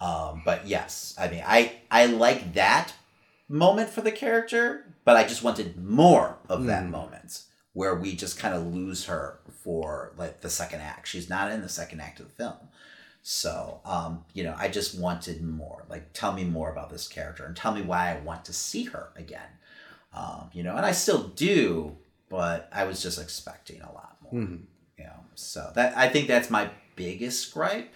Um, 0.00 0.42
but 0.44 0.68
yes, 0.68 1.16
I 1.18 1.26
mean, 1.28 1.42
I, 1.44 1.72
I 1.90 2.06
like 2.06 2.54
that 2.54 2.92
moment 3.48 3.90
for 3.90 4.02
the 4.02 4.12
character, 4.12 4.86
but 5.04 5.16
I 5.16 5.24
just 5.24 5.42
wanted 5.42 5.76
more 5.76 6.38
of 6.48 6.66
that 6.66 6.84
Mm. 6.84 6.90
moment 6.90 7.42
where 7.78 7.94
we 7.94 8.12
just 8.12 8.40
kind 8.40 8.52
of 8.56 8.74
lose 8.74 9.04
her 9.04 9.38
for 9.62 10.12
like 10.16 10.40
the 10.40 10.50
second 10.50 10.80
act. 10.80 11.06
She's 11.06 11.30
not 11.30 11.52
in 11.52 11.62
the 11.62 11.68
second 11.68 12.00
act 12.00 12.18
of 12.18 12.26
the 12.26 12.32
film. 12.34 12.56
So, 13.22 13.80
um, 13.84 14.24
you 14.34 14.42
know, 14.42 14.56
I 14.58 14.66
just 14.66 14.98
wanted 14.98 15.44
more. 15.44 15.84
Like, 15.88 16.12
tell 16.12 16.32
me 16.32 16.42
more 16.42 16.72
about 16.72 16.90
this 16.90 17.06
character 17.06 17.44
and 17.44 17.56
tell 17.56 17.72
me 17.72 17.82
why 17.82 18.10
I 18.10 18.18
want 18.18 18.44
to 18.46 18.52
see 18.52 18.82
her 18.86 19.10
again. 19.14 19.50
Um, 20.12 20.50
you 20.52 20.64
know, 20.64 20.74
and 20.74 20.84
I 20.84 20.90
still 20.90 21.28
do, 21.28 21.96
but 22.28 22.68
I 22.72 22.82
was 22.82 23.00
just 23.00 23.20
expecting 23.20 23.80
a 23.80 23.92
lot 23.92 24.16
more. 24.22 24.32
Mhm. 24.32 24.62
You 24.98 25.04
know, 25.04 25.20
so 25.36 25.70
that 25.76 25.96
I 25.96 26.08
think 26.08 26.26
that's 26.26 26.50
my 26.50 26.70
biggest 26.96 27.54
gripe 27.54 27.94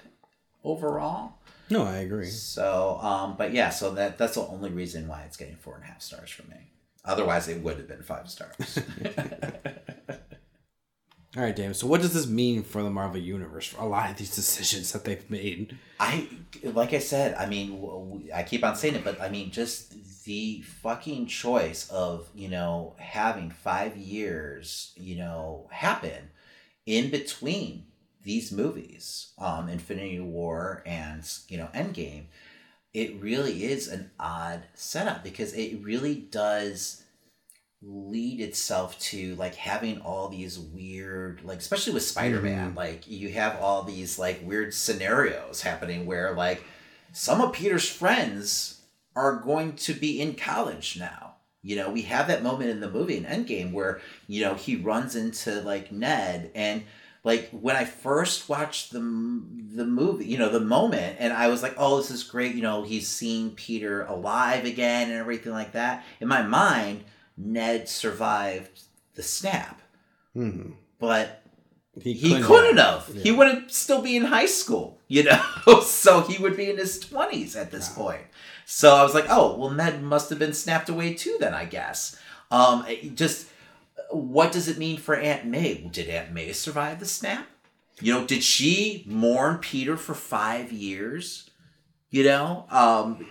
overall. 0.63 1.33
No, 1.71 1.83
I 1.83 1.97
agree. 1.97 2.31
So, 2.31 3.01
um, 3.03 3.35
but 3.37 3.53
yeah, 3.53 3.71
so 3.71 3.95
that 3.95 4.17
that's 4.17 4.37
the 4.37 4.47
only 4.47 4.71
reason 4.71 5.09
why 5.09 5.23
it's 5.23 5.37
getting 5.37 5.57
four 5.57 5.75
and 5.75 5.83
a 5.83 5.89
half 5.89 6.03
stars 6.03 6.31
from 6.31 6.51
me. 6.51 6.69
Otherwise, 7.05 7.49
it 7.49 7.63
would 7.63 7.77
have 7.79 7.89
been 7.89 8.03
five 8.03 8.31
stars. 8.31 8.79
All 11.35 11.43
right, 11.43 11.57
David. 11.57 11.77
So, 11.77 11.87
what 11.87 12.03
does 12.03 12.13
this 12.13 12.27
mean 12.27 12.63
for 12.63 12.83
the 12.83 12.91
Marvel 12.91 13.19
Universe? 13.19 13.67
For 13.67 13.81
a 13.81 13.87
lot 13.87 14.11
of 14.11 14.19
these 14.19 14.35
decisions 14.37 14.93
that 14.93 15.05
they've 15.05 15.29
made. 15.31 15.79
I, 15.99 16.29
like 16.63 16.93
I 16.93 16.99
said, 16.99 17.35
I 17.37 17.47
mean, 17.47 18.29
I 18.35 18.43
keep 18.43 18.63
on 18.63 18.77
saying 18.77 18.97
it, 18.97 19.05
but 19.05 19.19
I 19.19 19.31
mean, 19.31 19.51
just 19.51 20.25
the 20.25 20.61
fucking 20.61 21.27
choice 21.27 21.89
of 21.89 22.29
you 22.35 22.49
know 22.49 22.95
having 22.99 23.51
five 23.51 23.97
years, 23.97 24.93
you 24.95 25.17
know, 25.17 25.69
happen 25.71 26.31
in 26.85 27.11
between 27.11 27.87
these 28.23 28.53
movies, 28.53 29.33
um, 29.39 29.71
Infinity 29.71 30.21
War 30.21 30.83
and 30.85 31.23
you 31.49 31.57
know 31.57 31.69
Endgame. 31.75 32.25
It 32.95 33.21
really 33.21 33.65
is 33.65 33.89
an 33.89 34.11
odd 34.21 34.65
setup 34.75 35.25
because 35.25 35.55
it 35.55 35.83
really 35.83 36.15
does 36.15 37.03
lead 37.81 38.41
itself 38.41 38.99
to 39.01 39.35
like 39.37 39.57
having 39.57 40.01
all 40.03 40.29
these 40.29 40.57
weird 40.57 41.41
like 41.43 41.59
especially 41.59 41.93
with 41.93 42.05
spider-man 42.05 42.69
mm-hmm. 42.69 42.77
like 42.77 43.09
you 43.09 43.29
have 43.31 43.61
all 43.61 43.83
these 43.83 44.21
like 44.21 44.41
weird 44.45 44.73
scenarios 44.73 45.63
happening 45.63 46.07
where 46.07 46.33
like 46.33 46.63
some 47.13 47.41
of 47.41 47.53
peter's 47.53 47.89
friends 47.89 48.83
are 49.15 49.37
going 49.37 49.75
to 49.75 49.93
be 49.95 50.21
in 50.21 50.35
college 50.35 50.97
now. 50.99 51.35
You 51.63 51.77
know 51.77 51.91
we 51.91 52.03
have 52.03 52.27
that 52.27 52.43
moment 52.43 52.71
in 52.71 52.81
the 52.81 52.91
movie 52.91 53.17
in 53.17 53.25
endgame 53.25 53.73
where 53.73 54.01
you 54.27 54.43
know 54.43 54.55
he 54.55 54.75
runs 54.75 55.15
into 55.15 55.61
like 55.61 55.93
ned 55.93 56.51
and 56.57 56.83
like 57.25 57.49
when 57.51 57.77
i 57.77 57.85
first 57.85 58.49
watched 58.49 58.93
the 58.93 58.99
the 58.99 59.85
movie 59.85 60.27
you 60.27 60.37
know 60.39 60.49
the 60.49 60.61
moment 60.61 61.17
and 61.19 61.33
i 61.33 61.49
was 61.49 61.63
like 61.63 61.75
oh 61.79 61.97
this 61.99 62.11
is 62.11 62.23
great 62.25 62.55
you 62.55 62.63
know 62.63 62.83
he's 62.83 63.09
seeing 63.09 63.51
peter 63.53 64.03
alive 64.05 64.65
again 64.65 65.11
and 65.11 65.19
everything 65.19 65.53
like 65.53 65.73
that 65.73 66.05
in 66.21 66.29
my 66.29 66.43
mind 66.43 67.05
ned 67.37 67.89
survived 67.89 68.83
the 69.15 69.23
snap 69.23 69.81
Hmm. 70.35 70.71
but 70.99 71.43
He, 72.01 72.15
he 72.15 72.41
couldn't 72.41 72.79
have. 72.79 73.07
He 73.07 73.31
Yeah. 73.31 73.37
wouldn't 73.37 73.71
still 73.71 74.01
be 74.01 74.17
in 74.17 74.25
high 74.25 74.47
school, 74.47 74.99
you 75.09 75.25
know. 75.25 75.81
so 75.83 76.23
he 76.23 76.43
would 76.43 76.57
be 76.57 76.71
in 76.71 76.79
his 76.79 76.99
twenties 76.99 77.55
at 77.55 77.71
this 77.71 77.91
point. 77.91 78.23
So 78.65 78.95
I 78.95 79.03
was 79.03 79.13
like, 79.13 79.27
oh, 79.29 79.59
well, 79.59 79.69
Ned 79.69 80.03
must 80.03 80.31
have 80.31 80.39
been 80.39 80.55
snapped 80.55 80.89
away 80.89 81.13
too. 81.13 81.37
Then 81.39 81.53
I 81.53 81.67
guess. 81.67 82.17
Um, 82.51 82.87
just 83.15 83.47
what 84.15 84.53
does 84.53 84.69
it 84.69 84.79
mean 84.79 84.99
for 84.99 85.15
Aunt 85.17 85.45
May? 85.47 85.75
Did 85.91 86.09
Aunt 86.09 86.33
May 86.33 86.53
survive 86.53 87.01
the 87.01 87.07
snap? 87.07 87.47
You 88.01 88.13
know, 88.15 88.27
did 88.27 88.43
she 88.43 89.05
mourn 89.07 89.59
Peter 89.59 89.97
for 89.97 90.15
five 90.15 90.73
years? 90.73 91.49
You 92.11 92.25
know, 92.25 92.67
um, 92.71 93.25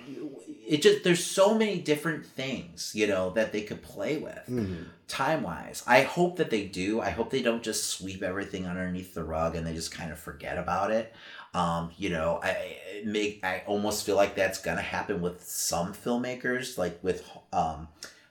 it 0.68 0.82
just 0.82 1.04
there's 1.04 1.24
so 1.24 1.54
many 1.58 1.80
different 1.80 2.26
things 2.26 2.94
you 2.96 3.06
know 3.06 3.30
that 3.32 3.52
they 3.52 3.62
could 3.62 3.82
play 3.84 4.18
with 4.18 4.40
Mhm. 4.50 4.86
time 5.08 5.44
wise. 5.44 5.84
I 5.86 6.02
hope 6.04 6.38
that 6.38 6.50
they 6.50 6.66
do. 6.66 7.02
I 7.02 7.10
hope 7.10 7.30
they 7.30 7.42
don't 7.42 7.62
just 7.62 7.90
sweep 7.90 8.24
everything 8.24 8.66
underneath 8.66 9.14
the 9.14 9.24
rug 9.24 9.56
and 9.56 9.68
they 9.68 9.74
just 9.76 9.92
kind 9.92 10.12
of 10.12 10.18
forget 10.20 10.58
about 10.58 10.90
it. 10.92 11.14
Um, 11.54 11.92
you 11.98 12.10
know, 12.10 12.40
I 12.42 12.50
I 12.50 13.02
make 13.06 13.44
I 13.44 13.64
almost 13.68 14.06
feel 14.06 14.16
like 14.16 14.36
that's 14.36 14.60
gonna 14.62 14.82
happen 14.82 15.22
with 15.22 15.44
some 15.44 15.94
filmmakers, 15.94 16.78
like 16.78 16.98
with 17.04 17.24
um, 17.52 17.88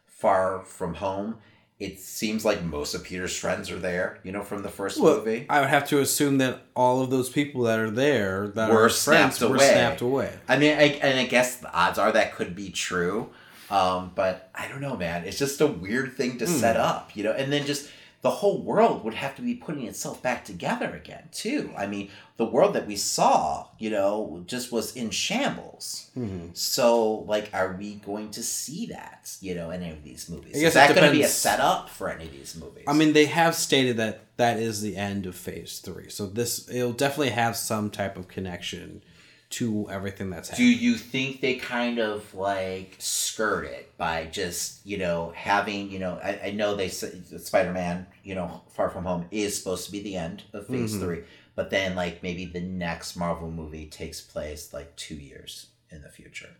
Far 0.06 0.64
From 0.64 0.94
Home. 0.94 1.38
It 1.80 1.98
seems 1.98 2.44
like 2.44 2.62
most 2.62 2.94
of 2.94 3.02
Peter's 3.02 3.34
friends 3.34 3.70
are 3.70 3.78
there, 3.78 4.18
you 4.22 4.32
know, 4.32 4.42
from 4.42 4.62
the 4.62 4.68
first 4.68 5.00
Well, 5.00 5.16
movie. 5.16 5.46
I 5.48 5.60
would 5.60 5.70
have 5.70 5.88
to 5.88 6.00
assume 6.00 6.36
that 6.38 6.60
all 6.76 7.00
of 7.02 7.08
those 7.08 7.30
people 7.30 7.62
that 7.62 7.78
are 7.78 7.90
there 7.90 8.48
that 8.48 8.70
Were 8.70 8.84
are 8.84 8.88
friends 8.90 9.36
snapped 9.36 9.50
were 9.50 9.56
away. 9.56 9.66
snapped 9.72 10.00
away. 10.02 10.30
I 10.46 10.58
mean, 10.58 10.76
I, 10.76 10.82
and 11.02 11.18
I 11.18 11.24
guess 11.24 11.56
the 11.56 11.72
odds 11.74 11.98
are 11.98 12.12
that 12.12 12.34
could 12.34 12.54
be 12.54 12.70
true. 12.70 13.30
Um, 13.70 14.12
but 14.14 14.50
I 14.54 14.68
don't 14.68 14.80
know, 14.82 14.96
man. 14.96 15.24
It's 15.24 15.38
just 15.38 15.60
a 15.62 15.66
weird 15.66 16.14
thing 16.14 16.36
to 16.38 16.46
set 16.46 16.76
up, 16.76 17.16
you 17.16 17.24
know. 17.24 17.32
And 17.32 17.50
then 17.52 17.64
just 17.64 17.88
the 18.22 18.30
whole 18.30 18.60
world 18.60 19.02
would 19.02 19.14
have 19.14 19.34
to 19.36 19.42
be 19.42 19.54
putting 19.54 19.86
itself 19.86 20.22
back 20.22 20.44
together 20.44 20.94
again, 20.94 21.28
too. 21.32 21.72
I 21.76 21.86
mean, 21.86 22.10
the 22.36 22.44
world 22.44 22.74
that 22.74 22.86
we 22.86 22.96
saw, 22.96 23.68
you 23.78 23.88
know, 23.88 24.42
just 24.46 24.70
was 24.70 24.94
in 24.94 25.10
shambles. 25.10 26.10
Mhm. 26.16 26.54
So, 26.54 27.20
like, 27.26 27.48
are 27.54 27.76
we 27.78 27.94
going 27.94 28.30
to 28.32 28.42
see 28.42 28.86
that, 28.86 29.30
you 29.40 29.54
know, 29.54 29.70
in 29.70 29.82
any 29.82 29.92
of 29.92 30.04
these 30.04 30.28
movies? 30.28 30.56
I 30.56 30.60
guess 30.60 30.68
Is 30.68 30.74
that 30.74 30.94
going 30.94 31.06
to 31.06 31.16
be 31.16 31.22
a 31.22 31.28
setup 31.28 31.88
for 31.88 32.10
any 32.10 32.26
of 32.26 32.32
these 32.32 32.54
movies? 32.56 32.84
I 32.86 32.92
mean, 32.92 33.14
they 33.14 33.26
have 33.26 33.54
stated 33.54 33.96
that 33.96 34.20
that 34.36 34.58
is 34.58 34.82
the 34.82 34.96
end 34.96 35.24
of 35.24 35.34
Phase 35.34 35.78
Three, 35.78 36.10
so 36.10 36.26
this 36.26 36.68
it'll 36.68 36.92
definitely 36.92 37.30
have 37.30 37.56
some 37.56 37.90
type 37.90 38.16
of 38.18 38.28
connection 38.28 39.02
to 39.50 39.88
everything 39.90 40.30
that's 40.30 40.48
happening. 40.48 40.70
Do 40.70 40.84
you 40.84 40.96
think 40.96 41.40
they 41.40 41.54
kind 41.56 41.98
of 41.98 42.32
like 42.34 42.94
skirt 42.98 43.64
it 43.64 43.96
by 43.98 44.26
just 44.26 44.86
you 44.86 44.96
know 44.98 45.32
having 45.34 45.90
you 45.90 45.98
know 45.98 46.20
I, 46.22 46.40
I 46.46 46.50
know 46.52 46.74
they 46.76 46.88
said 46.88 47.26
Spider 47.40 47.72
Man 47.72 48.06
you 48.22 48.34
know 48.34 48.62
Far 48.70 48.90
From 48.90 49.04
Home 49.04 49.26
is 49.30 49.56
supposed 49.58 49.86
to 49.86 49.92
be 49.92 50.02
the 50.02 50.16
end 50.16 50.44
of 50.52 50.66
Phase 50.68 50.94
Mhm. 50.94 51.00
Three, 51.00 51.22
but 51.56 51.70
then 51.70 51.96
like 51.96 52.22
maybe 52.22 52.44
the 52.46 52.60
next 52.60 53.16
Marvel 53.16 53.50
movie 53.50 53.86
takes 53.86 54.20
place 54.20 54.72
like 54.72 54.94
two 54.96 55.16
years 55.16 55.66
in 55.90 56.02
the 56.02 56.08
future. 56.10 56.50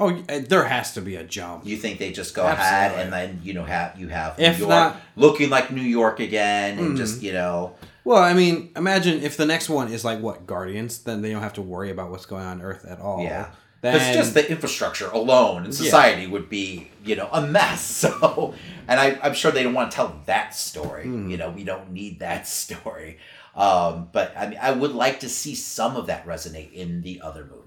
Oh, 0.00 0.10
there 0.28 0.64
has 0.64 0.94
to 0.94 1.00
be 1.00 1.14
a 1.16 1.22
jump. 1.24 1.64
You 1.66 1.76
think 1.76 1.98
they 2.00 2.10
just 2.10 2.34
go 2.34 2.44
ahead 2.46 2.98
and 2.98 3.12
then 3.12 3.40
you 3.44 3.52
know 3.54 3.64
have 3.64 3.98
you 3.98 4.08
have 4.08 4.38
If 4.40 4.58
New 4.58 4.66
York 4.66 4.70
not- 4.70 4.96
looking 5.16 5.50
like 5.50 5.70
New 5.70 5.82
York 5.82 6.18
again 6.20 6.78
and 6.78 6.94
Mhm. 6.94 6.96
just 6.96 7.22
you 7.22 7.32
know 7.32 7.74
Well, 8.04 8.22
I 8.22 8.34
mean, 8.34 8.70
imagine 8.76 9.22
if 9.22 9.36
the 9.38 9.46
next 9.46 9.68
one 9.70 9.90
is 9.90 10.04
like 10.04 10.20
what 10.20 10.46
Guardians, 10.46 10.98
then 10.98 11.22
they 11.22 11.30
don't 11.32 11.42
have 11.42 11.54
to 11.54 11.62
worry 11.62 11.90
about 11.90 12.10
what's 12.10 12.26
going 12.26 12.44
on 12.44 12.60
Earth 12.60 12.84
at 12.84 13.00
all. 13.00 13.22
Yeah. 13.22 13.46
Then 13.80 13.94
Because 13.94 14.14
just 14.14 14.34
the 14.34 14.50
infrastructure 14.50 15.08
alone 15.08 15.64
in 15.66 15.72
society 15.72 16.26
would 16.26 16.48
be, 16.50 16.90
you 17.04 17.16
know, 17.16 17.28
a 17.32 17.40
mess. 17.46 17.80
So, 18.04 18.54
and 18.88 19.00
I, 19.00 19.18
I'm 19.22 19.32
sure 19.34 19.50
they 19.52 19.62
don't 19.62 19.72
want 19.74 19.90
to 19.90 19.94
tell 19.94 20.20
that 20.26 20.54
story. 20.54 21.04
Hmm. 21.04 21.30
You 21.30 21.36
know, 21.38 21.48
we 21.50 21.64
don't 21.64 21.92
need 21.92 22.18
that 22.20 22.46
story. 22.62 23.18
Um, 23.56 24.08
but 24.12 24.34
I 24.36 24.48
mean, 24.48 24.58
I 24.60 24.72
would 24.72 24.92
like 24.92 25.20
to 25.20 25.28
see 25.28 25.54
some 25.54 25.96
of 25.96 26.06
that 26.08 26.26
resonate 26.26 26.72
in 26.72 27.00
the 27.02 27.20
other 27.22 27.44
movies. 27.44 27.63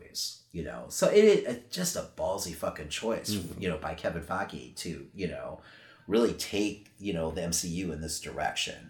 You 0.53 0.63
know, 0.63 0.85
so 0.89 1.07
it 1.09 1.69
just 1.71 1.95
a 1.95 2.07
ballsy 2.17 2.55
fucking 2.55 2.89
choice, 2.89 3.35
Hmm. 3.35 3.61
you 3.61 3.69
know, 3.69 3.77
by 3.77 3.93
Kevin 3.93 4.23
Feige 4.23 4.73
to, 4.77 5.05
you 5.13 5.27
know, 5.27 5.59
really 6.07 6.33
take 6.33 6.89
you 6.99 7.13
know 7.13 7.31
the 7.31 7.41
MCU 7.41 7.91
in 7.91 8.01
this 8.01 8.19
direction. 8.19 8.89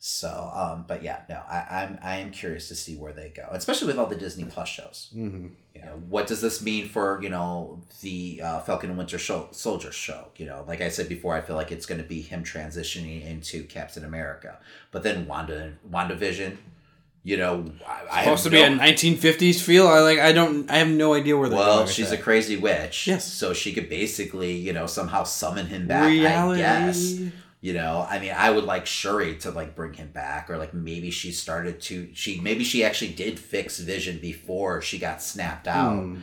So, 0.00 0.52
um, 0.54 0.84
but 0.86 1.02
yeah, 1.02 1.22
no, 1.28 1.36
I, 1.48 1.66
I'm 1.82 1.98
I 2.02 2.16
am 2.18 2.30
curious 2.30 2.68
to 2.68 2.76
see 2.76 2.94
where 2.94 3.12
they 3.12 3.30
go, 3.30 3.48
especially 3.50 3.88
with 3.88 3.98
all 3.98 4.06
the 4.06 4.14
Disney 4.14 4.44
Plus 4.44 4.68
shows. 4.68 5.08
Mhm. 5.16 5.50
You 5.74 5.80
know, 5.82 6.02
what 6.08 6.26
does 6.28 6.40
this 6.40 6.62
mean 6.62 6.88
for 6.88 7.20
you 7.20 7.30
know 7.30 7.80
the 8.00 8.40
uh, 8.44 8.60
Falcon 8.60 8.90
and 8.90 8.98
Winter 8.98 9.18
show, 9.18 9.48
Soldier 9.50 9.90
show? 9.90 10.28
You 10.36 10.46
know, 10.46 10.64
like 10.68 10.80
I 10.82 10.88
said 10.88 11.08
before, 11.08 11.34
I 11.34 11.40
feel 11.40 11.56
like 11.56 11.72
it's 11.72 11.86
going 11.86 12.00
to 12.00 12.06
be 12.06 12.20
him 12.20 12.44
transitioning 12.44 13.26
into 13.26 13.64
Captain 13.64 14.04
America, 14.04 14.58
but 14.92 15.02
then 15.02 15.26
Wanda, 15.26 15.72
WandaVision, 15.90 16.58
you 17.28 17.36
know, 17.36 17.66
I, 17.86 18.06
I 18.10 18.24
supposed 18.24 18.44
to 18.44 18.50
be 18.50 18.62
no- 18.62 18.68
a 18.68 18.78
1950s 18.78 19.60
feel. 19.60 19.86
I 19.86 20.00
like. 20.00 20.18
I 20.18 20.32
don't. 20.32 20.70
I 20.70 20.78
have 20.78 20.88
no 20.88 21.12
idea 21.12 21.36
where 21.36 21.50
well, 21.50 21.86
she's 21.86 22.08
that. 22.08 22.20
a 22.20 22.22
crazy 22.22 22.56
witch. 22.56 23.06
Yes. 23.06 23.30
So 23.30 23.52
she 23.52 23.74
could 23.74 23.90
basically, 23.90 24.52
you 24.52 24.72
know, 24.72 24.86
somehow 24.86 25.24
summon 25.24 25.66
him 25.66 25.86
back. 25.86 26.08
reality. 26.08 26.62
I 26.62 26.86
guess. 26.86 27.20
You 27.60 27.74
know, 27.74 28.06
I 28.08 28.18
mean, 28.18 28.32
I 28.34 28.48
would 28.48 28.64
like 28.64 28.86
Shuri 28.86 29.36
to 29.40 29.50
like 29.50 29.76
bring 29.76 29.92
him 29.92 30.08
back, 30.08 30.48
or 30.48 30.56
like 30.56 30.72
maybe 30.72 31.10
she 31.10 31.32
started 31.32 31.82
to 31.82 32.08
she 32.14 32.40
maybe 32.40 32.64
she 32.64 32.82
actually 32.82 33.12
did 33.12 33.38
fix 33.38 33.78
Vision 33.78 34.20
before 34.20 34.80
she 34.80 34.98
got 34.98 35.20
snapped 35.20 35.68
out. 35.68 36.00
Hmm. 36.02 36.20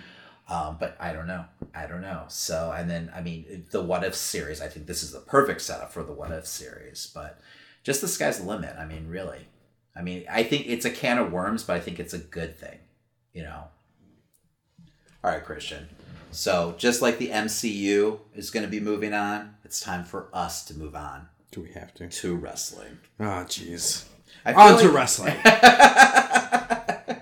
Um, 0.49 0.77
but 0.80 0.98
I 0.99 1.14
don't 1.14 1.27
know. 1.27 1.45
I 1.76 1.86
don't 1.86 2.02
know. 2.02 2.23
So 2.30 2.73
and 2.76 2.90
then 2.90 3.11
I 3.14 3.22
mean 3.22 3.68
the 3.69 3.84
What 3.84 4.03
If 4.03 4.15
series. 4.15 4.60
I 4.60 4.69
think 4.69 4.88
this 4.88 5.03
is 5.03 5.11
the 5.11 5.19
perfect 5.19 5.61
setup 5.61 5.94
for 5.94 6.02
the 6.02 6.14
What 6.14 6.32
If 6.32 6.48
series. 6.48 7.11
But 7.14 7.40
just 7.84 8.02
the 8.02 8.07
sky's 8.07 8.40
the 8.40 8.48
limit. 8.48 8.76
I 8.80 8.86
mean, 8.86 9.07
really. 9.07 9.45
I 9.95 10.01
mean, 10.01 10.26
I 10.30 10.43
think 10.43 10.67
it's 10.67 10.85
a 10.85 10.89
can 10.91 11.17
of 11.17 11.31
worms, 11.31 11.63
but 11.63 11.76
I 11.77 11.80
think 11.80 11.99
it's 11.99 12.13
a 12.13 12.17
good 12.17 12.57
thing. 12.57 12.80
You 13.34 13.43
know. 13.43 13.63
All 15.23 15.31
right, 15.31 15.43
Christian. 15.43 15.88
So 16.31 16.76
just 16.77 17.01
like 17.01 17.17
the 17.17 17.30
MCU 17.30 18.19
is 18.35 18.51
going 18.51 18.65
to 18.65 18.69
be 18.69 18.80
moving 18.80 19.13
on, 19.13 19.55
it's 19.63 19.80
time 19.80 20.03
for 20.03 20.27
us 20.34 20.65
to 20.65 20.73
move 20.77 20.93
on 20.95 21.27
Do 21.51 21.61
we 21.61 21.72
have 21.72 21.93
to? 21.95 22.09
to 22.09 22.35
wrestling. 22.35 22.99
Oh, 23.19 23.23
jeez. 23.47 24.03
I 24.45 24.51
feel 24.51 24.61
On 24.61 24.80
to 24.80 24.89
wrestling. 24.89 25.35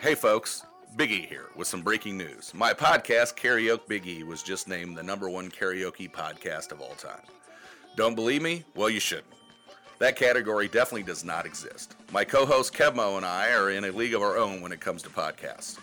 Hey 0.00 0.14
folks, 0.14 0.62
Big 0.96 1.10
E 1.10 1.22
here 1.22 1.46
with 1.56 1.66
some 1.66 1.82
breaking 1.82 2.16
news. 2.16 2.52
My 2.54 2.72
podcast, 2.72 3.34
Karaoke 3.36 3.88
Big 3.88 4.06
E, 4.06 4.22
was 4.22 4.40
just 4.40 4.68
named 4.68 4.96
the 4.96 5.02
number 5.02 5.28
one 5.28 5.50
karaoke 5.50 6.08
podcast 6.08 6.70
of 6.70 6.80
all 6.80 6.94
time. 6.94 7.22
Don't 7.96 8.14
believe 8.14 8.40
me? 8.40 8.62
Well, 8.76 8.88
you 8.88 9.00
shouldn't. 9.00 9.26
That 9.98 10.16
category 10.16 10.68
definitely 10.68 11.04
does 11.04 11.24
not 11.24 11.46
exist. 11.46 11.96
My 12.12 12.24
co 12.24 12.44
host 12.44 12.74
Kevmo 12.74 13.16
and 13.16 13.24
I 13.24 13.52
are 13.52 13.70
in 13.70 13.84
a 13.84 13.90
league 13.90 14.14
of 14.14 14.22
our 14.22 14.36
own 14.36 14.60
when 14.60 14.72
it 14.72 14.80
comes 14.80 15.02
to 15.02 15.08
podcasts. 15.08 15.78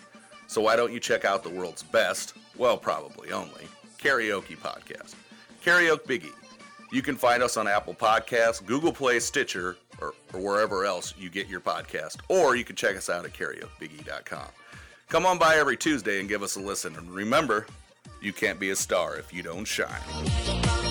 So 0.46 0.60
why 0.60 0.76
don't 0.76 0.92
you 0.92 1.00
check 1.00 1.24
out 1.24 1.42
the 1.42 1.50
world's 1.50 1.82
best, 1.82 2.34
well, 2.56 2.76
probably 2.76 3.32
only, 3.32 3.66
karaoke 3.98 4.56
podcast, 4.56 5.14
Karaoke 5.64 6.06
Big 6.06 6.24
E. 6.24 6.30
You 6.92 7.02
can 7.02 7.16
find 7.16 7.42
us 7.42 7.56
on 7.56 7.66
Apple 7.66 7.94
Podcasts, 7.94 8.64
Google 8.64 8.92
Play, 8.92 9.18
Stitcher, 9.18 9.76
or, 10.00 10.14
or 10.32 10.40
wherever 10.40 10.84
else 10.84 11.14
you 11.18 11.28
get 11.28 11.48
your 11.48 11.60
podcast, 11.60 12.18
or 12.28 12.54
you 12.54 12.64
can 12.64 12.76
check 12.76 12.96
us 12.96 13.10
out 13.10 13.24
at 13.24 13.32
karaokebiggie.com. 13.32 14.46
Come 15.08 15.26
on 15.26 15.38
by 15.38 15.56
every 15.56 15.76
Tuesday 15.76 16.20
and 16.20 16.28
give 16.28 16.42
us 16.42 16.56
a 16.56 16.60
listen. 16.60 16.94
And 16.96 17.10
remember, 17.10 17.66
you 18.20 18.32
can't 18.32 18.60
be 18.60 18.70
a 18.70 18.76
star 18.76 19.16
if 19.16 19.32
you 19.32 19.42
don't 19.42 19.64
shine. 19.64 20.83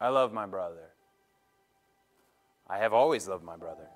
I 0.00 0.08
love 0.08 0.32
my 0.32 0.46
brother. 0.46 0.90
I 2.68 2.78
have 2.78 2.92
always 2.92 3.28
loved 3.28 3.44
my 3.44 3.56
brother. 3.56 3.88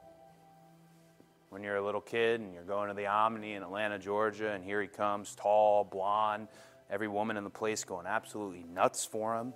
When 1.49 1.63
you're 1.63 1.77
a 1.77 1.85
little 1.85 2.01
kid 2.01 2.41
and 2.41 2.53
you're 2.53 2.65
going 2.65 2.89
to 2.89 2.95
the 2.95 3.07
Omni 3.07 3.55
in 3.55 3.63
Atlanta, 3.63 3.99
Georgia, 3.99 4.53
and 4.53 4.65
here 4.65 4.83
he 4.83 4.89
comes, 4.89 5.35
tall, 5.37 5.85
blonde, 5.85 6.49
every 6.91 7.09
woman 7.09 7.37
in 7.37 7.45
the 7.45 7.51
place 7.51 7.85
going 7.85 8.07
absolutely 8.07 8.65
nuts 8.65 9.07
for 9.07 9.37
him. 9.39 9.55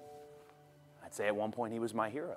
I'd 1.05 1.15
say 1.15 1.27
at 1.27 1.37
one 1.37 1.51
point 1.51 1.73
he 1.73 1.81
was 1.81 1.93
my 1.93 2.09
hero. 2.09 2.37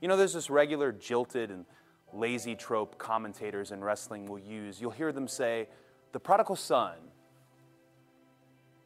You 0.00 0.08
know, 0.08 0.16
there's 0.16 0.34
this 0.34 0.50
regular 0.50 0.92
jilted 0.92 1.50
and 1.50 1.64
lazy 2.12 2.54
trope 2.54 2.98
commentators 2.98 3.72
in 3.72 3.82
wrestling 3.82 4.26
will 4.26 4.38
use. 4.38 4.80
You'll 4.80 4.90
hear 4.90 5.10
them 5.10 5.26
say, 5.26 5.68
the 6.12 6.20
prodigal 6.20 6.56
son. 6.56 6.94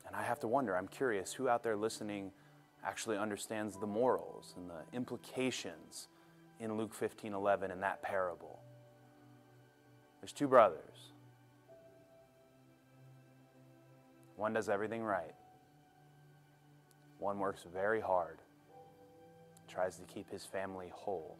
And 0.07 0.15
I 0.17 0.23
have 0.23 0.41
to 0.41 0.49
wonder, 0.49 0.77
I'm 0.77 0.89
curious, 0.89 1.33
who 1.33 1.49
out 1.49 1.63
there 1.63 1.77
listening 1.77 2.31
actually 2.89 3.19
understands 3.19 3.77
the 3.77 3.87
morals 3.87 4.55
and 4.57 4.71
the 4.71 4.97
implications 4.97 6.09
in 6.59 6.77
Luke 6.77 6.95
15 6.95 7.35
11 7.35 7.71
in 7.71 7.81
that 7.81 8.03
parable? 8.03 8.61
There's 10.21 10.33
two 10.33 10.49
brothers. 10.49 11.13
One 14.37 14.55
does 14.55 14.69
everything 14.69 15.03
right. 15.03 15.35
One 17.19 17.39
works 17.39 17.65
very 17.73 18.01
hard, 18.01 18.39
tries 19.69 19.99
to 19.99 20.05
keep 20.05 20.31
his 20.31 20.45
family 20.45 20.91
whole. 20.93 21.37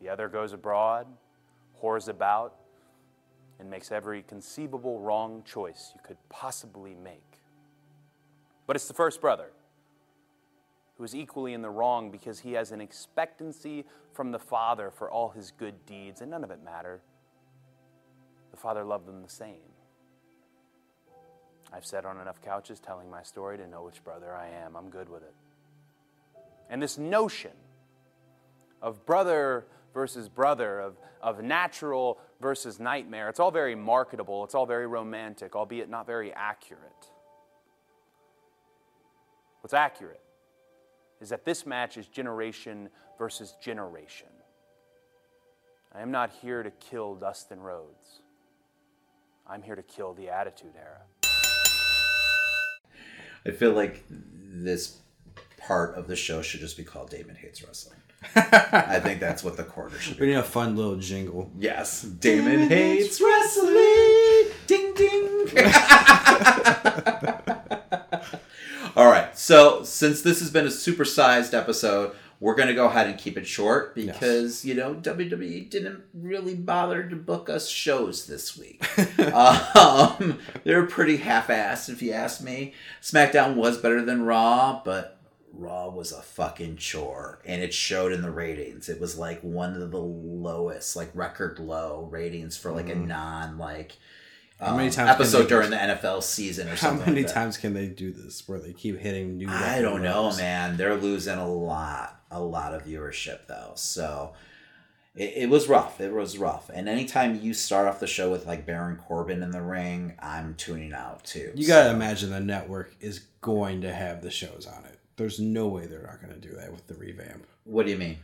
The 0.00 0.08
other 0.08 0.28
goes 0.28 0.52
abroad, 0.52 1.06
whores 1.80 2.08
about, 2.08 2.54
and 3.58 3.68
makes 3.68 3.92
every 3.92 4.22
conceivable 4.22 5.00
wrong 5.00 5.42
choice 5.44 5.90
you 5.94 6.00
could 6.04 6.16
possibly 6.28 6.94
make. 6.94 7.31
But 8.66 8.76
it's 8.76 8.88
the 8.88 8.94
first 8.94 9.20
brother 9.20 9.50
who 10.96 11.04
is 11.04 11.14
equally 11.14 11.52
in 11.52 11.62
the 11.62 11.70
wrong 11.70 12.10
because 12.10 12.40
he 12.40 12.52
has 12.52 12.70
an 12.70 12.80
expectancy 12.80 13.84
from 14.12 14.30
the 14.30 14.38
Father 14.38 14.90
for 14.90 15.10
all 15.10 15.30
his 15.30 15.50
good 15.50 15.84
deeds, 15.86 16.20
and 16.20 16.30
none 16.30 16.44
of 16.44 16.50
it 16.50 16.62
matter. 16.64 17.00
The 18.50 18.56
Father 18.56 18.84
loved 18.84 19.06
them 19.06 19.22
the 19.22 19.28
same. 19.28 19.72
I've 21.72 21.86
sat 21.86 22.04
on 22.04 22.20
enough 22.20 22.40
couches 22.42 22.78
telling 22.78 23.10
my 23.10 23.22
story 23.22 23.56
to 23.56 23.66
know 23.66 23.82
which 23.82 24.04
brother 24.04 24.34
I 24.34 24.48
am. 24.48 24.76
I'm 24.76 24.90
good 24.90 25.08
with 25.08 25.22
it. 25.22 25.34
And 26.68 26.82
this 26.82 26.98
notion 26.98 27.52
of 28.82 29.06
brother 29.06 29.66
versus 29.94 30.28
brother, 30.28 30.80
of, 30.80 30.98
of 31.22 31.42
natural 31.42 32.18
versus 32.40 32.78
nightmare, 32.78 33.28
it's 33.28 33.40
all 33.40 33.50
very 33.50 33.74
marketable, 33.74 34.44
it's 34.44 34.54
all 34.54 34.66
very 34.66 34.86
romantic, 34.86 35.56
albeit 35.56 35.88
not 35.88 36.06
very 36.06 36.32
accurate. 36.34 37.11
What's 39.62 39.74
accurate 39.74 40.20
is 41.20 41.28
that 41.28 41.44
this 41.44 41.64
match 41.64 41.96
is 41.96 42.08
generation 42.08 42.90
versus 43.16 43.54
generation. 43.62 44.26
I 45.94 46.02
am 46.02 46.10
not 46.10 46.32
here 46.42 46.64
to 46.64 46.70
kill 46.72 47.14
Dustin 47.14 47.60
Rhodes. 47.60 48.22
I'm 49.46 49.62
here 49.62 49.76
to 49.76 49.82
kill 49.82 50.14
the 50.14 50.28
Attitude 50.30 50.72
Era. 50.76 51.02
I 53.46 53.50
feel 53.52 53.72
like 53.72 54.02
this 54.08 54.98
part 55.58 55.94
of 55.94 56.08
the 56.08 56.16
show 56.16 56.42
should 56.42 56.60
just 56.60 56.76
be 56.76 56.82
called 56.82 57.10
Damon 57.10 57.36
Hates 57.36 57.62
Wrestling. 57.64 57.98
I 58.34 58.98
think 59.00 59.20
that's 59.20 59.44
what 59.44 59.56
the 59.56 59.64
quarter 59.64 59.98
should 59.98 60.18
We 60.18 60.26
need 60.26 60.34
a 60.34 60.42
fun 60.42 60.76
little 60.76 60.96
jingle. 60.96 61.52
Yes, 61.58 62.02
Damon 62.02 62.68
Hates 62.68 63.20
Wrestling. 63.20 64.52
Ding 64.66 64.94
ding. 64.94 65.46
All 68.94 69.06
right, 69.06 69.36
so 69.38 69.84
since 69.84 70.20
this 70.20 70.40
has 70.40 70.50
been 70.50 70.66
a 70.66 70.70
supersized 70.70 71.54
episode, 71.54 72.14
we're 72.40 72.54
going 72.54 72.68
to 72.68 72.74
go 72.74 72.86
ahead 72.86 73.06
and 73.06 73.18
keep 73.18 73.38
it 73.38 73.46
short 73.46 73.94
because, 73.94 74.66
you 74.66 74.74
know, 74.74 74.94
WWE 74.94 75.70
didn't 75.70 76.02
really 76.12 76.54
bother 76.54 77.04
to 77.04 77.16
book 77.16 77.48
us 77.48 77.68
shows 77.70 78.26
this 78.26 78.58
week. 78.58 78.84
um, 79.34 80.38
they're 80.64 80.84
pretty 80.84 81.16
half 81.16 81.46
assed, 81.48 81.88
if 81.88 82.02
you 82.02 82.12
ask 82.12 82.42
me. 82.42 82.74
SmackDown 83.00 83.54
was 83.54 83.78
better 83.78 84.04
than 84.04 84.24
Raw, 84.24 84.82
but 84.84 85.18
Raw 85.54 85.88
was 85.88 86.12
a 86.12 86.20
fucking 86.20 86.76
chore, 86.76 87.40
and 87.46 87.62
it 87.62 87.72
showed 87.72 88.12
in 88.12 88.20
the 88.20 88.30
ratings. 88.30 88.90
It 88.90 89.00
was 89.00 89.16
like 89.16 89.40
one 89.40 89.80
of 89.80 89.90
the 89.90 90.00
lowest, 90.00 90.96
like 90.96 91.10
record 91.14 91.58
low 91.58 92.08
ratings 92.10 92.58
for 92.58 92.72
like 92.72 92.90
a 92.90 92.94
non 92.94 93.56
like 93.56 93.92
Mm-hmm. 93.92 94.02
How 94.62 94.76
many 94.76 94.88
um, 94.88 94.94
times 94.94 95.08
can 95.08 95.08
episode 95.08 95.48
during 95.48 95.70
the 95.70 95.76
NFL 95.76 96.22
season 96.22 96.68
or 96.68 96.76
something? 96.76 97.04
How 97.04 97.12
many 97.12 97.24
like 97.24 97.34
times 97.34 97.56
can 97.56 97.74
they 97.74 97.88
do 97.88 98.12
this 98.12 98.48
where 98.48 98.58
they 98.58 98.72
keep 98.72 98.98
hitting 98.98 99.36
new? 99.36 99.48
I 99.48 99.80
don't 99.80 100.02
know, 100.02 100.34
man. 100.36 100.76
They're 100.76 100.96
losing 100.96 101.38
a 101.38 101.48
lot, 101.48 102.20
a 102.30 102.40
lot 102.40 102.74
of 102.74 102.84
viewership 102.84 103.46
though. 103.48 103.72
So 103.74 104.34
it, 105.14 105.32
it 105.36 105.50
was 105.50 105.68
rough. 105.68 106.00
It 106.00 106.12
was 106.12 106.38
rough. 106.38 106.70
And 106.72 106.88
anytime 106.88 107.40
you 107.40 107.54
start 107.54 107.88
off 107.88 108.00
the 108.00 108.06
show 108.06 108.30
with 108.30 108.46
like 108.46 108.64
Baron 108.64 108.96
Corbin 108.96 109.42
in 109.42 109.50
the 109.50 109.62
ring, 109.62 110.14
I'm 110.20 110.54
tuning 110.54 110.92
out 110.92 111.24
too. 111.24 111.52
You 111.54 111.66
gotta 111.66 111.90
imagine 111.90 112.30
the 112.30 112.40
network 112.40 112.94
is 113.00 113.20
going 113.40 113.80
to 113.82 113.92
have 113.92 114.22
the 114.22 114.30
shows 114.30 114.66
on 114.66 114.84
it. 114.84 114.98
There's 115.16 115.40
no 115.40 115.66
way 115.68 115.86
they're 115.86 116.02
not 116.02 116.20
gonna 116.20 116.38
do 116.38 116.54
that 116.54 116.70
with 116.70 116.86
the 116.86 116.94
revamp. 116.94 117.46
What 117.64 117.86
do 117.86 117.92
you 117.92 117.98
mean? 117.98 118.18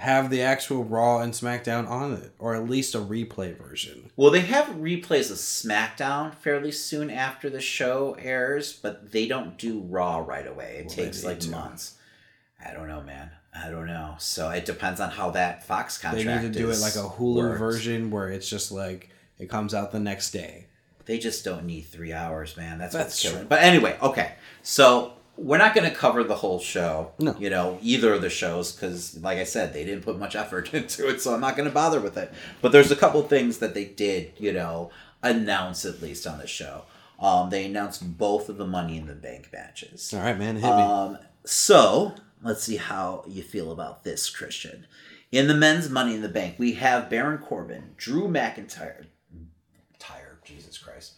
Have 0.00 0.30
the 0.30 0.40
actual 0.42 0.82
Raw 0.84 1.18
and 1.20 1.32
SmackDown 1.34 1.88
on 1.88 2.14
it, 2.14 2.32
or 2.38 2.54
at 2.54 2.68
least 2.68 2.94
a 2.94 2.98
replay 2.98 3.54
version. 3.56 4.10
Well, 4.16 4.30
they 4.30 4.40
have 4.40 4.66
replays 4.76 5.30
of 5.30 5.36
SmackDown 5.36 6.34
fairly 6.34 6.72
soon 6.72 7.10
after 7.10 7.50
the 7.50 7.60
show 7.60 8.16
airs, 8.18 8.72
but 8.72 9.12
they 9.12 9.26
don't 9.28 9.58
do 9.58 9.80
Raw 9.80 10.18
right 10.26 10.46
away. 10.46 10.76
It 10.78 10.86
Well, 10.86 10.94
takes 10.96 11.22
like 11.22 11.40
to. 11.40 11.50
months. 11.50 11.96
I 12.64 12.72
don't 12.72 12.88
know, 12.88 13.02
man. 13.02 13.30
I 13.54 13.68
don't 13.68 13.86
know. 13.86 14.14
So 14.18 14.48
it 14.50 14.64
depends 14.64 15.00
on 15.00 15.10
how 15.10 15.30
that 15.30 15.66
Fox 15.66 15.98
contract. 15.98 16.24
They 16.26 16.34
need 16.34 16.52
to 16.54 16.58
do 16.58 16.70
it 16.70 16.78
like 16.78 16.94
a 16.94 17.08
Hulu 17.08 17.36
worked. 17.36 17.58
version 17.58 18.10
where 18.10 18.28
it's 18.30 18.48
just 18.48 18.72
like 18.72 19.10
it 19.38 19.50
comes 19.50 19.74
out 19.74 19.92
the 19.92 20.00
next 20.00 20.30
day. 20.30 20.66
They 21.06 21.18
just 21.18 21.44
don't 21.44 21.64
need 21.66 21.82
three 21.82 22.12
hours, 22.12 22.56
man. 22.56 22.78
That's, 22.78 22.92
That's 22.94 23.06
what's 23.08 23.22
killing. 23.22 23.38
true. 23.38 23.46
But 23.48 23.62
anyway, 23.62 23.98
okay. 24.00 24.32
So 24.62 25.14
we're 25.40 25.58
not 25.58 25.74
going 25.74 25.88
to 25.88 25.96
cover 25.96 26.22
the 26.22 26.36
whole 26.36 26.60
show. 26.60 27.12
No. 27.18 27.34
You 27.38 27.48
know, 27.48 27.78
either 27.80 28.12
of 28.12 28.22
the 28.22 28.28
shows 28.28 28.72
because, 28.72 29.18
like 29.22 29.38
I 29.38 29.44
said, 29.44 29.72
they 29.72 29.84
didn't 29.84 30.04
put 30.04 30.18
much 30.18 30.36
effort 30.36 30.72
into 30.74 31.08
it, 31.08 31.20
so 31.20 31.34
I'm 31.34 31.40
not 31.40 31.56
going 31.56 31.68
to 31.68 31.74
bother 31.74 32.00
with 32.00 32.16
it. 32.16 32.32
But 32.60 32.72
there's 32.72 32.90
a 32.90 32.96
couple 32.96 33.22
things 33.22 33.58
that 33.58 33.74
they 33.74 33.86
did, 33.86 34.32
you 34.38 34.52
know, 34.52 34.90
announce 35.22 35.84
at 35.84 36.02
least 36.02 36.26
on 36.26 36.38
the 36.38 36.46
show. 36.46 36.84
Um, 37.18 37.50
they 37.50 37.66
announced 37.66 38.18
both 38.18 38.48
of 38.48 38.58
the 38.58 38.66
Money 38.66 38.96
in 38.96 39.06
the 39.06 39.14
Bank 39.14 39.50
matches. 39.52 40.12
All 40.14 40.20
right, 40.20 40.38
man, 40.38 40.56
hit 40.56 40.64
me. 40.64 40.70
Um, 40.70 41.18
so 41.44 42.14
let's 42.42 42.62
see 42.62 42.76
how 42.76 43.24
you 43.26 43.42
feel 43.42 43.72
about 43.72 44.04
this, 44.04 44.28
Christian. 44.28 44.86
In 45.32 45.46
the 45.46 45.54
men's 45.54 45.88
Money 45.88 46.14
in 46.14 46.22
the 46.22 46.28
Bank, 46.28 46.56
we 46.58 46.74
have 46.74 47.10
Baron 47.10 47.38
Corbin, 47.38 47.94
Drew 47.96 48.26
McIntyre, 48.26 49.06
Tire, 49.98 50.40
Jesus 50.44 50.76
Christ, 50.78 51.14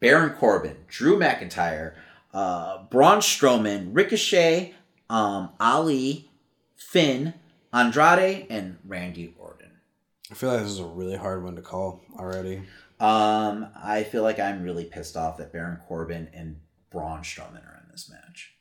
Baron 0.00 0.30
Corbin, 0.30 0.76
Drew 0.88 1.18
McIntyre, 1.18 1.94
uh, 2.32 2.84
Braun 2.84 3.18
Strowman, 3.18 3.90
Ricochet, 3.92 4.74
um, 5.10 5.50
Ali, 5.58 6.30
Finn, 6.76 7.34
Andrade, 7.72 8.46
and 8.50 8.78
Randy 8.86 9.34
Orton. 9.38 9.70
I 10.30 10.34
feel 10.34 10.50
like 10.50 10.60
this 10.62 10.70
is 10.70 10.78
a 10.78 10.84
really 10.84 11.16
hard 11.16 11.42
one 11.42 11.56
to 11.56 11.62
call 11.62 12.00
already. 12.18 12.62
Um, 13.00 13.68
I 13.76 14.04
feel 14.04 14.22
like 14.22 14.38
I'm 14.38 14.62
really 14.62 14.84
pissed 14.84 15.16
off 15.16 15.36
that 15.38 15.52
Baron 15.52 15.78
Corbin 15.86 16.28
and 16.32 16.56
Braun 16.90 17.20
Strowman 17.20 17.64
are 17.64 17.80
in 17.82 17.90
this 17.90 18.10
match 18.10 18.54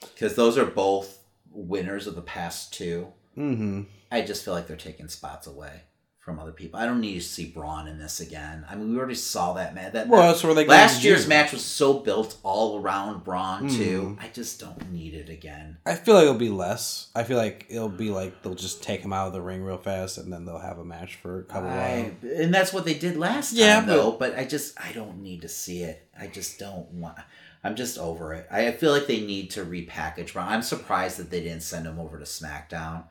because 0.00 0.34
those 0.34 0.56
are 0.56 0.64
both 0.64 1.18
winners 1.50 2.06
of 2.06 2.14
the 2.14 2.22
past 2.22 2.72
two. 2.72 3.08
Mm-hmm. 3.36 3.82
I 4.10 4.22
just 4.22 4.44
feel 4.44 4.54
like 4.54 4.66
they're 4.66 4.76
taking 4.76 5.08
spots 5.08 5.46
away 5.46 5.82
from 6.26 6.40
other 6.40 6.50
people. 6.50 6.80
I 6.80 6.86
don't 6.86 7.00
need 7.00 7.14
to 7.14 7.20
see 7.20 7.46
Braun 7.46 7.86
in 7.86 8.00
this 8.00 8.18
again. 8.18 8.66
I 8.68 8.74
mean, 8.74 8.90
we 8.90 8.98
already 8.98 9.14
saw 9.14 9.52
that 9.52 9.76
man. 9.76 9.92
That 9.92 10.08
Well, 10.08 10.22
that's 10.26 10.42
where 10.42 10.54
they 10.54 10.66
last 10.66 11.04
year's 11.04 11.22
do. 11.22 11.28
match 11.28 11.52
was 11.52 11.64
so 11.64 12.00
built 12.00 12.36
all 12.42 12.80
around 12.80 13.22
Braun 13.22 13.68
too. 13.68 14.16
Mhm. 14.18 14.24
I 14.24 14.28
just 14.30 14.58
don't 14.58 14.90
need 14.90 15.14
it 15.14 15.28
again. 15.28 15.76
I 15.86 15.94
feel 15.94 16.16
like 16.16 16.24
it'll 16.24 16.34
be 16.34 16.48
less. 16.48 17.06
I 17.14 17.22
feel 17.22 17.36
like 17.38 17.66
it'll 17.68 17.88
be 17.88 18.10
like 18.10 18.42
they'll 18.42 18.56
just 18.56 18.82
take 18.82 19.02
him 19.02 19.12
out 19.12 19.28
of 19.28 19.34
the 19.34 19.40
ring 19.40 19.62
real 19.62 19.78
fast, 19.78 20.18
and 20.18 20.32
then 20.32 20.44
they'll 20.44 20.58
have 20.58 20.78
a 20.80 20.84
match 20.84 21.14
for 21.14 21.38
a 21.38 21.44
couple 21.44 21.68
I, 21.70 22.12
of. 22.24 22.24
and 22.40 22.52
that's 22.52 22.72
what 22.72 22.84
they 22.84 22.94
did 22.94 23.16
last 23.16 23.56
time, 23.56 23.86
but- 23.86 23.94
though. 23.94 24.10
But 24.10 24.36
I 24.36 24.44
just, 24.46 24.74
I 24.80 24.90
don't 24.90 25.22
need 25.22 25.42
to 25.42 25.48
see 25.48 25.84
it. 25.84 26.08
I 26.18 26.26
just 26.26 26.58
don't 26.58 26.90
want. 26.90 27.18
I'm 27.62 27.76
just 27.76 27.98
over 27.98 28.34
it. 28.34 28.48
I 28.50 28.72
feel 28.72 28.90
like 28.90 29.06
they 29.06 29.20
need 29.20 29.52
to 29.52 29.64
repackage 29.64 30.32
Braun. 30.32 30.48
I'm 30.48 30.62
surprised 30.62 31.18
that 31.18 31.30
they 31.30 31.40
didn't 31.40 31.62
send 31.62 31.86
him 31.86 32.00
over 32.00 32.18
to 32.18 32.24
SmackDown, 32.24 33.04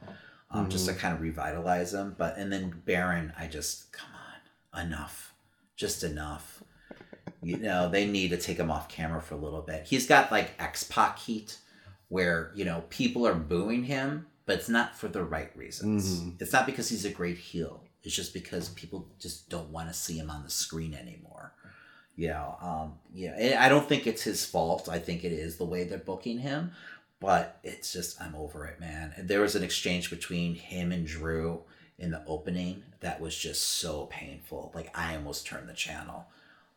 um, 0.56 0.70
just 0.70 0.86
to 0.86 0.92
Mm-hmm. 0.92 1.00
kind 1.02 1.14
of 1.16 1.22
revitalize 1.22 1.94
him. 1.94 2.16
But 2.18 2.38
and 2.38 2.52
then 2.52 2.82
Baron, 2.86 3.34
I 3.38 3.48
just 3.48 3.92
come 3.92 4.10
on, 4.74 4.86
enough, 4.88 5.34
just 5.76 6.04
enough. 6.04 6.64
You 7.44 7.58
know, 7.58 7.90
they 7.90 8.08
need 8.08 8.30
to 8.32 8.38
take 8.38 8.58
him 8.58 8.72
off 8.72 8.90
camera 8.90 9.22
for 9.22 9.36
a 9.36 9.38
little 9.38 9.62
bit. 9.62 9.86
He's 9.86 10.08
got 10.08 10.32
like 10.32 10.54
X 10.58 10.84
Pac 10.84 11.20
heat, 11.20 11.58
where 12.10 12.52
you 12.56 12.66
know 12.66 12.84
people 12.90 13.28
are 13.28 13.36
booing 13.36 13.84
him, 13.84 14.26
but 14.46 14.58
it's 14.58 14.70
not 14.70 14.98
for 14.98 15.08
the 15.08 15.24
right 15.24 15.56
reasons. 15.56 16.22
It's 16.40 16.54
not 16.54 16.66
because 16.66 16.90
he's 16.90 17.06
a 17.06 17.10
great 17.12 17.38
heel. 17.38 17.84
It's 18.04 18.16
just 18.16 18.34
because 18.34 18.70
people 18.70 19.08
just 19.20 19.50
don't 19.50 19.70
want 19.70 19.88
to 19.90 19.94
see 19.94 20.18
him 20.18 20.30
on 20.30 20.44
the 20.44 20.50
screen 20.50 20.94
anymore. 20.94 21.54
You 22.16 22.30
know, 22.30 22.56
um, 22.62 22.94
yeah, 23.14 23.36
and 23.38 23.56
I 23.56 23.68
don't 23.68 23.88
think 23.90 24.08
it's 24.08 24.22
his 24.24 24.46
fault. 24.46 24.88
I 24.90 25.00
think 25.00 25.24
it 25.24 25.34
is 25.34 25.58
the 25.58 25.66
way 25.66 25.84
they're 25.84 25.98
booking 25.98 26.40
him, 26.40 26.72
but 27.20 27.60
it's 27.64 27.94
just 27.94 28.22
I'm 28.22 28.36
over 28.36 28.66
it, 28.66 28.80
man. 28.80 29.14
There 29.18 29.42
was 29.42 29.56
an 29.56 29.64
exchange 29.64 30.10
between 30.10 30.56
him 30.56 30.92
and 30.92 31.08
Drew 31.08 31.62
in 31.98 32.12
the 32.12 32.24
opening 32.28 32.84
that 33.00 33.22
was 33.22 33.38
just 33.38 33.64
so 33.64 34.06
painful. 34.08 34.72
Like 34.76 34.96
I 34.98 35.16
almost 35.16 35.46
turned 35.46 35.70
the 35.70 35.74
channel. 35.74 36.28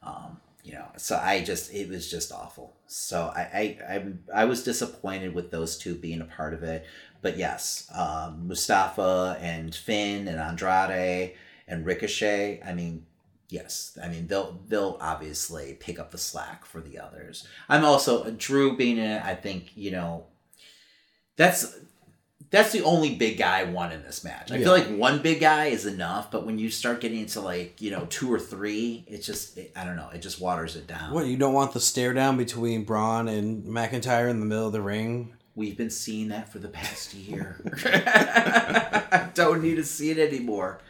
Um, 0.02 0.40
you 0.64 0.72
know, 0.72 0.86
so 0.96 1.16
I 1.16 1.42
just 1.42 1.72
it 1.72 1.88
was 1.88 2.10
just 2.10 2.32
awful. 2.32 2.74
So 2.86 3.32
I 3.34 3.40
I 3.40 3.94
I, 3.94 4.42
I 4.42 4.44
was 4.44 4.62
disappointed 4.62 5.34
with 5.34 5.50
those 5.50 5.78
two 5.78 5.94
being 5.94 6.20
a 6.20 6.24
part 6.26 6.54
of 6.54 6.62
it. 6.62 6.86
But 7.20 7.36
yes, 7.36 7.90
um, 7.94 8.46
Mustafa 8.46 9.38
and 9.40 9.74
Finn 9.74 10.28
and 10.28 10.38
Andrade 10.38 11.34
and 11.66 11.84
Ricochet. 11.84 12.62
I 12.64 12.74
mean, 12.74 13.06
yes, 13.48 13.98
I 14.02 14.08
mean 14.08 14.26
they'll 14.26 14.60
they'll 14.68 14.98
obviously 15.00 15.76
pick 15.78 15.98
up 15.98 16.10
the 16.10 16.18
slack 16.18 16.64
for 16.64 16.80
the 16.80 16.98
others. 16.98 17.46
I'm 17.68 17.84
also 17.84 18.24
uh, 18.24 18.32
Drew 18.36 18.76
being 18.76 18.98
in 18.98 19.10
it. 19.10 19.24
I 19.24 19.34
think 19.34 19.72
you 19.76 19.90
know 19.90 20.26
that's 21.36 21.78
that's 22.50 22.72
the 22.72 22.82
only 22.82 23.14
big 23.14 23.38
guy 23.38 23.64
one 23.64 23.92
in 23.92 24.02
this 24.02 24.24
match. 24.24 24.50
I 24.50 24.58
feel 24.58 24.72
like 24.72 24.88
one 24.88 25.20
big 25.20 25.40
guy 25.40 25.66
is 25.66 25.84
enough, 25.84 26.30
but 26.30 26.46
when 26.46 26.58
you 26.58 26.70
start 26.70 27.00
getting 27.00 27.20
into 27.20 27.40
like 27.40 27.80
you 27.80 27.90
know 27.90 28.06
two 28.08 28.32
or 28.32 28.38
three, 28.38 29.04
it 29.06 29.18
just 29.18 29.58
it, 29.58 29.72
I 29.76 29.84
don't 29.84 29.96
know, 29.96 30.08
it 30.12 30.22
just 30.22 30.40
waters 30.40 30.76
it 30.76 30.86
down. 30.86 31.12
What 31.12 31.26
you 31.26 31.36
don't 31.36 31.54
want 31.54 31.72
the 31.72 31.80
stare 31.80 32.14
down 32.14 32.36
between 32.36 32.84
Braun 32.84 33.28
and 33.28 33.64
McIntyre 33.64 34.30
in 34.30 34.40
the 34.40 34.46
middle 34.46 34.66
of 34.66 34.72
the 34.72 34.82
ring? 34.82 35.34
We've 35.54 35.76
been 35.76 35.90
seeing 35.90 36.28
that 36.28 36.52
for 36.52 36.60
the 36.60 36.68
past 36.68 37.14
year. 37.14 37.60
I 37.84 39.28
don't 39.34 39.60
need 39.60 39.74
to 39.74 39.84
see 39.84 40.10
it 40.10 40.18
anymore. 40.18 40.80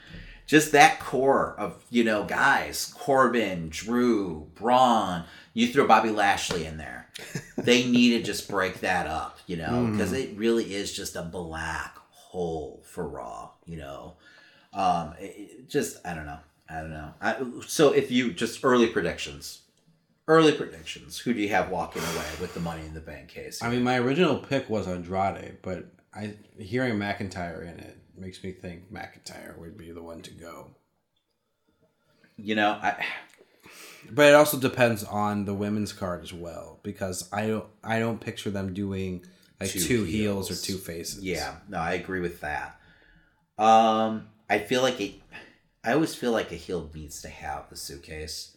Just 0.48 0.72
that 0.72 0.98
core 0.98 1.54
of, 1.58 1.84
you 1.90 2.02
know, 2.02 2.24
guys, 2.24 2.94
Corbin, 2.98 3.68
Drew, 3.68 4.50
Braun, 4.54 5.24
you 5.52 5.68
throw 5.68 5.86
Bobby 5.86 6.08
Lashley 6.08 6.64
in 6.64 6.78
there. 6.78 7.10
They 7.58 7.86
need 7.86 8.16
to 8.16 8.22
just 8.22 8.48
break 8.48 8.80
that 8.80 9.06
up, 9.06 9.38
you 9.46 9.58
know, 9.58 9.90
because 9.92 10.14
it 10.14 10.36
really 10.38 10.74
is 10.74 10.96
just 10.96 11.16
a 11.16 11.22
black 11.22 11.98
hole 12.10 12.82
for 12.86 13.06
Raw, 13.06 13.50
you 13.66 13.76
know. 13.76 14.14
Um, 14.72 15.12
it, 15.20 15.36
it 15.36 15.68
just, 15.68 16.04
I 16.06 16.14
don't 16.14 16.24
know. 16.24 16.38
I 16.66 16.80
don't 16.80 16.90
know. 16.90 17.12
I, 17.20 17.44
so 17.66 17.92
if 17.92 18.10
you, 18.10 18.32
just 18.32 18.64
early 18.64 18.86
predictions. 18.86 19.60
Early 20.26 20.52
predictions. 20.52 21.18
Who 21.18 21.34
do 21.34 21.40
you 21.40 21.50
have 21.50 21.68
walking 21.68 22.02
away 22.02 22.26
with 22.40 22.54
the 22.54 22.60
Money 22.60 22.86
in 22.86 22.94
the 22.94 23.00
Bank 23.00 23.28
case? 23.28 23.62
I 23.62 23.68
mean, 23.68 23.82
my 23.82 23.98
original 23.98 24.38
pick 24.38 24.70
was 24.70 24.88
Andrade, 24.88 25.58
but 25.60 25.86
I 26.14 26.36
hearing 26.58 26.94
McIntyre 26.94 27.62
in 27.62 27.80
it 27.80 27.97
makes 28.20 28.42
me 28.42 28.52
think 28.52 28.92
McIntyre 28.92 29.56
would 29.58 29.76
be 29.76 29.90
the 29.92 30.02
one 30.02 30.22
to 30.22 30.30
go. 30.30 30.70
you 32.36 32.54
know, 32.54 32.70
I, 32.82 33.04
But 34.10 34.26
it 34.26 34.34
also 34.34 34.58
depends 34.58 35.04
on 35.04 35.44
the 35.44 35.54
women's 35.54 35.92
card 35.92 36.22
as 36.22 36.32
well, 36.32 36.80
because 36.82 37.28
I 37.32 37.46
don't 37.48 37.66
I 37.82 37.98
don't 37.98 38.20
picture 38.20 38.50
them 38.50 38.72
doing 38.74 39.24
like 39.60 39.70
Two 39.70 39.80
two, 39.80 40.04
heels. 40.04 40.48
heels. 40.48 40.50
or 40.50 40.66
two 40.66 40.78
faces. 40.78 41.22
Yeah, 41.24 41.56
no, 41.68 41.78
I 41.78 41.94
agree 41.94 42.20
with 42.20 42.40
that. 42.42 42.80
Um, 43.58 44.28
I 44.48 44.60
feel 44.60 44.82
like 44.82 45.00
it. 45.00 45.14
I 45.84 45.92
always 45.92 46.14
feel 46.14 46.32
like 46.32 46.52
a 46.52 46.56
heel 46.56 46.88
needs 46.94 47.22
to 47.22 47.28
have 47.28 47.68
the 47.70 47.76
suitcase. 47.76 48.54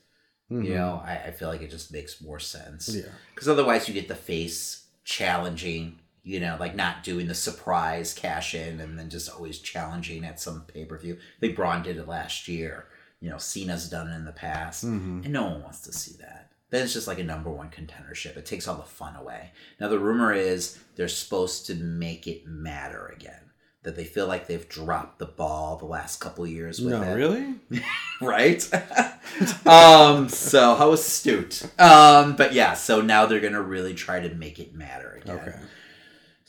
You 0.50 0.76
know, 0.76 1.02
I, 1.06 1.14
I 1.28 1.32
feel 1.32 1.48
like 1.48 1.62
it 1.62 1.72
just 1.72 1.94
makes 1.94 2.22
more 2.22 2.38
sense. 2.40 2.90
Mm-hmm. 2.90 3.08
Yeah. 3.08 3.14
Because 3.34 3.48
otherwise, 3.48 3.88
you 3.88 3.94
get 3.94 4.10
the 4.10 4.16
face 4.16 4.86
challenging. 5.06 6.01
You 6.24 6.40
know, 6.40 6.56
like 6.60 6.76
not 6.76 7.04
doing 7.04 7.28
the 7.28 7.34
surprise 7.34 8.14
cash 8.14 8.54
in 8.54 8.80
and 8.80 8.98
then 9.00 9.10
just 9.10 9.30
always 9.30 9.58
challenging 9.60 10.24
at 10.24 10.40
some 10.40 10.62
pay 10.68 10.86
per 10.86 10.98
view. 10.98 11.16
I 11.16 11.40
think 11.40 11.56
Braun 11.56 11.82
did 11.84 11.98
it 11.98 12.08
last 12.08 12.48
year. 12.48 12.86
You 13.20 13.30
know, 13.30 13.38
Cena's 13.38 13.90
done 13.90 14.08
it 14.08 14.16
in 14.16 14.26
the 14.26 14.32
past, 14.32 14.86
Mm-hmm. 14.86 15.22
and 15.24 15.34
no 15.34 15.44
one 15.46 15.62
wants 15.64 15.82
to 15.82 15.94
see 15.94 16.16
that. 16.22 16.52
Then 16.70 16.84
it's 16.84 16.94
just 16.94 17.08
like 17.08 17.20
a 17.20 17.24
number 17.24 17.50
one 17.52 17.70
contendership. 17.70 18.38
It 18.38 18.46
takes 18.46 18.68
all 18.68 18.78
the 18.78 18.84
fun 18.84 19.16
away. 19.16 19.52
Now 19.80 19.90
the 19.90 20.00
rumor 20.00 20.32
is 20.34 20.80
they're 20.96 21.08
supposed 21.08 21.66
to 21.68 21.76
make 21.76 22.28
it 22.28 22.46
matter 22.48 23.14
again. 23.16 23.36
That 23.84 23.96
they 23.96 24.04
feel 24.04 24.28
like 24.28 24.46
they've 24.48 24.70
dropped 24.70 25.18
the 25.18 25.26
ball 25.26 25.76
the 25.78 25.86
last 25.86 26.20
couple 26.20 26.46
years 26.46 26.80
with 26.80 26.94
No, 26.94 27.02
it 27.02 27.14
really? 27.16 27.56
right? 28.22 28.70
um, 29.66 30.30
so 30.30 30.76
how 30.76 30.92
astute. 30.94 31.64
Um, 31.80 32.36
but 32.36 32.54
yeah, 32.54 32.74
so 32.74 33.02
now 33.02 33.26
they're 33.26 33.40
gonna 33.40 33.62
really 33.62 33.94
try 33.96 34.20
to 34.20 34.34
make 34.36 34.60
it 34.60 34.74
matter 34.76 35.20
again. 35.22 35.40
Okay. 35.40 35.56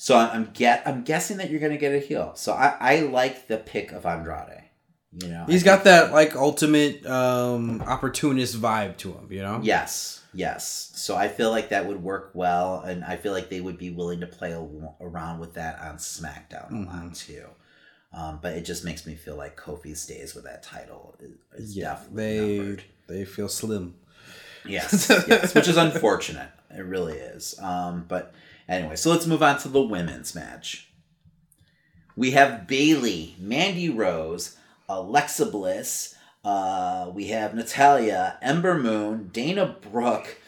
So 0.02 0.16
I'm, 0.16 0.30
I'm 0.32 0.50
get 0.52 0.82
I'm 0.84 1.04
guessing 1.04 1.36
that 1.36 1.48
you're 1.48 1.60
gonna 1.60 1.76
get 1.76 1.92
a 1.94 2.00
heel. 2.00 2.32
So 2.34 2.52
I, 2.54 2.74
I 2.80 3.00
like 3.02 3.46
the 3.46 3.56
pick 3.56 3.92
of 3.92 4.04
Andrade. 4.04 4.64
You 5.12 5.28
know, 5.28 5.44
He's 5.46 5.62
I 5.62 5.66
got 5.66 5.84
that 5.84 6.10
like 6.10 6.34
ultimate 6.34 7.06
um 7.06 7.80
opportunist 7.82 8.60
vibe 8.60 8.96
to 8.96 9.12
him, 9.12 9.28
you 9.30 9.42
know? 9.42 9.60
Yes, 9.62 10.20
yes. 10.34 10.90
So 10.96 11.14
I 11.14 11.28
feel 11.28 11.50
like 11.50 11.68
that 11.68 11.86
would 11.86 12.02
work 12.02 12.32
well, 12.34 12.80
and 12.80 13.04
I 13.04 13.16
feel 13.16 13.30
like 13.32 13.48
they 13.48 13.60
would 13.60 13.78
be 13.78 13.90
willing 13.90 14.18
to 14.20 14.26
play 14.26 14.52
al- 14.54 14.96
around 15.00 15.38
with 15.38 15.54
that 15.54 15.78
on 15.80 15.98
SmackDown 15.98 16.88
a 16.88 16.90
lot 16.90 17.14
too. 17.14 17.44
Um, 18.12 18.40
but 18.42 18.54
it 18.54 18.62
just 18.64 18.84
makes 18.84 19.06
me 19.06 19.14
feel 19.14 19.36
like 19.36 19.56
Kofi 19.56 19.96
stays 19.96 20.34
with 20.34 20.42
that 20.44 20.64
title. 20.64 21.14
is- 21.20 21.36
is 21.70 21.76
Yeah. 21.76 21.90
definitely 21.90 22.16
They 22.24 22.56
numbered. 22.58 22.84
they 23.06 23.24
feel 23.24 23.48
slim. 23.48 23.94
Yes, 24.66 25.08
yes, 25.28 25.54
which 25.54 25.68
is 25.68 25.76
unfortunate. 25.76 26.48
It 26.70 26.80
really 26.86 27.18
is. 27.18 27.54
Um, 27.60 28.06
but 28.08 28.34
anyway, 28.68 28.96
so 28.96 29.10
let's 29.10 29.26
move 29.26 29.42
on 29.42 29.58
to 29.60 29.68
the 29.68 29.82
women's 29.82 30.34
match. 30.34 30.88
We 32.16 32.32
have 32.32 32.66
Bayley, 32.66 33.36
Mandy 33.38 33.88
Rose, 33.88 34.56
Alexa 34.88 35.46
Bliss. 35.46 36.14
Uh, 36.44 37.10
we 37.14 37.28
have 37.28 37.54
Natalya, 37.54 38.38
Ember 38.42 38.78
Moon, 38.78 39.30
Dana 39.32 39.76
Brooke, 39.90 40.38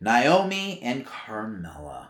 Naomi, 0.00 0.80
and 0.82 1.06
Carmella. 1.06 2.08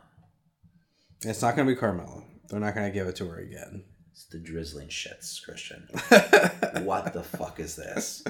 It's 1.22 1.42
not 1.42 1.56
gonna 1.56 1.70
be 1.70 1.76
Carmella. 1.76 2.22
They're 2.48 2.60
not 2.60 2.74
gonna 2.74 2.90
give 2.90 3.06
it 3.06 3.16
to 3.16 3.26
her 3.26 3.38
again. 3.38 3.84
It's 4.12 4.24
the 4.26 4.38
drizzling 4.38 4.88
shits, 4.88 5.42
Christian. 5.42 5.88
what 6.84 7.12
the 7.12 7.22
fuck 7.22 7.58
is 7.58 7.76
this? 7.76 8.22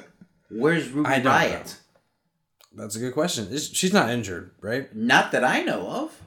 Where's 0.50 0.88
Ruby 0.88 1.08
I 1.08 1.18
don't 1.20 1.32
Riott? 1.32 1.76
That's 2.72 2.96
a 2.96 3.00
good 3.00 3.14
question. 3.14 3.56
She's 3.58 3.92
not 3.92 4.10
injured, 4.10 4.52
right? 4.60 4.94
Not 4.94 5.32
that 5.32 5.44
I 5.44 5.62
know 5.62 5.86
of. 5.88 6.22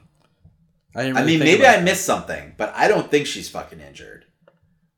I 0.94 1.02
didn't 1.04 1.16
I 1.18 1.24
mean, 1.24 1.38
maybe 1.40 1.66
I 1.66 1.76
that. 1.76 1.84
missed 1.84 2.04
something, 2.04 2.54
but 2.56 2.72
I 2.76 2.86
don't 2.88 3.10
think 3.10 3.26
she's 3.26 3.48
fucking 3.48 3.80
injured. 3.80 4.26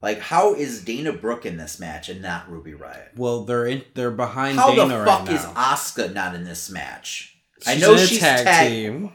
Like, 0.02 0.20
how 0.20 0.54
is 0.54 0.84
Dana 0.84 1.12
Brooke 1.12 1.46
in 1.46 1.56
this 1.56 1.80
match 1.80 2.08
and 2.10 2.20
not 2.20 2.50
Ruby 2.50 2.72
Riott? 2.72 3.16
Well, 3.16 3.44
they're 3.44 3.66
in. 3.66 3.82
They're 3.94 4.10
behind 4.10 4.58
How 4.58 4.74
Dana 4.74 4.98
the 4.98 5.04
fuck 5.06 5.24
now. 5.24 5.32
is 5.32 5.40
Asuka 5.46 6.12
not 6.12 6.34
in 6.34 6.44
this 6.44 6.68
match? 6.70 7.36
I 7.66 7.76
know 7.78 7.96
she's 7.96 8.20
tag, 8.20 8.44
tag. 8.44 8.68
team. 8.70 9.12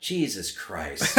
Jesus 0.00 0.50
Christ! 0.56 1.16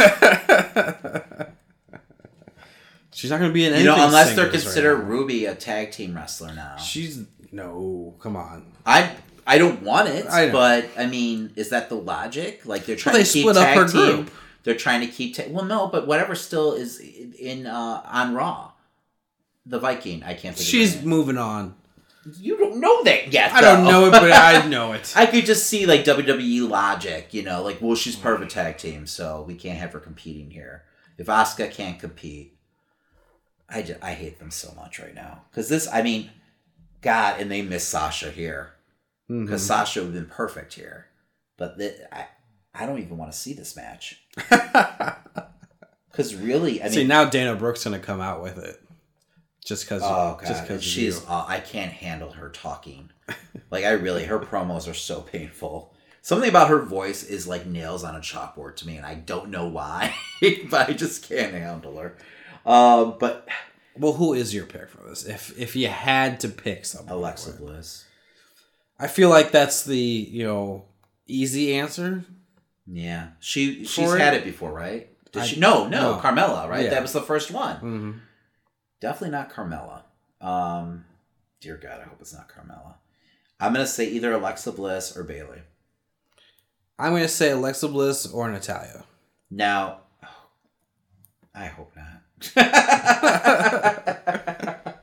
She's 3.12 3.30
not 3.30 3.38
gonna 3.38 3.52
be 3.52 3.64
in 3.64 3.70
you 3.70 3.76
anything. 3.78 3.96
know, 3.96 4.06
unless 4.06 4.34
they're 4.34 4.46
singles 4.46 4.52
right 4.54 4.62
consider. 4.64 4.96
Ruby 4.96 5.44
a 5.46 5.54
tag 5.54 5.92
team 5.92 6.14
wrestler 6.16 6.52
now. 6.52 6.76
She's 6.78 7.20
no. 7.52 8.16
Come 8.18 8.34
on. 8.36 8.72
I 8.84 9.14
I 9.46 9.58
don't 9.58 9.82
want 9.82 10.08
it, 10.08 10.26
I 10.26 10.50
but 10.50 10.88
I 10.98 11.06
mean, 11.06 11.52
is 11.54 11.68
that 11.70 11.88
the 11.88 11.94
logic? 11.94 12.66
Like 12.66 12.86
they're 12.86 12.96
trying 12.96 13.14
they 13.16 13.22
to 13.24 13.30
keep 13.32 13.42
split 13.42 13.56
up 13.56 13.62
tag 13.66 13.76
her 13.78 13.86
team. 13.88 14.16
group. 14.24 14.30
They're 14.64 14.74
trying 14.74 15.00
to 15.02 15.06
keep. 15.06 15.36
Ta- 15.36 15.44
well, 15.48 15.64
no, 15.64 15.86
but 15.86 16.06
whatever 16.06 16.34
still 16.34 16.72
is 16.72 16.98
in 16.98 17.66
uh, 17.66 18.02
on 18.06 18.34
Raw. 18.34 18.72
The 19.66 19.78
Viking. 19.78 20.22
I 20.22 20.34
can't. 20.34 20.54
Think 20.56 20.58
of 20.58 20.64
She's 20.64 21.02
moving 21.02 21.38
on. 21.38 21.74
You 22.38 22.56
don't 22.56 22.80
know 22.80 23.02
that 23.04 23.32
yet. 23.32 23.52
I 23.52 23.60
don't 23.60 23.84
know 23.84 24.06
it, 24.06 24.10
but 24.10 24.32
I 24.32 24.66
know 24.68 24.92
it. 24.92 25.12
I 25.14 25.26
could 25.26 25.44
just 25.44 25.66
see 25.66 25.84
like 25.84 26.04
WWE 26.04 26.68
logic, 26.68 27.34
you 27.34 27.42
know, 27.42 27.62
like 27.62 27.80
well, 27.82 27.94
she's 27.94 28.16
part 28.16 28.34
of 28.36 28.42
a 28.42 28.46
tag 28.46 28.78
team, 28.78 29.06
so 29.06 29.42
we 29.46 29.54
can't 29.54 29.78
have 29.78 29.92
her 29.92 30.00
competing 30.00 30.50
here. 30.50 30.84
If 31.18 31.26
Asuka 31.26 31.70
can't 31.70 31.98
compete, 32.00 32.56
I 33.68 33.82
just, 33.82 34.02
I 34.02 34.12
hate 34.14 34.38
them 34.38 34.50
so 34.50 34.72
much 34.74 34.98
right 34.98 35.14
now 35.14 35.42
because 35.50 35.68
this, 35.68 35.86
I 35.92 36.00
mean, 36.02 36.30
God, 37.02 37.40
and 37.40 37.50
they 37.50 37.62
miss 37.62 37.86
Sasha 37.86 38.30
here 38.30 38.70
Mm-hmm. 39.30 39.46
because 39.46 39.64
Sasha 39.64 40.00
would 40.00 40.06
have 40.06 40.14
been 40.14 40.26
perfect 40.26 40.74
here, 40.74 41.06
but 41.56 41.78
th- 41.78 41.96
I 42.12 42.26
I 42.74 42.84
don't 42.84 42.98
even 42.98 43.16
want 43.16 43.32
to 43.32 43.38
see 43.38 43.54
this 43.54 43.74
match 43.74 44.22
because 46.10 46.34
really, 46.34 46.80
I 46.80 46.84
mean, 46.84 46.92
See 46.92 47.04
now 47.04 47.24
Dana 47.24 47.54
Brooks 47.56 47.84
gonna 47.84 47.98
come 47.98 48.20
out 48.20 48.42
with 48.42 48.58
it, 48.58 48.82
just 49.64 49.84
because. 49.84 50.02
Oh 50.04 50.38
just 50.40 50.54
god, 50.54 50.62
because 50.62 50.84
she's 50.84 51.24
uh, 51.26 51.44
I 51.46 51.60
can't 51.60 51.92
handle 51.92 52.30
her 52.32 52.48
talking. 52.50 53.10
like 53.70 53.84
I 53.84 53.90
really, 53.90 54.24
her 54.24 54.38
promos 54.38 54.90
are 54.90 54.94
so 54.94 55.20
painful. 55.20 55.92
Something 56.22 56.48
about 56.48 56.68
her 56.70 56.80
voice 56.80 57.22
is 57.22 57.46
like 57.46 57.66
nails 57.66 58.02
on 58.02 58.16
a 58.16 58.20
chalkboard 58.20 58.76
to 58.76 58.86
me, 58.86 58.96
and 58.96 59.04
I 59.04 59.14
don't 59.14 59.50
know 59.50 59.66
why, 59.68 60.14
but 60.70 60.88
I 60.88 60.92
just 60.92 61.28
can't 61.28 61.52
handle 61.52 61.98
her. 61.98 62.16
Uh, 62.64 63.04
but 63.04 63.46
Well, 63.96 64.14
who 64.14 64.32
is 64.32 64.54
your 64.54 64.64
pick 64.64 64.88
for 64.88 65.06
this? 65.08 65.24
If 65.24 65.58
if 65.58 65.76
you 65.76 65.88
had 65.88 66.40
to 66.40 66.48
pick 66.48 66.84
someone, 66.86 67.14
Alexa? 67.14 67.52
Bliss. 67.52 68.04
I 68.98 69.06
feel 69.06 69.28
like 69.28 69.50
that's 69.50 69.84
the 69.84 69.98
you 69.98 70.44
know 70.44 70.84
easy 71.26 71.74
answer. 71.74 72.24
Yeah, 72.86 73.28
she 73.40 73.84
she's 73.84 74.10
For 74.10 74.18
had 74.18 74.34
it 74.34 74.44
before, 74.44 74.72
right? 74.72 75.08
Did 75.32 75.42
I- 75.42 75.46
she? 75.46 75.60
No, 75.60 75.88
no, 75.88 76.12
no. 76.16 76.20
Carmella, 76.20 76.68
right? 76.68 76.84
Yeah. 76.84 76.90
That 76.90 77.02
was 77.02 77.12
the 77.12 77.22
first 77.22 77.50
one. 77.50 77.76
hmm 77.76 78.12
Definitely 79.00 79.30
not 79.30 79.52
Carmella. 79.52 80.02
Um, 80.40 81.04
dear 81.60 81.76
God, 81.76 82.00
I 82.00 82.04
hope 82.04 82.18
it's 82.20 82.32
not 82.32 82.48
Carmella. 82.48 82.94
I'm 83.60 83.72
gonna 83.72 83.86
say 83.86 84.06
either 84.06 84.32
Alexa 84.32 84.72
Bliss 84.72 85.16
or 85.16 85.24
Bayley. 85.24 85.62
I'm 86.98 87.12
gonna 87.12 87.28
say 87.28 87.50
Alexa 87.50 87.88
Bliss 87.88 88.26
or 88.26 88.50
Natalya. 88.50 89.04
Now, 89.50 90.00
I 91.54 91.66
hope 91.66 91.92
not. 91.96 92.22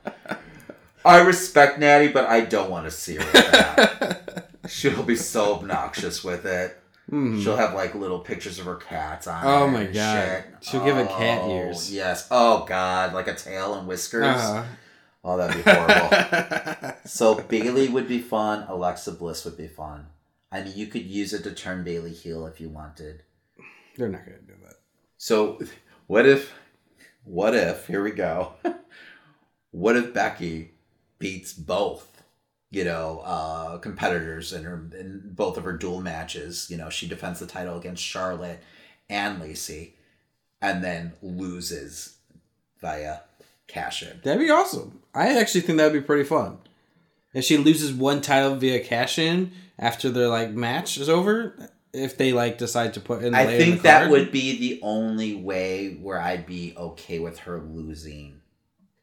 I 1.04 1.20
respect 1.20 1.78
Natty, 1.78 2.08
but 2.08 2.26
I 2.26 2.42
don't 2.42 2.70
want 2.70 2.84
to 2.86 2.90
see 2.90 3.16
her. 3.16 4.20
She'll 4.68 5.02
be 5.02 5.16
so 5.16 5.54
obnoxious 5.56 6.22
with 6.22 6.46
it. 6.46 6.80
She'll 7.12 7.56
have 7.56 7.74
like 7.74 7.94
little 7.94 8.20
pictures 8.20 8.58
of 8.58 8.64
her 8.64 8.76
cats 8.76 9.26
on. 9.26 9.44
Oh 9.44 9.68
my 9.68 9.84
God. 9.84 9.94
shit. 9.94 10.44
She'll 10.62 10.82
give 10.84 10.96
it 10.96 11.08
cat 11.10 11.40
Oh, 11.42 11.50
ears. 11.50 11.92
Yes. 11.92 12.26
Oh 12.30 12.64
God, 12.64 13.12
like 13.12 13.28
a 13.28 13.34
tail 13.34 13.74
and 13.74 13.86
whiskers. 13.86 14.24
Uh, 14.24 14.64
Oh, 15.24 15.36
that'd 15.36 15.64
be 15.64 15.70
horrible. 15.70 16.96
so 17.04 17.34
Bayley 17.42 17.88
would 17.88 18.08
be 18.08 18.18
fun. 18.18 18.64
Alexa 18.68 19.12
Bliss 19.12 19.44
would 19.44 19.56
be 19.56 19.68
fun. 19.68 20.06
I 20.50 20.62
mean, 20.64 20.72
you 20.74 20.86
could 20.88 21.04
use 21.04 21.32
it 21.32 21.44
to 21.44 21.52
turn 21.52 21.84
Bayley 21.84 22.12
heel 22.12 22.46
if 22.46 22.60
you 22.60 22.68
wanted. 22.68 23.22
they're 23.96 24.08
not 24.08 24.24
gonna 24.24 24.38
do 24.38 24.54
that. 24.64 24.74
So, 25.18 25.60
what 26.08 26.26
if, 26.26 26.52
what 27.24 27.54
if, 27.54 27.86
here 27.86 28.02
we 28.02 28.10
go. 28.10 28.54
what 29.70 29.96
if 29.96 30.12
Becky 30.12 30.72
beats 31.20 31.52
both, 31.52 32.11
you 32.72 32.84
know, 32.84 33.20
uh, 33.24 33.78
competitors 33.78 34.52
in 34.52 34.64
her 34.64 34.82
in 34.98 35.20
both 35.24 35.56
of 35.56 35.64
her 35.64 35.74
dual 35.74 36.00
matches? 36.00 36.66
You 36.68 36.76
know, 36.76 36.90
she 36.90 37.06
defends 37.06 37.38
the 37.38 37.46
title 37.46 37.78
against 37.78 38.02
Charlotte 38.02 38.60
and 39.08 39.38
Lacey, 39.40 39.94
and 40.60 40.82
then 40.82 41.12
loses 41.22 42.16
via 42.80 43.18
cash 43.68 44.02
in. 44.02 44.20
That'd 44.24 44.40
be 44.40 44.50
awesome. 44.50 45.00
I 45.14 45.38
actually 45.38 45.60
think 45.60 45.78
that'd 45.78 45.92
be 45.92 46.04
pretty 46.04 46.24
fun. 46.24 46.58
If 47.34 47.44
she 47.44 47.56
loses 47.56 47.92
one 47.92 48.20
title 48.20 48.56
via 48.56 48.80
cash 48.80 49.18
in 49.18 49.52
after 49.78 50.10
their 50.10 50.28
like 50.28 50.50
match 50.50 50.98
is 50.98 51.08
over, 51.08 51.54
if 51.92 52.16
they 52.16 52.32
like 52.32 52.58
decide 52.58 52.94
to 52.94 53.00
put 53.00 53.22
in, 53.22 53.34
I 53.34 53.46
think 53.46 53.82
that 53.82 54.10
would 54.10 54.32
be 54.32 54.58
the 54.58 54.80
only 54.82 55.34
way 55.34 55.94
where 56.00 56.20
I'd 56.20 56.46
be 56.46 56.74
okay 56.76 57.18
with 57.18 57.40
her 57.40 57.60
losing 57.60 58.40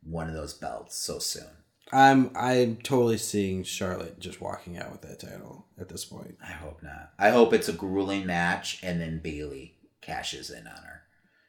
one 0.04 0.28
of 0.28 0.34
those 0.34 0.54
belts 0.54 0.96
so 0.96 1.20
soon. 1.20 1.44
I'm 1.92 2.32
I'm 2.36 2.78
totally 2.78 3.18
seeing 3.18 3.64
Charlotte 3.64 4.20
just 4.20 4.42
walking 4.42 4.78
out 4.78 4.92
with 4.92 5.02
that 5.02 5.20
title 5.20 5.66
at 5.80 5.90
this 5.90 6.06
point. 6.06 6.38
I 6.44 6.52
hope 6.52 6.84
not. 6.84 7.12
I 7.18 7.30
hope 7.30 7.54
it's 7.54 7.70
a 7.70 7.74
grueling 7.74 8.26
match 8.26 8.80
and 8.84 9.02
then 9.02 9.20
Bayley 9.20 9.76
cashes 10.02 10.50
in 10.50 10.68
on 10.68 10.84
her. 10.84 11.02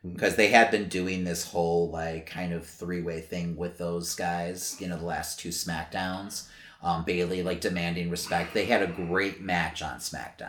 Because 0.03 0.37
they 0.37 0.49
had 0.49 0.71
been 0.71 0.89
doing 0.89 1.25
this 1.25 1.45
whole 1.51 1.91
like 1.91 2.27
kind 2.27 2.55
of 2.55 2.67
three 2.67 3.03
way 3.03 3.21
thing 3.21 3.57
with 3.57 3.77
those 3.77 4.15
guys, 4.15 4.77
you 4.81 4.89
know, 4.89 4.97
the 4.97 5.05
last 5.05 5.39
two 5.39 5.51
SmackDowns. 5.51 6.49
Um, 6.83 7.05
Bayley 7.05 7.43
like 7.43 7.61
demanding 7.61 8.09
respect. 8.09 8.55
They 8.55 8.65
had 8.65 8.83
a 8.83 8.87
great 8.87 9.43
match 9.43 9.83
on 9.83 9.99
SmackDown, 9.99 10.49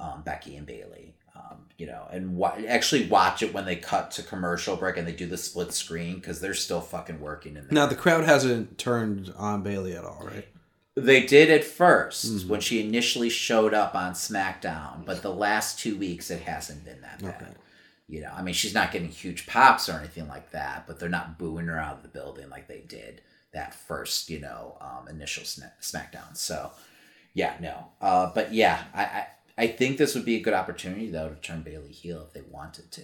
um, 0.00 0.22
Becky 0.24 0.56
and 0.56 0.66
Bayley. 0.66 1.11
Um, 1.52 1.66
you 1.78 1.86
know, 1.86 2.06
and 2.12 2.36
wa- 2.36 2.56
actually 2.68 3.06
watch 3.08 3.42
it 3.42 3.52
when 3.52 3.64
they 3.64 3.76
cut 3.76 4.10
to 4.12 4.22
commercial 4.22 4.76
break 4.76 4.96
and 4.96 5.06
they 5.06 5.12
do 5.12 5.26
the 5.26 5.36
split 5.36 5.72
screen 5.72 6.16
because 6.16 6.40
they're 6.40 6.54
still 6.54 6.80
fucking 6.80 7.20
working 7.20 7.56
in 7.56 7.64
there. 7.64 7.72
Now 7.72 7.86
the 7.86 7.96
crowd 7.96 8.24
hasn't 8.24 8.78
turned 8.78 9.32
on 9.36 9.62
Bayley 9.62 9.96
at 9.96 10.04
all, 10.04 10.22
right? 10.24 10.46
They 10.94 11.24
did 11.24 11.50
at 11.50 11.62
1st 11.62 12.46
when 12.46 12.60
she 12.60 12.86
initially 12.86 13.30
showed 13.30 13.72
up 13.72 13.94
on 13.94 14.12
SmackDown, 14.12 15.04
but 15.06 15.22
the 15.22 15.32
last 15.32 15.78
two 15.78 15.96
weeks 15.96 16.30
it 16.30 16.42
hasn't 16.42 16.84
been 16.84 17.00
that 17.00 17.22
bad. 17.22 17.42
Okay. 17.42 17.52
You 18.08 18.20
know, 18.20 18.30
I 18.36 18.42
mean, 18.42 18.54
she's 18.54 18.74
not 18.74 18.92
getting 18.92 19.08
huge 19.08 19.46
pops 19.46 19.88
or 19.88 19.92
anything 19.94 20.28
like 20.28 20.50
that, 20.50 20.86
but 20.86 20.98
they're 20.98 21.08
not 21.08 21.38
booing 21.38 21.66
her 21.66 21.78
out 21.80 21.96
of 21.96 22.02
the 22.02 22.08
building 22.08 22.50
like 22.50 22.68
they 22.68 22.80
did 22.80 23.22
that 23.54 23.74
first, 23.74 24.28
you 24.28 24.38
know, 24.38 24.76
um, 24.80 25.08
initial 25.08 25.44
sna- 25.44 25.72
SmackDown. 25.80 26.36
So, 26.36 26.70
yeah, 27.32 27.54
no. 27.60 27.86
Uh, 28.00 28.30
but 28.34 28.52
yeah, 28.52 28.84
I, 28.94 29.02
I 29.02 29.26
I 29.62 29.68
think 29.68 29.96
this 29.96 30.16
would 30.16 30.24
be 30.24 30.34
a 30.34 30.40
good 30.40 30.54
opportunity 30.54 31.08
though 31.08 31.28
to 31.28 31.36
turn 31.36 31.62
Bayley 31.62 31.92
heel 31.92 32.24
if 32.26 32.32
they 32.32 32.42
wanted 32.50 32.90
to. 32.92 33.02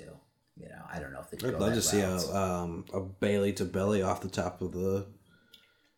You 0.56 0.68
know, 0.68 0.82
I 0.92 0.98
don't 0.98 1.12
know 1.12 1.20
if 1.20 1.30
they'd. 1.30 1.44
I'd 1.44 1.60
love 1.60 1.74
to 1.74 1.82
see 1.82 2.00
a 2.00 2.16
um, 2.16 2.84
a 2.92 2.98
Bayley 2.98 3.52
to 3.54 3.64
belly 3.64 4.02
off 4.02 4.22
the 4.22 4.28
top 4.28 4.60
of 4.60 4.72
the 4.72 5.06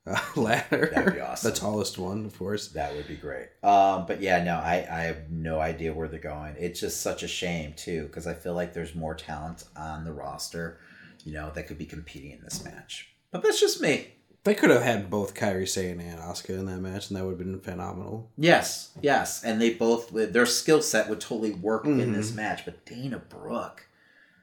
uh, 0.06 0.20
ladder. 0.36 0.90
That'd 0.94 1.14
be 1.14 1.20
awesome. 1.20 1.50
the 1.50 1.56
tallest 1.58 1.96
one, 1.96 2.26
of 2.26 2.38
course. 2.38 2.68
That 2.68 2.94
would 2.94 3.08
be 3.08 3.16
great. 3.16 3.48
Um, 3.62 4.04
but 4.06 4.20
yeah, 4.20 4.44
no, 4.44 4.56
I, 4.56 4.86
I 4.90 5.00
have 5.04 5.30
no 5.30 5.60
idea 5.60 5.94
where 5.94 6.08
they're 6.08 6.20
going. 6.20 6.56
It's 6.58 6.80
just 6.80 7.00
such 7.00 7.22
a 7.22 7.28
shame 7.28 7.72
too, 7.74 8.02
because 8.02 8.26
I 8.26 8.34
feel 8.34 8.52
like 8.52 8.74
there's 8.74 8.94
more 8.94 9.14
talent 9.14 9.64
on 9.76 10.04
the 10.04 10.12
roster, 10.12 10.78
you 11.24 11.32
know, 11.32 11.50
that 11.54 11.66
could 11.66 11.78
be 11.78 11.86
competing 11.86 12.32
in 12.32 12.42
this 12.42 12.62
match. 12.62 13.14
But 13.30 13.42
that's 13.42 13.60
just 13.60 13.80
me. 13.80 14.08
They 14.44 14.54
could 14.54 14.70
have 14.70 14.82
had 14.82 15.10
both 15.10 15.34
Kairi 15.34 15.68
Sane 15.68 16.00
and 16.00 16.18
Asuka 16.18 16.58
in 16.58 16.64
that 16.66 16.80
match, 16.80 17.10
and 17.10 17.18
that 17.18 17.24
would 17.24 17.32
have 17.32 17.38
been 17.38 17.60
phenomenal. 17.60 18.30
Yes, 18.38 18.90
yes, 19.02 19.44
and 19.44 19.60
they 19.60 19.74
both 19.74 20.10
their 20.10 20.46
skill 20.46 20.80
set 20.80 21.10
would 21.10 21.20
totally 21.20 21.52
work 21.52 21.84
in 21.84 22.12
this 22.12 22.28
mm-hmm. 22.28 22.36
match. 22.36 22.64
But 22.64 22.86
Dana 22.86 23.18
Brooke, 23.18 23.86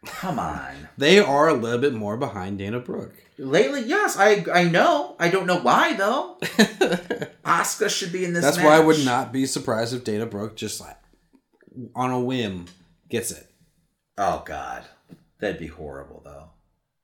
come 0.06 0.38
on. 0.38 0.90
They 0.98 1.20
are 1.20 1.48
a 1.48 1.54
little 1.54 1.80
bit 1.80 1.94
more 1.94 2.16
behind 2.16 2.60
Dana 2.60 2.80
Brooke. 2.80 3.16
Lately, 3.40 3.82
yes, 3.84 4.18
I 4.18 4.46
I 4.54 4.66
know. 4.66 5.16
I 5.20 5.30
don't 5.30 5.48
know 5.48 5.60
why 5.60 5.94
though. 5.94 6.38
Asuka 7.44 7.90
should 7.90 8.12
be 8.12 8.24
in 8.24 8.34
this. 8.34 8.44
That's 8.44 8.58
why 8.58 8.76
I 8.76 8.80
would 8.80 9.04
not 9.04 9.34
be 9.34 9.48
surprised 9.48 9.96
if 9.96 10.04
Dana 10.04 10.28
Brooke 10.28 10.56
just 10.56 10.80
like 10.80 10.98
on 11.96 12.12
a 12.12 12.20
whim 12.20 12.66
gets 13.10 13.32
it. 13.32 13.48
Oh 14.16 14.44
God, 14.46 14.84
that'd 15.40 15.60
be 15.60 15.68
horrible 15.68 16.22
though. 16.24 16.50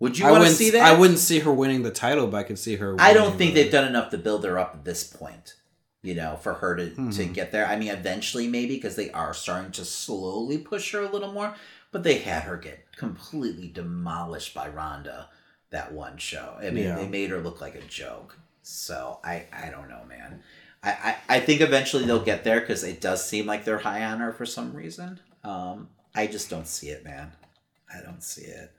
Would 0.04 0.18
you 0.20 0.26
want 0.28 0.44
to 0.44 0.50
see 0.50 0.70
that? 0.72 0.82
I 0.82 0.98
wouldn't 1.00 1.20
see 1.20 1.40
her 1.40 1.52
winning 1.52 1.84
the 1.84 1.92
title, 1.92 2.28
but 2.28 2.38
I 2.38 2.44
could 2.44 2.60
see 2.60 2.76
her. 2.76 2.96
I 3.00 3.14
don't 3.14 3.38
think 3.38 3.54
the- 3.54 3.64
they've 3.64 3.72
done 3.72 3.88
enough 3.88 4.10
to 4.12 4.18
build 4.18 4.44
her 4.46 4.60
up 4.60 4.76
at 4.76 4.86
this 4.86 5.04
point. 5.04 5.56
You 6.02 6.16
know, 6.16 6.36
for 6.36 6.56
her 6.56 6.76
to, 6.76 6.90
to 6.90 6.96
Mm-hmm. 7.02 7.32
get 7.32 7.54
there. 7.54 7.66
I 7.66 7.78
mean, 7.78 7.88
eventually 7.88 8.48
maybe 8.50 8.76
because 8.76 8.98
they 8.98 9.10
are 9.12 9.34
starting 9.34 9.72
to 9.72 9.86
slowly 9.86 10.58
push 10.58 10.92
her 10.92 11.00
a 11.02 11.10
little 11.10 11.32
more, 11.32 11.56
but 11.94 12.04
they 12.04 12.18
had 12.18 12.44
her 12.44 12.58
get 12.58 12.86
completely 12.98 13.70
demolished 13.70 14.54
by 14.54 14.68
Ronda 14.68 15.30
that 15.70 15.94
one 15.94 16.18
show. 16.18 16.56
I 16.60 16.72
mean, 16.72 16.84
Yeah. 16.84 16.96
they 16.98 17.08
made 17.08 17.30
her 17.30 17.40
look 17.40 17.62
like 17.62 17.76
a 17.76 17.82
joke. 17.82 18.38
So 18.64 19.20
I, 19.24 19.46
I 19.54 19.70
don't 19.70 19.88
know, 19.90 20.02
man. 20.10 20.42
I, 20.84 20.90
I, 21.30 21.38
I 21.38 21.40
think 21.40 21.62
eventually 21.62 22.04
they'll 22.06 22.22
get 22.24 22.44
there 22.44 22.60
because 22.60 22.84
it 22.84 23.00
does 23.00 23.26
seem 23.26 23.46
like 23.46 23.64
they're 23.64 23.78
high 23.80 24.04
on 24.04 24.20
her 24.20 24.34
for 24.34 24.46
some 24.46 24.74
reason. 24.74 25.22
Um, 25.46 25.88
I 26.14 26.28
just 26.28 26.50
don't 26.50 26.68
see 26.68 26.90
it, 26.90 27.06
man. 27.06 27.32
I 27.94 28.02
don't 28.02 28.22
see 28.22 28.44
it. 28.44 28.72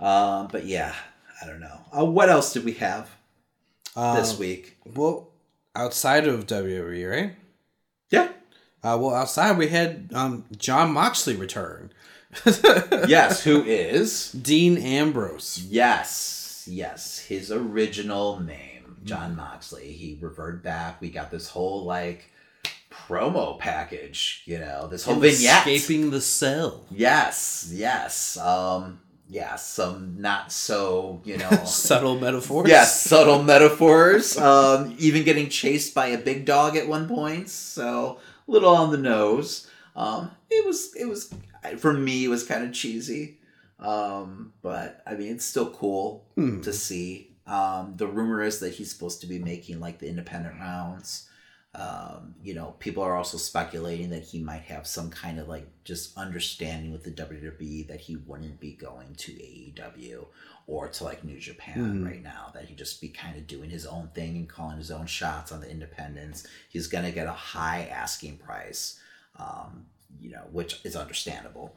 Um, 0.00 0.48
but 0.50 0.64
yeah, 0.66 0.94
I 1.42 1.46
don't 1.46 1.60
know. 1.60 1.80
Uh, 1.96 2.04
what 2.04 2.28
else 2.28 2.52
did 2.52 2.64
we 2.64 2.72
have 2.74 3.10
this 3.94 4.32
Um, 4.34 4.38
week? 4.38 4.76
Well, 4.94 5.28
outside 5.74 6.26
of 6.26 6.46
WWE, 6.46 7.10
right? 7.10 7.36
Yeah. 8.10 8.28
Uh, 8.82 8.98
well, 9.00 9.14
outside 9.14 9.56
we 9.56 9.68
had 9.68 10.10
um, 10.14 10.44
Jon 10.56 10.92
Moxley 10.92 11.36
return. 11.36 11.90
Yes, 13.06 13.44
who 13.44 13.62
is? 13.62 14.32
Dean 14.32 14.76
Ambrose. 14.76 15.64
Yes, 15.70 16.66
yes. 16.68 17.18
His 17.20 17.52
original 17.52 18.40
name, 18.40 18.96
Jon 19.04 19.36
Moxley. 19.36 19.92
He 19.92 20.18
reverted 20.20 20.62
back. 20.62 21.00
We 21.00 21.10
got 21.10 21.30
this 21.30 21.48
whole 21.48 21.84
like 21.84 22.30
promo 22.90 23.58
package, 23.58 24.42
you 24.46 24.58
know, 24.58 24.88
this 24.88 25.04
whole 25.04 25.14
vignette. 25.14 25.66
Escaping 25.66 26.10
the 26.10 26.20
cell. 26.20 26.84
Yes, 26.90 27.70
yes. 27.72 28.36
Um, 28.38 29.00
yeah, 29.28 29.56
some 29.56 30.20
not 30.20 30.52
so, 30.52 31.22
you 31.24 31.38
know. 31.38 31.50
Subtle 31.64 32.18
metaphors. 32.18 32.68
Yes, 32.68 33.02
subtle 33.02 33.42
metaphors. 33.42 34.36
Um, 34.36 34.94
even 34.98 35.24
getting 35.24 35.48
chased 35.48 35.94
by 35.94 36.08
a 36.08 36.18
big 36.18 36.44
dog 36.44 36.76
at 36.76 36.86
one 36.86 37.08
point, 37.08 37.48
so 37.48 38.18
a 38.46 38.50
little 38.50 38.74
on 38.74 38.90
the 38.90 38.98
nose. 38.98 39.68
Um, 39.96 40.30
it 40.50 40.66
was, 40.66 40.94
it 40.94 41.06
was 41.06 41.32
for 41.78 41.92
me, 41.92 42.24
it 42.24 42.28
was 42.28 42.44
kind 42.44 42.64
of 42.64 42.72
cheesy, 42.72 43.38
um, 43.78 44.52
but 44.60 45.02
I 45.06 45.14
mean, 45.14 45.32
it's 45.32 45.44
still 45.44 45.70
cool 45.70 46.26
to 46.36 46.72
see. 46.72 47.30
Um, 47.46 47.94
the 47.96 48.06
rumor 48.06 48.42
is 48.42 48.60
that 48.60 48.74
he's 48.74 48.90
supposed 48.90 49.20
to 49.20 49.26
be 49.26 49.38
making 49.38 49.80
like 49.80 49.98
the 49.98 50.08
independent 50.08 50.58
rounds. 50.58 51.28
Um, 51.74 52.36
you 52.42 52.54
know, 52.54 52.76
people 52.78 53.02
are 53.02 53.16
also 53.16 53.36
speculating 53.36 54.10
that 54.10 54.22
he 54.22 54.38
might 54.38 54.62
have 54.62 54.86
some 54.86 55.10
kind 55.10 55.40
of 55.40 55.48
like 55.48 55.66
just 55.82 56.16
understanding 56.16 56.92
with 56.92 57.02
the 57.02 57.10
WWE 57.10 57.88
that 57.88 58.00
he 58.00 58.16
wouldn't 58.16 58.60
be 58.60 58.72
going 58.72 59.14
to 59.16 59.32
AEW 59.32 60.26
or 60.68 60.88
to 60.88 61.04
like 61.04 61.24
New 61.24 61.38
Japan 61.40 62.04
right 62.04 62.22
now. 62.22 62.50
That 62.54 62.66
he'd 62.66 62.78
just 62.78 63.00
be 63.00 63.08
kind 63.08 63.36
of 63.36 63.48
doing 63.48 63.70
his 63.70 63.86
own 63.86 64.08
thing 64.14 64.36
and 64.36 64.48
calling 64.48 64.76
his 64.76 64.92
own 64.92 65.06
shots 65.06 65.50
on 65.50 65.60
the 65.60 65.70
independents. 65.70 66.46
He's 66.68 66.86
gonna 66.86 67.10
get 67.10 67.26
a 67.26 67.32
high 67.32 67.88
asking 67.90 68.36
price, 68.38 69.00
um, 69.38 69.86
you 70.20 70.30
know, 70.30 70.44
which 70.52 70.80
is 70.84 70.94
understandable. 70.94 71.74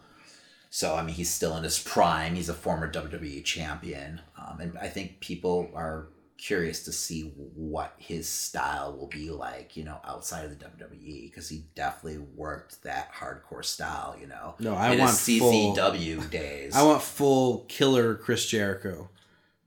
So 0.70 0.96
I 0.96 1.02
mean, 1.02 1.16
he's 1.16 1.32
still 1.32 1.58
in 1.58 1.64
his 1.64 1.80
prime. 1.80 2.36
He's 2.36 2.50
a 2.50 2.54
former 2.54 2.92
WWE 2.92 3.44
champion, 3.44 4.22
um, 4.38 4.60
and 4.60 4.78
I 4.78 4.90
think 4.90 5.22
people 5.22 5.72
are 5.74 6.08
curious 6.38 6.84
to 6.84 6.92
see 6.92 7.32
what 7.56 7.94
his 7.98 8.30
style 8.30 8.96
will 8.96 9.08
be 9.08 9.30
like, 9.32 9.76
you 9.76 9.84
know, 9.84 10.00
outside 10.06 10.46
of 10.46 10.58
the 10.58 10.66
WWE 10.66 11.30
because 11.30 11.50
he 11.50 11.66
definitely 11.76 12.24
worked 12.36 12.84
that 12.84 13.12
hardcore 13.14 13.66
style, 13.66 14.16
you 14.20 14.28
know. 14.28 14.56
No, 14.60 14.76
I 14.76 14.92
in 14.92 15.00
want 15.00 15.12
his 15.18 15.40
full- 15.40 15.76
CZW 15.76 16.30
days. 16.30 16.76
I 16.76 16.84
want 16.84 17.02
full 17.02 17.66
killer 17.68 18.16
Chris 18.16 18.46
Jericho 18.46 19.10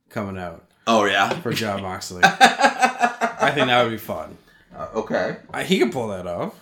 coming 0.09 0.41
out 0.41 0.65
oh 0.87 1.05
yeah. 1.05 1.31
for 1.41 1.53
Jon 1.53 1.83
Moxley. 1.83 2.23
I 2.25 3.51
think 3.55 3.67
that 3.67 3.83
would 3.83 3.91
be 3.91 3.99
fun. 3.99 4.37
Uh, 4.75 4.89
okay. 4.95 5.37
I, 5.53 5.65
he 5.65 5.79
could 5.79 5.93
pull 5.93 6.09
that 6.09 6.27
off. 6.27 6.55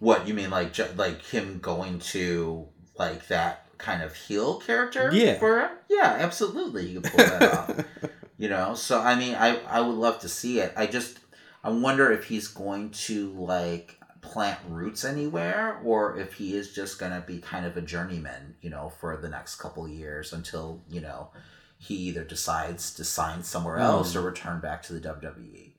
What 0.00 0.26
you 0.26 0.34
mean, 0.34 0.50
like 0.50 0.76
like 0.96 1.22
him 1.24 1.60
going 1.60 2.00
to 2.00 2.66
like 2.98 3.28
that 3.28 3.66
kind 3.78 4.02
of 4.02 4.14
heel 4.14 4.58
character? 4.58 5.10
Yeah. 5.12 5.38
For 5.38 5.60
him? 5.60 5.70
Yeah, 5.88 6.16
absolutely. 6.18 6.88
You 6.88 7.00
can 7.00 7.10
pull 7.10 7.24
that 7.24 7.42
off. 7.42 7.84
You 8.38 8.48
know, 8.48 8.74
so 8.74 9.00
I 9.00 9.14
mean, 9.14 9.34
I 9.34 9.60
I 9.64 9.80
would 9.80 9.96
love 9.96 10.20
to 10.20 10.28
see 10.28 10.60
it. 10.60 10.72
I 10.76 10.86
just 10.86 11.18
I 11.62 11.70
wonder 11.70 12.10
if 12.10 12.24
he's 12.24 12.48
going 12.48 12.90
to 12.90 13.30
like 13.32 13.98
plant 14.20 14.58
roots 14.68 15.04
anywhere, 15.04 15.80
or 15.84 16.18
if 16.18 16.34
he 16.34 16.56
is 16.56 16.72
just 16.72 16.98
gonna 16.98 17.22
be 17.26 17.38
kind 17.38 17.66
of 17.66 17.76
a 17.76 17.82
journeyman, 17.82 18.56
you 18.60 18.70
know, 18.70 18.92
for 19.00 19.16
the 19.16 19.28
next 19.28 19.56
couple 19.56 19.84
of 19.84 19.90
years 19.90 20.32
until 20.32 20.82
you 20.88 21.00
know 21.00 21.30
he 21.78 21.96
either 21.96 22.22
decides 22.22 22.94
to 22.94 23.04
sign 23.04 23.42
somewhere 23.42 23.76
hmm. 23.76 23.82
else 23.82 24.14
or 24.14 24.22
return 24.22 24.60
back 24.60 24.82
to 24.84 24.92
the 24.92 25.00
WWE. 25.00 25.72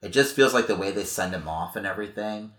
It 0.00 0.10
just 0.10 0.36
feels 0.36 0.54
like 0.54 0.68
the 0.68 0.76
way 0.76 0.92
they 0.92 1.02
send 1.04 1.34
him 1.34 1.48
off 1.48 1.74
and 1.74 1.84
everything 1.84 2.52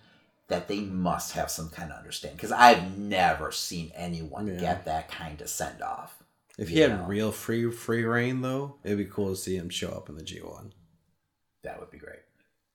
that 0.49 0.67
they 0.67 0.81
must 0.81 1.33
have 1.33 1.49
some 1.49 1.69
kind 1.69 1.91
of 1.91 1.97
understanding 1.97 2.35
because 2.35 2.51
I've 2.51 2.97
never 2.97 3.51
seen 3.51 3.91
anyone 3.95 4.47
Yeah. 4.47 4.59
get 4.59 4.85
that 4.85 5.09
kind 5.09 5.39
of 5.39 5.49
send 5.49 5.81
off. 5.81 6.21
If 6.59 6.69
he 6.69 6.77
You 6.81 6.89
had 6.89 7.07
real 7.07 7.31
free 7.31 7.71
free 7.71 8.03
reign 8.03 8.41
though, 8.41 8.75
it'd 8.83 8.97
be 8.97 9.05
cool 9.05 9.29
to 9.29 9.35
see 9.35 9.55
him 9.55 9.69
show 9.69 9.89
up 9.89 10.09
in 10.09 10.15
the 10.15 10.23
G 10.23 10.39
one. 10.39 10.73
That 11.63 11.79
would 11.79 11.89
be 11.91 11.97
great. 11.97 12.19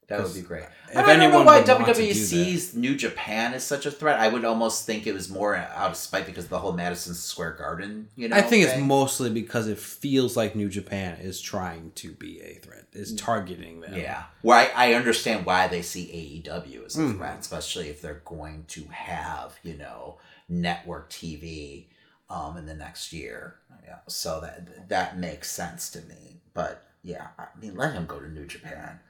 That 0.09 0.23
would 0.23 0.35
be 0.35 0.43
great. 0.43 0.65
if 0.91 0.97
I 0.99 1.01
don't 1.01 1.07
know 1.19 1.25
anyone 1.25 1.47
why 1.47 1.61
would 1.61 1.67
want 1.69 1.87
to 1.87 1.93
WWE 2.03 2.13
sees 2.15 2.75
New 2.75 2.95
Japan 2.95 3.55
as 3.55 3.65
such 3.65 3.87
a 3.87 3.91
threat. 3.91 4.21
I 4.21 4.29
would 4.29 4.45
almost 4.45 4.85
think 4.85 5.07
it 5.07 5.15
was 5.15 5.31
more 5.31 5.57
out 5.57 5.91
of 5.93 5.97
spite 5.97 6.27
because 6.27 6.45
of 6.45 6.51
the 6.51 6.59
whole 6.59 6.75
Madison 6.75 7.15
Square 7.15 7.53
Garden. 7.53 8.09
You 8.15 8.29
know, 8.29 8.37
I 8.37 8.43
think 8.43 8.67
it's 8.67 8.79
mostly 8.79 9.31
because 9.31 9.67
it 9.67 9.79
feels 9.79 10.37
like 10.37 10.55
New 10.55 10.69
Japan 10.69 11.19
is 11.23 11.41
trying 11.41 11.93
to 11.95 12.13
be 12.13 12.39
a 12.43 12.57
threat, 12.57 12.87
is 12.93 13.15
targeting 13.15 13.81
them. 13.81 13.95
Yeah. 13.99 14.25
Well, 14.43 14.59
I, 14.77 14.91
I 14.91 14.95
understand 14.95 15.47
why 15.47 15.69
they 15.69 15.81
see 15.81 16.43
AEW 16.47 16.85
as 16.85 16.97
a 16.97 17.01
Mhm. 17.01 17.17
threat, 17.17 17.39
especially 17.41 17.89
if 17.89 18.03
they're 18.03 18.21
going 18.27 18.67
to 18.69 18.85
have, 18.91 19.55
you 19.63 19.75
know, 19.79 20.19
network 20.51 21.09
TV 21.09 21.87
um, 22.31 22.57
in 22.57 22.67
the 22.67 22.75
next 22.75 23.12
year. 23.12 23.57
Yeah. 23.85 23.99
So 24.09 24.41
that 24.41 24.89
that 24.89 25.19
makes 25.19 25.51
sense 25.51 25.91
to 25.91 26.01
me. 26.03 26.41
But 26.55 26.85
yeah, 27.03 27.28
I 27.39 27.47
mean, 27.61 27.77
let 27.77 27.93
him 27.93 28.07
go 28.07 28.19
to 28.19 28.28
New 28.28 28.47
Japan, 28.47 29.01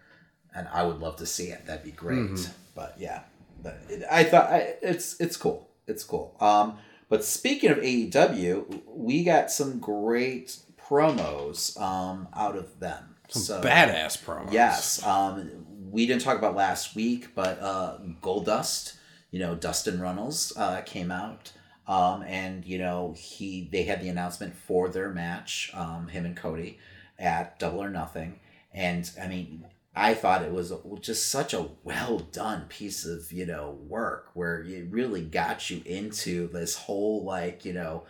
and 0.55 0.69
I 0.69 0.85
would 0.85 0.99
love 0.99 1.17
to 1.17 1.27
see 1.27 1.49
it. 1.49 1.67
That'd 1.67 1.85
be 1.85 1.93
great. 1.93 2.19
Mhm. 2.19 2.51
But 2.75 2.97
yeah, 2.99 3.23
but 3.63 3.79
it, 3.89 4.05
I 4.11 4.25
thought 4.25 4.51
I, 4.51 4.75
it's 4.83 5.21
it's 5.21 5.37
cool. 5.37 5.69
It's 5.87 6.03
cool. 6.03 6.37
Um, 6.41 6.79
but 7.09 7.25
speaking 7.25 7.71
of 7.71 7.79
AEW, 7.79 8.83
we 8.87 9.23
got 9.25 9.51
some 9.51 9.79
great 9.79 10.57
promos 10.89 11.81
um, 11.81 12.29
out 12.35 12.57
of 12.57 12.81
them. 12.81 13.17
Some 13.29 13.43
so, 13.43 13.61
badass 13.63 14.23
promos. 14.23 14.53
Yes. 14.53 15.05
Um, 15.05 15.51
we 15.91 16.07
didn't 16.07 16.23
talk 16.23 16.39
about 16.39 16.57
last 16.57 16.97
week, 16.97 17.35
but 17.35 17.61
uh, 17.61 17.99
Goldust, 18.21 18.97
you 19.31 19.39
know, 19.39 19.55
Dustin 19.55 20.01
Runnels 20.01 20.53
uh, 20.57 20.81
came 20.81 21.11
out. 21.11 21.53
Um, 21.87 22.23
and 22.23 22.65
you 22.65 22.79
know 22.79 23.15
he 23.17 23.69
they 23.71 23.83
had 23.83 24.01
the 24.01 24.09
announcement 24.09 24.55
for 24.57 24.89
their 24.89 25.11
match, 25.11 25.71
um, 25.75 26.09
him 26.09 26.25
and 26.25 26.37
Cody, 26.37 26.79
at 27.19 27.59
Double 27.59 27.83
or 27.83 27.91
Nothing, 27.91 28.41
and 28.73 29.11
I 29.21 29.29
mean 29.29 29.67
I 29.95 30.15
thought 30.15 30.43
it 30.43 30.51
was 30.53 30.73
just 31.01 31.29
such 31.29 31.53
a 31.55 31.69
well 31.85 32.19
done 32.19 32.65
piece 32.69 33.05
of 33.05 33.31
you 33.33 33.45
know 33.47 33.79
work 33.87 34.31
where 34.35 34.63
it 34.63 34.87
really 34.91 35.23
got 35.23 35.69
you 35.71 35.83
into 35.85 36.49
this 36.49 36.75
whole 36.77 37.23
like 37.23 37.65
you 37.67 37.75
know 37.75 38.05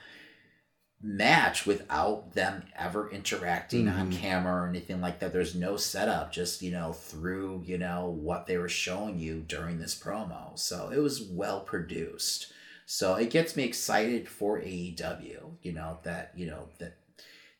match 1.03 1.67
without 1.67 2.33
them 2.33 2.63
ever 2.77 3.11
interacting 3.11 3.89
on 3.89 4.11
Mhm. 4.11 4.17
camera 4.17 4.63
or 4.63 4.69
anything 4.69 5.03
like 5.03 5.19
that. 5.19 5.33
There's 5.35 5.55
no 5.55 5.77
setup, 5.77 6.33
just 6.33 6.63
you 6.63 6.71
know 6.71 6.93
through 6.93 7.65
you 7.67 7.77
know 7.77 8.07
what 8.09 8.47
they 8.47 8.57
were 8.57 8.69
showing 8.69 9.19
you 9.19 9.41
during 9.47 9.79
this 9.79 9.95
promo. 9.95 10.59
So 10.59 10.91
it 10.91 10.99
was 11.01 11.21
well 11.23 11.61
produced. 11.61 12.53
So 12.87 13.15
it 13.15 13.31
gets 13.31 13.57
me 13.57 13.65
excited 13.65 14.29
for 14.29 14.59
AEW. 14.61 15.41
You 15.63 15.73
know 15.73 15.99
that 16.03 16.33
you 16.37 16.47
know 16.47 16.69
that 16.79 16.97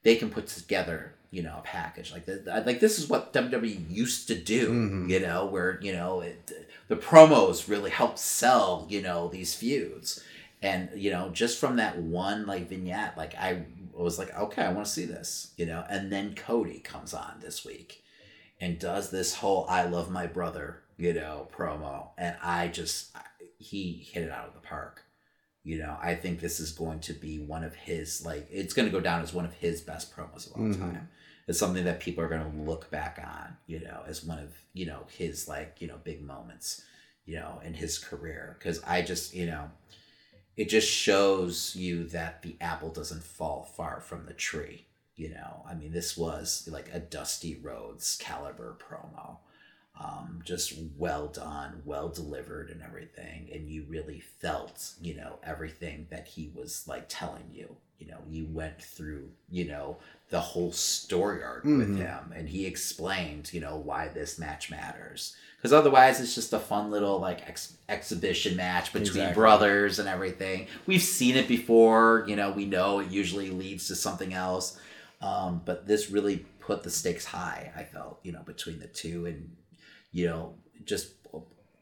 they 0.03 0.17
can 0.17 0.31
put 0.31 0.47
together 0.49 1.15
you 1.31 1.43
know 1.43 1.57
a 1.59 1.63
package 1.63 2.13
like 2.13 2.27
this. 2.27 2.47
Like 2.47 2.81
this 2.81 2.99
is 2.99 3.09
what 3.09 3.33
WWE 3.33 3.91
used 3.91 4.29
to 4.29 4.35
do. 4.35 4.71
Mhm. 4.71 5.11
You 5.11 5.21
know 5.21 5.47
where 5.47 5.79
you 5.83 5.93
know 5.93 6.21
it, 6.21 6.51
the 6.89 6.97
promos 6.97 7.69
really 7.69 7.91
help 7.91 8.19
sell 8.19 8.87
you 8.91 9.01
know 9.03 9.29
these 9.29 9.55
feuds 9.55 10.23
and 10.63 10.89
you 10.95 11.11
know 11.11 11.31
just 11.31 11.59
from 11.59 11.77
that 11.77 11.99
one 11.99 12.47
like 12.47 12.69
vignette 12.69 13.17
like 13.17 13.35
i 13.35 13.63
was 13.93 14.19
like 14.19 14.35
okay 14.37 14.63
i 14.63 14.73
want 14.73 14.87
to 14.87 14.93
see 14.93 15.05
this 15.05 15.53
you 15.57 15.67
know 15.67 15.85
and 15.91 16.11
then 16.13 16.35
cody 16.35 16.79
comes 16.79 17.13
on 17.15 17.35
this 17.41 17.65
week 17.65 18.03
and 18.61 18.79
does 18.79 19.11
this 19.11 19.35
whole 19.37 19.67
i 19.69 19.85
love 19.85 20.11
my 20.11 20.27
brother 20.27 20.83
you 20.97 21.13
know 21.13 21.49
promo 21.57 22.09
and 22.17 22.37
i 22.43 22.69
just 22.69 23.15
he 23.59 24.07
hit 24.13 24.23
it 24.23 24.31
out 24.31 24.49
of 24.49 24.55
the 24.55 24.61
park 24.61 25.04
you 25.65 25.79
know 25.79 25.97
i 26.03 26.15
think 26.15 26.41
this 26.41 26.61
is 26.61 26.71
going 26.73 27.01
to 27.01 27.13
be 27.15 27.39
one 27.39 27.65
of 27.65 27.75
his 27.75 28.25
like 28.25 28.47
it's 28.51 28.75
going 28.75 28.87
to 28.87 28.93
go 28.93 29.01
down 29.01 29.23
as 29.23 29.33
one 29.33 29.45
of 29.47 29.55
his 29.55 29.81
best 29.81 30.15
promos 30.15 30.47
of 30.47 30.53
all 30.61 30.69
Mhm. 30.69 30.79
time 30.79 31.09
it's 31.49 31.59
something 31.59 31.85
that 31.85 32.01
people 32.01 32.23
are 32.23 32.29
going 32.29 32.51
to 32.51 32.59
look 32.71 32.91
back 32.91 33.19
on 33.23 33.57
you 33.67 33.81
know 33.81 34.03
as 34.07 34.23
one 34.25 34.39
of 34.39 34.51
you 34.73 34.87
know 34.87 35.07
his 35.19 35.49
like 35.49 35.77
you 35.81 35.89
know 35.89 35.99
big 36.05 36.23
moments 36.23 36.83
you 37.27 37.37
know 37.37 37.61
in 37.65 37.75
his 37.75 37.99
career 37.99 38.57
because 38.59 38.83
i 38.85 39.01
just 39.03 39.35
you 39.35 39.47
know 39.47 39.71
it 40.57 40.69
just 40.69 40.89
shows 40.89 41.75
you 41.75 42.05
that 42.09 42.43
the 42.43 42.57
apple 42.61 42.91
doesn't 42.91 43.25
fall 43.25 43.65
far 43.77 44.01
from 44.01 44.27
the 44.27 44.33
tree. 44.35 44.87
You 45.17 45.31
know, 45.31 45.65
I 45.69 45.75
mean, 45.75 45.93
this 45.93 46.17
was 46.17 46.69
like 46.71 46.89
a 46.93 46.99
Dusty 47.01 47.55
Rhodes 47.57 48.17
caliber 48.21 48.77
promo. 48.81 49.39
Um, 49.99 50.41
just 50.45 50.75
well 50.99 51.29
done, 51.29 51.81
well 51.85 52.09
delivered, 52.09 52.69
and 52.71 52.83
everything. 52.83 53.49
And 53.55 53.69
you 53.69 53.85
really 53.89 54.21
felt, 54.21 54.93
you 55.01 55.15
know, 55.17 55.39
everything 55.45 56.09
that 56.11 56.27
he 56.27 56.51
was 56.55 56.85
like 56.89 57.05
telling 57.09 57.49
you. 57.53 57.77
You 58.01 58.09
know, 58.09 58.19
you 58.29 58.47
went 58.51 58.83
through, 58.83 59.31
you 59.51 59.67
know, 59.67 59.99
the 60.31 60.41
whole 60.41 60.73
story 60.73 61.45
arc 61.45 61.63
with 61.65 61.91
Mhm. 61.91 61.97
him, 61.99 62.33
and 62.35 62.49
he 62.49 62.67
explained, 62.67 63.53
you 63.55 63.61
know, 63.61 63.77
why 63.77 64.09
this 64.09 64.37
match 64.37 64.69
matters. 64.69 65.37
Because 65.57 65.73
otherwise, 65.73 66.21
it's 66.21 66.35
just 66.35 66.53
a 66.53 66.59
fun 66.59 66.91
little 66.91 67.19
like 67.21 67.49
ex- 67.49 67.77
exhibition 67.89 68.57
match 68.57 68.93
between 68.93 69.09
Exactly. 69.23 69.35
brothers 69.35 69.99
and 70.01 70.09
everything. 70.09 70.67
We've 70.87 71.01
seen 71.03 71.37
it 71.37 71.47
before. 71.47 72.25
You 72.27 72.35
know, 72.37 72.51
we 72.51 72.67
know 72.67 72.99
it 72.99 73.11
usually 73.11 73.51
leads 73.51 73.87
to 73.89 73.95
something 73.95 74.35
else. 74.35 74.77
Um, 75.23 75.63
but 75.65 75.87
this 75.87 76.11
really 76.11 76.39
put 76.59 76.83
the 76.83 76.91
stakes 76.91 77.25
high. 77.27 77.73
I 77.77 77.85
felt, 77.85 78.19
you 78.25 78.33
know, 78.33 78.43
between 78.43 78.81
the 78.81 78.89
two, 78.89 79.25
and 79.25 79.57
you 80.15 80.27
know, 80.29 80.55
just 80.87 81.13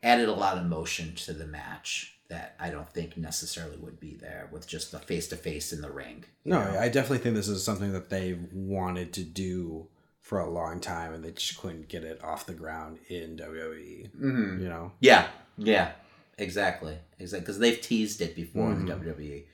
added 0.03 0.29
a 0.29 0.33
lot 0.33 0.57
of 0.57 0.65
emotion 0.65 1.15
to 1.15 1.33
the 1.33 1.47
match 1.47 2.15
that 2.29 2.57
I 2.59 2.71
don't 2.71 2.89
think 2.91 3.17
necessarily 3.19 3.77
would 3.77 4.01
be 4.01 4.15
there 4.15 4.49
with 4.51 4.67
just 4.67 4.91
the 4.91 4.99
face 4.99 5.29
to 5.29 5.37
face 5.37 5.73
in 5.73 5.83
the 5.83 5.91
ring. 5.91 6.25
No, 6.45 6.59
know? 6.65 6.79
I 6.81 6.89
definitely 6.89 7.19
think 7.19 7.37
this 7.37 7.47
is 7.47 7.63
something 7.63 7.93
that 7.93 8.09
they 8.11 8.39
wanted 8.53 9.13
to 9.13 9.23
do 9.23 9.87
for 10.23 10.41
a 10.41 10.49
long 10.51 10.81
time, 10.81 11.13
and 11.13 11.23
they 11.23 11.33
just 11.33 11.59
couldn't 11.61 11.89
get 11.89 12.05
it 12.05 12.25
off 12.25 12.47
the 12.47 12.55
ground 12.55 12.99
in 13.09 13.37
WWE. 13.37 14.09
Mhm. 14.19 14.61
You 14.63 14.69
know, 14.69 14.93
Yeah, 15.01 15.29
yeah, 15.59 15.93
exactly, 16.39 16.97
exactly. 17.19 17.41
Because 17.41 17.59
they've 17.59 17.81
teased 17.81 18.21
it 18.23 18.35
before 18.35 18.73
in 18.73 18.85
Mhm. 18.87 18.89
WWE, 19.05 19.45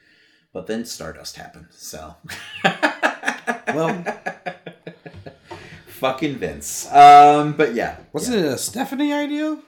but 0.53 0.67
then 0.69 0.85
Stardust 0.85 1.35
happened. 1.37 1.67
So, 1.73 2.15
well, 3.75 4.05
fucking 5.99 6.37
Vince. 6.37 6.91
Um, 6.93 7.53
but 7.53 7.75
yeah, 7.75 7.97
wasn't 8.13 8.39
it 8.39 8.45
a 8.47 8.59
Stephanie 8.59 9.13
idea? 9.13 9.59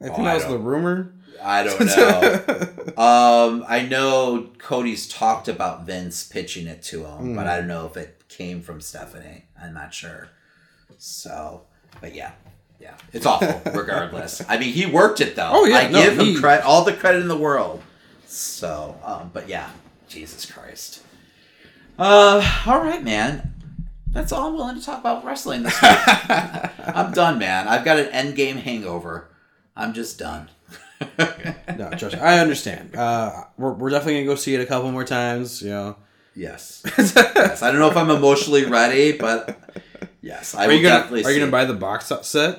I 0.00 0.04
think 0.06 0.18
Oh, 0.20 0.24
that 0.24 0.34
was 0.34 0.46
the 0.46 0.58
rumor. 0.58 1.14
I 1.42 1.62
don't 1.62 1.80
know. 2.96 3.02
um, 3.02 3.64
I 3.68 3.82
know 3.88 4.50
Cody's 4.58 5.08
talked 5.08 5.48
about 5.48 5.84
Vince 5.86 6.22
pitching 6.26 6.66
it 6.66 6.82
to 6.84 7.04
him, 7.04 7.32
Mm. 7.32 7.36
but 7.36 7.46
I 7.46 7.56
don't 7.58 7.68
know 7.68 7.86
if 7.86 7.96
it 7.96 8.22
came 8.28 8.60
from 8.62 8.80
Stephanie. 8.80 9.44
I'm 9.60 9.74
not 9.74 9.92
sure. 9.94 10.28
So, 10.98 11.62
but 12.00 12.14
yeah, 12.14 12.32
yeah, 12.78 12.94
it's 13.12 13.24
awful. 13.26 13.60
regardless, 13.72 14.42
I 14.48 14.58
mean, 14.58 14.72
he 14.72 14.84
worked 14.86 15.20
it 15.20 15.34
though. 15.36 15.50
Oh, 15.52 15.64
yeah, 15.64 15.78
I 15.78 15.88
no, 15.88 16.02
give 16.02 16.18
he- 16.18 16.34
him 16.34 16.40
credit, 16.40 16.64
all 16.64 16.84
the 16.84 16.92
credit 16.92 17.22
in 17.22 17.28
the 17.28 17.36
world. 17.38 17.82
So, 18.26 18.96
um, 19.04 19.30
but 19.32 19.48
yeah, 19.48 19.70
Jesus 20.08 20.44
Christ. 20.50 21.02
Uh, 21.98 22.62
all 22.66 22.80
right, 22.82 23.02
man. 23.02 23.49
That's 24.12 24.32
all 24.32 24.48
I'm 24.48 24.54
willing 24.54 24.78
to 24.78 24.84
talk 24.84 24.98
about 25.00 25.24
wrestling 25.24 25.62
this 25.62 25.80
week. 25.80 25.90
I'm 26.94 27.12
done, 27.12 27.38
man. 27.38 27.68
I've 27.68 27.84
got 27.84 27.98
an 27.98 28.06
end 28.06 28.34
game 28.34 28.56
hangover. 28.56 29.28
I'm 29.76 29.92
just 29.94 30.18
done. 30.18 30.48
no, 31.18 31.90
trust 31.96 32.16
me, 32.16 32.20
I 32.20 32.40
understand. 32.40 32.94
Uh, 32.94 33.44
we're, 33.56 33.72
we're 33.72 33.90
definitely 33.90 34.14
gonna 34.14 34.26
go 34.26 34.34
see 34.34 34.54
it 34.54 34.60
a 34.60 34.66
couple 34.66 34.90
more 34.92 35.04
times. 35.04 35.62
You 35.62 35.70
know, 35.70 35.96
Yes. 36.34 36.82
yes. 36.98 37.62
I 37.62 37.70
don't 37.70 37.80
know 37.80 37.90
if 37.90 37.96
I'm 37.96 38.10
emotionally 38.10 38.64
ready, 38.66 39.12
but 39.16 39.58
Yes, 40.22 40.54
I 40.54 40.66
Are 40.66 40.72
you 40.72 40.82
gonna. 40.82 41.10
Are 41.24 41.30
you 41.30 41.38
gonna 41.40 41.50
buy 41.50 41.64
the 41.64 41.72
box 41.74 42.12
set? 42.22 42.58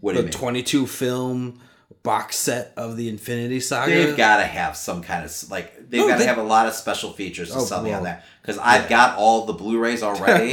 What 0.00 0.12
do 0.12 0.18
The 0.18 0.26
you 0.26 0.30
mean? 0.30 0.32
22 0.32 0.86
film 0.86 1.60
box 2.02 2.36
set 2.36 2.72
of 2.76 2.96
the 2.96 3.08
Infinity 3.08 3.60
Saga. 3.60 3.92
They've 3.92 4.16
got 4.16 4.38
to 4.38 4.44
have 4.44 4.76
some 4.76 5.02
kind 5.02 5.24
of 5.24 5.50
like 5.50 5.88
they've 5.90 6.06
got 6.06 6.14
to 6.14 6.18
they- 6.20 6.26
have 6.26 6.38
a 6.38 6.42
lot 6.42 6.66
of 6.66 6.74
special 6.74 7.12
features 7.12 7.50
to 7.50 7.56
Oh, 7.58 7.64
sell 7.64 7.82
me 7.82 7.92
on 7.92 8.04
that 8.04 8.24
because 8.42 8.58
I've 8.58 8.88
got 8.88 9.16
all 9.18 9.46
the 9.46 9.52
Blu-rays 9.52 10.02
already, 10.08 10.50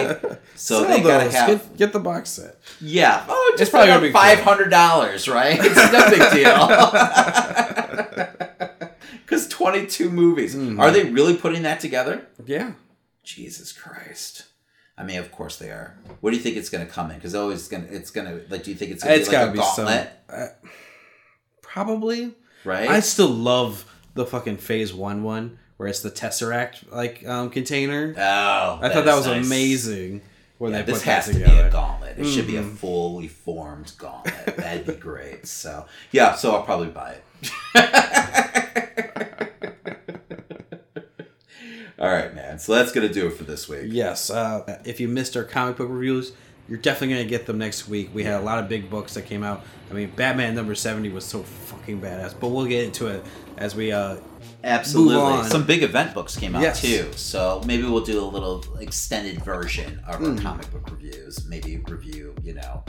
so 0.55 0.85
they 0.85 1.01
got 1.01 1.23
to 1.23 1.31
have 1.31 1.47
Get, 1.49 1.77
get 1.77 1.93
the 1.93 1.99
box 1.99 2.31
set. 2.31 2.57
yeah. 2.81 3.25
Oh, 3.27 3.49
just 3.57 3.61
It's 3.63 3.69
probably 3.71 3.87
gonna 3.87 4.01
be 4.01 4.11
five 4.11 4.39
hundred 4.39 4.69
dollars, 4.69 5.27
right? 5.27 5.57
It's 5.61 5.75
no 5.75 6.09
big 6.09 6.31
deal. 6.33 8.25
Because 9.25 9.47
twenty-two 9.47 10.09
movies. 10.11 10.55
Mm-hmm. 10.55 10.79
Are 10.79 10.91
they 10.91 11.05
really 11.05 11.35
putting 11.35 11.63
that 11.63 11.79
together? 11.79 12.27
Yeah. 12.45 12.73
Jesus 13.23 13.71
Christ. 13.73 14.43
I 14.97 15.03
mean, 15.03 15.17
of 15.17 15.31
course 15.31 15.57
they 15.57 15.71
are. 15.71 15.97
What 16.21 16.29
do 16.29 16.37
you 16.37 16.43
think 16.43 16.57
it's 16.57 16.69
going 16.69 16.85
to 16.85 16.91
come 16.91 17.09
in? 17.09 17.17
Because 17.17 17.33
always 17.33 17.67
going 17.67 17.87
to, 17.87 17.93
it's 17.93 18.11
going 18.11 18.27
to, 18.27 18.45
like, 18.49 18.63
do 18.63 18.69
you 18.71 18.77
think 18.77 18.91
it's 18.91 19.03
going 19.03 19.19
to 19.19 19.29
be 19.31 19.35
like 19.35 19.47
a 19.49 19.51
be 19.51 19.57
some. 19.61 19.85
gauntlet? 19.85 20.09
uh, 20.29 20.45
probably. 21.75 22.33
right? 22.63 22.89
I 22.89 23.01
still 23.01 23.27
love 23.27 23.83
the 24.13 24.25
fucking 24.25 24.57
Phase 24.57 24.93
One 24.93 25.23
one 25.23 25.59
where 25.77 25.89
it's 25.89 25.99
the 25.99 26.09
Tesseract 26.09 26.89
like 26.91 27.27
um, 27.27 27.49
container. 27.49 28.13
oh, 28.17 28.79
I 28.81 28.89
thought 28.89 29.03
that 29.05 29.15
was 29.15 29.27
nice. 29.27 29.45
amazing 29.45 30.21
when 30.57 30.71
Yeah, 30.71 30.83
they 30.83 30.93
this 30.93 30.99
put 31.03 31.11
has 31.11 31.25
to 31.27 31.33
be 31.33 31.43
a 31.43 31.69
gauntlet. 31.69 32.17
It 32.17 32.25
should 32.27 32.47
be 32.47 32.55
a 32.55 32.63
Mhm. 32.63 32.77
fully 32.77 33.27
formed 33.27 33.91
gauntlet. 33.97 34.55
That'd 34.55 34.87
be 34.87 34.93
great. 34.93 35.45
So, 35.47 35.85
yeah, 36.11 36.33
so 36.35 36.55
I'll 36.55 36.63
probably 36.63 36.87
buy 36.87 37.17
it. 37.17 37.51
All 41.97 42.09
right, 42.11 42.33
man. 42.35 42.59
So 42.59 42.73
that's 42.73 42.91
to 43.07 43.13
do 43.13 43.27
it 43.27 43.31
for 43.33 43.43
this 43.45 43.67
week. 43.69 43.85
Yes. 43.87 44.29
Uh, 44.29 44.79
if 44.85 44.99
you 45.01 45.07
missed 45.09 45.35
our 45.37 45.43
comic 45.43 45.77
book 45.77 45.87
reviews, 45.89 46.31
you're 46.67 46.77
definitely 46.79 47.15
gonna 47.15 47.29
get 47.29 47.45
them 47.45 47.57
next 47.57 47.87
week. 47.87 48.09
We 48.13 48.23
had 48.23 48.39
a 48.39 48.43
lot 48.43 48.59
of 48.59 48.67
big 48.69 48.89
books 48.89 49.13
that 49.15 49.25
came 49.25 49.43
out. 49.43 49.63
I 49.89 49.93
mean, 49.93 50.11
Batman 50.15 50.55
number 50.55 50.75
seventy 50.75 51.09
was 51.09 51.23
so 51.25 51.43
fucking 51.43 52.01
badass. 52.01 52.33
But 52.39 52.49
we'll 52.49 52.65
get 52.65 52.83
into 52.85 53.07
it 53.07 53.23
as 53.57 53.75
we 53.75 53.91
uh, 53.91 54.17
Absolutely. 54.63 55.47
Some 55.49 55.63
big 55.65 55.83
event 55.83 56.13
books 56.15 56.35
came 56.35 56.55
out 56.55 56.61
Yes. 56.63 56.81
too. 56.81 57.11
So 57.15 57.61
maybe 57.67 57.83
we'll 57.83 58.03
do 58.03 58.19
a 58.19 58.25
little 58.25 58.63
extended 58.79 59.43
version 59.45 59.99
of 60.07 60.15
our 60.15 60.21
Mm. 60.21 60.41
comic 60.41 60.71
book 60.71 60.89
reviews. 60.89 61.45
Maybe 61.47 61.77
review, 61.87 62.33
you 62.43 62.55
know, 62.55 62.83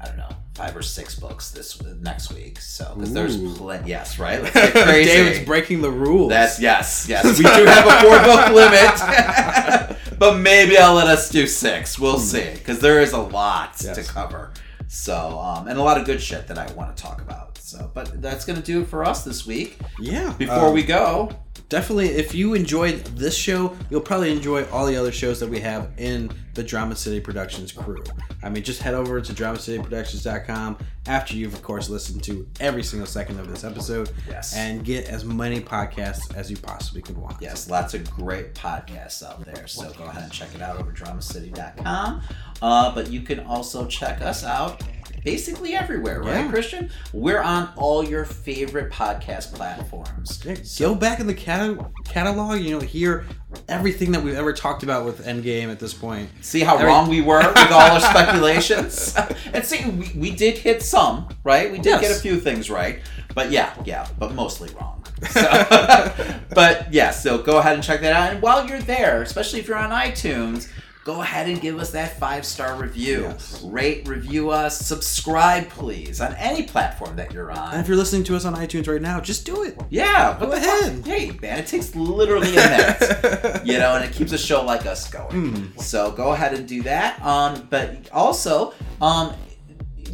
I 0.00 0.06
don't 0.06 0.16
know, 0.16 0.28
five 0.54 0.76
or 0.76 0.82
six 0.82 1.14
books 1.16 1.50
this 1.50 1.80
next 2.00 2.32
week. 2.32 2.60
So 2.60 2.92
because 2.94 3.12
there's 3.12 3.36
plenty. 3.58 3.88
Yes, 3.90 4.18
right. 4.18 4.40
Let's 4.42 4.54
get 4.54 4.72
crazy. 4.72 5.10
David's 5.10 5.44
breaking 5.46 5.82
the 5.82 5.90
rules. 5.90 6.30
That's 6.30 6.60
yes, 6.60 7.06
yes. 7.08 7.24
We 7.36 7.42
do 7.44 7.64
have 7.64 7.86
a 7.86 8.00
four 8.02 8.18
book 8.22 8.50
limit, 8.52 9.98
but 10.18 10.38
maybe 10.38 10.78
I'll 10.78 10.94
let 10.94 11.08
us 11.08 11.28
do 11.30 11.46
six. 11.46 11.98
We'll 11.98 12.18
see 12.18 12.50
because 12.54 12.78
there 12.80 13.00
is 13.00 13.12
a 13.12 13.18
lot 13.20 13.76
to 13.78 13.94
Hmm. 13.94 14.00
Cover. 14.02 14.52
So 14.86 15.38
um, 15.38 15.68
and 15.68 15.78
a 15.78 15.82
lot 15.82 15.98
of 15.98 16.06
good 16.06 16.22
shit 16.22 16.46
that 16.46 16.58
I 16.58 16.70
want 16.72 16.96
to 16.96 17.02
talk 17.02 17.20
about. 17.20 17.47
So, 17.68 17.90
but 17.92 18.22
that's 18.22 18.46
gonna 18.46 18.62
do 18.62 18.80
it 18.80 18.88
for 18.88 19.04
us 19.04 19.24
this 19.24 19.46
week. 19.46 19.76
yeah. 20.00 20.32
Before 20.38 20.68
um, 20.68 20.72
we 20.74 20.82
go, 20.82 21.30
definitely 21.68 22.08
if 22.08 22.34
you 22.34 22.54
enjoyed 22.54 23.04
this 23.16 23.36
show 23.36 23.76
you'll 23.90 24.00
probably 24.00 24.32
enjoy 24.32 24.64
all 24.70 24.86
the 24.86 24.96
other 24.96 25.12
shows 25.12 25.38
that 25.40 25.48
we 25.48 25.60
have 25.60 25.90
in 25.98 26.30
the 26.54 26.62
drama 26.62 26.96
city 26.96 27.20
productions 27.20 27.72
crew 27.72 28.02
i 28.42 28.48
mean 28.48 28.62
just 28.62 28.80
head 28.80 28.94
over 28.94 29.20
to 29.20 29.32
dramacityproductions.com 29.34 30.78
after 31.06 31.36
you've 31.36 31.52
of 31.52 31.62
course 31.62 31.90
listened 31.90 32.22
to 32.22 32.46
every 32.60 32.82
single 32.82 33.06
second 33.06 33.38
of 33.38 33.48
this 33.48 33.64
episode 33.64 34.10
Yes. 34.28 34.56
and 34.56 34.84
get 34.84 35.06
as 35.08 35.24
many 35.24 35.60
podcasts 35.60 36.34
as 36.34 36.50
you 36.50 36.56
possibly 36.56 37.02
could 37.02 37.18
want 37.18 37.36
Yes, 37.40 37.68
lots 37.68 37.92
of 37.94 38.08
great 38.10 38.54
podcasts 38.54 39.22
out 39.22 39.44
there. 39.44 39.66
So 39.66 39.90
go 39.92 40.04
ahead 40.04 40.24
and 40.24 40.32
check 40.32 40.54
it 40.54 40.60
out 40.62 40.78
over 40.78 40.90
dramacity.com. 40.90 42.22
Uh, 42.60 42.94
but 42.94 43.10
you 43.10 43.20
can 43.22 43.40
also 43.40 43.86
check 43.86 44.20
us 44.20 44.44
out 44.44 44.82
basically 45.24 45.74
everywhere, 45.74 46.20
right, 46.22 46.44
Yeah. 46.44 46.50
Christian? 46.50 46.90
We're 47.12 47.40
on 47.40 47.70
all 47.76 48.04
your 48.04 48.24
favorite 48.24 48.92
podcast 48.92 49.54
platforms. 49.54 50.42
Yeah, 50.44 50.56
go 50.78 50.94
back 50.94 51.20
in 51.20 51.26
the 51.26 51.34
cata- 51.34 51.86
catalog 52.04 52.60
you 52.60 52.70
know 52.70 52.80
hear 52.80 53.24
everything 53.68 54.12
that 54.12 54.22
we've 54.22 54.34
ever 54.36 54.52
talked 54.52 54.82
about 54.82 55.04
with 55.04 55.24
endgame 55.26 55.70
at 55.70 55.78
this 55.80 55.94
point 55.94 56.28
See 56.42 56.60
how 56.60 56.74
Every- 56.74 56.86
wrong 56.86 57.08
we 57.08 57.20
were 57.22 57.38
with 57.38 57.72
all 57.72 57.92
our 57.92 58.00
speculations? 58.00 59.16
and 59.52 59.64
see, 59.64 59.88
we, 59.88 60.12
we 60.16 60.30
did 60.30 60.58
hit 60.58 60.82
some, 60.82 61.28
right? 61.44 61.70
We 61.70 61.78
did 61.78 61.86
Yes. 61.86 62.00
get 62.00 62.10
a 62.12 62.20
few 62.20 62.38
things 62.40 62.70
right. 62.70 63.00
But 63.34 63.50
yeah, 63.50 63.72
yeah, 63.84 64.06
but 64.18 64.34
mostly 64.34 64.70
wrong. 64.74 65.04
So, 65.30 65.40
but 66.54 66.92
yeah, 66.92 67.10
so 67.10 67.38
go 67.38 67.58
ahead 67.58 67.74
and 67.74 67.82
check 67.82 68.00
that 68.00 68.12
out. 68.12 68.32
And 68.32 68.42
while 68.42 68.66
you're 68.68 68.80
there, 68.80 69.22
especially 69.22 69.60
if 69.60 69.68
you're 69.68 69.76
on 69.76 69.90
iTunes, 69.90 70.68
go 71.08 71.22
ahead 71.22 71.48
and 71.48 71.58
give 71.62 71.78
us 71.78 71.90
that 71.92 72.18
five 72.18 72.44
star 72.44 72.74
review. 72.76 73.22
Yes. 73.22 73.62
Rate, 73.62 74.06
review 74.06 74.50
us, 74.50 74.78
subscribe, 74.78 75.70
please, 75.70 76.20
on 76.20 76.34
any 76.34 76.64
platform 76.64 77.16
that 77.16 77.32
you're 77.32 77.50
on. 77.50 77.72
and 77.72 77.80
if 77.80 77.88
you're 77.88 77.96
listening 77.96 78.24
to 78.24 78.36
us 78.36 78.44
on 78.44 78.54
itunes 78.54 78.86
right 78.86 79.00
now 79.00 79.18
just 79.18 79.46
do 79.46 79.62
it 79.62 79.80
Yeah, 79.88 80.36
Go 80.38 80.44
the 80.50 80.56
fuck? 80.58 80.64
ahead. 80.82 81.06
Hey, 81.06 81.30
man, 81.40 81.58
it 81.60 81.66
takes 81.66 81.94
literally 81.96 82.50
a 82.52 82.56
minute. 82.56 83.62
you 83.64 83.78
know, 83.78 83.94
and 83.96 84.04
it 84.04 84.12
keeps 84.12 84.32
a 84.32 84.38
show 84.38 84.62
like 84.62 84.84
us 84.84 85.08
going. 85.08 85.30
Hmm. 85.52 85.78
So 85.78 86.10
go 86.10 86.32
ahead 86.32 86.52
and 86.52 86.68
do 86.68 86.82
that. 86.82 87.24
Um, 87.24 87.66
but 87.70 88.10
also, 88.12 88.74
um, 89.00 89.32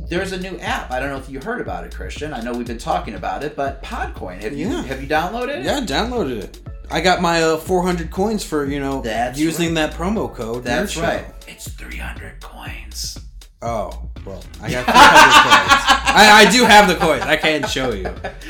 there's 0.09 0.31
a 0.31 0.39
new 0.41 0.57
app. 0.61 0.93
I 0.93 1.01
don't 1.01 1.09
know 1.11 1.17
if 1.19 1.29
you 1.29 1.41
heard 1.41 1.61
about 1.61 1.83
it, 1.85 1.93
Christian. 1.93 2.33
I 2.33 2.41
know 2.41 2.53
we've 2.53 2.67
been 2.69 2.79
talking 2.79 3.15
about 3.15 3.43
it, 3.43 3.57
but 3.57 3.83
Podcoin. 3.83 4.41
Have 4.43 4.53
you 4.57 4.69
Yeah. 4.69 4.83
have 4.83 5.03
you 5.03 5.09
downloaded 5.09 5.59
it? 5.61 5.65
Yeah, 5.65 5.81
downloaded 5.81 6.41
it. 6.43 6.61
I 6.91 7.01
got 7.01 7.21
my 7.23 7.43
uh, 7.43 7.57
400 7.57 8.11
coins 8.11 8.45
for 8.45 8.65
you 8.67 8.81
know 8.81 9.01
That's 9.03 9.39
using 9.39 9.75
that 9.75 9.95
promo 9.95 10.33
code. 10.35 10.65
That's 10.65 10.95
Nerd 10.97 11.03
right. 11.03 11.27
Show. 11.47 11.53
It's 11.53 11.69
300 11.71 12.41
coins. 12.41 13.19
Oh 13.63 14.11
well, 14.27 14.43
I 14.63 14.71
got 14.71 14.85
300 14.85 14.85
coins. 14.85 16.01
I, 16.17 16.45
I 16.47 16.51
do 16.51 16.65
have 16.65 16.87
the 16.87 16.95
coins. 16.95 17.23
I 17.23 17.37
can't 17.37 17.69
show 17.69 17.91
you. 17.93 18.05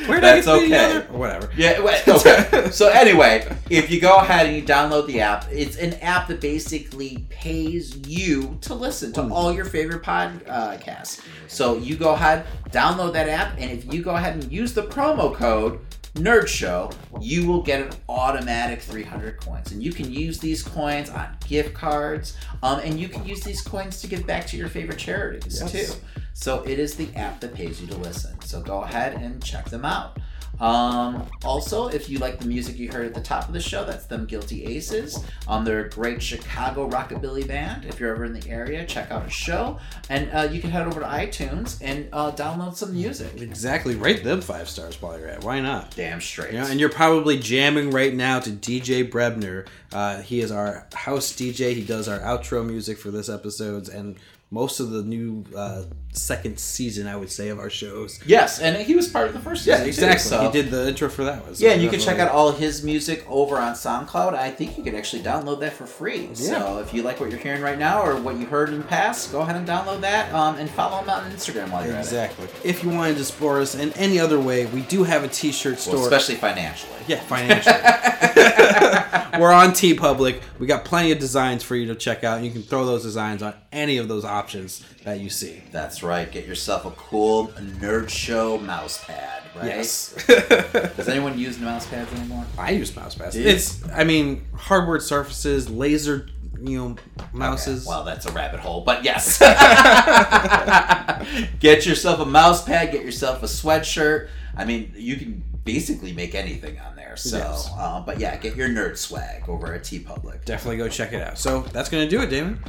Where 0.07 0.21
did 0.21 0.25
I 0.25 0.41
That's 0.41 0.47
get 0.47 0.63
okay. 0.65 0.85
other- 0.99 1.17
Whatever. 1.17 1.51
Yeah, 1.57 1.81
wait, 1.81 2.07
okay. 2.07 2.69
so 2.73 2.89
anyway, 2.91 3.49
if 3.71 3.91
you 3.91 4.01
go 4.01 4.17
ahead 4.17 4.47
and 4.47 4.55
you 4.57 4.63
download 4.63 5.07
the 5.07 5.21
app, 5.21 5.47
it's 5.51 5.77
an 5.77 5.95
app 5.95 6.29
that 6.29 6.41
basically 6.41 7.27
pays 7.31 7.97
you 8.07 8.59
to 8.63 8.75
listen 8.75 9.13
to 9.15 9.23
all 9.33 9.53
your 9.53 9.65
favorite 9.65 10.03
podcasts. 10.03 11.23
So 11.49 11.79
you 11.79 11.97
go 11.97 12.13
ahead, 12.13 12.45
download 12.71 13.13
that 13.15 13.29
app, 13.29 13.55
and 13.59 13.71
if 13.71 13.93
you 13.93 14.03
go 14.03 14.17
ahead 14.17 14.35
and 14.35 14.53
use 14.53 14.75
the 14.75 14.83
promo 14.83 15.33
code 15.35 15.79
Nerd 16.15 16.47
Show, 16.47 16.91
you 17.21 17.47
will 17.47 17.61
get 17.63 17.81
an 17.81 17.91
automatic 18.09 18.81
300 18.81 19.41
coins, 19.41 19.73
and 19.73 19.83
you 19.83 19.93
can 19.93 20.13
use 20.13 20.39
these 20.39 20.63
coins 20.63 21.11
on 21.11 21.37
gift 21.49 21.75
cards, 21.75 22.37
um, 22.63 22.79
and 22.85 23.01
you 23.01 23.09
can 23.09 23.27
use 23.27 23.41
these 23.41 23.61
coins 23.61 24.01
to 24.01 24.07
give 24.07 24.25
back 24.25 24.47
to 24.49 24.57
your 24.57 24.69
favorite 24.69 24.99
charities 24.99 25.61
Yes. 25.61 25.73
too. 25.73 25.93
So 26.33 26.63
it 26.63 26.79
is 26.79 26.95
the 26.95 27.09
app 27.17 27.41
that 27.41 27.53
pays 27.55 27.81
you 27.81 27.89
to 27.89 27.97
listen. 27.97 28.41
So 28.43 28.61
go 28.61 28.83
ahead 28.83 29.15
and 29.15 29.43
check 29.43 29.69
them 29.71 29.85
out. 29.85 30.19
Um, 30.61 31.27
also, 31.45 31.89
if 31.89 32.09
you 32.09 32.19
like 32.19 32.39
the 32.39 32.47
music 32.47 32.79
you 32.79 32.91
heard 32.91 33.07
at 33.07 33.15
the 33.15 33.21
top 33.21 33.49
of 33.49 33.55
the 33.55 33.61
show, 33.61 33.85
that's 33.85 34.07
them 34.07 34.27
Guilty 34.27 34.65
Aces. 34.65 35.23
Um, 35.49 35.65
they're 35.65 35.87
a 35.87 35.91
great 35.91 36.23
Chicago 36.23 36.89
rockabilly 36.89 37.47
band. 37.47 37.85
If 37.85 38.01
you're 38.01 38.15
ever 38.15 38.25
in 38.25 38.33
the 38.33 38.49
area, 38.49 38.85
check 38.87 39.11
out 39.11 39.27
a 39.27 39.31
show, 39.31 39.79
and 40.09 40.31
uh, 40.33 40.49
you 40.51 40.61
can 40.61 40.71
head 40.71 40.87
over 40.87 41.01
to 41.01 41.07
iTunes 41.07 41.79
and 41.83 42.09
uh, 42.13 42.33
download 42.33 42.77
some 42.77 42.93
music. 42.93 43.41
Exactly. 43.41 43.95
Rate 43.95 44.25
them 44.25 44.41
five 44.41 44.69
stars 44.69 45.01
while 45.01 45.19
you're 45.19 45.29
at. 45.29 45.45
Why 45.45 45.61
not? 45.61 45.95
Damn 45.97 46.21
straight. 46.21 46.53
You 46.53 46.61
know, 46.61 46.67
and 46.67 46.81
you're 46.81 46.89
probably 46.89 47.39
jamming 47.39 47.91
right 47.91 48.15
now 48.15 48.41
to 48.41 48.51
DJ 48.51 49.09
Brebner. 49.09 49.67
Uh, 49.93 50.23
he 50.23 50.41
is 50.41 50.51
our 50.51 50.87
house 50.95 51.33
DJ. 51.33 51.75
He 51.75 51.85
does 51.85 52.09
our 52.09 52.19
outro 52.21 52.67
music 52.67 52.99
for 52.99 53.11
this 53.11 53.29
episodes 53.29 53.89
and 53.89 54.17
most 54.51 54.81
of 54.81 54.91
the 54.91 55.03
new 55.03 55.45
uh, 55.57 55.83
second 56.17 56.59
season, 56.59 57.07
I 57.07 57.17
would 57.17 57.31
say, 57.31 57.49
of 57.49 57.59
our 57.59 57.71
shows. 57.71 58.21
yes, 58.25 58.61
and 58.61 58.77
he 58.77 58.95
was 58.95 59.09
part 59.09 59.27
of 59.29 59.35
the 59.35 59.41
first 59.41 59.67
Yeah, 59.67 59.77
season. 59.85 60.09
exactly. 60.09 60.23
Too, 60.23 60.29
so. 60.29 60.43
He 60.47 60.53
did 60.63 60.71
the 60.71 60.89
intro 60.89 61.09
for 61.09 61.25
that 61.25 61.45
one. 61.45 61.55
so 61.55 61.65
Yeah, 61.65 61.73
and 61.73 61.83
you 61.83 61.91
can 61.91 62.01
check 62.01 62.19
out 62.19 62.31
all 62.31 62.53
his 62.53 62.83
music 62.83 63.25
over 63.29 63.57
on 63.59 63.75
SoundCloud. 63.75 64.35
I 64.35 64.51
think 64.51 64.79
you 64.79 64.85
can 64.85 64.95
actually 64.95 65.23
download 65.23 65.61
that 65.61 65.73
for 65.73 65.87
free. 65.87 66.27
Yeah. 66.29 66.35
So 66.35 66.79
if 66.79 66.95
you 66.95 67.03
like 67.03 67.21
what 67.21 67.31
you're 67.31 67.39
hearing 67.41 67.63
right 67.63 67.79
now 67.79 68.03
or 68.03 68.17
what 68.17 68.37
you 68.39 68.47
heard 68.47 68.69
in 68.71 68.79
the 68.79 68.85
past, 68.85 69.33
go 69.33 69.41
ahead 69.41 69.57
and 69.57 69.67
download 69.67 70.01
that 70.03 70.33
um, 70.33 70.57
and 70.57 70.71
follow 70.71 70.99
him 71.03 71.11
on 71.11 71.31
Instagram 71.33 71.71
while 71.71 71.85
you're 71.87 71.97
Exactly. 71.97 72.47
If 72.63 72.83
you 72.85 72.91
wanted 72.91 73.17
to 73.17 73.25
support 73.25 73.63
us 73.63 73.75
in 73.75 73.93
any 73.95 74.19
other 74.21 74.39
way, 74.41 74.67
we 74.67 74.83
do 74.83 75.03
have 75.05 75.25
a 75.25 75.29
T-shirt 75.29 75.79
store. 75.79 75.95
Well, 75.95 76.05
especially 76.05 76.37
financially. 76.37 76.93
yeah, 77.09 77.21
financially. 77.21 77.75
We're 79.41 79.53
on 79.53 79.71
TeePublic. 79.71 80.41
We 80.59 80.67
got 80.67 80.85
plenty 80.85 81.11
of 81.13 81.19
designs 81.19 81.63
for 81.65 81.75
you 81.75 81.87
to 81.87 81.95
check 81.97 82.23
out. 82.25 82.43
You 82.43 82.51
can 82.51 82.63
throw 82.63 82.87
those 82.87 83.03
designs 83.03 83.43
on 83.43 83.55
any 83.73 83.97
of 83.99 84.07
those 84.09 84.25
options 84.25 84.85
that 85.05 85.21
you 85.21 85.31
see. 85.31 85.63
That's 85.71 86.03
right. 86.03 86.31
Get 86.31 86.47
yourself 86.47 86.85
a 86.85 86.91
cool 86.93 87.49
Nerd 87.49 88.09
Show 88.09 88.59
mouse 88.59 89.05
pad, 89.05 89.43
right? 89.55 89.67
Yes. 89.67 90.15
Does 90.27 91.09
anyone 91.09 91.39
use 91.39 91.59
mouse 91.59 91.87
pads 91.87 92.13
anymore? 92.15 92.45
I 92.59 92.71
use 92.71 92.95
mouse 92.97 93.15
pads. 93.15 93.37
It's, 93.37 93.87
I 93.91 94.05
mean, 94.05 94.45
hardware 94.57 95.01
surfaces, 95.01 95.69
laser, 95.71 96.27
you 96.63 96.79
know, 96.79 96.97
mouses. 97.33 97.87
Okay, 97.87 97.95
Well, 97.95 98.05
that's 98.05 98.27
a 98.27 98.33
rabbit 98.33 98.61
hole, 98.61 98.81
but 98.81 99.05
yes. 99.05 99.39
get 101.61 101.87
yourself 101.87 102.21
a 102.21 102.27
mouse 102.27 102.65
pad, 102.65 102.93
get 102.93 103.05
yourself 103.05 103.43
a 103.43 103.47
sweatshirt. 103.47 104.29
I 104.57 104.65
mean, 104.65 104.93
you 104.97 105.17
can 105.17 105.45
basically 105.65 106.13
make 106.13 106.35
anything 106.35 106.79
on 106.81 106.97
there. 106.97 107.17
So, 107.17 107.39
Yes. 107.39 107.71
uh, 107.77 108.03
but 108.05 108.19
yeah, 108.19 108.37
get 108.37 108.57
your 108.57 108.69
nerd 108.69 108.97
swag 108.97 109.49
over 109.49 109.73
at 109.75 109.83
TeePublic. 109.83 110.45
Definitely 110.45 110.79
go 110.79 110.89
check 110.89 111.13
it 111.13 111.23
out. 111.23 111.39
So 111.39 111.61
that's 111.73 111.89
gonna 111.89 112.09
do 112.09 112.21
it, 112.23 112.27
Damon. 112.29 112.63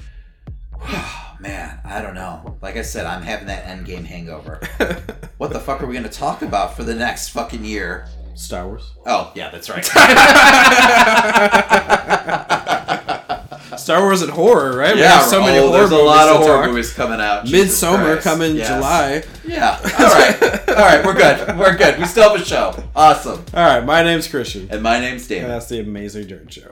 Man, 1.40 1.80
I 1.84 2.02
don't 2.02 2.16
know. 2.16 2.58
Like 2.62 2.78
I 2.78 2.82
said, 2.82 3.06
I'm 3.06 3.22
having 3.22 3.48
that 3.48 3.66
endgame 3.66 4.06
hangover. 4.06 4.60
what 5.38 5.52
the 5.54 5.60
fuck 5.60 5.82
are 5.82 5.86
we 5.86 5.94
gonna 5.95 6.10
talk 6.10 6.42
about 6.42 6.76
for 6.76 6.84
the 6.84 6.95
next 6.95 7.30
fucking 7.30 7.64
year? 7.66 8.08
Star 8.36 8.68
Wars. 8.68 8.92
Oh, 9.06 9.32
yeah, 9.36 9.50
that's 9.50 9.70
right. 9.70 9.86
Star 13.78 14.02
Wars 14.02 14.22
and 14.22 14.32
horror, 14.32 14.76
right? 14.78 14.95
We 14.95 15.02
yeah, 15.02 15.20
have 15.20 15.26
so 15.26 15.42
many 15.42 15.58
oh, 15.58 15.68
horror 15.68 15.80
there's 15.80 15.92
a 15.92 15.95
movies 15.95 16.06
lot 16.08 16.30
of 16.30 16.38
horror 16.38 16.62
talk. 16.64 16.70
movies 16.70 16.94
coming 16.94 17.20
out. 17.22 17.45
Jesus 17.45 17.82
Midsommar 17.84 18.14
Christ. 18.14 18.24
coming 18.24 18.56
Yes. 18.56 18.68
July. 18.68 19.24
Yeah. 19.45 19.80
All 19.84 20.08
right. 20.08 20.70
All 20.70 20.76
right. 20.76 21.06
We're 21.06 21.14
good. 21.14 21.58
We're 21.58 21.78
good. 21.78 22.00
We 22.00 22.06
still 22.06 22.30
have 22.32 22.42
a 22.42 22.45
show. 22.45 22.84
Awesome. 22.95 23.44
All 23.54 23.66
right, 23.66 23.86
my 23.86 24.02
name's 24.04 24.28
Christian, 24.28 24.68
And 24.72 24.82
my 24.82 25.00
name's 25.00 25.30
and 25.30 25.50
that's 25.50 25.68
the 25.68 25.80
Amazing 25.80 26.28
Dirt 26.28 26.52
Show. 26.52 26.72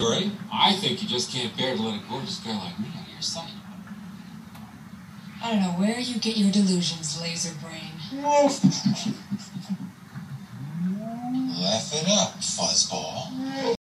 Right? 0.00 0.30
I 0.52 0.74
think 0.74 1.02
you 1.02 1.08
just 1.08 1.32
can't 1.32 1.56
bear 1.56 1.74
to 1.74 1.82
let 1.82 2.00
a 2.00 2.08
gorgeous 2.08 2.38
girl 2.38 2.54
like 2.54 2.78
me 2.78 2.86
out 2.96 3.02
of 3.02 3.12
your 3.12 3.20
sight. 3.20 3.50
I 5.42 5.50
don't 5.50 5.60
know 5.60 5.70
where 5.70 5.98
you 5.98 6.20
get 6.20 6.36
your 6.36 6.52
delusions, 6.52 7.20
laser 7.20 7.52
brain. 7.60 7.90
Laugh 11.60 11.92
it 11.92 12.08
up, 12.08 12.38
fuzzball. 12.38 13.74